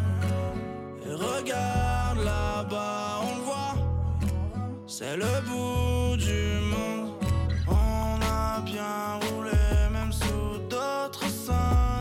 Et 1.07 1.15
regarde 1.15 2.19
là-bas, 2.25 3.23
on 3.29 3.33
le 3.39 3.43
voit, 3.49 3.75
c'est 4.87 5.17
le 5.17 5.35
bout 5.49 6.17
du 6.17 6.43
monde. 6.73 7.11
On 7.67 8.21
a 8.23 8.61
bien 8.61 9.19
roulé, 9.23 9.65
même 9.93 10.13
sous 10.13 10.59
d'autres 10.71 11.29
seins. 11.29 11.92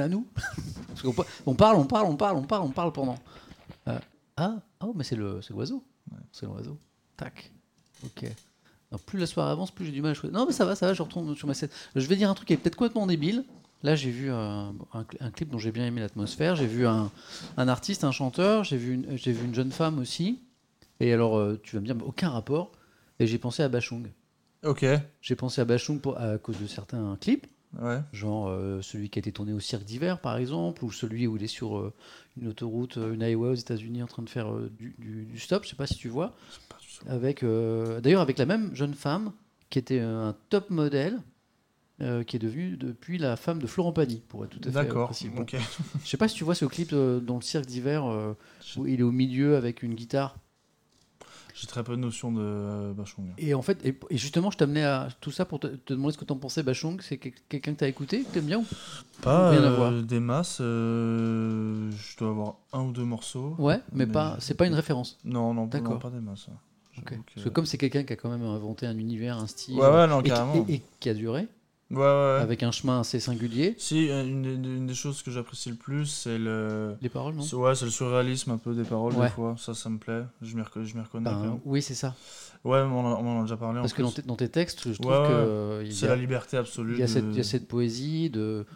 À 0.00 0.08
nous 0.08 0.26
Parce 0.88 1.02
qu'on 1.02 1.12
pa- 1.12 1.26
on 1.46 1.54
parle, 1.54 1.76
on 1.76 1.84
parle, 1.86 2.06
on 2.06 2.16
parle, 2.16 2.36
on 2.36 2.42
parle, 2.42 2.62
on 2.64 2.70
parle 2.70 2.92
pendant. 2.92 3.18
Euh, 3.88 3.98
ah, 4.36 4.56
oh, 4.82 4.92
mais 4.96 5.04
c'est 5.04 5.16
le, 5.16 5.40
c'est 5.42 5.52
l'oiseau. 5.52 5.82
C'est 6.32 6.46
l'oiseau. 6.46 6.76
Tac. 7.16 7.50
Ok. 8.04 8.24
Alors, 8.90 9.00
plus 9.00 9.18
la 9.18 9.26
soirée 9.26 9.52
avance, 9.52 9.70
plus 9.70 9.84
j'ai 9.86 9.92
du 9.92 10.02
mal 10.02 10.12
à 10.12 10.14
choisir. 10.14 10.36
Non, 10.38 10.46
mais 10.46 10.52
ça 10.52 10.64
va, 10.64 10.74
ça 10.74 10.86
va, 10.86 10.94
je 10.94 11.02
retourne 11.02 11.36
sur 11.36 11.46
ma 11.46 11.54
scène. 11.54 11.68
Je 11.94 12.06
vais 12.06 12.16
dire 12.16 12.28
un 12.30 12.34
truc 12.34 12.48
qui 12.48 12.54
est 12.54 12.56
peut-être 12.56 12.76
complètement 12.76 13.06
débile. 13.06 13.44
Là, 13.82 13.94
j'ai 13.94 14.10
vu 14.10 14.30
un, 14.30 14.74
un 14.92 15.02
cl- 15.02 15.16
un 15.20 15.30
clip 15.30 15.48
dont 15.50 15.58
j'ai 15.58 15.70
bien 15.72 15.86
aimé 15.86 16.00
l'atmosphère. 16.00 16.56
J'ai 16.56 16.66
vu 16.66 16.86
un, 16.86 17.10
un 17.56 17.68
artiste, 17.68 18.04
un 18.04 18.10
chanteur. 18.12 18.64
J'ai 18.64 18.76
vu, 18.76 18.94
une- 18.94 19.16
j'ai 19.16 19.32
vu 19.32 19.44
une 19.46 19.54
jeune 19.54 19.70
femme 19.72 19.98
aussi. 20.00 20.40
Et 20.98 21.12
alors, 21.12 21.38
euh, 21.38 21.58
tu 21.62 21.76
vas 21.76 21.80
me 21.80 21.86
dire, 21.86 21.96
aucun 22.04 22.28
rapport. 22.30 22.72
Et 23.20 23.26
j'ai 23.26 23.38
pensé 23.38 23.62
à 23.62 23.68
Bachung. 23.68 24.10
Ok, 24.64 24.84
J'ai 25.22 25.36
pensé 25.36 25.60
à 25.60 25.64
Bachung 25.64 26.00
pour- 26.00 26.18
à 26.18 26.36
cause 26.38 26.58
de 26.58 26.66
certains 26.66 27.16
clips. 27.20 27.46
Ouais. 27.80 28.00
Genre 28.12 28.48
euh, 28.48 28.80
celui 28.82 29.10
qui 29.10 29.18
a 29.18 29.20
été 29.20 29.32
tourné 29.32 29.52
au 29.52 29.60
cirque 29.60 29.84
d'hiver, 29.84 30.20
par 30.20 30.36
exemple, 30.36 30.84
ou 30.84 30.90
celui 30.90 31.26
où 31.26 31.36
il 31.36 31.42
est 31.44 31.46
sur 31.46 31.78
euh, 31.78 31.92
une 32.40 32.48
autoroute, 32.48 32.96
euh, 32.98 33.12
une 33.14 33.22
highway 33.22 33.50
aux 33.50 33.54
États-Unis 33.54 34.02
en 34.02 34.06
train 34.06 34.22
de 34.22 34.28
faire 34.30 34.52
euh, 34.52 34.70
du, 34.78 34.94
du- 34.98 35.24
du 35.26 35.38
stop, 35.38 35.64
je 35.64 35.70
sais 35.70 35.76
pas 35.76 35.86
si 35.86 35.96
tu 35.96 36.08
vois. 36.08 36.34
Avec, 37.06 37.44
D'ailleurs, 37.44 38.20
avec 38.20 38.36
la 38.38 38.46
même 38.46 38.74
jeune 38.74 38.94
femme 38.94 39.32
qui 39.70 39.78
était 39.78 40.00
un 40.00 40.34
top 40.50 40.68
modèle, 40.70 41.18
qui 41.98 42.36
est 42.36 42.38
devenue 42.38 42.76
depuis 42.76 43.16
la 43.18 43.36
femme 43.36 43.58
de 43.60 43.66
Florent 43.66 43.92
Pagny, 43.92 44.22
pour 44.28 44.44
être 44.44 44.50
tout 44.50 44.60
à 44.60 44.64
fait 44.64 44.70
D'accord, 44.72 45.06
précis. 45.08 45.28
Bon, 45.28 45.42
ok. 45.42 45.56
Je 46.04 46.08
sais 46.08 46.16
pas 46.16 46.28
si 46.28 46.34
tu 46.34 46.44
vois 46.44 46.54
ce 46.54 46.64
clip 46.66 46.94
dans 46.94 47.36
le 47.36 47.42
cirque 47.42 47.66
d'hiver 47.66 48.04
où 48.76 48.86
il 48.86 49.00
est 49.00 49.02
au 49.02 49.12
milieu 49.12 49.56
avec 49.56 49.82
une 49.82 49.94
guitare. 49.94 50.36
J'ai 51.60 51.66
très 51.66 51.84
peu 51.84 51.92
de 51.94 52.00
notion 52.00 52.32
de 52.32 52.40
euh, 52.40 52.92
Bachung. 52.94 53.26
Et 53.36 53.52
en 53.52 53.60
fait, 53.60 53.84
et, 53.84 53.94
et 54.08 54.16
justement, 54.16 54.50
je 54.50 54.56
t'amenais 54.56 54.82
à 54.82 55.08
tout 55.20 55.30
ça 55.30 55.44
pour 55.44 55.60
te, 55.60 55.66
te 55.66 55.92
demander 55.92 56.14
ce 56.14 56.18
que 56.18 56.24
t'en 56.24 56.36
pensais, 56.36 56.62
Bachung. 56.62 57.00
C'est 57.02 57.18
quel- 57.18 57.34
quelqu'un 57.50 57.74
que 57.74 57.78
t'as 57.80 57.88
écouté, 57.88 58.22
que 58.22 58.30
t'aimes 58.32 58.46
bien 58.46 58.60
ou 58.60 58.64
Pas 59.20 59.50
Rien 59.50 59.62
à 59.64 59.66
euh, 59.66 59.76
voir. 59.76 59.92
des 60.02 60.20
masses, 60.20 60.58
euh, 60.62 61.90
je 61.90 62.16
dois 62.16 62.28
avoir 62.30 62.54
un 62.72 62.84
ou 62.84 62.92
deux 62.92 63.04
morceaux. 63.04 63.54
Ouais, 63.58 63.80
mais, 63.92 64.06
Mais 64.06 64.12
pas, 64.12 64.36
c'est 64.40 64.54
pas 64.54 64.66
une 64.66 64.74
référence. 64.74 65.18
Non, 65.24 65.52
non, 65.54 65.66
D'accord. 65.66 65.98
pas 65.98 66.10
des 66.10 66.20
masses. 66.20 66.48
que- 67.04 67.14
Parce 67.34 67.44
que 67.44 67.48
comme 67.50 67.66
c'est 67.66 67.78
quelqu'un 67.78 68.04
qui 68.04 68.12
a 68.12 68.16
quand 68.16 68.30
même 68.30 68.42
inventé 68.42 68.86
un 68.86 68.96
univers, 68.98 69.36
un 69.38 69.46
style, 69.46 69.76
Ouais, 69.76 69.86
ouais, 69.88 70.06
non, 70.06 70.20
et 70.68 70.82
qui 70.98 71.08
a 71.10 71.14
duré, 71.14 71.46
Ouais, 71.90 71.96
ouais, 71.98 72.02
ouais. 72.02 72.40
avec 72.40 72.62
un 72.62 72.70
chemin 72.70 73.00
assez 73.00 73.18
singulier. 73.18 73.74
Si, 73.76 74.06
une 74.06 74.42
des, 74.42 74.54
une 74.54 74.86
des 74.86 74.94
choses 74.94 75.22
que 75.22 75.30
j'apprécie 75.32 75.70
le 75.70 75.76
plus, 75.76 76.06
c'est 76.06 76.38
le. 76.38 76.94
Les 77.02 77.08
paroles, 77.08 77.34
non? 77.34 77.44
Ouais, 77.58 77.74
c'est 77.74 77.84
le 77.84 77.90
surréalisme 77.90 78.52
un 78.52 78.58
peu 78.58 78.74
des 78.74 78.84
paroles 78.84 79.14
des 79.14 79.28
fois. 79.28 79.56
Ça, 79.58 79.74
ça 79.74 79.88
me 79.88 79.98
plaît. 79.98 80.22
Je 80.40 80.56
m'y 80.56 80.62
je 80.62 80.98
reconnais. 80.98 81.30
Ben. 81.30 81.58
Oui, 81.64 81.82
c'est 81.82 81.94
ça. 81.94 82.14
Ouais, 82.62 82.78
on 82.80 83.06
en, 83.06 83.40
a 83.40 83.42
déjà 83.42 83.56
parlé. 83.56 83.78
en 83.78 83.82
Parce 83.82 83.94
que 83.94 84.02
dans 84.02 84.10
tes, 84.12 84.22
dans 84.22 84.36
tes 84.36 84.48
textes, 84.48 84.92
je 84.92 84.98
trouve 85.00 85.12
que 85.12 85.32
euh, 85.32 85.90
c'est 85.90 86.08
la 86.08 86.16
liberté 86.16 86.58
absolue. 86.58 86.94
il 86.94 87.00
y 87.00 87.02
a 87.02 87.06
de- 87.06 87.10
cette, 87.10 87.24
il 87.24 87.36
y 87.36 87.40
a 87.40 87.44
cette 87.44 87.66
poésie 87.66 88.30
de. 88.30 88.66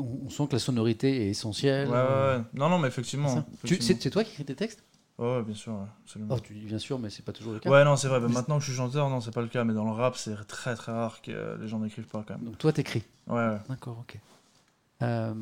On, 0.00 0.30
sent 0.30 0.46
que 0.46 0.52
la 0.52 0.58
sonorité 0.60 1.26
est 1.26 1.30
essentielle. 1.30 1.88
Ouais, 1.88 1.94
ouais, 1.94 2.00
ouais. 2.36 2.42
Non, 2.54 2.68
non, 2.68 2.78
mais 2.78 2.88
effectivement. 2.88 3.44
c'est 3.64 4.10
toi 4.10 4.22
qui 4.22 4.32
écris 4.32 4.44
tes 4.44 4.54
textes? 4.54 4.84
Ouais, 5.18 5.42
bien 5.42 5.54
sûr, 5.54 5.72
ouais, 5.72 5.86
absolument. 6.04 6.36
Oh, 6.36 6.40
tu 6.40 6.54
dis 6.54 6.60
bien 6.64 6.78
sûr, 6.78 6.98
mais 6.98 7.10
c'est 7.10 7.24
pas 7.24 7.32
toujours 7.32 7.52
le 7.52 7.58
cas. 7.58 7.68
Ouais, 7.70 7.84
non, 7.84 7.96
c'est 7.96 8.06
vrai. 8.08 8.20
bah, 8.20 8.28
Mais- 8.28 8.34
maintenant 8.34 8.58
que 8.58 8.64
je 8.64 8.68
suis 8.70 8.76
chanteur, 8.76 9.10
non, 9.10 9.20
c'est 9.20 9.32
pas 9.32 9.40
le 9.42 9.48
cas. 9.48 9.64
Mais 9.64 9.74
dans 9.74 9.84
le 9.84 9.90
rap, 9.90 10.16
c'est 10.16 10.34
très 10.46 10.76
très 10.76 10.92
rare 10.92 11.20
que 11.22 11.32
euh, 11.32 11.56
les 11.58 11.66
gens 11.66 11.80
n'écrivent 11.80 12.06
pas 12.06 12.24
quand 12.26 12.34
même. 12.34 12.44
Donc 12.44 12.58
toi, 12.58 12.72
t'écris. 12.72 13.02
Ouais, 13.26 13.34
ouais. 13.34 13.58
D'accord, 13.68 13.98
ok. 14.00 14.16
Euh, 15.02 15.34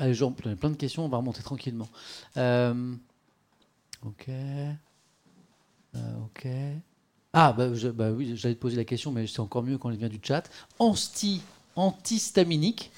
allez, 0.00 0.14
j'en 0.14 0.34
ai 0.46 0.56
plein 0.56 0.70
de 0.70 0.76
questions, 0.76 1.04
on 1.04 1.08
va 1.08 1.18
remonter 1.18 1.42
tranquillement. 1.42 1.88
Euh, 2.36 2.94
ok. 4.04 4.28
Euh, 4.28 6.16
ok. 6.24 6.48
Ah, 7.32 7.52
bah, 7.52 7.72
je- 7.74 7.88
bah 7.88 8.10
oui, 8.10 8.36
j'allais 8.36 8.54
te 8.56 8.60
poser 8.60 8.76
la 8.76 8.84
question, 8.84 9.12
mais 9.12 9.26
c'est 9.28 9.40
encore 9.40 9.62
mieux 9.62 9.78
quand 9.78 9.90
elle 9.90 9.96
vient 9.98 10.08
du 10.08 10.20
chat. 10.22 10.48
Ansti, 10.80 11.42
antihistaminique. 11.76 12.90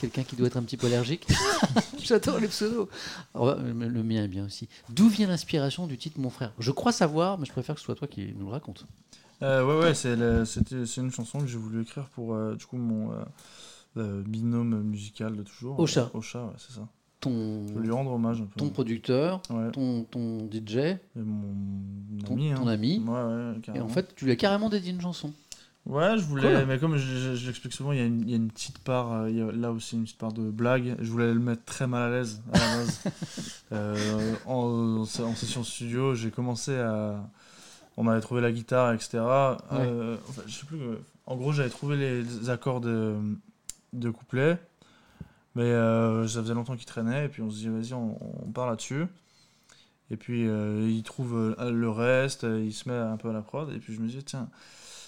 Quelqu'un 0.00 0.22
qui 0.24 0.36
doit 0.36 0.46
être 0.48 0.56
un 0.56 0.62
petit 0.62 0.76
peu 0.76 0.86
allergique. 0.88 1.26
J'adore 2.02 2.38
les 2.38 2.48
pseudos. 2.48 2.88
Alors, 3.34 3.56
bah, 3.56 3.62
le 3.86 4.02
mien 4.02 4.22
est 4.24 4.28
bien 4.28 4.44
aussi. 4.44 4.68
D'où 4.90 5.08
vient 5.08 5.26
l'inspiration 5.26 5.86
du 5.86 5.96
titre 5.96 6.20
Mon 6.20 6.30
frère? 6.30 6.52
Je 6.58 6.70
crois 6.70 6.92
savoir, 6.92 7.38
mais 7.38 7.46
je 7.46 7.52
préfère 7.52 7.74
que 7.76 7.80
ce 7.80 7.86
soit 7.86 7.94
toi 7.94 8.06
qui 8.08 8.34
nous 8.38 8.46
le 8.46 8.52
raconte. 8.52 8.86
Euh, 9.42 9.64
ouais, 9.64 9.84
ouais, 9.86 9.94
c'est 9.94 10.16
le- 10.16 10.44
c'était- 10.44 10.86
c'est 10.86 11.00
une 11.00 11.10
chanson 11.10 11.38
que 11.40 11.46
j'ai 11.46 11.58
voulu 11.58 11.82
écrire 11.82 12.04
pour 12.14 12.34
euh, 12.34 12.54
du 12.54 12.64
coup 12.64 12.76
mon 12.78 13.12
euh, 13.12 13.16
euh, 13.98 14.22
binôme 14.26 14.82
musical 14.82 15.36
de 15.36 15.42
toujours. 15.42 15.78
Ocha. 15.78 16.10
Euh, 16.14 16.18
Ocha, 16.18 16.44
ouais, 16.44 16.52
c'est 16.58 16.72
ça. 16.74 16.86
Ton, 17.20 17.66
Je 17.66 17.72
veux 17.74 17.80
lui 17.82 17.90
rendre 17.90 18.12
hommage 18.12 18.40
un 18.40 18.44
peu. 18.44 18.58
ton 18.60 18.68
producteur, 18.70 19.40
Ouais. 19.50 19.70
ton, 19.72 20.04
ton 20.04 20.48
DJ, 20.50 20.76
Et 20.76 20.98
mon 21.16 21.54
ton, 22.24 22.34
ami. 22.34 22.52
ton 22.54 22.66
hein. 22.66 22.70
ami. 22.70 23.02
Ouais, 23.06 23.12
ouais, 23.12 23.76
Et 23.76 23.80
en 23.80 23.88
fait, 23.88 24.14
tu 24.14 24.26
lui 24.26 24.32
as 24.32 24.36
carrément 24.36 24.68
dédié 24.70 24.92
une 24.92 25.00
chanson. 25.00 25.32
Ouais, 25.86 26.18
je 26.18 26.22
voulais, 26.24 26.52
Cool. 26.54 26.66
mais 26.66 26.78
comme 26.80 26.96
je, 26.96 27.06
je- 27.16 27.34
je 27.36 27.46
l'explique 27.46 27.72
souvent, 27.72 27.92
il 27.92 27.98
y, 27.98 28.02
a 28.02 28.04
une, 28.06 28.22
il 28.22 28.30
y 28.30 28.32
a 28.32 28.36
une 28.36 28.50
petite 28.50 28.80
part, 28.80 29.12
euh, 29.12 29.30
il 29.30 29.36
y 29.36 29.40
a 29.40 29.52
là 29.52 29.70
aussi 29.70 29.94
une 29.94 30.02
petite 30.02 30.18
part 30.18 30.32
de 30.32 30.50
blague. 30.50 30.96
Je 31.00 31.08
voulais 31.10 31.32
le 31.32 31.38
mettre 31.38 31.64
très 31.64 31.86
mal 31.86 32.02
à 32.02 32.10
l'aise 32.10 32.42
à 32.52 32.58
la 32.58 32.76
base. 32.76 33.02
Euh, 33.72 34.34
en, 34.46 35.00
en 35.02 35.04
session 35.34 35.64
studio, 35.64 36.14
j'ai 36.14 36.30
commencé 36.30 36.76
à. 36.76 37.20
On 37.96 38.06
avait 38.06 38.20
trouvé 38.20 38.40
la 38.40 38.52
guitare, 38.52 38.92
etc. 38.92 39.18
Euh, 39.72 40.16
enfin, 40.28 40.42
je 40.46 40.52
sais 40.54 40.66
plus. 40.66 40.78
En 41.26 41.34
gros, 41.34 41.50
j'avais 41.52 41.68
trouvé 41.70 41.96
les, 41.96 42.48
accords 42.50 42.80
de, 42.80 43.16
de 43.92 44.08
couplet, 44.10 44.56
mais 45.56 45.64
euh, 45.64 46.28
ça 46.28 46.42
faisait 46.42 46.54
longtemps 46.54 46.76
qu'ils 46.76 46.86
traînaient, 46.86 47.24
et 47.26 47.28
puis 47.28 47.42
on 47.42 47.50
se 47.50 47.56
dit, 47.56 47.68
vas-y, 47.68 47.92
on, 47.94 48.16
on 48.46 48.52
part 48.52 48.68
là-dessus. 48.70 49.06
Et 50.12 50.16
puis 50.16 50.42
il 50.44 51.02
trouve 51.02 51.56
le 51.58 51.90
reste, 51.90 52.44
il 52.44 52.72
se 52.72 52.88
met 52.88 52.94
un 52.94 53.16
peu 53.16 53.30
à 53.30 53.32
la 53.32 53.42
prod, 53.42 53.68
et 53.74 53.78
puis 53.80 53.92
je 53.94 54.00
me 54.00 54.06
dis, 54.06 54.22
tiens, 54.22 54.48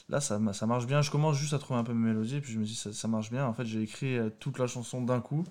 là 0.09 0.20
ça, 0.20 0.40
ça 0.52 0.66
marche 0.66 0.86
bien. 0.86 1.02
Je 1.02 1.10
commence 1.10 1.36
juste 1.36 1.55
à 1.55 1.59
trouver 1.59 1.80
un 1.80 1.85
peu 1.85 1.93
mes 1.94 2.09
mélodies, 2.09 2.36
et 2.36 2.40
puis 2.40 2.52
je 2.52 2.59
me 2.59 2.64
dis, 2.64 2.74
ça, 2.74 2.93
ça 2.93 3.09
marche 3.09 3.30
bien. 3.30 3.44
En 3.47 3.52
fait, 3.52 3.64
j'ai 3.66 3.82
écrit 3.82 4.16
euh, 4.18 4.30
toute 4.40 4.59
la 4.59 4.66
chanson 4.66 5.02
d'un 5.02 5.20
coup. 5.20 5.44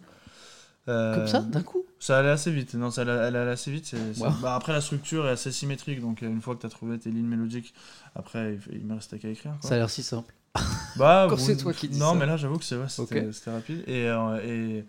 Euh, 0.90 1.16
Comme 1.16 1.28
ça, 1.28 1.40
d'un 1.42 1.62
coup? 1.64 1.84
Ça 2.00 2.20
allait 2.20 2.30
assez 2.30 2.52
vite. 2.52 2.74
Non, 2.76 2.92
ça 2.92 3.02
allait, 3.02 3.12
elle 3.12 3.36
allait 3.36 3.52
assez 3.52 3.72
vite. 3.72 3.86
c'est- 3.86 4.14
c'est- 4.14 4.22
Wow. 4.22 4.32
bah, 4.42 4.56
après, 4.56 4.72
la 4.72 4.82
structure 4.82 5.28
est 5.28 5.32
assez 5.32 5.52
symétrique. 5.52 6.00
Donc, 6.00 6.24
euh, 6.24 6.28
une 6.28 6.42
fois 6.42 6.56
que 6.56 6.62
tu 6.62 6.66
as 6.66 6.70
trouvé 6.70 6.98
tes 6.98 7.10
lignes 7.12 7.28
mélodiques, 7.28 7.74
après, 8.16 8.58
il, 8.72 8.78
il 8.78 8.86
me 8.86 8.94
restait 8.96 9.20
qu'à 9.20 9.30
écrire. 9.30 9.54
quoi. 9.60 9.70
Ça 9.70 9.76
a 9.76 9.78
l'air 9.80 9.90
si 9.90 10.04
simple. 10.04 10.34
Bah, 10.98 11.28
Quand 11.30 11.38
c'est 11.38 11.58
toi 11.58 11.74
qui 11.74 11.90
dis 11.90 12.00
Non, 12.00 12.14
ça. 12.14 12.16
mais 12.20 12.26
là, 12.26 12.38
j'avoue 12.38 12.58
que 12.58 12.64
c'est 12.64 12.78
ouais, 12.78 12.88
c'était 12.88 13.52
rapide. 13.52 13.84
Et, 13.88 14.08
euh, 14.08 14.40
et 14.44 14.86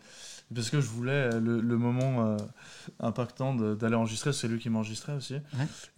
parce 0.55 0.71
que 0.71 0.81
je 0.81 0.87
voulais 0.87 1.31
le, 1.41 1.61
le 1.61 1.77
moment 1.77 2.27
euh, 2.29 2.37
impactant 3.01 3.55
de- 3.55 3.75
d'aller 3.75 3.97
enregistrer, 3.97 4.33
c'est 4.33 4.49
lui 4.49 4.59
qui 4.59 4.71
m'enregistrait 4.71 5.13
aussi. 5.15 5.35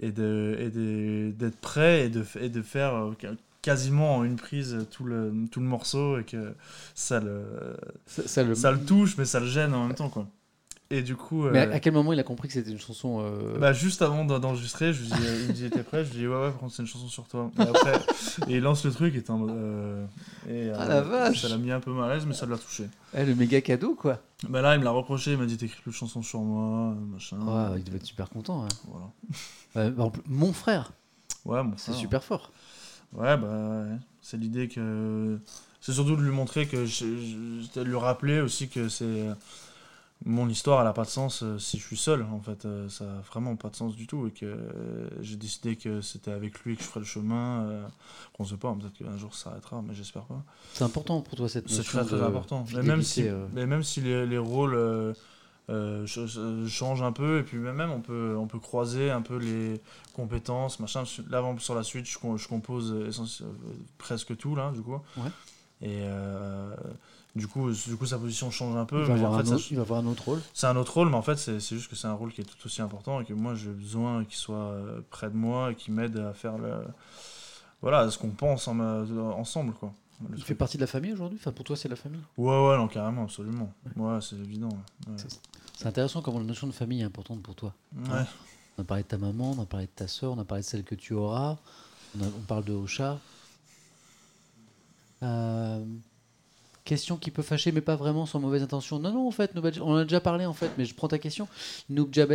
Et 0.01 0.11
de 0.13 0.57
et 0.59 0.71
de- 0.71 1.33
d'être 1.37 1.61
prêt 1.61 2.07
et 2.07 2.09
de, 2.09 2.25
et 2.41 2.49
de 2.49 2.63
faire 2.63 2.95
quasiment 3.63 4.17
en 4.17 4.25
une 4.25 4.37
prise 4.37 4.87
tout 4.91 5.05
le, 5.05 5.33
tout 5.51 5.61
le 5.61 5.67
morceau 5.67 6.19
et 6.19 6.25
que 6.25 6.55
ça 6.95 7.21
le, 7.21 7.43
Ça, 8.07 8.23
ça 8.27 8.43
le... 8.43 8.55
ça 8.55 8.71
le 8.73 8.81
touche, 8.85 9.17
mais 9.19 9.25
ça 9.25 9.41
le 9.41 9.47
gêne 9.47 9.75
en 9.75 9.87
même 9.87 9.97
temps. 9.97 10.09
quoi. 10.09 10.27
Et 10.93 11.03
du 11.03 11.15
coup. 11.15 11.45
Mais 11.45 11.69
euh, 11.69 11.71
à, 11.71 11.75
à 11.77 11.79
quel 11.81 11.93
moment 11.93 12.13
il 12.13 12.19
a 12.19 12.25
compris 12.25 12.49
que 12.49 12.55
c'était 12.55 12.73
une 12.73 12.81
chanson 12.81 13.21
euh, 13.23 13.57
bah, 13.59 13.73
juste 13.73 14.03
avant 14.03 14.25
d'en- 14.25 14.41
d'enregistrer, 14.41 14.93
je 14.93 15.03
lui 15.03 15.07
dis, 15.07 15.15
il 15.43 15.47
me 15.49 15.53
dit 15.53 15.71
t'es 15.71 15.85
prêt? 15.85 16.05
Je 16.05 16.11
lui 16.11 16.19
dis 16.21 16.27
ouais 16.27 16.35
ouais 16.35 16.51
par 16.51 16.59
contre 16.59 16.75
c'est 16.75 16.83
une 16.83 16.89
chanson 16.89 17.07
sur 17.07 17.29
toi. 17.29 17.49
Et 17.59 17.63
après, 17.63 17.97
et 18.49 18.57
il 18.57 18.61
lance 18.61 18.85
le 18.85 18.91
truc 18.91 19.15
et 19.15 19.23
en 19.31 19.47
euh, 19.49 20.05
Ah, 20.47 20.49
euh, 20.49 20.89
la 20.89 21.01
vache 21.03 21.43
Ça 21.43 21.49
l'a 21.49 21.59
mis 21.59 21.71
un 21.71 21.79
peu 21.79 21.93
mal 21.93 22.11
à 22.11 22.15
l'aise 22.15 22.27
mais 22.27 22.35
ça 22.35 22.45
l'a 22.47 22.59
touché. 22.59 22.89
eh, 23.15 23.25
le 23.25 23.37
méga 23.37 23.61
cadeau 23.61 23.95
quoi 23.95 24.19
Bah 24.49 24.63
là 24.63 24.75
il 24.75 24.81
me 24.81 24.85
l'a 24.85 24.91
reproché, 24.91 25.31
il 25.33 25.39
m'a 25.39 25.47
dit 25.47 25.57
t'écris 25.57 25.81
plus 25.81 25.93
de 25.93 25.97
chansons 25.97 26.23
sur 26.23 26.41
moi, 26.41 26.93
machin. 27.13 27.37
Ouais, 27.39 27.79
Il 27.79 27.85
devait 27.85 27.99
être 27.99 28.07
super 28.07 28.29
content. 28.29 28.65
hein. 28.65 28.69
Voilà. 28.89 29.11
Euh, 29.77 30.11
mon 30.27 30.53
frère, 30.53 30.91
Ouais 31.45 31.63
mon 31.63 31.77
c'est 31.77 31.93
frère. 31.93 31.95
super 31.95 32.25
fort. 32.25 32.51
Ouais 33.13 33.37
bah 33.37 33.49
ouais. 33.49 33.97
c'est 34.23 34.37
l'idée 34.37 34.69
que 34.69 35.39
c'est 35.81 35.93
surtout 35.93 36.17
de 36.17 36.23
lui 36.23 36.31
montrer 36.31 36.67
que 36.69 36.85
je, 36.87 37.05
je- 37.07 37.73
de 37.81 37.83
lui 37.83 37.97
rappeler 37.97 38.41
aussi 38.41 38.69
que 38.69 38.89
c'est 38.89 39.27
mon 40.27 40.49
histoire 40.49 40.81
elle 40.83 40.87
a 40.89 40.93
pas 40.93 41.05
de 41.05 41.11
sens 41.11 41.43
euh, 41.43 41.59
si 41.59 41.79
je 41.79 41.85
suis 41.87 41.97
seul 41.97 42.23
en 42.25 42.41
fait 42.41 42.65
Euh, 42.67 42.89
ça 42.91 43.05
a 43.05 43.21
vraiment 43.23 43.57
pas 43.57 43.71
de 43.71 43.77
sens 43.77 43.97
du 43.97 44.07
tout 44.07 44.27
et 44.27 44.33
que 44.33 44.47
euh, 44.47 45.09
j'ai 45.23 45.37
décidé 45.37 45.77
que 45.77 46.01
c'était 46.03 46.33
avec 46.33 46.61
lui 46.61 46.77
que 46.77 46.83
je 46.83 46.89
ferais 46.89 47.01
le 47.01 47.07
chemin 47.07 47.65
euh, 47.65 47.87
qu'on 48.35 48.45
sait 48.45 48.57
pas 48.59 48.75
peut-être 48.75 48.95
qu'un 48.99 49.17
jour 49.17 49.35
ça 49.35 49.45
s'arrêtera 49.51 49.83
mais 49.87 49.95
j'espère 49.95 50.25
pas 50.25 50.43
C'est 50.73 50.85
important 50.85 51.21
pour 51.23 51.37
toi 51.37 51.49
cette 51.49 51.67
c'est 51.67 51.77
notion 51.77 51.99
très 51.99 52.05
très 52.05 52.17
de 52.17 52.23
important 52.23 52.67
mais 52.75 52.83
même 52.83 53.03
si 53.03 53.27
euh. 53.29 53.47
mais 53.53 53.67
même 53.67 53.83
si 53.83 54.01
les, 54.01 54.27
les 54.27 54.39
rôles 54.39 54.75
euh, 55.69 56.07
ch- 56.07 56.27
ch- 56.27 56.67
changent 56.69 57.03
un 57.03 57.13
peu 57.13 57.39
et 57.39 57.43
puis 57.43 57.59
même 57.59 57.91
on 57.91 58.01
peut 58.01 58.35
on 58.39 58.47
peut 58.47 58.59
croiser 58.59 59.11
un 59.11 59.23
peu 59.23 59.37
les 59.37 59.81
compétences 60.15 60.81
machin 60.81 61.05
là 61.29 61.43
sur 61.59 61.75
la 61.75 61.83
suite 61.83 62.07
je, 62.07 62.19
com- 62.19 62.37
je 62.39 62.49
compose 62.49 62.95
presque 63.99 64.37
tout 64.37 64.57
là 64.57 64.73
du 64.73 64.81
coup 64.83 64.95
Ouais. 65.17 65.31
et 65.83 66.01
euh, 66.03 66.75
du 67.37 67.47
coup 67.47 67.71
du 67.71 67.97
coup 67.97 68.07
sa 68.07 68.19
position 68.19 68.51
change 68.51 68.77
un 68.77 68.85
peu 68.85 69.03
il, 69.03 69.07
va 69.07 69.15
mais 69.15 69.21
en 69.21 69.25
avoir 69.27 69.41
fait 69.43 69.47
un 69.47 69.51
ça- 69.51 69.55
autre, 69.57 69.67
il 69.71 69.77
va 69.77 69.83
avoir 69.83 70.01
un 70.01 70.07
autre 70.07 70.25
rôle. 70.25 70.41
c'est 70.55 70.67
un 70.67 70.77
autre 70.77 70.95
rôle 70.95 71.09
mais 71.09 71.17
en 71.17 71.23
fait 71.23 71.37
c'est 71.37 71.61
juste 71.61 71.89
que 71.89 71.95
c'est 71.95 72.09
un 72.09 72.15
rôle 72.15 72.33
qui 72.33 72.41
est 72.41 72.45
tout 72.45 72.67
aussi 72.67 72.83
important 72.83 73.21
et 73.21 73.25
que 73.25 73.33
moi 73.35 73.55
j'ai 73.55 73.71
besoin 73.71 74.25
qu'il 74.25 74.35
soit 74.37 74.57
euh, 74.57 75.01
près 75.11 75.31
de 75.31 75.37
moi 75.37 75.71
et 75.71 75.75
qui 75.77 75.93
m'aide 75.93 76.17
à 76.19 76.33
faire 76.33 76.59
le 76.59 76.73
voilà 77.83 78.11
ce 78.11 78.19
qu'on 78.19 78.31
pense 78.31 78.67
en- 78.67 78.81
ensemble 78.81 79.73
quoi 79.75 79.93
Il 80.29 80.35
truc. 80.35 80.45
fait 80.47 80.55
partie 80.55 80.77
de 80.77 80.83
la 80.83 80.87
famille 80.87 81.13
aujourd'hui? 81.13 81.39
Enfin, 81.41 81.53
pour 81.53 81.65
toi, 81.65 81.77
c'est 81.77 81.89
la 81.89 81.97
famille? 81.97 82.21
Ouais, 82.37 82.69
ouais, 82.69 82.77
non, 82.77 82.89
carrément, 82.89 83.25
absolument. 83.25 83.73
Ouais, 83.97 84.19
c'est 84.21 84.37
évident. 84.37 84.69
ouais. 85.09 85.15
C'est 85.79 85.87
intéressant 85.87 86.21
comment 86.21 86.39
la 86.39 86.45
notion 86.45 86.67
de 86.67 86.73
famille 86.73 87.01
est 87.01 87.05
importante 87.05 87.43
pour 87.43 87.55
toi. 87.55 87.75
Ouais. 87.97 88.25
On 88.77 88.83
a 88.83 88.85
parlé 88.85 89.03
de 89.03 89.09
ta 89.09 89.17
maman, 89.19 89.53
on 89.59 89.63
a 89.63 89.67
parlé 89.67 89.87
de 89.87 89.91
ta 89.93 90.07
soeur, 90.09 90.33
on 90.33 90.39
a 90.39 90.45
parlé 90.45 90.63
de 90.63 90.67
celle 90.67 90.85
que 90.85 90.95
tu 90.95 91.15
auras. 91.15 91.57
On, 92.19 92.23
a- 92.23 92.27
on 92.29 92.43
parle 92.47 92.65
de 92.65 92.73
Ocha. 92.75 93.19
Euh, 95.23 95.85
question 96.91 97.17
qui 97.17 97.31
peut 97.31 97.43
fâcher, 97.43 97.71
mais 97.73 97.81
pas 97.81 97.95
vraiment, 97.97 98.27
sans 98.27 98.41
mauvaise 98.41 98.63
intention. 98.65 98.99
Non, 98.99 99.13
non, 99.13 99.27
en 99.29 99.31
fait, 99.31 99.53
on 99.81 99.93
en 99.93 99.97
a 99.97 100.03
déjà 100.05 100.21
parlé, 100.21 100.45
en 100.45 100.53
fait, 100.53 100.71
mais 100.77 100.85
je 100.85 100.93
prends 100.95 101.07
ta 101.09 101.19
question. 101.19 101.47
Noob 101.89 102.13
Jabes. 102.13 102.33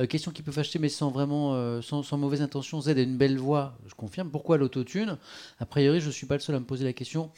Euh, 0.00 0.06
question 0.06 0.32
qui 0.32 0.42
peut 0.42 0.50
fâcher, 0.52 0.78
mais 0.80 0.88
sans 0.88 1.10
vraiment, 1.10 1.54
euh, 1.54 1.80
sans, 1.80 2.02
sans 2.02 2.18
mauvaise 2.18 2.42
intention. 2.42 2.80
Z 2.80 2.88
a 2.88 2.92
une 3.00 3.16
belle 3.16 3.38
voix, 3.38 3.78
je 3.86 3.94
confirme. 3.94 4.30
Pourquoi 4.30 4.58
l'autotune? 4.58 5.16
A 5.60 5.66
priori, 5.66 6.00
je 6.00 6.10
suis 6.10 6.26
pas 6.26 6.34
le 6.34 6.40
seul 6.40 6.56
à 6.56 6.60
me 6.60 6.64
poser 6.64 6.84
la 6.84 6.92
question. 6.92 7.30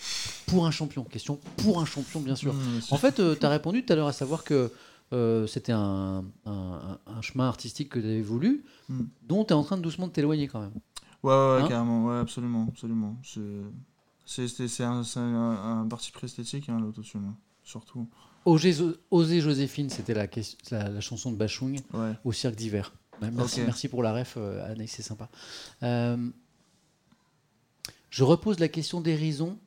Pour 0.46 0.66
un 0.66 0.70
champion. 0.70 1.04
Question 1.04 1.38
pour 1.58 1.78
un 1.80 1.84
champion, 1.84 2.20
bien 2.20 2.36
sûr. 2.36 2.54
Mmh, 2.54 2.80
En 2.90 2.96
fait, 2.96 3.14
tu 3.38 3.46
as 3.46 3.48
répondu 3.50 3.84
tout 3.84 3.92
à 3.92 3.96
l'heure 3.96 4.08
à 4.08 4.12
savoir 4.14 4.42
que 4.42 4.72
euh, 5.12 5.46
c'était 5.46 5.72
un, 5.72 6.24
un- 6.46 6.98
un 7.06 7.20
chemin 7.22 7.46
artistique 7.48 7.90
que 7.90 7.98
tu 8.00 8.06
avais 8.06 8.22
voulu, 8.22 8.64
Mm. 8.88 9.00
dont 9.28 9.44
tu 9.44 9.50
es 9.50 9.52
en 9.56 9.62
train 9.62 9.76
de 9.76 9.82
doucement 9.82 10.06
de 10.08 10.12
t'éloigner 10.12 10.48
quand 10.48 10.60
même. 10.60 10.72
Ouais, 11.22 11.32
ouais, 11.32 11.56
ouais, 11.56 11.62
Hein? 11.62 11.68
carrément, 11.68 12.06
ouais, 12.06 12.18
absolument, 12.18 12.66
absolument. 12.68 13.16
C'est- 14.26 14.82
un, 14.82 15.02
c'est 15.04 15.18
un, 15.20 15.80
un 15.82 15.86
parti 15.88 16.10
pris 16.12 16.26
esthétique, 16.26 16.68
hein, 16.68 16.78
l'autotune, 16.80 17.32
surtout. 17.62 18.08
Oser, 18.44 19.40
Joséphine, 19.40 19.88
c'était 19.90 20.14
la, 20.14 20.26
ques- 20.26 20.56
la, 20.70 20.88
la 20.88 21.00
chanson 21.00 21.30
de 21.32 21.36
Bachung 21.36 21.80
Ouais. 21.94 22.12
au 22.24 22.32
cirque 22.32 22.54
d'hiver. 22.56 22.92
Ouais, 23.22 23.30
Merci, 23.64 23.88
pour 23.88 24.02
la 24.02 24.12
ref, 24.12 24.34
euh, 24.36 24.70
Anaïs, 24.70 24.92
c'est 24.94 25.02
sympa. 25.02 25.28
Euh, 25.82 26.16
je 28.10 28.24
repose 28.24 28.58
la 28.58 28.68
question 28.68 29.00
d'Hérison 29.00 29.58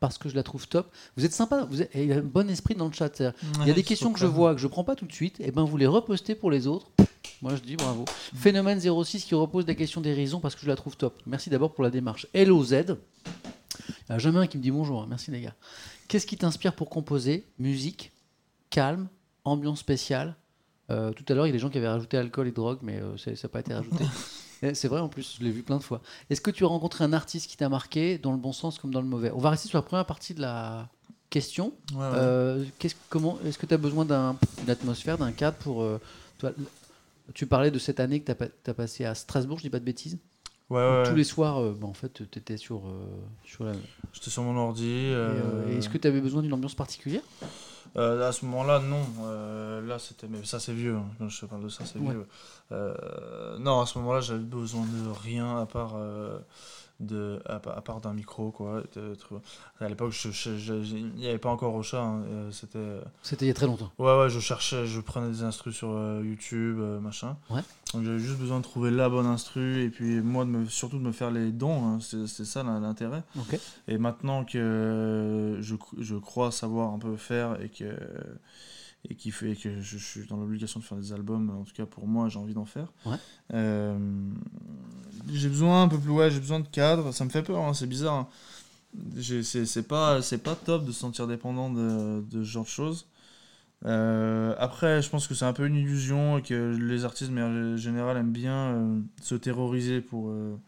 parce 0.00 0.16
que 0.18 0.28
je 0.28 0.34
la 0.34 0.42
trouve 0.42 0.66
top. 0.68 0.90
Vous 1.16 1.24
êtes 1.24 1.32
sympa, 1.32 1.64
vous 1.70 1.82
êtes, 1.82 1.90
il 1.94 2.06
y 2.06 2.12
a 2.12 2.16
un 2.16 2.22
bon 2.22 2.48
esprit 2.50 2.74
dans 2.74 2.86
le 2.86 2.92
chat. 2.92 3.20
Il 3.62 3.66
y 3.66 3.70
a 3.70 3.74
des 3.74 3.82
questions 3.82 4.12
que 4.12 4.18
je 4.18 4.26
vois 4.26 4.54
que 4.54 4.60
je 4.60 4.66
prends 4.66 4.84
pas 4.84 4.96
tout 4.96 5.06
de 5.06 5.12
suite, 5.12 5.40
et 5.40 5.50
ben 5.50 5.64
vous 5.64 5.76
les 5.76 5.86
repostez 5.86 6.34
pour 6.34 6.50
les 6.50 6.66
autres. 6.66 6.90
Moi 7.42 7.54
je 7.56 7.60
dis 7.62 7.76
bravo. 7.76 8.04
Phénomène 8.34 8.80
06 8.80 9.24
qui 9.24 9.34
repose 9.34 9.66
la 9.66 9.74
question 9.74 10.00
d'Hérison 10.00 10.40
parce 10.40 10.54
que 10.54 10.62
je 10.62 10.68
la 10.68 10.76
trouve 10.76 10.96
top. 10.96 11.20
Merci 11.26 11.50
d'abord 11.50 11.72
pour 11.74 11.84
la 11.84 11.90
démarche. 11.90 12.26
LOZ. 12.34 12.74
Il 14.08 14.10
y 14.10 14.12
en 14.12 14.16
a 14.16 14.18
jamais 14.18 14.38
un 14.38 14.46
qui 14.46 14.56
me 14.58 14.62
dit 14.62 14.70
bonjour. 14.70 15.06
Merci 15.06 15.30
les 15.30 15.40
gars. 15.40 15.54
Qu'est-ce 16.08 16.26
qui 16.26 16.36
t'inspire 16.36 16.74
pour 16.74 16.90
composer 16.90 17.46
Musique, 17.58 18.12
calme, 18.70 19.08
ambiance 19.44 19.80
spéciale. 19.80 20.36
Euh, 20.90 21.12
tout 21.12 21.24
à 21.28 21.34
l'heure, 21.34 21.46
il 21.46 21.50
y 21.50 21.52
a 21.52 21.52
des 21.52 21.58
gens 21.60 21.70
qui 21.70 21.78
avaient 21.78 21.88
rajouté 21.88 22.16
alcool 22.16 22.48
et 22.48 22.52
drogue, 22.52 22.78
mais 22.82 23.00
euh, 23.00 23.16
ça 23.16 23.30
n'a 23.30 23.48
pas 23.48 23.60
été 23.60 23.72
rajouté. 23.74 24.04
C'est 24.74 24.88
vrai 24.88 25.00
en 25.00 25.08
plus, 25.08 25.36
je 25.38 25.44
l'ai 25.44 25.50
vu 25.52 25.62
plein 25.62 25.78
de 25.78 25.82
fois. 25.82 26.02
Est-ce 26.28 26.40
que 26.42 26.50
tu 26.50 26.64
as 26.64 26.66
rencontré 26.66 27.02
un 27.04 27.12
artiste 27.14 27.48
qui 27.48 27.56
t'a 27.56 27.68
marqué 27.70 28.18
dans 28.18 28.32
le 28.32 28.38
bon 28.38 28.52
sens 28.52 28.78
comme 28.78 28.92
dans 28.92 29.00
le 29.00 29.06
mauvais? 29.06 29.30
On 29.34 29.38
va 29.38 29.50
rester 29.50 29.68
sur 29.68 29.78
la 29.78 29.82
première 29.82 30.04
partie 30.04 30.34
de 30.34 30.40
la 30.42 30.88
question. 31.30 31.72
Ouais, 31.92 31.98
ouais. 32.00 32.04
Euh, 32.14 32.64
qu'est-ce- 32.78 32.96
comment 33.08 33.38
est-ce 33.46 33.56
que 33.56 33.64
tu 33.66 33.72
as 33.72 33.78
besoin 33.78 34.04
d'un- 34.04 34.36
d'une 34.58 34.68
atmosphère, 34.68 35.16
d'un 35.16 35.32
cadre 35.32 35.56
pour 35.58 35.86
toi, 36.38 36.52
Tu 37.32 37.46
parlais 37.46 37.70
de 37.70 37.78
cette 37.78 38.00
année 38.00 38.20
que 38.20 38.30
tu 38.32 38.70
as, 38.70 38.74
passé 38.74 39.04
à 39.04 39.14
Strasbourg, 39.14 39.56
je 39.58 39.62
dis 39.62 39.70
pas 39.70 39.78
de 39.78 39.84
bêtises. 39.84 40.18
Ouais, 40.70 40.76
ouais, 40.78 41.02
Tous 41.08 41.14
les 41.14 41.24
soirs, 41.24 41.60
euh, 41.60 41.76
bah, 41.78 41.86
en 41.86 41.92
fait, 41.94 42.22
tu 42.30 42.38
étais 42.38 42.56
sur, 42.56 42.78
euh, 42.78 43.06
sur 43.44 43.64
la. 43.64 43.72
J'étais 44.12 44.30
sur 44.30 44.42
mon 44.42 44.56
ordi. 44.56 44.86
Et, 44.88 45.12
euh, 45.14 45.76
Est-ce 45.78 45.88
que 45.88 45.98
tu 45.98 46.08
avais 46.08 46.20
besoin 46.20 46.42
d'une 46.42 46.52
ambiance 46.52 46.74
particulière? 46.74 47.22
Euh, 47.96 48.28
à 48.28 48.32
ce 48.32 48.44
moment-là, 48.44 48.78
non. 48.78 49.02
Euh, 49.22 49.80
là, 49.86 49.98
c'était. 49.98 50.28
Mais 50.28 50.44
ça, 50.44 50.60
c'est 50.60 50.72
vieux. 50.72 50.96
hein. 50.96 51.28
Je 51.28 51.44
parle 51.46 51.64
de 51.64 51.68
ça, 51.68 51.84
c'est 51.84 51.98
Ouais. 51.98 52.10
vieux. 52.12 52.26
Euh, 52.72 53.58
non, 53.58 53.80
à 53.80 53.86
ce 53.86 53.98
moment-là, 53.98 54.20
j'avais 54.20 54.38
besoin 54.40 54.82
de 54.86 55.10
rien 55.22 55.58
à 55.60 55.66
part. 55.66 55.96
de, 57.00 57.40
à, 57.46 57.58
pa- 57.60 57.72
à 57.72 57.80
part 57.80 58.02
d'un 58.02 58.12
micro 58.12 58.50
quoi 58.50 58.82
de- 58.94 59.00
de- 59.14 59.16
à 59.80 59.88
l'époque 59.88 60.14
il 60.22 61.12
n'y 61.16 61.26
avait 61.28 61.38
pas 61.38 61.48
encore 61.48 61.74
Ocha 61.74 61.98
hein, 61.98 62.20
c'était 62.52 63.00
C'était 63.22 63.46
il 63.46 63.48
y 63.48 63.50
a 63.50 63.54
très 63.54 63.64
longtemps. 63.64 63.90
Ouais, 63.98 64.18
ouais, 64.18 64.28
je 64.28 64.38
cherchais, 64.38 64.86
je 64.86 65.00
prenais 65.00 65.28
des 65.30 65.42
instrus 65.42 65.74
sur 65.74 65.88
YouTube, 66.22 66.78
machin. 67.00 67.38
Ouais. 67.48 67.62
Donc 67.92 68.04
j'avais 68.04 68.18
juste 68.20 68.38
besoin 68.38 68.58
de 68.58 68.62
trouver 68.64 68.90
la 68.92 69.08
bonne 69.08 69.26
instru 69.26 69.82
et 69.82 69.90
puis 69.90 70.20
moi, 70.20 70.44
de 70.44 70.50
me, 70.50 70.66
surtout 70.66 70.98
de 70.98 71.02
me 71.02 71.10
faire 71.12 71.30
les 71.32 71.50
dons, 71.50 71.84
hein, 71.84 71.98
c'est 72.00 72.26
c'est 72.28 72.44
ça 72.44 72.62
l'in- 72.62 72.78
l'intérêt. 72.80 73.24
Et 73.88 73.98
maintenant 73.98 74.44
que 74.44 75.58
je, 75.60 75.74
je 75.98 76.14
crois 76.16 76.52
savoir 76.52 76.92
un 76.92 76.98
peu 76.98 77.16
faire 77.16 77.60
et 77.60 77.68
que, 77.68 77.92
et 79.08 79.14
qui 79.16 79.30
fait 79.32 79.56
que 79.56 79.80
je, 79.80 79.98
suis 79.98 80.26
dans 80.28 80.36
l'obligation 80.36 80.78
de 80.78 80.84
faire 80.84 80.98
des 80.98 81.12
albums, 81.12 81.50
en 81.50 81.64
tout 81.64 81.72
cas 81.74 81.86
pour 81.86 82.06
moi, 82.06 82.28
j'ai 82.28 82.38
envie 82.38 82.54
d'en 82.54 82.64
faire. 82.66 82.92
Ouais. 83.06 83.16
Euh, 83.54 83.98
j'ai 85.32 85.48
besoin 85.48 85.82
un 85.82 85.88
peu 85.88 85.98
plus, 85.98 86.10
ouais, 86.12 86.30
j'ai 86.30 86.40
besoin 86.40 86.60
de 86.60 86.68
cadre, 86.68 87.12
ça 87.12 87.24
me 87.24 87.30
fait 87.30 87.42
peur, 87.42 87.58
hein, 87.64 87.74
c'est 87.74 87.86
bizarre. 87.88 88.14
hein. 88.14 88.28
J'ai- 89.16 89.42
C'est 89.44 89.66
c'est 89.66 89.84
pas, 89.84 90.20
c'est 90.22 90.38
pas 90.42 90.54
top 90.56 90.84
de 90.84 90.92
se 90.92 91.00
sentir 91.00 91.26
dépendant 91.26 91.70
de, 91.70 92.22
de 92.30 92.42
ce 92.44 92.48
genre 92.48 92.64
de 92.64 92.68
choses. 92.68 93.06
Euh, 93.86 94.54
après, 94.58 95.00
je 95.02 95.08
pense 95.08 95.26
que 95.26 95.34
c'est 95.34 95.44
un 95.44 95.52
peu 95.52 95.66
une 95.66 95.76
illusion 95.76 96.38
et 96.38 96.42
que 96.42 96.76
les 96.76 97.04
artistes, 97.04 97.30
mais 97.30 97.42
en 97.42 97.76
général, 97.76 98.16
aiment 98.16 98.32
bien 98.32 98.74
euh, 98.74 99.00
se 99.22 99.34
terroriser 99.34 100.00
pour, 100.00 100.28
euh, 100.28 100.58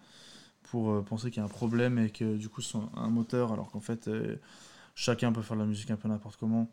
pour 0.63 1.05
penser 1.05 1.31
qu'il 1.31 1.39
y 1.39 1.43
a 1.43 1.45
un 1.45 1.49
problème 1.49 1.99
et 1.99 2.11
que 2.11 2.37
du 2.37 2.49
coup, 2.49 2.63
c'est 2.63 2.79
un 2.97 3.09
moteur, 3.09 3.53
alors 3.53 3.71
qu'en 3.71 3.81
fait, 3.81 4.09
chacun 4.95 5.33
peut 5.33 5.43
faire 5.43 5.57
de 5.57 5.63
la 5.63 5.69
musique 5.69 5.91
un 5.91 5.97
peu 5.97 6.09
n'importe 6.09 6.37
comment. 6.37 6.71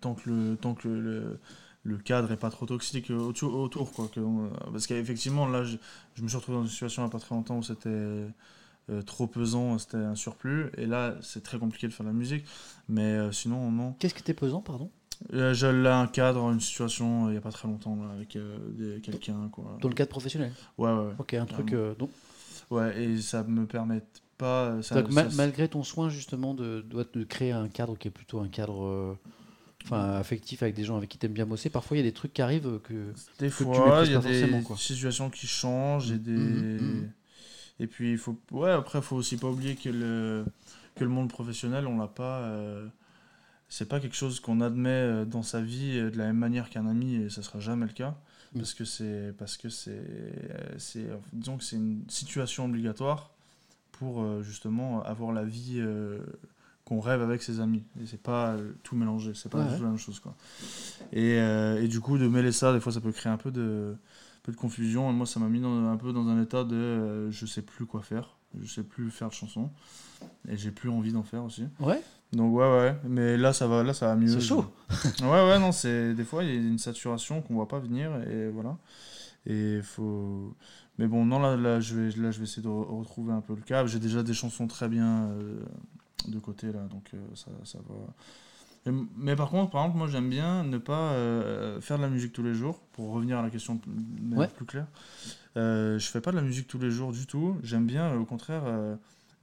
Tant 0.00 0.14
que 0.14 0.28
le, 0.28 0.56
tant 0.56 0.74
que 0.74 0.88
le, 1.84 1.98
cadre 1.98 2.32
est 2.32 2.36
pas 2.36 2.50
trop 2.50 2.66
toxique 2.66 3.10
autour, 3.10 3.92
quoi. 3.92 4.10
Parce 4.72 4.86
qu'effectivement, 4.86 5.46
là, 5.46 5.64
je, 5.64 5.76
me 6.22 6.28
suis 6.28 6.36
retrouvé 6.36 6.58
dans 6.58 6.64
une 6.64 6.70
situation 6.70 7.02
il 7.02 7.06
n'y 7.06 7.10
a 7.10 7.12
pas 7.12 7.20
très 7.20 7.34
longtemps 7.34 7.58
où 7.58 7.62
c'était 7.62 8.26
trop 9.06 9.26
pesant, 9.26 9.78
c'était 9.78 9.96
un 9.96 10.14
surplus. 10.14 10.70
Et 10.76 10.86
là, 10.86 11.14
c'est 11.22 11.42
très 11.42 11.58
compliqué 11.58 11.88
de 11.88 11.92
faire 11.92 12.04
de 12.04 12.10
la 12.10 12.16
musique. 12.16 12.44
Mais 12.88 13.02
euh, 13.02 13.32
sinon, 13.32 13.70
non. 13.70 13.94
Qu'est-ce 13.98 14.14
qui 14.14 14.20
était 14.20 14.34
pesant, 14.34 14.60
pardon? 14.60 14.90
Euh, 15.32 15.54
J'ai 15.54 15.72
là 15.72 15.98
un 16.00 16.06
cadre, 16.06 16.50
une 16.50 16.60
situation 16.60 17.26
euh, 17.26 17.28
il 17.28 17.32
n'y 17.32 17.38
a 17.38 17.40
pas 17.40 17.52
très 17.52 17.68
longtemps 17.68 17.96
là, 17.96 18.10
avec 18.14 18.36
euh, 18.36 18.58
des- 18.70 19.00
quelqu'un. 19.00 19.48
quoi. 19.52 19.78
Dans 19.80 19.88
le 19.88 19.94
cadre 19.94 20.10
professionnel 20.10 20.52
Ouais, 20.78 20.90
ouais, 20.90 20.98
ouais. 21.06 21.12
Ok, 21.18 21.34
un 21.34 21.46
truc. 21.46 21.72
Euh, 21.72 21.94
donc, 21.94 22.10
Ouais, 22.70 23.02
et 23.02 23.20
ça 23.20 23.42
me 23.44 23.66
permet 23.66 24.02
pas. 24.38 24.80
Ça, 24.82 25.02
donc, 25.02 25.12
ma- 25.12 25.28
ça- 25.28 25.36
malgré 25.36 25.68
ton 25.68 25.82
soin 25.82 26.08
justement 26.08 26.54
de, 26.54 26.80
de, 26.88 27.06
de 27.12 27.24
créer 27.24 27.52
un 27.52 27.68
cadre 27.68 27.96
qui 27.98 28.08
est 28.08 28.10
plutôt 28.12 28.40
un 28.40 28.48
cadre 28.48 28.84
euh, 28.84 29.14
enfin, 29.84 30.12
affectif 30.14 30.62
avec 30.62 30.74
des 30.74 30.84
gens 30.84 30.96
avec 30.96 31.08
qui 31.10 31.18
t'aimes 31.18 31.32
bien 31.34 31.44
bosser, 31.46 31.68
parfois 31.70 31.96
il 31.96 32.00
y 32.00 32.02
a 32.02 32.06
des 32.06 32.12
trucs 32.14 32.32
qui 32.32 32.40
arrivent 32.42 32.80
que. 32.82 33.12
Des 33.38 33.46
tu 33.48 33.50
fois, 33.50 33.84
maîtrises 33.84 34.08
il 34.08 34.12
y 34.12 34.14
a 34.16 34.20
pas 34.20 34.22
forcément, 34.28 34.58
des 34.58 34.64
quoi. 34.64 34.76
situations 34.76 35.30
qui 35.30 35.46
changent 35.46 36.10
et 36.12 36.18
des. 36.18 36.32
Mhm, 36.32 36.80
mhm. 36.80 37.10
Et 37.80 37.86
puis 37.86 38.12
il 38.12 38.18
faut. 38.18 38.36
Ouais, 38.50 38.70
après, 38.70 38.98
il 39.00 39.02
faut 39.04 39.16
aussi 39.16 39.36
pas 39.36 39.48
oublier 39.48 39.76
que 39.76 39.88
le 39.90 40.44
que 40.94 41.04
le 41.04 41.10
monde 41.10 41.28
professionnel, 41.28 41.86
on 41.86 41.98
l'a 41.98 42.06
pas. 42.08 42.40
euh, 42.40 42.86
C'est 43.74 43.88
pas 43.88 44.00
quelque 44.00 44.16
chose 44.16 44.38
qu'on 44.38 44.60
admet 44.60 44.90
euh, 44.90 45.24
dans 45.24 45.42
sa 45.42 45.62
vie 45.62 45.96
euh, 45.98 46.10
de 46.10 46.18
la 46.18 46.26
même 46.26 46.36
manière 46.36 46.68
qu'un 46.68 46.86
ami 46.86 47.14
et 47.14 47.30
ça 47.30 47.40
sera 47.42 47.58
jamais 47.58 47.86
le 47.86 47.92
cas. 47.92 48.14
Mm. 48.54 48.58
parce 48.58 48.74
que 48.74 48.84
c'est 48.84 49.32
parce 49.38 49.56
que 49.56 49.70
c'est 49.70 49.92
euh, 49.98 50.74
c'est 50.76 51.06
disons 51.32 51.56
que 51.56 51.64
c'est 51.64 51.76
une 51.76 52.04
situation 52.08 52.66
obligatoire 52.66 53.30
pour 53.92 54.42
justement 54.42 55.02
avoir 55.04 55.32
la 55.32 55.44
vie 55.44 55.76
euh, 55.78 56.18
qu'on 56.84 57.00
rêve 57.00 57.22
avec 57.22 57.42
ses 57.42 57.60
amis. 57.60 57.84
Et 58.02 58.06
c'est 58.06 58.20
pas 58.22 58.56
tout 58.82 58.94
mélangé. 58.96 59.32
C'est 59.34 59.48
pas 59.48 59.58
Ouais, 59.58 59.64
du 59.64 59.70
ouais. 59.70 59.76
tout 59.78 59.84
la 59.84 59.88
même 59.90 59.98
chose 59.98 60.20
quoi. 60.20 60.34
Et, 61.12 61.38
euh, 61.38 61.80
et 61.82 61.88
du 61.88 62.00
coup 62.00 62.18
de 62.18 62.28
mêler 62.28 62.52
ça 62.52 62.72
des 62.74 62.80
fois 62.80 62.92
ça 62.92 63.00
peut 63.00 63.12
créer 63.12 63.32
un 63.32 63.36
peu 63.38 63.50
de 63.50 63.94
un 63.96 64.40
peu 64.42 64.52
de 64.52 64.56
confusion. 64.58 65.08
Et 65.08 65.14
moi 65.14 65.24
ça 65.24 65.40
m'a 65.40 65.48
mis 65.48 65.60
dans- 65.60 65.88
un 65.90 65.96
peu 65.96 66.12
dans 66.12 66.26
un 66.28 66.42
état 66.42 66.64
de 66.64 66.76
euh, 66.76 67.30
je 67.30 67.46
sais 67.46 67.62
plus 67.62 67.86
quoi 67.86 68.02
faire. 68.02 68.36
Je 68.60 68.70
sais 68.70 68.82
plus 68.82 69.10
faire 69.10 69.28
de 69.28 69.34
chansons 69.34 69.70
et 70.46 70.58
j'ai 70.58 70.72
plus 70.72 70.90
envie 70.90 71.12
d'en 71.12 71.22
faire 71.22 71.42
aussi. 71.44 71.64
Ouais, 71.80 72.02
donc 72.32 72.54
ouais 72.54 72.64
ouais. 72.70 72.96
Mais 73.04 73.36
là 73.36 73.52
ça 73.52 73.66
va 73.66 73.82
là 73.82 73.92
ça 73.94 74.06
va 74.06 74.16
mieux. 74.16 74.28
C'est 74.28 74.40
chaud. 74.40 74.64
ouais 75.22 75.28
ouais 75.28 75.58
non 75.58 75.72
c'est 75.72 76.14
des 76.14 76.24
fois 76.24 76.44
il 76.44 76.50
y 76.50 76.52
a 76.52 76.60
une 76.60 76.78
saturation 76.78 77.42
qu'on 77.42 77.54
voit 77.54 77.68
pas 77.68 77.78
venir 77.78 78.10
et 78.28 78.48
voilà. 78.48 78.76
Et 79.46 79.80
faut 79.82 80.54
mais 80.98 81.06
bon 81.06 81.24
non 81.24 81.38
là, 81.40 81.56
là 81.56 81.80
je 81.80 81.94
vais 81.94 82.10
là 82.20 82.30
je 82.30 82.38
vais 82.38 82.44
essayer 82.44 82.62
de 82.62 82.68
re- 82.68 82.98
retrouver 82.98 83.32
un 83.32 83.40
peu 83.40 83.54
le 83.54 83.62
cap 83.62 83.86
j'ai 83.86 83.98
déjà 83.98 84.22
des 84.22 84.34
chansons 84.34 84.66
très 84.66 84.88
bien 84.88 85.24
euh, 85.30 85.60
de 86.28 86.38
côté 86.38 86.66
là 86.72 86.80
donc 86.90 87.10
euh, 87.14 87.18
ça, 87.34 87.50
ça 87.64 87.78
va. 87.88 87.94
Et- 88.90 88.94
mais 89.16 89.34
par 89.36 89.50
contre 89.50 89.70
par 89.70 89.82
exemple 89.82 89.98
moi 89.98 90.06
j'aime 90.08 90.28
bien 90.30 90.64
ne 90.64 90.78
pas 90.78 91.12
euh, 91.12 91.80
faire 91.80 91.96
de 91.98 92.02
la 92.02 92.08
musique 92.08 92.32
tous 92.32 92.42
les 92.42 92.54
jours 92.54 92.78
pour 92.92 93.10
revenir 93.12 93.38
à 93.38 93.42
la 93.42 93.50
question 93.50 93.80
Ouais. 94.32 94.48
plus 94.48 94.64
claire. 94.66 94.86
Je 95.56 95.98
fais 96.10 96.20
pas 96.20 96.30
de 96.30 96.36
la 96.36 96.42
musique 96.42 96.66
tous 96.68 96.78
les 96.78 96.90
jours 96.90 97.12
du 97.12 97.26
tout. 97.26 97.56
J'aime 97.62 97.86
bien 97.86 98.14
au 98.14 98.24
contraire 98.24 98.62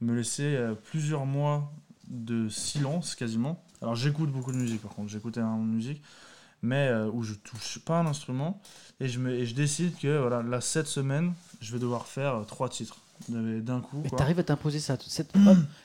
me 0.00 0.14
laisser 0.14 0.58
plusieurs 0.90 1.26
mois 1.26 1.70
de 2.10 2.48
silence 2.48 3.14
quasiment 3.14 3.62
alors 3.80 3.94
j'écoute 3.94 4.30
beaucoup 4.30 4.52
de 4.52 4.56
musique 4.58 4.82
par 4.82 4.92
contre 4.92 5.08
j'écoute 5.08 5.36
énormément 5.38 5.64
de 5.64 5.70
musique 5.70 6.02
mais 6.62 6.88
euh, 6.88 7.08
où 7.10 7.22
je 7.22 7.34
touche 7.34 7.78
pas 7.78 7.98
un 8.00 8.06
instrument 8.06 8.60
et 9.00 9.08
je, 9.08 9.18
me, 9.18 9.30
et 9.30 9.46
je 9.46 9.54
décide 9.54 9.96
que 9.98 10.18
voilà 10.20 10.42
là 10.42 10.60
cette 10.60 10.88
semaine 10.88 11.32
je 11.60 11.72
vais 11.72 11.78
devoir 11.78 12.06
faire 12.06 12.34
euh, 12.34 12.44
trois 12.44 12.68
titres 12.68 12.98
d'un 13.28 13.80
coup 13.80 14.00
Et 14.04 14.08
quoi. 14.08 14.18
t'arrives 14.18 14.38
à 14.38 14.42
t'imposer 14.42 14.78
ça, 14.80 14.96
cette... 15.06 15.32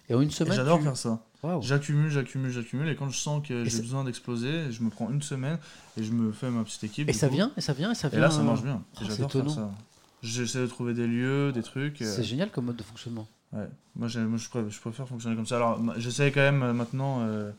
et 0.10 0.16
en 0.16 0.22
une 0.22 0.30
Et 0.30 0.32
semaine. 0.32 0.54
j'adore 0.56 0.78
tu- 0.78 0.86
faire 0.86 0.96
ça. 0.98 1.22
J'accumule, 1.62 2.10
j'accumule, 2.10 2.50
j'accumule, 2.50 2.88
et 2.88 2.96
quand 2.96 3.10
je 3.10 3.20
sens 3.20 3.46
que 3.46 3.66
Et 3.66 3.70
j'ai 3.70 3.82
besoin 3.82 4.04
d'exploser, 4.06 4.72
je 4.72 4.82
me 4.82 4.90
prends 4.90 5.12
une 5.12 5.22
semaine 5.22 5.60
et 5.98 6.04
je 6.04 6.12
me 6.14 6.32
fais 6.32 6.50
ma 6.50 6.64
petite 6.64 6.86
équipe. 6.86 7.08
Et 7.10 7.14
ça 7.14 7.28
coup. 7.28 7.36
vient, 7.36 7.52
et 7.58 7.62
ça 7.62 7.74
vient, 7.74 7.92
et 7.92 7.96
ça 7.96 8.08
Et 8.08 8.12
vient. 8.12 8.22
là, 8.22 8.32
ça 8.32 8.40
euh, 8.40 8.44
marche 8.44 8.64
bien. 8.64 8.82
oh, 8.96 9.04
J'adore 9.08 9.32
faire 9.32 9.50
ça. 9.52 9.70
J'essaie 10.24 10.62
de 10.62 10.68
trouver 10.68 10.94
des 10.96 11.06
lieux, 11.06 11.52
des 11.52 11.62
trucs. 11.62 12.02
euh, 12.02 12.16
C'est 12.16 12.24
génial 12.24 12.50
comme 12.52 12.66
mode 12.66 12.78
de 12.78 12.84
fonctionnement. 12.84 13.28
Ouais. 13.56 13.68
Moi, 13.96 14.08
je, 14.08 14.20
préfère, 14.50 14.70
je 14.70 14.80
préfère 14.80 15.08
fonctionner 15.08 15.36
comme 15.36 15.46
ça. 15.48 15.56
Alors, 15.56 15.80
j'essaie 15.98 16.32
quand 16.32 16.42
même 16.42 16.62
euh, 16.64 16.74
maintenant. 16.74 17.22
euh, 17.22 17.52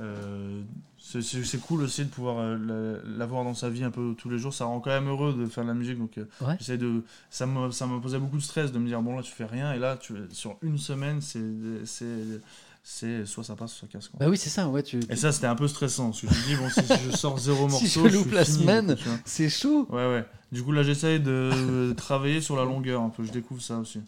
euh, 0.00 0.62
c'est- 0.98 1.60
cool 1.60 1.82
aussi 1.82 2.04
de 2.04 2.08
pouvoir 2.10 2.38
euh, 2.38 2.56
la- 3.04 3.18
l'avoir 3.18 3.44
dans 3.44 3.54
sa 3.54 3.68
vie 3.68 3.84
un 3.84 3.90
peu 3.90 4.14
tous 4.16 4.30
les 4.30 4.38
jours. 4.38 4.54
Ça 4.54 4.64
rend 4.64 4.80
quand 4.80 4.90
même 4.90 5.08
heureux 5.08 5.34
de 5.34 5.46
faire 5.46 5.64
de 5.64 5.68
la 5.68 5.74
musique. 5.74 5.98
Donc, 5.98 6.12
Ouais. 6.40 6.56
j'essaie 6.58 6.78
de. 6.78 7.02
Ça 7.30 7.46
me, 7.46 7.70
ça 7.70 7.86
me 7.86 8.00
posait 8.00 8.18
beaucoup 8.18 8.38
de 8.38 8.42
stress 8.42 8.72
de 8.72 8.78
me 8.78 8.86
dire 8.86 9.02
bon, 9.02 9.16
là, 9.16 9.22
tu 9.22 9.32
fais 9.32 9.44
rien. 9.44 9.72
Et 9.74 9.78
là, 9.78 9.96
tu, 9.96 10.14
sur 10.30 10.56
une 10.62 10.78
semaine, 10.78 11.20
c'est. 11.20 11.40
c'est- 11.84 13.26
soit 13.26 13.44
ça 13.44 13.54
passe, 13.54 13.72
soit 13.74 13.86
ça 13.88 13.92
casse. 13.92 14.08
Quoi. 14.08 14.18
Bah 14.20 14.28
oui, 14.28 14.36
c'est 14.36 14.50
ça, 14.50 14.68
ouais. 14.68 14.82
Tu... 14.82 14.98
Et 15.08 15.14
ça, 15.16 15.30
c'était 15.30 15.46
un 15.46 15.54
peu 15.54 15.68
stressant. 15.68 16.06
Parce 16.10 16.20
que 16.22 16.26
je 16.28 16.34
me 16.34 16.46
dis, 16.46 16.56
bon, 16.56 16.68
si 16.68 16.80
je 17.10 17.16
sors 17.16 17.38
zéro 17.38 17.68
morceau. 17.68 17.86
Si 17.86 18.00
je 18.00 18.00
loupe 18.08 18.32
la 18.32 18.44
fini, 18.44 18.58
semaine. 18.62 18.96
C'est 19.24 19.48
chaud. 19.48 19.86
Ouais, 19.90 20.06
ouais. 20.08 20.24
Du 20.50 20.62
coup, 20.64 20.72
là, 20.72 20.82
j'essaye 20.82 21.20
de 21.20 21.92
travailler 21.96 22.40
sur 22.40 22.56
la 22.56 22.64
longueur 22.64 23.00
un 23.02 23.08
peu. 23.10 23.22
Je 23.24 23.30
découvre 23.32 23.62
ça 23.62 23.76
aussi. 23.78 24.00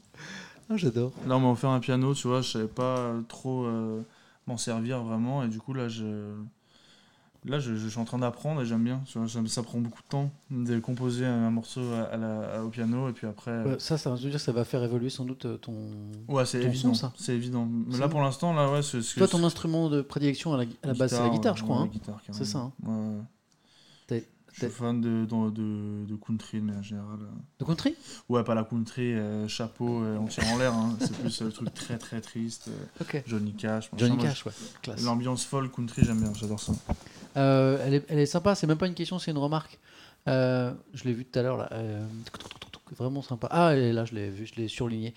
Ah, 0.71 0.77
j'adore. 0.77 1.13
Là, 1.27 1.37
on 1.37 1.41
m'a 1.41 1.51
offert 1.51 1.71
un 1.71 1.81
piano, 1.81 2.15
tu 2.15 2.27
vois, 2.29 2.41
je 2.41 2.51
savais 2.51 2.67
pas 2.69 2.99
euh, 2.99 3.21
trop 3.29 3.65
euh, 3.65 4.03
m'en 4.47 4.57
servir 4.57 5.03
vraiment. 5.03 5.43
Et 5.45 5.49
du 5.49 5.59
coup, 5.61 5.75
là, 5.75 5.89
je, 5.89 6.33
là, 7.45 7.59
je, 7.59 7.77
je 7.77 7.89
suis 7.89 7.99
en 7.99 8.05
train 8.05 8.19
d'apprendre 8.19 8.63
et 8.63 8.67
j'aime 8.67 8.83
bien. 8.83 9.03
Tu 9.07 9.19
vois, 9.19 9.29
ça, 9.29 9.41
ça 9.47 9.63
prend 9.63 9.79
beaucoup 9.79 10.03
de 10.03 10.09
temps 10.09 10.31
de 10.51 10.79
composer 10.79 11.27
un, 11.27 11.51
morceau 11.51 11.83
à, 11.93 12.03
à 12.05 12.17
la- 12.17 12.55
à- 12.55 12.63
au 12.63 12.69
piano. 12.71 13.09
Et 13.09 13.13
puis 13.13 13.27
après. 13.27 13.51
euh, 13.51 13.73
Ouais, 13.73 13.77
ça, 13.79 13.99
ça 13.99 14.11
veut 14.11 14.17
dire 14.19 14.33
que 14.33 14.39
ça 14.39 14.53
va 14.53 14.65
faire 14.65 14.83
évoluer 14.83 15.11
sans 15.11 15.25
doute 15.25 15.45
euh, 15.45 15.57
ton. 15.59 15.75
Ouais, 16.29 16.47
c'est 16.47 16.63
évident. 16.63 16.95
C'est 17.17 17.35
évident. 17.35 17.69
Mais 17.71 17.99
là, 17.99 18.09
pour 18.09 18.23
l'instant, 18.23 18.55
là, 18.55 18.71
ouais, 18.73 18.83
c'est 18.83 19.03
ce 19.03 19.15
que. 19.15 19.21
Toi, 19.21 19.29
ton 19.29 19.45
instrument 19.45 19.91
de 19.91 20.01
prédilection 20.03 20.55
à 20.55 20.57
la, 20.57 20.65
à 20.83 20.87
la 20.87 20.95
base, 20.95 21.11
c'est 21.13 21.23
la 21.23 21.29
guitare, 21.29 21.57
je 21.57 21.63
crois. 21.63 21.77
ouais, 21.77 21.83
hein. 21.85 21.91
guitare. 21.93 22.21
C'est 22.33 22.45
ça, 22.45 22.59
hein. 22.59 22.73
Ouais, 24.11 24.25
Je 24.55 24.67
suis 24.67 24.69
fan 24.71 25.01
de, 25.01 25.25
de, 25.25 25.51
de, 25.51 26.07
de 26.07 26.15
country, 26.17 26.61
mais 26.61 26.73
en 26.77 26.83
général. 26.83 27.19
euh. 27.21 27.27
De 27.59 27.65
country? 27.65 27.95
Ouais, 28.29 28.45
pas 28.45 28.55
la 28.55 28.63
country, 28.65 29.13
euh, 29.15 29.49
chapeau, 29.49 30.03
euh, 30.03 30.17
on 30.17 30.27
tire 30.27 30.47
en 30.49 30.59
l'air. 30.59 30.73
hein. 30.73 30.97
C'est 31.01 31.13
plus 31.19 31.43
euh, 31.43 31.47
le 31.47 31.53
truc 31.53 31.75
très 31.75 31.99
très 31.99 32.21
triste. 32.21 32.69
euh, 32.69 33.03
Ok. 33.03 33.23
Johnny 33.27 33.53
Cash. 33.55 33.91
Johnny 33.97 34.17
Cash, 34.17 34.47
ouais. 34.47 34.53
Classe. 34.83 35.03
L'ambiance 35.03 35.45
folle 35.45 35.71
country, 35.71 36.05
j'aime 36.05 36.21
bien, 36.21 36.33
j'adore 36.35 36.61
ça. 36.61 36.73
Euh, 37.37 37.79
elle, 37.85 37.95
est, 37.95 38.05
elle 38.09 38.19
est 38.21 38.27
sympa, 38.27 38.55
c'est 38.55 38.67
même 38.69 38.79
pas 38.79 38.87
une 38.87 38.95
question, 38.95 39.19
c'est 39.19 39.33
une 39.33 39.39
remarque. 39.39 39.79
Euh, 40.29 40.73
je 40.95 41.05
l'ai 41.05 41.13
vu 41.13 41.25
tout 41.25 41.39
à 41.39 41.43
l'heure, 41.43 41.57
là. 41.57 41.69
euh, 41.73 42.07
vraiment 42.97 43.23
sympa. 43.23 43.49
Ah, 43.51 43.75
elle 43.75 43.83
est 43.83 43.93
là, 43.93 44.05
je 44.05 44.15
l'ai 44.15 44.31
vu, 44.31 44.47
je 44.47 44.55
l'ai 44.55 44.69
surligné. 44.69 45.15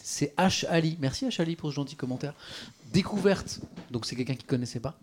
C'est 0.00 0.32
H. 0.38 0.64
Ali. 0.68 0.96
Merci 1.00 1.26
H. 1.26 1.40
Ali 1.42 1.56
pour 1.56 1.70
ce 1.70 1.74
gentil 1.74 1.96
commentaire. 1.96 2.34
Découverte, 2.92 3.60
donc 3.90 4.06
c'est 4.06 4.14
quelqu'un 4.14 4.36
qui 4.36 4.46
connaissait 4.46 4.78
pas. 4.78 4.96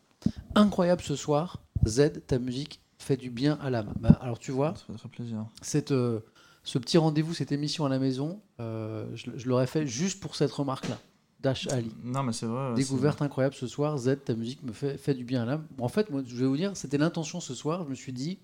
Incroyable 0.55 1.01
ce 1.01 1.17
soir. 1.17 1.59
Z, 1.85 2.25
ta 2.27 2.39
musique 2.39 2.79
fait 3.03 3.17
du 3.17 3.29
bien 3.29 3.57
à 3.61 3.69
l'âme. 3.69 3.93
Bah, 3.99 4.17
alors 4.21 4.39
tu 4.39 4.51
vois, 4.51 4.73
Ça 4.75 4.97
fait 4.97 5.09
plaisir. 5.09 5.45
cette, 5.61 5.91
euh, 5.91 6.19
ce 6.63 6.77
petit 6.79 6.97
rendez-vous, 6.97 7.33
cette 7.33 7.51
émission 7.51 7.85
à 7.85 7.89
la 7.89 7.99
maison, 7.99 8.41
euh, 8.59 9.05
je, 9.15 9.31
je 9.35 9.47
l'aurais 9.49 9.67
fait 9.67 9.85
juste 9.85 10.19
pour 10.21 10.35
cette 10.35 10.51
remarque-là. 10.51 10.97
D'H. 11.41 11.67
Ali. 11.71 11.91
Non, 12.03 12.23
mais 12.23 12.31
c'est 12.31 12.45
vrai. 12.45 12.73
Découverte 12.73 13.21
incroyable 13.21 13.53
ce 13.53 13.67
soir. 13.67 13.97
Z, 13.97 14.15
ta 14.23 14.33
musique 14.33 14.63
me 14.63 14.71
fait, 14.71 14.97
fait 14.97 15.13
du 15.13 15.25
bien 15.25 15.41
à 15.43 15.45
l'âme. 15.45 15.65
En 15.77 15.89
fait, 15.89 16.09
moi, 16.09 16.21
je 16.25 16.35
vais 16.37 16.45
vous 16.45 16.55
dire, 16.55 16.77
c'était 16.77 16.97
l'intention 16.97 17.41
ce 17.41 17.53
soir. 17.53 17.83
Je 17.83 17.89
me 17.89 17.95
suis 17.95 18.13
dit, 18.13 18.39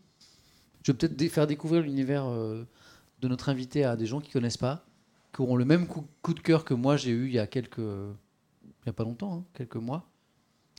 je 0.83 0.91
vais 0.91 0.97
peut-être 0.97 1.15
dé- 1.15 1.29
faire 1.29 1.47
découvrir 1.47 1.81
l'univers 1.81 2.25
euh, 2.27 2.65
de 3.21 3.27
notre 3.29 3.47
invité 3.47 3.85
à 3.85 3.95
des 3.95 4.05
gens 4.05 4.19
qui 4.19 4.31
connaissent 4.31 4.57
pas, 4.57 4.83
qui 5.33 5.41
auront 5.41 5.55
le 5.55 5.63
même 5.63 5.88
coup, 5.88 6.05
coup 6.21 6.33
de 6.33 6.41
cœur 6.41 6.65
que 6.65 6.73
moi 6.73 6.97
j'ai 6.97 7.11
eu 7.11 7.27
il 7.27 7.33
y 7.33 7.39
a 7.39 7.47
quelques, 7.47 7.77
il 7.77 8.85
y 8.85 8.89
a 8.89 8.93
pas 8.93 9.03
longtemps, 9.05 9.33
hein, 9.33 9.43
quelques 9.53 9.77
mois. 9.77 10.05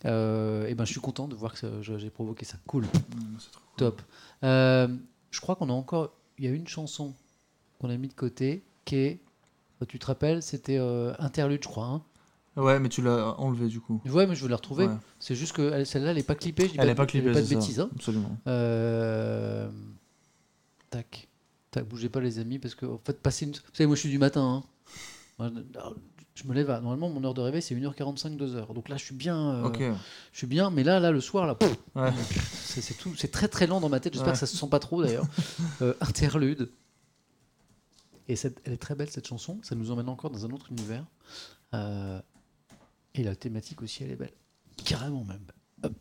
Euh, 0.07 0.67
et 0.67 0.75
ben, 0.75 0.85
je 0.85 0.93
suis 0.93 1.01
content 1.01 1.29
de 1.29 1.35
voir 1.35 1.53
que 1.55 1.83
j'ai 1.83 2.11
provoqué 2.11 2.45
ça. 2.45 2.57
Cool, 2.67 2.87
trop 2.87 3.63
top. 3.77 4.03
Euh, 4.45 4.89
je 5.31 5.41
crois 5.41 5.57
qu'on 5.57 5.69
a 5.69 5.73
encore, 5.73 6.13
il 6.39 6.45
y 6.45 6.49
a 6.49 6.51
une 6.53 6.67
chanson 6.69 7.15
qu'on 7.79 7.91
a 7.91 7.97
mis 7.97 8.09
de 8.09 8.15
côté 8.15 8.63
qui 8.85 8.97
est, 8.97 9.21
tu 9.89 9.99
te 9.99 10.07
rappelles, 10.07 10.43
c'était 10.43 10.79
euh, 10.79 11.13
Interlude, 11.19 11.63
je 11.63 11.69
crois. 11.69 11.87
Hein. 11.87 12.03
Ouais, 12.57 12.81
mais 12.81 12.89
tu 12.89 13.01
l'as 13.01 13.39
enlevé 13.39 13.69
du 13.69 13.81
coup. 13.81 14.01
Ouais, 14.07 14.27
mais 14.27 14.35
je 14.35 14.43
vais 14.45 14.51
la 14.51 14.57
retrouver. 14.57 14.87
Ouais. 14.87 14.95
C'est 15.19 15.35
juste 15.37 15.53
que 15.53 15.71
elle- 15.73 15.87
celle-là, 15.87 16.11
elle 16.11 16.19
est 16.19 16.23
pas 16.23 16.35
clippée. 16.35 16.65
Je 16.67 16.73
dis 16.73 16.77
Elle 16.79 16.87
pas, 16.87 16.93
est 16.93 16.95
pas 16.97 17.05
de- 17.07 17.11
je 17.11 17.13
dis 17.19 17.21
clippée, 17.23 17.33
pas 17.35 17.41
de 17.41 17.47
ça. 17.47 17.55
bêtises. 17.55 17.81
hein. 17.81 17.91
Absolument. 17.95 18.37
Euh, 18.49 19.71
Tac. 20.91 21.29
Tac, 21.71 21.87
bougez 21.87 22.09
pas 22.09 22.21
les 22.21 22.39
amis 22.41 22.59
parce 22.59 22.75
que 22.75 22.87
en 22.87 22.99
fait 23.05 23.21
passer 23.23 23.47
une... 23.47 23.53
Vous 23.53 23.61
savez, 23.73 23.87
moi 23.87 23.95
je 23.97 24.01
suis 24.01 24.11
du 24.11 24.19
matin. 24.19 24.65
hein. 25.39 25.53
Je 26.43 26.49
me 26.49 26.55
lève 26.55 26.71
à... 26.71 26.81
Normalement 26.81 27.11
mon 27.11 27.23
heure 27.25 27.35
de 27.35 27.41
réveil 27.41 27.61
c'est 27.61 27.75
1h45, 27.75 28.37
2h. 28.37 28.73
Donc 28.73 28.89
là 28.89 28.97
je 28.97 29.05
suis 29.05 29.15
bien. 29.15 29.39
euh. 29.67 29.95
Je 30.33 30.39
suis 30.39 30.47
bien, 30.47 30.71
mais 30.71 30.83
là, 30.85 30.99
là 31.01 31.11
le 31.11 31.21
soir, 31.21 31.47
là, 31.47 31.57
Ouais. 31.95 32.13
c'est 32.63 32.81
c'est 32.81 32.95
tout, 32.95 33.15
c'est 33.17 33.31
très 33.31 33.49
très 33.49 33.67
lent 33.67 33.81
dans 33.81 33.89
ma 33.89 34.01
tête. 34.01 34.13
J'espère 34.15 34.29
Ouais. 34.29 34.33
que 34.35 34.39
ça 34.39 34.47
se 34.47 34.57
sent 34.57 34.69
pas 34.71 34.79
trop 34.79 35.03
d'ailleurs. 35.03 35.27
Euh, 35.83 35.95
interlude. 36.01 36.71
Et 38.29 38.37
cette- 38.37 38.61
elle 38.65 38.73
est 38.75 38.77
très 38.79 38.95
belle 38.95 39.11
cette 39.11 39.27
chanson. 39.27 39.59
Ça 39.63 39.75
nous 39.75 39.91
emmène 39.91 40.09
encore 40.09 40.31
dans 40.31 40.45
un 40.47 40.51
autre 40.51 40.71
univers. 40.71 41.05
Euh, 41.75 42.21
et 43.15 43.23
la 43.25 43.35
thématique 43.35 43.83
aussi, 43.83 44.05
elle 44.05 44.11
est 44.13 44.17
belle. 44.17 44.33
Carrément 44.85 45.25
même. 45.25 45.45
Hop. 45.83 45.93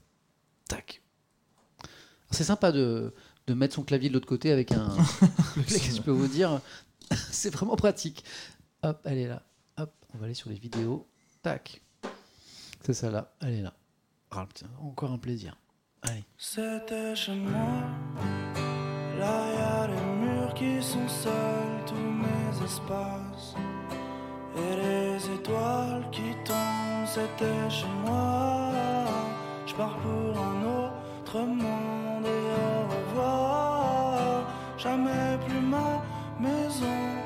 Tac. 0.68 1.02
C'est 2.32 2.44
sympa 2.44 2.72
de, 2.72 3.14
de 3.48 3.54
mettre 3.54 3.74
son 3.76 3.84
clavier 3.84 4.10
de 4.10 4.14
l'autre 4.14 4.28
côté 4.28 4.52
avec 4.52 4.72
un. 4.72 4.90
Qu'est-ce 5.68 5.90
que 5.90 5.96
je 5.96 6.02
peux 6.02 6.12
vous 6.12 6.28
dire 6.28 6.62
C'est 7.32 7.50
vraiment 7.50 7.76
pratique. 7.76 8.24
Hop, 8.84 9.00
elle 9.06 9.18
est 9.18 9.28
là. 9.28 9.42
On 10.14 10.18
va 10.18 10.26
aller 10.26 10.34
sur 10.34 10.50
les 10.50 10.56
vidéos. 10.56 11.08
Tac. 11.42 11.82
C'est 12.82 12.94
ça 12.94 13.12
là. 13.12 13.34
Elle 13.42 13.56
est 13.56 13.62
là. 13.62 13.74
Ah, 14.32 14.46
putain, 14.46 14.68
encore 14.82 15.12
un 15.12 15.18
plaisir. 15.18 15.58
Allez. 16.02 16.24
C'était 16.38 17.16
chez 17.16 17.36
moi. 17.36 17.82
Là 19.20 19.54
y 19.54 19.58
a 19.58 19.88
les 19.88 20.26
murs 20.26 20.54
qui 20.54 20.82
sont 20.82 21.08
seuls, 21.08 21.86
tous 21.86 21.96
mes 21.96 22.64
espaces. 22.64 23.56
Et 24.56 24.76
les 24.76 25.36
étoiles 25.36 26.10
qui 26.12 26.34
tombent, 26.46 27.06
c'était 27.06 27.70
chez 27.70 27.88
moi. 28.06 28.72
Je 29.66 29.74
pars 29.74 29.98
pour 29.98 30.40
un 30.40 30.64
autre 30.64 31.40
monde 31.40 32.26
et 32.26 32.50
au 32.64 32.88
revoir. 32.96 34.48
Jamais 34.78 35.38
plus 35.46 35.62
ma 35.62 36.02
maison. 36.40 37.19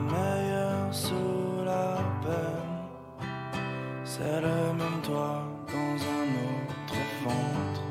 meilleur 0.00 0.92
sous 0.92 1.64
la 1.64 1.96
peine. 2.22 3.28
C'est 4.04 4.40
le 4.40 4.72
même 4.80 5.00
toi 5.02 5.42
dans 5.66 5.98
un 6.16 6.28
autre 6.48 7.00
ventre. 7.24 7.82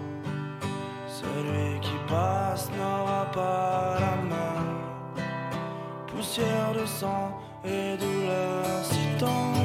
Celui 1.08 1.80
qui 1.80 1.98
passe 2.08 2.70
n'aura 2.78 3.26
pas 3.32 3.98
la 4.00 4.16
main. 4.32 4.64
Poussière 6.08 6.74
de 6.74 6.86
sang 6.86 7.32
et 7.64 7.98
douleur 7.98 8.66
si 8.84 9.20
tendre. 9.20 9.57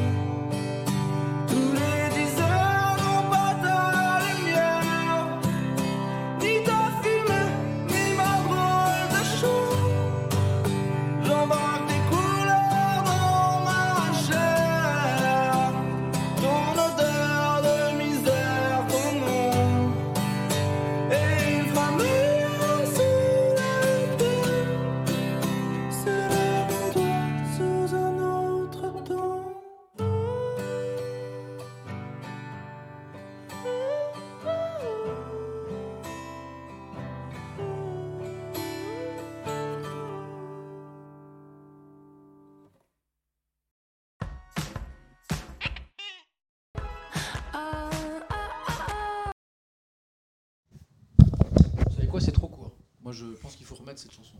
Cette 54.02 54.12
chanson. 54.12 54.34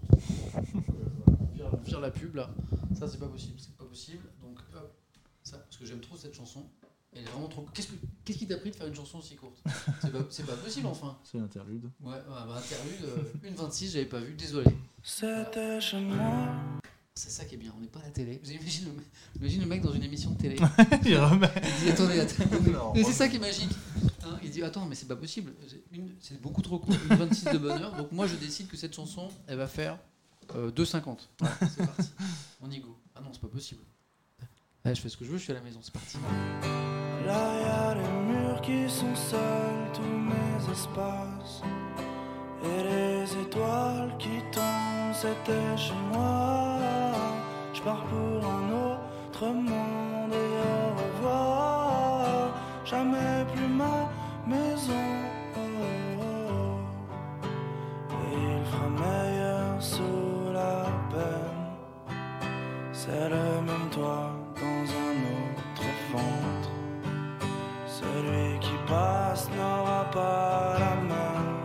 Euh, 0.55 1.71
vire- 1.85 2.01
la 2.01 2.11
pub 2.11 2.35
là. 2.35 2.51
Ça, 2.99 3.07
c'est 3.09 3.19
pas 3.19 3.27
possible. 3.29 3.55
C'est 3.59 3.77
pas 3.77 3.85
possible. 3.85 4.25
Donc, 4.43 4.59
hop, 4.75 4.93
ça, 5.43 5.59
parce 5.59 5.77
que 5.77 5.87
j'aime 5.87 6.01
trop 6.01 6.17
cette 6.17 6.35
chanson. 6.35 6.67
Elle 7.15 7.23
est 7.23 7.31
vraiment 7.31 7.49
trop. 7.49 7.67
Qu'est-ce, 7.75 7.89
que- 7.89 8.07
qu'est-ce 8.25 8.39
qui 8.39 8.47
t'a 8.47 8.57
pris 8.57 8.71
de 8.71 8.77
faire 8.77 8.87
une 8.87 8.95
chanson 8.95 9.19
aussi 9.19 9.37
courte? 9.37 9.63
C'est 10.01 10.11
pas, 10.13 10.25
c'est 10.31 10.47
pas 10.47 10.57
possible 10.57 10.87
enfin. 10.87 11.19
C'est 11.25 11.39
l'interlude. 11.39 11.85
Ouais, 12.01 12.13
ouais, 12.13 12.21
bah, 12.29 12.57
interlude, 12.57 13.05
euh, 13.05 13.49
une 13.49 13.55
26, 13.55 13.93
j'avais 13.93 14.07
pas 14.07 14.21
vu, 14.21 14.35
désolé. 14.35 14.71
C'était 15.03 15.81
chez 15.81 16.01
moi. 16.01 16.55
C'est 17.15 17.29
ça 17.31 17.45
qui 17.45 17.57
est 17.57 17.59
bien, 17.59 17.73
on 17.77 17.81
n'est 17.81 17.89
pas 17.89 18.01
à 18.01 18.05
la 18.05 18.11
télé. 18.11 18.41
Vous 18.43 18.51
imaginez 18.53 18.87
le, 18.87 18.93
mec- 18.97 19.07
imagine 19.37 19.61
le 19.61 19.67
mec 19.67 19.83
dans 19.83 19.93
une 19.93 20.03
émission 20.03 20.31
de 20.31 20.39
télé. 20.39 20.57
Il 21.05 21.19
remet. 21.19 21.51
Il 21.57 21.85
dit 21.85 21.91
attendez, 21.91 22.21
attendez. 22.21 22.71
Non, 22.73 22.93
c'est 22.95 23.13
ça 23.13 23.29
qui 23.29 23.37
est 23.37 23.39
magique. 23.39 23.71
Hein, 24.25 24.39
il 24.43 24.51
dit 24.51 24.63
attends, 24.63 24.87
mais 24.87 24.95
c'est 24.95 25.07
pas 25.09 25.17
possible. 25.17 25.53
C'est 25.69 25.83
une- 25.93 26.15
C'est 26.21 26.41
beaucoup 26.41 26.63
trop 26.63 26.79
court, 26.79 26.95
une 27.11 27.17
26 27.17 27.45
de 27.53 27.59
bonheur. 27.59 27.95
Donc 27.97 28.13
moi 28.13 28.27
je 28.27 28.35
décide 28.37 28.67
que 28.69 28.79
cette 28.79 28.95
chanson, 28.95 29.29
elle 29.47 29.59
va 29.59 29.67
faire 29.67 29.99
euh, 30.57 30.71
2,50. 30.71 31.19
Voilà, 31.39 31.55
c'est 31.61 31.85
parti. 31.87 32.11
On 32.63 32.71
y 32.71 32.81
go. 32.81 32.97
Ah 33.15 33.21
non, 33.21 33.29
c'est 33.33 33.43
pas 33.43 33.49
possible. 33.49 33.83
Ouais, 34.85 34.95
je 34.95 35.01
fais 35.03 35.09
ce 35.11 35.17
que 35.19 35.25
je 35.27 35.31
veux, 35.31 35.37
je 35.39 35.43
suis 35.43 35.53
à 35.53 35.57
la 35.57 35.61
maison, 35.61 35.81
c'est 35.83 35.93
parti. 35.93 36.17
Là 37.27 37.61
y 37.61 37.65
a 37.65 37.95
les 37.95 38.33
murs 38.33 38.61
qui 38.63 38.89
sont 38.91 39.15
seuls, 39.15 39.93
tous 39.95 40.03
mes 40.03 40.73
espaces. 40.73 41.61
Et 42.65 42.83
les 42.85 43.43
étoiles 43.43 44.17
qui 44.19 44.31
tombent, 44.51 45.13
c'était 45.15 45.77
chez 45.77 45.93
moi. 46.13 46.72
Je 47.85 47.89
pour 47.89 48.49
un 48.49 48.67
autre 48.87 49.47
monde 49.47 50.33
et 50.33 50.55
au 50.71 50.87
revoir. 51.03 52.51
Jamais 52.85 53.45
plus 53.53 53.67
ma 53.67 54.09
maison. 54.47 55.05
Il 58.33 58.65
fera 58.71 58.89
meilleur 58.89 59.83
sous 59.83 60.53
la 60.53 60.85
peine. 61.11 62.17
C'est 62.93 63.29
le 63.29 63.61
même 63.67 63.89
toit 63.91 64.31
dans 64.55 64.85
un 65.05 65.17
autre 65.35 65.89
ventre. 66.13 66.71
Celui 67.87 68.61
qui 68.61 68.77
passe 68.87 69.49
n'aura 69.57 70.05
pas 70.13 70.79
la 70.79 70.95
même 71.15 71.59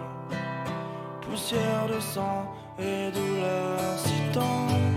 poussière 1.21 1.87
de 1.87 1.99
sang 1.99 2.51
et 2.79 3.11
douleur 3.11 3.79
si 3.97 4.15
tant. 4.33 4.97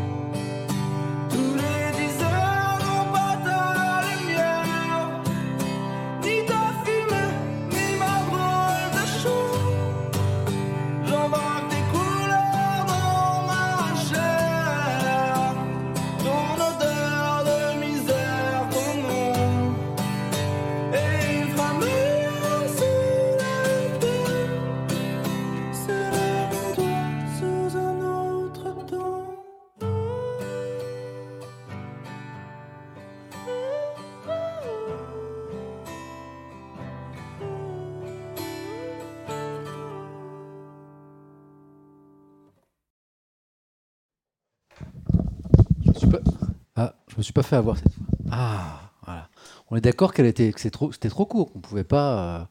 Suis 47.30 47.34
pas 47.34 47.42
fait 47.42 47.56
avoir 47.56 47.76
cette 47.78 47.92
fois. 47.92 48.04
Ah, 48.30 48.90
voilà. 49.04 49.28
On 49.70 49.76
est 49.76 49.80
d'accord 49.80 50.12
qu'elle 50.12 50.26
était, 50.26 50.52
que 50.52 50.60
c'est 50.60 50.70
trop, 50.70 50.92
c'était 50.92 51.08
trop 51.08 51.26
court, 51.26 51.52
qu'on 51.52 51.60
pouvait 51.60 51.84
pas. 51.84 52.40
euh, 52.40 52.44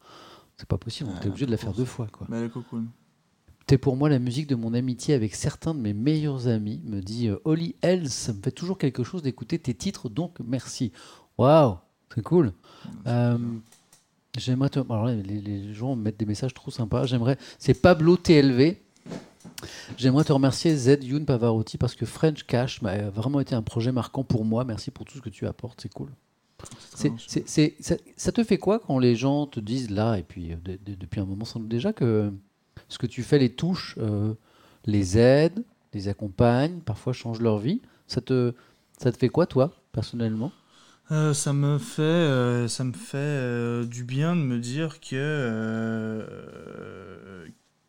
C'est 0.58 0.68
pas 0.68 0.78
possible, 0.78 1.10
on 1.14 1.18
était 1.18 1.28
obligé 1.30 1.46
de 1.46 1.52
la 1.52 1.58
faire 1.58 1.74
deux 1.74 1.86
fois, 1.86 2.08
quoi. 2.12 2.28
Mais 2.30 2.38
elle 2.38 2.46
est 2.46 2.50
cocoon. 2.50 2.86
T'es 3.66 3.78
pour 3.78 3.96
moi 3.96 4.10
la 4.10 4.18
musique 4.20 4.48
de 4.48 4.56
mon 4.56 4.74
amitié 4.74 5.14
avec 5.14 5.36
certains 5.36 5.76
de 5.76 5.80
mes 5.80 5.94
meilleurs 5.94 6.48
amis, 6.48 6.82
me 6.86 7.02
dit 7.02 7.28
euh, 7.28 7.38
Holly 7.46 7.76
Hells. 7.84 8.10
Ça 8.10 8.34
me 8.34 8.42
fait 8.42 8.52
toujours 8.52 8.78
quelque 8.80 9.04
chose 9.04 9.22
d'écouter 9.22 9.60
tes 9.60 9.76
titres, 9.76 10.10
donc 10.10 10.38
merci. 10.44 10.92
Waouh, 11.38 11.78
c'est 12.16 12.24
cool. 12.24 12.54
Euh, 13.06 13.38
J'aimerais 14.38 14.70
te. 14.70 14.80
Alors 14.80 15.06
là, 15.06 15.16
les, 15.16 15.42
les 15.42 15.74
gens 15.74 15.96
me 15.96 16.02
mettent 16.04 16.20
des 16.20 16.26
messages 16.26 16.54
trop 16.54 16.72
sympas. 16.72 17.06
J'aimerais. 17.06 17.38
C'est 17.58 17.74
Pablo 17.80 18.16
TLV. 18.18 18.78
J'aimerais 19.98 20.24
te 20.24 20.32
remercier 20.32 20.76
Z 20.76 21.04
Youn 21.04 21.26
Pavarotti 21.26 21.78
parce 21.78 21.96
que 21.96 22.06
French 22.06 22.44
Cash 22.44 22.82
m'a 22.82 23.10
vraiment 23.10 23.40
été 23.40 23.56
un 23.56 23.62
projet 23.62 23.92
marquant 23.92 24.24
pour 24.24 24.46
moi. 24.46 24.64
Merci 24.64 24.92
pour 24.92 25.06
tout 25.06 25.18
ce 25.18 25.22
que 25.22 25.30
tu 25.30 25.46
apportes, 25.48 25.82
c'est 25.82 25.94
cool. 25.94 26.10
Ça, 26.68 27.08
ça 28.18 28.32
te 28.32 28.44
fait 28.44 28.58
quoi 28.58 28.80
quand 28.80 29.00
les 29.00 29.16
gens 29.16 29.48
te 29.48 29.60
disent 29.60 29.90
là, 29.90 30.18
et 30.18 30.24
puis 30.24 30.52
euh, 30.54 30.56
de- 30.64 30.80
de- 30.86 30.96
depuis 30.96 31.20
un 31.22 31.26
moment 31.26 31.46
sans 31.46 31.60
doute 31.60 31.70
déjà, 31.70 31.94
que 31.94 32.32
ce 32.90 32.98
que 32.98 33.08
tu 33.08 33.24
fais 33.24 33.40
les 33.40 33.50
touche, 33.50 33.96
euh, 34.00 34.34
les 34.86 35.18
aide, 35.18 35.64
les 35.94 36.08
accompagne, 36.08 36.80
parfois 36.80 37.14
change 37.14 37.40
leur 37.42 37.58
vie 37.58 37.82
ça 38.08 38.22
te, 38.22 38.54
ça 38.98 39.12
te 39.12 39.18
fait 39.18 39.30
quoi, 39.30 39.46
toi, 39.46 39.72
personnellement? 39.92 40.52
Euh, 41.12 41.34
ça 41.34 41.54
me 41.54 41.78
fait, 41.78 42.02
euh, 42.02 42.68
ça 42.68 42.84
me 42.84 42.94
fait 42.94 43.18
euh, 43.18 43.86
du 43.86 44.04
bien 44.04 44.36
de 44.36 44.42
me 44.42 44.60
dire 44.60 45.00
que, 45.00 45.16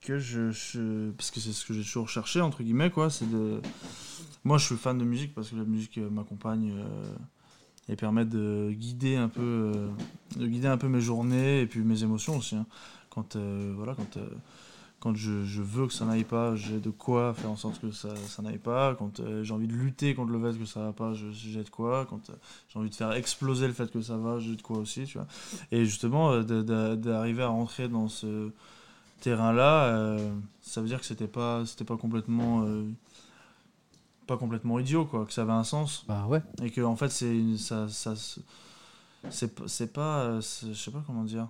que 0.01 0.19
je, 0.19 1.11
Parce 1.12 1.31
que 1.31 1.41
c'est 1.41 1.53
ce 1.53 1.65
que 1.65 1.75
j'ai 1.75 1.83
toujours 1.83 2.09
cherché, 2.09 2.41
entre 2.41 2.62
guillemets, 2.62 2.91
quoi. 2.91 3.11
C'est 3.11 3.31
de... 3.31 3.61
Moi, 4.45 4.59
je 4.59 4.67
suis 4.67 4.77
fan 4.77 4.97
de 4.97 5.05
musique 5.05 5.35
parce 5.35 5.51
que 5.51 5.57
la 5.57 5.65
musique 5.65 5.99
euh, 5.99 6.09
m'accompagne 6.09 6.73
euh, 6.75 7.15
et 7.89 7.97
permet 7.97 8.25
de 8.25 8.70
guider, 8.73 9.17
un 9.17 9.29
peu, 9.29 9.43
euh, 9.75 9.89
de 10.37 10.47
guider 10.47 10.69
un 10.69 10.79
peu 10.79 10.89
mes 10.89 11.03
journées 11.03 11.61
et 11.61 11.67
puis 11.67 11.81
mes 11.81 12.03
émotions 12.03 12.39
aussi. 12.39 12.57
hein. 12.57 12.67
Quand, 13.11 13.37
voilà, 13.75 13.97
quand, 13.97 14.19
quand 15.01 15.17
je, 15.17 15.33
veux 15.61 15.89
que 15.89 15.93
ça 15.93 16.05
n'aille 16.05 16.23
pas, 16.23 16.55
j'ai 16.55 16.79
de 16.79 16.91
quoi 16.91 17.35
faire 17.35 17.51
en 17.51 17.57
sorte 17.57 17.81
que 17.81 17.91
ça, 17.91 18.15
ça 18.29 18.41
n'aille 18.41 18.59
pas. 18.59 18.95
Quand 18.95 19.20
j'ai 19.43 19.53
envie 19.53 19.67
de 19.67 19.73
lutter 19.73 20.15
contre 20.15 20.31
le 20.31 20.41
fait 20.41 20.57
que 20.57 20.65
ça 20.65 20.81
va 20.81 20.93
pas, 20.93 21.12
j'ai 21.12 21.65
de 21.65 21.69
quoi. 21.69 22.07
Quand 22.09 22.31
j'ai 22.69 22.79
envie 22.79 22.89
de 22.89 22.95
faire 22.95 23.11
exploser 23.12 23.67
le 23.67 23.73
fait 23.73 23.91
que 23.91 24.01
ça 24.01 24.17
va, 24.17 24.39
j'ai 24.39 24.55
de 24.55 24.62
quoi 24.62 24.79
aussi, 24.79 25.07
tu 25.07 25.19
vois. 25.19 25.27
Et 25.73 25.85
justement, 25.85 26.41
d'arriver 26.41 27.43
à 27.43 27.49
rentrer 27.49 27.89
dans 27.89 28.07
ce 28.07 28.53
terrain-là, 29.21 29.85
euh, 29.87 30.35
ça 30.61 30.81
veut 30.81 30.87
dire 30.89 30.99
que 31.01 31.07
c'était 31.07 31.29
pas, 31.29 31.65
c'était 31.67 31.85
pas 31.85 31.97
complètement, 31.97 32.63
euh, 32.65 32.85
pas 34.27 34.37
complètement 34.37 34.79
idiot, 34.79 35.05
quoi, 35.05 35.27
que 35.27 35.33
ça 35.33 35.43
avait 35.43 35.53
un 35.53 35.65
sens. 35.65 36.05
Bah 36.09 36.27
ouais. 36.27 36.43
Et 36.63 36.71
que 36.71 36.81
en 36.81 36.97
fait, 36.97 37.09
c'est, 37.11 37.57
ça, 37.57 37.89
ça, 37.89 38.15
c'est, 38.17 39.67
c'est 39.67 39.93
pas, 39.93 40.21
euh, 40.23 40.41
je 40.41 40.73
sais 40.73 40.91
pas 40.91 41.03
comment 41.07 41.25
dire. 41.25 41.49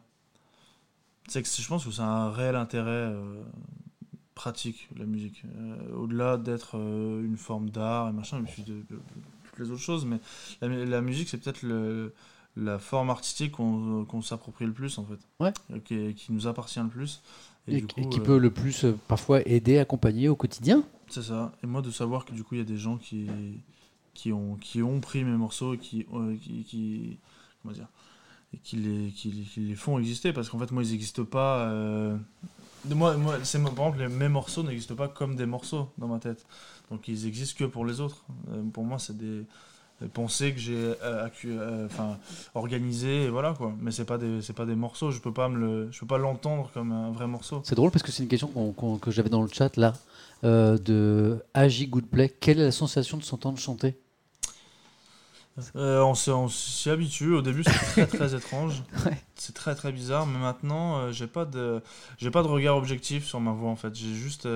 C'est 1.29 1.43
que 1.43 1.49
je 1.49 1.69
pense 1.69 1.85
que 1.85 1.91
c'est 1.91 2.01
un 2.03 2.31
réel 2.31 2.57
intérêt 2.57 2.91
euh, 2.91 3.43
pratique 4.35 4.89
la 4.97 5.05
musique, 5.05 5.43
au-delà 5.95 6.37
d'être 6.39 6.75
une 6.77 7.37
forme 7.37 7.71
d'art 7.71 8.09
et 8.09 8.13
machin, 8.13 8.43
et 8.59 8.63
de, 8.63 8.73
de- 8.75 8.83
de 8.83 9.01
toutes 9.45 9.59
les 9.59 9.71
autres 9.71 9.83
choses, 9.83 10.05
mais 10.07 10.19
la, 10.63 10.69
mu- 10.69 10.85
la 10.87 11.01
musique 11.03 11.29
c'est 11.29 11.37
peut-être 11.39 11.63
le, 11.63 12.15
la 12.57 12.79
forme 12.79 13.11
artistique 13.11 13.53
qu'on 13.53 14.05
qu'on 14.07 14.23
s'approprie 14.23 14.65
le 14.65 14.73
plus 14.73 14.97
en 14.99 15.05
fait, 15.05 15.19
Ouais. 15.41 15.53
Qui, 15.85 16.15
qui 16.15 16.33
nous 16.33 16.47
appartient 16.47 16.81
le 16.81 16.89
plus. 16.89 17.21
Et, 17.69 17.73
du 17.79 17.79
et 17.79 17.87
coup, 17.87 18.09
qui 18.09 18.21
euh, 18.21 18.25
peut 18.25 18.39
le 18.39 18.51
plus 18.51 18.85
euh, 18.85 18.99
parfois 19.09 19.41
aider, 19.47 19.79
accompagner 19.79 20.29
au 20.29 20.37
quotidien. 20.37 20.83
C'est 21.09 21.23
ça. 21.23 21.53
Et 21.63 21.67
moi, 21.67 21.83
de 21.83 21.91
savoir 21.91 22.25
que 22.25 22.33
du 22.33 22.43
coup, 22.45 22.55
il 22.55 22.59
y 22.59 22.63
a 22.63 22.65
des 22.65 22.77
gens 22.77 22.97
qui, 22.97 23.27
qui, 24.15 24.33
ont, 24.33 24.57
qui 24.57 24.83
ont 24.83 25.01
pris 25.01 25.25
mes 25.25 25.37
morceaux 25.37 25.75
et 25.75 25.79
qui, 25.79 26.07
euh, 26.15 26.37
qui, 26.43 26.65
qui- 26.65 27.19
comment 27.63 27.75
dire, 27.75 27.89
et 28.55 28.59
qui 28.59 28.77
les, 28.77 29.11
qui, 29.11 29.31
les- 29.33 29.45
qui 29.45 29.61
les 29.61 29.75
font 29.75 29.99
exister. 29.99 30.33
Parce 30.33 30.49
qu'en 30.49 30.59
fait, 30.59 30.71
moi, 30.73 30.83
ils 30.83 30.91
n'existent 30.93 31.25
pas. 31.25 31.69
euh, 31.71 32.17
moi, 32.89 33.17
moi, 33.17 33.39
c'est 33.45 33.61
par 33.63 33.71
exemple, 33.73 33.99
les- 33.99 34.09
mes 34.09 34.29
morceaux 34.29 34.63
n'existent 34.63 34.97
pas 34.97 35.09
comme 35.09 35.37
des 35.37 35.47
morceaux 35.47 35.91
dans 35.99 36.09
ma 36.09 36.19
tête. 36.19 36.47
Donc, 36.91 37.09
ils 37.09 37.27
existent 37.27 37.59
que 37.59 37.65
pour 37.65 37.85
les 37.85 38.01
autres. 38.01 38.25
Euh, 38.51 38.63
pour 38.73 38.85
moi, 38.85 38.99
c'est 38.99 39.17
des 39.17 39.43
pensées 40.09 40.53
que 40.53 40.59
j'ai 40.59 40.75
euh, 40.75 41.29
euh, 41.45 41.87
enfin, 41.87 42.19
organisées, 42.55 43.25
et 43.25 43.29
voilà 43.29 43.55
quoi. 43.55 43.73
Mais 43.81 43.91
c'est 43.91 44.05
pas 44.05 44.19
des, 44.19 44.43
c'est 44.43 44.53
pas 44.55 44.67
des 44.67 44.75
morceaux. 44.75 45.11
Je 45.11 45.21
peux 45.21 45.33
pas 45.33 45.49
me 45.49 45.59
le, 45.59 45.89
je 45.93 46.01
peux 46.01 46.07
pas 46.07 46.19
l'entendre 46.19 46.71
comme 46.73 46.93
un 46.93 47.11
vrai 47.11 47.27
morceau. 47.27 47.61
C'est 47.65 47.75
drôle 47.75 47.91
parce 47.91 48.03
que 48.03 48.13
c'est 48.13 48.23
une 48.23 48.29
question 48.29 48.51
que 49.01 49.11
j'avais 49.11 49.31
dans 49.31 49.43
le 49.43 49.49
chat 49.49 49.77
là 49.77 49.93
euh, 50.45 50.79
de 50.79 51.43
Agi 51.55 51.87
Goodplay. 51.87 52.29
Quelle 52.29 52.59
est 52.61 52.65
la 52.65 52.73
sensation 52.73 53.17
de 53.19 53.23
s'entendre 53.23 53.59
chanter? 53.59 53.99
Euh, 55.77 56.01
on 56.03 56.15
s'y- 56.15 56.31
on 56.31 56.49
s'y 56.49 56.89
habitue. 56.89 57.35
Au 57.35 57.43
début, 57.43 57.65
c'est 57.65 57.73
très 57.73 58.07
très 58.07 58.35
étrange. 58.35 58.83
Ouais. 59.05 59.19
C'est 59.35 59.55
très 59.55 59.75
très 59.75 59.93
bizarre. 59.93 60.27
Mais 60.27 60.39
maintenant, 60.39 60.99
euh, 60.99 61.13
j'ai 61.13 61.27
pas 61.27 61.45
de 61.45 61.83
j'ai 62.19 62.31
pas 62.31 62.43
de 62.43 62.49
regard 62.49 62.77
objectif 62.77 63.27
sur 63.27 63.41
ma 63.41 63.53
voix 63.53 63.71
en 63.71 63.77
fait. 63.77 63.95
J'ai 63.95 64.15
juste 64.15 64.47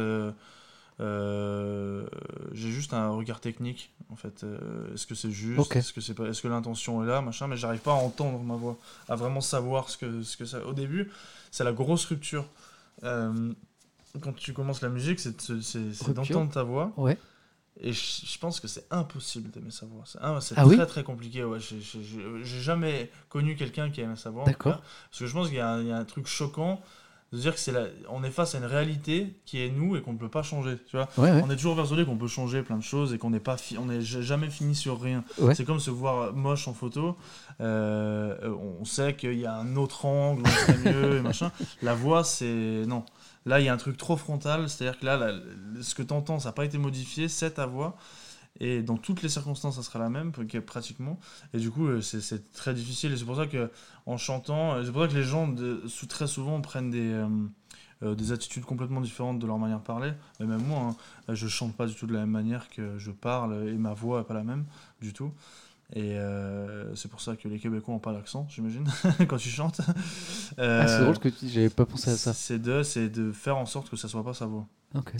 euh, 1.01 2.07
j'ai 2.53 2.71
juste 2.71 2.95
un 2.95 3.09
regard 3.11 3.41
technique 3.41 3.91
en 4.11 4.17
fait. 4.17 4.45
Euh, 4.45 4.95
est-ce 4.95 5.07
que 5.07 5.15
c'est 5.15 5.31
juste? 5.31 5.75
Est-ce 5.77 5.93
que 5.93 6.01
c'est 6.01 6.15
pas 6.15 6.25
Est-ce 6.27 6.41
que 6.43 6.49
l'intention 6.49 7.03
est 7.03 7.07
là, 7.07 7.21
machin? 7.21 7.47
Mais 7.49 7.57
j'arrive 7.57 7.81
pas 7.81 7.93
à 7.93 7.97
entendre 7.97 8.39
ma 8.41 8.55
voix, 8.55 8.77
à 9.09 9.17
vraiment 9.17 9.41
savoir 9.41 9.91
ce 9.91 9.99
que 9.99 10.23
ce 10.23 10.37
que 10.37 10.45
ça. 10.45 10.65
Au 10.67 10.73
début, 10.73 11.11
c'est 11.51 11.65
la 11.65 11.73
grosse 11.73 12.05
rupture. 12.05 12.47
Euh, 13.03 13.53
quand 14.21 14.33
tu 14.37 14.53
commences 14.53 14.83
la 14.83 14.89
musique, 14.89 15.19
c'est 15.19 15.37
d'entendre 16.15 16.53
ta 16.53 16.63
voix. 16.63 16.93
Ouais. 16.97 17.19
Et 17.81 17.93
je, 17.93 18.27
je 18.27 18.39
pense 18.39 18.61
que 18.61 18.69
c'est 18.69 18.87
impossible 18.93 19.51
d'aimer 19.51 19.73
sa 19.73 19.87
voix. 19.87 20.05
C'est 20.07 20.21
c'est 20.41 20.55
Ah 20.57 20.63
très 20.65 20.77
oui? 20.79 20.87
très 20.87 21.03
compliqué. 21.03 21.43
Ouais. 21.43 21.59
J'ai- 21.59 21.81
jamais 22.45 23.11
connu 23.29 23.57
quelqu'un 23.57 23.91
qui 23.91 24.01
aimait 24.01 24.15
sa 24.15 24.31
voix. 24.31 24.45
D'accord. 24.45 24.81
Parce 25.11 25.19
que 25.19 25.27
je 25.27 25.33
pense 25.33 25.49
qu'il 25.49 25.57
y 25.57 25.61
a 25.61 25.73
un 25.75 26.05
truc 26.05 26.29
choquant 26.29 26.81
de 27.35 27.41
dire 27.41 27.53
que 27.55 27.61
c'est 27.61 27.73
la- 27.73 27.87
on 28.11 28.23
est 28.25 28.31
face 28.31 28.55
à 28.55 28.59
une 28.59 28.65
réalité 28.65 29.35
qui 29.45 29.61
est 29.61 29.69
nous 29.71 29.97
et 29.97 30.03
qu'on 30.03 30.13
ne 30.13 30.19
peut 30.19 30.29
pas 30.29 30.43
changer. 30.43 30.77
Tu 30.89 30.97
vois 30.97 31.09
Ouais, 31.19 31.31
ouais. 31.33 31.43
on 31.45 31.51
est 31.51 31.57
toujours 31.57 31.75
persuadé 31.77 32.05
qu'on 32.05 32.17
peut 32.17 32.29
changer 32.29 32.63
plein 32.63 32.77
de 32.79 32.83
choses 32.83 33.13
et 33.13 33.19
qu'on 33.19 33.31
n'est 33.31 33.41
pas 33.41 33.57
fi- 33.57 33.77
on 33.77 33.87
n'est 33.87 34.01
ja- 34.01 34.23
jamais 34.23 34.49
fini 34.51 34.75
sur 34.75 35.01
rien. 35.01 35.25
Ouais. 35.39 35.55
C'est 35.55 35.65
comme 35.65 35.81
se 35.81 35.91
voir 35.91 36.33
moche 36.33 36.69
en 36.69 36.75
photo. 36.75 37.17
Euh, 37.61 38.55
on 38.81 38.85
sait 38.85 39.15
qu'il 39.15 39.39
y 39.39 39.47
a 39.47 39.55
un 39.57 39.77
autre 39.77 40.05
angle, 40.05 40.43
on 40.45 40.49
serait 40.51 40.93
mieux 40.93 41.17
et 41.17 41.21
machin. 41.21 41.51
La 41.83 41.95
voix, 41.95 42.25
c'est 42.25 42.85
non. 42.87 43.05
Là, 43.47 43.61
il 43.61 43.67
y 43.67 43.69
a 43.69 43.75
un 43.75 43.79
truc 43.79 43.97
trop 43.97 44.17
frontal, 44.17 44.69
c'est-à-dire 44.71 44.99
que 44.99 45.05
là, 45.07 45.17
la- 45.17 45.35
ce 45.83 45.95
que 45.95 46.03
tu 46.03 46.15
entends, 46.15 46.39
ça 46.39 46.49
n'a 46.49 46.53
pas 46.53 46.65
été 46.65 46.79
modifié, 46.79 47.29
c'est 47.29 47.53
ta 47.53 47.67
voix. 47.67 47.97
Et 48.61 48.83
dans 48.83 48.97
toutes 48.97 49.23
les 49.23 49.29
circonstances, 49.29 49.77
ça 49.77 49.83
sera 49.83 49.99
la 49.99 50.09
même, 50.09 50.33
que- 50.33 50.59
pratiquement. 50.59 51.19
Et 51.53 51.59
du 51.59 51.71
coup, 51.71 51.87
euh, 51.87 52.01
c'est 52.01 52.53
très 52.53 52.73
difficile. 52.75 53.13
Et 53.13 53.17
c'est 53.17 53.25
pour 53.25 53.37
ça 53.37 53.47
que, 53.47 53.71
en 54.07 54.17
chantant, 54.17 54.75
euh, 54.75 54.85
c'est 54.85 54.93
pour 54.93 55.03
ça 55.03 55.09
que 55.09 55.15
les 55.15 55.25
gens, 55.25 55.53
très 56.09 56.27
souvent, 56.29 56.61
prennent 56.61 56.91
des, 56.91 57.13
euh, 58.03 58.15
des 58.15 58.33
attitudes 58.33 58.65
complètement 58.65 59.01
différentes 59.01 59.39
de 59.39 59.47
leur 59.47 59.59
manière 59.59 59.79
de 59.81 59.85
parler. 59.85 60.13
Et 60.41 60.45
même 60.45 60.63
moi, 60.63 60.95
hein, 61.29 61.35
je 61.35 61.49
chante 61.49 61.75
pas 61.77 61.87
du 61.87 61.95
tout 61.95 62.07
de 62.07 62.13
la 62.13 62.21
même 62.21 62.31
manière 62.31 62.69
que 62.71 62.99
je 62.99 63.11
parle, 63.11 63.69
et 63.69 63.75
ma 63.75 63.95
voix 63.95 64.19
n'est 64.21 64.25
pas 64.25 64.35
la 64.35 64.45
même 64.45 64.65
du 65.01 65.13
tout. 65.13 65.33
Et 65.93 66.19
euh, 66.19 66.95
c'est 66.97 67.09
pour 67.11 67.21
ça 67.21 67.37
que 67.37 67.47
les 67.47 67.59
Québécois 67.59 67.95
n'ont 67.95 68.01
pas 68.01 68.13
d'accent, 68.13 68.47
j'imagine, 68.49 68.87
quand 69.29 69.37
tu 69.37 69.49
chantes. 69.51 69.81
Ah, 70.77 70.87
c'est 70.89 71.01
Euh, 71.01 71.03
drôle 71.03 71.19
que 71.19 71.29
tu 71.29 71.49
j'avais 71.49 71.71
pas 71.71 71.87
pensé 71.87 72.11
à 72.11 72.17
ça. 72.17 72.33
C'est 72.33 72.59
de, 72.59 72.83
c'est 72.83 73.09
de 73.09 73.33
faire 73.33 73.57
en 73.57 73.67
sorte 73.67 73.91
que 73.91 73.97
ça 73.97 74.09
soit 74.09 74.25
pas 74.25 74.35
sa 74.35 74.47
voix. 74.47 74.67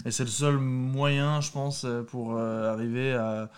Et 0.05 0.11
c'est 0.11 0.23
le 0.23 0.29
seul 0.29 0.57
moyen, 0.57 1.41
je 1.41 1.51
pense, 1.51 1.85
euh, 1.85 2.03
pour 2.03 2.35
euh, 2.35 2.71
arriver 2.73 3.13
à, 3.13 3.49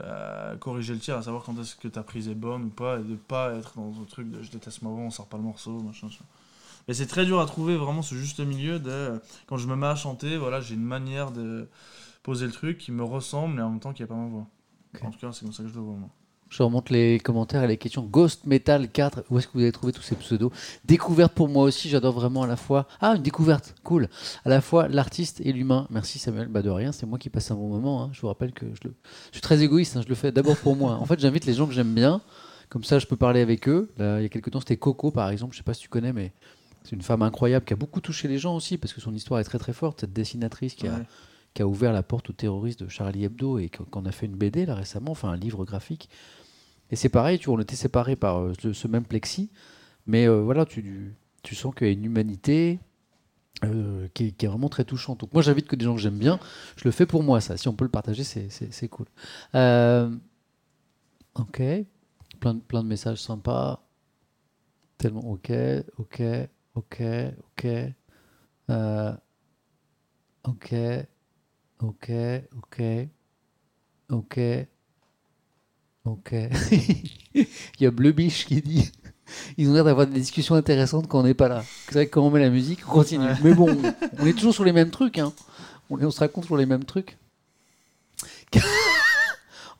à 0.00 0.56
corriger 0.60 0.94
le 0.94 1.00
tir, 1.00 1.16
à 1.16 1.22
savoir 1.22 1.42
quand 1.44 1.58
est-ce 1.60 1.76
que 1.76 1.88
ta 1.88 2.02
prise 2.02 2.28
est 2.28 2.34
bonne 2.34 2.64
ou 2.64 2.68
pas, 2.70 2.98
et 3.00 3.02
de 3.04 3.16
pas 3.16 3.54
être 3.54 3.74
dans 3.76 4.00
un 4.00 4.04
truc 4.04 4.30
de 4.30 4.42
je 4.42 4.50
déteste 4.50 4.82
ma 4.82 4.90
voix, 4.90 5.00
on 5.00 5.10
sort 5.10 5.28
pas 5.28 5.36
le 5.38 5.42
morceau, 5.44 5.80
machin. 5.80 6.06
machin. 6.06 6.24
Mais 6.88 6.94
c'est 6.94 7.06
très 7.06 7.24
dur 7.26 7.40
à 7.40 7.46
trouver 7.46 7.76
vraiment 7.76 8.02
ce 8.02 8.14
juste 8.16 8.40
milieu 8.40 8.78
de 8.80 9.20
quand 9.46 9.56
je 9.58 9.68
me 9.68 9.76
mets 9.76 9.86
à 9.88 9.96
chanter, 9.96 10.36
voilà, 10.38 10.60
j'ai 10.60 10.74
une 10.74 10.84
manière 10.84 11.30
de 11.32 11.68
poser 12.22 12.46
le 12.46 12.52
truc 12.52 12.78
qui 12.78 12.92
me 12.92 13.04
ressemble 13.04 13.58
et 13.60 13.62
en 13.62 13.70
même 13.70 13.80
temps 13.80 13.92
qui 13.92 14.02
n'est 14.02 14.08
pas 14.08 14.14
ma 14.16 14.28
voix. 14.28 14.46
En 15.02 15.10
tout 15.10 15.18
cas, 15.18 15.32
c'est 15.32 15.44
comme 15.44 15.52
ça 15.54 15.62
que 15.64 15.68
je 15.68 15.74
le 15.74 15.80
vois 15.80 15.94
moi. 15.96 16.10
Je 16.52 16.62
remonte 16.62 16.90
les 16.90 17.18
commentaires 17.18 17.64
et 17.64 17.66
les 17.66 17.78
questions. 17.78 18.02
Ghost 18.02 18.44
Metal 18.44 18.86
4, 18.90 19.24
où 19.30 19.38
est-ce 19.38 19.46
que 19.46 19.54
vous 19.54 19.60
avez 19.60 19.72
trouvé 19.72 19.90
tous 19.94 20.02
ces 20.02 20.16
pseudos? 20.16 20.52
Découverte 20.84 21.32
pour 21.32 21.48
moi 21.48 21.64
aussi, 21.64 21.88
j'adore 21.88 22.12
vraiment 22.12 22.42
à 22.42 22.46
la 22.46 22.56
fois. 22.56 22.86
Ah, 23.00 23.14
une 23.16 23.22
découverte, 23.22 23.74
cool. 23.84 24.10
À 24.44 24.50
la 24.50 24.60
fois 24.60 24.86
l'artiste 24.86 25.40
et 25.40 25.50
l'humain. 25.52 25.86
Merci 25.88 26.18
Samuel, 26.18 26.48
bah 26.48 26.60
de 26.60 26.68
rien, 26.68 26.92
c'est 26.92 27.06
moi 27.06 27.18
qui 27.18 27.30
passe 27.30 27.50
un 27.50 27.54
bon 27.54 27.68
moment. 27.68 28.02
hein. 28.04 28.10
Je 28.12 28.20
vous 28.20 28.26
rappelle 28.28 28.52
que 28.52 28.66
je, 28.66 28.86
le... 28.86 28.94
je 29.30 29.36
suis 29.36 29.40
très 29.40 29.62
égoïste, 29.62 29.96
hein, 29.96 30.02
je 30.04 30.08
le 30.10 30.14
fais 30.14 30.30
d'abord 30.30 30.56
pour 30.58 30.76
moi. 30.76 30.92
En 31.00 31.06
fait, 31.06 31.18
j'invite 31.18 31.46
les 31.46 31.54
gens 31.54 31.66
que 31.66 31.72
j'aime 31.72 31.94
bien, 31.94 32.20
comme 32.68 32.84
ça 32.84 32.98
je 32.98 33.06
peux 33.06 33.16
parler 33.16 33.40
avec 33.40 33.66
eux. 33.66 33.90
Là, 33.96 34.20
il 34.20 34.24
y 34.24 34.26
a 34.26 34.28
quelques 34.28 34.50
temps, 34.50 34.60
c'était 34.60 34.76
Coco 34.76 35.10
par 35.10 35.30
exemple, 35.30 35.54
je 35.54 35.58
sais 35.58 35.64
pas 35.64 35.72
si 35.72 35.80
tu 35.80 35.88
connais, 35.88 36.12
mais 36.12 36.32
c'est 36.84 36.94
une 36.94 37.00
femme 37.02 37.22
incroyable 37.22 37.64
qui 37.64 37.72
a 37.72 37.76
beaucoup 37.76 38.02
touché 38.02 38.28
les 38.28 38.36
gens 38.36 38.54
aussi, 38.54 38.76
parce 38.76 38.92
que 38.92 39.00
son 39.00 39.14
histoire 39.14 39.40
est 39.40 39.44
très 39.44 39.58
très 39.58 39.72
forte. 39.72 40.00
Cette 40.00 40.12
dessinatrice 40.12 40.74
qui 40.74 40.86
a, 40.86 40.92
Ouais. 40.96 41.04
qui 41.54 41.62
a 41.62 41.66
ouvert 41.66 41.94
la 41.94 42.02
porte 42.02 42.28
aux 42.28 42.34
terroristes 42.34 42.82
de 42.82 42.88
Charlie 42.88 43.24
Hebdo 43.24 43.58
et 43.58 43.70
qu'on 43.70 43.84
qu'on 43.84 44.04
a 44.04 44.12
fait 44.12 44.26
une 44.26 44.36
BD 44.36 44.66
là 44.66 44.74
récemment, 44.74 45.12
enfin 45.12 45.30
un 45.30 45.36
livre 45.36 45.64
graphique. 45.64 46.10
Et 46.92 46.96
c'est 46.96 47.08
pareil, 47.08 47.38
tu 47.40 47.46
vois, 47.46 47.56
on 47.56 47.60
était 47.60 47.76
séparés 47.76 48.16
par 48.16 48.40
euh, 48.40 48.52
ce, 48.72 48.88
même 48.88 49.04
plexi, 49.04 49.50
mais 50.06 50.28
euh, 50.28 50.42
voilà, 50.42 50.66
tu, 50.66 51.14
tu 51.42 51.54
sens 51.56 51.74
qu'il 51.74 51.88
y 51.88 51.90
a 51.90 51.94
une 51.94 52.04
humanité 52.04 52.78
euh, 53.64 54.08
qui, 54.14 54.34
est, 54.40 54.46
vraiment 54.46 54.68
très 54.68 54.84
touchante. 54.84 55.20
Donc 55.20 55.32
moi 55.32 55.42
j'invite 55.42 55.66
que 55.68 55.76
des 55.76 55.86
gens 55.86 55.94
que 55.96 56.00
j'aime 56.02 56.18
bien, 56.18 56.38
je 56.76 56.84
le 56.84 56.92
fais 56.92 57.06
pour 57.06 57.22
moi 57.24 57.40
ça, 57.40 57.56
si 57.56 57.68
on 57.68 57.74
peut 57.74 57.84
le 57.84 57.90
partager, 57.90 58.24
c'est- 58.24 58.88
cool. 58.88 59.06
Ok, 61.34 61.62
plein 62.40 62.54
de, 62.54 62.60
plein 62.60 62.82
de 62.82 62.88
messages 62.88 63.22
sympas, 63.22 63.82
tellement 64.98 65.30
ok, 65.30 65.50
ok, 65.98 66.22
ok, 66.74 67.02
ok, 67.46 67.66
Euh, 68.70 69.12
ok, 70.44 70.74
ok, 71.80 72.10
ok, 74.10 74.68
ok. 76.04 76.34
Ok. 76.34 76.36
Il 77.34 77.82
y 77.84 77.86
a 77.86 77.90
Bleu 77.90 78.12
Biche 78.12 78.44
qui 78.44 78.60
dit 78.60 78.92
ils 79.56 79.68
ont 79.68 79.72
l'air 79.72 79.84
d'avoir 79.84 80.06
des 80.06 80.18
discussions 80.20 80.54
intéressantes 80.54 81.08
quand 81.08 81.20
on 81.20 81.22
n'est 81.22 81.34
pas 81.34 81.48
là. 81.48 81.64
C'est 81.86 81.94
vrai 81.94 82.06
que 82.06 82.10
quand 82.10 82.22
on 82.22 82.30
met 82.30 82.40
la 82.40 82.50
musique, 82.50 82.80
on 82.88 82.92
continue. 82.92 83.24
Ouais. 83.24 83.36
Mais 83.42 83.54
bon, 83.54 83.76
on 84.18 84.26
est 84.26 84.32
toujours 84.34 84.52
sur 84.54 84.64
les 84.64 84.72
mêmes 84.72 84.90
trucs. 84.90 85.18
Hein. 85.18 85.32
On, 85.90 85.98
on 86.02 86.10
se 86.10 86.20
raconte 86.20 86.44
sur 86.44 86.56
les 86.56 86.66
mêmes 86.66 86.84
trucs. 86.84 87.16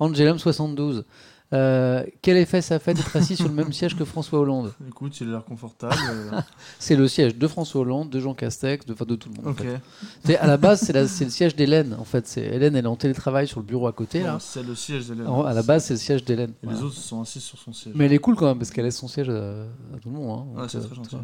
Angelum72. 0.00 1.04
Euh, 1.52 2.02
quel 2.22 2.36
effet 2.38 2.62
ça 2.62 2.78
fait 2.78 2.94
d'être 2.94 3.14
assis 3.14 3.36
sur 3.36 3.46
le 3.48 3.52
même 3.54 3.72
siège 3.72 3.94
que 3.96 4.04
François 4.04 4.38
Hollande? 4.40 4.72
Écoute, 4.88 5.20
il 5.20 5.28
a 5.28 5.32
l'air 5.32 5.44
confortable. 5.44 5.94
euh, 6.10 6.40
C'est 6.78 6.96
le 6.96 7.06
siège 7.08 7.36
de 7.36 7.46
François 7.46 7.82
Hollande, 7.82 8.08
de 8.08 8.20
Jean 8.20 8.32
Castex, 8.34 8.86
de, 8.86 8.94
enfin, 8.94 9.04
de 9.04 9.16
tout 9.16 9.28
le 9.28 9.34
monde. 9.36 9.46
en 9.48 9.50
ok. 9.50 9.62
fait. 9.62 9.80
C'est- 10.24 10.38
À 10.38 10.46
la 10.46 10.56
base, 10.56 10.80
c'est 10.80 10.92
la- 10.94 11.06
c'est 11.06 11.24
le 11.24 11.30
siège 11.30 11.54
d'Hélène. 11.54 11.94
En 11.98 12.04
fait, 12.04 12.26
c'est 12.26 12.40
Hélène, 12.42 12.74
elle 12.76 12.84
est 12.84 12.88
en 12.88 12.96
télétravail 12.96 13.46
sur 13.46 13.60
le 13.60 13.66
bureau 13.66 13.86
à 13.86 13.92
côté. 13.92 14.22
Là. 14.22 14.38
C'est 14.40 14.62
le 14.62 14.74
siège 14.74 15.08
de 15.08 15.24
En- 15.26 15.42
à 15.44 15.52
la 15.52 15.62
base, 15.62 15.84
c'est 15.84 15.94
le 15.94 15.98
siège 15.98 16.24
d'Hélène. 16.24 16.50
Et 16.50 16.54
Voilà. 16.66 16.78
les 16.78 16.84
autres 16.84 16.96
sont 16.96 17.20
assis 17.20 17.40
sur 17.40 17.58
son 17.58 17.72
siège. 17.72 17.92
Mais 17.96 18.06
elle 18.06 18.12
est 18.14 18.18
cool 18.18 18.34
quand 18.36 18.46
même 18.46 18.58
parce 18.58 18.70
qu'elle 18.70 18.84
laisse 18.84 18.96
son 18.96 19.08
siège 19.08 19.28
à, 19.28 19.62
à 19.94 19.98
tout 20.00 20.08
le 20.08 20.16
monde. 20.16 20.30
hein. 20.30 20.46
Ouais, 20.54 20.60
Donc, 20.62 20.70
c'est 20.70 20.78
euh, 20.78 20.82
très 20.82 20.94
gentil. 20.94 21.16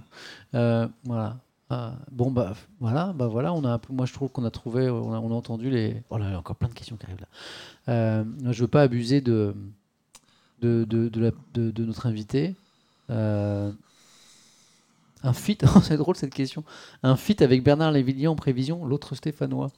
Euh, 0.55 0.87
voilà. 1.05 1.37
Ah, 1.71 1.93
bon 2.11 2.31
bah 2.31 2.53
f- 2.55 2.67
voilà, 2.81 3.13
bah 3.15 3.27
voilà, 3.27 3.53
on 3.53 3.63
a 3.63 3.69
un 3.71 3.79
peu, 3.79 3.93
moi 3.93 4.07
je 4.07 4.15
trouve 4.15 4.31
qu'on 4.31 4.45
a 4.47 4.51
trouvé, 4.51 4.89
on 4.89 5.13
a, 5.13 5.19
on 5.19 5.31
a 5.31 5.35
entendu 5.35 5.69
les. 5.69 6.03
Oh 6.09 6.17
là, 6.17 6.25
il 6.29 6.33
y 6.33 6.35
a 6.35 6.39
encore 6.39 6.57
plein 6.57 6.69
de 6.69 6.73
questions 6.73 6.97
qui 6.97 7.05
arrivent 7.05 7.21
là. 7.21 7.93
Euh, 7.93 8.25
je 8.51 8.61
veux 8.63 8.69
pas 8.69 8.81
abuser 8.81 9.21
de 9.21 9.55
de, 10.61 10.85
de, 10.89 11.09
de 11.09 11.21
la- 11.21 11.31
de- 11.55 11.71
de 11.71 11.85
notre 11.85 12.07
invité. 12.07 12.55
Euh, 13.11 13.71
un 15.23 15.33
fit, 15.33 15.59
c'est 15.83 15.97
drôle 15.97 16.17
cette 16.17 16.35
question. 16.35 16.63
Un 17.03 17.17
fit 17.17 17.43
avec 17.43 17.63
Bernard 17.65 17.93
Lévillier 17.93 18.29
en 18.29 18.37
prévision, 18.37 18.85
l'autre 18.87 19.15
Stéphanois. 19.15 19.71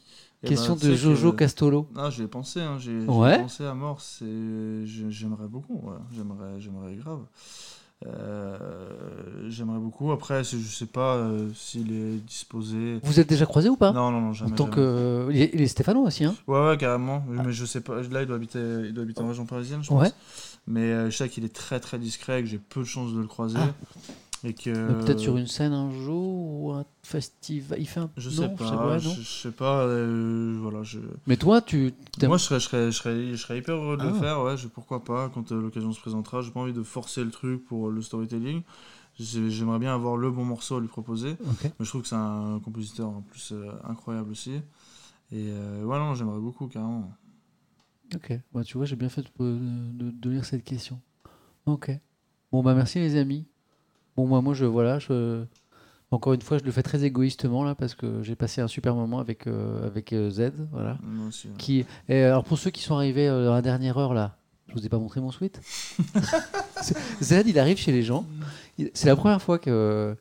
Eh 0.42 0.48
question 0.48 0.74
ben, 0.74 0.88
de 0.90 0.94
Jojo 0.94 1.32
que- 1.32 1.36
Castolo. 1.38 1.86
Ah, 1.96 2.08
j'y 2.10 2.22
ai 2.22 2.26
pensé, 2.26 2.60
hein, 2.60 2.78
j'ai 2.78 2.98
Ouais. 3.00 3.40
pensé 3.40 3.64
à 3.64 3.74
mort. 3.74 4.00
J'aimerais 4.20 5.48
beaucoup, 5.48 5.80
ouais. 5.84 5.96
j'aimerais, 6.58 6.94
grave. 6.96 7.20
Euh, 8.06 8.88
j'aimerais 9.48 9.78
beaucoup. 9.78 10.10
Après, 10.12 10.42
je 10.42 10.56
sais 10.56 10.86
pas 10.86 11.16
euh, 11.16 11.50
s'il 11.54 11.92
est 11.92 12.16
disposé. 12.26 12.98
Vous 13.02 13.20
êtes 13.20 13.28
déjà 13.28 13.44
croisé 13.44 13.68
ou 13.68 13.76
pas? 13.76 13.92
Non, 13.92 14.10
non, 14.10 14.20
non, 14.22 14.28
En 14.28 14.32
jamais. 14.32 14.54
tant 14.56 14.64
jamais. 14.64 14.76
que, 14.76 15.28
il 15.30 15.42
est, 15.42 15.50
il 15.52 15.60
est 15.60 15.66
Stéphanois 15.66 16.06
aussi, 16.06 16.24
hein? 16.24 16.34
Ouais, 16.46 16.68
ouais, 16.68 16.76
carrément. 16.78 17.22
Mais 17.28 17.52
je 17.52 17.64
sais 17.66 17.82
pas. 17.82 18.00
Là, 18.00 18.22
il 18.22 18.26
doit 18.26 18.36
habiter, 18.36 18.58
il 18.86 18.94
doit 18.94 19.04
habiter 19.04 19.20
en 19.20 19.28
région 19.28 19.44
parisienne, 19.44 19.82
je 19.82 19.88
pense. 19.88 20.00
Ouais. 20.02 20.10
Mais 20.66 20.92
euh, 20.92 21.10
je 21.10 21.16
sais 21.16 21.28
qu'il 21.28 21.44
est 21.44 21.54
très, 21.54 21.80
très 21.80 21.98
discret, 21.98 22.42
que 22.42 22.48
j'ai 22.48 22.58
peu 22.58 22.80
de 22.80 22.84
chances 22.86 23.12
de 23.12 23.20
le 23.20 23.26
croiser. 23.26 23.58
Ah. 23.58 23.72
Et 24.42 24.54
que. 24.54 24.70
Peut-être 25.02 25.18
sur 25.18 25.36
une 25.36 25.46
scène 25.46 25.72
un 25.74 25.90
jour 25.90 26.62
ou 26.62 26.72
un 26.72 26.86
festival. 27.02 27.78
Il 27.78 27.86
fait 27.86 28.00
un. 28.00 28.10
Je 28.16 28.30
non, 28.30 28.36
sais 28.36 28.48
pas. 28.48 28.64
je 28.66 28.74
ouais, 28.74 28.92
non. 28.94 28.98
je, 29.14 29.20
je 29.22 29.28
sais 29.42 29.50
pas. 29.50 29.80
euh, 29.82 30.56
voilà, 30.60 30.82
je. 30.82 30.98
Mais 31.26 31.36
toi, 31.36 31.60
tu. 31.60 31.92
Moi, 32.22 32.38
je 32.38 32.44
serais, 32.44 32.58
je, 32.60 32.64
serais, 32.66 32.86
je, 32.90 32.96
serais, 32.96 33.30
je 33.32 33.36
serais 33.36 33.58
hyper 33.58 33.74
heureux 33.76 33.96
de 33.98 34.02
le 34.04 34.12
Ah. 34.16 34.20
faire, 34.20 34.42
ouais, 34.42 34.54
pourquoi 34.72 35.04
pas, 35.04 35.28
quand 35.28 35.52
euh, 35.52 35.60
l'occasion 35.60 35.92
se 35.92 36.00
présentera. 36.00 36.40
J'ai 36.40 36.52
pas 36.52 36.60
envie 36.60 36.72
de 36.72 36.82
forcer 36.82 37.22
le 37.22 37.30
truc 37.30 37.64
pour 37.66 37.90
le 37.90 38.00
storytelling. 38.00 38.62
j'ai- 39.18 39.50
j'aimerais 39.50 39.78
bien 39.78 39.94
avoir 39.94 40.16
le 40.16 40.30
bon 40.30 40.44
morceau 40.46 40.76
à 40.76 40.80
lui 40.80 40.88
proposer. 40.88 41.36
Mais 41.62 41.70
je 41.84 41.88
trouve 41.88 42.00
que 42.02 42.08
c'est 42.08 42.14
un 42.14 42.60
compositeur 42.64 43.08
en 43.08 43.20
plus 43.20 43.52
euh, 43.52 43.70
incroyable 43.88 44.30
aussi. 44.30 44.52
Et 45.32 45.50
ouais, 45.52 45.98
non, 45.98 46.14
j'aimerais 46.14 46.40
beaucoup, 46.40 46.66
carrément. 46.66 47.12
Ok. 48.14 48.32
Bah, 48.52 48.62
tu 48.64 48.76
vois, 48.76 48.86
j'ai 48.86 48.96
bien 48.96 49.08
fait 49.08 49.22
de, 49.22 49.28
de- 49.38 50.10
de 50.10 50.30
lire 50.30 50.44
cette 50.44 50.64
question. 50.64 51.00
Ok. 51.66 51.90
Bon, 52.52 52.62
bah 52.62 52.74
merci 52.74 52.98
les 52.98 53.16
amis. 53.16 53.46
Bon, 54.16 54.26
moi, 54.26 54.42
moi 54.42 54.54
je, 54.54 54.64
voilà, 54.64 54.98
je, 54.98 55.44
encore 56.10 56.32
une 56.32 56.42
fois, 56.42 56.58
je 56.58 56.64
le 56.64 56.72
fais 56.72 56.82
très 56.82 57.04
égoïstement 57.04 57.62
là 57.62 57.74
parce 57.76 57.94
que 57.94 58.22
j'ai 58.22 58.34
passé 58.34 58.60
un 58.60 58.66
super 58.68 58.94
moment 58.96 59.20
avec, 59.20 59.46
euh, 59.46 59.86
avec 59.86 60.12
euh, 60.12 60.30
Z. 60.30 60.52
Voilà. 60.72 60.98
Moi 61.02 61.28
aussi. 61.28 61.48
ouais. 61.48 61.54
Qui, 61.58 61.84
et 62.08 62.22
alors 62.24 62.42
pour 62.44 62.58
ceux 62.58 62.70
qui 62.70 62.82
sont 62.82 62.96
arrivés 62.96 63.28
euh, 63.28 63.44
dans 63.46 63.54
la 63.54 63.62
dernière 63.62 63.96
heure 63.98 64.14
là, 64.14 64.36
je 64.68 64.74
vous 64.74 64.84
ai 64.84 64.88
pas 64.88 64.98
montré 64.98 65.20
mon 65.20 65.30
suite. 65.30 65.60
Z, 67.22 67.42
il 67.46 67.58
arrive 67.58 67.76
chez 67.76 67.92
les 67.92 68.02
gens. 68.02 68.26
C'est 68.94 69.06
la 69.08 69.16
première 69.16 69.42
fois 69.42 69.58
que. 69.58 70.16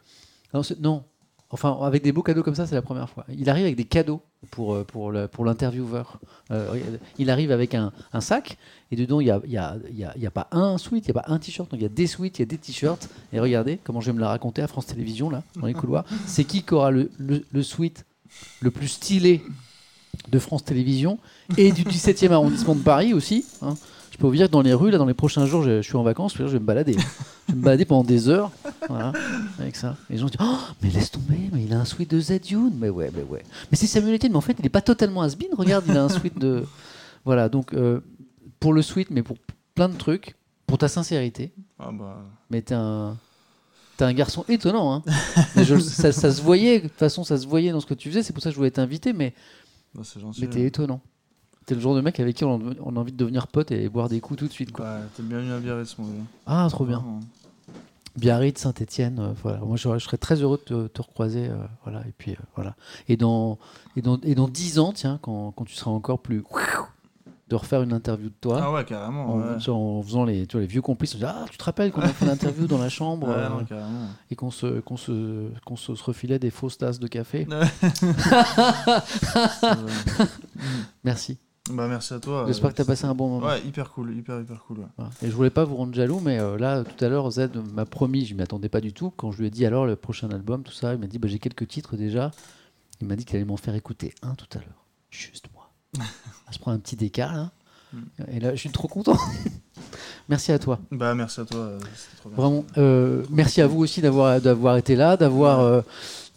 Non. 0.79 1.03
Enfin, 1.51 1.77
avec 1.81 2.03
des 2.03 2.11
beaux 2.11 2.21
cadeaux 2.23 2.43
comme 2.43 2.55
ça, 2.55 2.67
c'est 2.67 2.75
la 2.75 2.81
première 2.83 3.09
fois. 3.09 3.25
Il 3.29 3.49
arrive 3.49 3.63
avec 3.65 3.75
des 3.75 3.85
cadeaux 3.85 4.21
pour, 4.51 4.73
euh, 4.73 4.83
pour, 4.83 5.11
le- 5.11 5.27
pour 5.27 5.45
l'intervieweur. 5.45 6.19
Euh, 6.51 6.79
il 7.17 7.29
arrive 7.29 7.51
avec 7.51 7.75
un, 7.75 7.91
un 8.13 8.21
sac 8.21 8.57
et 8.91 8.95
dedans, 8.95 9.19
il 9.19 9.25
n'y 9.25 9.31
a, 9.31 9.41
y 9.45 9.57
a, 9.57 9.77
y 9.93 10.03
a, 10.03 10.17
y 10.17 10.25
a 10.25 10.31
pas 10.31 10.47
un 10.51 10.77
sweat, 10.77 11.05
il 11.07 11.11
n'y 11.11 11.17
a 11.17 11.21
pas 11.21 11.31
un 11.31 11.37
t-shirt, 11.39 11.69
donc 11.69 11.79
il 11.79 11.83
y 11.83 11.85
a 11.85 11.89
des 11.89 12.07
sweats, 12.07 12.31
il 12.35 12.39
y 12.39 12.43
a 12.43 12.45
des 12.45 12.57
t-shirts. 12.57 13.09
Et 13.33 13.39
regardez 13.39 13.79
comment 13.83 14.01
je 14.01 14.07
vais 14.07 14.13
me 14.15 14.21
la 14.21 14.29
raconter 14.29 14.61
à 14.61 14.67
France 14.67 14.85
Télévisions, 14.87 15.29
là, 15.29 15.43
dans 15.59 15.67
les 15.67 15.73
couloirs. 15.73 16.05
C'est 16.25 16.43
qui 16.45 16.63
qui 16.63 16.73
aura 16.73 16.89
le, 16.91 17.11
le, 17.17 17.43
le 17.51 17.63
sweat 17.63 18.05
le 18.61 18.71
plus 18.71 18.87
stylé 18.87 19.41
de 20.29 20.39
France 20.39 20.63
Télévisions 20.65 21.17
et 21.57 21.71
du 21.71 21.83
17e 21.83 22.31
arrondissement 22.31 22.75
de 22.75 22.81
Paris 22.81 23.13
aussi. 23.13 23.45
hein. 23.61 23.75
Peux 24.19 24.27
vous 24.27 24.35
dire 24.35 24.47
que 24.47 24.51
dans 24.51 24.61
les 24.61 24.73
rues, 24.73 24.91
là, 24.91 24.97
dans 24.97 25.05
les 25.05 25.13
prochains 25.13 25.45
jours, 25.45 25.63
je, 25.63 25.77
je 25.81 25.87
suis 25.87 25.95
en 25.95 26.03
vacances, 26.03 26.35
je 26.37 26.43
vais 26.43 26.59
me 26.59 26.65
balader. 26.65 26.93
Je 27.47 27.53
vais 27.53 27.57
me 27.59 27.63
balader 27.63 27.85
pendant 27.85 28.03
des 28.03 28.27
heures 28.27 28.51
voilà, 28.89 29.13
avec 29.59 29.75
ça. 29.75 29.95
Et 30.09 30.13
les 30.13 30.19
gens 30.19 30.25
disent 30.27 30.37
Oh, 30.41 30.57
mais 30.81 30.89
laisse 30.89 31.11
tomber, 31.11 31.49
mais 31.53 31.63
il 31.63 31.73
a 31.73 31.79
un 31.79 31.85
sweat 31.85 32.09
de 32.09 32.19
Z 32.19 32.39
Youn. 32.51 32.73
Mais 32.77 32.89
ouais, 32.89 33.11
mais 33.15 33.23
ouais. 33.23 33.43
Mais 33.71 33.77
c'est 33.77 33.87
Samuel 33.87 34.15
Etienne, 34.15 34.31
mais 34.33 34.37
en 34.37 34.41
fait, 34.41 34.55
il 34.59 34.63
n'est 34.63 34.69
pas 34.69 34.81
totalement 34.81 35.21
has 35.21 35.35
Regarde, 35.57 35.85
il 35.87 35.95
a 35.97 36.03
un 36.03 36.09
sweat 36.09 36.37
de. 36.37 36.65
Voilà, 37.25 37.49
donc 37.49 37.73
euh, 37.73 38.01
pour 38.59 38.73
le 38.73 38.81
sweat, 38.81 39.09
mais 39.09 39.23
pour 39.23 39.37
plein 39.75 39.89
de 39.89 39.95
trucs, 39.95 40.35
pour 40.67 40.77
ta 40.77 40.87
sincérité. 40.87 41.51
Ah 41.79 41.91
bah, 41.91 42.17
Mais 42.49 42.61
t'es 42.61 42.75
un. 42.75 43.17
T'es 43.97 44.05
un 44.05 44.13
garçon 44.13 44.45
étonnant, 44.47 44.93
hein. 44.93 45.03
Je- 45.57 45.77
ça, 45.79 46.11
ça 46.11 46.31
se 46.31 46.41
voyait, 46.41 46.79
de 46.79 46.87
toute 46.87 46.97
façon, 46.97 47.23
ça 47.23 47.37
se 47.37 47.45
voyait 47.47 47.71
dans 47.71 47.79
ce 47.81 47.85
que 47.85 47.93
tu 47.93 48.09
faisais, 48.09 48.23
c'est 48.23 48.31
pour 48.33 48.41
ça 48.41 48.49
que 48.49 48.53
je 48.53 48.57
voulais 48.57 48.71
t'inviter, 48.71 49.11
mais 49.11 49.33
bah, 49.93 50.03
gentil. 50.03 50.41
mais 50.41 50.47
t'es 50.47 50.65
étonnant. 50.65 51.01
T'es 51.69 51.75
le 51.75 51.81
genre 51.81 51.93
de 51.93 52.01
mec 52.01 52.19
avec 52.19 52.35
qui 52.35 52.43
on 52.45 52.55
a, 52.55 52.73
on 52.83 52.95
a 52.95 52.99
envie 52.99 53.11
de 53.11 53.17
devenir 53.17 53.45
pote 53.45 53.69
et 53.69 53.87
boire 53.89 54.09
des 54.09 54.19
coups 54.21 54.39
tout 54.39 54.47
de 54.47 54.51
suite. 54.51 54.71
Quoi. 54.71 54.85
Ouais, 54.85 55.01
t'es 55.15 55.21
bienvenu 55.21 55.51
à 55.51 55.59
Biarritz, 55.59 55.95
mon 55.99 56.07
gars. 56.07 56.13
Ah, 56.47 56.67
trop 56.71 56.83
bien. 56.83 56.97
Vraiment. 56.97 57.19
Biarritz, 58.17 58.59
Saint-Etienne, 58.59 59.35
voilà. 59.43 59.59
Moi, 59.59 59.77
je, 59.77 59.87
je 59.93 59.99
serais 60.03 60.17
très 60.17 60.41
heureux 60.41 60.57
de 60.57 60.63
te, 60.63 60.87
te 60.87 61.01
recroiser. 61.03 61.47
euh, 61.47 61.57
voilà. 61.83 61.99
Et 62.07 62.13
puis, 62.17 62.31
euh, 62.31 62.35
voilà. 62.55 62.73
Et 63.07 63.17
dans, 63.17 63.59
et, 63.95 64.01
dans, 64.01 64.19
et 64.23 64.33
dans 64.33 64.47
10 64.47 64.79
ans, 64.79 64.93
tiens, 64.93 65.19
quand, 65.21 65.51
quand 65.51 65.63
tu 65.65 65.75
seras 65.75 65.91
encore 65.91 66.17
plus. 66.21 66.43
de 67.49 67.55
refaire 67.55 67.83
une 67.83 67.93
interview 67.93 68.29
de 68.29 68.35
toi. 68.41 68.59
Ah 68.63 68.71
ouais, 68.71 68.83
carrément. 68.83 69.33
En, 69.35 69.39
ouais. 69.39 69.59
genre, 69.59 69.79
en 69.79 70.01
faisant 70.01 70.25
les, 70.25 70.47
tu 70.47 70.53
vois, 70.53 70.61
les 70.61 70.67
vieux 70.67 70.81
complices, 70.81 71.13
on 71.13 71.19
dit, 71.19 71.23
ah, 71.25 71.45
tu 71.51 71.57
te 71.59 71.63
rappelles 71.63 71.91
qu'on 71.91 72.01
a 72.01 72.07
fait 72.09 72.25
l'interview 72.25 72.65
dans 72.65 72.79
la 72.79 72.89
chambre 72.89 73.27
Ouais, 73.27 73.35
euh, 73.35 73.49
non, 73.49 73.63
carrément. 73.63 74.07
et 74.31 74.35
qu'on 74.35 74.49
se, 74.49 74.79
qu'on 74.79 74.97
se, 74.97 75.49
qu'on 75.65 75.75
se, 75.75 75.93
se 75.93 76.03
refilait 76.03 76.39
des 76.39 76.49
fausses 76.49 76.79
tasses 76.79 76.99
de 76.99 77.07
café. 77.07 77.47
Merci. 81.03 81.37
Bah, 81.69 81.87
merci 81.87 82.13
à 82.13 82.19
toi. 82.19 82.45
J'espère 82.47 82.71
que 82.71 82.75
tu 82.75 82.81
as 82.81 82.85
euh, 82.85 82.87
passé 82.87 83.05
un 83.05 83.15
bon 83.15 83.29
moment. 83.29 83.47
Ouais, 83.47 83.61
hyper 83.65 83.91
cool, 83.91 84.15
hyper, 84.15 84.39
hyper 84.41 84.63
cool. 84.63 84.79
ouais. 84.79 85.05
Et 85.21 85.29
je 85.29 85.35
voulais 85.35 85.49
pas 85.49 85.63
vous 85.65 85.75
rendre 85.75 85.93
jaloux, 85.93 86.19
mais 86.19 86.39
euh, 86.39 86.57
là, 86.57 86.83
tout 86.83 87.03
à 87.03 87.09
l'heure, 87.09 87.29
Z 87.31 87.49
m'a 87.73 87.85
promis, 87.85 88.25
je 88.25 88.35
m'y 88.35 88.41
attendais 88.41 88.69
pas 88.69 88.81
du 88.81 88.93
tout. 88.93 89.11
Quand 89.15 89.31
je 89.31 89.39
lui 89.39 89.47
ai 89.47 89.49
dit 89.49 89.65
alors 89.65 89.85
le 89.85 89.95
prochain 89.95 90.29
album, 90.29 90.63
tout 90.63 90.71
ça, 90.73 90.93
il 90.93 90.99
m'a 90.99 91.07
dit 91.07 91.19
bah, 91.19 91.27
j'ai 91.27 91.39
quelques 91.39 91.67
titres 91.67 91.95
déjà. 91.95 92.31
Il 93.01 93.07
m'a 93.07 93.15
dit 93.15 93.25
qu'il 93.25 93.35
allait 93.37 93.45
m'en 93.45 93.57
faire 93.57 93.75
écouter 93.75 94.13
un 94.21 94.35
tout 94.35 94.47
à 94.53 94.59
l'heure. 94.59 94.85
Juste 95.09 95.47
moi. 95.53 95.69
Ah, 96.47 96.51
je 96.51 96.57
prends 96.57 96.71
un 96.71 96.79
petit 96.79 96.95
décal 96.95 97.31
là. 97.31 97.51
Et 98.31 98.39
là, 98.39 98.51
je 98.55 98.59
suis 98.59 98.69
trop 98.69 98.87
content. 98.87 99.17
merci 100.29 100.51
à 100.51 100.59
toi. 100.59 100.79
Bah, 100.91 101.15
merci 101.15 101.39
à 101.41 101.45
toi. 101.45 101.59
euh, 101.59 101.79
trop 102.19 102.29
bien. 102.29 102.37
Vraiment. 102.37 102.65
Euh, 102.77 103.23
merci 103.29 103.61
à 103.61 103.67
vous 103.67 103.79
aussi 103.79 104.01
d'avoir 104.01 104.39
d'avoir 104.41 104.77
été 104.77 104.95
là, 104.95 105.17
d'avoir. 105.17 105.59
euh, 105.61 105.81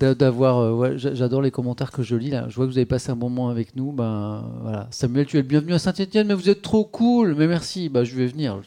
d'a- 0.00 0.14
d'avoir 0.14 0.58
euh, 0.58 0.72
ouais, 0.72 0.92
j'adore 0.96 1.42
les 1.42 1.50
commentaires 1.52 1.92
que 1.92 2.02
je 2.02 2.16
lis 2.16 2.30
là 2.30 2.46
je 2.48 2.56
vois 2.56 2.66
que 2.66 2.72
vous 2.72 2.78
avez 2.78 2.86
passé 2.86 3.10
un 3.12 3.16
bon 3.16 3.28
moment 3.30 3.50
avec 3.50 3.76
nous 3.76 3.92
ben 3.92 4.42
voilà 4.62 4.88
Samuel 4.90 5.26
tu 5.26 5.36
es 5.38 5.42
le 5.42 5.46
bienvenu 5.46 5.74
à 5.74 5.78
Saint-Etienne 5.78 6.26
mais 6.26 6.34
vous 6.34 6.48
êtes 6.50 6.60
trop 6.62 6.84
cool 6.84 7.36
mais 7.36 7.46
merci 7.46 7.88
bah 7.88 8.02
je 8.02 8.16
vais 8.16 8.26
venir 8.26 8.58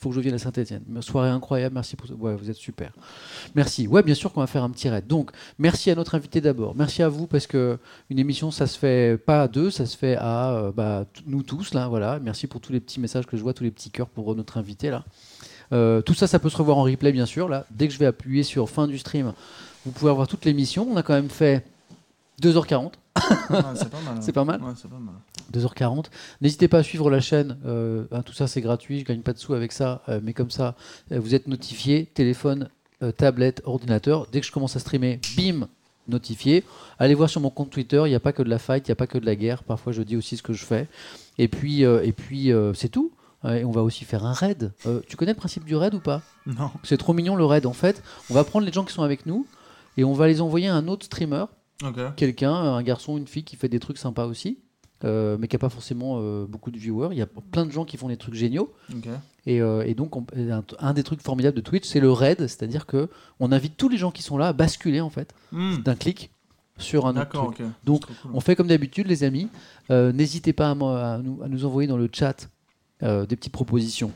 faut 0.00 0.08
que 0.08 0.14
je 0.14 0.20
vienne 0.20 0.34
à 0.34 0.38
Saint-Etienne 0.38 0.82
soirée 1.00 1.28
incroyable 1.28 1.74
merci 1.74 1.94
pour 1.94 2.08
ouais 2.20 2.34
vous 2.34 2.50
êtes 2.50 2.56
super. 2.56 2.92
Merci. 3.54 3.86
Ouais 3.86 4.02
bien 4.02 4.14
sûr 4.14 4.32
qu'on 4.32 4.40
va 4.40 4.46
faire 4.46 4.64
un 4.64 4.70
petit 4.70 4.88
raid. 4.88 5.06
Donc 5.06 5.30
merci 5.58 5.90
à 5.90 5.94
notre 5.94 6.14
invité 6.14 6.40
d'abord. 6.40 6.74
Merci 6.74 7.02
à 7.02 7.08
vous 7.08 7.26
parce 7.26 7.46
que 7.46 7.78
une 8.08 8.18
émission 8.18 8.50
ça 8.50 8.66
se 8.66 8.78
fait 8.78 9.18
pas 9.18 9.42
à 9.42 9.48
deux 9.48 9.70
ça 9.70 9.86
se 9.86 9.96
fait 9.96 10.16
à 10.16 10.52
euh, 10.52 10.72
bah, 10.72 11.04
nous 11.26 11.42
tous 11.42 11.74
là 11.74 11.88
voilà. 11.88 12.18
Merci 12.20 12.46
pour 12.46 12.60
tous 12.60 12.72
les 12.72 12.80
petits 12.80 13.00
messages 13.00 13.26
que 13.26 13.36
je 13.36 13.42
vois 13.42 13.54
tous 13.54 13.64
les 13.64 13.70
petits 13.70 13.90
cœurs 13.90 14.08
pour 14.08 14.34
notre 14.34 14.56
invité 14.58 14.90
là. 14.90 15.04
Euh, 15.72 16.02
tout 16.02 16.14
ça, 16.14 16.26
ça 16.26 16.38
peut 16.38 16.50
se 16.50 16.56
revoir 16.56 16.78
en 16.78 16.82
replay, 16.82 17.12
bien 17.12 17.26
sûr. 17.26 17.48
Là, 17.48 17.66
dès 17.70 17.86
que 17.86 17.94
je 17.94 17.98
vais 17.98 18.06
appuyer 18.06 18.42
sur 18.42 18.68
fin 18.68 18.86
du 18.86 18.98
stream, 18.98 19.32
vous 19.84 19.92
pouvez 19.92 20.10
avoir 20.10 20.26
toute 20.26 20.44
l'émission. 20.44 20.86
On 20.90 20.96
a 20.96 21.02
quand 21.02 21.14
même 21.14 21.30
fait 21.30 21.64
2h40. 22.40 22.92
Ah, 23.16 23.72
c'est 23.74 23.90
pas 23.90 24.00
mal. 24.00 24.16
C'est 24.20 24.32
pas 24.32 24.44
mal 24.44 24.62
Ouais, 24.62 24.72
c'est 24.76 24.88
pas 24.88 24.98
mal. 24.98 25.14
2h40. 25.52 26.06
N'hésitez 26.40 26.68
pas 26.68 26.78
à 26.78 26.82
suivre 26.82 27.10
la 27.10 27.20
chaîne. 27.20 27.58
euh, 27.66 28.04
hein, 28.12 28.22
tout 28.22 28.32
ça, 28.32 28.46
c'est 28.46 28.60
gratuit. 28.60 29.00
Je 29.00 29.04
gagne 29.04 29.20
pas 29.20 29.32
de 29.32 29.38
sous 29.38 29.52
avec 29.54 29.72
ça. 29.72 30.02
euh, 30.08 30.20
mais 30.22 30.32
comme 30.32 30.50
ça, 30.50 30.74
euh, 31.12 31.18
vous 31.20 31.34
êtes 31.34 31.48
notifié. 31.48 32.06
Téléphone, 32.06 32.68
euh, 33.02 33.12
tablette, 33.12 33.62
ordinateur. 33.64 34.26
Dès 34.32 34.40
que 34.40 34.46
je 34.46 34.52
commence 34.52 34.76
à 34.76 34.78
streamer, 34.78 35.20
bim, 35.36 35.68
notifié. 36.08 36.64
Allez 36.98 37.14
voir 37.14 37.28
sur 37.28 37.40
mon 37.40 37.50
compte 37.50 37.70
Twitter. 37.70 38.00
Il 38.06 38.08
n'y 38.10 38.14
a 38.14 38.20
pas 38.20 38.32
que 38.32 38.42
de 38.42 38.48
la 38.48 38.58
fight, 38.58 38.86
il 38.86 38.90
n'y 38.90 38.92
a 38.92 38.96
pas 38.96 39.06
que 39.06 39.18
de 39.18 39.26
la 39.26 39.34
guerre. 39.36 39.64
Parfois, 39.64 39.92
je 39.92 40.02
dis 40.02 40.16
aussi 40.16 40.36
ce 40.36 40.42
que 40.42 40.52
je 40.52 40.64
fais. 40.64 40.88
Et 41.38 41.48
puis, 41.48 41.82
et 41.82 42.12
puis 42.12 42.52
c'est 42.74 42.88
tout. 42.88 43.12
Et 43.44 43.64
on 43.64 43.70
va 43.70 43.82
aussi 43.82 44.04
faire 44.04 44.24
un 44.26 44.32
raid. 44.32 44.72
Tu 45.08 45.16
connais 45.16 45.32
le 45.32 45.36
principe 45.38 45.64
du 45.64 45.74
raid 45.76 45.94
ou 45.94 46.00
pas? 46.00 46.22
Non. 46.46 46.70
C'est 46.84 46.96
trop 46.98 47.12
mignon 47.12 47.36
le 47.36 47.44
raid. 47.44 47.66
En 47.66 47.72
fait, 47.72 48.02
on 48.30 48.34
va 48.34 48.44
prendre 48.44 48.66
les 48.66 48.72
gens 48.72 48.84
qui 48.84 48.92
sont 48.92 49.02
avec 49.02 49.24
nous 49.26 49.46
et 49.96 50.04
on 50.04 50.12
va 50.12 50.26
les 50.28 50.40
envoyer 50.40 50.68
à 50.68 50.74
un 50.74 50.88
autre 50.88 51.06
streamer 51.06 51.44
Quelqu'un, 52.16 52.52
un 52.54 52.82
garçon, 52.82 53.16
une 53.18 53.26
fille 53.26 53.44
qui 53.44 53.56
fait 53.56 53.68
des 53.68 53.80
trucs 53.80 53.98
sympas 53.98 54.26
aussi, 54.26 54.58
euh, 55.04 55.36
mais 55.38 55.48
qui 55.48 55.54
n'a 55.56 55.60
pas 55.60 55.68
forcément 55.70 56.18
euh, 56.18 56.46
beaucoup 56.46 56.70
de 56.70 56.78
viewers. 56.78 57.08
Il 57.12 57.18
y 57.18 57.22
a 57.22 57.26
plein 57.26 57.64
de 57.66 57.70
gens 57.70 57.84
qui 57.84 57.96
font 57.96 58.08
des 58.08 58.16
trucs 58.16 58.34
géniaux. 58.34 58.72
Et, 59.46 59.62
euh, 59.62 59.82
et 59.86 59.94
donc, 59.94 60.16
on- 60.16 60.26
un, 60.36 60.62
un 60.78 60.92
des 60.92 61.02
trucs 61.02 61.22
formidables 61.22 61.56
de 61.56 61.62
Twitch, 61.62 61.86
c'est 61.86 62.00
le 62.00 62.12
raid, 62.12 62.38
c'est-à-dire 62.40 62.84
que 62.86 63.08
on 63.38 63.52
invite 63.52 63.76
tous 63.78 63.88
les 63.88 63.96
gens 63.96 64.10
qui 64.10 64.22
sont 64.22 64.36
là 64.36 64.48
à 64.48 64.52
basculer 64.52 65.00
en 65.00 65.08
fait 65.10 65.32
Hmm. 65.52 65.76
d'un 65.78 65.94
clic 65.94 66.30
sur 66.76 67.06
un 67.06 67.14
autre 67.22 67.30
truc. 67.54 67.66
Donc, 67.84 68.04
cool. 68.06 68.30
On 68.34 68.40
fait 68.40 68.56
comme 68.56 68.66
d'habitude, 68.68 69.06
les 69.06 69.24
amis. 69.24 69.48
N'hésitez 69.90 70.52
pas 70.52 70.70
à, 70.70 71.18
nous, 71.18 71.42
à 71.42 71.48
nous 71.48 71.64
envoyer 71.64 71.86
dans 71.88 71.96
le 71.96 72.08
chat 72.12 72.48
des 73.02 73.36
petites 73.36 73.52
propositions 73.52 74.12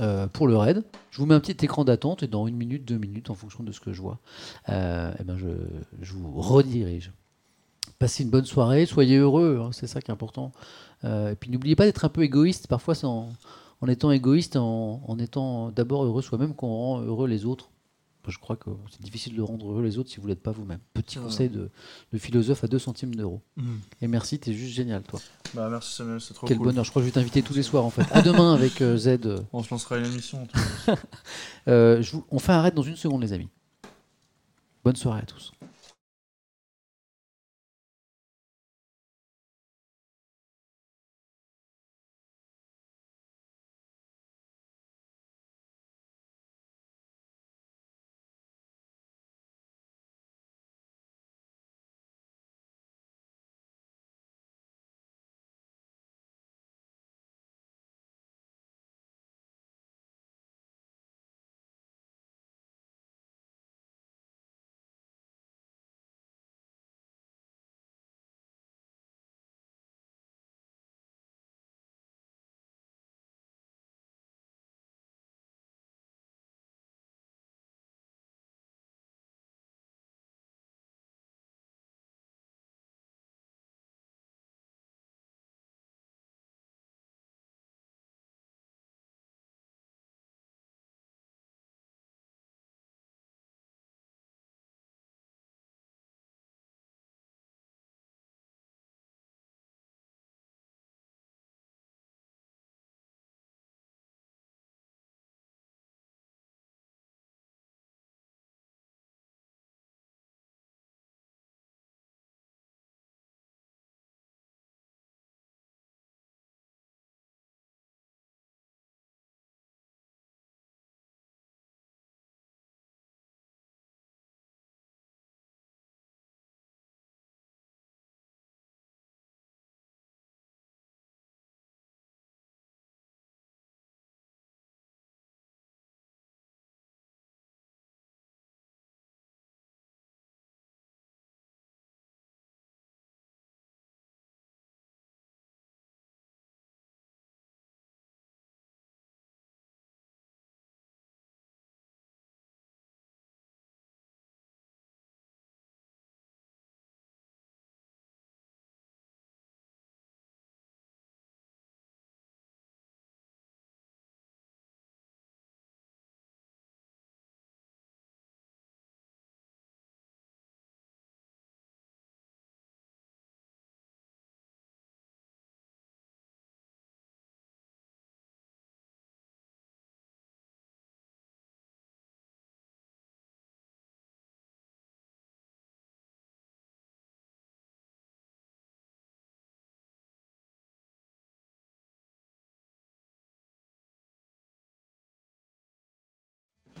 euh, 0.00 0.26
pour 0.26 0.46
le 0.46 0.56
raid. 0.56 0.84
Je 1.10 1.18
vous 1.18 1.26
mets 1.26 1.34
un 1.34 1.40
petit 1.40 1.64
écran 1.64 1.84
d'attente 1.84 2.22
et 2.22 2.26
dans 2.26 2.46
une 2.46 2.56
minute, 2.56 2.84
deux 2.84 2.98
minutes, 2.98 3.30
en 3.30 3.34
fonction 3.34 3.64
de 3.64 3.72
ce 3.72 3.80
que 3.80 3.92
je 3.92 4.00
vois, 4.00 4.18
euh, 4.68 5.12
eh 5.18 5.24
ben 5.24 5.36
je, 5.38 6.12
vous 6.14 6.40
redirige. 6.40 7.12
Passez 7.98 8.24
une 8.24 8.30
bonne 8.30 8.44
soirée, 8.44 8.84
soyez 8.84 9.16
heureux, 9.16 9.60
hein, 9.62 9.70
c'est 9.72 9.86
ça 9.86 10.00
qui 10.00 10.10
est 10.10 10.14
important. 10.14 10.52
Euh, 11.04 11.32
et 11.32 11.34
puis 11.34 11.50
n'oubliez 11.50 11.76
pas 11.76 11.84
d'être 11.84 12.04
un 12.04 12.08
peu 12.08 12.22
égoïste. 12.22 12.66
Parfois, 12.66 12.94
en, 13.04 13.30
en 13.80 13.88
étant 13.88 14.10
égoïste, 14.10 14.56
en 14.56 15.16
étant 15.18 15.70
d'abord 15.70 16.04
heureux 16.04 16.22
soi-même, 16.22 16.54
qu'on 16.54 16.68
rend 16.68 17.00
heureux 17.00 17.28
les 17.28 17.44
autres. 17.44 17.70
Je 18.30 18.38
crois 18.38 18.56
que 18.56 18.70
c'est 18.90 19.00
difficile 19.02 19.34
de 19.36 19.42
rendre 19.42 19.70
heureux 19.70 19.82
les 19.82 19.98
autres 19.98 20.10
si 20.10 20.18
vous 20.20 20.26
l'êtes 20.26 20.42
pas 20.42 20.50
vous-même. 20.52 20.80
Petit 20.94 21.18
conseil 21.18 21.48
de, 21.48 21.70
de 22.12 22.18
philosophe 22.18 22.64
à 22.64 22.66
2 22.66 22.78
centimes 22.78 23.14
d'euros. 23.14 23.42
Hmm. 23.56 23.76
Et 24.02 24.08
merci, 24.08 24.38
t'es 24.38 24.52
juste 24.52 24.74
génial, 24.74 25.02
toi. 25.02 25.20
Bah, 25.54 25.68
merci 25.70 25.94
Samuel, 25.94 26.20
c'est 26.20 26.34
trop 26.34 26.46
Quel 26.46 26.56
cool. 26.58 26.66
bonheur. 26.68 26.84
Je 26.84 26.90
crois 26.90 27.00
que 27.02 27.06
je 27.06 27.10
vais 27.12 27.14
t'inviter 27.14 27.42
tous 27.42 27.54
les 27.54 27.62
soirs, 27.62 27.84
en 27.84 27.90
fait. 27.90 28.06
À 28.10 28.22
demain 28.22 28.52
avec 28.54 28.80
euh, 28.82 28.96
Z. 28.96 29.08
euh, 29.26 29.38
On 29.52 29.62
se 29.62 29.70
lancera 29.70 29.98
une 29.98 30.06
émission. 30.06 30.46
euh, 31.68 32.02
je 32.02 32.12
vous- 32.12 32.24
on 32.30 32.38
fait 32.38 32.52
un 32.52 32.62
raid 32.62 32.74
dans 32.74 32.82
une 32.82 32.96
seconde, 32.96 33.22
les 33.22 33.32
amis. 33.32 33.48
Bonne 34.84 34.96
soirée 34.96 35.20
à 35.22 35.26
tous. 35.26 35.52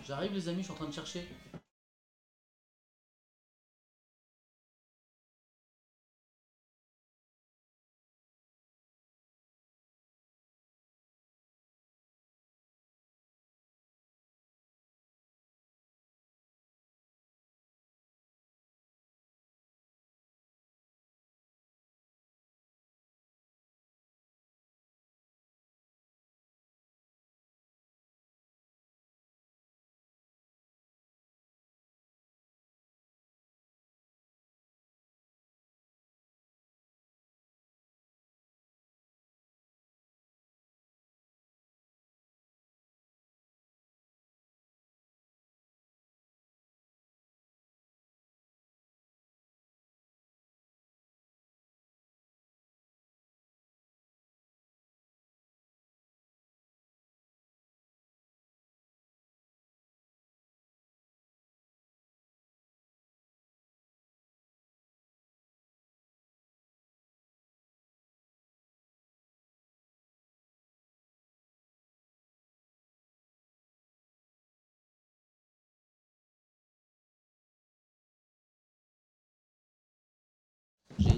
J'arrive 0.06 0.34
les 0.34 0.48
amis, 0.48 0.58
je 0.58 0.64
suis 0.64 0.72
en 0.72 0.76
train 0.76 0.86
de 0.86 0.92
chercher. 0.92 1.26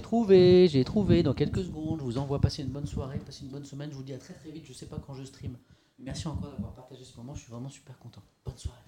Trouvé, 0.09 0.67
j'ai 0.67 0.83
trouvé. 0.83 1.21
Dans 1.21 1.35
quelques 1.35 1.63
secondes, 1.63 1.99
je 1.99 2.03
vous 2.03 2.17
envoie 2.17 2.41
passer 2.41 2.63
une 2.63 2.69
bonne 2.69 2.87
soirée, 2.87 3.19
passer 3.19 3.43
une 3.43 3.51
bonne 3.51 3.63
semaine. 3.63 3.91
Je 3.91 3.95
vous 3.95 4.01
dis 4.01 4.13
à 4.13 4.17
très 4.17 4.33
très 4.33 4.49
vite. 4.49 4.65
Je 4.65 4.73
sais 4.73 4.87
pas 4.87 4.97
quand 4.97 5.13
je 5.13 5.23
stream. 5.23 5.55
Merci 5.99 6.27
encore 6.27 6.49
d'avoir 6.49 6.73
partagé 6.73 7.03
ce 7.03 7.15
moment. 7.17 7.35
Je 7.35 7.41
suis 7.41 7.51
vraiment 7.51 7.69
super 7.69 7.95
content. 7.99 8.23
Bonne 8.43 8.57
soirée. 8.57 8.81